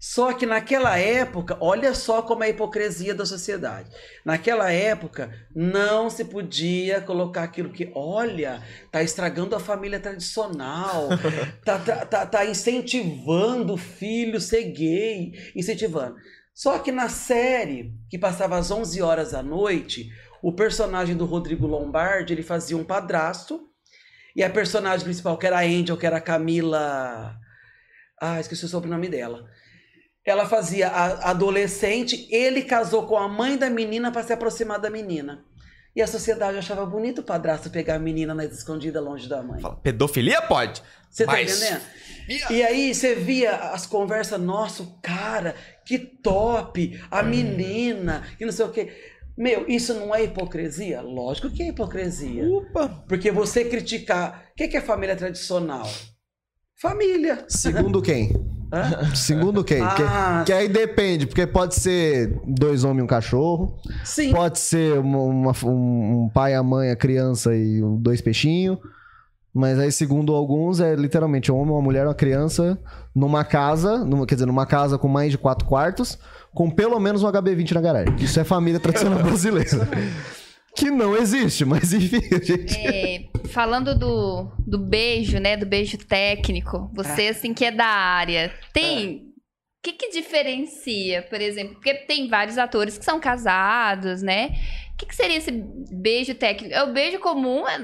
Só 0.00 0.32
que 0.32 0.46
naquela 0.46 0.98
época, 0.98 1.58
olha 1.60 1.92
só 1.92 2.22
como 2.22 2.42
é 2.42 2.46
a 2.46 2.48
hipocrisia 2.48 3.14
da 3.14 3.26
sociedade. 3.26 3.90
Naquela 4.24 4.72
época, 4.72 5.30
não 5.54 6.08
se 6.08 6.24
podia 6.24 7.02
colocar 7.02 7.42
aquilo 7.42 7.68
que, 7.70 7.92
olha, 7.94 8.62
tá 8.90 9.02
estragando 9.02 9.54
a 9.54 9.60
família 9.60 10.00
tradicional, 10.00 11.10
tá, 11.62 11.78
tá, 11.78 12.06
tá, 12.06 12.24
tá 12.24 12.46
incentivando 12.46 13.74
o 13.74 13.76
filho 13.76 14.38
a 14.38 14.40
ser 14.40 14.64
gay, 14.72 15.34
incentivando. 15.54 16.16
Só 16.54 16.78
que 16.78 16.90
na 16.90 17.10
série, 17.10 17.92
que 18.08 18.18
passava 18.18 18.56
às 18.56 18.70
11 18.70 19.02
horas 19.02 19.32
da 19.32 19.42
noite, 19.42 20.10
o 20.42 20.50
personagem 20.50 21.14
do 21.14 21.26
Rodrigo 21.26 21.66
Lombardi, 21.66 22.32
ele 22.32 22.42
fazia 22.42 22.76
um 22.76 22.84
padrasto, 22.84 23.68
e 24.34 24.42
a 24.42 24.48
personagem 24.48 25.04
principal, 25.04 25.36
que 25.36 25.46
era 25.46 25.58
a 25.58 25.64
Angel, 25.64 25.98
que 25.98 26.06
era 26.06 26.16
a 26.16 26.22
Camila... 26.22 27.36
Ah, 28.18 28.40
esqueci 28.40 28.64
o 28.64 28.68
sobrenome 28.68 29.08
dela. 29.08 29.48
Ela 30.30 30.46
fazia 30.46 30.88
a 30.88 31.30
adolescente, 31.30 32.26
ele 32.30 32.62
casou 32.62 33.06
com 33.06 33.16
a 33.16 33.28
mãe 33.28 33.56
da 33.56 33.68
menina 33.68 34.10
para 34.10 34.22
se 34.22 34.32
aproximar 34.32 34.78
da 34.78 34.88
menina. 34.88 35.44
E 35.94 36.00
a 36.00 36.06
sociedade 36.06 36.56
achava 36.56 36.86
bonito 36.86 37.18
o 37.18 37.24
padrasto 37.24 37.68
pegar 37.68 37.96
a 37.96 37.98
menina 37.98 38.32
nas 38.32 38.52
escondidas 38.52 39.02
longe 39.02 39.28
da 39.28 39.42
mãe. 39.42 39.60
Fala, 39.60 39.76
pedofilia 39.76 40.40
pode. 40.42 40.82
Você 41.10 41.26
tá 41.26 41.32
Mas- 41.32 41.60
entendendo? 41.60 41.82
E 42.50 42.62
aí 42.62 42.94
você 42.94 43.16
via 43.16 43.56
as 43.56 43.86
conversas, 43.86 44.40
nossa, 44.40 44.84
o 44.84 45.00
cara, 45.02 45.56
que 45.84 45.98
top, 45.98 47.02
a 47.10 47.24
menina, 47.24 48.24
e 48.38 48.44
não 48.44 48.52
sei 48.52 48.64
o 48.66 48.70
quê. 48.70 48.92
Meu, 49.36 49.64
isso 49.68 49.94
não 49.94 50.14
é 50.14 50.22
hipocrisia? 50.22 51.00
Lógico 51.00 51.50
que 51.50 51.62
é 51.62 51.68
hipocrisia. 51.68 52.46
Opa! 52.48 53.04
Porque 53.08 53.32
você 53.32 53.64
criticar. 53.64 54.44
O 54.52 54.54
que 54.54 54.76
é 54.76 54.80
família 54.80 55.16
tradicional? 55.16 55.90
Família. 56.80 57.44
Segundo 57.48 58.00
quem? 58.00 58.32
Hã? 58.72 59.14
Segundo 59.14 59.64
quem? 59.64 59.80
Ah. 59.82 60.42
Que, 60.44 60.46
que 60.46 60.52
aí 60.52 60.68
depende, 60.68 61.26
porque 61.26 61.46
pode 61.46 61.74
ser 61.74 62.38
dois 62.46 62.84
homens 62.84 63.00
e 63.00 63.02
um 63.02 63.06
cachorro, 63.06 63.74
Sim. 64.04 64.32
pode 64.32 64.58
ser 64.58 64.98
uma- 64.98 65.18
uma- 65.18 65.54
um, 65.64 66.30
pai, 66.32 66.54
a 66.54 66.62
mãe, 66.62 66.90
a 66.90 66.96
criança 66.96 67.54
e 67.54 67.80
dois 67.98 68.20
peixinhos. 68.20 68.78
Mas 69.52 69.80
aí, 69.80 69.90
segundo 69.90 70.32
alguns, 70.34 70.78
é 70.78 70.94
literalmente 70.94 71.50
um 71.50 71.56
homem, 71.56 71.72
uma 71.74 71.82
mulher, 71.82 72.06
uma 72.06 72.14
criança 72.14 72.78
numa 73.12 73.42
casa, 73.44 74.04
numa- 74.04 74.24
quer 74.24 74.36
dizer, 74.36 74.46
numa 74.46 74.64
casa 74.64 74.96
com 74.96 75.08
mais 75.08 75.32
de 75.32 75.38
quatro 75.38 75.66
quartos, 75.66 76.16
com 76.54 76.70
pelo 76.70 77.00
menos 77.00 77.24
um 77.24 77.26
HB20 77.26 77.72
na 77.72 77.80
garagem. 77.80 78.14
Isso 78.20 78.38
é 78.38 78.44
família 78.44 78.78
tradicional 78.78 79.18
brasileira. 79.24 79.88
Que 80.76 80.90
não 80.90 81.16
existe, 81.16 81.64
mas 81.64 81.92
enfim, 81.94 82.20
a 82.34 82.42
gente. 82.42 82.76
É, 82.78 83.24
falando 83.48 83.98
do, 83.98 84.50
do 84.66 84.78
beijo, 84.78 85.38
né? 85.38 85.56
Do 85.56 85.66
beijo 85.66 85.98
técnico, 85.98 86.90
você, 86.94 87.28
assim, 87.28 87.52
que 87.52 87.64
é 87.64 87.70
da 87.72 87.86
área, 87.86 88.52
tem. 88.72 89.26
O 89.78 89.82
que, 89.82 89.92
que 89.94 90.10
diferencia, 90.10 91.22
por 91.22 91.40
exemplo? 91.40 91.74
Porque 91.74 91.94
tem 91.94 92.28
vários 92.28 92.58
atores 92.58 92.98
que 92.98 93.04
são 93.04 93.18
casados, 93.18 94.20
né? 94.20 94.50
O 94.92 94.96
que, 94.98 95.06
que 95.06 95.16
seria 95.16 95.38
esse 95.38 95.50
beijo 95.50 96.34
técnico? 96.34 96.74
É 96.74 96.82
o 96.82 96.92
beijo 96.92 97.18
comum? 97.18 97.66
é- 97.66 97.80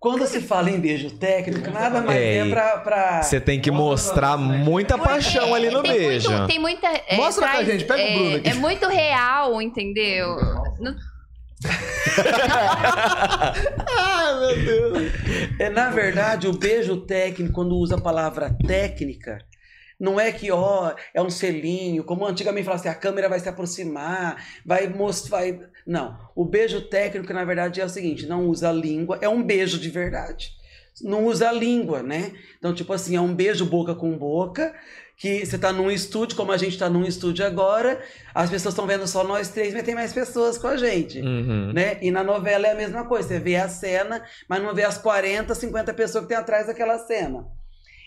Quando 0.00 0.26
se 0.26 0.40
fala 0.40 0.70
em 0.70 0.80
beijo 0.80 1.10
técnico, 1.18 1.70
nada 1.70 2.00
mais 2.02 2.18
Ei, 2.20 2.38
é 2.38 2.48
pra. 2.48 2.78
pra... 2.78 3.22
Você 3.22 3.40
tem 3.40 3.60
que 3.60 3.70
mostrar 3.70 4.36
muita 4.36 4.98
paixão 4.98 5.54
ali 5.54 5.70
no 5.70 5.82
tem 5.84 5.92
beijo. 5.92 6.30
Muito, 6.32 6.46
tem 6.48 6.58
muita. 6.58 6.88
é, 7.06 7.16
Mostra 7.16 7.44
pra 7.44 7.52
traz- 7.54 7.66
gente, 7.68 7.84
pega 7.84 8.02
o 8.02 8.06
é, 8.06 8.12
Bruno 8.14 8.36
aqui. 8.36 8.48
É 8.48 8.54
muito 8.54 8.88
real, 8.88 9.62
entendeu? 9.62 10.34
Não- 10.80 10.96
É, 15.58 15.68
na 15.68 15.90
verdade, 15.90 16.48
o 16.48 16.52
beijo 16.52 16.96
técnico, 17.02 17.52
quando 17.52 17.76
usa 17.76 17.96
a 17.96 18.00
palavra 18.00 18.56
técnica, 18.66 19.38
não 19.98 20.18
é 20.18 20.32
que, 20.32 20.50
ó, 20.50 20.94
é 21.12 21.20
um 21.20 21.28
selinho, 21.28 22.02
como 22.02 22.26
antigamente 22.26 22.64
falava 22.64 22.80
assim, 22.80 22.88
a 22.88 22.94
câmera 22.94 23.28
vai 23.28 23.38
se 23.38 23.48
aproximar, 23.48 24.42
vai 24.64 24.88
mostrar. 24.88 25.40
Vai... 25.40 25.60
Não. 25.86 26.18
O 26.34 26.44
beijo 26.44 26.80
técnico, 26.80 27.32
na 27.34 27.44
verdade, 27.44 27.80
é 27.80 27.84
o 27.84 27.88
seguinte: 27.88 28.26
não 28.26 28.46
usa 28.46 28.72
língua, 28.72 29.18
é 29.20 29.28
um 29.28 29.42
beijo 29.42 29.78
de 29.78 29.90
verdade. 29.90 30.52
Não 31.02 31.26
usa 31.26 31.52
língua, 31.52 32.02
né? 32.02 32.32
Então, 32.58 32.74
tipo 32.74 32.92
assim, 32.92 33.14
é 33.14 33.20
um 33.20 33.34
beijo 33.34 33.64
boca 33.66 33.94
com 33.94 34.16
boca, 34.16 34.74
que 35.20 35.44
você 35.44 35.58
tá 35.58 35.70
num 35.70 35.90
estúdio, 35.90 36.34
como 36.34 36.50
a 36.50 36.56
gente 36.56 36.78
tá 36.78 36.88
num 36.88 37.04
estúdio 37.04 37.44
agora, 37.44 38.00
as 38.34 38.48
pessoas 38.48 38.72
estão 38.72 38.86
vendo 38.86 39.06
só 39.06 39.22
nós 39.22 39.48
três, 39.50 39.74
mas 39.74 39.82
tem 39.82 39.94
mais 39.94 40.14
pessoas 40.14 40.56
com 40.56 40.66
a 40.66 40.78
gente 40.78 41.20
Uhum. 41.20 41.72
né? 41.74 41.98
E 42.00 42.10
na 42.10 42.24
novela 42.24 42.66
é 42.66 42.72
a 42.72 42.74
mesma 42.74 43.04
coisa, 43.04 43.28
você 43.28 43.38
vê 43.38 43.54
a 43.56 43.68
cena, 43.68 44.22
mas 44.48 44.62
não 44.62 44.74
vê 44.74 44.82
as 44.82 44.96
40, 44.96 45.54
50 45.54 45.92
pessoas 45.92 46.22
que 46.24 46.28
tem 46.30 46.38
atrás 46.38 46.68
daquela 46.68 46.98
cena. 46.98 47.44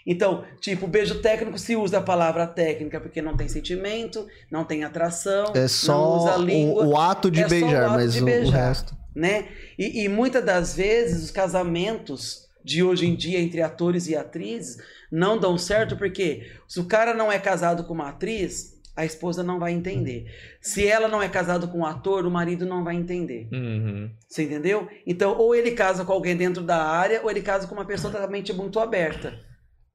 Então, 0.08 0.44
tipo, 0.60 0.86
o 0.86 0.90
beijo 0.90 1.22
técnico 1.22 1.58
se 1.60 1.76
usa 1.76 2.00
a 2.00 2.02
palavra 2.02 2.48
técnica 2.48 3.00
porque 3.00 3.22
não 3.22 3.38
tem 3.38 3.48
sentimento, 3.48 4.26
não 4.52 4.66
tem 4.66 4.84
atração, 4.84 5.54
É 5.56 5.62
não 5.62 5.68
só 5.70 6.18
usa 6.18 6.34
a 6.34 6.38
língua, 6.38 6.84
o, 6.84 6.90
o 6.90 6.98
ato 7.00 7.30
de 7.30 7.42
é 7.44 7.48
só 7.48 7.56
o 7.56 7.60
beijar, 7.60 7.84
ato 7.86 7.94
mas 7.94 8.14
de 8.14 8.20
o- 8.20 8.24
o, 8.24 8.26
beijar. 8.26 8.68
resto. 8.70 8.98
né? 9.16 9.46
E, 9.78 10.04
e 10.04 10.10
muitas 10.10 10.44
das 10.44 10.76
vezes 10.76 11.24
os 11.24 11.30
casamentos 11.32 12.52
de 12.64 12.82
hoje 12.84 13.06
em 13.06 13.16
dia 13.16 13.40
entre 13.40 13.62
atores 13.62 14.08
e 14.08 14.16
atrizes 14.16 14.78
não 15.12 15.38
dão 15.38 15.58
certo 15.58 15.96
porque 15.98 16.52
se 16.68 16.80
o 16.80 16.86
cara 16.86 17.14
não 17.14 17.32
é 17.32 17.38
casado 17.38 17.84
com 17.84 17.94
uma 17.94 18.10
atriz, 18.10 18.74
a 18.96 19.04
esposa 19.06 19.44
não 19.44 19.60
vai 19.60 19.74
entender. 19.74 20.28
Se 20.62 20.88
ela 20.88 21.08
não 21.08 21.22
é 21.22 21.28
casado 21.28 21.68
com 21.68 21.80
um 21.80 21.86
ator, 21.86 22.26
o 22.26 22.32
marido 22.32 22.66
não 22.66 22.84
vai 22.84 22.96
entender. 22.96 23.48
Uhum. 23.52 24.10
Você 24.28 24.44
entendeu? 24.44 24.88
Então, 25.06 25.36
ou 25.38 25.56
ele 25.56 25.72
casa 25.72 26.06
com 26.06 26.14
alguém 26.14 26.36
dentro 26.38 26.62
da 26.64 26.78
área, 26.84 27.22
ou 27.24 27.30
ele 27.32 27.42
casa 27.42 27.68
com 27.68 27.74
uma 27.74 27.86
pessoa 27.86 28.14
totalmente 28.14 28.54
muito 28.54 28.80
aberta. 28.80 29.34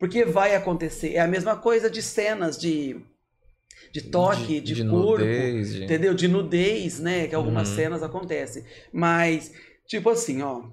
Porque 0.01 0.25
vai 0.25 0.55
acontecer. 0.57 1.15
É 1.15 1.21
a 1.21 1.29
mesma 1.29 1.57
coisa 1.57 1.89
de 1.89 2.03
cenas 2.03 2.59
de, 2.59 3.01
de 3.93 4.03
toque, 4.03 4.61
de, 4.61 4.85
corpo, 4.85 5.19
nudez, 5.23 5.75
de- 5.75 5.85
entendeu? 5.85 6.13
De 6.15 6.27
nudez, 6.29 6.99
né? 6.99 7.27
Que 7.29 7.35
algumas 7.37 7.69
Uhum. 7.71 7.75
cenas 7.77 8.03
acontecem. 8.03 8.65
Mas, 8.93 9.53
tipo 9.87 10.11
assim, 10.11 10.43
ó. 10.43 10.65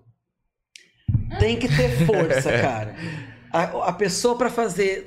Tem 1.40 1.58
que 1.58 1.68
ter 1.68 2.06
força, 2.06 2.52
cara. 2.60 2.96
A, 3.52 3.90
a 3.90 3.94
pessoa 3.94 4.38
para 4.38 4.50
fazer, 4.50 5.04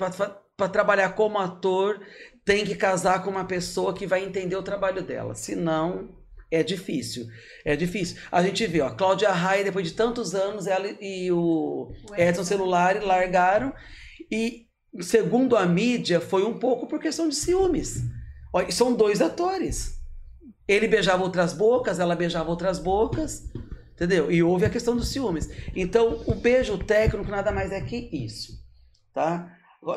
para 0.56 0.68
trabalhar 0.68 1.10
como 1.10 1.38
ator, 1.38 2.00
tem 2.44 2.64
que 2.64 2.74
casar 2.74 3.22
com 3.22 3.30
uma 3.30 3.44
pessoa 3.44 3.94
que 3.94 4.06
vai 4.06 4.24
entender 4.24 4.56
o 4.56 4.62
trabalho 4.62 5.02
dela. 5.02 5.34
Senão, 5.34 6.08
é 6.50 6.62
difícil. 6.62 7.26
É 7.64 7.76
difícil. 7.76 8.16
A 8.32 8.42
gente 8.42 8.66
vê, 8.66 8.80
ó, 8.80 8.90
Cláudia 8.90 9.30
Raia, 9.30 9.64
depois 9.64 9.88
de 9.88 9.94
tantos 9.94 10.34
anos, 10.34 10.66
ela 10.66 10.88
e 11.00 11.30
o 11.30 11.92
Edson 12.16 12.44
Celular 12.44 13.02
largaram. 13.02 13.72
E, 14.30 14.66
segundo 15.00 15.56
a 15.56 15.66
mídia, 15.66 16.20
foi 16.20 16.44
um 16.44 16.58
pouco 16.58 16.86
por 16.86 16.98
questão 16.98 17.28
de 17.28 17.34
ciúmes. 17.34 18.02
Ó, 18.52 18.64
são 18.70 18.94
dois 18.94 19.20
atores. 19.20 19.98
Ele 20.66 20.88
beijava 20.88 21.22
outras 21.22 21.52
bocas, 21.52 21.98
ela 21.98 22.16
beijava 22.16 22.50
outras 22.50 22.78
bocas. 22.78 23.44
Entendeu? 23.98 24.30
E 24.30 24.40
houve 24.44 24.64
a 24.64 24.70
questão 24.70 24.94
dos 24.94 25.08
ciúmes. 25.08 25.50
Então, 25.74 26.22
o 26.24 26.34
beijo 26.36 26.78
técnico 26.78 27.28
nada 27.28 27.50
mais 27.50 27.72
é 27.72 27.80
que 27.80 28.08
isso. 28.12 28.64
Tá? 29.12 29.52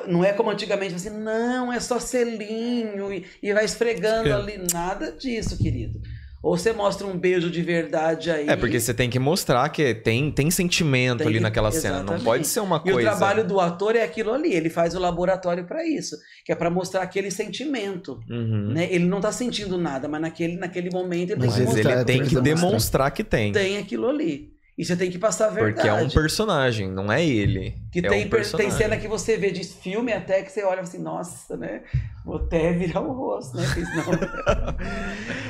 Não 0.07 0.25
é 0.25 0.33
como 0.33 0.49
antigamente, 0.49 0.95
assim, 0.95 1.11
não, 1.11 1.71
é 1.71 1.79
só 1.79 1.99
selinho 1.99 3.13
e, 3.13 3.27
e 3.43 3.53
vai 3.53 3.63
esfregando 3.63 4.33
ali. 4.33 4.59
Nada 4.73 5.11
disso, 5.11 5.55
querido. 5.55 6.01
Ou 6.43 6.57
você 6.57 6.73
mostra 6.73 7.05
um 7.05 7.15
beijo 7.15 7.51
de 7.51 7.61
verdade 7.61 8.31
aí. 8.31 8.49
É, 8.49 8.55
porque 8.55 8.79
você 8.79 8.93
tem 8.95 9.09
que 9.09 9.19
mostrar 9.19 9.69
que 9.69 9.93
tem, 9.93 10.31
tem 10.31 10.49
sentimento 10.49 11.19
Tem 11.19 11.27
ali 11.27 11.35
que- 11.37 11.43
naquela 11.43 11.71
cena. 11.71 11.95
Não 11.97 11.99
exatamente. 12.01 12.23
pode 12.23 12.47
ser 12.47 12.59
uma 12.61 12.77
E 12.77 12.91
coisa. 12.91 12.97
o 12.97 13.01
trabalho 13.11 13.43
do 13.45 13.59
ator 13.59 13.95
é 13.95 14.01
aquilo 14.03 14.33
ali, 14.33 14.51
ele 14.53 14.69
faz 14.69 14.95
o 14.95 14.99
laboratório 14.99 15.65
para 15.65 15.85
isso, 15.87 16.15
que 16.43 16.51
é 16.51 16.55
para 16.55 16.69
mostrar 16.71 17.03
aquele 17.03 17.29
sentimento, 17.29 18.19
Uhum. 18.29 18.71
né? 18.73 18.87
Ele 18.91 19.05
não 19.05 19.21
tá 19.21 19.31
sentindo 19.31 19.77
nada, 19.77 20.07
mas 20.07 20.19
naquele, 20.21 20.55
naquele 20.57 20.89
momento 20.89 21.31
ele 21.31 21.41
Mas 21.41 21.53
tem 21.55 21.63
Mas 21.65 21.73
que 21.75 21.79
ele 21.79 21.83
mostrar. 21.89 22.05
tem 22.05 22.17
tem 22.21 22.27
que 22.27 22.41
demonstrar 22.41 23.11
que 23.11 23.23
tem. 23.23 23.51
tem 23.51 23.77
aquilo 23.77 24.09
ali. 24.09 24.49
E 24.81 24.85
você 24.85 24.95
tem 24.95 25.11
que 25.11 25.19
passar 25.19 25.45
a 25.45 25.49
verdade. 25.51 25.75
Porque 25.75 25.87
é 25.87 25.93
um 25.93 26.09
personagem, 26.09 26.89
não 26.89 27.11
é 27.11 27.23
ele. 27.23 27.75
Que 27.91 27.99
é 27.99 28.09
tem, 28.09 28.25
um 28.25 28.29
per- 28.29 28.39
personagem. 28.39 28.71
tem 28.71 28.77
cena 28.79 28.97
que 28.97 29.07
você 29.07 29.37
vê 29.37 29.51
de 29.51 29.63
filme 29.63 30.11
até 30.11 30.41
que 30.41 30.51
você 30.51 30.63
olha 30.63 30.81
assim, 30.81 30.97
nossa, 30.97 31.55
né? 31.55 31.83
Vou 32.25 32.37
até 32.37 32.73
virar 32.73 33.01
o 33.01 33.13
rosto, 33.13 33.57
né? 33.57 33.63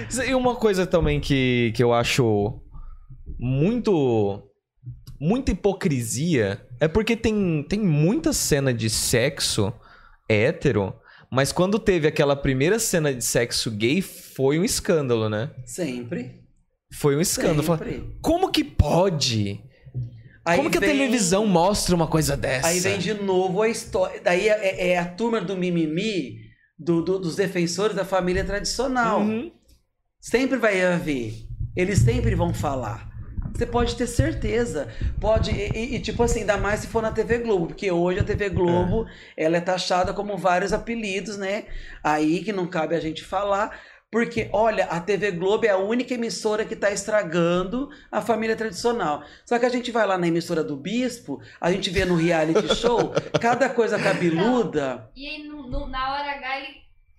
Senão- 0.10 0.28
E 0.28 0.36
uma 0.36 0.56
coisa 0.56 0.86
também 0.86 1.22
que, 1.22 1.72
que 1.76 1.82
eu 1.82 1.94
acho 1.94 2.60
muito. 3.40 4.44
Muita 5.20 5.52
hipocrisia 5.52 6.60
é 6.80 6.88
porque 6.88 7.16
tem, 7.16 7.64
tem 7.70 7.80
muita 7.80 8.34
cena 8.34 8.74
de 8.74 8.90
sexo 8.90 9.72
hétero, 10.28 10.94
mas 11.32 11.52
quando 11.52 11.78
teve 11.80 12.08
aquela 12.08 12.36
primeira 12.36 12.80
cena 12.80 13.14
de 13.14 13.24
sexo 13.24 13.70
gay, 13.72 14.02
foi 14.02 14.58
um 14.60 14.64
escândalo, 14.66 15.30
né? 15.30 15.52
Sempre. 15.64 16.41
Foi 16.94 17.16
um 17.16 17.22
escândalo. 17.22 17.80
Como 18.22 18.52
que 18.52 18.64
pode? 18.64 19.64
Aí 20.44 20.58
Como 20.58 20.70
que 20.72 20.78
a 20.78 20.82
vem- 20.82 20.90
televisão 20.90 21.46
mostra 21.46 21.96
uma 21.96 22.08
coisa 22.08 22.36
dessa? 22.36 22.68
Aí 22.68 22.80
vem 22.80 22.98
de 22.98 23.14
novo 23.14 23.62
a 23.62 23.70
história. 23.70 24.20
Daí 24.24 24.50
é, 24.50 24.90
é 24.92 24.98
a 24.98 25.06
turma 25.06 25.40
do 25.40 25.56
mimimi, 25.56 26.38
do- 26.78 27.02
do- 27.04 27.20
dos 27.20 27.36
defensores 27.36 27.96
da 27.96 28.04
família 28.04 28.44
tradicional. 28.44 29.22
Uhum. 29.22 29.52
Sempre 30.20 30.58
vai 30.58 30.84
haver. 30.84 31.34
Eles 31.76 32.00
sempre 32.00 32.34
vão 32.36 32.54
falar. 32.54 33.10
Você 33.54 33.66
pode 33.66 33.96
ter 33.96 34.08
certeza. 34.08 34.88
Pode, 35.20 35.52
e, 35.52 35.70
e- 35.78 35.96
e, 35.96 36.00
tipo 36.00 36.24
assim, 36.24 36.40
ainda 36.40 36.58
mais 36.58 36.80
se 36.80 36.88
for 36.88 37.02
na 37.04 37.12
TV 37.12 37.38
Globo, 37.40 37.68
porque 37.68 37.92
hoje 37.92 38.20
a 38.20 38.24
TV 38.24 38.50
Globo 38.50 39.06
ela 39.38 39.58
é 39.58 39.62
taxada 39.62 40.14
como 40.14 40.38
vários 40.38 40.74
apelidos, 40.74 41.38
né? 41.38 41.66
Aí 42.04 42.44
que 42.44 42.52
não 42.52 42.66
cabe 42.66 42.96
a 42.96 43.00
gente 43.00 43.24
falar. 43.24 43.78
Porque, 44.12 44.50
olha, 44.52 44.86
a 44.86 45.00
TV 45.00 45.32
Globo 45.32 45.66
é 45.66 45.70
a 45.70 45.78
única 45.78 46.14
emissora 46.14 46.66
que 46.66 46.74
está 46.74 46.92
estragando 46.92 47.90
a 48.12 48.22
família 48.22 48.58
tradicional. 48.58 49.24
Só 49.46 49.58
que 49.58 49.66
a 49.66 49.70
gente 49.70 49.90
vai 49.90 50.06
lá 50.06 50.18
na 50.18 50.28
emissora 50.28 50.64
do 50.64 50.76
Bispo, 50.76 51.40
a 51.62 51.72
gente 51.72 51.90
vê 51.90 52.04
no 52.04 52.16
reality 52.16 52.68
show, 52.76 53.14
cada 53.40 53.70
coisa 53.70 53.98
cabeluda. 53.98 55.10
E 55.16 55.26
aí, 55.28 55.48
no- 55.48 55.68
no- 55.70 55.88
na 55.88 56.14
hora 56.14 56.30
H, 56.32 56.58
ele, 56.60 56.68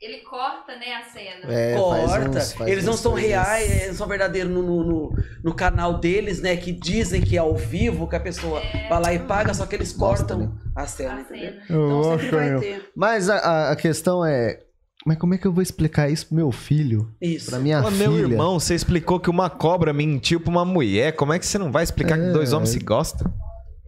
ele 0.00 0.18
corta, 0.24 0.76
né, 0.76 0.94
a 0.94 1.02
cena. 1.04 1.50
É, 1.50 1.72
faz 1.78 1.80
corta. 2.10 2.38
uns- 2.38 2.52
faz 2.52 2.70
eles 2.70 2.84
não 2.84 2.92
são 2.92 3.12
coisas. 3.12 3.30
reais, 3.30 3.82
eles 3.84 3.96
são 3.96 4.06
verdadeiros 4.06 4.52
no, 4.52 4.62
no, 4.62 4.84
no- 4.84 5.12
no 5.42 5.54
canal 5.54 5.98
deles, 5.98 6.42
né? 6.42 6.56
Que 6.58 6.72
dizem 6.72 7.22
que 7.22 7.36
é 7.36 7.40
ao 7.40 7.56
vivo, 7.56 8.06
que 8.06 8.16
a 8.16 8.20
pessoa 8.20 8.60
vai 8.90 9.00
lá 9.00 9.14
e 9.14 9.18
paga, 9.20 9.54
só 9.54 9.64
que 9.64 9.74
eles 9.74 9.92
cortam 9.94 10.38
né? 10.40 10.50
a 10.76 10.86
cena, 10.86 11.14
A 11.14 11.20
entendeu? 11.22 11.52
cena. 11.52 11.62
Então 11.64 12.04
sempre 12.18 12.28
vai 12.30 12.60
ter. 12.60 12.90
Mas 12.94 13.30
a, 13.30 13.70
a 13.70 13.76
questão 13.76 14.22
é. 14.24 14.60
Mas 15.04 15.18
como 15.18 15.34
é 15.34 15.38
que 15.38 15.46
eu 15.46 15.52
vou 15.52 15.62
explicar 15.62 16.08
isso 16.08 16.26
pro 16.28 16.36
meu 16.36 16.52
filho? 16.52 17.12
Isso. 17.20 17.50
Pra 17.50 17.58
minha 17.58 17.80
Ô, 17.80 17.90
filha? 17.90 18.08
meu 18.08 18.18
irmão, 18.18 18.60
você 18.60 18.74
explicou 18.74 19.18
que 19.18 19.28
uma 19.30 19.50
cobra 19.50 19.92
mentiu 19.92 20.38
pra 20.40 20.50
uma 20.50 20.64
mulher. 20.64 21.12
Como 21.16 21.32
é 21.32 21.38
que 21.38 21.46
você 21.46 21.58
não 21.58 21.72
vai 21.72 21.82
explicar 21.82 22.16
que 22.18 22.26
É. 22.26 22.30
dois 22.32 22.52
homens 22.52 22.70
se 22.70 22.78
gostam? 22.78 23.32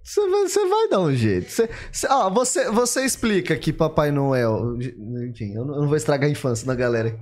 Você 0.03 0.21
vai, 0.29 0.43
você 0.49 0.69
vai 0.69 0.89
dar 0.89 1.01
um 1.01 1.15
jeito. 1.15 1.51
Você, 1.51 1.69
você- 1.91 2.07
ó, 2.11 2.29
você, 2.31 2.71
você 2.71 3.05
explica 3.05 3.57
que 3.57 3.73
Papai 3.73 4.11
Noel. 4.11 4.77
Enfim, 5.31 5.55
eu 5.55 5.65
não, 5.65 5.75
eu 5.77 5.81
não 5.83 5.89
vou 5.89 5.97
estragar 5.97 6.29
a 6.29 6.33
infância 6.33 6.67
da 6.67 6.75
galera. 6.75 7.17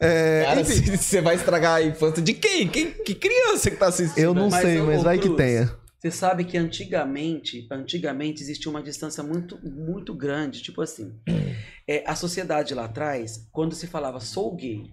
É, 0.00 0.44
Cara, 0.46 0.60
enfim, 0.60 0.72
se- 0.74 0.96
você 0.98 1.20
vai 1.20 1.34
estragar 1.34 1.76
a 1.76 1.82
infância 1.82 2.22
de 2.22 2.34
quem? 2.34 2.68
quem? 2.68 2.90
Que 2.92 3.14
criança 3.14 3.70
que 3.70 3.76
tá 3.76 3.86
assistindo? 3.86 4.18
eu 4.22 4.34
não 4.34 4.50
Mas, 4.50 4.62
sei, 4.62 4.82
mas 4.82 5.02
vai 5.02 5.18
que 5.18 5.30
tenha. 5.30 5.72
Você 6.04 6.10
sabe 6.10 6.44
que 6.44 6.58
antigamente, 6.58 7.66
antigamente 7.70 8.42
existia 8.42 8.70
uma 8.70 8.82
distância 8.82 9.22
muito, 9.22 9.58
muito 9.66 10.12
grande. 10.14 10.60
Tipo 10.62 10.82
assim, 10.82 11.18
é, 11.88 12.04
a 12.06 12.14
sociedade 12.14 12.74
lá 12.74 12.84
atrás, 12.84 13.48
quando 13.50 13.74
se 13.74 13.86
falava 13.86 14.20
sou 14.20 14.54
gay, 14.54 14.92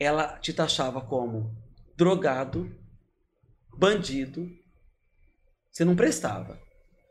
ela 0.00 0.36
te 0.40 0.52
taxava 0.52 1.00
como 1.00 1.56
drogado, 1.96 2.74
bandido, 3.78 4.50
você 5.70 5.84
não 5.84 5.94
prestava, 5.94 6.60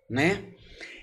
né? 0.09 0.53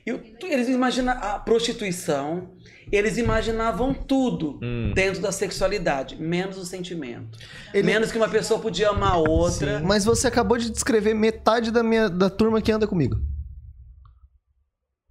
E 0.06 0.10
eles 0.52 0.68
imaginam 0.68 1.14
a 1.14 1.38
prostituição, 1.38 2.57
eles 2.92 3.18
imaginavam 3.18 3.92
tudo 3.94 4.58
Hum. 4.62 4.92
dentro 4.94 5.20
da 5.22 5.30
sexualidade, 5.32 6.16
menos 6.16 6.56
o 6.58 6.64
sentimento. 6.64 7.38
Ele- 7.74 7.86
Menos 7.86 8.10
que 8.12 8.18
uma 8.18 8.28
pessoa 8.28 8.60
podia 8.60 8.90
amar 8.90 9.12
a 9.12 9.16
outra. 9.16 9.80
Mas 9.80 10.04
você 10.04 10.26
acabou 10.28 10.56
de 10.58 10.70
descrever 10.70 11.14
metade 11.14 11.70
da 11.70 11.82
minha 11.82 12.08
da 12.08 12.28
turma 12.30 12.60
que 12.62 12.70
anda 12.72 12.86
comigo. 12.86 13.16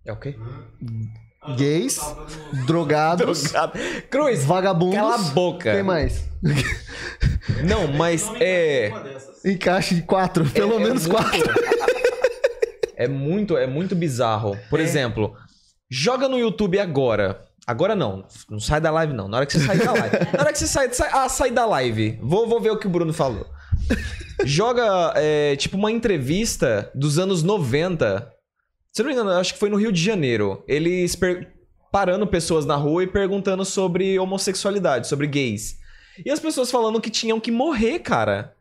É 0.05 0.11
o 0.13 0.19
quê? 0.19 0.35
Gays, 1.57 1.99
drogados, 2.65 3.43
Drogado. 3.43 3.79
Cruz, 4.09 4.43
vagabundos. 4.43 4.95
cala 4.95 5.15
a 5.15 5.17
boca. 5.17 5.71
Quem 5.73 5.83
mais? 5.83 6.25
Não, 7.63 7.87
mas 7.93 8.29
é. 8.39 8.91
Encaixe 9.45 9.95
de 9.95 10.01
quatro, 10.01 10.45
pelo 10.49 10.73
é 10.75 10.79
menos 10.79 11.07
muito- 11.07 11.09
quatro. 11.23 11.53
É 12.99 13.07
muito, 13.07 13.55
é 13.55 13.67
muito 13.67 13.95
bizarro. 13.95 14.57
Por 14.71 14.79
É. 14.79 14.83
exemplo, 14.83 15.35
joga 15.87 16.27
no 16.27 16.39
YouTube 16.39 16.79
agora. 16.79 17.39
Agora 17.67 17.95
não, 17.95 18.25
não 18.49 18.61
sai 18.61 18.79
da 18.79 18.89
live 18.91 19.11
não. 19.13 19.27
Na 19.27 19.37
hora 19.37 19.45
que 19.45 19.51
você 19.51 19.65
sair 19.65 19.79
da 19.83 19.91
live. 19.91 20.15
Na 20.33 20.39
hora 20.43 20.53
que 20.53 20.57
você 20.59 20.67
sair, 20.67 20.93
sai, 20.93 21.09
ah, 21.11 21.27
sai 21.27 21.51
da 21.51 21.65
live. 21.65 22.17
Vou, 22.21 22.47
vou 22.47 22.61
ver 22.61 22.71
o 22.71 22.79
que 22.79 22.87
o 22.87 22.89
Bruno 22.89 23.11
falou. 23.13 23.45
Joga, 24.45 25.13
é, 25.15 25.55
tipo, 25.57 25.75
uma 25.77 25.91
entrevista 25.91 26.89
dos 26.95 27.19
anos 27.19 27.43
90. 27.43 28.31
Se 28.93 29.01
não 29.03 29.07
me 29.09 29.13
engano, 29.13 29.31
acho 29.31 29.53
que 29.53 29.59
foi 29.59 29.69
no 29.69 29.75
Rio 29.77 29.91
de 29.91 30.01
Janeiro. 30.01 30.63
Eles 30.67 31.15
per- 31.15 31.51
parando 31.91 32.25
pessoas 32.25 32.65
na 32.65 32.75
rua 32.75 33.03
e 33.03 33.07
perguntando 33.07 33.65
sobre 33.65 34.17
homossexualidade, 34.17 35.07
sobre 35.07 35.27
gays. 35.27 35.75
E 36.25 36.31
as 36.31 36.39
pessoas 36.39 36.71
falando 36.71 37.01
que 37.01 37.09
tinham 37.09 37.39
que 37.39 37.51
morrer, 37.51 37.99
cara. 37.99 38.53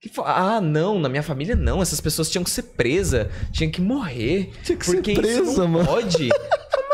Que 0.00 0.10
ah, 0.24 0.60
não, 0.60 0.98
na 0.98 1.08
minha 1.08 1.22
família 1.22 1.54
não. 1.54 1.82
Essas 1.82 2.00
pessoas 2.00 2.30
tinham 2.30 2.44
que 2.44 2.50
ser 2.50 2.62
presas, 2.62 3.28
tinham 3.52 3.70
que 3.70 3.80
morrer. 3.80 4.52
Tinha 4.62 4.78
que 4.78 4.84
Porque 4.86 5.14
ser 5.14 5.20
isso 5.20 5.42
presa, 5.44 5.60
não 5.62 5.68
mano. 5.68 5.86
pode. 5.86 6.28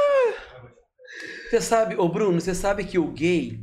Você 1.52 1.60
sabe, 1.60 1.96
ô 1.98 2.08
Bruno, 2.08 2.40
você 2.40 2.54
sabe 2.54 2.82
que 2.82 2.98
o 2.98 3.08
gay, 3.08 3.58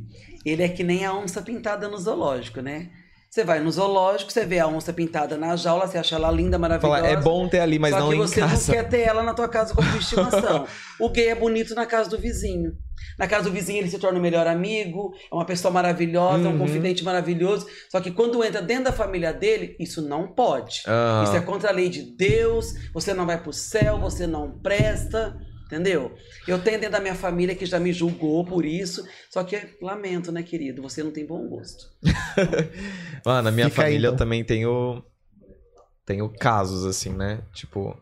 ele 0.46 0.62
é 0.62 0.68
que 0.68 0.84
nem 0.84 1.04
a 1.04 1.12
onça 1.12 1.42
pintada 1.42 1.88
no 1.88 1.98
zoológico, 1.98 2.60
né? 2.60 2.88
Você 3.28 3.42
vai 3.42 3.58
no 3.58 3.70
zoológico, 3.70 4.30
você 4.30 4.44
vê 4.46 4.60
a 4.60 4.68
onça 4.68 4.92
pintada 4.92 5.36
na 5.36 5.56
jaula, 5.56 5.88
você 5.88 5.98
acha 5.98 6.14
ela 6.14 6.30
linda, 6.30 6.56
maravilhosa. 6.56 7.00
Falar, 7.02 7.08
é 7.12 7.16
bom 7.16 7.48
ter 7.48 7.58
ali, 7.58 7.80
mas 7.80 7.92
só 7.92 7.98
não 8.00 8.08
que 8.10 8.14
em 8.14 8.18
você 8.18 8.40
casa. 8.40 8.54
não 8.54 8.74
quer 8.80 8.88
ter 8.88 9.00
ela 9.00 9.24
na 9.24 9.34
tua 9.34 9.48
casa 9.48 9.74
como 9.74 9.88
estimação. 9.98 10.66
o 11.00 11.08
gay 11.08 11.30
é 11.30 11.34
bonito 11.34 11.74
na 11.74 11.84
casa 11.84 12.08
do 12.08 12.16
vizinho. 12.16 12.72
Na 13.18 13.26
casa 13.26 13.44
do 13.48 13.50
vizinho 13.52 13.78
ele 13.80 13.90
se 13.90 13.98
torna 13.98 14.20
o 14.20 14.22
melhor 14.22 14.46
amigo, 14.46 15.12
é 15.30 15.34
uma 15.34 15.44
pessoa 15.44 15.72
maravilhosa, 15.74 16.48
Uhum. 16.48 16.54
um 16.54 16.58
confidente 16.58 17.02
maravilhoso. 17.02 17.66
Só 17.90 18.00
que 18.00 18.12
quando 18.12 18.42
entra 18.44 18.62
dentro 18.62 18.84
da 18.84 18.92
família 18.92 19.32
dele, 19.32 19.74
isso 19.80 20.00
não 20.00 20.28
pode. 20.28 20.82
Ah. 20.86 21.24
Isso 21.26 21.34
é 21.36 21.40
contra 21.40 21.70
a 21.70 21.72
lei 21.72 21.88
de 21.88 22.02
Deus, 22.02 22.72
você 22.94 23.12
não 23.12 23.26
vai 23.26 23.42
pro 23.42 23.52
céu, 23.52 23.98
você 23.98 24.28
não 24.28 24.48
presta, 24.60 25.36
entendeu? 25.70 26.12
Eu 26.46 26.58
tenho 26.58 26.78
dentro 26.80 26.92
da 26.92 27.00
minha 27.00 27.14
família 27.14 27.54
que 27.54 27.64
já 27.64 27.78
me 27.78 27.92
julgou 27.92 28.44
por 28.44 28.64
isso, 28.64 29.06
só 29.30 29.44
que 29.44 29.56
lamento, 29.80 30.32
né, 30.32 30.42
querido? 30.42 30.82
Você 30.82 31.02
não 31.02 31.12
tem 31.12 31.24
bom 31.24 31.46
gosto. 31.48 31.86
Mano, 33.24 33.42
na 33.42 33.50
minha 33.52 33.70
Fica 33.70 33.82
aí, 33.82 33.88
família 33.88 34.08
eu 34.08 34.10
então. 34.10 34.18
também 34.18 34.44
tenho. 34.44 35.02
Tenho 36.04 36.28
casos, 36.28 36.84
assim, 36.84 37.10
né? 37.10 37.42
Tipo. 37.54 37.96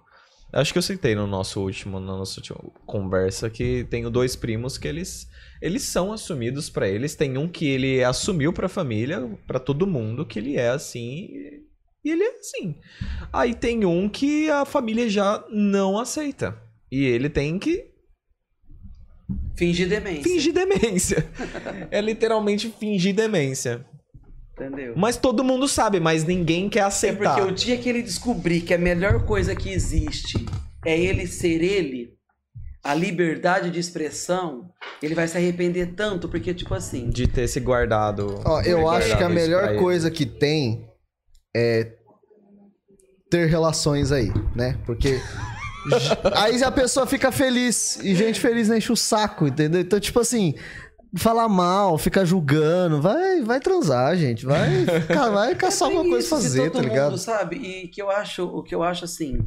Acho 0.51 0.73
que 0.73 0.79
eu 0.79 0.83
citei 0.83 1.15
no 1.15 1.27
nosso 1.27 1.61
último, 1.61 2.01
na 2.01 2.17
nossa 2.17 2.41
última 2.41 2.59
conversa 2.87 3.51
que 3.51 3.87
tenho 3.91 4.09
dois 4.11 4.35
primos 4.35 4.79
que 4.79 4.89
eles. 4.89 5.29
Eles 5.61 5.83
são 5.83 6.11
assumidos 6.11 6.71
pra 6.71 6.89
eles. 6.89 7.15
Tem 7.15 7.37
um 7.37 7.47
que 7.47 7.69
ele 7.69 8.03
assumiu 8.03 8.51
pra 8.51 8.67
família, 8.67 9.29
pra 9.47 9.59
todo 9.59 9.87
mundo, 9.87 10.25
que 10.25 10.39
ele 10.39 10.57
é 10.57 10.71
assim. 10.71 11.29
E 12.03 12.11
ele 12.11 12.23
é 12.23 12.39
assim. 12.39 12.77
Aí 13.31 13.55
tem 13.55 13.85
um 13.85 14.09
que 14.09 14.49
a 14.49 14.65
família 14.65 15.11
já 15.11 15.45
não 15.51 15.99
aceita. 15.99 16.57
E 16.91 17.05
ele 17.05 17.29
tem 17.29 17.59
que 17.59 17.87
Fingir 19.57 19.89
demência. 19.89 20.23
fingir 20.23 20.53
demência. 20.55 21.27
é 21.91 22.01
literalmente 22.01 22.71
fingir 22.79 23.15
demência. 23.15 23.85
Entendeu? 24.55 24.95
Mas 24.97 25.17
todo 25.17 25.45
mundo 25.45 25.69
sabe, 25.69 26.01
mas 26.01 26.25
ninguém 26.25 26.69
quer 26.69 26.81
É 26.81 26.83
aceitar. 26.83 27.35
porque 27.37 27.53
o 27.53 27.55
dia 27.55 27.77
que 27.77 27.89
ele 27.89 28.03
descobrir 28.03 28.63
que 28.63 28.73
a 28.73 28.79
melhor 28.79 29.25
coisa 29.27 29.55
que 29.55 29.69
existe 29.71 30.47
é 30.85 30.99
ele 30.99 31.27
ser 31.27 31.63
ele, 31.63 32.15
a 32.83 32.95
liberdade 32.95 33.71
de 33.71 33.79
expressão, 33.79 34.71
ele 35.03 35.15
vai 35.15 35.29
se 35.29 35.37
arrepender 35.37 35.95
tanto, 35.95 36.29
porque, 36.29 36.55
tipo 36.55 36.75
assim, 36.75 37.11
De 37.11 37.27
ter 37.29 37.47
se 37.49 37.61
guardado. 37.61 38.41
Ó, 38.45 38.63
eu 38.63 38.81
guardado 38.81 39.03
acho 39.05 39.17
que 39.19 39.23
a 39.25 39.29
melhor 39.29 39.77
coisa 39.77 40.11
que 40.11 40.25
tem 40.25 40.89
é 41.55 41.93
ter 43.31 43.47
relações 43.47 44.11
aí, 44.11 44.33
né? 44.57 44.79
Porque 44.87 45.21
aí 46.35 46.63
a 46.63 46.71
pessoa 46.71 47.07
fica 47.07 47.31
feliz 47.33 47.99
e 48.03 48.15
gente 48.15 48.41
feliz 48.41 48.69
enche 48.71 48.93
o 48.93 48.97
saco, 48.97 49.47
entendeu? 49.47 49.81
Então, 49.81 49.99
tipo 49.99 50.21
assim, 50.21 50.55
falar 51.17 51.49
mal, 51.49 51.97
ficar 51.97 52.25
julgando, 52.25 53.01
vai, 53.01 53.41
vai 53.43 53.61
transar, 53.61 54.17
gente, 54.17 54.45
vai, 54.45 54.85
vai 55.09 55.55
caçar 55.57 55.89
É 55.89 55.93
alguma 55.93 56.11
coisa 56.11 56.29
fazer, 56.29 56.71
todo 56.71 56.83
tá 56.83 56.89
ligado? 56.89 57.11
Mundo, 57.11 57.19
sabe? 57.19 57.57
E 57.57 57.89
que 57.89 58.03
eu 58.03 58.11
acho, 58.11 58.45
o 58.45 58.63
que 58.63 58.75
eu 58.75 58.83
acho 58.83 59.05
assim, 59.05 59.39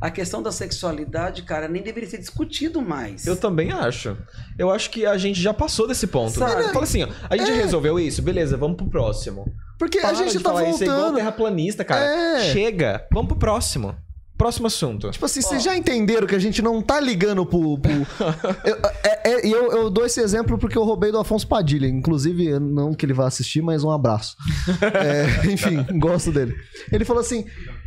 a 0.00 0.10
questão 0.10 0.42
da 0.42 0.52
sexualidade, 0.52 1.42
cara, 1.42 1.68
nem 1.68 1.82
deveria 1.82 2.08
ser 2.08 2.18
discutido 2.18 2.82
mais. 2.82 3.26
Eu 3.26 3.36
também 3.36 3.72
acho. 3.72 4.16
Eu 4.58 4.70
acho 4.70 4.90
que 4.90 5.06
a 5.06 5.16
gente 5.16 5.40
já 5.40 5.54
passou 5.54 5.86
desse 5.88 6.06
ponto. 6.06 6.38
Sabe? 6.38 6.64
Fala 6.72 6.84
assim, 6.84 7.04
ó, 7.04 7.08
a 7.30 7.36
gente 7.36 7.52
resolveu 7.52 7.98
isso, 7.98 8.20
beleza, 8.20 8.56
vamos 8.56 8.76
pro 8.76 8.88
próximo. 8.88 9.46
Porque 9.78 10.00
Para 10.00 10.10
a 10.10 10.14
gente 10.14 10.32
de 10.32 10.42
tá 10.42 10.50
falar 10.50 10.68
isso, 10.68 10.82
é 10.82 10.86
igual 10.86 10.98
voltando. 10.98 11.16
terraplanista, 11.16 11.84
cara. 11.84 12.04
É. 12.04 12.52
Chega, 12.52 13.06
vamos 13.12 13.28
pro 13.28 13.38
próximo. 13.38 13.94
Próximo 14.36 14.66
assunto. 14.66 15.10
Tipo 15.10 15.24
assim, 15.24 15.40
vocês 15.40 15.62
já 15.62 15.74
entenderam 15.74 16.26
que 16.26 16.34
a 16.34 16.38
gente 16.38 16.60
não 16.60 16.82
tá 16.82 17.00
ligando 17.00 17.46
pro. 17.46 17.78
pro... 17.78 17.92
eu, 18.64 18.76
é- 19.02 19.30
é- 19.30 19.46
e 19.46 19.50
eu, 19.50 19.72
eu 19.72 19.90
dou 19.90 20.04
esse 20.04 20.20
exemplo 20.20 20.58
porque 20.58 20.76
eu 20.76 20.84
roubei 20.84 21.10
do 21.10 21.18
Afonso 21.18 21.48
Padilha. 21.48 21.86
Inclusive, 21.86 22.58
não 22.58 22.92
que 22.92 23.06
ele 23.06 23.14
vá 23.14 23.26
assistir, 23.26 23.62
mas 23.62 23.82
um 23.82 23.90
abraço. 23.90 24.36
É, 24.94 25.50
enfim, 25.50 25.82
gosto 25.98 26.30
dele. 26.30 26.54
Ele 26.92 27.04
falou 27.04 27.20
assim: 27.20 27.46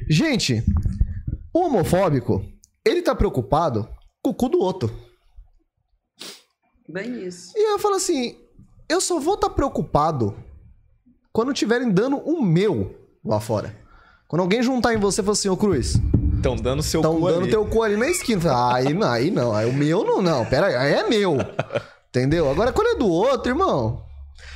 gente, 0.10 0.64
o 1.54 1.60
homofóbico, 1.66 2.44
ele 2.86 3.02
tá 3.02 3.14
preocupado 3.14 3.88
com 4.24 4.32
o 4.32 4.34
cu 4.34 4.50
do 4.50 4.60
outro. 4.60 4.92
Bem 6.88 7.28
isso. 7.28 7.52
E 7.56 7.74
eu 7.74 7.78
falo 7.78 7.96
assim: 7.96 8.36
eu 8.90 9.00
só 9.00 9.20
vou 9.20 9.36
estar 9.36 9.52
preocupado 9.52 10.36
quando 11.32 11.54
tiverem 11.54 11.92
dando 11.92 12.18
o 12.18 12.42
meu 12.44 12.96
lá 13.24 13.40
fora. 13.40 13.78
Quando 14.28 14.42
alguém 14.42 14.62
juntar 14.62 14.94
em 14.94 14.98
você 14.98 15.22
e 15.22 15.24
falar 15.24 15.34
assim, 15.34 15.50
ô 15.50 15.58
Cruz, 15.58 15.96
Estão 16.40 16.56
dando 16.56 16.82
seu 16.82 17.02
Estão 17.02 17.20
cu 17.20 17.28
dando 17.28 17.42
ali. 17.44 17.50
teu 17.52 17.66
cu 17.66 17.84
ali 17.84 17.96
na 17.98 18.08
esquina. 18.08 18.42
Fala, 18.42 18.76
Aí, 18.76 18.94
não, 18.94 19.12
aí 19.12 19.32
não. 19.32 19.54
Aí 19.54 19.70
o 19.70 19.74
meu 19.74 20.04
não, 20.04 20.22
não. 20.22 20.46
Pera 20.46 20.68
aí, 20.68 20.76
aí 20.76 20.94
é 20.94 21.08
meu. 21.08 21.38
Entendeu? 22.10 22.50
Agora 22.50 22.72
quando 22.72 22.88
é 22.88 22.96
do 22.96 23.08
outro, 23.08 23.52
irmão. 23.52 24.02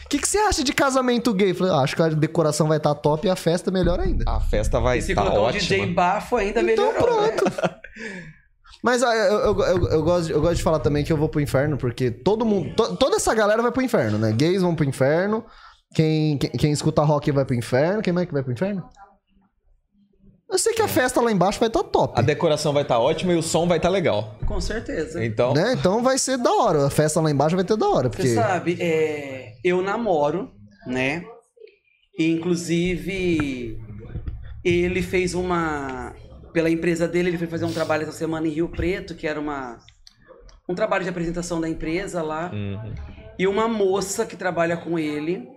que, 0.09 0.17
que 0.17 0.27
você 0.27 0.37
acha 0.39 0.63
de 0.63 0.73
casamento 0.73 1.33
gay? 1.33 1.51
Eu 1.51 1.55
falei, 1.55 1.73
ah, 1.73 1.77
acho 1.79 1.95
que 1.95 2.01
a 2.01 2.09
decoração 2.09 2.67
vai 2.67 2.77
estar 2.77 2.93
top 2.95 3.27
e 3.27 3.29
a 3.29 3.35
festa 3.35 3.69
melhor 3.71 3.99
ainda. 3.99 4.23
A 4.27 4.39
festa 4.39 4.79
vai 4.79 4.97
E 4.97 5.01
se 5.01 5.11
estar 5.11 5.21
colocar 5.21 5.39
um 5.39 5.43
ótima. 5.43 5.59
DJ 5.61 5.85
bafo 5.93 6.35
ainda 6.35 6.61
Então 6.61 6.87
melhorou. 6.93 7.21
né? 7.21 7.27
pronto. 7.29 7.51
Mas 8.83 9.01
ah, 9.01 9.15
eu, 9.15 9.37
eu, 9.39 9.59
eu, 9.61 9.87
eu 9.91 10.03
gosto, 10.03 10.27
de- 10.27 10.31
eu 10.33 10.41
gosto 10.41 10.55
de 10.55 10.63
falar 10.63 10.79
também 10.79 11.03
que 11.05 11.13
eu 11.13 11.15
vou 11.17 11.29
pro 11.29 11.39
inferno, 11.39 11.77
porque 11.77 12.11
todo 12.11 12.43
mundo. 12.45 12.75
to- 12.75 12.97
toda 12.97 13.15
essa 13.15 13.33
galera 13.33 13.61
vai 13.61 13.71
pro 13.71 13.81
inferno, 13.81 14.17
né? 14.17 14.31
Gays 14.33 14.61
vão 14.61 14.75
pro 14.75 14.83
inferno. 14.85 15.45
Quem, 15.95 16.37
quem, 16.37 16.49
quem 16.51 16.71
escuta 16.71 17.01
rock 17.03 17.31
vai 17.31 17.45
pro 17.45 17.55
inferno. 17.55 18.01
Quem 18.01 18.11
mais 18.11 18.27
que 18.27 18.33
vai 18.33 18.43
pro 18.43 18.51
inferno? 18.51 18.83
Eu 20.53 20.59
sei 20.59 20.71
que 20.71 20.83
a 20.83 20.87
festa 20.87 21.19
lá 21.19 21.31
embaixo 21.31 21.59
vai 21.59 21.67
estar 21.67 21.81
top. 21.81 22.13
A 22.15 22.21
decoração 22.21 22.71
vai 22.71 22.83
estar 22.83 22.99
ótima 22.99 23.33
e 23.33 23.35
o 23.35 23.41
som 23.41 23.67
vai 23.67 23.77
estar 23.77 23.89
legal. 23.89 24.37
Com 24.45 24.61
certeza. 24.61 25.25
Então, 25.25 25.51
Né? 25.51 25.73
Então 25.73 26.03
vai 26.03 26.19
ser 26.19 26.37
da 26.37 26.51
hora. 26.53 26.85
A 26.85 26.89
festa 26.91 27.19
lá 27.19 27.31
embaixo 27.31 27.55
vai 27.55 27.65
ter 27.65 27.75
da 27.75 27.89
hora. 27.89 28.07
Você 28.07 28.15
Porque... 28.17 28.35
sabe, 28.35 28.77
é, 28.79 29.55
eu 29.63 29.81
namoro, 29.81 30.51
né? 30.85 31.25
E, 32.19 32.29
inclusive, 32.29 33.79
ele 34.63 35.01
fez 35.01 35.33
uma. 35.33 36.13
Pela 36.53 36.69
empresa 36.69 37.07
dele, 37.07 37.29
ele 37.29 37.39
foi 37.39 37.47
fazer 37.47 37.65
um 37.65 37.73
trabalho 37.73 38.03
essa 38.03 38.11
semana 38.11 38.47
em 38.47 38.51
Rio 38.51 38.69
Preto, 38.69 39.15
que 39.15 39.25
era 39.25 39.39
uma. 39.39 39.79
Um 40.69 40.75
trabalho 40.75 41.03
de 41.03 41.09
apresentação 41.09 41.59
da 41.59 41.67
empresa 41.67 42.21
lá. 42.21 42.51
uhum. 42.53 42.93
E 43.39 43.47
uma 43.47 43.67
moça 43.67 44.23
que 44.23 44.35
trabalha 44.35 44.77
com 44.77 44.99
ele 44.99 45.47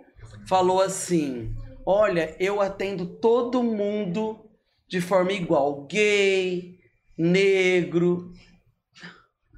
falou 0.48 0.80
assim: 0.80 1.54
Olha, 1.84 2.34
eu 2.40 2.62
atendo 2.62 3.04
todo 3.04 3.62
mundo 3.62 4.45
de 4.88 5.00
forma 5.00 5.32
igual: 5.32 5.86
gay, 5.86 6.74
negro. 7.18 8.32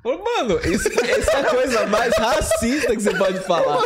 Mano, 0.04 0.58
isso, 0.64 0.88
essa 0.88 1.32
é 1.32 1.40
a 1.40 1.44
coisa 1.50 1.86
mais 1.88 2.14
racista 2.16 2.96
que 2.96 3.02
você 3.02 3.14
pode 3.14 3.40
falar. 3.40 3.76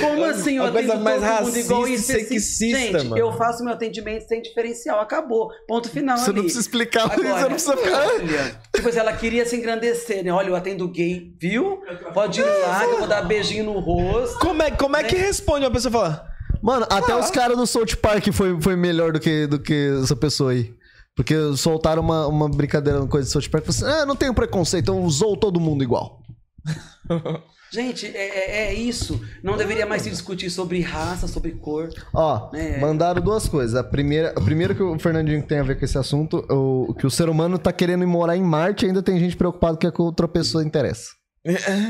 Como 0.00 0.24
assim? 0.24 0.56
Eu 0.56 0.64
Uma 0.64 0.72
coisa 0.72 0.96
mais 0.96 1.22
racista 1.22 1.58
igual 1.60 1.86
e 1.86 1.94
especi- 1.94 2.40
sexista, 2.40 2.78
Gente, 2.78 2.92
mano. 3.04 3.18
eu 3.18 3.30
faço 3.34 3.62
meu 3.62 3.72
atendimento 3.74 4.26
sem 4.26 4.42
diferencial. 4.42 4.98
Acabou. 4.98 5.50
Ponto 5.68 5.88
final 5.88 6.16
Você 6.18 6.30
ali. 6.30 6.36
não 6.38 6.42
precisa 6.42 6.60
explicar, 6.62 7.04
Agora, 7.04 7.34
você 7.34 7.42
não 7.42 7.50
precisa 7.50 7.76
ficar. 7.76 8.08
olha, 8.08 8.60
tipo 8.74 8.88
assim, 8.88 8.98
ela 8.98 9.12
queria 9.12 9.46
se 9.46 9.54
engrandecer, 9.54 10.24
né? 10.24 10.32
Olha, 10.32 10.48
eu 10.48 10.56
atendo 10.56 10.88
gay, 10.88 11.32
viu? 11.40 11.82
Pode 12.12 12.40
ir 12.40 12.44
lá 12.44 12.80
que 12.86 12.92
eu 12.94 12.98
vou 12.98 13.06
dar 13.06 13.22
beijinho 13.22 13.64
no 13.64 13.78
rosto. 13.78 14.40
Como 14.40 14.60
é, 14.60 14.72
como 14.72 14.96
é 14.96 15.04
que 15.04 15.14
responde 15.14 15.64
uma 15.64 15.70
pessoa 15.70 15.92
falar? 15.92 16.27
Mano, 16.62 16.86
até 16.90 17.14
os 17.16 17.30
caras 17.30 17.56
do 17.56 17.66
South 17.66 17.96
Park 18.00 18.28
foi, 18.32 18.60
foi 18.60 18.76
melhor 18.76 19.12
do 19.12 19.20
que, 19.20 19.46
do 19.46 19.58
que 19.58 19.90
essa 20.02 20.16
pessoa 20.16 20.52
aí. 20.52 20.74
Porque 21.16 21.34
soltaram 21.56 22.02
uma, 22.02 22.26
uma 22.28 22.48
brincadeira, 22.48 23.00
uma 23.00 23.08
coisa 23.08 23.28
do 23.28 23.32
South 23.32 23.50
Park. 23.50 23.64
Falaram 23.66 23.88
assim, 23.92 24.02
ah, 24.02 24.06
não 24.06 24.14
tenho 24.16 24.32
preconceito, 24.34 24.84
então 24.84 25.02
usou 25.02 25.36
todo 25.36 25.58
mundo 25.60 25.82
igual. 25.82 26.20
Gente, 27.70 28.06
é, 28.06 28.10
é- 28.16 28.66
é 28.68 28.74
isso. 28.74 29.20
Não 29.42 29.54
deveria 29.56 29.84
mais 29.84 30.00
se 30.02 30.08
discutir 30.08 30.48
sobre 30.48 30.80
raça, 30.80 31.28
sobre 31.28 31.50
cor. 31.52 31.90
Ó, 32.14 32.50
É. 32.54 32.80
mandaram 32.80 33.20
duas 33.20 33.46
coisas. 33.46 33.74
A 33.74 33.84
primeira, 33.84 34.30
a 34.30 34.40
primeira 34.40 34.74
que 34.74 34.82
o 34.82 34.98
Fernandinho 34.98 35.42
tem 35.42 35.58
a 35.58 35.62
ver 35.62 35.78
com 35.78 35.84
esse 35.84 35.98
assunto, 35.98 36.38
o, 36.50 36.94
que 36.94 37.06
o 37.06 37.10
ser 37.10 37.28
humano 37.28 37.58
tá 37.58 37.70
querendo 37.70 38.04
ir 38.04 38.06
morar 38.06 38.36
em 38.38 38.42
Marte 38.42 38.86
e 38.86 38.88
ainda 38.88 39.02
tem 39.02 39.18
gente 39.18 39.36
preocupada 39.36 39.76
que 39.76 39.86
a 39.86 39.92
outra 39.98 40.26
pessoa 40.26 40.64
interessa. 40.64 41.10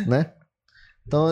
né? 0.09 0.33
Então, 1.07 1.29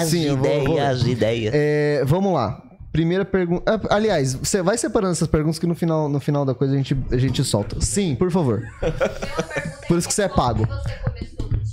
é, 0.00 0.04
sim, 0.06 0.22
eu 0.24 0.36
vou- 0.36 0.64
vou- 0.64 1.08
ideias. 1.08 1.52
É, 1.54 2.02
vamos 2.04 2.32
lá. 2.34 2.62
Primeira 2.92 3.24
pergunta. 3.24 3.62
ah, 3.88 3.94
Aliás, 3.96 4.34
você 4.34 4.62
vai 4.62 4.76
separando 4.76 5.12
essas 5.12 5.28
perguntas 5.28 5.58
que 5.58 5.66
no 5.66 5.74
final, 5.74 6.08
no 6.08 6.20
final 6.20 6.44
da 6.44 6.54
coisa 6.54 6.74
a 6.74 6.76
gente, 6.76 6.96
a 7.10 7.16
gente 7.16 7.42
solta. 7.42 7.80
Sim, 7.80 8.14
por 8.14 8.30
favor. 8.30 8.62
Por 9.88 9.96
isso 9.98 10.06
que 10.06 10.12
você 10.14 10.24
é 10.24 10.28
pago. 10.28 10.66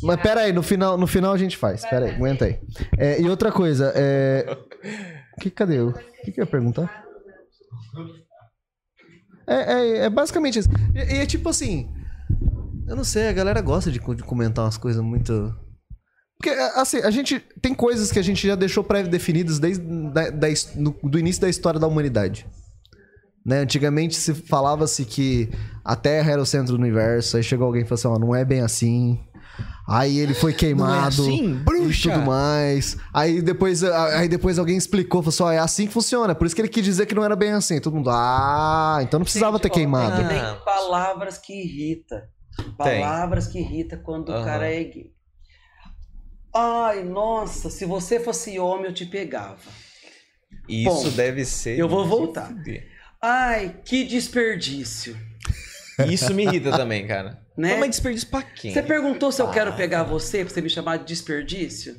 Mas 0.01 0.21
pera 0.21 0.41
aí, 0.41 0.53
no 0.53 0.63
final, 0.63 0.97
no 0.97 1.05
final 1.05 1.33
a 1.33 1.37
gente 1.37 1.57
faz. 1.57 1.85
Pera 1.85 2.05
aí, 2.05 2.15
aguenta 2.15 2.45
aí. 2.45 2.57
É, 2.97 3.21
e 3.21 3.29
outra 3.29 3.51
coisa, 3.51 3.91
é. 3.95 4.57
Que, 5.41 5.49
cadê 5.49 5.77
eu? 5.79 5.89
O 5.89 5.93
que, 6.23 6.31
que 6.31 6.39
eu 6.39 6.45
ia 6.45 6.49
perguntar? 6.49 7.03
É, 9.47 9.73
é, 9.73 9.97
é 10.05 10.09
basicamente 10.09 10.59
isso. 10.59 10.69
E, 10.95 10.99
é 11.17 11.25
tipo 11.25 11.49
assim. 11.49 11.89
Eu 12.87 12.95
não 12.95 13.03
sei, 13.03 13.27
a 13.27 13.33
galera 13.33 13.61
gosta 13.61 13.91
de, 13.91 13.99
de 13.99 14.23
comentar 14.23 14.63
umas 14.65 14.77
coisas 14.77 15.03
muito. 15.03 15.53
Porque, 16.41 16.49
assim, 16.75 16.97
a 16.99 17.11
gente. 17.11 17.39
Tem 17.61 17.73
coisas 17.73 18.11
que 18.11 18.17
a 18.19 18.21
gente 18.21 18.47
já 18.47 18.55
deixou 18.55 18.83
pré-definidas 18.83 19.59
desde 19.59 19.83
da, 20.11 20.29
da 20.29 20.47
no- 20.75 20.95
do 21.03 21.19
início 21.19 21.41
da 21.41 21.49
história 21.49 21.79
da 21.79 21.85
humanidade. 21.87 22.47
Né? 23.45 23.59
Antigamente 23.59 24.15
se 24.15 24.33
falava-se 24.33 25.03
que 25.05 25.49
a 25.83 25.95
Terra 25.95 26.31
era 26.31 26.41
o 26.41 26.45
centro 26.45 26.73
do 26.77 26.79
universo, 26.81 27.35
aí 27.35 27.43
chegou 27.43 27.65
alguém 27.67 27.81
e 27.81 27.85
falou 27.85 27.95
assim: 27.99 28.07
ó, 28.07 28.17
não 28.19 28.33
é 28.33 28.45
bem 28.45 28.61
assim. 28.61 29.19
Aí 29.87 30.17
ele 30.19 30.33
foi 30.33 30.53
queimado 30.53 31.07
assim? 31.23 31.45
e 31.51 31.53
Bruxa! 31.55 32.11
tudo 32.11 32.25
mais. 32.25 32.95
Aí 33.13 33.41
depois, 33.41 33.83
aí 33.83 34.29
depois 34.29 34.57
alguém 34.59 34.77
explicou, 34.77 35.21
falou 35.21 35.29
assim: 35.33 35.43
ó, 35.43 35.51
é 35.51 35.57
assim 35.59 35.87
que 35.87 35.93
funciona. 35.93 36.33
Por 36.35 36.47
isso 36.47 36.55
que 36.55 36.61
ele 36.61 36.69
quis 36.69 36.85
dizer 36.85 37.05
que 37.05 37.15
não 37.15 37.23
era 37.25 37.35
bem 37.35 37.51
assim. 37.51 37.81
Todo 37.81 37.95
mundo, 37.95 38.09
ah, 38.11 38.99
então 39.01 39.19
não 39.19 39.25
precisava 39.25 39.57
Gente, 39.57 39.63
ter 39.63 39.69
ó, 39.71 39.73
queimado. 39.73 40.21
é 40.21 40.27
que 40.27 40.33
nem 40.33 40.41
palavras 40.63 41.37
que 41.37 41.53
irrita. 41.53 42.29
Tem. 42.81 43.01
Palavras 43.01 43.47
que 43.47 43.59
irrita 43.59 43.97
quando 43.97 44.29
o 44.29 44.33
Aham. 44.33 44.45
cara 44.45 44.71
é 44.71 44.83
gay. 44.83 45.11
Ai, 46.53 47.03
nossa, 47.03 47.69
se 47.69 47.85
você 47.85 48.19
fosse 48.19 48.57
homem, 48.59 48.87
eu 48.87 48.93
te 48.93 49.05
pegava. 49.05 49.59
Isso 50.67 51.09
Bom, 51.09 51.09
deve 51.11 51.45
ser. 51.45 51.77
eu 51.77 51.87
vou 51.87 52.05
voltar. 52.05 52.51
Ai, 53.21 53.75
que 53.83 54.03
desperdício. 54.03 55.17
Isso 56.09 56.33
me 56.33 56.43
irrita 56.43 56.71
também, 56.71 57.05
cara. 57.05 57.41
Né? 57.57 57.75
Mas 57.77 57.89
desperdício 57.91 58.29
pra 58.29 58.41
quem? 58.41 58.71
Você 58.73 58.81
perguntou 58.81 59.31
se 59.31 59.41
eu 59.41 59.49
quero 59.51 59.73
pegar 59.75 60.03
você 60.03 60.45
pra 60.45 60.53
você 60.53 60.61
me 60.61 60.69
chamar 60.69 60.97
de 60.97 61.05
desperdício? 61.05 61.95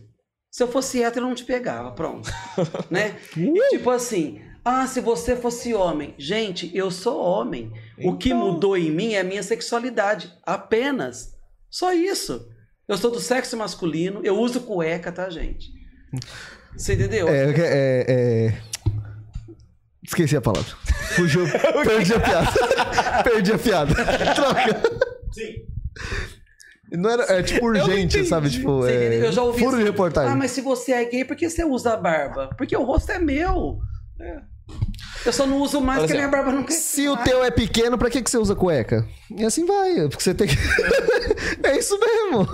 Se 0.50 0.62
eu 0.62 0.68
fosse 0.68 1.02
hétero, 1.02 1.26
eu 1.26 1.28
não 1.28 1.34
te 1.34 1.44
pegava, 1.44 1.92
pronto. 1.92 2.30
né? 2.90 3.16
E 3.36 3.68
tipo 3.70 3.90
assim, 3.90 4.40
ah, 4.64 4.86
se 4.86 5.00
você 5.00 5.36
fosse 5.36 5.74
homem. 5.74 6.14
Gente, 6.18 6.74
eu 6.74 6.90
sou 6.90 7.20
homem. 7.22 7.72
O 8.02 8.16
que 8.16 8.30
Então. 8.30 8.38
mudou 8.52 8.76
em 8.76 8.90
mim 8.90 9.12
é 9.12 9.20
a 9.20 9.24
minha 9.24 9.42
sexualidade. 9.42 10.32
Apenas. 10.44 11.34
Só 11.68 11.92
isso. 11.92 12.48
Eu 12.90 12.98
sou 12.98 13.08
do 13.08 13.20
sexo 13.20 13.56
masculino, 13.56 14.20
eu 14.24 14.36
uso 14.36 14.62
cueca, 14.62 15.12
tá, 15.12 15.30
gente? 15.30 15.70
Você 16.76 16.94
entendeu? 16.94 17.28
É, 17.28 17.52
é, 17.52 18.04
é... 18.08 18.58
Esqueci 20.02 20.36
a 20.36 20.40
palavra. 20.40 20.68
Fugiu. 21.14 21.44
Perdi 21.86 22.14
a 22.14 22.18
piada. 22.18 23.22
Perdi 23.22 23.52
a 23.52 23.58
piada. 23.58 23.94
Troca. 24.34 24.82
Sim. 25.32 25.54
Não 26.90 27.10
era, 27.10 27.22
é 27.32 27.44
tipo 27.44 27.64
urgente, 27.64 28.24
sabe? 28.24 28.50
Tipo, 28.50 28.84
é? 28.84 29.24
Eu 29.24 29.30
já 29.30 29.44
ouvi 29.44 29.60
furo 29.60 29.76
de 29.76 29.82
assim, 29.82 29.92
reportagem. 29.92 30.32
Ah, 30.32 30.34
mas 30.34 30.50
se 30.50 30.60
você 30.60 30.90
é 30.90 31.04
gay, 31.04 31.24
por 31.24 31.36
que 31.36 31.48
você 31.48 31.62
usa 31.62 31.96
barba? 31.96 32.50
Porque 32.58 32.76
o 32.76 32.82
rosto 32.82 33.12
é 33.12 33.20
meu. 33.20 33.78
Eu 35.24 35.32
só 35.32 35.46
não 35.46 35.58
uso 35.58 35.80
mais 35.80 35.98
Olha 35.98 36.08
porque 36.08 36.18
a 36.18 36.20
assim, 36.20 36.28
minha 36.28 36.28
barba 36.28 36.56
não 36.56 36.64
cresce. 36.64 36.82
Se 36.82 37.08
o 37.08 37.14
mais. 37.14 37.28
teu 37.28 37.44
é 37.44 37.50
pequeno, 37.50 37.98
pra 37.98 38.08
que, 38.08 38.22
que 38.22 38.30
você 38.30 38.38
usa 38.38 38.54
cueca? 38.54 39.06
E 39.36 39.44
assim 39.44 39.66
vai, 39.66 40.08
porque 40.08 40.22
você 40.22 40.34
tem 40.34 40.48
que... 40.48 40.56
é 41.62 41.78
isso 41.78 41.98
mesmo. 41.98 42.48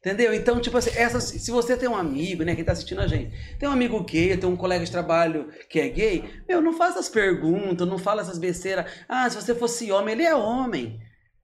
Entendeu? 0.00 0.32
Então, 0.32 0.60
tipo 0.60 0.76
assim, 0.76 0.90
essas, 0.94 1.24
se 1.24 1.50
você 1.50 1.76
tem 1.76 1.88
um 1.88 1.96
amigo, 1.96 2.44
né, 2.44 2.54
quem 2.54 2.64
tá 2.64 2.72
assistindo 2.72 3.00
a 3.00 3.06
gente, 3.06 3.32
tem 3.58 3.68
um 3.68 3.72
amigo 3.72 4.02
gay, 4.04 4.36
tem 4.36 4.48
um 4.48 4.56
colega 4.56 4.84
de 4.84 4.90
trabalho 4.90 5.48
que 5.68 5.80
é 5.80 5.88
gay, 5.88 6.24
meu, 6.48 6.60
não 6.60 6.72
faça 6.72 7.00
as 7.00 7.08
perguntas, 7.08 7.86
não 7.86 7.98
fala 7.98 8.22
essas 8.22 8.38
besteiras. 8.38 8.86
Ah, 9.08 9.28
se 9.28 9.36
você 9.36 9.54
fosse 9.54 9.90
homem, 9.90 10.14
ele 10.14 10.22
é 10.22 10.34
homem. 10.34 10.98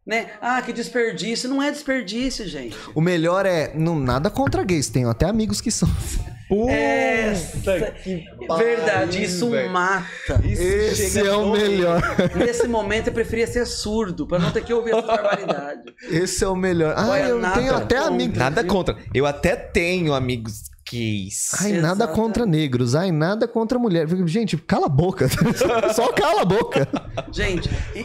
Né? 0.06 0.30
Ah, 0.40 0.60
que 0.62 0.72
desperdício. 0.72 1.48
Não 1.48 1.62
é 1.62 1.70
desperdício, 1.70 2.46
gente. 2.46 2.76
O 2.94 3.00
melhor 3.00 3.46
é, 3.46 3.72
não, 3.74 3.98
nada 3.98 4.30
contra 4.30 4.62
gays, 4.62 4.88
tenho 4.88 5.08
até 5.08 5.26
amigos 5.26 5.60
que 5.60 5.70
são. 5.70 5.88
Essa- 6.50 7.90
que 7.92 8.24
Verdade, 8.58 9.22
isso 9.22 9.50
velho. 9.50 9.70
mata. 9.70 10.40
Esse 10.44 11.10
chega 11.10 11.28
é 11.28 11.32
o 11.32 11.50
melhor. 11.52 12.02
Nesse 12.36 12.68
momento 12.68 13.08
eu 13.08 13.12
preferia 13.12 13.46
ser 13.46 13.66
surdo, 13.66 14.26
pra 14.26 14.38
não 14.38 14.50
ter 14.50 14.62
que 14.64 14.72
ouvir 14.72 14.92
essa 14.92 15.02
barbaridade. 15.06 15.82
Esse 16.10 16.44
é 16.44 16.48
o 16.48 16.54
melhor. 16.56 16.94
Ah, 16.96 17.08
Olha, 17.08 17.22
eu 17.24 17.38
nada 17.38 17.58
tenho 17.60 17.74
até 17.74 17.96
contra. 17.96 18.08
amigos. 18.14 18.38
Nada 18.38 18.64
contra. 18.64 18.96
Eu 19.14 19.26
até 19.26 19.56
tenho 19.56 20.12
amigos 20.12 20.64
gays. 20.90 21.50
Ai, 21.62 21.72
nada 21.72 22.06
contra 22.06 22.44
negros. 22.44 22.94
Ai, 22.94 23.10
nada 23.10 23.48
contra 23.48 23.78
mulher. 23.78 24.06
Gente, 24.26 24.56
cala 24.58 24.86
a 24.86 24.90
boca. 24.90 25.26
Só 25.94 26.12
cala 26.12 26.42
a 26.42 26.44
boca. 26.44 26.86
Gente, 27.32 27.70
e- 27.94 28.04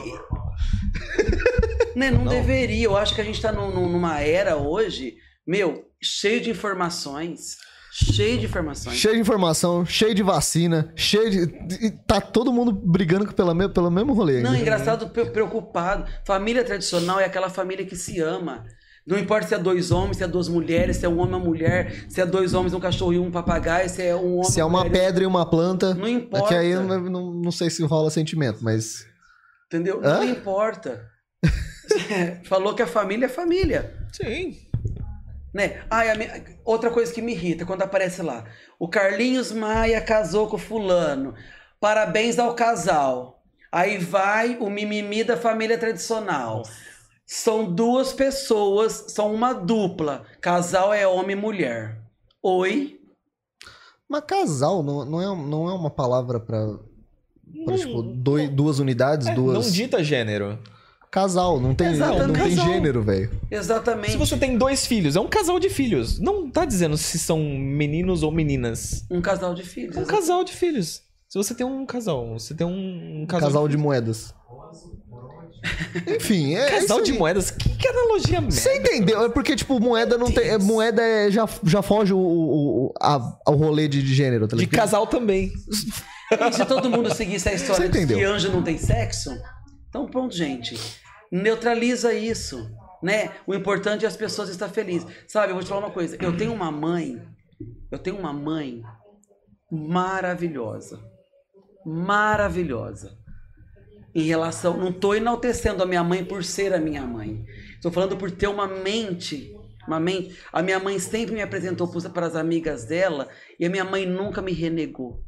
né, 1.95 2.09
não, 2.11 2.25
deveria. 2.25 2.85
Eu 2.85 2.95
acho 2.97 3.13
que 3.13 3.21
a 3.21 3.23
gente 3.23 3.41
tá 3.41 3.51
num- 3.51 3.71
numa 3.89 4.19
era 4.21 4.55
hoje, 4.55 5.15
meu, 5.45 5.83
cheio 6.01 6.39
de 6.41 6.49
informações. 6.51 7.57
Cheio 7.91 8.37
de 8.39 8.45
informações. 8.45 8.95
Cheio 8.95 9.15
de 9.15 9.21
informação, 9.21 9.85
cheio 9.85 10.13
de 10.13 10.21
vacina, 10.23 10.91
cheio 10.95 11.29
de. 11.29 11.91
Tá 12.05 12.21
todo 12.21 12.53
mundo 12.53 12.71
brigando 12.71 13.31
pela 13.33 13.53
me... 13.53 13.67
pelo 13.67 13.89
mesmo 13.89 14.13
rolê. 14.13 14.41
Não, 14.41 14.55
engraçado, 14.55 15.09
pre- 15.09 15.25
preocupado. 15.31 16.05
Família 16.25 16.63
tradicional 16.63 17.19
é 17.19 17.25
aquela 17.25 17.49
família 17.49 17.85
que 17.85 17.95
se 17.95 18.19
ama. 18.19 18.63
Não 19.07 19.17
importa 19.17 19.47
se 19.47 19.55
é 19.55 19.57
dois 19.57 19.89
homens, 19.89 20.17
se 20.17 20.23
é 20.23 20.27
duas 20.27 20.47
mulheres, 20.47 20.97
se 20.97 21.05
é 21.05 21.09
um 21.09 21.17
homem 21.17 21.31
e 21.33 21.35
uma 21.37 21.39
mulher, 21.43 22.05
se 22.07 22.21
é 22.21 22.25
dois 22.27 22.53
homens, 22.53 22.75
um 22.75 22.79
cachorro 22.79 23.13
e 23.13 23.17
um 23.17 23.31
papagaio, 23.31 23.89
se 23.89 24.03
é 24.03 24.15
um 24.15 24.35
homem. 24.35 24.43
Se 24.51 24.59
é 24.59 24.65
uma 24.65 24.83
mulher 24.83 24.91
pedra 24.91 25.23
e 25.23 25.25
uma 25.25 25.49
planta. 25.49 25.95
Não 25.95 26.05
É 26.05 26.11
importa. 26.11 26.47
que 26.47 26.53
aí 26.53 26.69
eu 26.69 26.83
não, 26.83 26.99
não, 27.01 27.33
não 27.33 27.51
sei 27.51 27.71
se 27.71 27.83
rola 27.83 28.11
sentimento, 28.11 28.59
mas. 28.61 29.05
Entendeu? 29.65 29.99
Hã? 30.03 30.17
Não 30.19 30.25
importa. 30.29 31.09
Falou 32.45 32.75
que 32.75 32.83
a 32.83 32.87
família 32.87 33.25
é 33.25 33.29
família. 33.29 33.95
Sim. 34.11 34.55
Né? 35.53 35.81
Ai, 35.89 36.09
a 36.09 36.15
minha- 36.15 36.43
Outra 36.63 36.91
coisa 36.91 37.11
que 37.13 37.21
me 37.21 37.31
irrita 37.33 37.65
quando 37.65 37.81
aparece 37.81 38.21
lá. 38.21 38.45
O 38.77 38.87
Carlinhos 38.87 39.51
Maia 39.51 39.99
casou 40.01 40.47
com 40.47 40.55
o 40.55 40.59
fulano. 40.59 41.33
Parabéns 41.79 42.37
ao 42.37 42.53
casal. 42.53 43.41
Aí 43.71 43.97
vai 43.97 44.57
o 44.59 44.69
mimimi 44.69 45.23
da 45.23 45.37
família 45.37 45.77
tradicional. 45.77 46.63
São 47.25 47.71
duas 47.71 48.11
pessoas, 48.13 49.05
são 49.09 49.33
uma 49.33 49.53
dupla. 49.53 50.25
Casal 50.41 50.93
é 50.93 51.07
homem 51.07 51.37
e 51.37 51.39
mulher. 51.39 51.99
Oi? 52.41 52.99
Mas 54.07 54.23
casal 54.25 54.81
não, 54.81 55.05
não, 55.05 55.21
é, 55.21 55.25
não 55.47 55.69
é 55.69 55.73
uma 55.73 55.89
palavra 55.91 56.39
pra. 56.39 56.65
pra, 57.65 57.77
tipo, 57.77 58.01
duas 58.51 58.79
unidades, 58.79 59.27
É, 59.27 59.33
duas. 59.35 59.53
Não 59.65 59.71
dita 59.71 60.03
gênero. 60.03 60.57
Casal, 61.11 61.59
não 61.59 61.73
tem, 61.73 61.95
não 61.97 62.33
tem 62.33 62.55
casal. 62.55 62.65
gênero, 62.67 63.01
velho. 63.01 63.31
Exatamente. 63.49 64.11
Se 64.11 64.17
você 64.17 64.37
tem 64.37 64.57
dois 64.57 64.85
filhos, 64.85 65.15
é 65.15 65.19
um 65.19 65.27
casal 65.27 65.59
de 65.59 65.69
filhos. 65.69 66.19
Não 66.19 66.49
tá 66.51 66.65
dizendo 66.65 66.95
se 66.97 67.17
são 67.17 67.39
meninos 67.39 68.21
ou 68.21 68.31
meninas. 68.31 69.05
Um 69.09 69.19
casal 69.21 69.53
de 69.55 69.63
filhos. 69.63 69.97
É 69.97 69.99
um 70.01 70.05
casal 70.05 70.43
de 70.43 70.53
filhos. 70.53 71.01
Se 71.27 71.37
você 71.37 71.53
tem 71.55 71.65
um 71.65 71.85
casal, 71.85 72.33
você 72.37 72.53
tem 72.53 72.65
um, 72.65 73.21
um 73.21 73.25
casal, 73.25 73.49
Casal, 73.49 73.67
de 73.67 73.77
moedas. 73.77 74.33
Enfim, 76.07 76.55
é. 76.55 76.69
casal 76.79 76.97
isso 76.97 77.05
de 77.05 77.11
aí. 77.13 77.17
moedas. 77.17 77.51
Que, 77.51 77.69
que 77.69 77.87
analogia 77.87 78.39
merda. 78.41 78.55
Você 78.55 78.77
entendeu? 78.77 79.25
É 79.25 79.29
porque, 79.29 79.55
tipo, 79.55 79.79
moeda 79.79 80.17
não 80.17 80.31
tem. 80.31 80.47
é, 80.47 80.57
moeda 80.57 81.01
é- 81.01 81.29
já, 81.31 81.47
já 81.63 81.81
foge 81.81 82.13
o, 82.13 82.17
o, 82.17 82.85
o, 82.87 82.93
a- 83.01 83.37
ao 83.45 83.55
rolê 83.55 83.87
de, 83.87 84.01
de 84.01 84.13
gênero, 84.13 84.47
tá 84.47 84.55
De 84.55 84.61
ligado? 84.65 84.79
casal 84.79 85.07
também. 85.07 85.51
E 86.31 86.53
se 86.53 86.65
todo 86.65 86.89
mundo 86.89 87.13
seguisse 87.13 87.49
a 87.49 87.53
história 87.53 87.89
de 87.89 88.05
que 88.07 88.23
anjo 88.23 88.51
não 88.51 88.61
tem 88.61 88.77
sexo, 88.77 89.31
então 89.89 90.05
pronto, 90.07 90.35
gente. 90.35 90.75
Neutraliza 91.31 92.13
isso, 92.13 92.71
né? 93.03 93.31
O 93.45 93.53
importante 93.53 94.05
é 94.05 94.07
as 94.07 94.15
pessoas 94.15 94.49
estar 94.49 94.69
felizes. 94.69 95.07
Sabe, 95.27 95.51
eu 95.51 95.55
vou 95.55 95.63
te 95.63 95.69
falar 95.69 95.81
uma 95.85 95.91
coisa. 95.91 96.17
Eu 96.21 96.37
tenho 96.37 96.53
uma 96.53 96.71
mãe, 96.71 97.21
eu 97.91 97.99
tenho 97.99 98.17
uma 98.17 98.31
mãe 98.31 98.81
maravilhosa. 99.71 100.99
Maravilhosa. 101.85 103.17
Em 104.13 104.23
relação, 104.23 104.77
não 104.77 104.91
tô 104.91 105.13
enaltecendo 105.13 105.83
a 105.83 105.85
minha 105.85 106.03
mãe 106.03 106.25
por 106.25 106.43
ser 106.43 106.73
a 106.73 106.79
minha 106.79 107.03
mãe. 107.03 107.45
Estou 107.75 107.91
falando 107.91 108.17
por 108.17 108.31
ter 108.31 108.47
uma 108.47 108.67
mente, 108.67 109.55
uma 109.87 109.99
mente. 109.99 110.37
A 110.51 110.63
minha 110.63 110.79
mãe 110.79 110.97
sempre 110.97 111.33
me 111.33 111.41
apresentou 111.41 111.87
para 111.87 112.25
as 112.25 112.35
amigas 112.35 112.85
dela 112.85 113.29
e 113.59 113.65
a 113.65 113.69
minha 113.69 113.85
mãe 113.85 114.05
nunca 114.05 114.41
me 114.41 114.51
renegou. 114.51 115.23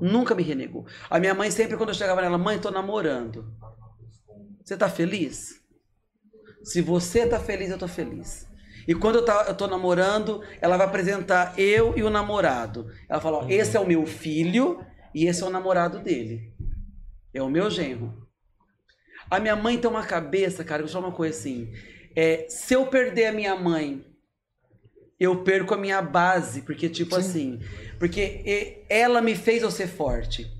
Nunca 0.00 0.34
me 0.34 0.42
renegou. 0.42 0.84
A 1.08 1.20
minha 1.20 1.34
mãe 1.34 1.50
sempre, 1.50 1.76
quando 1.76 1.90
eu 1.90 1.94
chegava 1.94 2.20
nela, 2.20 2.38
mãe, 2.38 2.58
tô 2.58 2.70
namorando. 2.70 3.54
Você 4.64 4.76
tá 4.76 4.88
feliz? 4.88 5.60
Se 6.62 6.80
você 6.80 7.26
tá 7.26 7.38
feliz, 7.38 7.70
eu 7.70 7.78
tô 7.78 7.88
feliz. 7.88 8.46
E 8.86 8.94
quando 8.94 9.16
eu, 9.16 9.24
tá, 9.24 9.44
eu 9.48 9.54
tô 9.54 9.66
namorando, 9.66 10.42
ela 10.60 10.76
vai 10.76 10.86
apresentar 10.86 11.58
eu 11.58 11.96
e 11.96 12.02
o 12.02 12.10
namorado. 12.10 12.90
Ela 13.08 13.20
fala, 13.20 13.38
ó, 13.38 13.48
esse 13.48 13.76
é 13.76 13.80
o 13.80 13.86
meu 13.86 14.06
filho 14.06 14.84
e 15.14 15.26
esse 15.26 15.42
é 15.42 15.46
o 15.46 15.50
namorado 15.50 16.00
dele. 16.00 16.52
É 17.32 17.42
o 17.42 17.48
meu 17.48 17.70
genro. 17.70 18.28
A 19.30 19.40
minha 19.40 19.56
mãe 19.56 19.78
tem 19.78 19.90
uma 19.90 20.04
cabeça, 20.04 20.64
cara, 20.64 20.82
eu 20.82 20.86
vou 20.86 20.90
te 20.90 20.92
falar 20.92 21.08
uma 21.08 21.16
coisa 21.16 21.38
assim. 21.38 21.72
É, 22.14 22.46
se 22.48 22.74
eu 22.74 22.86
perder 22.86 23.26
a 23.26 23.32
minha 23.32 23.56
mãe, 23.56 24.04
eu 25.18 25.42
perco 25.42 25.74
a 25.74 25.78
minha 25.78 26.02
base, 26.02 26.62
porque 26.62 26.88
tipo 26.88 27.14
assim, 27.14 27.60
porque 27.98 28.84
ela 28.88 29.22
me 29.22 29.34
fez 29.34 29.62
eu 29.62 29.70
ser 29.70 29.86
forte. 29.86 30.50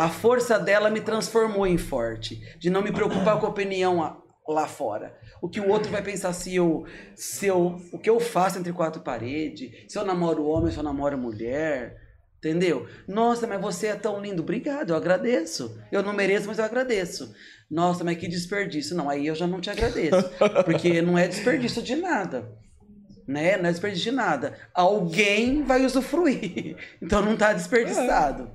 A 0.00 0.08
força 0.08 0.58
dela 0.58 0.88
me 0.88 1.02
transformou 1.02 1.66
em 1.66 1.76
forte, 1.76 2.40
de 2.58 2.70
não 2.70 2.80
me 2.80 2.90
preocupar 2.90 3.38
com 3.38 3.44
a 3.44 3.50
opinião 3.50 4.22
lá 4.48 4.66
fora. 4.66 5.14
O 5.42 5.48
que 5.48 5.60
o 5.60 5.68
outro 5.68 5.92
vai 5.92 6.00
pensar 6.00 6.32
se 6.32 6.56
eu, 6.56 6.86
se 7.14 7.46
eu, 7.46 7.78
o 7.92 7.98
que 7.98 8.08
eu 8.08 8.18
faço 8.18 8.58
entre 8.58 8.72
quatro 8.72 9.02
paredes, 9.02 9.70
se 9.92 9.98
eu 9.98 10.04
namoro 10.04 10.46
homem, 10.46 10.72
se 10.72 10.78
eu 10.78 10.82
namoro 10.82 11.18
mulher, 11.18 11.98
entendeu? 12.38 12.88
Nossa, 13.06 13.46
mas 13.46 13.60
você 13.60 13.88
é 13.88 13.94
tão 13.94 14.22
lindo, 14.22 14.40
obrigado, 14.40 14.88
eu 14.88 14.96
agradeço. 14.96 15.78
Eu 15.92 16.02
não 16.02 16.14
mereço, 16.14 16.46
mas 16.46 16.58
eu 16.58 16.64
agradeço. 16.64 17.34
Nossa, 17.70 18.02
mas 18.02 18.16
que 18.16 18.26
desperdício. 18.26 18.96
Não, 18.96 19.10
aí 19.10 19.26
eu 19.26 19.34
já 19.34 19.46
não 19.46 19.60
te 19.60 19.68
agradeço, 19.68 20.30
porque 20.64 21.02
não 21.02 21.18
é 21.18 21.28
desperdício 21.28 21.82
de 21.82 21.96
nada 21.96 22.58
né? 23.30 23.56
Não 23.56 23.68
é 23.68 23.70
desperdício 23.70 24.10
de 24.10 24.16
nada. 24.16 24.58
Alguém 24.74 25.62
vai 25.62 25.84
usufruir. 25.84 26.76
Então 27.00 27.22
não 27.22 27.36
tá 27.36 27.52
desperdiçado. 27.52 28.50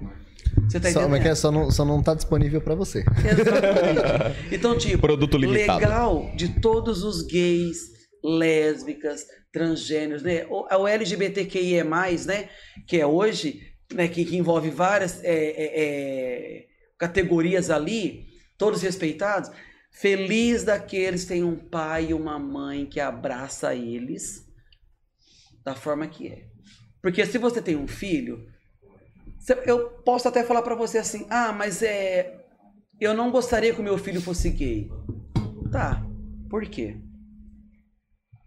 Você 0.68 0.80
tá 0.80 0.90
Só, 0.90 1.02
entendendo? 1.02 1.10
mas 1.11 1.22
que 1.22 1.27
é, 1.27 1.36
só, 1.36 1.52
não, 1.52 1.72
só 1.72 1.86
não 1.86 2.02
tá 2.02 2.14
disponível 2.14 2.61
pra 2.61 2.76
você. 2.76 2.99
Exatamente. 2.99 4.56
Então, 4.56 4.77
tipo, 4.77 4.99
Produto 4.99 5.38
limitado. 5.38 5.80
legal 5.80 6.32
de 6.36 6.60
todos 6.60 7.03
os 7.03 7.22
gays, 7.22 7.77
lésbicas, 8.23 9.26
transgêneros, 9.52 10.23
né? 10.23 10.45
O, 10.49 10.65
o 10.82 10.88
LGBTQIE+, 10.88 11.84
né? 12.26 12.49
Que 12.88 12.99
é 12.99 13.06
hoje, 13.06 13.61
né? 13.94 14.07
Que, 14.07 14.26
que 14.26 14.36
envolve 14.38 14.69
várias 14.69 15.23
é, 15.23 15.34
é, 15.34 15.84
é, 15.84 16.65
categorias 16.98 17.69
ali, 17.69 18.26
todos 18.57 18.82
respeitados. 18.82 19.52
Feliz 19.91 20.64
daqueles 20.64 21.22
que 21.23 21.30
têm 21.30 21.44
um 21.44 21.56
pai 21.56 22.07
e 22.10 22.14
uma 22.14 22.38
mãe 22.38 22.86
que 22.86 22.99
abraça 22.99 23.73
eles 23.73 24.44
da 25.64 25.73
forma 25.73 26.06
que 26.07 26.27
é. 26.27 26.44
Porque 27.02 27.26
se 27.26 27.38
você 27.38 27.61
tem 27.61 27.76
um 27.76 27.88
filho, 27.88 28.45
eu 29.66 29.90
posso 30.04 30.28
até 30.28 30.44
falar 30.44 30.62
pra 30.62 30.76
você 30.76 30.98
assim: 30.98 31.26
"Ah, 31.30 31.52
mas 31.52 31.82
é 31.82 32.46
eu 33.00 33.14
não 33.14 33.32
gostaria 33.32 33.74
que 33.74 33.82
o 33.82 33.84
meu 33.84 33.98
filho 33.98 34.22
fosse 34.22 34.50
gay". 34.50 34.90
Tá. 35.72 36.02
Por 36.50 36.66
quê? 36.66 36.98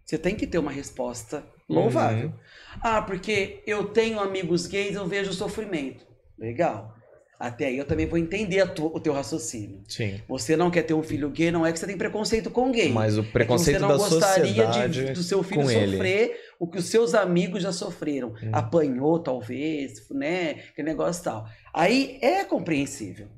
Você 0.05 0.17
tem 0.17 0.35
que 0.35 0.47
ter 0.47 0.57
uma 0.57 0.71
resposta 0.71 1.45
louvável. 1.69 2.33
Ah, 2.81 3.01
porque 3.01 3.61
eu 3.67 3.89
tenho 3.89 4.19
amigos 4.19 4.65
gays, 4.65 4.95
eu 4.95 5.07
vejo 5.07 5.29
o 5.29 5.33
sofrimento. 5.33 6.03
Legal. 6.37 6.95
Até 7.39 7.67
aí 7.67 7.77
eu 7.77 7.85
também 7.85 8.05
vou 8.05 8.17
entender 8.17 8.61
o 8.61 8.99
teu 8.99 9.13
raciocínio. 9.13 9.81
Sim. 9.87 10.19
Você 10.27 10.57
não 10.57 10.69
quer 10.69 10.83
ter 10.83 10.93
um 10.93 11.01
filho 11.01 11.29
gay, 11.29 11.51
não 11.51 11.65
é 11.65 11.71
que 11.71 11.79
você 11.79 11.87
tem 11.87 11.97
preconceito 11.97 12.49
com 12.49 12.69
gay. 12.69 12.91
Mas 12.91 13.17
o 13.17 13.21
É 13.21 13.23
que 13.23 13.31
preconceito 13.31 13.77
você 13.77 13.81
não 13.81 13.87
da 13.87 13.95
gostaria 13.95 14.45
sociedade 14.47 15.05
de, 15.05 15.13
do 15.13 15.23
seu 15.23 15.41
filho 15.41 15.61
com 15.61 15.71
ele. 15.71 15.91
sofrer 15.93 16.37
o 16.59 16.67
que 16.67 16.77
os 16.77 16.85
seus 16.85 17.13
amigos 17.15 17.63
já 17.63 17.71
sofreram. 17.71 18.33
Hum. 18.43 18.49
Apanhou, 18.51 19.19
talvez, 19.19 20.09
né? 20.11 20.55
Que 20.75 20.83
negócio 20.83 21.23
tal. 21.23 21.47
Aí 21.73 22.19
é 22.21 22.43
compreensível. 22.43 23.29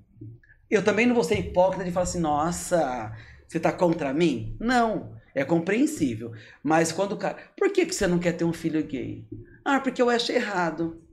Eu 0.68 0.84
também 0.84 1.06
não 1.06 1.14
vou 1.14 1.24
ser 1.24 1.38
hipócrita 1.38 1.86
de 1.86 1.92
falar 1.92 2.06
assim, 2.06 2.20
nossa, 2.20 3.12
você 3.48 3.60
tá 3.60 3.72
contra 3.72 4.12
mim? 4.12 4.56
Não, 4.60 5.14
é 5.36 5.46
compreensível. 5.46 6.32
Mas 6.64 6.92
quando 6.92 7.12
o 7.12 7.18
cara. 7.18 7.38
Por 7.56 7.72
que, 7.72 7.86
que 7.86 7.94
você 7.94 8.08
não 8.08 8.18
quer 8.18 8.32
ter 8.32 8.46
um 8.46 8.54
filho 8.54 8.84
gay? 8.84 9.28
Ah, 9.64 9.80
porque 9.80 10.02
eu 10.02 10.10
acho 10.10 10.32
errado. 10.32 11.04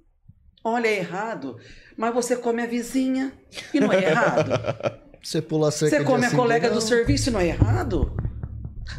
Olha, 0.65 0.89
é 0.89 0.99
errado. 0.99 1.57
Mas 1.99 2.15
você 2.15 2.37
come 2.37 2.63
a 2.63 2.67
vizinha 2.67 3.33
e 3.75 3.81
não 3.81 3.93
é 3.93 4.05
errado. 4.05 4.53
Você 5.21 5.43
pula 5.43 5.73
cerca 5.73 5.97
Você 5.97 6.03
de 6.05 6.07
come 6.09 6.25
a 6.25 6.29
assim, 6.29 6.37
colega 6.37 6.69
não. 6.69 6.77
do 6.77 6.81
serviço 6.81 7.29
e 7.29 7.33
não 7.33 7.41
é 7.41 7.49
errado? 7.49 8.13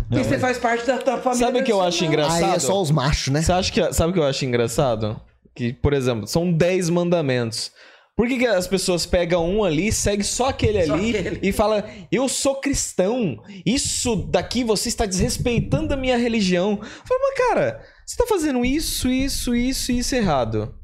Porque 0.09 0.21
você 0.21 0.37
faz 0.37 0.57
parte 0.57 0.85
da, 0.85 0.97
da 0.97 1.17
família. 1.17 1.45
Sabe 1.47 1.61
o 1.61 1.63
que 1.63 1.71
eu 1.71 1.81
acho 1.81 2.03
engraçado? 2.03 2.43
Aí 2.43 2.55
é 2.55 2.59
só 2.59 2.79
os 2.79 2.91
machos, 2.91 3.33
né? 3.33 3.41
Você 3.41 3.53
acha 3.53 3.71
que, 3.71 3.93
sabe 3.93 4.11
o 4.11 4.13
que 4.13 4.19
eu 4.19 4.25
acho 4.25 4.43
engraçado? 4.43 5.19
Que, 5.55 5.71
por 5.71 5.93
exemplo, 5.93 6.27
são 6.27 6.51
10 6.51 6.89
mandamentos. 6.89 7.71
Por 8.17 8.27
que, 8.27 8.37
que 8.37 8.45
as 8.45 8.67
pessoas 8.67 9.05
pegam 9.05 9.49
um 9.49 9.63
ali, 9.63 9.93
segue 9.93 10.25
só 10.25 10.49
aquele 10.49 10.85
Só 10.85 10.93
ali 10.93 11.17
aquele. 11.17 11.39
e 11.41 11.53
fala: 11.53 11.89
Eu 12.11 12.27
sou 12.27 12.55
cristão, 12.55 13.41
isso 13.65 14.17
daqui 14.17 14.61
você 14.61 14.89
está 14.89 15.05
desrespeitando 15.05 15.93
a 15.93 15.97
minha 15.97 16.17
religião. 16.17 16.77
Fala, 17.05 17.21
mas 17.21 17.47
cara, 17.47 17.81
você 18.05 18.17
tá 18.17 18.27
fazendo 18.27 18.65
isso, 18.65 19.09
isso, 19.09 19.55
isso 19.55 19.91
e 19.93 19.99
isso 19.99 20.13
errado. 20.13 20.75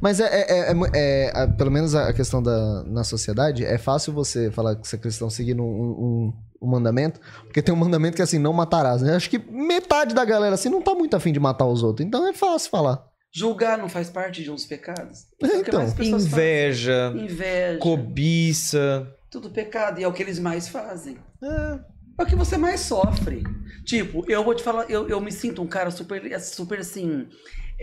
Mas 0.00 0.20
é, 0.20 0.24
é- 0.24 0.70
é- 0.70 0.74
é 0.94 1.32
é, 1.34 1.46
pelo 1.48 1.70
menos 1.70 1.94
a 1.94 2.12
questão 2.12 2.42
da 2.42 2.84
na 2.84 3.02
sociedade, 3.04 3.64
é 3.64 3.76
fácil 3.78 4.12
você 4.12 4.50
falar 4.50 4.76
que 4.76 4.86
você 4.86 4.96
é 4.96 4.98
cristão 4.98 5.28
seguindo 5.28 5.62
um, 5.62 5.66
um- 5.66 6.32
um 6.62 6.70
mandamento, 6.70 7.20
porque 7.42 7.60
tem 7.60 7.74
um 7.74 7.78
mandamento 7.78 8.14
que 8.16 8.22
é 8.22 8.24
assim, 8.24 8.38
não 8.38 8.52
matarás, 8.52 9.02
né? 9.02 9.16
Acho 9.16 9.28
que 9.28 9.38
metade 9.38 10.14
da 10.14 10.24
galera 10.24 10.54
assim 10.54 10.68
não 10.68 10.80
tá 10.80 10.94
muito 10.94 11.14
afim 11.16 11.32
de 11.32 11.40
matar 11.40 11.66
os 11.66 11.82
outros, 11.82 12.06
então 12.06 12.26
é 12.26 12.32
fácil 12.32 12.70
falar. 12.70 13.04
Julgar 13.36 13.76
não 13.76 13.88
faz 13.88 14.08
parte 14.08 14.44
de 14.44 14.50
uns 14.50 14.64
pecados? 14.64 15.26
É 15.42 15.56
Então, 15.56 15.82
Inveja. 15.98 17.12
Inveja. 17.16 17.78
cobiça. 17.80 19.08
Tudo 19.28 19.50
pecado. 19.50 19.98
E 20.00 20.04
é 20.04 20.08
o 20.08 20.12
que 20.12 20.22
eles 20.22 20.38
mais 20.38 20.68
fazem. 20.68 21.18
É 21.42 22.22
o 22.22 22.26
que 22.26 22.36
você 22.36 22.56
mais 22.56 22.78
sofre. 22.80 23.42
Tipo, 23.84 24.24
eu 24.30 24.44
vou 24.44 24.54
te 24.54 24.62
falar, 24.62 24.88
eu, 24.88 25.08
eu 25.08 25.20
me 25.20 25.32
sinto 25.32 25.60
um 25.60 25.66
cara 25.66 25.90
super, 25.90 26.22
super 26.40 26.78
assim, 26.78 27.26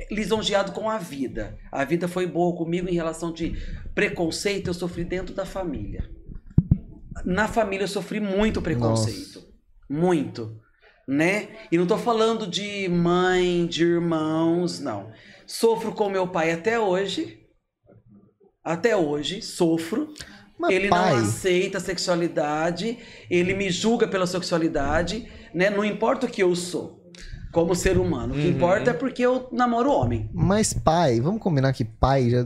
lisonjeado 0.09 0.71
com 0.71 0.89
a 0.89 0.97
vida. 0.97 1.57
A 1.71 1.83
vida 1.83 2.07
foi 2.07 2.25
boa 2.25 2.55
comigo 2.55 2.87
em 2.87 2.93
relação 2.93 3.31
de 3.31 3.55
preconceito, 3.93 4.67
eu 4.67 4.73
sofri 4.73 5.03
dentro 5.03 5.33
da 5.33 5.45
família. 5.45 6.09
Na 7.25 7.47
família 7.47 7.83
eu 7.83 7.89
sofri 7.89 8.19
muito 8.19 8.61
preconceito. 8.61 9.45
Muito. 9.89 10.59
Né? 11.07 11.49
E 11.71 11.77
não 11.77 11.85
tô 11.85 11.97
falando 11.97 12.47
de 12.47 12.87
mãe, 12.87 13.65
de 13.65 13.83
irmãos, 13.83 14.79
não. 14.79 15.11
Sofro 15.45 15.91
com 15.91 16.09
meu 16.09 16.27
pai 16.27 16.51
até 16.51 16.79
hoje. 16.79 17.45
Até 18.63 18.95
hoje, 18.95 19.41
sofro. 19.41 20.13
Mas 20.57 20.75
ele 20.75 20.89
pai, 20.89 21.15
não 21.15 21.23
aceita 21.23 21.79
a 21.79 21.81
sexualidade, 21.81 22.99
ele 23.31 23.55
me 23.55 23.71
julga 23.71 24.07
pela 24.07 24.27
sexualidade, 24.27 25.27
né? 25.55 25.71
Não 25.71 25.83
importa 25.83 26.27
o 26.27 26.29
que 26.29 26.43
eu 26.43 26.55
sou. 26.55 27.00
Como 27.51 27.75
ser 27.75 27.97
humano. 27.97 28.33
O 28.33 28.37
que 28.37 28.43
Uhum. 28.47 28.51
importa 28.51 28.91
é 28.91 28.93
porque 28.93 29.21
eu 29.25 29.49
namoro 29.51 29.91
homem. 29.91 30.29
Mas 30.33 30.73
pai, 30.73 31.19
vamos 31.19 31.41
combinar 31.41 31.73
que 31.73 31.83
pai 31.85 32.29
já... 32.29 32.45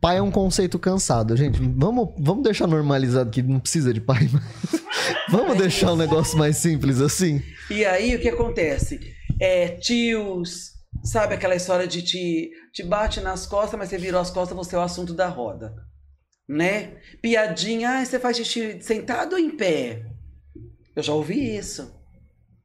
Pai 0.00 0.18
é 0.18 0.22
um 0.22 0.30
conceito 0.30 0.78
cansado, 0.78 1.36
gente. 1.36 1.58
Vamos, 1.76 2.10
vamos 2.18 2.42
deixar 2.44 2.66
normalizado 2.66 3.30
que 3.30 3.42
não 3.42 3.58
precisa 3.60 3.92
de 3.92 4.00
pai. 4.00 4.28
mas- 4.32 4.82
vamos 5.30 5.56
deixar 5.58 5.92
um 5.92 5.96
negócio 5.96 6.38
mais 6.38 6.56
simples 6.56 7.00
assim? 7.00 7.42
E 7.70 7.84
aí 7.84 8.14
o 8.14 8.20
que 8.20 8.28
acontece? 8.28 9.00
É, 9.40 9.68
tios, 9.68 10.70
sabe 11.02 11.34
aquela 11.34 11.56
história 11.56 11.86
de 11.88 12.02
te, 12.02 12.50
te 12.72 12.82
bate 12.82 13.20
nas 13.20 13.46
costas, 13.46 13.78
mas 13.78 13.88
você 13.88 13.98
virou 13.98 14.20
as 14.20 14.30
costas, 14.30 14.56
você 14.56 14.76
é 14.76 14.78
o 14.78 14.82
assunto 14.82 15.12
da 15.12 15.28
roda. 15.28 15.74
Né? 16.48 16.92
Piadinha, 17.22 17.90
ah, 17.98 18.04
você 18.04 18.18
faz 18.20 18.36
xixi 18.36 18.78
sentado 18.82 19.32
ou 19.32 19.38
em 19.38 19.50
pé? 19.56 20.02
Eu 20.94 21.02
já 21.02 21.12
ouvi 21.12 21.56
isso. 21.56 21.90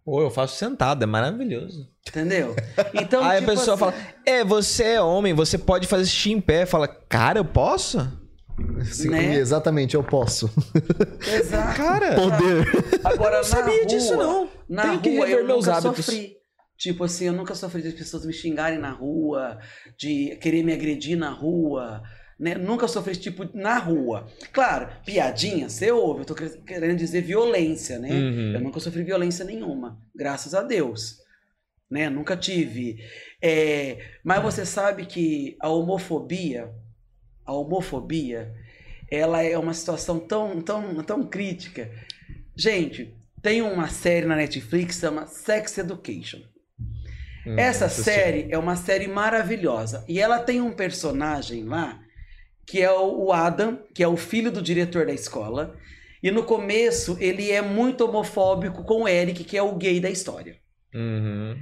Pô, 0.09 0.23
eu 0.23 0.31
faço 0.31 0.55
sentado, 0.55 1.03
é 1.03 1.05
maravilhoso. 1.05 1.87
Entendeu? 2.07 2.55
Então, 2.95 3.21
Aí 3.29 3.39
tipo 3.41 3.51
a 3.51 3.53
pessoa 3.53 3.75
assim, 3.75 3.79
fala, 3.79 3.93
é, 4.25 4.43
você 4.43 4.83
é 4.83 5.01
homem, 5.01 5.35
você 5.35 5.55
pode 5.55 5.85
fazer 5.85 6.05
xixi 6.07 6.31
em 6.31 6.41
pé. 6.41 6.65
Fala, 6.65 6.87
cara, 6.87 7.37
eu 7.39 7.45
posso? 7.45 7.99
Sim, 8.85 9.09
Né? 9.09 9.35
Exatamente, 9.35 9.93
eu 9.93 10.03
posso. 10.03 10.49
Exato. 11.31 11.77
Cara, 11.77 12.15
Poder. 12.17 12.67
Agora, 13.03 13.35
eu 13.35 13.37
não 13.37 13.43
sabia 13.43 13.65
na 13.65 13.77
rua, 13.77 13.85
disso 13.85 14.17
não. 14.17 14.49
Na 14.67 14.81
Tenho 14.81 14.99
que 14.99 15.15
rua 15.15 15.25
rever 15.27 15.41
eu 15.41 15.47
meus 15.47 15.65
nunca 15.67 15.77
hábitos. 15.77 16.05
sofri. 16.05 16.33
Tipo 16.75 17.03
assim, 17.03 17.25
eu 17.25 17.33
nunca 17.33 17.53
sofri 17.53 17.83
de 17.83 17.91
pessoas 17.91 18.25
me 18.25 18.33
xingarem 18.33 18.79
na 18.79 18.89
rua, 18.89 19.59
de 19.95 20.37
querer 20.41 20.63
me 20.63 20.73
agredir 20.73 21.15
na 21.17 21.29
rua, 21.29 22.01
né? 22.39 22.55
Nunca 22.55 22.87
sofri 22.87 23.11
esse 23.11 23.21
tipo 23.21 23.47
na 23.53 23.77
rua. 23.77 24.27
Claro, 24.53 24.89
piadinha, 25.05 25.67
você 25.69 25.91
ouve, 25.91 26.21
eu 26.21 26.25
tô 26.25 26.33
quer- 26.35 26.57
querendo 26.65 26.97
dizer 26.97 27.21
violência, 27.21 27.99
né? 27.99 28.09
Uhum. 28.11 28.53
Eu 28.53 28.61
nunca 28.61 28.79
sofri 28.79 29.03
violência 29.03 29.43
nenhuma, 29.43 29.99
graças 30.15 30.53
a 30.53 30.61
Deus. 30.61 31.17
Né? 31.91 32.09
Nunca 32.09 32.37
tive. 32.37 33.03
É, 33.41 33.97
mas 34.23 34.41
você 34.43 34.65
sabe 34.65 35.05
que 35.05 35.57
a 35.59 35.69
homofobia, 35.69 36.69
a 37.45 37.51
homofobia, 37.53 38.53
ela 39.11 39.41
é 39.41 39.57
uma 39.57 39.73
situação 39.73 40.19
tão, 40.19 40.61
tão, 40.61 41.03
tão 41.03 41.27
crítica. 41.27 41.89
Gente, 42.55 43.15
tem 43.41 43.61
uma 43.63 43.87
série 43.87 44.25
na 44.27 44.35
Netflix 44.35 44.95
que 44.95 45.01
chama 45.01 45.25
Sex 45.25 45.77
Education. 45.79 46.41
Hum, 47.47 47.57
Essa 47.57 47.89
série 47.89 48.47
é 48.51 48.57
uma 48.57 48.75
série 48.75 49.07
maravilhosa. 49.07 50.05
E 50.07 50.19
ela 50.19 50.39
tem 50.39 50.61
um 50.61 50.71
personagem 50.73 51.63
lá, 51.63 51.99
que 52.69 52.83
é 52.83 52.91
o 52.91 53.33
Adam, 53.33 53.79
que 53.95 54.03
é 54.03 54.07
o 54.07 54.15
filho 54.15 54.51
do 54.51 54.61
diretor 54.61 55.03
da 55.03 55.11
escola. 55.11 55.75
E 56.21 56.29
no 56.29 56.43
começo 56.43 57.17
ele 57.19 57.51
é 57.51 57.63
muito 57.63 58.05
homofóbico 58.05 58.83
com 58.83 59.03
o 59.03 59.07
Eric, 59.07 59.43
que 59.43 59.57
é 59.57 59.63
o 59.63 59.75
gay 59.75 59.99
da 59.99 60.09
história. 60.09 60.55
Uhum. 60.93 61.57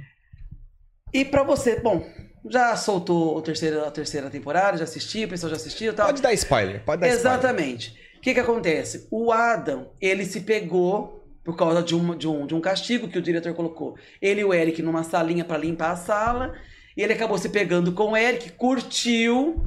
E 1.12 1.24
pra 1.24 1.42
você, 1.42 1.80
bom, 1.80 2.06
já 2.50 2.76
soltou 2.76 3.38
a 3.38 3.42
terceira, 3.42 3.86
a 3.86 3.90
terceira 3.90 4.28
temporada, 4.28 4.76
já 4.76 4.84
assisti, 4.84 5.24
o 5.24 5.28
pessoal 5.28 5.48
já 5.48 5.56
assistiu 5.56 5.92
e 5.92 5.94
tal. 5.94 6.06
Pode 6.06 6.20
dar 6.20 6.34
spoiler, 6.34 6.84
pode 6.84 7.00
dar 7.00 7.08
spoiler. 7.08 7.38
Exatamente. 7.38 7.98
O 8.18 8.20
que 8.20 8.34
que 8.34 8.40
acontece? 8.40 9.08
O 9.10 9.32
Adam, 9.32 9.90
ele 9.98 10.26
se 10.26 10.42
pegou 10.42 11.24
por 11.42 11.56
causa 11.56 11.82
de 11.82 11.94
um, 11.94 12.14
de 12.14 12.28
um, 12.28 12.46
de 12.46 12.54
um 12.54 12.60
castigo 12.60 13.08
que 13.08 13.16
o 13.16 13.22
diretor 13.22 13.54
colocou. 13.54 13.96
Ele 14.20 14.42
e 14.42 14.44
o 14.44 14.52
Eric 14.52 14.82
numa 14.82 15.02
salinha 15.02 15.44
pra 15.44 15.56
limpar 15.56 15.92
a 15.92 15.96
sala. 15.96 16.54
E 16.98 17.02
ele 17.02 17.12
acabou 17.12 17.38
se 17.38 17.48
pegando 17.48 17.92
com 17.92 18.10
o 18.10 18.16
Eric, 18.16 18.50
curtiu. 18.52 19.64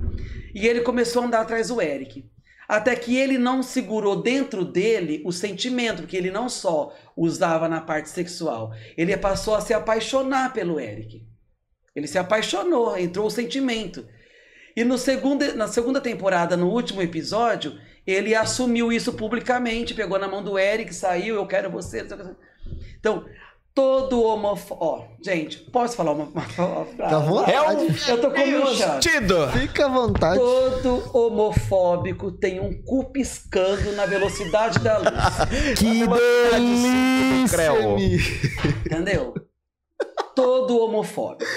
E 0.54 0.68
ele 0.68 0.82
começou 0.82 1.22
a 1.22 1.26
andar 1.26 1.40
atrás 1.40 1.70
do 1.70 1.82
Eric. 1.82 2.30
Até 2.68 2.94
que 2.94 3.16
ele 3.16 3.38
não 3.38 3.64
segurou 3.64 4.22
dentro 4.22 4.66
dele 4.66 5.22
o 5.26 5.32
sentimento, 5.32 6.02
porque 6.02 6.18
ele 6.18 6.30
não 6.30 6.50
só 6.50 6.94
usava 7.16 7.70
na 7.70 7.80
parte 7.80 8.10
sexual, 8.10 8.74
ele 8.98 9.16
passou 9.16 9.56
a 9.56 9.62
se 9.62 9.74
apaixonar 9.74 10.52
pelo 10.52 10.78
Eric. 10.78 11.26
Ele 11.96 12.08
se 12.08 12.18
apaixonou, 12.18 12.98
entrou 12.98 13.28
o 13.28 13.32
sentimento. 13.32 14.06
E 14.76 14.84
no 14.84 14.98
segundo, 14.98 15.56
na 15.56 15.70
segunda 15.70 16.02
temporada, 16.02 16.58
no 16.58 16.70
último 16.70 17.02
episódio, 17.02 17.80
ele 18.06 18.36
assumiu 18.36 18.92
isso 18.92 19.14
publicamente, 19.14 19.94
pegou 19.94 20.20
na 20.20 20.28
mão 20.28 20.44
do 20.44 20.60
Eric, 20.60 20.94
saiu, 20.94 21.36
eu 21.36 21.48
quero 21.48 21.70
você. 21.70 22.06
Então, 23.00 23.26
todo 23.74 24.22
homofóbico. 24.24 24.84
Ó, 24.84 25.04
gente, 25.24 25.58
posso 25.72 25.96
falar 25.96 26.12
uma, 26.12 26.26
uma, 26.26 26.42
uma 26.42 26.86
frase? 26.86 26.98
Tá 26.98 27.20
vontade. 27.20 27.52
É 27.52 27.62
um 27.62 27.88
Eu 28.10 28.22
tô 28.22 28.32
comichando. 28.32 29.00
Tido! 29.00 29.48
Fica 29.52 29.86
à 29.86 29.90
vontade. 29.90 30.40
Todo 30.40 31.18
homofóbico 31.18 32.32
tem 32.32 32.60
um 32.60 32.82
cu 32.84 33.12
piscando 33.12 33.92
na 33.94 34.06
velocidade 34.06 34.80
da 34.80 34.98
luz. 34.98 35.12
Que 35.78 36.06
delícia! 36.52 37.72
Entendeu? 38.86 39.34
Todo 40.36 40.80
homofóbico. 40.80 41.50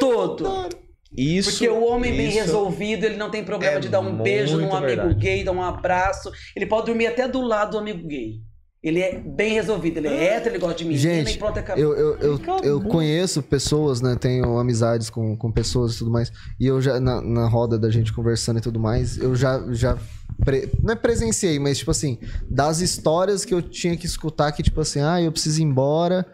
Todo. 0.00 0.68
Isso. 1.16 1.50
Porque 1.50 1.68
o 1.68 1.84
homem 1.84 2.16
bem 2.16 2.28
resolvido, 2.28 3.04
ele 3.04 3.16
não 3.16 3.30
tem 3.30 3.44
problema 3.44 3.76
é 3.76 3.80
de 3.80 3.88
dar 3.88 4.00
um 4.00 4.16
beijo 4.16 4.56
num 4.56 4.74
amigo 4.74 5.02
verdade. 5.02 5.14
gay, 5.14 5.44
dar 5.44 5.52
um 5.52 5.62
abraço. 5.62 6.32
Ele 6.56 6.66
pode 6.66 6.86
dormir 6.86 7.06
até 7.06 7.28
do 7.28 7.40
lado 7.40 7.72
do 7.72 7.78
amigo 7.78 8.06
gay. 8.06 8.40
Ele 8.84 9.00
é 9.00 9.18
bem 9.18 9.54
resolvido, 9.54 9.96
ele 9.96 10.08
é 10.08 10.34
hétero, 10.34 10.54
ele 10.56 10.58
gosta 10.60 10.76
de 10.76 10.84
menina 10.84 11.00
Gente, 11.00 11.36
e 11.36 11.38
pronto, 11.38 11.58
acabou. 11.58 11.82
Eu, 11.82 11.96
eu, 11.96 12.18
eu, 12.18 12.40
eu 12.62 12.80
conheço 12.82 13.42
pessoas, 13.42 14.02
né? 14.02 14.14
Tenho 14.14 14.58
amizades 14.58 15.08
com, 15.08 15.34
com 15.38 15.50
pessoas 15.50 15.94
e 15.94 15.98
tudo 15.98 16.10
mais. 16.10 16.30
E 16.60 16.66
eu 16.66 16.82
já, 16.82 17.00
na, 17.00 17.22
na 17.22 17.48
roda 17.48 17.78
da 17.78 17.88
gente 17.90 18.12
conversando 18.12 18.58
e 18.58 18.62
tudo 18.62 18.78
mais, 18.78 19.16
eu 19.16 19.34
já. 19.34 19.58
já 19.72 19.96
pre- 20.44 20.68
não 20.82 20.92
é 20.92 20.96
presenciei, 20.96 21.58
mas 21.58 21.78
tipo 21.78 21.90
assim, 21.90 22.18
das 22.50 22.80
histórias 22.80 23.42
que 23.44 23.54
eu 23.54 23.62
tinha 23.62 23.96
que 23.96 24.04
escutar 24.04 24.52
que, 24.52 24.62
tipo 24.62 24.80
assim, 24.82 25.00
ah, 25.00 25.18
eu 25.22 25.32
preciso 25.32 25.62
ir 25.62 25.64
embora 25.64 26.26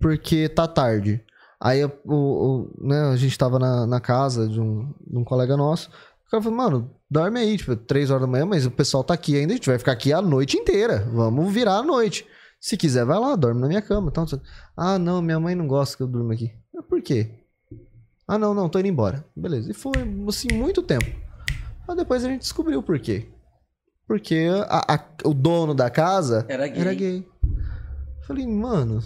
porque 0.00 0.48
tá 0.48 0.68
tarde. 0.68 1.20
Aí 1.60 1.80
eu- 1.80 1.92
o, 2.04 2.14
o- 2.14 2.86
né, 2.86 3.00
a 3.12 3.16
gente 3.16 3.36
tava 3.36 3.58
na, 3.58 3.84
na 3.84 3.98
casa 4.00 4.46
de 4.48 4.60
um, 4.60 4.94
de 5.04 5.18
um 5.18 5.24
colega 5.24 5.56
nosso. 5.56 5.90
O 6.26 6.30
cara 6.30 6.42
falou, 6.42 6.58
mano, 6.58 6.90
dorme 7.10 7.38
aí, 7.40 7.56
tipo, 7.56 7.76
três 7.76 8.10
horas 8.10 8.22
da 8.22 8.26
manhã, 8.26 8.44
mas 8.44 8.66
o 8.66 8.70
pessoal 8.70 9.04
tá 9.04 9.14
aqui 9.14 9.36
ainda, 9.36 9.52
a 9.52 9.56
gente 9.56 9.68
vai 9.68 9.78
ficar 9.78 9.92
aqui 9.92 10.12
a 10.12 10.20
noite 10.20 10.56
inteira. 10.56 11.08
Vamos 11.12 11.52
virar 11.52 11.76
a 11.78 11.82
noite. 11.82 12.26
Se 12.60 12.76
quiser, 12.76 13.04
vai 13.04 13.18
lá, 13.18 13.36
dorme 13.36 13.60
na 13.60 13.68
minha 13.68 13.82
cama. 13.82 14.08
Então, 14.10 14.24
ah, 14.76 14.98
não, 14.98 15.22
minha 15.22 15.38
mãe 15.38 15.54
não 15.54 15.66
gosta 15.68 15.96
que 15.96 16.02
eu 16.02 16.06
durma 16.08 16.34
aqui. 16.34 16.50
"Mas 16.74 16.84
Por 16.86 17.00
quê? 17.00 17.30
Ah, 18.26 18.36
não, 18.38 18.52
não, 18.54 18.68
tô 18.68 18.78
indo 18.80 18.88
embora. 18.88 19.24
Beleza. 19.36 19.70
E 19.70 19.74
foi, 19.74 19.92
assim, 20.28 20.48
muito 20.52 20.82
tempo. 20.82 21.04
Mas 21.86 21.96
depois 21.96 22.24
a 22.24 22.28
gente 22.28 22.40
descobriu 22.40 22.82
por 22.82 22.98
quê. 22.98 23.28
Porque 24.08 24.48
a- 24.68 24.94
a- 24.94 25.04
o 25.28 25.32
dono 25.32 25.74
da 25.74 25.88
casa 25.90 26.44
Era 26.48 26.66
gay. 26.66 26.80
era 26.80 26.94
gay. 26.94 27.28
Falei, 28.26 28.46
mano. 28.46 29.00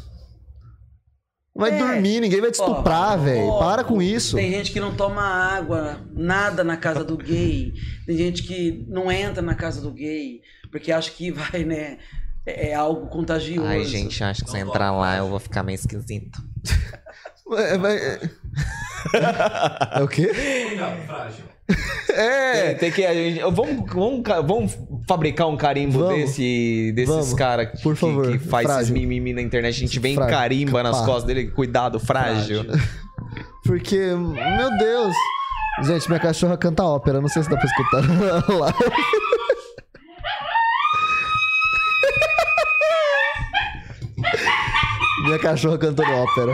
Vai 1.55 1.73
É. 1.75 1.79
dormir, 1.79 2.21
ninguém 2.21 2.41
vai 2.41 2.51
te 2.51 2.55
estuprar, 2.55 3.19
velho. 3.19 3.59
Para 3.59 3.83
com 3.85 4.01
isso. 4.01 4.37
Tem 4.37 4.51
gente 4.53 4.71
que 4.73 4.79
não 4.81 4.95
toma 4.95 5.23
água, 5.23 6.01
nada 6.13 6.63
na 6.63 6.77
casa 6.77 7.03
do 7.05 7.17
gay. 7.17 7.73
Tem 8.07 8.17
gente 8.17 8.43
que 8.45 8.85
não 8.89 9.11
entra 9.11 9.43
na 9.43 9.55
casa 9.55 9.81
do 9.81 9.91
gay, 9.91 10.41
porque 10.71 10.93
acha 10.93 11.11
que 11.11 11.31
vai, 11.33 11.65
né? 11.65 11.99
É 12.47 12.71
é 12.71 12.75
algo 12.75 13.09
contagioso. 13.09 13.69
Ai, 13.69 13.85
gente, 13.85 14.23
acho 14.25 14.45
que 14.45 14.51
se 14.51 14.57
eu 14.59 14.67
entrar 14.67 14.93
lá 14.93 15.17
eu 15.19 15.29
vou 15.29 15.39
ficar 15.41 15.63
meio 15.63 15.75
esquisito. 15.77 16.41
É, 17.53 17.77
vai- 17.77 17.97
é- 17.97 18.21
É 19.97 20.03
o 20.05 20.07
quê? 20.07 20.31
Frágil. 21.05 21.45
É! 22.13 22.75
Tem, 22.75 22.75
tem 22.77 22.93
que. 22.93 23.07
a 23.07 23.15
gente- 23.15 23.41
vamos, 23.41 23.85
vamos, 23.93 24.23
vamos 24.47 24.79
fabricar 25.09 25.47
um 25.49 25.57
carimbo 25.57 26.01
Vamos. 26.01 26.15
desse, 26.17 26.93
desses 26.95 27.33
caras 27.35 27.81
Por 27.81 27.95
que, 27.95 28.01
favor, 28.01 28.33
que 28.33 28.39
faz 28.39 28.65
esses 28.67 28.77
frágil. 28.89 28.95
mimimi 28.95 29.33
na 29.33 29.41
internet. 29.41 29.75
A 29.77 29.79
gente 29.79 29.99
vem 30.01 30.15
Frágil. 30.17 30.37
carimba 30.37 30.83
nas 30.83 30.99
Pá. 31.01 31.07
costas 31.07 31.25
dele. 31.25 31.49
Cuidado, 31.51 32.01
frágil. 32.01 32.65
Porque, 33.65 33.97
meu 33.97 34.79
Deus. 34.79 35.15
Gente, 35.83 36.09
minha 36.09 36.21
cachorra 36.21 36.57
canta 36.59 36.83
ópera. 36.83 37.21
Não 37.21 37.29
sei 37.29 37.43
se 37.43 37.49
dá 37.49 37.57
pra 37.57 37.67
escutar 37.67 38.03
lá. 38.59 38.75
minha 45.25 45.39
cachorra 45.39 45.79
cantando 45.79 46.11
ópera. 46.13 46.53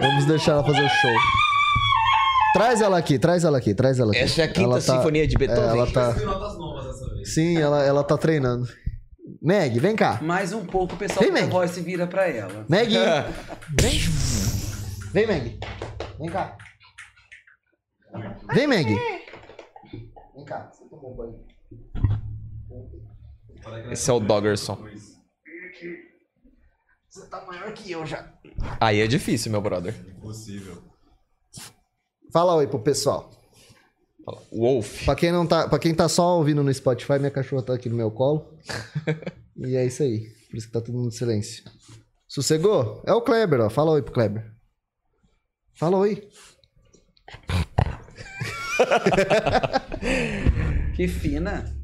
Vamos 0.00 0.24
deixar 0.26 0.52
ela 0.52 0.64
fazer 0.64 0.82
o 0.84 0.88
show. 0.88 1.16
Traz 2.52 2.80
ela 2.80 2.98
aqui, 2.98 3.18
traz 3.18 3.44
ela 3.44 3.58
aqui, 3.58 3.74
traz 3.74 3.98
ela 3.98 4.10
aqui. 4.12 4.20
Essa 4.20 4.42
é 4.42 4.44
a 4.44 4.48
quinta 4.48 4.60
Ela 4.62 4.74
tá- 4.82 4.96
sinfonia 4.96 5.26
de 5.26 5.34
é, 5.34 5.38
Beethoven. 5.38 5.64
ela 5.70 5.90
tá. 5.90 6.14
Sim, 7.24 7.56
ela, 7.58 7.82
ela 7.84 8.04
tá 8.04 8.18
treinando. 8.18 8.68
Meg, 9.40 9.78
vem 9.78 9.96
cá. 9.96 10.20
Mais 10.22 10.52
um 10.52 10.64
pouco 10.64 10.94
o 10.94 10.98
pessoal 10.98 11.20
Vem, 11.24 11.32
da 11.32 11.40
Meg. 11.40 11.50
voz 11.50 11.76
vira 11.78 12.06
pra 12.06 12.28
ela. 12.28 12.64
Meg! 12.68 12.92
Vem! 13.80 13.98
Vem, 15.12 15.26
Meg! 15.26 15.58
Vem 16.18 16.28
cá! 16.30 16.56
Vem, 18.54 18.66
Meg! 18.66 18.86
Vem 20.34 20.44
cá, 20.44 20.70
você 20.72 20.84
tomou 20.88 21.14
banho. 21.16 21.40
Esse 23.90 24.10
é 24.10 24.12
o 24.12 24.20
Doggerson. 24.20 24.78
Você 27.08 27.26
tá 27.28 27.44
maior 27.46 27.72
que 27.72 27.90
eu 27.90 28.04
já. 28.06 28.32
Aí 28.80 29.00
é 29.00 29.06
difícil, 29.06 29.50
meu 29.52 29.60
brother. 29.60 29.94
Impossível. 30.16 30.82
Fala 32.32 32.54
oi 32.54 32.66
pro 32.66 32.80
pessoal. 32.80 33.30
Wolf. 34.52 35.04
Pra 35.04 35.14
quem, 35.14 35.32
não 35.32 35.46
tá, 35.46 35.68
pra 35.68 35.78
quem 35.78 35.94
tá 35.94 36.08
só 36.08 36.38
ouvindo 36.38 36.62
no 36.62 36.72
Spotify, 36.72 37.18
minha 37.18 37.30
cachorra 37.30 37.62
tá 37.62 37.74
aqui 37.74 37.88
no 37.88 37.96
meu 37.96 38.10
colo. 38.10 38.56
e 39.56 39.76
é 39.76 39.84
isso 39.84 40.02
aí. 40.02 40.30
Por 40.48 40.56
isso 40.56 40.66
que 40.66 40.72
tá 40.72 40.80
todo 40.80 40.94
mundo 40.94 41.08
em 41.08 41.10
silêncio. 41.10 41.64
Sossegou? 42.26 43.02
É 43.06 43.12
o 43.12 43.20
Kleber, 43.20 43.60
ó. 43.60 43.68
Fala 43.68 43.92
oi 43.92 44.02
pro 44.02 44.12
Kleber. 44.12 44.50
Fala 45.74 45.98
oi. 45.98 46.28
Que 50.96 51.08
fina. 51.08 51.74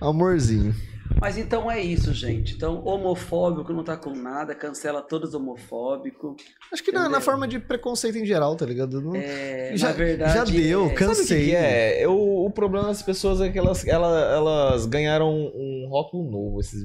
Amorzinho. 0.00 0.74
Mas 1.20 1.38
então 1.38 1.70
é 1.70 1.80
isso, 1.80 2.12
gente. 2.12 2.54
Então, 2.54 2.84
homofóbico 2.84 3.72
não 3.72 3.84
tá 3.84 3.96
com 3.96 4.10
nada, 4.14 4.54
cancela 4.54 5.00
todos 5.00 5.34
homofóbico. 5.34 6.36
Acho 6.72 6.82
que 6.82 6.90
na, 6.92 7.08
na 7.08 7.20
forma 7.20 7.46
de 7.46 7.58
preconceito 7.58 8.18
em 8.18 8.26
geral, 8.26 8.56
tá 8.56 8.66
ligado? 8.66 9.00
Não- 9.00 9.14
É, 9.14 9.72
já, 9.76 9.88
na 9.88 9.92
verdade, 9.94 10.34
já 10.34 10.44
deu, 10.44 10.80
é- 10.80 10.88
Sabe 10.88 10.94
o 10.94 10.96
que 10.96 11.04
cansei. 11.04 11.44
que 11.46 11.54
é? 11.54 12.04
Eu, 12.04 12.18
o 12.18 12.50
problema 12.50 12.88
das 12.88 13.02
pessoas 13.02 13.40
é 13.40 13.48
que 13.50 13.58
elas, 13.58 13.86
ela- 13.86 14.32
elas 14.34 14.86
ganharam 14.86 15.30
um 15.32 15.86
rótulo 15.88 16.28
novo, 16.30 16.60
esses, 16.60 16.82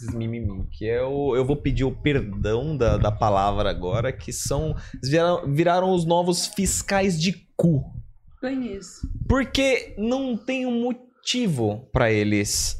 esses 0.00 0.14
mimimi, 0.14 0.66
que 0.72 0.88
é 0.88 1.02
o... 1.02 1.36
Eu 1.36 1.44
vou 1.44 1.56
pedir 1.56 1.84
o 1.84 1.92
perdão 1.94 2.76
da, 2.76 2.96
da 2.96 3.12
palavra 3.12 3.68
agora, 3.70 4.10
que 4.12 4.32
são... 4.32 4.74
eles 4.94 5.10
Viraram, 5.10 5.52
viraram 5.52 5.92
os 5.92 6.06
novos 6.06 6.46
fiscais 6.46 7.20
de 7.20 7.32
cu. 7.56 7.84
Bem 8.40 8.74
isso. 8.76 9.06
Porque 9.28 9.94
não 9.98 10.36
tem 10.36 10.66
um 10.66 10.80
motivo 10.82 11.88
pra 11.92 12.10
eles 12.10 12.78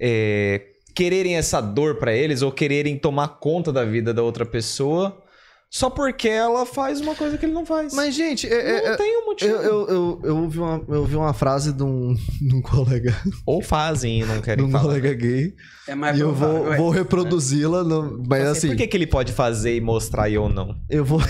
é, 0.00 0.62
quererem 0.94 1.36
essa 1.36 1.60
dor 1.60 1.96
pra 1.96 2.12
eles 2.14 2.42
ou 2.42 2.50
quererem 2.52 2.98
tomar 2.98 3.28
conta 3.40 3.72
da 3.72 3.84
vida 3.84 4.12
da 4.14 4.22
outra 4.22 4.44
pessoa 4.46 5.22
só 5.70 5.90
porque 5.90 6.26
ela 6.28 6.64
faz 6.64 6.98
uma 6.98 7.14
coisa 7.14 7.36
que 7.36 7.44
ele 7.44 7.52
não 7.52 7.66
faz. 7.66 7.92
Mas, 7.92 8.14
gente, 8.14 8.46
é- 8.46 8.78
é- 8.78 8.82
não 8.86 8.92
é- 8.94 8.96
tem 8.96 9.18
um 9.22 9.26
motivo. 9.26 9.52
eu, 9.54 9.60
eu, 9.62 9.86
eu, 9.88 10.20
eu, 10.24 10.36
ouvi 10.38 10.58
uma, 10.58 10.82
eu 10.88 11.00
ouvi 11.00 11.14
uma 11.14 11.34
frase 11.34 11.74
de 11.74 11.82
um, 11.82 12.14
de 12.40 12.54
um 12.54 12.62
colega, 12.62 13.14
Ou 13.44 13.60
fazem 13.62 14.20
e 14.22 14.24
não 14.24 14.36
de 14.36 14.42
querem 14.42 14.64
um 14.64 14.70
falar. 14.70 14.84
colega 14.84 15.12
gay. 15.12 15.52
É 15.86 15.94
mais 15.94 16.16
e 16.16 16.20
eu 16.22 16.32
vou, 16.34 16.48
provável, 16.48 16.72
é. 16.72 16.76
vou 16.78 16.88
reproduzi-la, 16.88 17.84
no- 17.84 18.22
mas 18.26 18.44
Assim, 18.44 18.50
assim, 18.58 18.68
por 18.68 18.76
que, 18.78 18.86
que 18.86 18.96
ele 18.96 19.06
pode 19.06 19.30
fazer 19.34 19.76
e 19.76 19.80
mostrar 19.82 20.30
e 20.30 20.34
eu 20.36 20.48
não? 20.48 20.74
eu 20.88 21.04
vou. 21.04 21.20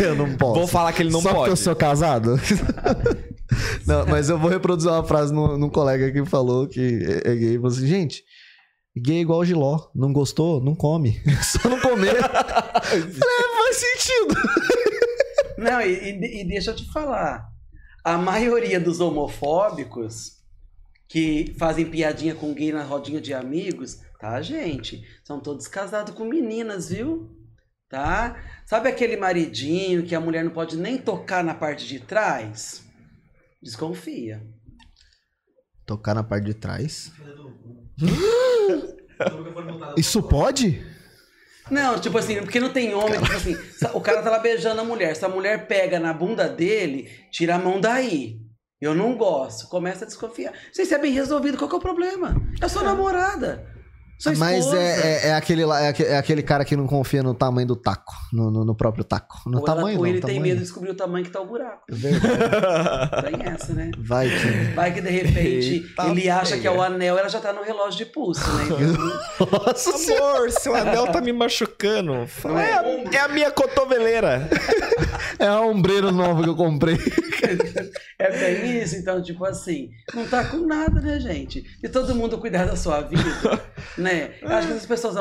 eu 0.00 0.14
não 0.14 0.34
posso. 0.36 0.54
Vou 0.60 0.66
falar 0.66 0.92
que 0.94 1.02
ele 1.02 1.10
não 1.10 1.20
Só 1.20 1.28
pode. 1.28 1.38
porque 1.40 1.52
eu 1.52 1.56
sou 1.56 1.76
casado? 1.76 2.40
não, 3.86 4.06
mas 4.06 4.28
eu 4.28 4.38
vou 4.38 4.50
reproduzir 4.50 4.90
uma 4.90 5.04
frase 5.04 5.32
num, 5.32 5.56
num 5.56 5.68
colega 5.68 6.10
que 6.10 6.24
falou 6.24 6.66
que 6.68 6.80
é, 7.24 7.30
é 7.32 7.34
gay. 7.36 7.54
Falou 7.56 7.68
assim, 7.70 7.86
gente, 7.86 8.22
gay 8.96 9.18
é 9.18 9.20
igual 9.20 9.44
giló. 9.44 9.88
Não 9.94 10.12
gostou? 10.12 10.60
Não 10.62 10.74
come. 10.74 11.20
Só 11.42 11.68
não 11.68 11.80
comer. 11.80 12.16
É, 12.86 13.00
faz 13.00 13.76
sentido. 13.76 14.34
Não, 15.58 15.80
e, 15.80 15.92
e- 15.92 16.40
e 16.42 16.44
deixa 16.46 16.70
eu 16.70 16.76
te 16.76 16.84
falar. 16.92 17.48
A 18.04 18.16
maioria 18.16 18.78
dos 18.78 19.00
homofóbicos 19.00 20.36
que 21.08 21.54
fazem 21.58 21.86
piadinha 21.86 22.34
com 22.34 22.54
gay 22.54 22.70
na 22.72 22.84
rodinha 22.84 23.20
de 23.20 23.34
amigos, 23.34 23.98
tá, 24.20 24.40
gente? 24.40 25.02
São 25.24 25.40
todos 25.40 25.66
casados 25.66 26.14
com 26.14 26.24
meninas, 26.24 26.90
viu? 26.90 27.28
Tá? 27.88 28.36
Sabe 28.66 28.88
aquele 28.88 29.16
maridinho 29.16 30.04
que 30.04 30.14
a 30.14 30.20
mulher 30.20 30.44
não 30.44 30.50
pode 30.52 30.76
nem 30.76 30.98
tocar 30.98 31.42
na 31.42 31.54
parte 31.54 31.86
de 31.86 31.98
trás? 32.00 32.82
Desconfia. 33.62 34.42
Tocar 35.84 36.14
na 36.14 36.22
parte 36.22 36.44
de 36.44 36.54
trás. 36.54 37.12
Isso 39.96 40.22
pode? 40.22 40.84
Não, 41.70 41.98
tipo 41.98 42.16
assim, 42.18 42.36
porque 42.36 42.60
não 42.60 42.72
tem 42.72 42.94
homem, 42.94 43.20
tipo 43.20 43.32
assim, 43.32 43.56
o 43.94 44.00
cara 44.00 44.22
tá 44.22 44.30
lá 44.30 44.38
beijando 44.38 44.80
a 44.80 44.84
mulher. 44.84 45.16
Se 45.16 45.24
a 45.24 45.28
mulher 45.28 45.66
pega 45.66 45.98
na 45.98 46.12
bunda 46.12 46.48
dele, 46.48 47.10
tira 47.30 47.56
a 47.56 47.58
mão 47.58 47.80
daí. 47.80 48.40
Eu 48.80 48.94
não 48.94 49.16
gosto. 49.16 49.68
Começa 49.68 50.04
a 50.04 50.06
desconfiar. 50.06 50.52
Se 50.72 50.82
isso 50.82 50.94
é 50.94 50.98
bem 50.98 51.12
resolvido, 51.12 51.56
qual 51.56 51.68
que 51.68 51.74
é 51.74 51.78
o 51.78 51.82
problema? 51.82 52.36
É 52.60 52.68
sua 52.68 52.82
namorada. 52.84 53.75
Sua 54.18 54.34
Mas 54.36 54.72
é, 54.72 55.26
é, 55.26 55.28
é 55.28 55.34
aquele, 55.34 55.62
é, 55.64 55.94
é 56.12 56.16
aquele 56.16 56.42
cara 56.42 56.64
que 56.64 56.74
não 56.74 56.86
confia 56.86 57.22
no 57.22 57.34
tamanho 57.34 57.66
do 57.66 57.76
taco. 57.76 58.14
No, 58.32 58.50
no- 58.50 58.64
no 58.64 58.74
próprio 58.74 59.04
taco. 59.04 59.42
No 59.46 59.58
ou 59.60 59.66
ela- 59.66 59.76
tamanho 59.76 59.98
ou 59.98 60.04
não, 60.04 60.10
ele 60.10 60.20
tem 60.22 60.40
medo 60.40 60.56
de 60.56 60.62
descobrir 60.62 60.90
o 60.90 60.94
tamanho 60.94 61.24
que 61.24 61.30
tá 61.30 61.40
o 61.40 61.46
buraco. 61.46 61.82
É. 61.90 63.22
Tem 63.30 63.52
essa, 63.52 63.72
né? 63.74 63.90
Vai 63.98 64.28
que... 64.28 64.74
Vai 64.74 64.92
que 64.94 65.00
de 65.00 65.10
repente 65.10 65.74
Eita 65.98 66.06
ele 66.08 66.30
acha 66.30 66.56
que 66.58 66.66
é 66.66 66.70
o 66.70 66.80
anel, 66.80 67.18
ela 67.18 67.28
já 67.28 67.40
tá 67.40 67.52
no 67.52 67.62
relógio 67.62 67.98
de 67.98 68.06
pulso, 68.06 68.40
né? 68.54 68.64
Então, 69.36 69.60
Nossa 69.66 69.92
senhora. 69.98 70.36
Amor, 70.38 70.50
seu 70.50 70.74
anel 70.74 71.06
tá 71.08 71.20
me 71.20 71.32
machucando. 71.32 72.26
Fala, 72.26 72.62
É, 72.62 72.72
a- 72.72 72.84
é 73.12 73.18
a 73.20 73.28
minha 73.28 73.50
cotoveleira. 73.50 74.48
É 75.38 75.46
a 75.46 75.60
ombreira 75.60 76.10
nova 76.10 76.42
que 76.42 76.48
eu 76.48 76.56
comprei. 76.56 76.96
É 78.18 78.30
bem 78.30 78.80
isso, 78.82 78.96
então, 78.96 79.20
tipo 79.22 79.44
assim, 79.44 79.90
não 80.14 80.26
tá 80.26 80.44
com 80.44 80.58
nada, 80.66 80.98
né, 81.00 81.20
gente? 81.20 81.62
E 81.82 81.88
todo 81.88 82.14
mundo 82.14 82.38
cuidar 82.38 82.64
da 82.64 82.74
sua 82.76 83.02
vida, 83.02 83.22
né? 84.06 84.34
Eu 84.40 84.48
acho 84.48 84.66
que 84.68 84.72
essas 84.74 84.86
pessoas 84.86 85.16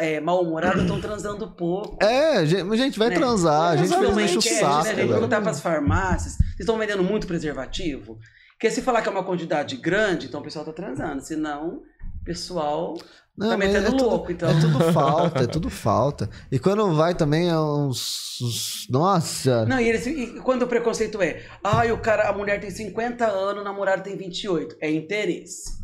é, 0.00 0.20
mal-humoradas 0.20 0.82
estão 0.82 1.00
transando 1.00 1.50
pouco. 1.52 1.96
É, 2.04 2.44
gente, 2.46 2.98
vai 2.98 3.08
né? 3.08 3.16
transar. 3.16 3.72
A 3.72 3.76
gente 3.76 3.88
fez 3.96 4.10
uma 4.10 4.22
enche 4.22 4.38
o 4.38 4.42
saco. 4.42 4.84
né? 4.84 4.90
A 4.90 4.94
gente 4.94 5.08
perguntar 5.08 5.40
pras 5.40 5.60
farmácias, 5.60 6.34
vocês 6.34 6.60
estão 6.60 6.78
vendendo 6.78 7.02
muito 7.02 7.26
preservativo? 7.26 8.18
Porque 8.52 8.70
se 8.70 8.82
falar 8.82 9.00
que 9.02 9.08
é 9.08 9.12
uma 9.12 9.24
quantidade 9.24 9.76
grande, 9.76 10.26
então 10.26 10.40
o 10.40 10.44
pessoal 10.44 10.64
tá 10.64 10.72
transando. 10.72 11.22
Senão, 11.22 11.80
o 12.20 12.24
pessoal 12.24 12.94
Não, 13.34 13.48
tá 13.48 13.56
metendo 13.56 13.86
é 13.86 13.90
tudo- 13.90 14.04
louco, 14.04 14.30
então. 14.30 14.50
É 14.50 14.60
tudo 14.60 14.78
falta, 14.92 15.44
é 15.44 15.46
tudo 15.46 15.70
falta. 15.70 16.28
E 16.52 16.58
quando 16.58 16.94
vai 16.94 17.14
também 17.14 17.48
é 17.48 17.58
uns. 17.58 18.38
uns- 18.42 18.86
Nossa! 18.90 19.64
Não, 19.64 19.80
e, 19.80 19.88
eles, 19.88 20.06
e 20.06 20.40
quando 20.44 20.62
o 20.64 20.66
preconceito 20.66 21.22
é, 21.22 21.42
ai, 21.64 21.90
o 21.90 21.96
cara, 21.98 22.28
a 22.28 22.32
mulher 22.34 22.60
tem 22.60 22.70
50 22.70 23.26
anos, 23.26 23.62
o 23.62 23.64
namorado 23.64 24.02
tem 24.02 24.14
28. 24.14 24.76
É 24.78 24.90
interesse. 24.90 25.79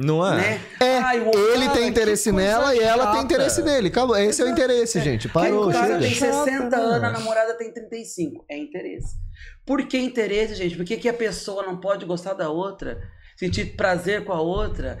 Não 0.00 0.26
é? 0.26 0.36
Né? 0.36 0.60
É, 0.80 0.98
Ai, 0.98 1.18
ele 1.18 1.66
cara, 1.66 1.78
tem 1.78 1.88
interesse 1.88 2.32
nela 2.32 2.74
e 2.74 2.80
ela 2.80 3.12
tem 3.12 3.22
interesse 3.22 3.62
nele. 3.62 3.88
Acabou. 3.88 4.16
Esse 4.16 4.40
é 4.40 4.44
o 4.46 4.48
interesse, 4.48 5.00
gente. 5.00 5.28
Quem 5.28 5.32
Parou, 5.32 5.68
o 5.68 5.72
cara 5.72 5.86
chega. 5.86 6.00
tem 6.00 6.14
60 6.14 6.44
Chata, 6.44 6.76
anos, 6.76 7.04
a 7.04 7.10
namorada 7.10 7.54
tem 7.54 7.70
35. 7.72 8.44
É 8.48 8.56
interesse. 8.56 9.16
Por 9.66 9.86
que 9.86 9.98
interesse, 9.98 10.54
gente? 10.54 10.76
Por 10.76 10.84
que, 10.84 10.96
que 10.96 11.08
a 11.08 11.14
pessoa 11.14 11.64
não 11.64 11.78
pode 11.78 12.06
gostar 12.06 12.32
da 12.32 12.48
outra? 12.48 13.00
Sentir 13.36 13.76
prazer 13.76 14.24
com 14.24 14.32
a 14.32 14.40
outra? 14.40 14.98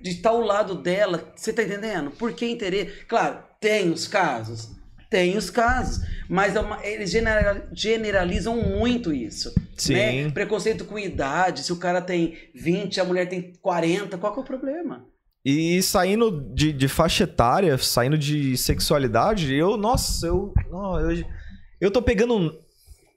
De 0.00 0.10
estar 0.10 0.30
ao 0.30 0.40
lado 0.40 0.76
dela? 0.76 1.32
Você 1.36 1.52
tá 1.52 1.62
entendendo? 1.62 2.10
Por 2.10 2.32
que 2.32 2.46
interesse? 2.46 3.04
Claro, 3.06 3.42
tem 3.60 3.90
os 3.90 4.08
casos. 4.08 4.77
Tem 5.10 5.36
os 5.36 5.48
casos. 5.50 6.04
Mas 6.28 6.54
é 6.54 6.60
uma- 6.60 6.84
eles 6.84 7.10
genera- 7.10 7.66
generalizam 7.72 8.56
muito 8.62 9.12
isso. 9.12 9.52
Sim. 9.76 9.94
Né? 9.94 10.30
Preconceito 10.30 10.84
com 10.84 10.98
idade. 10.98 11.62
Se 11.62 11.72
o 11.72 11.76
cara 11.78 12.00
tem 12.02 12.36
20, 12.54 13.00
a 13.00 13.04
mulher 13.04 13.26
tem 13.26 13.52
40, 13.62 14.18
qual 14.18 14.32
que 14.34 14.38
é 14.38 14.42
o 14.42 14.46
problema? 14.46 15.04
E 15.44 15.80
saindo 15.82 16.52
de, 16.54 16.72
de 16.72 16.88
faixa 16.88 17.24
etária, 17.24 17.78
saindo 17.78 18.18
de 18.18 18.56
sexualidade, 18.56 19.54
eu, 19.54 19.76
nossa, 19.78 20.26
eu. 20.26 20.52
não, 20.70 21.00
eu, 21.00 21.24
eu 21.80 21.90
tô 21.90 22.02
pegando. 22.02 22.52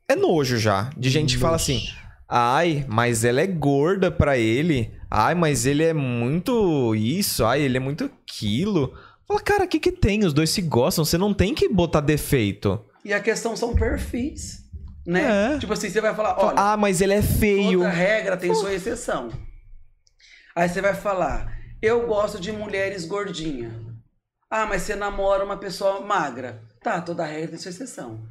É 0.07 0.15
nojo 0.15 0.57
já. 0.57 0.89
De 0.97 1.09
gente 1.09 1.35
que 1.35 1.41
fala 1.41 1.55
assim. 1.57 1.81
Ai, 2.29 2.85
mas 2.87 3.25
ela 3.25 3.41
é 3.41 3.47
gorda 3.47 4.09
pra 4.09 4.37
ele. 4.37 4.89
Ai, 5.09 5.35
mas 5.35 5.65
ele 5.65 5.83
é 5.83 5.93
muito 5.93 6.95
isso. 6.95 7.43
Ai, 7.43 7.61
ele 7.61 7.75
é 7.75 7.79
muito 7.81 8.05
aquilo. 8.05 8.93
Fala, 9.31 9.39
cara, 9.41 9.63
o 9.63 9.67
que 9.67 9.79
que 9.79 9.93
tem? 9.93 10.25
Os 10.25 10.33
dois 10.33 10.49
se 10.49 10.61
gostam. 10.61 11.05
Você 11.05 11.17
não 11.17 11.33
tem 11.33 11.55
que 11.55 11.69
botar 11.69 12.01
defeito. 12.01 12.83
E 13.05 13.13
a 13.13 13.19
questão 13.21 13.55
são 13.55 13.73
perfis. 13.73 14.59
Né? 15.07 15.53
É. 15.55 15.57
Tipo 15.57 15.71
assim, 15.71 15.89
você 15.89 16.01
vai 16.01 16.13
falar, 16.13 16.37
olha. 16.37 16.55
ah, 16.57 16.75
mas 16.75 16.99
ele 16.99 17.13
é 17.13 17.21
feio. 17.21 17.79
Toda 17.79 17.89
regra 17.89 18.35
tem 18.35 18.53
sua 18.53 18.73
exceção. 18.73 19.29
Aí 20.53 20.67
você 20.67 20.81
vai 20.81 20.93
falar, 20.93 21.57
eu 21.81 22.05
gosto 22.05 22.41
de 22.41 22.51
mulheres 22.51 23.05
gordinhas. 23.05 23.71
Ah, 24.49 24.65
mas 24.65 24.81
você 24.81 24.95
namora 24.95 25.45
uma 25.45 25.55
pessoa 25.55 26.01
magra. 26.01 26.61
Tá, 26.83 26.99
toda 26.99 27.25
regra 27.25 27.51
tem 27.51 27.57
sua 27.57 27.69
exceção. 27.69 28.21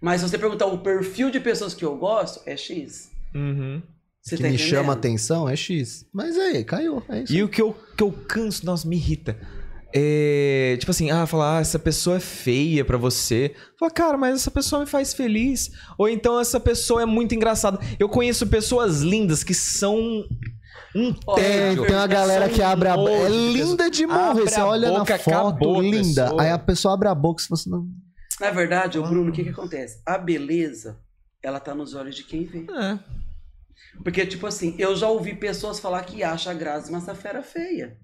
Mas 0.00 0.20
se 0.20 0.28
você 0.28 0.36
perguntar 0.36 0.66
o 0.66 0.78
perfil 0.78 1.30
de 1.30 1.38
pessoas 1.38 1.72
que 1.72 1.84
eu 1.84 1.96
gosto, 1.96 2.42
é 2.44 2.56
X. 2.56 3.12
Uhum. 3.32 3.80
Você 4.20 4.36
que 4.36 4.42
tá 4.42 4.48
me 4.48 4.54
entendendo? 4.56 4.70
chama 4.70 4.92
atenção 4.92 5.48
é 5.48 5.54
X. 5.54 6.04
Mas 6.12 6.36
aí, 6.36 6.64
caiu. 6.64 7.00
É 7.08 7.20
isso. 7.20 7.32
E 7.32 7.44
o 7.44 7.48
que 7.48 7.62
eu, 7.62 7.74
que 7.96 8.02
eu 8.02 8.10
canso, 8.10 8.66
nossa, 8.66 8.86
me 8.88 8.96
irrita. 8.96 9.38
É, 9.94 10.76
tipo 10.78 10.90
assim, 10.90 11.10
ah, 11.10 11.26
falar, 11.26 11.58
ah, 11.58 11.60
essa 11.60 11.78
pessoa 11.78 12.16
é 12.16 12.20
feia 12.20 12.84
pra 12.84 12.98
você. 12.98 13.54
Fala, 13.78 13.90
cara, 13.90 14.18
mas 14.18 14.34
essa 14.34 14.50
pessoa 14.50 14.80
me 14.80 14.86
faz 14.86 15.14
feliz. 15.14 15.70
Ou 15.96 16.08
então 16.08 16.38
essa 16.38 16.60
pessoa 16.60 17.02
é 17.02 17.06
muito 17.06 17.34
engraçada. 17.34 17.78
Eu 17.98 18.08
conheço 18.08 18.46
pessoas 18.46 19.00
lindas 19.00 19.42
que 19.42 19.54
são 19.54 19.96
um 20.94 21.12
Tem, 21.12 21.34
tédio. 21.34 21.86
tem 21.86 21.96
uma 21.96 22.06
galera 22.06 22.48
que 22.48 22.62
abre 22.62 22.88
a 22.88 22.96
boca. 22.96 23.10
É 23.10 23.28
nojo 23.28 23.52
de 23.52 23.52
linda 23.52 23.90
de 23.90 24.06
morrer. 24.06 24.18
Abre 24.20 24.42
Você 24.50 24.60
olha 24.60 24.90
na 24.90 24.98
boca, 25.00 25.14
acabou 25.14 25.74
foto, 25.76 25.80
linda. 25.82 26.22
pessoa. 26.24 26.42
Aí 26.42 26.50
a 26.50 26.58
pessoa 26.58 26.94
abre 26.94 27.08
a 27.08 27.14
boca 27.14 27.42
e 27.42 27.46
você 27.48 27.54
assim, 27.54 27.70
não. 27.70 27.86
Na 28.40 28.50
verdade, 28.50 28.98
o 28.98 29.02
Bruno, 29.02 29.30
o 29.30 29.32
que 29.32 29.42
que 29.42 29.50
acontece? 29.50 30.00
A 30.06 30.16
beleza, 30.18 30.98
ela 31.42 31.58
tá 31.58 31.74
nos 31.74 31.94
olhos 31.94 32.14
de 32.14 32.24
quem 32.24 32.44
vê. 32.44 32.66
É. 32.70 32.98
Porque, 34.02 34.26
tipo 34.26 34.46
assim, 34.46 34.74
eu 34.78 34.94
já 34.94 35.08
ouvi 35.08 35.34
pessoas 35.34 35.80
falar 35.80 36.02
que 36.04 36.22
acha 36.22 36.50
a 36.50 36.54
Grazi 36.54 36.92
Massafera 36.92 37.42
feia. 37.42 37.96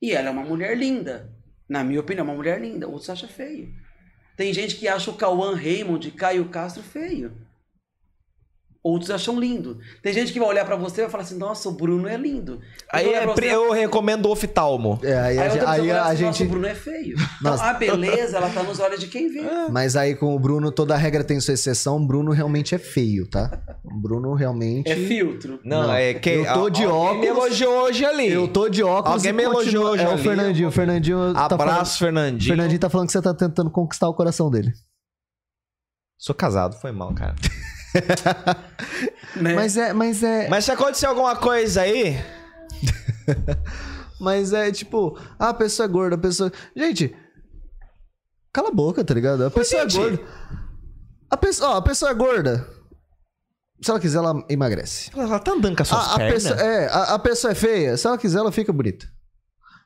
E 0.00 0.12
ela 0.12 0.28
é 0.28 0.30
uma 0.30 0.44
mulher 0.44 0.76
linda. 0.76 1.32
Na 1.68 1.82
minha 1.82 2.00
opinião, 2.00 2.24
é 2.24 2.28
uma 2.28 2.36
mulher 2.36 2.60
linda. 2.60 2.86
Outros 2.86 3.10
acham 3.10 3.28
feio. 3.28 3.74
Tem 4.36 4.52
gente 4.52 4.76
que 4.76 4.86
acha 4.86 5.10
o 5.10 5.16
Cauã 5.16 5.54
Raymond 5.54 6.08
e 6.08 6.10
Caio 6.10 6.48
Castro 6.48 6.82
feio. 6.82 7.45
Outros 8.88 9.10
acham 9.10 9.40
lindo. 9.40 9.78
Tem 10.00 10.12
gente 10.12 10.32
que 10.32 10.38
vai 10.38 10.48
olhar 10.48 10.64
pra 10.64 10.76
você 10.76 11.00
e 11.00 11.04
vai 11.04 11.10
falar 11.10 11.24
assim, 11.24 11.36
nossa, 11.36 11.68
o 11.68 11.72
Bruno 11.72 12.06
é 12.06 12.16
lindo. 12.16 12.60
Aí 12.92 13.12
é 13.12 13.26
você- 13.26 13.52
eu 13.52 13.72
recomendo 13.72 14.26
o 14.26 14.30
oftalmo. 14.30 15.00
É, 15.02 15.18
aí, 15.18 15.38
Aí, 15.38 15.58
a, 15.60 15.70
aí 15.70 15.90
a 15.90 16.04
assim, 16.04 16.22
nossa, 16.24 16.38
gente. 16.38 16.42
o 16.44 16.48
Bruno 16.48 16.66
é 16.66 16.74
feio. 16.74 17.16
Então, 17.40 17.54
a 17.62 17.72
beleza, 17.74 18.36
ela 18.36 18.48
tá 18.48 18.62
nos 18.62 18.78
olhos 18.80 19.00
de 19.00 19.08
quem 19.08 19.28
vê. 19.28 19.42
Mas 19.70 19.96
aí 19.96 20.14
com 20.14 20.34
o 20.34 20.38
Bruno, 20.38 20.70
toda 20.70 20.96
regra 20.96 21.24
tem 21.24 21.40
sua 21.40 21.54
exceção. 21.54 21.96
O 21.96 22.06
Bruno 22.06 22.30
realmente 22.32 22.74
é 22.74 22.78
feio, 22.78 23.26
tá? 23.28 23.60
O 23.84 24.00
Bruno 24.00 24.34
realmente. 24.34 24.90
É 24.90 24.94
filtro. 24.96 25.58
Não, 25.64 25.88
Não, 25.88 25.92
é 25.94 26.14
que 26.14 26.30
eu 26.30 26.44
tô 26.54 26.70
de 26.70 26.84
alguém 26.84 27.20
me 27.22 27.28
óculos. 27.30 27.44
elogiou 27.46 27.82
hoje 27.84 28.04
ali. 28.04 28.30
Eu 28.32 28.46
tô 28.48 28.68
de 28.68 28.82
óculos. 28.82 29.16
Alguém 29.18 29.30
e 29.30 29.32
me 29.34 29.42
elogiou 29.42 29.86
hoje 29.90 30.04
É 30.04 30.08
o 30.08 30.12
ali. 30.12 30.22
Fernandinho. 30.22 30.68
O 30.68 30.72
Fernandinho. 30.72 31.18
tá 31.34 31.48
falando- 31.48 31.62
Abraço, 31.70 31.98
Fernandinho. 31.98 32.48
Fernandinho 32.50 32.80
tá 32.80 32.88
falando 32.88 33.06
que 33.08 33.12
você 33.12 33.22
tá 33.22 33.34
tentando 33.34 33.70
conquistar 33.70 34.08
o 34.08 34.14
coração 34.14 34.50
dele. 34.50 34.72
Sou 36.18 36.34
casado, 36.34 36.74
foi 36.80 36.92
mal, 36.92 37.12
cara. 37.14 37.34
Né? 39.36 39.54
Mas 39.54 39.76
é, 39.76 39.92
mas 39.92 40.22
é, 40.22 40.48
Mas 40.48 40.64
se 40.64 40.72
acontecer 40.72 41.04
alguma 41.04 41.36
coisa 41.36 41.82
aí, 41.82 42.16
mas 44.18 44.52
é 44.54 44.72
tipo, 44.72 45.18
ah, 45.38 45.50
a 45.50 45.54
pessoa 45.54 45.84
é 45.84 45.88
gorda, 45.88 46.16
a 46.16 46.18
pessoa. 46.18 46.50
Gente, 46.74 47.14
cala 48.50 48.68
a 48.68 48.72
boca, 48.72 49.04
tá 49.04 49.12
ligado? 49.12 49.44
A 49.44 49.50
pessoa 49.50 49.82
é 49.82 49.86
gorda. 49.86 50.20
A 51.30 51.36
pessoa, 51.36 51.70
ó, 51.72 51.76
a 51.76 51.82
pessoa 51.82 52.10
é 52.10 52.14
gorda. 52.14 52.66
Se 53.82 53.90
ela 53.90 54.00
quiser, 54.00 54.16
ela 54.18 54.42
emagrece. 54.48 55.10
ela 55.14 55.38
tá 55.38 55.52
andando 55.52 55.76
com 55.76 55.82
as 55.82 55.88
suas 55.88 56.00
A, 56.00 56.14
a 56.14 56.16
pernas. 56.16 56.42
pessoa, 56.44 56.60
é, 56.62 56.86
a, 56.88 57.02
a 57.14 57.18
pessoa 57.18 57.50
é 57.52 57.54
feia. 57.54 57.96
Se 57.98 58.06
ela 58.06 58.16
quiser, 58.16 58.38
ela 58.38 58.52
fica 58.52 58.72
bonita. 58.72 59.06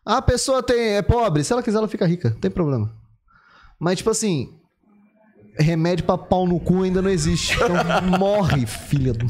A 0.07 0.23
pessoa 0.23 0.63
tem, 0.63 0.97
é 0.97 1.03
pobre. 1.03 1.43
Se 1.43 1.53
ela 1.53 1.63
quiser, 1.63 1.79
ela 1.79 1.89
fica 1.89 2.07
rica. 2.07 2.31
Não 2.31 2.39
tem 2.41 2.51
problema. 2.51 2.95
Mas, 3.81 3.99
tipo 3.99 4.11
assim. 4.11 4.60
Remédio 5.59 6.05
pra 6.05 6.17
pau 6.17 6.47
no 6.47 6.59
cu 6.61 6.83
ainda 6.83 7.03
não 7.03 7.11
existe. 7.11 7.55
Então 7.55 7.69
morre, 8.19 8.67
filha 8.67 9.13
do. 9.13 9.27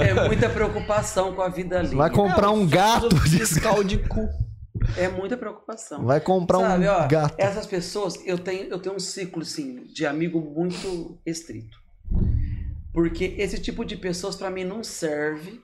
É 0.00 0.26
muita 0.26 0.48
preocupação 0.48 1.34
com 1.34 1.42
a 1.42 1.48
vida 1.48 1.78
ali. 1.78 1.94
Vai 1.94 2.10
comprar 2.10 2.50
um 2.50 2.66
gato. 2.66 3.16
Fiscal 3.16 3.82
de 3.84 3.98
cu. 3.98 4.28
É 4.96 5.08
muita 5.08 5.36
preocupação. 5.36 6.04
Vai 6.04 6.20
comprar 6.20 6.58
Sabe, 6.60 6.88
um 6.88 6.92
ó, 6.92 7.06
gato. 7.08 7.34
essas 7.38 7.66
pessoas, 7.66 8.14
eu 8.24 8.38
tenho, 8.38 8.68
eu 8.68 8.78
tenho 8.78 8.94
um 8.94 9.00
ciclo, 9.00 9.42
assim, 9.42 9.84
de 9.92 10.06
amigo 10.06 10.40
muito 10.40 11.18
restrito. 11.26 11.78
Porque 12.92 13.34
esse 13.38 13.60
tipo 13.60 13.84
de 13.84 13.96
pessoas, 13.96 14.36
pra 14.36 14.50
mim, 14.50 14.64
não 14.64 14.82
serve 14.82 15.60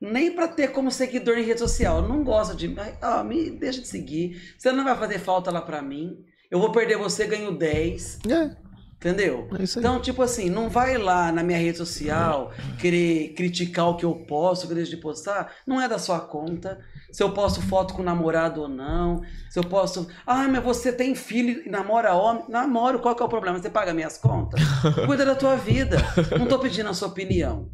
nem 0.00 0.30
pra 0.34 0.46
ter 0.46 0.68
como 0.68 0.90
seguidor 0.90 1.38
em 1.38 1.44
rede 1.44 1.60
social. 1.60 2.02
Eu 2.02 2.08
não 2.08 2.22
gosto 2.22 2.54
de... 2.54 2.74
Ó, 3.02 3.24
me 3.24 3.50
deixa 3.50 3.80
de 3.80 3.88
seguir. 3.88 4.54
Você 4.58 4.70
não 4.72 4.84
vai 4.84 4.96
fazer 4.96 5.18
falta 5.18 5.50
lá 5.50 5.62
pra 5.62 5.80
mim. 5.82 6.18
Eu 6.50 6.60
vou 6.60 6.70
perder 6.70 6.96
você, 6.96 7.26
ganho 7.26 7.56
10. 7.56 8.20
É, 8.28 8.56
Entendeu? 8.96 9.46
é. 9.58 9.62
Então, 9.78 10.00
tipo 10.00 10.22
assim, 10.22 10.48
não 10.48 10.70
vai 10.70 10.96
lá 10.96 11.30
na 11.30 11.42
minha 11.42 11.58
rede 11.58 11.76
social 11.76 12.50
querer 12.80 13.34
criticar 13.34 13.88
o 13.90 13.96
que 13.96 14.04
eu 14.04 14.14
posto, 14.14 14.64
o 14.64 14.66
que 14.66 14.72
eu 14.72 14.76
deixo 14.76 14.90
de 14.90 14.96
postar. 14.96 15.52
Não 15.66 15.80
é 15.80 15.86
da 15.86 15.98
sua 15.98 16.18
conta. 16.20 16.78
Se 17.12 17.22
eu 17.22 17.30
posto 17.32 17.60
foto 17.62 17.94
com 17.94 18.02
namorado 18.02 18.62
ou 18.62 18.68
não. 18.68 19.20
Se 19.50 19.58
eu 19.58 19.64
posto. 19.64 20.08
Ah, 20.26 20.48
mas 20.48 20.62
você 20.64 20.90
tem 20.92 21.14
filho 21.14 21.62
e 21.66 21.68
namora 21.70 22.14
homem. 22.14 22.44
Namoro, 22.48 22.98
qual 22.98 23.14
que 23.14 23.22
é 23.22 23.26
o 23.26 23.28
problema? 23.28 23.58
Você 23.60 23.68
paga 23.70 23.92
minhas 23.92 24.16
contas? 24.18 24.60
Cuida 25.06 25.24
da 25.26 25.34
tua 25.34 25.56
vida. 25.56 25.98
Não 26.38 26.46
tô 26.46 26.58
pedindo 26.58 26.88
a 26.88 26.94
sua 26.94 27.08
opinião. 27.08 27.70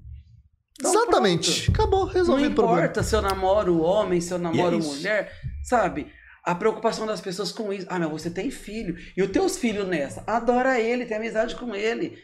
Então, 0.81 0.93
Exatamente. 0.93 1.63
pronto. 1.71 1.71
Acabou, 1.81 2.07
Não 2.07 2.13
resolvido 2.13 2.51
o 2.53 2.55
problema. 2.55 2.81
importa 2.81 3.03
se 3.05 3.15
eu 3.15 3.23
namoro 3.23 3.81
homem, 3.81 4.21
se 4.21 4.33
eu 4.35 4.39
namoro 4.39 4.79
isso. 4.79 4.97
mulher, 4.97 5.33
sabe? 5.63 6.09
A 6.45 6.55
preocupação 6.55 7.07
das 7.07 7.21
pessoas 7.21 7.53
com 7.53 7.73
isso. 7.73 7.87
Ah, 7.89 7.99
mas 7.99 8.11
você 8.11 8.29
tem 8.31 8.51
filho. 8.51 8.97
E 9.17 9.23
os 9.23 9.31
teus 9.31 9.57
filhos 9.57 9.87
nessa? 9.87 10.25
Adora 10.27 10.81
ele, 10.81 11.07
tem 11.07 11.17
amizade 11.17 11.55
com 11.57 11.75
ele. 11.75 12.19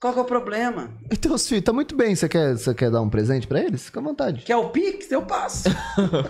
Qual 0.00 0.12
que 0.12 0.18
é 0.18 0.22
o 0.22 0.26
problema? 0.26 0.98
E 1.10 1.16
teus 1.16 1.46
filhos, 1.46 1.64
tá 1.64 1.72
muito 1.72 1.94
bem. 1.94 2.16
Você 2.16 2.28
quer, 2.28 2.54
você 2.56 2.74
quer 2.74 2.90
dar 2.90 3.00
um 3.00 3.08
presente 3.08 3.46
pra 3.46 3.60
eles? 3.60 3.84
Fica 3.84 4.00
à 4.00 4.02
vontade. 4.02 4.44
Quer 4.44 4.56
o 4.56 4.70
Pix? 4.70 5.08
Eu 5.12 5.22
passo. 5.24 5.68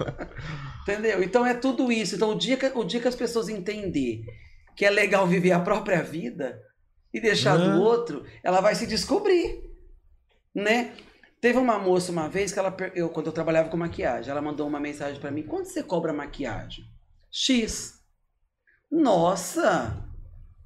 Entendeu? 0.83 1.23
Então 1.23 1.47
é 1.47 1.55
tudo 1.55 1.91
isso. 1.91 2.15
Então 2.17 2.31
o 2.33 2.39
dia 2.39 2.57
que, 2.57 2.67
o 2.75 2.85
dia 2.85 3.01
que 3.01 3.09
as 3.09 3.15
pessoas 3.15 3.49
entender 3.49 4.23
que 4.77 4.85
é 4.85 4.91
legal 4.91 5.27
viver 5.27 5.53
a 5.53 5.61
própria 5.61 6.03
vida 6.03 6.61
e 7.13 7.21
deixar 7.21 7.55
Ah. 7.55 7.57
do 7.57 7.81
outro, 7.83 8.25
ela 8.43 8.61
vai 8.61 8.75
se 8.75 8.87
descobrir, 8.87 9.63
né? 10.55 10.93
Teve 11.43 11.59
uma 11.59 11.77
moça 11.77 12.13
uma 12.13 12.29
vez 12.29 12.53
que 12.53 12.59
ela, 12.61 12.75
eu, 12.95 13.09
quando 13.11 13.27
eu 13.27 13.33
trabalhava 13.33 13.69
com 13.69 13.77
maquiagem, 13.77 14.31
ela 14.31 14.41
mandou 14.41 14.65
uma 14.67 14.79
mensagem 14.79 15.21
pra 15.21 15.31
mim: 15.33 15.43
quanto 15.43 15.67
você 15.69 15.83
cobra 15.83 16.13
maquiagem? 16.13 16.85
X. 17.31 17.95
Nossa! 18.91 19.97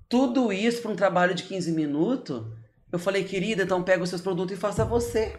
Tudo 0.09 0.53
isso 0.53 0.83
para 0.83 0.91
um 0.93 0.97
trabalho 0.97 1.35
de 1.35 1.45
15 1.45 1.73
minutos? 1.73 2.45
Eu 2.93 2.99
falei, 2.99 3.25
querida, 3.25 3.63
então 3.63 3.83
pega 3.83 4.03
os 4.03 4.09
seus 4.11 4.21
produtos 4.21 4.57
e 4.57 4.61
faça 4.61 4.85
você. 4.85 5.39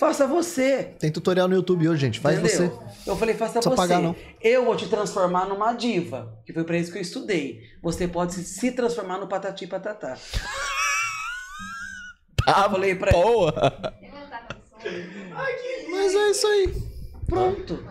Faça 0.00 0.26
você. 0.26 0.94
Tem 0.98 1.10
tutorial 1.10 1.46
no 1.48 1.54
YouTube 1.54 1.88
hoje, 1.88 2.00
gente. 2.02 2.20
Faz 2.20 2.38
Entendeu? 2.38 2.68
você. 2.70 3.10
Eu 3.10 3.16
falei, 3.16 3.34
faça 3.34 3.54
Precisa 3.54 3.70
você. 3.74 3.76
pagar, 3.76 4.02
não. 4.02 4.14
Eu 4.42 4.64
vou 4.64 4.76
te 4.76 4.88
transformar 4.88 5.46
numa 5.46 5.72
diva, 5.72 6.36
que 6.44 6.52
foi 6.52 6.64
pra 6.64 6.76
isso 6.76 6.90
que 6.92 6.98
eu 6.98 7.02
estudei. 7.02 7.62
Você 7.82 8.06
pode 8.08 8.34
se- 8.34 8.44
se 8.44 8.72
transformar 8.72 9.18
no 9.18 9.28
patati 9.28 9.66
patatá. 9.66 10.18
Tá 12.46 12.68
falei 12.70 12.94
pra 12.94 13.12
boa. 13.12 13.52
Mas 15.90 16.14
é 16.14 16.30
isso 16.30 16.46
aí. 16.46 16.74
Pronto. 17.26 17.84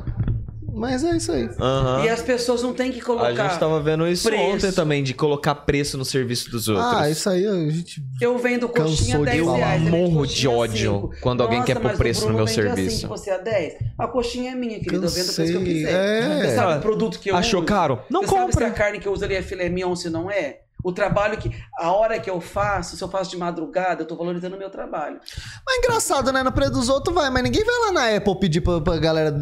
Mas 0.78 1.06
é 1.06 1.16
isso 1.16 1.32
aí. 1.32 1.50
Aham. 1.58 2.04
E 2.04 2.10
as 2.10 2.22
pessoas 2.22 2.62
não 2.62 2.74
têm 2.74 2.92
que 2.92 3.00
A 3.00 3.04
colocar. 3.06 3.48
gente 3.48 3.60
tava 3.60 3.82
vendo 3.82 4.06
isso 4.10 4.28
preço. 4.28 4.44
ontem 4.44 4.72
também, 4.74 5.02
de 5.04 5.14
colocar 5.14 5.56
preço 5.56 5.98
no 5.98 6.04
serviço 6.04 6.52
dos 6.52 6.68
outros. 6.68 6.86
Ah, 6.94 7.10
isso 7.10 7.30
aí 7.30 7.48
a 7.48 7.70
gente. 7.70 8.02
Eu 8.20 8.38
vendo 8.38 8.68
coxinha 8.68 9.18
Cansou 9.20 9.26
de 9.26 9.32
10 9.32 9.46
falar. 9.46 9.58
reais. 9.58 9.82
vende 9.84 9.92
Morro 9.98 10.28
de 10.28 10.48
ódio 10.50 10.94
cinco. 11.02 11.16
quando 11.22 11.44
alguém 11.44 11.60
Nossa, 11.60 11.74
quer 11.74 11.80
pôr 11.80 11.94
preço 11.96 12.28
no 12.28 12.34
meu 12.34 12.46
vende 12.46 12.56
serviço. 12.56 12.98
Assim, 12.98 13.08
você 13.08 13.30
é 13.32 13.42
10. 13.42 13.74
A 13.98 14.08
coxinha 14.10 14.52
é 14.52 14.56
minha, 14.56 14.78
querido. 14.80 15.06
Eu 15.06 15.10
vendo 15.10 15.30
o 15.30 15.34
preço 15.34 15.52
que 15.52 15.54
eu 15.58 15.64
quiser. 15.64 15.94
É. 15.94 16.42
Você 16.50 16.56
sabe 16.56 16.78
o 16.78 16.82
produto 16.82 17.20
que 17.22 17.32
eu 17.32 17.38
Achou 17.38 17.62
uso? 17.62 17.68
caro? 17.68 18.02
Não 18.10 18.22
Você 18.24 18.28
sabe 18.36 18.46
se 18.48 18.52
compra. 18.52 18.68
a 18.68 18.72
carne 18.72 19.00
que 19.00 19.08
eu 19.08 19.14
uso 19.14 19.24
ali 19.24 19.36
é 19.36 19.42
filé 19.42 19.70
mignon, 19.70 19.96
se 19.96 20.10
não 20.10 20.30
é? 20.30 20.60
O 20.88 20.94
trabalho 20.94 21.38
que... 21.38 21.50
A 21.80 21.92
hora 21.92 22.20
que 22.20 22.30
eu 22.30 22.40
faço, 22.40 22.96
se 22.96 23.04
eu 23.04 23.10
faço 23.10 23.32
de 23.32 23.38
madrugada, 23.38 24.04
eu 24.04 24.08
tô 24.08 24.16
valorizando 24.16 24.56
o 24.56 24.60
meu 24.60 24.70
trabalho. 24.70 25.20
Mas 25.66 25.76
é 25.76 25.80
engraçado, 25.80 26.32
né? 26.32 26.44
No 26.44 26.52
preço 26.52 26.74
dos 26.74 26.90
outros 26.90 27.16
vai, 27.16 27.30
mas 27.32 27.42
ninguém 27.44 27.64
vai 27.66 27.76
lá 27.88 27.92
na 27.92 28.16
Apple 28.16 28.40
pedir 28.40 28.62
pra, 28.62 28.80
pra 28.80 28.98
galera 28.98 29.36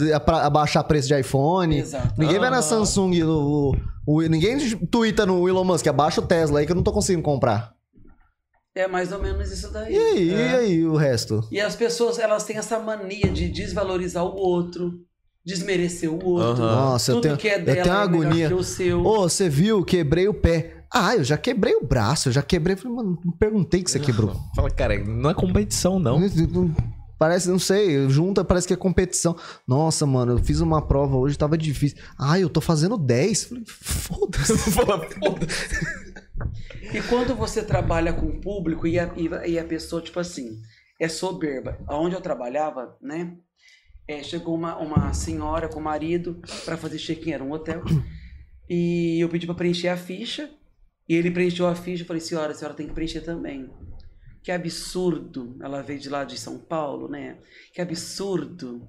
abaixar 0.44 0.84
preço 0.86 1.10
de 1.10 1.20
iPhone. 1.20 1.78
Exato. 1.80 2.14
Ninguém 2.18 2.40
vai 2.40 2.49
na. 2.49 2.61
Samsung, 2.61 3.20
no, 3.20 3.76
o- 4.07 4.22
ninguém 4.22 4.57
twitta 4.88 5.26
no 5.26 5.48
Elon 5.49 5.65
Musk, 5.65 5.86
abaixa 5.88 6.22
o 6.22 6.26
Tesla 6.26 6.60
aí 6.60 6.65
que 6.65 6.72
eu 6.72 6.76
não 6.78 6.84
tô 6.84 6.94
conseguindo 6.94 7.24
comprar. 7.24 7.74
É 8.74 8.88
mais 8.88 9.11
ou 9.11 9.20
menos 9.20 9.52
isso 9.52 9.72
daí. 9.72 9.94
E 9.94 9.98
aí, 9.98 10.34
É. 10.34 10.38
e 10.38 10.56
aí 10.56 10.86
o 10.86 10.95
resto? 10.95 11.45
E 11.52 11.60
as 11.60 11.76
pessoas, 11.76 12.18
elas 12.18 12.44
têm 12.45 12.57
essa 12.57 12.80
mania 12.80 13.30
de 13.30 13.49
desvalorizar 13.49 14.24
o 14.24 14.34
outro, 14.36 14.94
desmerecer 15.45 16.10
o 16.10 16.24
outro. 16.26 16.64
Aham. 16.64 16.76
Nossa, 16.76 17.11
eu 17.11 17.15
Tudo 17.15 17.24
tenho, 17.24 17.38
que 17.38 17.49
é 17.49 17.60
eu 17.60 17.65
dela 17.65 17.84
tenho 17.84 17.95
é 17.95 17.99
agonia. 17.99 18.49
o. 18.56 19.06
Ô, 19.06 19.22
você 19.30 19.49
viu? 19.49 19.84
Quebrei 19.84 20.28
o 20.28 20.34
pé. 20.34 20.82
Ah, 20.94 21.15
eu 21.15 21.24
já 21.24 21.38
quebrei 21.38 21.74
o 21.76 21.84
braço, 21.86 22.30
eu 22.30 22.34
já 22.34 22.41
quebrei. 22.44 22.76
Falei, 22.76 22.95
mano, 22.95 23.20
não 23.26 23.32
perguntei 23.34 23.82
que 23.84 23.90
você 23.90 23.99
quebrou. 23.99 24.36
Fala, 24.56 24.70
cara, 24.70 24.98
não 25.03 25.30
é 25.30 25.34
competição, 25.34 25.98
não. 25.99 26.20
Parece, 27.18 27.48
não 27.49 27.60
sei, 27.60 28.10
junta, 28.10 28.44
parece 28.44 28.68
que 28.68 28.74
é 28.74 28.78
competição. 28.78 29.36
Nossa, 29.68 30.06
mano, 30.06 30.34
eu 30.34 30.38
fiz 30.44 30.60
uma 30.60 30.82
prova 30.82 31.15
hoje, 31.15 31.38
tava 31.38 31.57
difícil. 31.57 31.98
Ah, 32.20 32.38
eu 32.40 32.49
tô 32.49 32.60
fazendo 32.61 32.98
10. 32.98 33.45
Falei, 33.45 33.64
foda-se. 33.68 34.53
E 36.94 37.02
quando 37.03 37.36
você 37.36 37.64
trabalha 37.64 38.14
com 38.14 38.26
o 38.28 38.40
público 38.41 38.86
e 38.86 38.99
a, 38.99 39.10
e 39.15 39.28
a- 39.34 39.48
e 39.48 39.57
a 39.60 39.64
pessoa, 39.64 40.02
tipo 40.02 40.20
assim, 40.20 40.60
é 40.99 41.07
soberba. 41.07 41.78
Onde 41.90 42.15
eu 42.15 42.22
trabalhava, 42.22 42.95
né? 43.02 43.34
é, 44.06 44.22
chegou 44.22 44.53
uma, 44.53 44.78
uma 44.78 45.14
senhora 45.14 45.70
com 45.70 45.80
o 45.80 45.84
marido 45.84 46.41
para 46.65 46.76
fazer 46.76 46.98
check-in, 46.98 47.32
era 47.32 47.44
um 47.44 47.52
hotel. 47.53 47.82
E 48.70 49.18
eu 49.24 49.30
pedi 49.30 49.45
para 49.45 49.56
preencher 49.56 49.88
a 49.88 49.95
ficha. 49.98 50.49
E 51.08 51.16
ele 51.16 51.32
preencheu 51.32 51.68
a 51.68 51.76
ficha. 51.76 52.04
Eu 52.04 52.08
falei, 52.08 52.22
senhora, 52.22 52.52
a 52.52 52.56
senhora 52.56 52.76
tem 52.76 52.88
que 52.88 52.94
preencher 52.94 53.22
também. 53.22 53.70
Que 54.42 54.52
absurdo. 54.52 55.58
Ela 55.62 55.82
veio 55.82 56.00
de 56.00 56.10
lá 56.10 56.24
de 56.24 56.38
São 56.38 56.58
Paulo, 56.58 57.08
né? 57.08 57.38
Que 57.74 57.82
absurdo. 57.82 58.88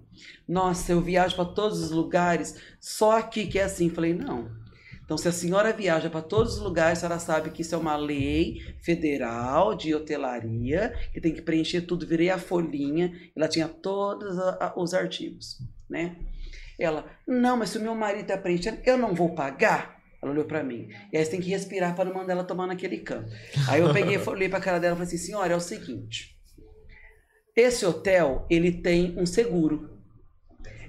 Nossa, 0.49 0.93
eu 0.93 1.01
viajo 1.01 1.37
para 1.37 1.45
todos 1.45 1.81
os 1.81 1.91
lugares, 1.91 2.61
só 2.81 3.19
aqui 3.19 3.47
que 3.47 3.59
é 3.59 3.65
assim. 3.65 3.89
Falei, 3.89 4.15
não. 4.15 4.51
Então, 5.05 5.19
se 5.19 5.29
a 5.29 5.33
senhora 5.33 5.71
viaja 5.73 6.09
para 6.09 6.23
todos 6.23 6.55
os 6.55 6.61
lugares, 6.61 6.99
a 6.99 7.01
senhora 7.03 7.21
sabe 7.21 7.51
que 7.51 7.61
isso 7.61 7.75
é 7.75 7.79
uma 7.79 7.95
lei 7.95 8.63
federal 8.83 9.75
de 9.75 9.95
hotelaria, 9.95 10.95
que 11.13 11.21
tem 11.21 11.35
que 11.35 11.43
preencher 11.43 11.83
tudo. 11.83 12.07
Virei 12.07 12.31
a 12.31 12.39
folhinha, 12.39 13.13
ela 13.37 13.47
tinha 13.47 13.69
todos 13.69 14.37
os 14.75 14.95
artigos, 14.95 15.59
né? 15.89 16.17
Ela, 16.79 17.05
não, 17.29 17.57
mas 17.57 17.71
se 17.71 17.79
o 17.79 17.83
meu 17.83 17.95
marido 17.95 18.27
tá 18.27 18.39
preenchendo, 18.39 18.81
eu 18.85 18.97
não 18.97 19.15
vou 19.15 19.35
pagar? 19.35 19.94
Ela 20.25 20.33
olhou 20.33 20.47
para 20.47 20.65
mim. 20.65 20.89
E 21.13 21.19
aí 21.19 21.25
você 21.25 21.31
tem 21.31 21.41
que 21.41 21.51
respirar 21.51 21.95
para 21.95 22.07
não 22.07 22.15
mandar 22.15 22.33
ela 22.33 22.45
tomar 22.45 22.67
naquele 22.67 22.99
canto. 22.99 23.31
Aí 23.69 23.83
eu 23.83 23.93
peguei, 23.93 24.17
olhei 24.27 24.49
para 24.49 24.59
cara 24.59 24.79
dela 24.81 24.95
e 24.95 24.97
falei 24.97 25.07
assim, 25.07 25.19
senhora, 25.19 25.53
é 25.53 25.57
o 25.57 25.61
seguinte. 25.61 26.35
Esse 27.55 27.85
hotel, 27.85 28.47
ele 28.49 28.73
tem 28.73 29.15
um 29.19 29.27
seguro. 29.27 30.01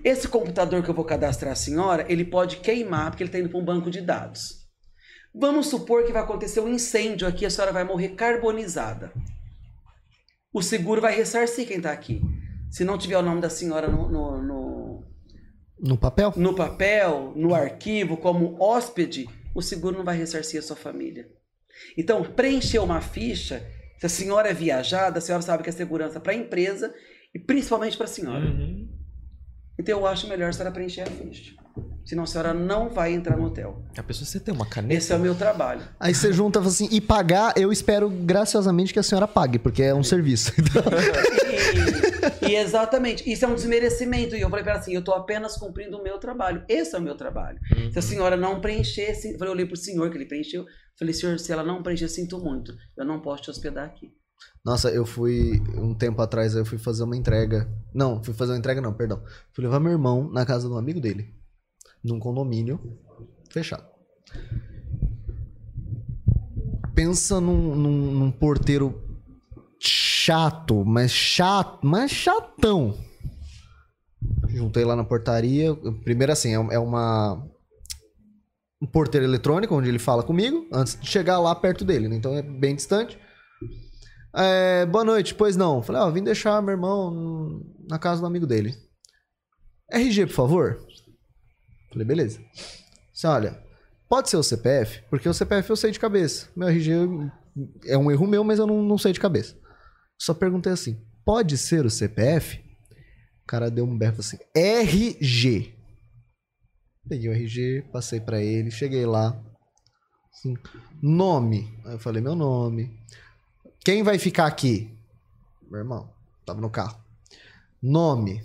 Esse 0.04 0.28
computador 0.28 0.82
que 0.82 0.90
eu 0.90 0.94
vou 0.94 1.04
cadastrar 1.04 1.52
a 1.52 1.56
senhora, 1.56 2.06
ele 2.08 2.24
pode 2.24 2.58
queimar 2.58 3.12
porque 3.12 3.24
ele 3.24 3.28
está 3.28 3.40
indo 3.40 3.50
para 3.50 3.60
um 3.60 3.66
banco 3.66 3.92
de 3.92 4.00
dados. 4.00 4.66
Vamos 5.34 5.68
supor 5.68 6.06
que 6.06 6.14
vai 6.14 6.22
acontecer 6.22 6.62
um 6.62 6.70
incêndio 6.70 7.28
aqui, 7.28 7.46
a 7.46 7.50
senhora 7.50 7.74
vai 7.74 7.84
morrer 7.84 8.10
carbonizada. 8.10 9.12
o 10.54 10.62
seguro 10.62 11.02
vai 11.02 11.14
ressarcir 11.14 11.68
quem 11.68 11.82
tá 11.82 11.92
aqui. 11.92 12.22
Se 12.72 12.86
não 12.86 12.98
tiver 12.98 13.18
o 13.18 13.22
nome 13.22 13.42
da 13.42 13.50
senhora 13.50 13.90
no, 13.90 14.10
no, 14.10 14.42
no, 14.42 14.65
No 15.86 15.98
papel? 15.98 16.34
no 16.36 16.56
papel, 16.56 17.34
no 17.36 17.54
arquivo, 17.54 18.18
como 18.18 18.62
hóspede, 18.62 19.30
o 19.54 19.62
seguro 19.62 19.98
não 19.98 20.04
vai 20.04 20.18
ressarcir 20.18 20.60
a 20.60 20.64
sua 20.64 20.76
família. 20.76 21.30
Então, 21.96 22.24
preencher 22.24 22.80
uma 22.80 23.02
ficha, 23.02 23.64
se 24.00 24.06
a 24.06 24.10
senhora 24.10 24.50
é 24.50 24.54
viajada, 24.54 25.20
a 25.20 25.22
senhora 25.22 25.44
sabe 25.44 25.64
que 25.64 25.70
é 25.70 25.74
segurança 25.74 26.20
para 26.20 26.32
a 26.32 26.36
empresa 26.36 26.94
e 27.34 27.40
principalmente 27.40 27.98
para 27.98 28.06
a 28.06 28.10
senhora. 28.10 28.46
Uhum. 28.46 28.90
Então, 29.78 30.00
eu 30.00 30.08
acho 30.08 30.28
melhor 30.28 30.50
a 30.50 30.54
senhora 30.54 30.74
preencher 30.74 31.02
a 31.02 31.06
ficha. 31.06 31.54
Senão 32.06 32.24
a 32.24 32.28
senhora 32.28 32.54
não 32.54 32.90
vai 32.90 33.14
entrar 33.14 33.36
no 33.36 33.46
hotel. 33.46 33.84
A 33.98 34.04
pessoa, 34.04 34.26
você 34.26 34.40
tem 34.40 34.54
uma 34.54 34.66
caneta? 34.66 34.94
Esse 34.94 35.12
é 35.12 35.16
o 35.16 35.20
meu 35.20 35.36
trabalho. 35.36 35.82
Aí 36.00 36.14
você 36.14 36.32
junta 36.32 36.60
e 36.60 36.62
fala 36.62 36.72
assim, 36.74 36.88
e 36.92 37.02
pagar, 37.02 37.54
eu 37.58 37.72
espero 37.72 38.10
graciosamente 38.10 38.94
que 38.94 39.00
a 39.00 39.04
senhora 39.04 39.28
pague, 39.28 39.60
porque 39.60 39.84
é 39.84 39.94
um 39.94 40.04
serviço. 40.04 40.54
Então, 40.58 40.84
E, 42.42 42.52
e 42.52 42.56
exatamente, 42.56 43.30
isso 43.30 43.46
é 43.46 43.48
um 43.48 43.56
desmerecimento. 43.56 44.36
E 44.36 44.42
eu 44.42 44.50
falei 44.50 44.64
para 44.64 44.74
ela 44.74 44.82
assim: 44.82 44.94
eu 44.94 45.04
tô 45.04 45.14
apenas 45.14 45.58
cumprindo 45.58 45.98
o 45.98 46.04
meu 46.04 46.18
trabalho. 46.18 46.64
Esse 46.68 46.96
é 46.96 47.00
o 47.00 47.02
meu 47.02 47.16
trabalho. 47.16 47.60
Se 47.92 48.00
a 48.00 48.02
senhora 48.02 48.36
não 48.36 48.62
preencher, 48.62 49.12
eu 49.12 49.38
falei, 49.38 49.50
eu 49.50 49.52
olhei 49.52 49.66
pro 49.66 49.78
senhor 49.78 50.10
que 50.10 50.18
ele 50.18 50.26
preencheu. 50.26 50.66
Falei, 50.98 51.14
senhor, 51.14 51.38
se 51.40 51.52
ela 51.52 51.64
não 51.64 51.84
preencher, 51.84 52.08
sinto 52.08 52.40
muito. 52.40 52.74
Eu 52.98 53.06
não 53.06 53.20
posso 53.20 53.44
te 53.44 53.50
hospedar 53.50 53.86
aqui. 53.86 54.14
Nossa, 54.64 54.90
eu 54.90 55.06
fui, 55.06 55.62
um 55.78 55.94
tempo 55.94 56.22
atrás, 56.22 56.56
eu 56.56 56.66
fui 56.66 56.78
fazer 56.78 57.04
uma 57.04 57.16
entrega. 57.16 57.70
Não, 57.94 58.24
fui 58.24 58.34
fazer 58.34 58.54
uma 58.54 58.58
entrega 58.58 58.82
não, 58.82 58.94
perdão. 58.94 59.22
Fui 59.54 59.64
levar 59.64 59.80
meu 59.80 59.92
irmão 59.92 60.30
na 60.32 60.46
casa 60.46 60.68
de 60.68 60.74
um 60.74 60.78
amigo 60.78 61.00
dele. 61.00 61.34
Num 62.06 62.20
condomínio 62.20 62.80
fechado. 63.52 63.86
Pensa 66.94 67.42
num, 67.42 67.76
num- 67.76 68.12
num 68.12 68.32
porteiro 68.32 69.02
chato, 69.80 70.86
mas 70.86 71.12
chato, 71.12 71.80
mas 71.86 72.12
chatão. 72.12 72.98
Juntei 74.48 74.86
lá 74.86 74.96
na 74.96 75.04
portaria. 75.04 75.76
Primeiro 76.04 76.32
assim, 76.32 76.50
é, 76.52 76.76
é 76.76 76.80
uma... 76.80 77.44
Um 78.82 78.88
porteiro 78.88 79.26
eletrônico, 79.26 79.74
onde 79.76 79.90
ele 79.90 79.98
fala 80.00 80.22
comigo, 80.22 80.68
antes 80.72 81.00
de 81.00 81.08
chegar 81.08 81.40
lá 81.40 81.56
perto 81.56 81.84
dele, 81.84 82.08
né? 82.08 82.16
Então 82.16 82.34
é 82.36 82.42
bem 82.42 82.76
distante. 82.76 83.18
É, 84.36 84.86
boa 84.86 85.04
noite, 85.04 85.34
pois 85.34 85.56
não. 85.56 85.82
Falei, 85.82 86.02
ó, 86.02 86.12
vim 86.12 86.22
deixar 86.24 86.62
meu 86.62 86.72
irmão 86.74 87.62
na 87.90 87.98
casa 87.98 88.22
do 88.22 88.28
amigo 88.28 88.46
dele. 88.46 88.76
RG, 89.92 90.28
por 90.28 90.34
favor. 90.34 90.86
Falei, 91.96 92.06
beleza. 92.06 92.42
Disse, 93.14 93.26
olha, 93.26 93.58
pode 94.10 94.30
ser 94.30 94.36
o 94.36 94.44
CPF, 94.44 95.02
porque 95.10 95.30
o 95.30 95.34
CPF 95.34 95.70
eu 95.70 95.78
sei 95.78 95.92
de 95.92 96.00
cabeça. 96.00 96.50
Meu 96.54 96.68
RG 96.68 96.92
é 97.86 97.98
um 97.98 98.12
erro 98.12 98.28
meu, 98.28 98.44
mas 98.44 98.60
eu 98.60 98.68
não, 98.68 98.84
não 98.84 98.98
sei 98.98 99.14
de 99.14 99.20
cabeça. 99.20 99.58
Só 100.20 100.34
perguntei 100.34 100.74
assim, 100.74 101.02
pode 101.24 101.58
ser 101.58 101.86
o 101.86 101.90
CPF? 101.90 102.58
O 103.44 103.48
cara 103.48 103.72
deu 103.72 103.86
um 103.86 103.98
berro 103.98 104.18
assim, 104.20 104.38
RG. 104.54 105.74
Peguei 107.08 107.30
o 107.30 107.34
RG, 107.34 107.86
passei 107.94 108.20
pra 108.20 108.42
ele, 108.42 108.70
cheguei 108.70 109.06
lá. 109.06 109.42
Assim, 110.34 110.58
nome. 111.02 111.80
Aí 111.86 111.94
eu 111.94 112.00
falei 112.00 112.22
meu 112.22 112.36
nome. 112.36 113.00
Quem 113.86 114.04
vai 114.04 114.20
ficar 114.20 114.48
aqui? 114.48 114.94
Meu 115.72 115.80
irmão. 115.80 116.14
Tava 116.46 116.60
no 116.60 116.70
carro. 116.70 117.02
Nome. 117.82 118.44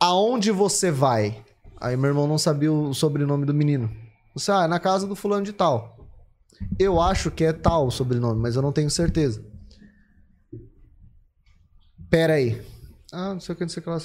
Aonde 0.00 0.50
você 0.50 0.90
vai? 0.90 1.44
Aí 1.82 1.96
meu 1.96 2.08
irmão 2.10 2.28
não 2.28 2.38
sabia 2.38 2.72
o 2.72 2.94
sobrenome 2.94 3.44
do 3.44 3.52
menino. 3.52 3.90
Você, 4.34 4.52
ah, 4.52 4.64
é 4.64 4.66
na 4.68 4.78
casa 4.78 5.06
do 5.06 5.16
fulano 5.16 5.44
de 5.44 5.52
tal. 5.52 5.96
Eu 6.78 7.00
acho 7.00 7.30
que 7.30 7.42
é 7.44 7.52
tal 7.52 7.88
o 7.88 7.90
sobrenome, 7.90 8.40
mas 8.40 8.54
eu 8.54 8.62
não 8.62 8.70
tenho 8.72 8.88
certeza. 8.88 9.44
Pera 12.10 12.34
aí. 12.34 12.62
Ah, 13.12 13.34
não 13.34 13.40
sei 13.40 13.52
o 13.52 13.56
que, 13.56 13.62
não 13.64 13.68
sei 13.68 13.80
o 13.80 13.84
que 13.84 13.90
lá. 13.90 13.98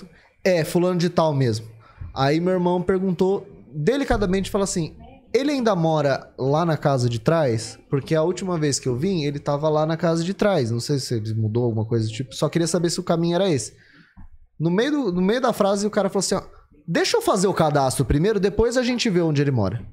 É, 0.43 0.63
fulano 0.63 0.97
de 0.99 1.09
tal 1.09 1.33
mesmo. 1.33 1.67
Aí 2.13 2.39
meu 2.39 2.53
irmão 2.53 2.81
perguntou, 2.81 3.47
delicadamente, 3.73 4.49
falou 4.49 4.63
assim: 4.63 4.95
ele 5.33 5.51
ainda 5.51 5.75
mora 5.75 6.33
lá 6.37 6.65
na 6.65 6.77
casa 6.77 7.07
de 7.09 7.19
trás? 7.19 7.77
Porque 7.89 8.15
a 8.15 8.23
última 8.23 8.57
vez 8.57 8.79
que 8.79 8.87
eu 8.89 8.97
vim, 8.97 9.23
ele 9.23 9.39
tava 9.39 9.69
lá 9.69 9.85
na 9.85 9.97
casa 9.97 10.23
de 10.23 10.33
trás. 10.33 10.71
Não 10.71 10.79
sei 10.79 10.99
se 10.99 11.13
ele 11.15 11.33
mudou 11.33 11.65
alguma 11.65 11.85
coisa 11.85 12.07
do 12.07 12.11
tipo. 12.13 12.33
Só 12.33 12.49
queria 12.49 12.67
saber 12.67 12.89
se 12.89 12.99
o 12.99 13.03
caminho 13.03 13.35
era 13.35 13.49
esse. 13.49 13.73
No 14.59 14.71
meio, 14.71 14.91
do- 14.91 15.11
no 15.11 15.21
meio 15.21 15.39
da 15.41 15.53
frase, 15.53 15.85
o 15.85 15.91
cara 15.91 16.09
falou 16.09 16.19
assim: 16.21 16.35
ó, 16.35 16.41
deixa 16.87 17.17
eu 17.17 17.21
fazer 17.21 17.47
o 17.47 17.53
cadastro 17.53 18.05
primeiro, 18.05 18.39
depois 18.39 18.77
a 18.77 18.83
gente 18.83 19.09
vê 19.09 19.21
onde 19.21 19.41
ele 19.41 19.51
mora. 19.51 19.85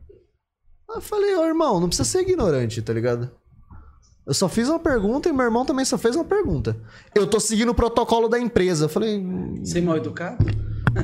Aí 0.91 0.97
eu 0.97 1.01
falei, 1.01 1.35
ô 1.35 1.45
irmão, 1.45 1.81
não 1.81 1.89
precisa 1.89 2.09
ser 2.09 2.21
ignorante, 2.21 2.81
tá 2.81 2.93
ligado? 2.93 3.31
Eu 4.27 4.33
só 4.33 4.49
fiz 4.49 4.69
uma 4.69 4.79
pergunta 4.79 5.29
e 5.29 5.33
meu 5.33 5.45
irmão 5.45 5.67
também 5.67 5.85
só 5.85 5.99
fez 5.99 6.17
uma 6.17 6.25
pergunta. 6.25 6.77
Eu 7.15 7.27
tô 7.27 7.39
seguindo 7.39 7.71
o 7.71 7.75
protocolo 7.75 8.27
da 8.27 8.39
empresa. 8.39 8.87
Eu 8.87 8.89
falei, 8.89 9.23
Ser 9.65 9.83
mal 9.83 9.99
educado? 9.99 10.45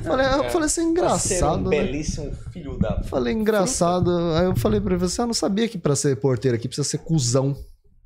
falei, 0.02 0.26
eu 0.26 0.50
falei 0.50 0.66
assim, 0.66 0.84
engraçado. 0.84 1.66
um 1.66 1.68
né? 1.68 1.82
belíssimo 1.82 2.32
filho 2.50 2.78
da... 2.78 3.02
Falei, 3.02 3.34
engraçado. 3.34 4.10
Aí 4.36 4.46
eu 4.46 4.56
falei 4.56 4.80
pra 4.80 4.94
ele, 4.94 5.00
você 5.00 5.20
não 5.26 5.34
sabia 5.34 5.68
que 5.68 5.76
pra 5.76 5.94
ser 5.94 6.16
porteiro 6.16 6.56
aqui 6.56 6.66
precisa 6.66 6.88
ser 6.88 6.98
cuzão. 6.98 7.54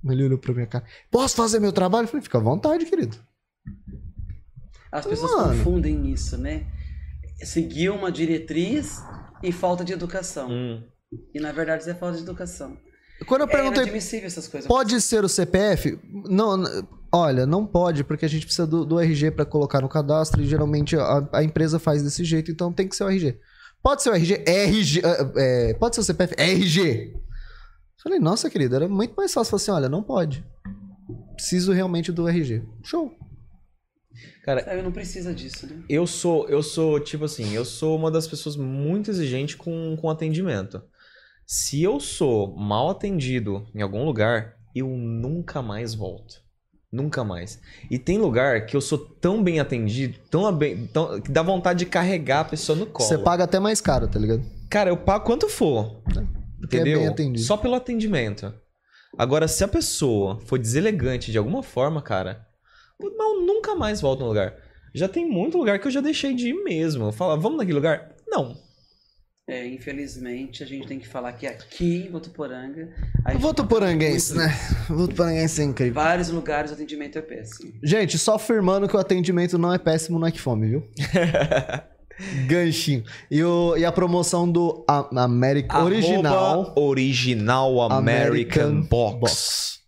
Ele 0.05 0.25
olhou 0.25 0.39
pra 0.39 0.53
minha 0.53 0.67
cara. 0.67 0.85
Posso 1.11 1.37
fazer 1.37 1.61
meu 1.61 1.73
trabalho? 1.73 2.05
Eu 2.05 2.09
falei, 2.09 2.23
fica 2.23 2.39
à 2.39 2.41
vontade, 2.41 2.85
querido. 2.85 3.17
As 4.91 5.07
pessoas 5.07 5.33
Mano. 5.33 5.59
confundem 5.59 6.11
isso, 6.11 6.37
né? 6.37 6.67
Seguir 7.43 7.91
uma 7.91 8.11
diretriz 8.11 9.03
e 9.43 9.53
falta 9.53 9.85
de 9.85 9.93
educação. 9.93 10.49
Hum. 10.51 10.83
E 11.35 11.41
na 11.41 11.53
verdade 11.53 11.83
isso 11.83 11.91
é 11.91 11.95
falta 11.95 12.17
de 12.17 12.23
educação. 12.23 12.77
Quando 13.27 13.43
eu 13.43 13.49
É 13.49 13.51
perguntei, 13.51 13.83
inadmissível 13.83 14.27
essas 14.27 14.49
coisas. 14.49 14.67
pode 14.67 15.01
ser 15.01 15.25
o 15.25 15.29
CPF? 15.29 15.99
Não, 16.29 16.63
olha, 17.13 17.47
não 17.47 17.65
pode, 17.67 18.03
porque 18.05 18.25
a 18.25 18.29
gente 18.29 18.45
precisa 18.45 18.67
do, 18.67 18.85
do 18.85 18.99
RG 19.01 19.31
pra 19.31 19.45
colocar 19.45 19.81
no 19.81 19.89
cadastro 19.89 20.43
e 20.43 20.47
geralmente 20.47 20.97
a, 20.97 21.29
a 21.33 21.43
empresa 21.45 21.79
faz 21.79 22.03
desse 22.03 22.25
jeito, 22.25 22.51
então 22.51 22.73
tem 22.73 22.89
que 22.89 22.97
ser 22.97 23.05
o 23.05 23.09
RG. 23.09 23.39
Pode 23.83 24.03
ser 24.03 24.11
o 24.11 24.15
RG? 24.15 24.43
RG. 24.47 25.03
ah, 25.05 25.33
é, 25.37 25.75
pode 25.75 25.95
ser 25.95 26.01
o 26.01 26.05
CPF? 26.05 26.35
RG. 26.37 27.15
Falei, 28.03 28.19
nossa, 28.19 28.51
querido, 28.51 28.75
era 28.75 28.89
muito 28.89 29.15
mais 29.15 29.33
fácil. 29.33 29.51
Falei 29.53 29.63
assim, 29.63 29.71
olha, 29.71 29.89
não 29.89 30.03
pode. 30.03 30.45
Preciso 31.35 31.73
realmente 31.73 32.11
do 32.13 32.27
RG. 32.29 32.63
Show. 32.83 33.15
Sabe, 34.45 34.83
não 34.83 34.93
precisa 34.93 35.33
disso, 35.33 35.67
né? 35.67 35.83
Eu 35.89 36.07
sou, 36.07 36.49
eu 36.49 36.63
sou, 36.63 37.01
tipo 37.01 37.25
assim, 37.25 37.55
eu 37.55 37.65
sou 37.65 37.97
uma 37.97 38.11
das 38.11 38.27
pessoas 38.27 38.57
muito 38.57 39.11
exigentes 39.11 39.55
com, 39.55 39.97
com 39.97 40.11
atendimento. 40.11 40.83
Se 41.47 41.83
eu 41.83 41.99
sou 42.01 42.55
mal 42.57 42.91
atendido 42.91 43.67
em 43.75 43.83
algum 43.83 44.05
lugar, 44.05 44.57
eu 44.75 44.89
nunca 44.89 45.63
mais 45.63 45.95
volto. 45.95 46.43
Nunca 46.93 47.25
mais. 47.25 47.61
E 47.91 47.99
tem 47.99 48.19
lugar 48.19 48.67
que 48.67 48.77
eu 48.77 48.81
sou 48.81 48.99
tão 48.99 49.43
bem 49.43 49.59
atendido, 49.59 50.19
tão 50.31 50.53
bem, 50.53 50.87
tão, 50.87 51.21
que 51.21 51.31
dá 51.31 51.43
vontade 51.43 51.81
de 51.81 51.87
carregar 51.87 52.41
a 52.41 52.45
pessoa 52.45 52.79
no 52.79 52.87
colo. 52.87 53.09
Você 53.09 53.19
paga 53.19 53.45
até 53.45 53.59
mais 53.59 53.81
caro, 53.81 54.07
tá 54.07 54.19
ligado? 54.19 54.45
Cara, 54.71 54.91
eu 54.91 54.97
pago 54.97 55.25
quanto 55.25 55.49
for. 55.49 56.03
Porque 56.61 56.77
é 56.77 56.81
Entendeu? 56.81 57.01
bem 57.01 57.09
atendido. 57.09 57.45
Só 57.45 57.57
pelo 57.57 57.75
atendimento. 57.75 58.55
Agora, 59.19 59.49
se 59.49 59.63
a 59.65 59.69
pessoa 59.69 60.39
for 60.41 60.59
deselegante 60.59 61.33
de 61.33 61.39
alguma 61.39 61.63
forma, 61.63 62.01
cara, 62.01 62.47
eu 63.07 63.41
nunca 63.47 63.75
mais 63.75 64.01
volto 64.01 64.21
no 64.21 64.29
lugar. 64.29 64.55
Já 64.95 65.09
tem 65.09 65.29
muito 65.29 65.59
lugar 65.59 65.79
que 65.81 65.87
eu 65.87 65.91
já 65.91 66.01
deixei 66.01 66.35
de 66.35 66.49
ir 66.51 66.65
mesmo. 66.65 67.11
Fala, 67.13 67.37
vamos 67.37 67.59
naquele 67.59 67.75
lugar? 67.77 68.15
Não. 68.29 68.57
É, 69.47 69.67
infelizmente, 69.67 70.63
a 70.63 70.67
gente 70.67 70.87
tem 70.87 70.99
que 70.99 71.07
falar 71.07 71.33
que 71.35 71.47
aqui 71.47 72.07
em 72.07 72.11
Votuporanga. 72.11 72.89
Votuporanguense, 73.39 74.35
muito- 74.35 74.49
né? 74.49 74.55
Votuporanguense 74.89 75.61
é 75.61 75.65
Em 75.65 75.69
incrível. 75.69 75.95
vários 75.95 76.31
lugares 76.31 76.71
o 76.71 76.75
atendimento 76.75 77.19
é 77.19 77.23
péssimo. 77.23 77.71
Gente, 77.83 78.17
só 78.19 78.37
afirmando 78.37 78.89
que 78.89 78.97
o 78.97 78.99
atendimento 78.99 79.59
não 79.59 79.71
é 79.75 79.77
péssimo 79.79 80.19
no 80.19 80.27
Equifome, 80.27 80.69
viu? 80.69 80.89
Ganchinho. 82.47 83.05
E, 83.31 83.43
o, 83.43 83.77
e 83.77 83.85
a 83.85 83.91
promoção 83.93 84.51
do 84.51 84.85
A- 84.89 85.25
América 85.25 85.83
Original. 85.83 86.73
Original 86.77 87.83
American, 87.83 87.99
American 88.69 88.81
Box. 88.89 89.19
Box. 89.21 89.84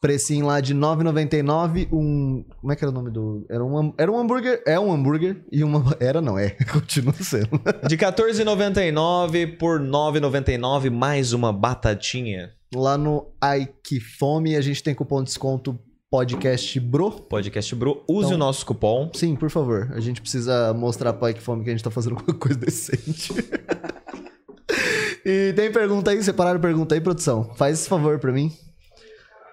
Precinho 0.00 0.46
lá 0.46 0.60
de 0.62 0.72
R$ 0.72 0.78
9,99. 0.80 1.88
Um. 1.92 2.42
Como 2.58 2.72
é 2.72 2.76
que 2.76 2.82
era 2.82 2.90
o 2.90 2.94
nome 2.94 3.10
do. 3.10 3.44
Era 3.50 3.62
um, 3.62 3.92
era 3.98 4.10
um 4.10 4.18
hambúrguer. 4.18 4.62
É 4.66 4.80
um 4.80 4.90
hambúrguer. 4.90 5.44
E 5.52 5.62
uma. 5.62 5.84
Era, 6.00 6.22
não, 6.22 6.38
é. 6.38 6.50
Continua 6.72 7.12
sendo. 7.20 7.50
De 7.86 7.96
R$14,99 7.96 9.58
por 9.58 9.78
R$9,99 9.80 10.90
mais 10.90 11.34
uma 11.34 11.52
batatinha. 11.52 12.50
Lá 12.74 12.96
no 12.96 13.26
Aikifome 13.40 14.56
a 14.56 14.60
gente 14.62 14.82
tem 14.82 14.94
cupom 14.94 15.18
de 15.22 15.24
desconto 15.26 15.78
podcast 16.10 16.80
Bro. 16.80 17.10
Podcast 17.28 17.74
Bro. 17.74 18.02
Use 18.08 18.26
Então- 18.26 18.36
o 18.36 18.38
nosso 18.38 18.64
cupom. 18.64 19.10
Sim, 19.14 19.36
por 19.36 19.50
favor. 19.50 19.90
A 19.92 20.00
gente 20.00 20.20
precisa 20.22 20.72
mostrar 20.72 21.12
pra 21.12 21.28
Aikifome 21.28 21.62
que 21.62 21.68
a 21.70 21.72
gente 21.74 21.84
tá 21.84 21.90
fazendo 21.90 22.16
alguma 22.16 22.38
coisa 22.38 22.56
decente. 22.58 23.34
e 25.24 25.52
tem 25.54 25.70
pergunta 25.70 26.10
aí? 26.10 26.22
Separaram 26.22 26.58
pergunta 26.60 26.94
aí, 26.94 27.00
produção? 27.02 27.52
Faz 27.56 27.80
esse 27.80 27.88
favor 27.88 28.18
pra 28.18 28.32
mim. 28.32 28.50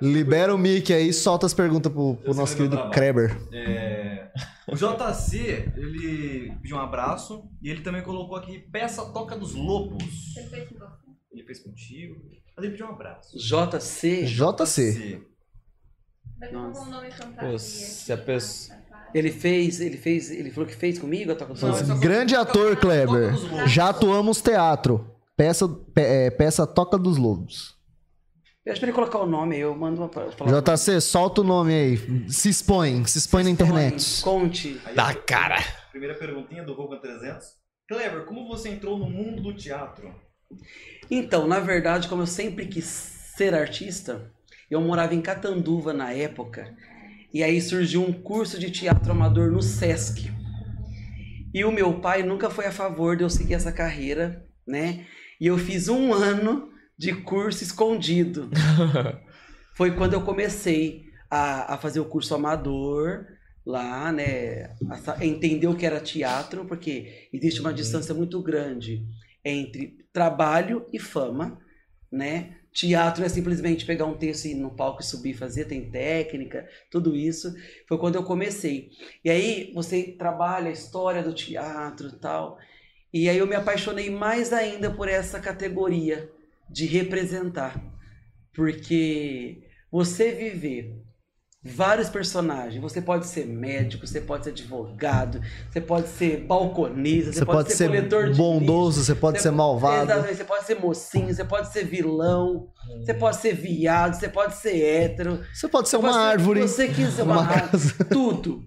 Libera 0.01 0.53
o 0.53 0.57
mic 0.57 0.91
aí, 0.93 1.11
solta 1.11 1.45
as 1.45 1.53
perguntas 1.53 1.91
pro, 1.91 2.15
pro 2.17 2.33
nosso 2.33 2.57
meu 2.57 2.69
querido. 2.69 2.89
Kreber. 2.91 3.37
É, 3.53 4.29
O 4.67 4.75
JC, 4.75 5.71
ele 5.75 6.53
pediu 6.61 6.77
um 6.77 6.81
abraço 6.81 7.43
e 7.61 7.69
ele 7.69 7.81
também 7.81 8.03
colocou 8.03 8.35
aqui 8.37 8.59
Peça 8.59 9.03
Toca 9.05 9.35
dos 9.37 9.53
Lobos. 9.55 10.35
Ele 11.31 11.43
fez 11.43 11.59
contigo, 11.59 12.15
mas 12.55 12.63
ele 12.65 12.71
pediu 12.71 12.85
um 12.87 12.91
abraço. 12.91 13.37
JC. 13.37 14.25
JC. 14.25 15.21
Nossa. 16.51 16.85
Pô, 17.39 17.57
se 17.57 18.13
a 18.13 18.17
pessoa. 18.17 18.77
Ele 19.13 19.31
fez, 19.31 19.79
ele 19.79 19.97
fez, 19.97 20.29
ele 20.29 20.51
falou 20.51 20.67
que 20.67 20.75
fez 20.75 20.99
comigo 20.99 21.31
a 21.31 21.35
Toca 21.35 21.53
dos 21.53 21.61
Lobos? 21.61 21.99
Grande 21.99 22.35
ator, 22.35 22.75
Kleber. 22.75 23.33
Já 23.67 23.89
atuamos 23.89 24.41
teatro. 24.41 25.09
Peça, 25.35 25.67
pe- 25.67 26.01
é, 26.01 26.29
peça 26.29 26.67
Toca 26.67 26.97
dos 26.97 27.17
Lobos. 27.17 27.76
Pra 28.75 28.83
ele 28.83 28.91
colocar 28.91 29.19
o 29.19 29.25
nome 29.25 29.55
aí, 29.55 29.61
eu 29.61 29.73
mando 29.75 30.01
uma 30.01 30.09
falar. 30.09 30.61
JC, 30.61 30.99
solta 30.99 31.41
o 31.41 31.43
nome 31.43 31.73
aí. 31.73 32.29
Se 32.29 32.49
expõe, 32.49 33.05
se 33.05 33.17
expõe 33.17 33.43
na 33.43 33.49
internet. 33.49 34.21
Conte. 34.21 34.79
Aí, 34.85 34.93
Da 34.93 35.13
cara. 35.13 35.57
Primeira 35.91 36.15
perguntinha 36.15 36.63
do 36.63 36.73
Rogan 36.73 36.99
300. 36.99 37.47
Kleber, 37.87 38.25
como 38.25 38.47
você 38.47 38.69
entrou 38.69 38.97
no 38.97 39.09
mundo 39.09 39.41
do 39.41 39.55
teatro? 39.55 40.13
Então, 41.09 41.47
na 41.47 41.59
verdade, 41.59 42.09
como 42.09 42.23
eu 42.23 42.27
sempre 42.27 42.65
quis 42.67 42.83
ser 43.37 43.53
artista, 43.53 44.29
eu 44.69 44.81
morava 44.81 45.15
em 45.15 45.21
Catanduva 45.21 45.93
na 45.93 46.11
época, 46.11 46.75
e 47.33 47.41
aí 47.43 47.61
surgiu 47.61 48.03
um 48.03 48.11
curso 48.11 48.59
de 48.59 48.69
teatro 48.69 49.11
amador 49.11 49.49
no 49.51 49.61
SESC. 49.61 50.29
E 51.53 51.63
o 51.63 51.71
meu 51.71 52.01
pai 52.01 52.23
nunca 52.23 52.49
foi 52.49 52.65
a 52.65 52.71
favor 52.71 53.15
de 53.15 53.23
eu 53.23 53.29
seguir 53.29 53.53
essa 53.53 53.71
carreira, 53.71 54.45
né? 54.67 55.05
E 55.39 55.47
eu 55.47 55.57
fiz 55.57 55.87
um 55.87 56.11
ano 56.13 56.69
de 56.97 57.13
curso 57.13 57.63
escondido. 57.63 58.49
Foi 59.75 59.91
quando 59.95 60.13
eu 60.13 60.21
comecei 60.21 61.05
a, 61.29 61.75
a 61.75 61.77
fazer 61.77 61.99
o 61.99 62.05
curso 62.05 62.33
amador 62.33 63.25
lá, 63.65 64.11
né? 64.11 64.75
A 65.05 65.25
entender 65.25 65.67
o 65.67 65.75
que 65.75 65.85
era 65.85 65.99
teatro, 65.99 66.65
porque 66.65 67.29
existe 67.31 67.61
uma 67.61 67.73
distância 67.73 68.13
muito 68.13 68.41
grande 68.41 69.05
entre 69.45 70.05
trabalho 70.11 70.87
e 70.91 70.99
fama, 70.99 71.59
né? 72.11 72.55
Teatro 72.73 73.23
é 73.23 73.29
simplesmente 73.29 73.85
pegar 73.85 74.05
um 74.05 74.17
texto 74.17 74.45
e 74.45 74.51
ir 74.51 74.55
no 74.55 74.75
palco 74.75 75.01
e 75.01 75.05
subir 75.05 75.33
fazer, 75.33 75.65
tem 75.65 75.89
técnica, 75.89 76.67
tudo 76.91 77.15
isso. 77.15 77.53
Foi 77.87 77.97
quando 77.97 78.15
eu 78.15 78.23
comecei. 78.23 78.91
E 79.23 79.29
aí 79.29 79.71
você 79.73 80.15
trabalha 80.17 80.69
a 80.69 80.73
história 80.73 81.23
do 81.23 81.33
teatro 81.33 82.09
e 82.09 82.19
tal. 82.19 82.57
E 83.11 83.29
aí 83.29 83.37
eu 83.37 83.47
me 83.47 83.55
apaixonei 83.55 84.09
mais 84.09 84.53
ainda 84.53 84.91
por 84.91 85.07
essa 85.07 85.39
categoria 85.39 86.31
de 86.69 86.85
representar. 86.85 87.81
Porque 88.53 89.63
você 89.91 90.31
viver 90.31 91.07
vários 91.63 92.09
personagens, 92.09 92.81
você 92.81 93.01
pode 93.01 93.27
ser 93.27 93.45
médico, 93.45 94.07
você 94.07 94.21
pode 94.21 94.45
ser 94.45 94.51
advogado, 94.51 95.41
você 95.69 95.81
pode 95.81 96.07
ser 96.07 96.45
balconista, 96.45 97.33
Você 97.33 97.45
pode 97.45 97.73
ser 97.73 97.87
coletor 97.87 98.29
de 98.29 98.37
bondoso, 98.37 99.03
você 99.03 99.15
pode 99.15 99.37
você 99.37 99.43
ser 99.43 99.51
malvado. 99.51 100.11
Exatamente, 100.11 100.37
você 100.37 100.43
pode 100.43 100.65
ser 100.65 100.79
mocinho, 100.79 101.33
você 101.33 101.43
pode 101.43 101.71
ser 101.71 101.85
vilão, 101.85 102.67
você 102.99 103.13
pode 103.13 103.37
ser 103.37 103.53
viado, 103.53 104.13
você 104.13 104.29
pode 104.29 104.55
ser 104.55 104.81
hétero. 104.81 105.43
Você 105.53 105.67
pode 105.67 105.89
ser 105.89 105.97
você 105.97 106.05
uma 106.05 106.13
pode 106.13 106.31
árvore. 106.31 106.61
que 106.61 106.67
você 106.67 106.87
quiser, 106.87 107.23
uma, 107.23 107.33
uma 107.33 107.47
árvore, 107.47 107.71
casa. 107.71 108.05
tudo. 108.05 108.61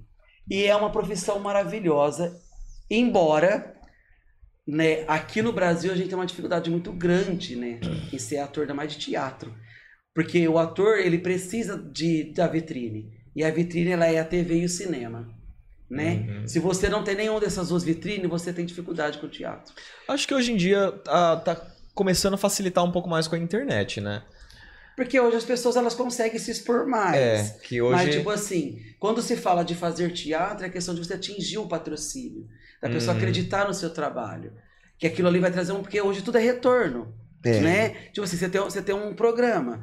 E 0.49 0.65
é 0.65 0.77
uma 0.77 0.91
profissão 0.91 1.39
maravilhosa, 1.39 2.37
embora 2.91 3.80
né, 4.71 5.05
aqui 5.09 5.43
no 5.43 5.53
Brasil 5.53 5.91
a 5.91 5.97
gente 5.97 6.09
tem 6.09 6.19
uma 6.19 6.27
dificuldade 6.27 6.71
muito 6.71 6.93
grande, 6.93 7.57
né, 7.57 7.81
em 8.13 8.19
ser 8.19 8.39
ator 8.39 8.63
ainda 8.63 8.75
mais 8.75 8.93
de 8.93 8.99
teatro. 8.99 9.53
Porque 10.15 10.47
o 10.47 10.59
ator, 10.59 10.99
ele 10.99 11.19
precisa 11.19 11.77
de, 11.77 12.33
da 12.33 12.47
vitrine. 12.47 13.13
E 13.35 13.45
a 13.45 13.51
vitrine, 13.51 13.91
ela 13.91 14.07
é 14.07 14.19
a 14.19 14.25
TV 14.25 14.61
e 14.61 14.65
o 14.65 14.69
cinema. 14.69 15.29
Né? 15.89 16.27
Uhum. 16.29 16.49
Se 16.49 16.59
você 16.59 16.89
não 16.89 17.03
tem 17.03 17.17
nenhuma 17.17 17.41
dessas 17.41 17.69
duas 17.69 17.83
vitrines, 17.83 18.29
você 18.29 18.53
tem 18.53 18.65
dificuldade 18.65 19.19
com 19.19 19.27
o 19.27 19.31
teatro. 19.31 19.75
Acho 20.09 20.27
que 20.27 20.35
hoje 20.35 20.53
em 20.53 20.57
dia 20.57 20.93
tá, 20.93 21.37
tá 21.37 21.67
começando 21.95 22.35
a 22.35 22.39
facilitar 22.39 22.85
um 22.85 22.93
pouco 22.93 23.09
mais 23.09 23.27
com 23.27 23.35
a 23.35 23.39
internet, 23.39 24.01
né? 24.01 24.23
Porque 24.97 25.19
hoje 25.19 25.37
as 25.37 25.45
pessoas 25.45 25.77
elas 25.77 25.95
conseguem 25.95 26.39
se 26.39 26.51
expor 26.51 26.87
mais. 26.87 27.17
É, 27.17 27.59
que 27.63 27.81
hoje. 27.81 28.05
Mas, 28.05 28.15
tipo 28.15 28.31
assim, 28.31 28.79
quando 28.99 29.23
se 29.23 29.37
fala 29.37 29.65
de 29.65 29.75
fazer 29.75 30.13
teatro, 30.13 30.67
é 30.67 30.69
questão 30.69 30.95
de 30.95 31.05
você 31.05 31.15
atingir 31.15 31.59
o 31.59 31.67
patrocínio. 31.67 32.47
Da 32.83 32.89
pessoa 32.89 33.13
Uhum. 33.13 33.19
acreditar 33.21 33.67
no 33.67 33.75
seu 33.75 33.91
trabalho. 33.91 34.53
Que 34.99 35.07
aquilo 35.07 35.29
ali 35.29 35.39
vai 35.39 35.51
trazer 35.51 35.73
um. 35.73 35.83
Porque 35.83 36.01
hoje 36.01 36.23
tudo 36.23 36.39
é 36.39 36.41
retorno. 36.41 37.15
É. 37.45 37.61
Né? 37.61 37.89
Tipo 38.13 38.23
assim, 38.23 38.37
você 38.37 38.49
tem, 38.49 38.61
você 38.61 38.83
tem 38.83 38.95
um 38.95 39.15
programa. 39.15 39.81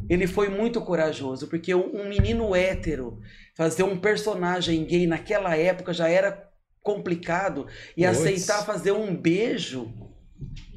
Ele 0.10 0.26
foi 0.26 0.50
muito 0.50 0.82
corajoso, 0.82 1.48
porque 1.48 1.76
um, 1.76 2.02
um 2.02 2.10
menino 2.10 2.56
hétero 2.56 3.20
fazer 3.56 3.84
um 3.84 3.98
personagem 4.00 4.84
gay 4.86 5.06
naquela 5.06 5.56
época 5.56 5.94
já 5.94 6.08
era 6.10 6.50
complicado. 6.82 7.68
E 7.96 8.06
aceitar 8.06 8.66
fazer 8.66 8.92
um 8.94 9.14
beijo. 9.16 9.94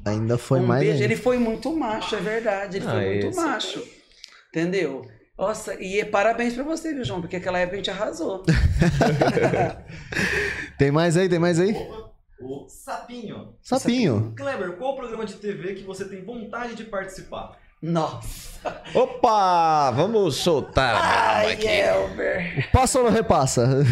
Ainda 0.05 0.37
foi 0.37 0.59
um 0.59 0.65
mais 0.67 0.81
beijo. 0.81 0.93
ainda. 0.95 1.05
Ele 1.05 1.15
foi 1.15 1.37
muito 1.39 1.73
macho, 1.75 2.15
é 2.15 2.19
verdade. 2.19 2.77
Ele 2.77 2.85
Ah, 2.85 2.91
foi 2.91 3.05
muito 3.09 3.27
esse- 3.27 3.39
macho. 3.39 3.83
Entendeu? 4.49 5.01
Nossa, 5.37 5.73
e 5.81 6.05
parabéns 6.05 6.53
pra 6.53 6.63
você, 6.63 6.93
viu, 6.93 7.03
João? 7.03 7.21
Porque 7.21 7.37
aquela 7.37 7.57
época 7.59 7.75
a 7.75 7.77
gente 7.77 7.89
arrasou. 7.89 8.43
Tem 10.77 10.91
mais 10.91 11.17
aí? 11.17 11.27
Tem 11.27 11.39
mais 11.39 11.59
aí? 11.59 11.75
O 12.39 12.67
Sapinho. 12.67 13.55
Sapinho. 13.61 14.33
Kleber, 14.35 14.73
qual 14.77 14.95
programa 14.95 15.25
de 15.25 15.35
TV 15.35 15.75
que 15.75 15.83
você 15.83 16.05
tem 16.05 16.23
vontade 16.23 16.75
de 16.75 16.83
participar? 16.83 17.57
Nossa. 17.81 18.81
Opa! 18.93 19.91
Vamos 19.91 20.35
soltar 20.35 20.95
Ai, 20.95 21.53
aqui. 21.53 21.67
Elber. 21.67 22.69
Passa 22.71 22.99
ou 22.99 23.05
não 23.05 23.11
repassa? 23.11 23.83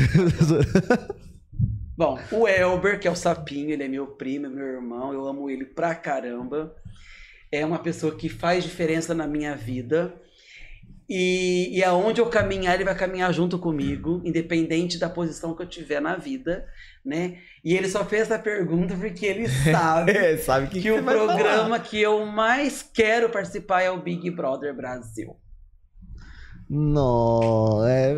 Bom, 1.97 2.19
o 2.31 2.47
Elber, 2.47 2.99
que 2.99 3.07
é 3.07 3.11
o 3.11 3.15
sapinho, 3.15 3.69
ele 3.69 3.83
é 3.83 3.87
meu 3.87 4.07
primo, 4.07 4.45
é 4.47 4.49
meu 4.49 4.65
irmão, 4.65 5.13
eu 5.13 5.27
amo 5.27 5.49
ele 5.49 5.65
pra 5.65 5.93
caramba. 5.93 6.75
É 7.51 7.65
uma 7.65 7.79
pessoa 7.79 8.15
que 8.15 8.29
faz 8.29 8.63
diferença 8.63 9.13
na 9.13 9.27
minha 9.27 9.55
vida. 9.55 10.13
E, 11.13 11.77
e 11.77 11.83
aonde 11.83 12.21
eu 12.21 12.25
caminhar, 12.27 12.73
ele 12.75 12.85
vai 12.85 12.95
caminhar 12.95 13.33
junto 13.33 13.59
comigo, 13.59 14.21
independente 14.23 14.97
da 14.97 15.09
posição 15.09 15.53
que 15.53 15.61
eu 15.61 15.67
tiver 15.67 15.99
na 15.99 16.15
vida, 16.15 16.65
né? 17.03 17.37
E 17.61 17.75
ele 17.75 17.89
só 17.89 18.05
fez 18.05 18.21
essa 18.21 18.39
pergunta 18.39 18.95
porque 18.95 19.25
ele 19.25 19.49
sabe 19.69 20.13
É, 20.13 20.37
sabe 20.37 20.67
que, 20.67 20.75
que, 20.75 20.83
que 20.83 20.91
o 20.91 21.03
programa 21.03 21.77
que 21.79 22.01
eu 22.01 22.25
mais 22.25 22.81
quero 22.81 23.29
participar 23.29 23.81
é 23.81 23.91
o 23.91 24.01
Big 24.01 24.31
Brother 24.31 24.73
Brasil. 24.73 25.35
não, 26.69 27.85
é. 27.85 28.15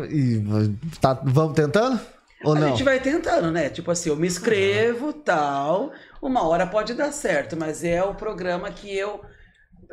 tá, 1.00 1.20
vamos 1.24 1.56
tentando? 1.56 1.98
Ou 2.44 2.54
a 2.54 2.60
não? 2.60 2.68
gente 2.68 2.84
vai 2.84 3.00
tentando, 3.00 3.50
né? 3.50 3.70
Tipo 3.70 3.90
assim, 3.90 4.10
eu 4.10 4.16
me 4.16 4.28
inscrevo, 4.28 5.12
tal. 5.12 5.90
Uma 6.22 6.46
hora 6.46 6.64
pode 6.64 6.94
dar 6.94 7.10
certo, 7.10 7.56
mas 7.56 7.82
é 7.82 8.04
o 8.04 8.14
programa 8.14 8.70
que 8.70 8.96
eu. 8.96 9.20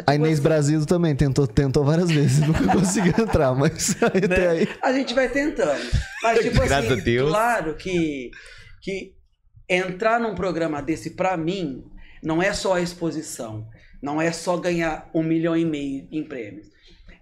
A 0.08 0.16
Inês 0.16 0.34
assim, 0.34 0.44
Brasil 0.44 0.86
também 0.86 1.16
tentou, 1.16 1.48
tentou 1.48 1.84
várias 1.84 2.10
vezes, 2.12 2.40
nunca 2.46 2.68
conseguiu 2.68 3.14
entrar, 3.18 3.54
mas 3.56 3.96
até 4.04 4.28
Né? 4.28 4.48
aí. 4.48 4.68
A 4.82 4.94
gente 4.94 5.14
vai 5.14 5.30
tentando. 5.30 5.82
Mas, 6.24 6.40
tipo 6.40 6.56
Graças 6.56 6.92
assim, 6.92 7.02
a 7.02 7.04
Deus. 7.04 7.30
claro 7.30 7.76
que, 7.76 8.32
que 8.82 9.14
entrar 9.70 10.20
num 10.20 10.36
programa 10.36 10.82
desse, 10.82 11.12
pra 11.12 11.36
mim, 11.38 11.84
não 12.24 12.42
é 12.42 12.54
só 12.54 12.76
a 12.76 12.82
exposição. 12.82 13.68
Não 14.02 14.20
é 14.22 14.32
só 14.32 14.58
ganhar 14.58 15.10
um 15.14 15.22
milhão 15.22 15.56
e 15.56 15.64
meio 15.64 16.08
em 16.12 16.24
prêmios. 16.24 16.68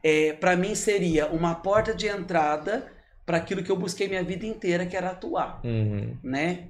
É, 0.02 0.32
para 0.34 0.56
mim, 0.56 0.74
seria 0.76 1.28
uma 1.28 1.54
porta 1.56 1.94
de 1.94 2.08
entrada 2.08 2.88
para 3.26 3.38
aquilo 3.38 3.62
que 3.62 3.70
eu 3.70 3.76
busquei 3.78 4.08
minha 4.08 4.24
vida 4.24 4.46
inteira, 4.46 4.86
que 4.86 4.96
era 4.96 5.10
atuar. 5.12 5.60
Uhum. 5.64 6.16
né? 6.24 6.64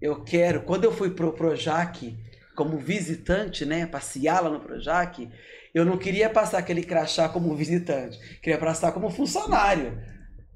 Eu 0.00 0.22
quero, 0.24 0.62
quando 0.62 0.84
eu 0.84 0.90
fui 0.90 1.10
pro 1.10 1.32
Projac 1.32 2.16
como 2.54 2.78
visitante, 2.78 3.64
né, 3.64 3.86
passear 3.86 4.42
lá 4.42 4.50
no 4.50 4.60
Projac, 4.60 5.28
eu 5.74 5.84
não 5.84 5.96
queria 5.96 6.28
passar 6.28 6.58
aquele 6.58 6.82
crachá 6.82 7.28
como 7.28 7.54
visitante, 7.54 8.18
queria 8.40 8.58
passar 8.58 8.92
como 8.92 9.10
funcionário, 9.10 9.98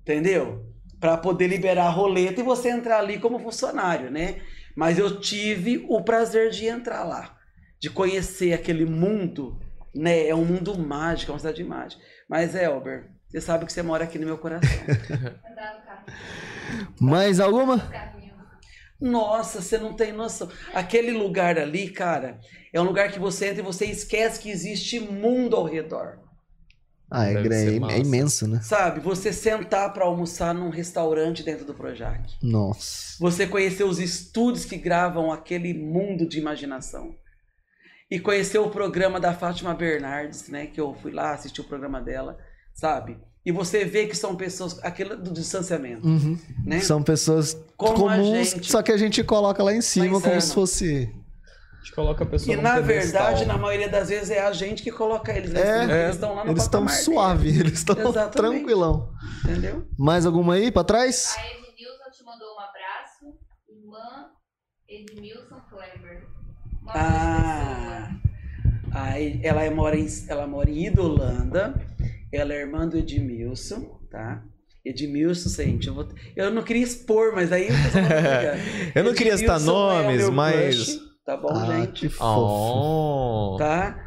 entendeu? 0.03 0.77
para 1.01 1.17
poder 1.17 1.47
liberar 1.47 1.87
a 1.87 1.91
roleta 1.91 2.41
e 2.41 2.45
você 2.45 2.71
entrar 2.71 2.99
ali 2.99 3.19
como 3.19 3.39
funcionário, 3.39 4.11
né? 4.11 4.41
Mas 4.75 4.99
eu 4.99 5.21
tive 5.21 5.85
o 5.89 6.03
prazer 6.03 6.51
de 6.51 6.67
entrar 6.67 7.05
lá, 7.05 7.37
de 7.79 7.91
conhecer 7.91 8.53
aquele 8.53 8.85
mundo, 8.85 9.61
né? 9.95 10.27
É 10.27 10.35
um 10.35 10.45
mundo 10.45 10.77
mágico, 10.79 11.31
é 11.31 11.35
uma 11.35 11.39
cidade 11.39 11.65
mágica. 11.65 12.03
Mas, 12.29 12.55
Elber, 12.55 13.11
você 13.29 13.41
sabe 13.41 13.67
que 13.67 13.73
você 13.73 13.83
mora 13.83 14.05
aqui 14.05 14.19
no 14.19 14.27
meu 14.27 14.39
coração. 14.39 14.69
Andar 15.51 15.79
no 15.79 15.87
carro. 15.87 16.05
Mais 17.01 17.41
alguma? 17.41 17.79
Nossa, 19.01 19.61
você 19.61 19.79
não 19.79 19.95
tem 19.95 20.13
noção. 20.13 20.49
Aquele 20.73 21.13
lugar 21.13 21.59
ali, 21.59 21.91
cara, 21.91 22.41
é 22.73 22.81
um 22.81 22.85
lugar 22.85 23.13
que 23.13 23.19
você 23.19 23.49
entra 23.49 23.61
e 23.61 23.65
você 23.65 23.87
esquece 23.87 24.41
que 24.41 24.51
existe 24.51 24.99
mundo 25.01 25.55
ao 25.55 25.65
redor. 25.65 26.19
Ah, 27.11 27.31
é, 27.31 27.35
é, 27.35 27.95
é 27.95 27.99
imenso, 28.01 28.49
né? 28.49 28.61
Sabe? 28.63 29.01
Você 29.01 29.33
sentar 29.33 29.93
para 29.93 30.05
almoçar 30.05 30.53
num 30.53 30.71
restaurante 30.71 31.45
dentro 31.45 31.65
do 31.65 31.73
Projac. 31.73 32.35
Nossa. 32.43 33.17
Você 33.21 33.47
conhecer 33.47 33.85
os 33.85 34.01
estúdios 34.01 34.65
que 34.65 34.77
gravam 34.77 35.31
aquele 35.31 35.73
mundo 35.73 36.27
de 36.27 36.41
imaginação. 36.41 37.15
E 38.11 38.19
conhecer 38.19 38.59
o 38.59 38.71
programa 38.71 39.21
da 39.21 39.33
Fátima 39.33 39.75
Bernardes, 39.75 40.49
né? 40.49 40.67
Que 40.67 40.81
eu 40.81 40.95
fui 40.95 41.13
lá 41.13 41.33
assistir 41.33 41.61
o 41.61 41.65
programa 41.65 42.01
dela, 42.01 42.37
sabe? 42.75 43.19
E 43.47 43.53
você 43.53 43.85
vê 43.85 44.07
que 44.07 44.17
são 44.17 44.35
pessoas, 44.35 44.79
aquilo 44.83 45.17
do 45.17 45.31
distanciamento, 45.33 46.05
Uhum. 46.07 46.37
né? 46.65 46.81
São 46.81 47.01
pessoas 47.01 47.57
Como 47.77 47.95
comuns, 47.95 48.51
gente. 48.51 48.69
só 48.71 48.83
que 48.83 48.91
a 48.91 48.97
gente 48.97 49.23
coloca 49.23 49.63
lá 49.63 49.73
em 49.73 49.81
cima 49.81 50.21
como 50.21 50.41
se 50.41 50.53
fosse. 50.53 51.09
A 51.73 51.79
gente 51.79 51.95
coloca 51.95 52.25
a 52.25 52.27
pessoa 52.27 52.53
E 52.53 52.61
na 52.61 52.81
verdade, 52.81 53.45
na 53.47 53.57
maioria 53.57 53.89
das 53.89 54.09
vezes 54.09 54.31
é 54.31 54.41
a 54.45 54.53
gente 54.53 54.83
que 54.83 54.91
coloca 54.91 55.33
eles. 55.33 55.53
né? 55.53 55.61
É, 55.61 56.03
eles 56.07 56.17
estão 56.17 56.35
lá 56.35 56.45
no 56.45 56.51
Eles 56.51 56.65
estão 56.65 56.89
suave, 56.89 57.49
eles 57.61 57.75
estão 57.75 57.95
tranquilão. 58.33 59.13
entendeu? 59.45 59.87
Mais 59.97 60.27
alguma 60.27 60.55
aí 60.55 60.73
pra 60.73 60.83
trás? 60.83 61.37
A 61.39 61.47
Ednilson 61.47 62.11
te 62.13 62.25
mandou 62.25 62.49
um 62.49 62.59
abraço. 62.59 63.39
Irmã 63.71 64.27
Edmilson 64.89 65.61
Kleber. 65.71 66.27
Uma 66.83 66.93
Ah, 66.95 68.11
aí 68.93 69.41
ela 69.45 69.63
é- 69.63 69.71
mora 69.71 69.97
em, 69.97 70.07
ela 70.29 70.47
mora 70.49 70.69
em 70.69 70.87
Idolanda. 70.87 71.75
Ela 72.37 72.55
é 72.55 72.61
irmã 72.61 72.87
do 72.87 72.99
Edmilson, 72.99 74.01
tá? 74.11 74.45
Edmilson, 74.85 75.49
gente, 75.49 75.89
eu, 75.89 75.95
vou, 75.95 76.09
eu 76.37 76.51
não 76.51 76.63
queria 76.63 76.83
expor, 76.83 77.35
mas 77.35 77.51
aí 77.51 77.67
brigar. 77.93 78.57
Eu 78.95 79.03
não 79.03 79.15
queria 79.15 79.37
citar 79.37 79.61
é 79.61 79.65
nomes, 79.65 80.19
meu 80.19 80.33
mas. 80.33 80.77
crush, 80.77 81.01
tá 81.25 81.37
bom, 81.37 81.51
ah, 81.51 81.67
gente? 81.67 82.01
que 82.01 82.09
fofo. 82.09 83.59
Tá? 83.59 84.03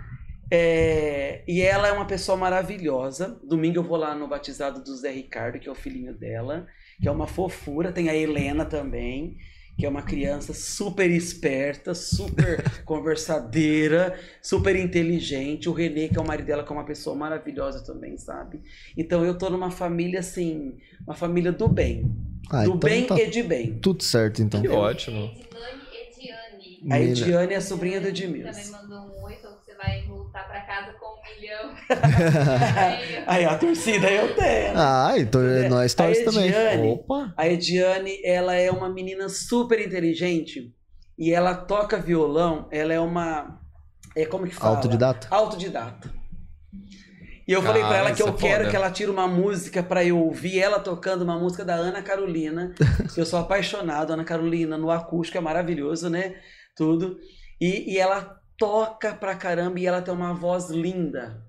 É, 0.51 1.43
e 1.47 1.61
ela 1.61 1.87
é 1.87 1.91
uma 1.91 2.05
pessoa 2.05 2.37
maravilhosa. 2.37 3.39
Domingo 3.43 3.79
eu 3.79 3.83
vou 3.83 3.97
lá 3.97 4.15
no 4.15 4.27
batizado 4.27 4.83
do 4.83 4.95
Zé 4.95 5.11
Ricardo, 5.11 5.59
que 5.59 5.67
é 5.67 5.71
o 5.71 5.75
filhinho 5.75 6.13
dela, 6.13 6.65
que 6.99 7.07
é 7.07 7.11
uma 7.11 7.27
fofura. 7.27 7.91
Tem 7.91 8.09
a 8.09 8.15
Helena 8.15 8.65
também, 8.65 9.37
que 9.79 9.85
é 9.85 9.89
uma 9.89 10.01
criança 10.01 10.53
super 10.53 11.09
esperta, 11.09 11.95
super 11.95 12.61
conversadeira, 12.83 14.19
super 14.41 14.75
inteligente. 14.75 15.69
O 15.69 15.71
Renê, 15.71 16.09
que 16.09 16.17
é 16.17 16.21
o 16.21 16.27
marido 16.27 16.47
dela, 16.47 16.65
que 16.65 16.71
é 16.71 16.75
uma 16.75 16.83
pessoa 16.83 17.15
maravilhosa 17.15 17.81
também, 17.81 18.17
sabe? 18.17 18.61
Então 18.97 19.23
eu 19.23 19.37
tô 19.37 19.49
numa 19.49 19.71
família 19.71 20.19
assim, 20.19 20.77
uma 21.07 21.15
família 21.15 21.53
do 21.53 21.69
bem. 21.69 22.13
Ah, 22.51 22.63
do 22.65 22.75
então 22.75 22.79
bem 22.89 23.07
tá 23.07 23.17
e 23.17 23.29
de 23.29 23.41
bem. 23.41 23.79
tudo 23.79 24.03
certo, 24.03 24.41
então. 24.41 24.61
Que 24.61 24.67
ótimo. 24.67 25.31
Ediane. 25.93 26.81
A. 26.91 26.99
Ediane 26.99 27.53
é 27.53 27.57
a 27.57 27.61
sobrinha 27.61 28.01
do 28.01 28.07
Também 28.07 28.23
Edmilson. 28.25 28.71
mandou 28.71 28.97
um 28.99 29.23
oi, 29.23 29.35
então 29.39 29.55
você 29.55 29.73
vai 29.75 30.01
voltar 30.03 30.45
pra 30.45 30.61
casa 30.61 30.91
com 30.93 31.08
um 31.21 31.39
milhão. 31.39 31.75
Aí 33.27 33.45
a 33.45 33.57
torcida 33.57 34.09
eu 34.09 34.35
tenho. 34.35 34.73
Ah, 34.75 35.13
então 35.17 35.41
é 35.41 35.69
nós 35.69 35.93
a 35.93 36.03
torce 36.03 36.23
também. 36.25 36.47
Ediane, 36.47 36.87
Opa! 36.89 37.33
A 37.35 37.47
Ediane, 37.47 38.19
ela 38.23 38.55
é 38.55 38.71
uma 38.71 38.89
menina 38.89 39.29
super 39.29 39.79
inteligente 39.79 40.73
e 41.17 41.31
ela 41.31 41.53
toca 41.53 41.97
violão, 41.97 42.67
ela 42.71 42.93
é 42.93 42.99
uma 42.99 43.59
é 44.15 44.25
como 44.25 44.47
que 44.47 44.55
fala? 44.55 44.75
Autodidata? 44.75 45.27
Autodidata. 45.31 46.11
E 47.47 47.51
eu 47.51 47.63
falei 47.63 47.81
pra 47.81 47.89
Cara, 47.91 48.01
ela 48.01 48.15
que 48.15 48.21
eu 48.21 48.27
é 48.27 48.33
quero 48.33 48.57
foda. 48.59 48.69
que 48.69 48.75
ela 48.75 48.91
tire 48.91 49.09
uma 49.09 49.27
música 49.27 49.81
pra 49.81 50.03
eu 50.03 50.19
ouvir 50.19 50.59
ela 50.59 50.79
tocando 50.79 51.23
uma 51.23 51.37
música 51.39 51.65
da 51.65 51.73
Ana 51.73 52.01
Carolina. 52.03 52.75
eu 53.17 53.25
sou 53.25 53.39
apaixonado, 53.39 54.13
Ana 54.13 54.23
Carolina 54.23 54.77
no 54.77 54.91
acústico 54.91 55.37
é 55.37 55.41
maravilhoso, 55.41 56.09
né? 56.09 56.35
Tudo. 56.75 57.17
E, 57.59 57.93
e 57.93 57.97
ela 57.97 58.38
toca 58.59 59.13
pra 59.15 59.35
caramba 59.35 59.79
e 59.79 59.85
ela 59.87 60.01
tem 60.01 60.13
uma 60.13 60.33
voz 60.33 60.69
linda. 60.69 61.43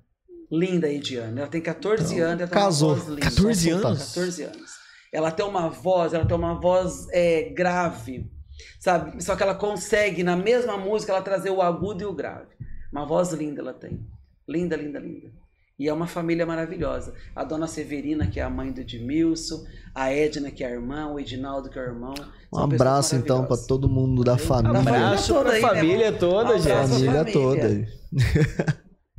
Linda, 0.50 0.86
a 0.86 0.92
Ediane. 0.92 1.38
Ela 1.40 1.48
tem 1.48 1.60
14 1.60 2.14
Então, 2.14 2.26
anos, 2.26 2.40
ela 2.40 2.50
tem 2.50 2.62
casou. 2.62 2.88
uma 2.90 2.96
voz 2.96 3.08
linda. 3.08 3.20
14 3.30 3.70
anos? 3.70 3.98
14 4.14 4.42
anos. 4.44 4.70
Ela 5.12 5.30
tem 5.30 5.44
uma 5.44 5.68
voz, 5.68 6.14
ela 6.14 6.24
tem 6.24 6.36
uma 6.36 6.54
voz 6.54 7.08
é, 7.12 7.50
grave, 7.50 8.30
sabe? 8.78 9.22
Só 9.22 9.34
que 9.34 9.42
ela 9.42 9.54
consegue, 9.56 10.22
na 10.22 10.36
mesma 10.36 10.76
música, 10.76 11.12
ela 11.12 11.20
trazer 11.22 11.50
o 11.50 11.60
agudo 11.60 12.02
e 12.02 12.06
o 12.06 12.12
grave. 12.12 12.54
Uma 12.92 13.04
voz 13.04 13.32
linda 13.32 13.60
ela 13.60 13.74
tem. 13.74 14.06
Linda, 14.48 14.76
linda, 14.76 14.98
linda. 15.00 15.32
E 15.80 15.88
é 15.88 15.92
uma 15.94 16.06
família 16.06 16.44
maravilhosa. 16.44 17.14
A 17.34 17.42
dona 17.42 17.66
Severina, 17.66 18.26
que 18.26 18.38
é 18.38 18.42
a 18.42 18.50
mãe 18.50 18.70
do 18.70 18.82
Edmilson, 18.82 19.64
a 19.94 20.12
Edna, 20.12 20.50
que 20.50 20.62
é 20.62 20.66
a 20.66 20.70
irmã, 20.70 21.06
o 21.10 21.18
Edinaldo, 21.18 21.70
que 21.70 21.78
é 21.78 21.82
o 21.82 21.86
irmão. 21.86 22.12
Um 22.52 22.58
abraço 22.58 23.16
então 23.16 23.38
pra 23.38 23.56
maravilhosas. 23.56 23.66
todo 23.66 23.88
mundo 23.88 24.22
da 24.22 24.36
família. 24.36 24.78
Abraço 24.80 25.32
toda 25.32 25.44
pra 25.44 25.52
aí, 25.54 25.62
né, 25.62 25.68
família 25.68 26.12
toda, 26.12 26.50
Um 26.52 26.56
abraço. 26.58 26.66
gente. 26.98 27.06
Família 27.06 27.24
família. 27.24 27.32
toda. 27.32 27.88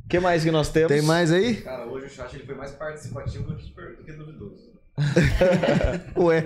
O 0.04 0.06
que 0.08 0.20
mais 0.20 0.44
que 0.44 0.50
nós 0.52 0.68
temos? 0.68 0.88
Tem 0.92 1.02
mais 1.02 1.32
aí? 1.32 1.56
Cara, 1.62 1.84
hoje 1.86 2.06
o 2.06 2.08
chat 2.08 2.32
ele 2.36 2.46
foi 2.46 2.54
mais 2.54 2.70
participativo 2.70 3.42
do 3.44 3.56
que, 3.56 3.66
do 3.68 4.04
que 4.04 4.12
duvidoso. 4.12 4.70
Ué. 6.16 6.44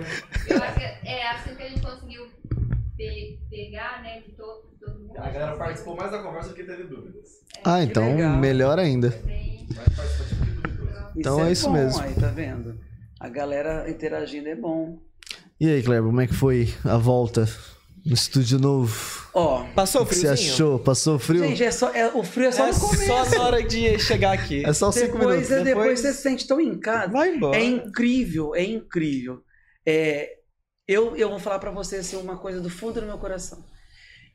Eu 0.49 0.63
acho 0.63 0.79
que 0.79 0.83
é 1.07 1.29
assim 1.29 1.53
que 1.55 1.61
a 1.61 1.69
gente 1.69 1.81
conseguiu 1.81 2.23
pe- 2.97 3.39
pegar, 3.51 4.01
né, 4.01 4.21
de 4.21 4.31
todo, 4.31 4.63
todo 4.83 4.99
mundo. 4.99 5.13
A 5.17 5.29
galera 5.29 5.55
participou 5.57 5.95
mais 5.95 6.09
da 6.11 6.23
conversa 6.23 6.49
do 6.49 6.55
que 6.55 6.63
teve 6.63 6.85
dúvidas. 6.85 7.27
Ah, 7.63 7.83
então 7.83 8.03
melhor 8.39 8.79
ainda. 8.79 9.13
Então 11.15 11.43
é 11.45 11.51
isso 11.51 11.67
bom, 11.67 11.73
mesmo. 11.73 12.01
Aí, 12.01 12.13
tá 12.13 12.27
vendo? 12.27 12.79
A 13.19 13.27
galera 13.29 13.89
interagindo 13.89 14.47
é 14.47 14.55
bom. 14.55 14.99
E 15.59 15.67
aí, 15.67 15.81
Kleber, 15.81 16.03
como 16.05 16.21
é 16.21 16.27
que 16.27 16.33
foi 16.33 16.73
a 16.83 16.97
volta 16.97 17.49
no 18.05 18.13
estúdio 18.13 18.59
novo? 18.59 19.27
Ó, 19.33 19.63
Passou 19.73 20.01
O 20.01 20.03
o 20.03 20.07
que 20.07 20.13
você 20.15 20.21
friozinho? 20.27 20.53
achou? 20.53 20.79
Passou 20.79 21.17
frio? 21.19 21.43
gente, 21.47 21.63
é 21.63 21.71
só, 21.71 21.89
é, 21.91 22.07
o 22.13 22.23
frio 22.23 22.47
é 22.47 22.51
só 22.51 22.67
É 22.67 22.71
no 22.71 22.79
começo. 22.79 23.05
só 23.07 23.25
na 23.29 23.41
hora 23.43 23.63
de 23.63 23.97
chegar 23.99 24.33
aqui. 24.33 24.63
É 24.65 24.71
só 24.73 24.91
cinco 24.91 25.17
depois, 25.17 25.27
minutos. 25.49 25.51
é- 25.51 25.63
depois 25.63 25.65
Depois- 25.87 25.99
você 26.01 26.13
se 26.13 26.21
sente 26.21 26.47
tão 26.47 26.61
em 26.61 26.77
casa. 26.79 27.11
Vai 27.11 27.35
embora. 27.35 27.57
É 27.57 27.63
incrível, 27.63 28.53
é 28.55 28.63
incrível. 28.63 29.41
É, 29.85 30.29
eu, 30.87 31.15
eu 31.15 31.29
vou 31.29 31.39
falar 31.39 31.57
pra 31.59 31.71
vocês 31.71 32.05
assim, 32.05 32.15
uma 32.17 32.37
coisa 32.37 32.61
do 32.61 32.69
fundo 32.69 33.01
do 33.01 33.07
meu 33.07 33.17
coração. 33.17 33.63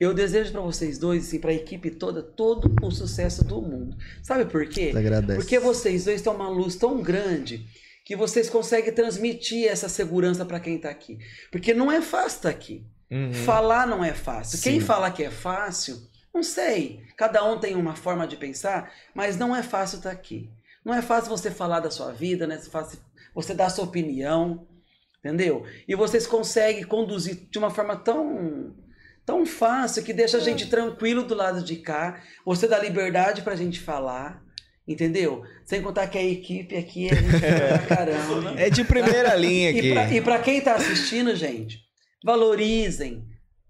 Eu 0.02 0.12
desejo 0.12 0.50
pra 0.50 0.60
vocês 0.62 0.98
dois, 0.98 1.28
assim, 1.28 1.38
pra 1.38 1.52
equipe 1.52 1.88
toda, 1.88 2.24
todo 2.24 2.74
o 2.82 2.90
sucesso 2.90 3.44
do 3.44 3.62
mundo. 3.62 3.96
Sabe 4.20 4.44
por 4.46 4.68
quê? 4.68 4.90
Porque 5.36 5.60
vocês 5.60 6.06
dois 6.06 6.20
têm 6.20 6.32
uma 6.32 6.48
luz 6.48 6.74
tão 6.74 7.00
grande 7.00 7.64
que 8.04 8.16
vocês 8.16 8.50
conseguem 8.50 8.92
transmitir 8.92 9.68
essa 9.68 9.88
segurança 9.88 10.44
pra 10.44 10.58
quem 10.58 10.76
tá 10.76 10.90
aqui. 10.90 11.20
Porque 11.52 11.72
não 11.72 11.90
é 11.90 12.02
fácil 12.02 12.38
estar 12.38 12.48
aqui. 12.48 12.84
Uhum. 13.08 13.32
Falar 13.32 13.86
não 13.86 14.04
é 14.04 14.12
fácil. 14.12 14.60
Quem 14.60 14.80
Sim. 14.80 14.84
fala 14.84 15.08
que 15.08 15.22
é 15.22 15.30
fácil, 15.30 16.02
não 16.34 16.42
sei. 16.42 17.04
Cada 17.16 17.44
um 17.44 17.60
tem 17.60 17.76
uma 17.76 17.94
forma 17.94 18.26
de 18.26 18.36
pensar, 18.36 18.92
mas 19.14 19.36
não 19.36 19.54
é 19.54 19.62
fácil 19.62 19.98
estar 19.98 20.10
aqui. 20.10 20.50
Não 20.84 20.92
é 20.92 21.00
fácil 21.00 21.30
você 21.30 21.48
falar 21.48 21.78
da 21.78 21.92
sua 21.92 22.10
vida, 22.10 22.44
não 22.44 22.56
é 22.56 22.58
fácil 22.58 22.98
você 23.32 23.54
dar 23.54 23.66
a 23.66 23.70
sua 23.70 23.84
opinião, 23.84 24.66
entendeu? 25.20 25.64
E 25.86 25.94
vocês 25.94 26.26
conseguem 26.26 26.82
conduzir 26.82 27.46
de 27.48 27.56
uma 27.56 27.70
forma 27.70 27.94
tão 27.94 28.74
tão 29.24 29.46
fácil 29.46 30.02
que 30.02 30.12
deixa 30.12 30.36
a 30.38 30.40
gente 30.40 30.66
tranquilo 30.68 31.22
do 31.22 31.34
lado 31.34 31.62
de 31.62 31.76
cá. 31.76 32.20
Você 32.44 32.66
dá 32.66 32.78
liberdade 32.78 33.42
pra 33.42 33.56
gente 33.56 33.80
falar, 33.80 34.42
entendeu? 34.86 35.42
Sem 35.64 35.80
contar 35.82 36.06
que 36.08 36.18
a 36.18 36.24
equipe 36.24 36.76
aqui 36.76 37.08
é 37.08 37.14
gente 37.14 37.38
pra 37.86 37.96
caramba. 37.96 38.54
É 38.60 38.68
de 38.68 38.84
primeira 38.84 39.34
linha 39.36 39.70
aqui. 39.70 39.88
E 39.88 39.92
pra, 39.92 40.12
e 40.14 40.20
pra 40.20 40.38
quem 40.38 40.60
tá 40.60 40.74
assistindo, 40.74 41.34
gente, 41.36 41.78
valorizem 42.24 43.24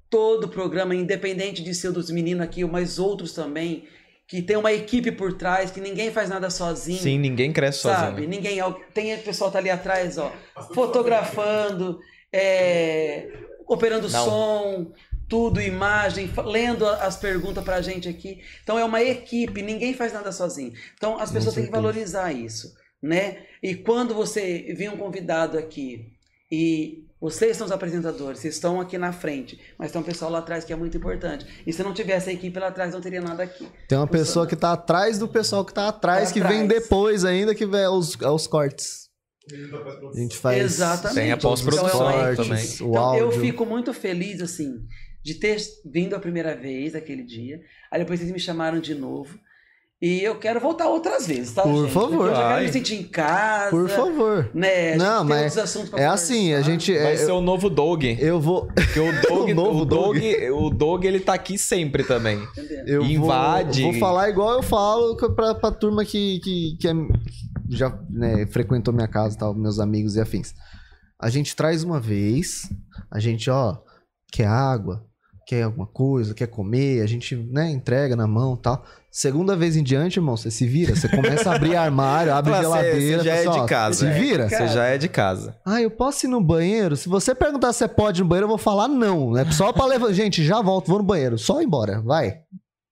todo 0.08 0.44
o 0.44 0.48
programa, 0.48 0.94
independente 0.94 1.62
de 1.62 1.74
ser 1.74 1.90
dos 1.90 2.10
meninos 2.10 2.42
aqui, 2.44 2.62
mas 2.64 2.98
outros 2.98 3.32
também, 3.32 3.84
que 4.28 4.42
tem 4.42 4.56
uma 4.56 4.70
equipe 4.72 5.10
por 5.10 5.32
trás, 5.38 5.70
que 5.70 5.80
ninguém 5.80 6.10
faz 6.10 6.28
nada 6.28 6.50
sozinho. 6.50 6.98
Sim, 6.98 7.18
ninguém 7.18 7.50
cresce 7.50 7.80
Sabe? 7.80 8.10
sozinho. 8.10 8.28
Ninguém. 8.28 8.58
Tem 8.92 9.14
o 9.14 9.18
pessoal 9.18 9.50
tá 9.50 9.58
ali 9.58 9.70
atrás, 9.70 10.18
ó, 10.18 10.30
fotografando, 10.74 11.98
é, 12.32 13.26
operando 13.66 14.08
Não. 14.10 14.24
som, 14.24 14.92
tudo, 15.32 15.62
imagem, 15.62 16.30
lendo 16.44 16.86
a- 16.86 17.04
as 17.06 17.16
perguntas 17.16 17.64
pra 17.64 17.80
gente 17.80 18.06
aqui. 18.06 18.40
Então 18.62 18.78
é 18.78 18.84
uma 18.84 19.02
equipe, 19.02 19.62
ninguém 19.62 19.94
faz 19.94 20.12
nada 20.12 20.30
sozinho. 20.30 20.72
Então 20.94 21.18
as 21.18 21.32
pessoas 21.32 21.54
têm 21.54 21.64
que 21.64 21.70
valorizar 21.70 22.30
isso, 22.32 22.74
né? 23.02 23.38
E 23.62 23.74
quando 23.74 24.14
você 24.14 24.74
vem 24.76 24.90
um 24.90 24.96
convidado 24.98 25.56
aqui 25.56 26.06
e 26.50 27.06
vocês 27.18 27.56
são 27.56 27.64
os 27.66 27.72
apresentadores, 27.72 28.40
vocês 28.40 28.54
estão 28.56 28.78
aqui 28.80 28.98
na 28.98 29.12
frente, 29.12 29.58
mas 29.78 29.90
tem 29.90 30.00
um 30.00 30.04
pessoal 30.04 30.30
lá 30.30 30.40
atrás 30.40 30.64
que 30.64 30.72
é 30.72 30.76
muito 30.76 30.96
importante. 30.98 31.46
E 31.66 31.72
se 31.72 31.82
não 31.82 31.94
tivesse 31.94 32.28
a 32.28 32.32
equipe 32.34 32.58
lá 32.60 32.66
atrás, 32.68 32.92
não 32.92 33.00
teria 33.00 33.20
nada 33.22 33.42
aqui. 33.44 33.66
Tem 33.88 33.96
uma 33.96 34.06
pessoa 34.08 34.46
que 34.46 34.54
tá 34.56 34.72
atrás 34.72 35.18
do 35.18 35.26
pessoal 35.28 35.64
que 35.64 35.72
tá 35.72 35.88
atrás, 35.88 36.28
Tá 36.28 36.34
que 36.34 36.40
vem 36.46 36.66
depois 36.66 37.24
ainda, 37.24 37.54
que 37.54 37.64
vem 37.64 37.86
os, 37.88 38.16
os 38.20 38.46
cortes. 38.46 39.02
A 40.14 40.18
gente 40.18 40.36
faz 40.36 40.62
Exatamente. 40.62 41.14
Tem 41.20 41.32
a 41.32 41.36
pós-produção 41.36 41.88
Então, 42.10 42.26
é 42.26 42.34
também. 42.36 42.64
o 42.64 42.90
Então, 42.90 42.96
áudio. 42.96 43.20
eu 43.24 43.32
fico 43.32 43.64
muito 43.66 43.92
feliz, 43.94 44.40
assim, 44.40 44.72
de 45.22 45.34
ter 45.34 45.56
vindo 45.84 46.14
a 46.16 46.18
primeira 46.20 46.54
vez 46.56 46.94
aquele 46.94 47.22
dia. 47.22 47.60
Aí 47.90 48.00
depois 48.00 48.18
vocês 48.20 48.32
me 48.32 48.40
chamaram 48.40 48.80
de 48.80 48.94
novo. 48.94 49.38
E 50.04 50.20
eu 50.20 50.36
quero 50.36 50.58
voltar 50.58 50.88
outras 50.88 51.28
vezes, 51.28 51.52
tá, 51.54 51.62
Por 51.62 51.84
gente? 51.84 51.92
favor. 51.92 52.08
Porque 52.10 52.24
Eu 52.24 52.34
já 52.34 52.42
quero 52.42 52.54
Vai. 52.54 52.64
me 52.66 52.72
sentir 52.72 52.94
em 52.96 53.04
casa. 53.04 53.70
Por 53.70 53.88
favor. 53.88 54.50
Né? 54.52 54.96
Não, 54.96 55.20
tem 55.20 55.28
mas 55.28 55.42
outros 55.56 55.58
assuntos 55.58 55.90
pra 55.90 56.00
É 56.00 56.06
assim, 56.06 56.52
a 56.54 56.60
gente. 56.60 56.92
Vai 56.92 57.12
é, 57.12 57.16
ser 57.18 57.30
o 57.30 57.40
novo 57.40 57.70
Doug. 57.70 58.02
eu 58.18 58.40
vou. 58.40 58.66
Porque 58.66 58.98
o 58.98 59.12
Doug, 59.22 59.50
O 59.50 59.54
novo 59.54 59.82
o 59.82 59.84
Doug, 59.84 60.16
o 60.54 60.70
Doug, 60.70 61.04
ele 61.04 61.20
tá 61.20 61.34
aqui 61.34 61.56
sempre 61.56 62.02
também. 62.02 62.36
Entendeu? 62.42 62.84
Eu 62.84 63.02
Invade. 63.04 63.82
Vou, 63.82 63.92
vou 63.92 64.00
falar 64.00 64.28
igual 64.28 64.54
eu 64.54 64.62
falo 64.64 65.16
pra, 65.36 65.54
pra 65.54 65.70
turma 65.70 66.04
que, 66.04 66.40
que, 66.40 66.76
que 66.80 66.88
é- 66.88 66.94
já 67.70 67.96
né, 68.10 68.44
frequentou 68.46 68.92
minha 68.92 69.06
casa, 69.06 69.38
tal, 69.38 69.54
meus 69.54 69.78
amigos 69.78 70.16
e 70.16 70.20
afins. 70.20 70.52
A 71.16 71.30
gente 71.30 71.54
traz 71.54 71.84
uma 71.84 72.00
vez, 72.00 72.68
a 73.08 73.20
gente, 73.20 73.48
ó, 73.48 73.76
quer 74.32 74.48
água, 74.48 75.06
quer 75.46 75.62
alguma 75.62 75.86
coisa, 75.86 76.34
quer 76.34 76.46
comer, 76.46 77.02
a 77.02 77.06
gente, 77.06 77.36
né, 77.36 77.70
entrega 77.70 78.16
na 78.16 78.26
mão 78.26 78.56
tal. 78.56 78.84
Segunda 79.10 79.54
vez 79.54 79.76
em 79.76 79.82
diante, 79.82 80.18
irmão, 80.18 80.36
você 80.36 80.50
se 80.50 80.66
vira, 80.66 80.96
você 80.96 81.08
começa 81.08 81.50
a 81.50 81.56
abrir 81.56 81.76
armário, 81.76 82.32
abre 82.34 82.52
Fala, 82.52 82.62
geladeira. 82.62 83.18
cê 83.18 83.24
já 83.24 83.36
fala 83.36 83.46
é 83.46 83.48
assim, 83.48 83.60
de 83.60 83.68
casa. 83.68 83.94
Se 83.94 84.20
vira. 84.20 84.48
Você 84.48 84.68
já 84.68 84.86
é 84.86 84.98
de 84.98 85.08
casa. 85.08 85.56
Ah, 85.66 85.82
eu 85.82 85.90
posso 85.90 86.24
ir 86.24 86.28
no 86.28 86.40
banheiro? 86.40 86.96
Se 86.96 87.08
você 87.08 87.34
perguntar 87.34 87.72
se 87.72 87.80
você 87.80 87.88
pode 87.88 88.20
ir 88.20 88.22
no 88.22 88.28
banheiro, 88.28 88.44
eu 88.46 88.50
vou 88.50 88.58
falar 88.58 88.88
não. 88.88 89.36
É 89.36 89.50
só 89.52 89.72
pra 89.72 89.84
levar. 89.84 90.12
Gente, 90.14 90.42
já 90.42 90.62
volto, 90.62 90.88
vou 90.88 90.98
no 90.98 91.04
banheiro. 91.04 91.38
Só 91.38 91.60
ir 91.60 91.66
embora, 91.66 92.00
vai. 92.00 92.40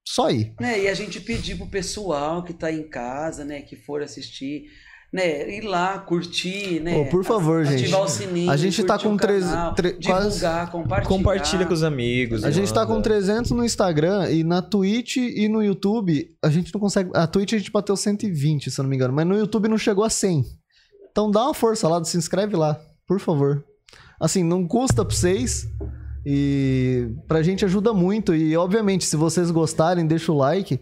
Só 0.07 0.31
ir. 0.31 0.53
Né, 0.61 0.83
e 0.83 0.89
a 0.89 0.95
gente 0.95 1.21
pedir 1.21 1.57
pro 1.57 1.67
pessoal 1.67 2.43
que 2.43 2.53
tá 2.53 2.71
em 2.71 2.83
casa, 2.83 3.45
né, 3.45 3.63
que 3.63 3.77
for 3.77 4.03
assistir, 4.03 4.65
né, 5.13 5.51
ir 5.57 5.63
lá, 5.63 5.99
curtir, 5.99 6.81
né? 6.81 6.95
Pô, 7.05 7.11
por 7.11 7.25
favor, 7.25 7.63
ativar 7.67 7.79
gente. 7.79 7.95
o 7.95 8.09
sininho. 8.09 8.51
A 8.51 8.57
gente 8.57 8.83
tá 8.85 8.99
com 8.99 9.17
treze- 9.17 9.49
canal, 9.49 9.75
tre- 9.75 9.93
quase- 10.05 10.29
divulgar, 10.29 10.71
compartilhar. 10.71 11.09
Compartilha 11.09 11.67
com 11.67 11.75
os 11.75 11.83
amigos. 11.83 12.45
A 12.45 12.51
gente 12.51 12.73
tá 12.73 12.83
manda. 12.83 12.95
com 12.95 13.03
300 13.03 13.51
no 13.51 13.65
Instagram 13.65 14.31
e 14.31 14.45
na 14.45 14.63
Twitch 14.63 15.17
e 15.17 15.49
no 15.49 15.63
YouTube 15.65 16.31
a 16.43 16.49
gente 16.49 16.73
não 16.73 16.81
consegue. 16.81 17.11
A 17.15 17.27
Twitch 17.27 17.55
a 17.55 17.59
gente 17.59 17.73
bateu 17.73 17.97
120, 17.97 18.71
se 18.71 18.81
eu 18.81 18.85
não 18.85 18.89
me 18.91 18.95
engano, 18.97 19.13
mas 19.13 19.27
no 19.27 19.37
YouTube 19.37 19.67
não 19.69 19.77
chegou 19.79 20.05
a 20.05 20.11
100. 20.11 20.45
Então 21.11 21.29
dá 21.29 21.43
uma 21.45 21.55
força 21.55 21.89
lá, 21.89 22.03
se 22.05 22.17
inscreve 22.17 22.55
lá, 22.57 22.81
por 23.07 23.19
favor. 23.19 23.65
Assim, 24.21 24.45
não 24.45 24.65
custa 24.67 25.05
pra 25.05 25.13
vocês 25.15 25.67
e 26.25 27.09
pra 27.27 27.43
gente 27.43 27.65
ajuda 27.65 27.93
muito. 27.93 28.35
E 28.35 28.57
obviamente, 28.57 29.05
se 29.05 29.17
vocês 29.17 29.51
gostarem, 29.51 30.07
deixa 30.07 30.31
o 30.31 30.37
like. 30.37 30.79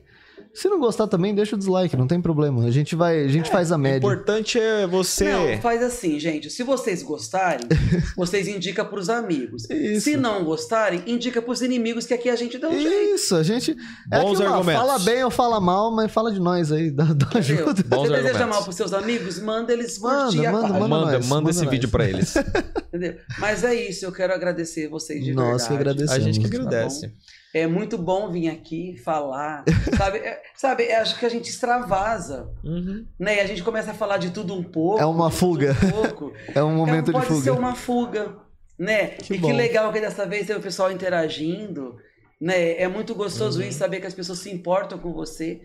Se 0.61 0.69
não 0.69 0.81
gostar 0.81 1.07
também, 1.07 1.35
deixa 1.35 1.55
o 1.55 1.59
dislike, 1.59 1.97
não 1.97 2.07
tem 2.09 2.21
problema. 2.21 2.65
A 2.65 2.71
gente 2.71 2.97
vai, 2.97 3.25
a 3.25 3.29
gente 3.29 3.49
faz 3.51 3.71
a 3.71 3.77
O 3.77 3.79
média. 3.79 3.99
importante 3.99 4.59
é 4.59 4.87
você. 4.87 5.31
Não, 5.31 5.63
faz 5.63 5.83
assim, 5.83 6.19
gente. 6.19 6.51
Se 6.51 6.63
vocês 6.65 7.03
gostarem, 7.03 7.67
vocês 8.17 8.49
indicam 8.49 8.85
pros 8.87 9.09
amigos. 9.09 9.71
Isso. 9.71 10.01
Se 10.11 10.17
não 10.17 10.45
gostarem, 10.45 11.03
indica 11.07 11.41
pros 11.41 11.63
inimigos, 11.63 12.07
que 12.07 12.15
aqui 12.15 12.29
a 12.29 12.35
gente 12.37 12.59
dá 12.59 12.69
um 12.69 12.73
jeito. 12.73 13.15
Isso, 13.15 13.37
a 13.37 13.43
gente. 13.43 13.71
É 14.13 14.21
Bons 14.21 14.33
aquilo 14.41 14.53
argumentos. 14.55 14.81
Fala 14.83 14.99
bem 14.99 15.23
ou 15.25 15.31
fala 15.31 15.61
mal, 15.61 15.95
mas 15.95 16.11
fala 16.11 16.33
de 16.33 16.41
nós 16.41 16.73
aí, 16.73 16.91
dá, 16.91 17.05
dá 17.05 17.29
ajuda. 17.35 17.65
Bons 17.85 18.09
Você 18.09 18.09
deseja 18.09 18.29
argumentos. 18.31 18.47
mal 18.49 18.63
pros 18.65 18.75
seus 18.77 18.93
amigos, 18.93 19.39
manda 19.39 19.73
eles 19.73 19.99
Manda, 20.01 20.23
curtir 20.25 20.47
a 20.47 20.53
manda. 20.53 20.69
Manda, 20.69 20.79
Manda 20.79 20.89
manda, 20.89 21.13
nós, 21.13 21.21
esse 21.21 21.29
manda 21.29 21.71
vídeo 21.71 21.87
nós. 21.87 21.91
pra 21.93 22.05
eles. 22.09 22.35
Entendeu? 22.89 23.15
Mas 23.39 23.63
é 23.63 23.75
isso, 23.75 24.05
eu 24.05 24.11
quero 24.13 24.33
agradecer 24.35 24.89
vocês 24.89 25.23
de 25.23 25.33
Nós 25.35 25.63
que 25.63 25.75
verdade. 25.75 26.03
agradecemos. 26.03 26.13
A 26.13 26.19
gente 26.33 26.41
que 26.41 26.49
Tá 26.51 26.57
agradece. 26.57 27.13
É 27.55 27.67
muito 27.67 27.97
bom 27.97 28.31
vir 28.31 28.49
aqui 28.51 28.97
falar, 29.03 29.65
sabe? 29.97 30.19
É, 30.19 30.43
sabe, 30.55 30.83
é, 30.85 30.97
acho 30.97 31.19
que 31.19 31.25
a 31.25 31.31
gente 31.31 31.49
extravasa, 31.49 32.49
Uhum. 32.63 33.07
né? 33.19 33.37
E 33.37 33.41
a 33.41 33.47
gente 33.47 33.63
começa 33.63 33.91
a 33.93 33.95
falar 33.95 34.19
de 34.19 34.31
tudo 34.31 34.55
um 34.55 34.63
pouco. 34.63 35.01
É 35.01 35.07
uma 35.07 35.31
fuga. 35.31 35.75
Um. 35.83 36.33
É 36.55 36.63
um 36.63 36.75
momento 36.77 37.09
então, 37.11 37.21
de 37.21 37.27
pode 37.27 37.41
fuga. 37.41 37.43
ser 37.43 37.51
uma 37.59 37.75
fuga, 37.75 38.37
né? 38.79 39.09
Que 39.09 39.35
e 39.35 39.39
bom. 39.39 39.49
que 39.49 39.53
legal 39.55 39.93
que 39.93 40.01
dessa 40.01 40.27
vez 40.27 40.47
tem 40.47 40.57
o 40.57 40.61
pessoal 40.61 40.93
interagindo, 40.93 41.97
né? 42.41 42.73
É 42.81 42.87
muito 42.87 43.15
gostoso 43.15 43.61
Uhum. 43.61 43.69
isso, 43.69 43.79
saber 43.79 44.01
que 44.01 44.07
as 44.07 44.15
pessoas 44.15 44.41
se 44.41 44.51
importam 44.51 44.99
com 44.99 45.13
você, 45.13 45.63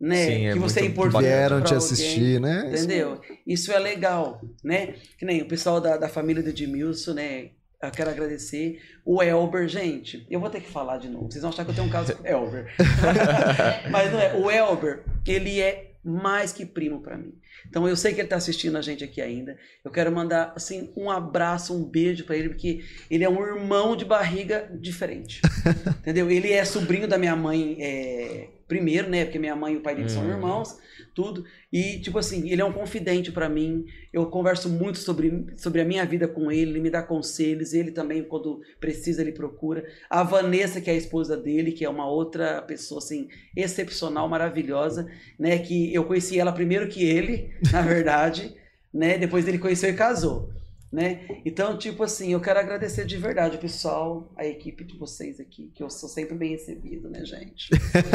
né? 0.00 0.26
Sim, 0.26 0.46
é 0.46 0.52
que 0.54 0.58
você 0.58 0.80
é 0.80 0.84
importante 0.86 1.22
Vieram 1.22 1.58
te 1.60 1.74
alguém. 1.74 1.76
assistir, 1.78 2.40
né? 2.40 2.64
Entendeu? 2.72 3.20
Isso 3.46 3.70
é 3.70 3.78
legal, 3.78 4.40
né? 4.64 4.94
Que 5.18 5.26
nem 5.26 5.42
o 5.42 5.46
pessoal 5.48 5.80
da, 5.82 5.98
da 5.98 6.08
família 6.08 6.42
do 6.42 6.48
Edmilson, 6.48 7.12
né? 7.12 7.50
Eu 7.82 7.90
quero 7.90 8.10
agradecer. 8.10 8.80
O 9.04 9.22
Elber, 9.22 9.66
gente, 9.66 10.26
eu 10.30 10.38
vou 10.38 10.50
ter 10.50 10.60
que 10.60 10.68
falar 10.70 10.98
de 10.98 11.08
novo. 11.08 11.30
Vocês 11.30 11.40
vão 11.42 11.50
achar 11.50 11.64
que 11.64 11.70
eu 11.70 11.74
tenho 11.74 11.86
um 11.86 11.90
caso 11.90 12.14
com 12.14 12.22
o 12.22 12.26
Elber. 12.26 12.66
Mas 13.90 14.12
não 14.12 14.20
é. 14.20 14.34
O 14.36 14.50
Elber, 14.50 15.02
ele 15.26 15.60
é 15.60 15.92
mais 16.04 16.52
que 16.52 16.64
primo 16.64 17.00
pra 17.00 17.16
mim. 17.16 17.32
Então 17.68 17.86
eu 17.86 17.94
sei 17.96 18.14
que 18.14 18.20
ele 18.20 18.28
tá 18.28 18.36
assistindo 18.36 18.76
a 18.76 18.82
gente 18.82 19.04
aqui 19.04 19.20
ainda. 19.20 19.56
Eu 19.84 19.90
quero 19.90 20.10
mandar 20.10 20.52
assim 20.56 20.90
um 20.96 21.10
abraço, 21.10 21.74
um 21.74 21.84
beijo 21.84 22.24
pra 22.24 22.36
ele, 22.36 22.48
porque 22.50 22.82
ele 23.10 23.24
é 23.24 23.28
um 23.28 23.42
irmão 23.42 23.94
de 23.96 24.04
barriga 24.04 24.70
diferente. 24.80 25.40
Entendeu? 26.00 26.30
Ele 26.30 26.52
é 26.52 26.64
sobrinho 26.64 27.06
da 27.08 27.18
minha 27.18 27.36
mãe 27.36 27.76
é, 27.80 28.48
primeiro, 28.66 29.08
né? 29.10 29.24
Porque 29.24 29.38
minha 29.38 29.56
mãe 29.56 29.74
e 29.74 29.76
o 29.76 29.80
pai 29.82 29.94
dele 29.94 30.08
são 30.08 30.22
Hum. 30.24 30.30
irmãos, 30.30 30.78
tudo. 31.14 31.44
E, 31.72 31.98
tipo 32.00 32.18
assim, 32.18 32.48
ele 32.50 32.60
é 32.60 32.64
um 32.64 32.72
confidente 32.72 33.32
pra 33.32 33.48
mim. 33.48 33.84
Eu 34.12 34.26
converso 34.26 34.68
muito 34.68 34.98
sobre, 34.98 35.46
sobre 35.56 35.80
a 35.80 35.84
minha 35.84 36.04
vida 36.04 36.26
com 36.28 36.50
ele, 36.50 36.70
ele 36.72 36.80
me 36.80 36.90
dá 36.90 37.02
conselhos. 37.02 37.72
Ele 37.72 37.90
também, 37.90 38.22
quando 38.22 38.60
precisa, 38.78 39.20
ele 39.20 39.32
procura. 39.32 39.84
A 40.08 40.22
Vanessa, 40.22 40.80
que 40.80 40.90
é 40.90 40.92
a 40.92 40.96
esposa 40.96 41.36
dele, 41.36 41.72
que 41.72 41.84
é 41.84 41.88
uma 41.88 42.08
outra 42.08 42.62
pessoa, 42.62 42.98
assim, 42.98 43.28
excepcional, 43.56 44.28
maravilhosa, 44.28 45.06
né? 45.38 45.58
Que 45.58 45.94
eu 45.94 46.04
conheci 46.04 46.38
ela 46.38 46.52
primeiro 46.52 46.88
que 46.88 47.04
ele, 47.04 47.50
na 47.72 47.82
verdade, 47.82 48.54
né? 48.92 49.18
Depois 49.18 49.46
ele 49.46 49.58
conheceu 49.58 49.90
e 49.90 49.94
casou. 49.94 50.59
Né? 50.92 51.20
Então, 51.44 51.78
tipo 51.78 52.02
assim, 52.02 52.32
eu 52.32 52.40
quero 52.40 52.58
agradecer 52.58 53.04
de 53.06 53.16
verdade 53.16 53.56
o 53.56 53.60
pessoal, 53.60 54.28
a 54.36 54.44
equipe 54.44 54.82
de 54.82 54.98
vocês 54.98 55.38
aqui, 55.38 55.70
que 55.72 55.82
eu 55.84 55.88
sou 55.88 56.08
sempre 56.08 56.34
bem 56.36 56.50
recebido, 56.50 57.08
né, 57.08 57.24
gente? 57.24 57.70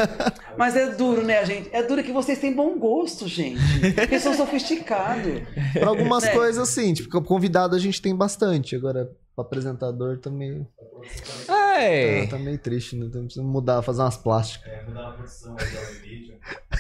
Mas 0.58 0.76
é 0.76 0.94
duro, 0.94 1.24
né, 1.24 1.46
gente? 1.46 1.70
É 1.72 1.82
duro 1.82 2.04
que 2.04 2.12
vocês 2.12 2.38
têm 2.38 2.54
bom 2.54 2.78
gosto, 2.78 3.30
gente. 3.30 3.62
Porque 3.96 4.20
são 4.20 4.34
sofisticados. 4.34 5.42
Pra 5.72 5.88
algumas 5.88 6.26
É. 6.26 6.34
coisas, 6.34 6.62
assim, 6.70 6.94
tipo, 6.94 7.22
convidado 7.22 7.78
a 7.78 7.80
gente 7.80 8.02
tem 8.02 8.14
bastante. 8.14 8.76
Agora, 8.76 9.10
apresentador 9.38 10.18
também 10.18 10.68
É. 11.82 12.26
tá, 12.26 12.38
tá 12.38 12.44
meio 12.44 12.58
triste, 12.58 12.96
né? 12.96 13.06
Então 13.08 13.24
precisa 13.26 13.46
mudar, 13.46 13.82
fazer 13.82 14.02
umas 14.02 14.18
plásticas. 14.18 14.72
É, 14.72 14.84
mudar 14.84 15.16
aí 15.18 15.94
do 15.94 16.02
vídeo. 16.02 16.36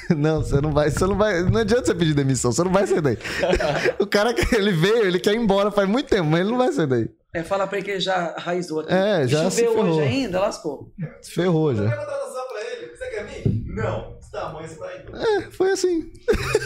Não, 0.15 0.43
você 0.43 0.61
não 0.61 0.71
vai, 0.71 0.91
você 0.91 1.05
não 1.07 1.17
vai. 1.17 1.41
Não 1.41 1.59
adianta 1.61 1.85
você 1.87 1.95
pedir 1.95 2.13
demissão, 2.13 2.51
você 2.51 2.63
não 2.63 2.71
vai 2.71 2.85
sair 2.85 3.01
daí. 3.01 3.17
o 3.99 4.05
cara 4.05 4.31
que 4.33 4.55
ele 4.55 4.71
veio, 4.71 5.05
ele 5.07 5.19
quer 5.19 5.33
ir 5.33 5.37
embora 5.37 5.71
faz 5.71 5.89
muito 5.89 6.07
tempo, 6.07 6.25
mas 6.29 6.41
ele 6.41 6.51
não 6.51 6.57
vai 6.59 6.71
sair 6.71 6.85
daí. 6.85 7.09
É, 7.33 7.41
fala 7.41 7.65
pra 7.65 7.77
ele 7.77 7.85
que 7.85 7.91
ele 7.91 7.99
já 7.99 8.35
raizou 8.37 8.81
aqui. 8.81 8.93
É, 8.93 9.27
já 9.27 9.49
se 9.49 9.61
choveu 9.63 9.79
hoje 9.79 9.91
ferrou. 9.91 10.01
ainda, 10.03 10.39
lascou. 10.39 10.93
Se 11.21 11.31
ferrou 11.31 11.71
Eu 11.71 11.77
já. 11.77 11.83
contratação 11.89 12.47
pra 12.47 12.61
ele. 12.61 12.95
Você 12.95 13.07
quer 13.07 13.25
vir? 13.25 13.63
Não. 13.65 14.15
Tá, 14.31 14.49
mãe, 14.49 14.67
você 14.67 14.75
vai. 14.75 15.05
É, 15.13 15.41
foi 15.49 15.71
assim. 15.71 16.11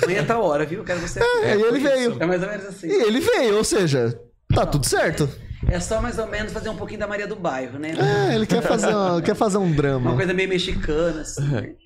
Amanhã 0.03 0.25
tá 0.25 0.39
hora, 0.39 0.65
viu? 0.65 0.83
Quero 0.83 0.99
você 0.99 1.19
aqui. 1.23 1.45
É, 1.45 1.55
e 1.55 1.61
ele 1.61 1.79
veio. 1.79 2.17
É 2.19 2.25
mais 2.25 2.41
ou 2.41 2.49
menos 2.49 2.65
assim. 2.65 2.87
E 2.87 3.03
ele 3.03 3.19
veio, 3.19 3.57
ou 3.57 3.63
seja, 3.63 4.19
tá 4.53 4.65
tudo 4.65 4.87
certo. 4.87 5.29
É 5.47 5.48
só 5.81 6.01
mais 6.01 6.17
ou 6.17 6.27
menos 6.27 6.51
fazer 6.51 6.69
um 6.69 6.75
pouquinho 6.75 6.99
da 6.99 7.07
Maria 7.07 7.27
do 7.27 7.35
Bairro, 7.35 7.77
né? 7.79 7.91
É, 7.97 8.35
ele 8.35 8.45
quer 8.45 8.61
fazer, 8.61 8.87
uma- 8.87 9.21
quer 9.21 9.35
fazer 9.35 9.57
um 9.57 9.65
Uma 9.65 9.75
drama. 9.75 10.15
coisa 10.15 10.33
meio 10.33 10.49
mexicana, 10.49 11.21
assim. 11.21 11.41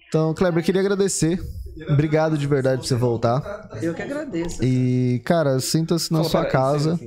Então, 0.08 0.34
Kleber, 0.34 0.60
eu 0.62 0.66
queria 0.66 0.82
agradecer. 0.82 1.40
Obrigado 1.90 2.38
de 2.38 2.46
verdade 2.46 2.82
por 2.82 2.88
você 2.88 2.94
voltar. 2.96 3.42
Eu 3.82 3.96
que 3.96 4.02
agradeço. 4.04 4.64
E, 4.64 5.20
cara, 5.26 5.60
sinta-se 5.60 6.14
na 6.14 6.24
sua 6.24 6.42
para- 6.42 6.52
casa. 6.52 7.00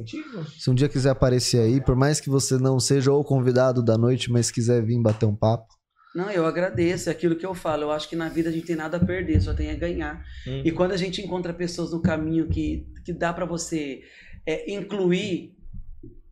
Se 0.58 0.68
um 0.68 0.74
dia 0.74 0.88
quiser 0.88 1.10
aparecer 1.10 1.60
aí, 1.60 1.80
por 1.80 1.94
mais 1.94 2.20
que 2.20 2.28
você 2.28 2.58
não 2.58 2.80
seja 2.80 3.12
o 3.12 3.22
convidado 3.22 3.80
da 3.80 3.96
noite, 3.96 4.30
mas 4.30 4.50
quiser 4.50 4.82
vir 4.84 5.00
bater 5.00 5.24
um 5.26 5.36
papo. 5.36 5.66
Não, 6.16 6.28
eu 6.30 6.44
agradeço. 6.46 7.08
É 7.08 7.12
aquilo 7.12 7.36
que 7.36 7.46
eu 7.46 7.54
falo. 7.54 7.82
Eu 7.84 7.92
acho 7.92 8.08
que 8.08 8.16
na 8.16 8.28
vida 8.28 8.48
a 8.48 8.52
gente 8.52 8.66
tem 8.66 8.74
nada 8.74 8.96
a 8.96 9.04
perder, 9.04 9.40
só 9.40 9.54
tem 9.54 9.70
a 9.70 9.76
ganhar. 9.76 10.20
Hum. 10.48 10.62
E 10.64 10.72
quando 10.72 10.90
a 10.92 10.96
gente 10.96 11.20
encontra 11.22 11.52
pessoas 11.52 11.92
no 11.92 12.00
caminho 12.02 12.48
que, 12.48 12.86
que 13.04 13.12
dá 13.12 13.32
pra 13.32 13.44
você 13.44 14.00
é, 14.44 14.72
incluir 14.74 15.52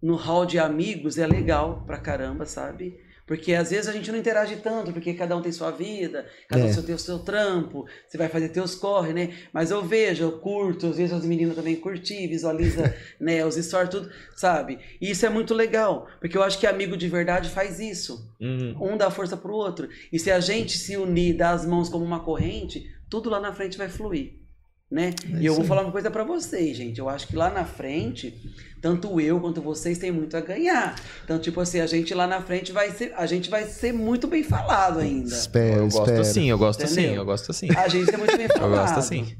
no 0.04 0.16
hall 0.16 0.44
de 0.44 0.58
amigos, 0.58 1.16
é 1.18 1.26
legal 1.26 1.82
pra 1.86 1.96
caramba, 1.98 2.44
sabe? 2.44 3.02
Porque 3.26 3.54
às 3.54 3.70
vezes 3.70 3.88
a 3.88 3.92
gente 3.92 4.12
não 4.12 4.18
interage 4.18 4.56
tanto, 4.56 4.92
porque 4.92 5.14
cada 5.14 5.34
um 5.34 5.40
tem 5.40 5.50
sua 5.50 5.70
vida, 5.70 6.26
cada 6.46 6.62
É. 6.66 6.70
um 6.70 6.82
tem 6.82 6.94
o 6.94 6.98
seu 6.98 7.18
trampo, 7.20 7.86
você 8.06 8.18
vai 8.18 8.28
fazer 8.28 8.50
teus 8.50 8.74
corre, 8.74 9.14
né? 9.14 9.32
Mas 9.50 9.70
eu 9.70 9.82
vejo, 9.82 10.22
eu 10.24 10.32
curto, 10.32 10.88
às 10.88 10.98
vezes 10.98 11.14
as 11.14 11.24
meninas 11.24 11.56
também 11.56 11.74
curtir, 11.76 12.26
visualiza 12.26 12.94
né, 13.18 13.42
os 13.46 13.54
stories, 13.54 13.88
tudo, 13.90 14.10
sabe? 14.36 14.78
E 15.00 15.10
isso 15.10 15.24
é 15.24 15.30
muito 15.30 15.54
legal, 15.54 16.06
porque 16.20 16.36
eu 16.36 16.42
acho 16.42 16.58
que 16.60 16.66
amigo 16.66 16.98
de 16.98 17.08
verdade 17.08 17.48
faz 17.48 17.80
isso 17.80 18.30
Uhum. 18.38 18.92
um 18.92 18.96
dá 18.98 19.10
força 19.10 19.38
pro 19.38 19.54
outro. 19.54 19.88
E 20.12 20.18
se 20.18 20.30
a 20.30 20.38
gente 20.38 20.76
se 20.76 20.94
unir, 20.98 21.34
dar 21.34 21.52
as 21.52 21.64
mãos 21.64 21.88
como 21.88 22.04
uma 22.04 22.20
corrente, 22.20 22.84
tudo 23.08 23.30
lá 23.30 23.40
na 23.40 23.54
frente 23.54 23.78
vai 23.78 23.88
fluir. 23.88 24.43
Né? 24.90 25.10
e 25.40 25.44
eu 25.46 25.54
vou 25.54 25.64
falar 25.64 25.82
uma 25.82 25.90
coisa 25.90 26.08
pra 26.10 26.22
vocês, 26.22 26.76
gente. 26.76 27.00
Eu 27.00 27.08
acho 27.08 27.26
que 27.26 27.34
lá 27.34 27.50
na 27.50 27.64
frente, 27.64 28.32
tanto 28.80 29.20
eu 29.20 29.40
quanto 29.40 29.60
vocês 29.60 29.98
têm 29.98 30.12
muito 30.12 30.36
a 30.36 30.40
ganhar. 30.40 30.94
Então, 31.24 31.38
tipo 31.38 31.58
assim, 31.60 31.80
a 31.80 31.86
gente 31.86 32.14
lá 32.14 32.26
na 32.28 32.40
frente 32.40 32.70
vai 32.70 32.90
ser, 32.92 33.12
a 33.16 33.26
gente 33.26 33.50
vai 33.50 33.64
ser 33.64 33.92
muito 33.92 34.28
bem 34.28 34.44
falado 34.44 35.00
ainda. 35.00 35.34
Espero, 35.34 35.78
Eu 35.78 35.82
gosto 35.88 36.00
espero. 36.02 36.20
assim, 36.20 36.50
eu 36.50 36.58
gosto 36.58 36.84
assim, 36.84 37.00
Entendeu? 37.00 37.14
eu 37.22 37.24
gosto 37.24 37.50
assim. 37.50 37.68
A 37.76 37.88
gente 37.88 38.14
é 38.14 38.16
muito 38.16 38.36
bem 38.36 38.46
Eu 38.46 38.52
falado. 38.56 38.80
gosto 38.82 38.98
assim. 39.00 39.36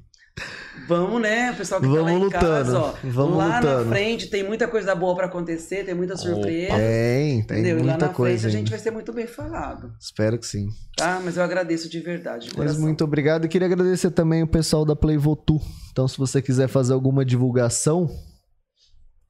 Vamos, 0.87 1.23
né? 1.23 1.51
O 1.53 1.57
pessoal 1.57 1.81
que 1.81 1.87
tá 1.87 1.93
Vamos 1.93 2.07
lá 2.07 2.13
em 2.13 2.19
lutando, 2.19 2.41
casa, 2.47 2.79
ó. 2.79 2.95
vamos 3.05 3.39
lá 3.39 3.57
lutando. 3.61 3.85
na 3.85 3.91
frente 3.91 4.27
tem 4.29 4.43
muita 4.45 4.69
coisa 4.69 4.95
boa 4.95 5.15
pra 5.15 5.27
acontecer, 5.27 5.85
tem 5.85 5.95
muita 5.95 6.17
surpresa. 6.17 6.75
Tem, 6.77 7.43
tem 7.43 7.61
entendeu? 7.61 7.79
e 7.79 7.83
lá 7.83 7.93
muita 7.93 8.07
na 8.09 8.13
coisa 8.13 8.43
frente 8.43 8.47
a 8.47 8.51
gente 8.51 8.59
ainda. 8.67 8.71
vai 8.71 8.79
ser 8.79 8.91
muito 8.91 9.13
bem 9.13 9.27
falado. 9.27 9.93
Espero 9.99 10.39
que 10.39 10.47
sim. 10.47 10.69
Tá? 10.97 11.21
Mas 11.25 11.37
eu 11.37 11.43
agradeço 11.43 11.89
de 11.89 12.01
verdade. 12.01 12.49
De 12.49 12.59
Mas 12.59 12.77
muito 12.77 13.03
obrigado. 13.05 13.47
E 13.47 13.49
queria 13.49 13.67
agradecer 13.67 14.11
também 14.11 14.43
o 14.43 14.47
pessoal 14.47 14.85
da 14.85 14.95
Playvotu. 14.95 15.59
Então, 15.91 16.07
se 16.07 16.19
você 16.19 16.43
quiser 16.43 16.69
fazer 16.69 16.93
alguma 16.93 17.25
divulgação 17.25 18.11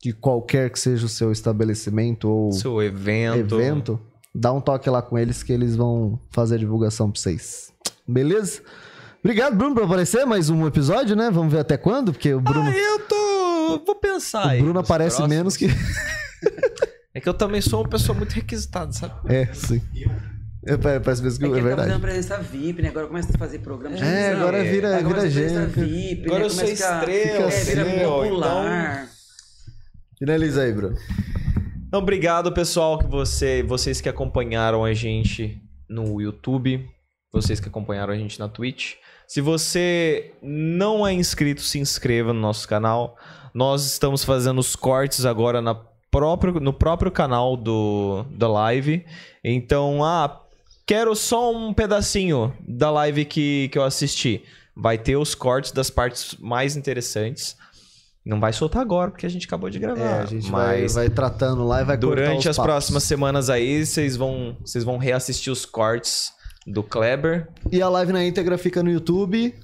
de 0.02 0.12
qualquer 0.12 0.70
que 0.70 0.78
seja 0.78 1.06
o 1.06 1.08
seu 1.08 1.30
estabelecimento 1.32 2.28
ou 2.28 2.52
Seu 2.52 2.82
evento. 2.82 3.58
evento, 3.60 4.00
dá 4.34 4.52
um 4.52 4.60
toque 4.60 4.90
lá 4.90 5.00
com 5.00 5.18
eles 5.18 5.42
que 5.42 5.52
eles 5.52 5.76
vão 5.76 6.18
fazer 6.30 6.56
a 6.56 6.58
divulgação 6.58 7.10
pra 7.10 7.20
vocês. 7.20 7.72
Beleza? 8.06 8.60
Obrigado, 9.24 9.56
Bruno, 9.56 9.74
por 9.74 9.84
aparecer. 9.84 10.26
Mais 10.26 10.50
um 10.50 10.66
episódio, 10.66 11.16
né? 11.16 11.30
Vamos 11.30 11.50
ver 11.52 11.60
até 11.60 11.76
quando, 11.78 12.12
porque 12.12 12.34
o 12.34 12.40
Bruno, 12.40 12.68
Ah, 12.70 12.76
eu 12.76 12.98
tô. 13.00 13.82
Vou 13.86 13.94
pensar. 13.94 14.46
o 14.46 14.48
aí 14.50 14.58
Bruno 14.58 14.74
nos 14.74 14.84
aparece 14.84 15.16
próximos. 15.16 15.36
menos 15.36 15.56
que. 15.56 15.66
É 17.16 17.20
que 17.20 17.28
eu 17.28 17.34
também 17.34 17.60
sou 17.60 17.80
uma 17.82 17.88
pessoa 17.88 18.18
muito 18.18 18.32
requisitada, 18.32 18.90
sabe? 18.92 19.14
É, 19.32 19.46
sim. 19.54 19.80
É, 20.66 20.76
pa- 20.76 20.98
parece 20.98 21.22
mesmo 21.22 21.38
que 21.38 21.44
É 21.44 21.48
que 21.48 21.54
é 21.54 21.58
tá 21.58 21.64
verdade. 21.64 21.88
fazendo 21.88 22.00
presença 22.02 22.38
VIP, 22.38 22.82
né? 22.82 22.88
Agora 22.88 23.06
começa 23.06 23.32
a 23.32 23.38
fazer 23.38 23.60
programa 23.60 23.94
de 23.94 24.02
É, 24.02 24.32
agora 24.32 24.64
vira, 24.64 24.98
Agora 24.98 25.20
vira 25.20 25.30
gente. 25.30 25.44
presença 25.54 25.66
VIP, 25.68 26.24
Agora 26.26 26.38
né? 26.40 26.44
eu 26.46 26.50
sou 26.50 26.64
Começa 26.64 26.72
a 26.88 27.00
ficar- 27.00 27.08
estrela, 27.14 27.46
É, 27.52 27.60
vira 27.62 27.82
estrela, 27.82 28.12
popular. 28.24 29.08
Finaliza 30.18 30.62
aí, 30.62 30.72
Bruno. 30.72 30.96
Então, 31.86 32.00
obrigado, 32.00 32.52
pessoal, 32.52 32.98
que 32.98 33.06
você, 33.06 33.62
vocês 33.62 34.00
que 34.00 34.08
acompanharam 34.08 34.84
a 34.84 34.92
gente 34.92 35.62
no 35.88 36.20
YouTube, 36.20 36.84
vocês 37.32 37.60
que 37.60 37.68
acompanharam 37.68 38.12
a 38.12 38.16
gente 38.16 38.40
na 38.40 38.48
Twitch. 38.48 38.94
Se 39.26 39.40
você 39.40 40.32
não 40.42 41.06
é 41.06 41.12
inscrito, 41.12 41.62
se 41.62 41.78
inscreva 41.78 42.32
no 42.32 42.40
nosso 42.40 42.68
canal. 42.68 43.16
Nós 43.52 43.84
estamos 43.84 44.24
fazendo 44.24 44.58
os 44.58 44.76
cortes 44.76 45.24
agora 45.24 45.62
na 45.62 45.74
próprio, 46.10 46.60
no 46.60 46.72
próprio 46.72 47.10
canal 47.10 47.56
do, 47.56 48.24
da 48.30 48.48
live. 48.48 49.04
Então, 49.42 50.04
ah, 50.04 50.40
quero 50.86 51.14
só 51.16 51.52
um 51.52 51.72
pedacinho 51.72 52.52
da 52.60 52.90
live 52.90 53.24
que, 53.24 53.68
que 53.70 53.78
eu 53.78 53.82
assisti. 53.82 54.44
Vai 54.76 54.98
ter 54.98 55.16
os 55.16 55.34
cortes 55.34 55.72
das 55.72 55.90
partes 55.90 56.36
mais 56.38 56.76
interessantes. 56.76 57.56
Não 58.24 58.40
vai 58.40 58.52
soltar 58.52 58.80
agora, 58.80 59.10
porque 59.10 59.26
a 59.26 59.28
gente 59.28 59.46
acabou 59.46 59.68
de 59.68 59.78
gravar. 59.78 60.00
É, 60.00 60.22
a 60.22 60.26
gente 60.26 60.50
vai, 60.50 60.82
mas 60.82 60.94
vai 60.94 61.10
tratando 61.10 61.64
lá 61.64 61.82
e 61.82 61.84
vai 61.84 61.96
Durante 61.96 62.48
as 62.48 62.56
papos. 62.56 62.72
próximas 62.72 63.02
semanas 63.02 63.50
aí, 63.50 63.84
vocês 63.84 64.16
vão, 64.16 64.56
vocês 64.64 64.82
vão 64.82 64.96
reassistir 64.96 65.52
os 65.52 65.66
cortes 65.66 66.32
do 66.66 66.82
Kleber. 66.82 67.48
E 67.70 67.82
a 67.82 67.88
live 67.88 68.12
na 68.12 68.24
íntegra 68.24 68.56
fica 68.56 68.82
no 68.82 68.90
YouTube. 68.90 69.54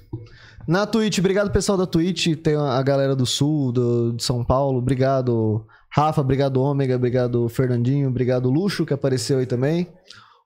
Na 0.67 0.85
Twitch, 0.85 1.19
obrigado 1.19 1.51
pessoal 1.51 1.77
da 1.77 1.85
Twitch. 1.85 2.35
Tem 2.37 2.55
a 2.55 2.81
galera 2.81 3.15
do 3.15 3.25
Sul, 3.25 3.71
do, 3.71 4.13
de 4.13 4.23
São 4.23 4.43
Paulo. 4.43 4.77
Obrigado, 4.77 5.65
Rafa. 5.89 6.21
Obrigado, 6.21 6.61
Ômega. 6.61 6.95
Obrigado, 6.95 7.49
Fernandinho. 7.49 8.09
Obrigado, 8.09 8.49
Luxo, 8.49 8.85
que 8.85 8.93
apareceu 8.93 9.39
aí 9.39 9.45
também. 9.45 9.87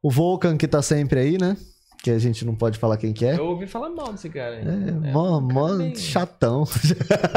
O 0.02 0.10
Volcan, 0.10 0.58
que 0.58 0.68
tá 0.68 0.82
sempre 0.82 1.20
aí, 1.20 1.38
né? 1.38 1.58
Que 2.06 2.12
a 2.12 2.20
gente 2.20 2.46
não 2.46 2.54
pode 2.54 2.78
falar 2.78 2.98
quem 2.98 3.12
que 3.12 3.26
é. 3.26 3.36
Eu 3.36 3.46
ouvi 3.46 3.66
falar 3.66 3.90
mal 3.90 4.14
desse 4.14 4.30
cara. 4.30 4.58
É, 4.58 5.12
mó, 5.12 5.40
mó 5.40 5.70
chatão. 5.96 6.64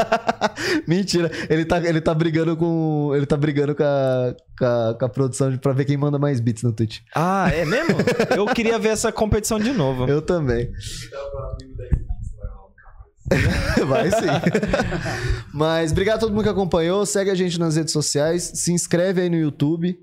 Mentira. 0.87 1.31
Ele 1.49 1.65
tá, 1.65 1.79
ele 1.83 1.99
tá 1.99 2.13
brigando 2.13 2.55
com. 2.55 3.11
Ele 3.15 3.25
tá 3.25 3.35
brigando 3.35 3.73
com 3.73 3.81
a, 3.81 4.35
com 4.59 4.65
a, 4.65 4.95
com 4.99 5.05
a 5.05 5.09
produção 5.09 5.49
de, 5.49 5.57
pra 5.57 5.73
ver 5.73 5.85
quem 5.85 5.97
manda 5.97 6.19
mais 6.19 6.39
beats 6.39 6.61
no 6.61 6.71
Twitch. 6.71 6.99
Ah, 7.15 7.49
é 7.51 7.65
mesmo? 7.65 7.95
Eu 8.37 8.45
queria 8.45 8.77
ver 8.77 8.89
essa 8.89 9.11
competição 9.11 9.57
de 9.57 9.71
novo. 9.71 10.05
Eu 10.05 10.21
também. 10.21 10.71
Vai 13.87 14.11
sim. 14.11 14.27
Mas 15.51 15.91
obrigado 15.91 16.17
a 16.17 16.19
todo 16.19 16.31
mundo 16.31 16.43
que 16.43 16.49
acompanhou. 16.49 17.07
Segue 17.07 17.31
a 17.31 17.35
gente 17.35 17.59
nas 17.59 17.75
redes 17.75 17.91
sociais. 17.91 18.51
Se 18.53 18.71
inscreve 18.71 19.21
aí 19.21 19.31
no 19.31 19.37
YouTube. 19.37 19.97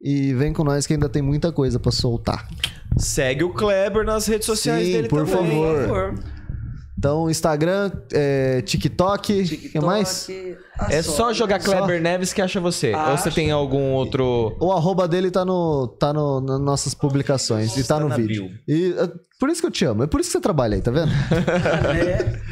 E 0.00 0.32
vem 0.34 0.52
com 0.52 0.64
nós 0.64 0.86
que 0.86 0.94
ainda 0.94 1.08
tem 1.08 1.20
muita 1.20 1.52
coisa 1.52 1.78
pra 1.78 1.92
soltar. 1.92 2.48
Segue 2.96 3.44
o 3.44 3.52
Kleber 3.52 4.04
nas 4.04 4.26
redes 4.26 4.46
sociais 4.46 4.86
Sim, 4.86 4.92
dele 4.92 5.08
por 5.08 5.26
também. 5.26 5.50
favor. 5.50 5.76
Por 5.76 5.88
favor. 5.88 6.14
Então, 6.98 7.30
Instagram, 7.30 7.90
é, 8.12 8.60
TikTok, 8.60 9.42
o 9.42 9.70
que 9.70 9.80
mais? 9.80 10.28
a 10.78 10.92
É 10.92 11.00
só 11.02 11.32
jogar 11.32 11.60
Só? 11.62 11.70
Kleber 11.72 12.00
Neves 12.00 12.32
que 12.34 12.42
acha 12.42 12.60
você. 12.60 12.94
Ou 12.94 13.16
você 13.16 13.30
tem 13.30 13.50
algum 13.50 13.92
outro. 13.92 14.54
O 14.60 14.70
arroba 14.70 15.08
dele 15.08 15.30
tá, 15.30 15.42
no, 15.42 15.88
tá 15.98 16.12
no, 16.12 16.42
nas 16.42 16.60
nossas 16.60 16.92
publicações 16.92 17.74
e 17.78 17.84
tá 17.84 17.98
no 17.98 18.08
na 18.08 18.16
vídeo. 18.16 18.48
bio. 18.48 18.58
E 18.68 18.92
é 18.98 19.10
por 19.38 19.48
isso 19.48 19.62
que 19.62 19.66
eu 19.66 19.70
te 19.70 19.84
amo. 19.86 20.02
É 20.02 20.06
por 20.06 20.20
isso 20.20 20.28
que 20.28 20.32
você 20.32 20.42
trabalha 20.42 20.74
aí, 20.74 20.82
tá 20.82 20.90
vendo? 20.90 21.10
É. 21.10 22.40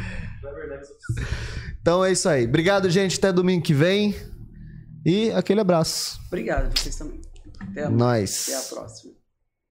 Então 1.81 2.05
é 2.05 2.13
isso 2.13 2.29
aí. 2.29 2.45
Obrigado, 2.45 2.91
gente. 2.91 3.17
Até 3.17 3.33
domingo 3.33 3.63
que 3.63 3.73
vem. 3.73 4.15
E 5.07 5.31
aquele 5.31 5.61
abraço. 5.61 6.19
Obrigado, 6.27 6.77
vocês 6.79 6.97
também. 6.97 7.19
Até 7.61 7.85
a, 7.85 7.91
Nós. 7.91 8.49
até 8.49 8.57
a 8.59 8.63
próxima. 8.63 9.18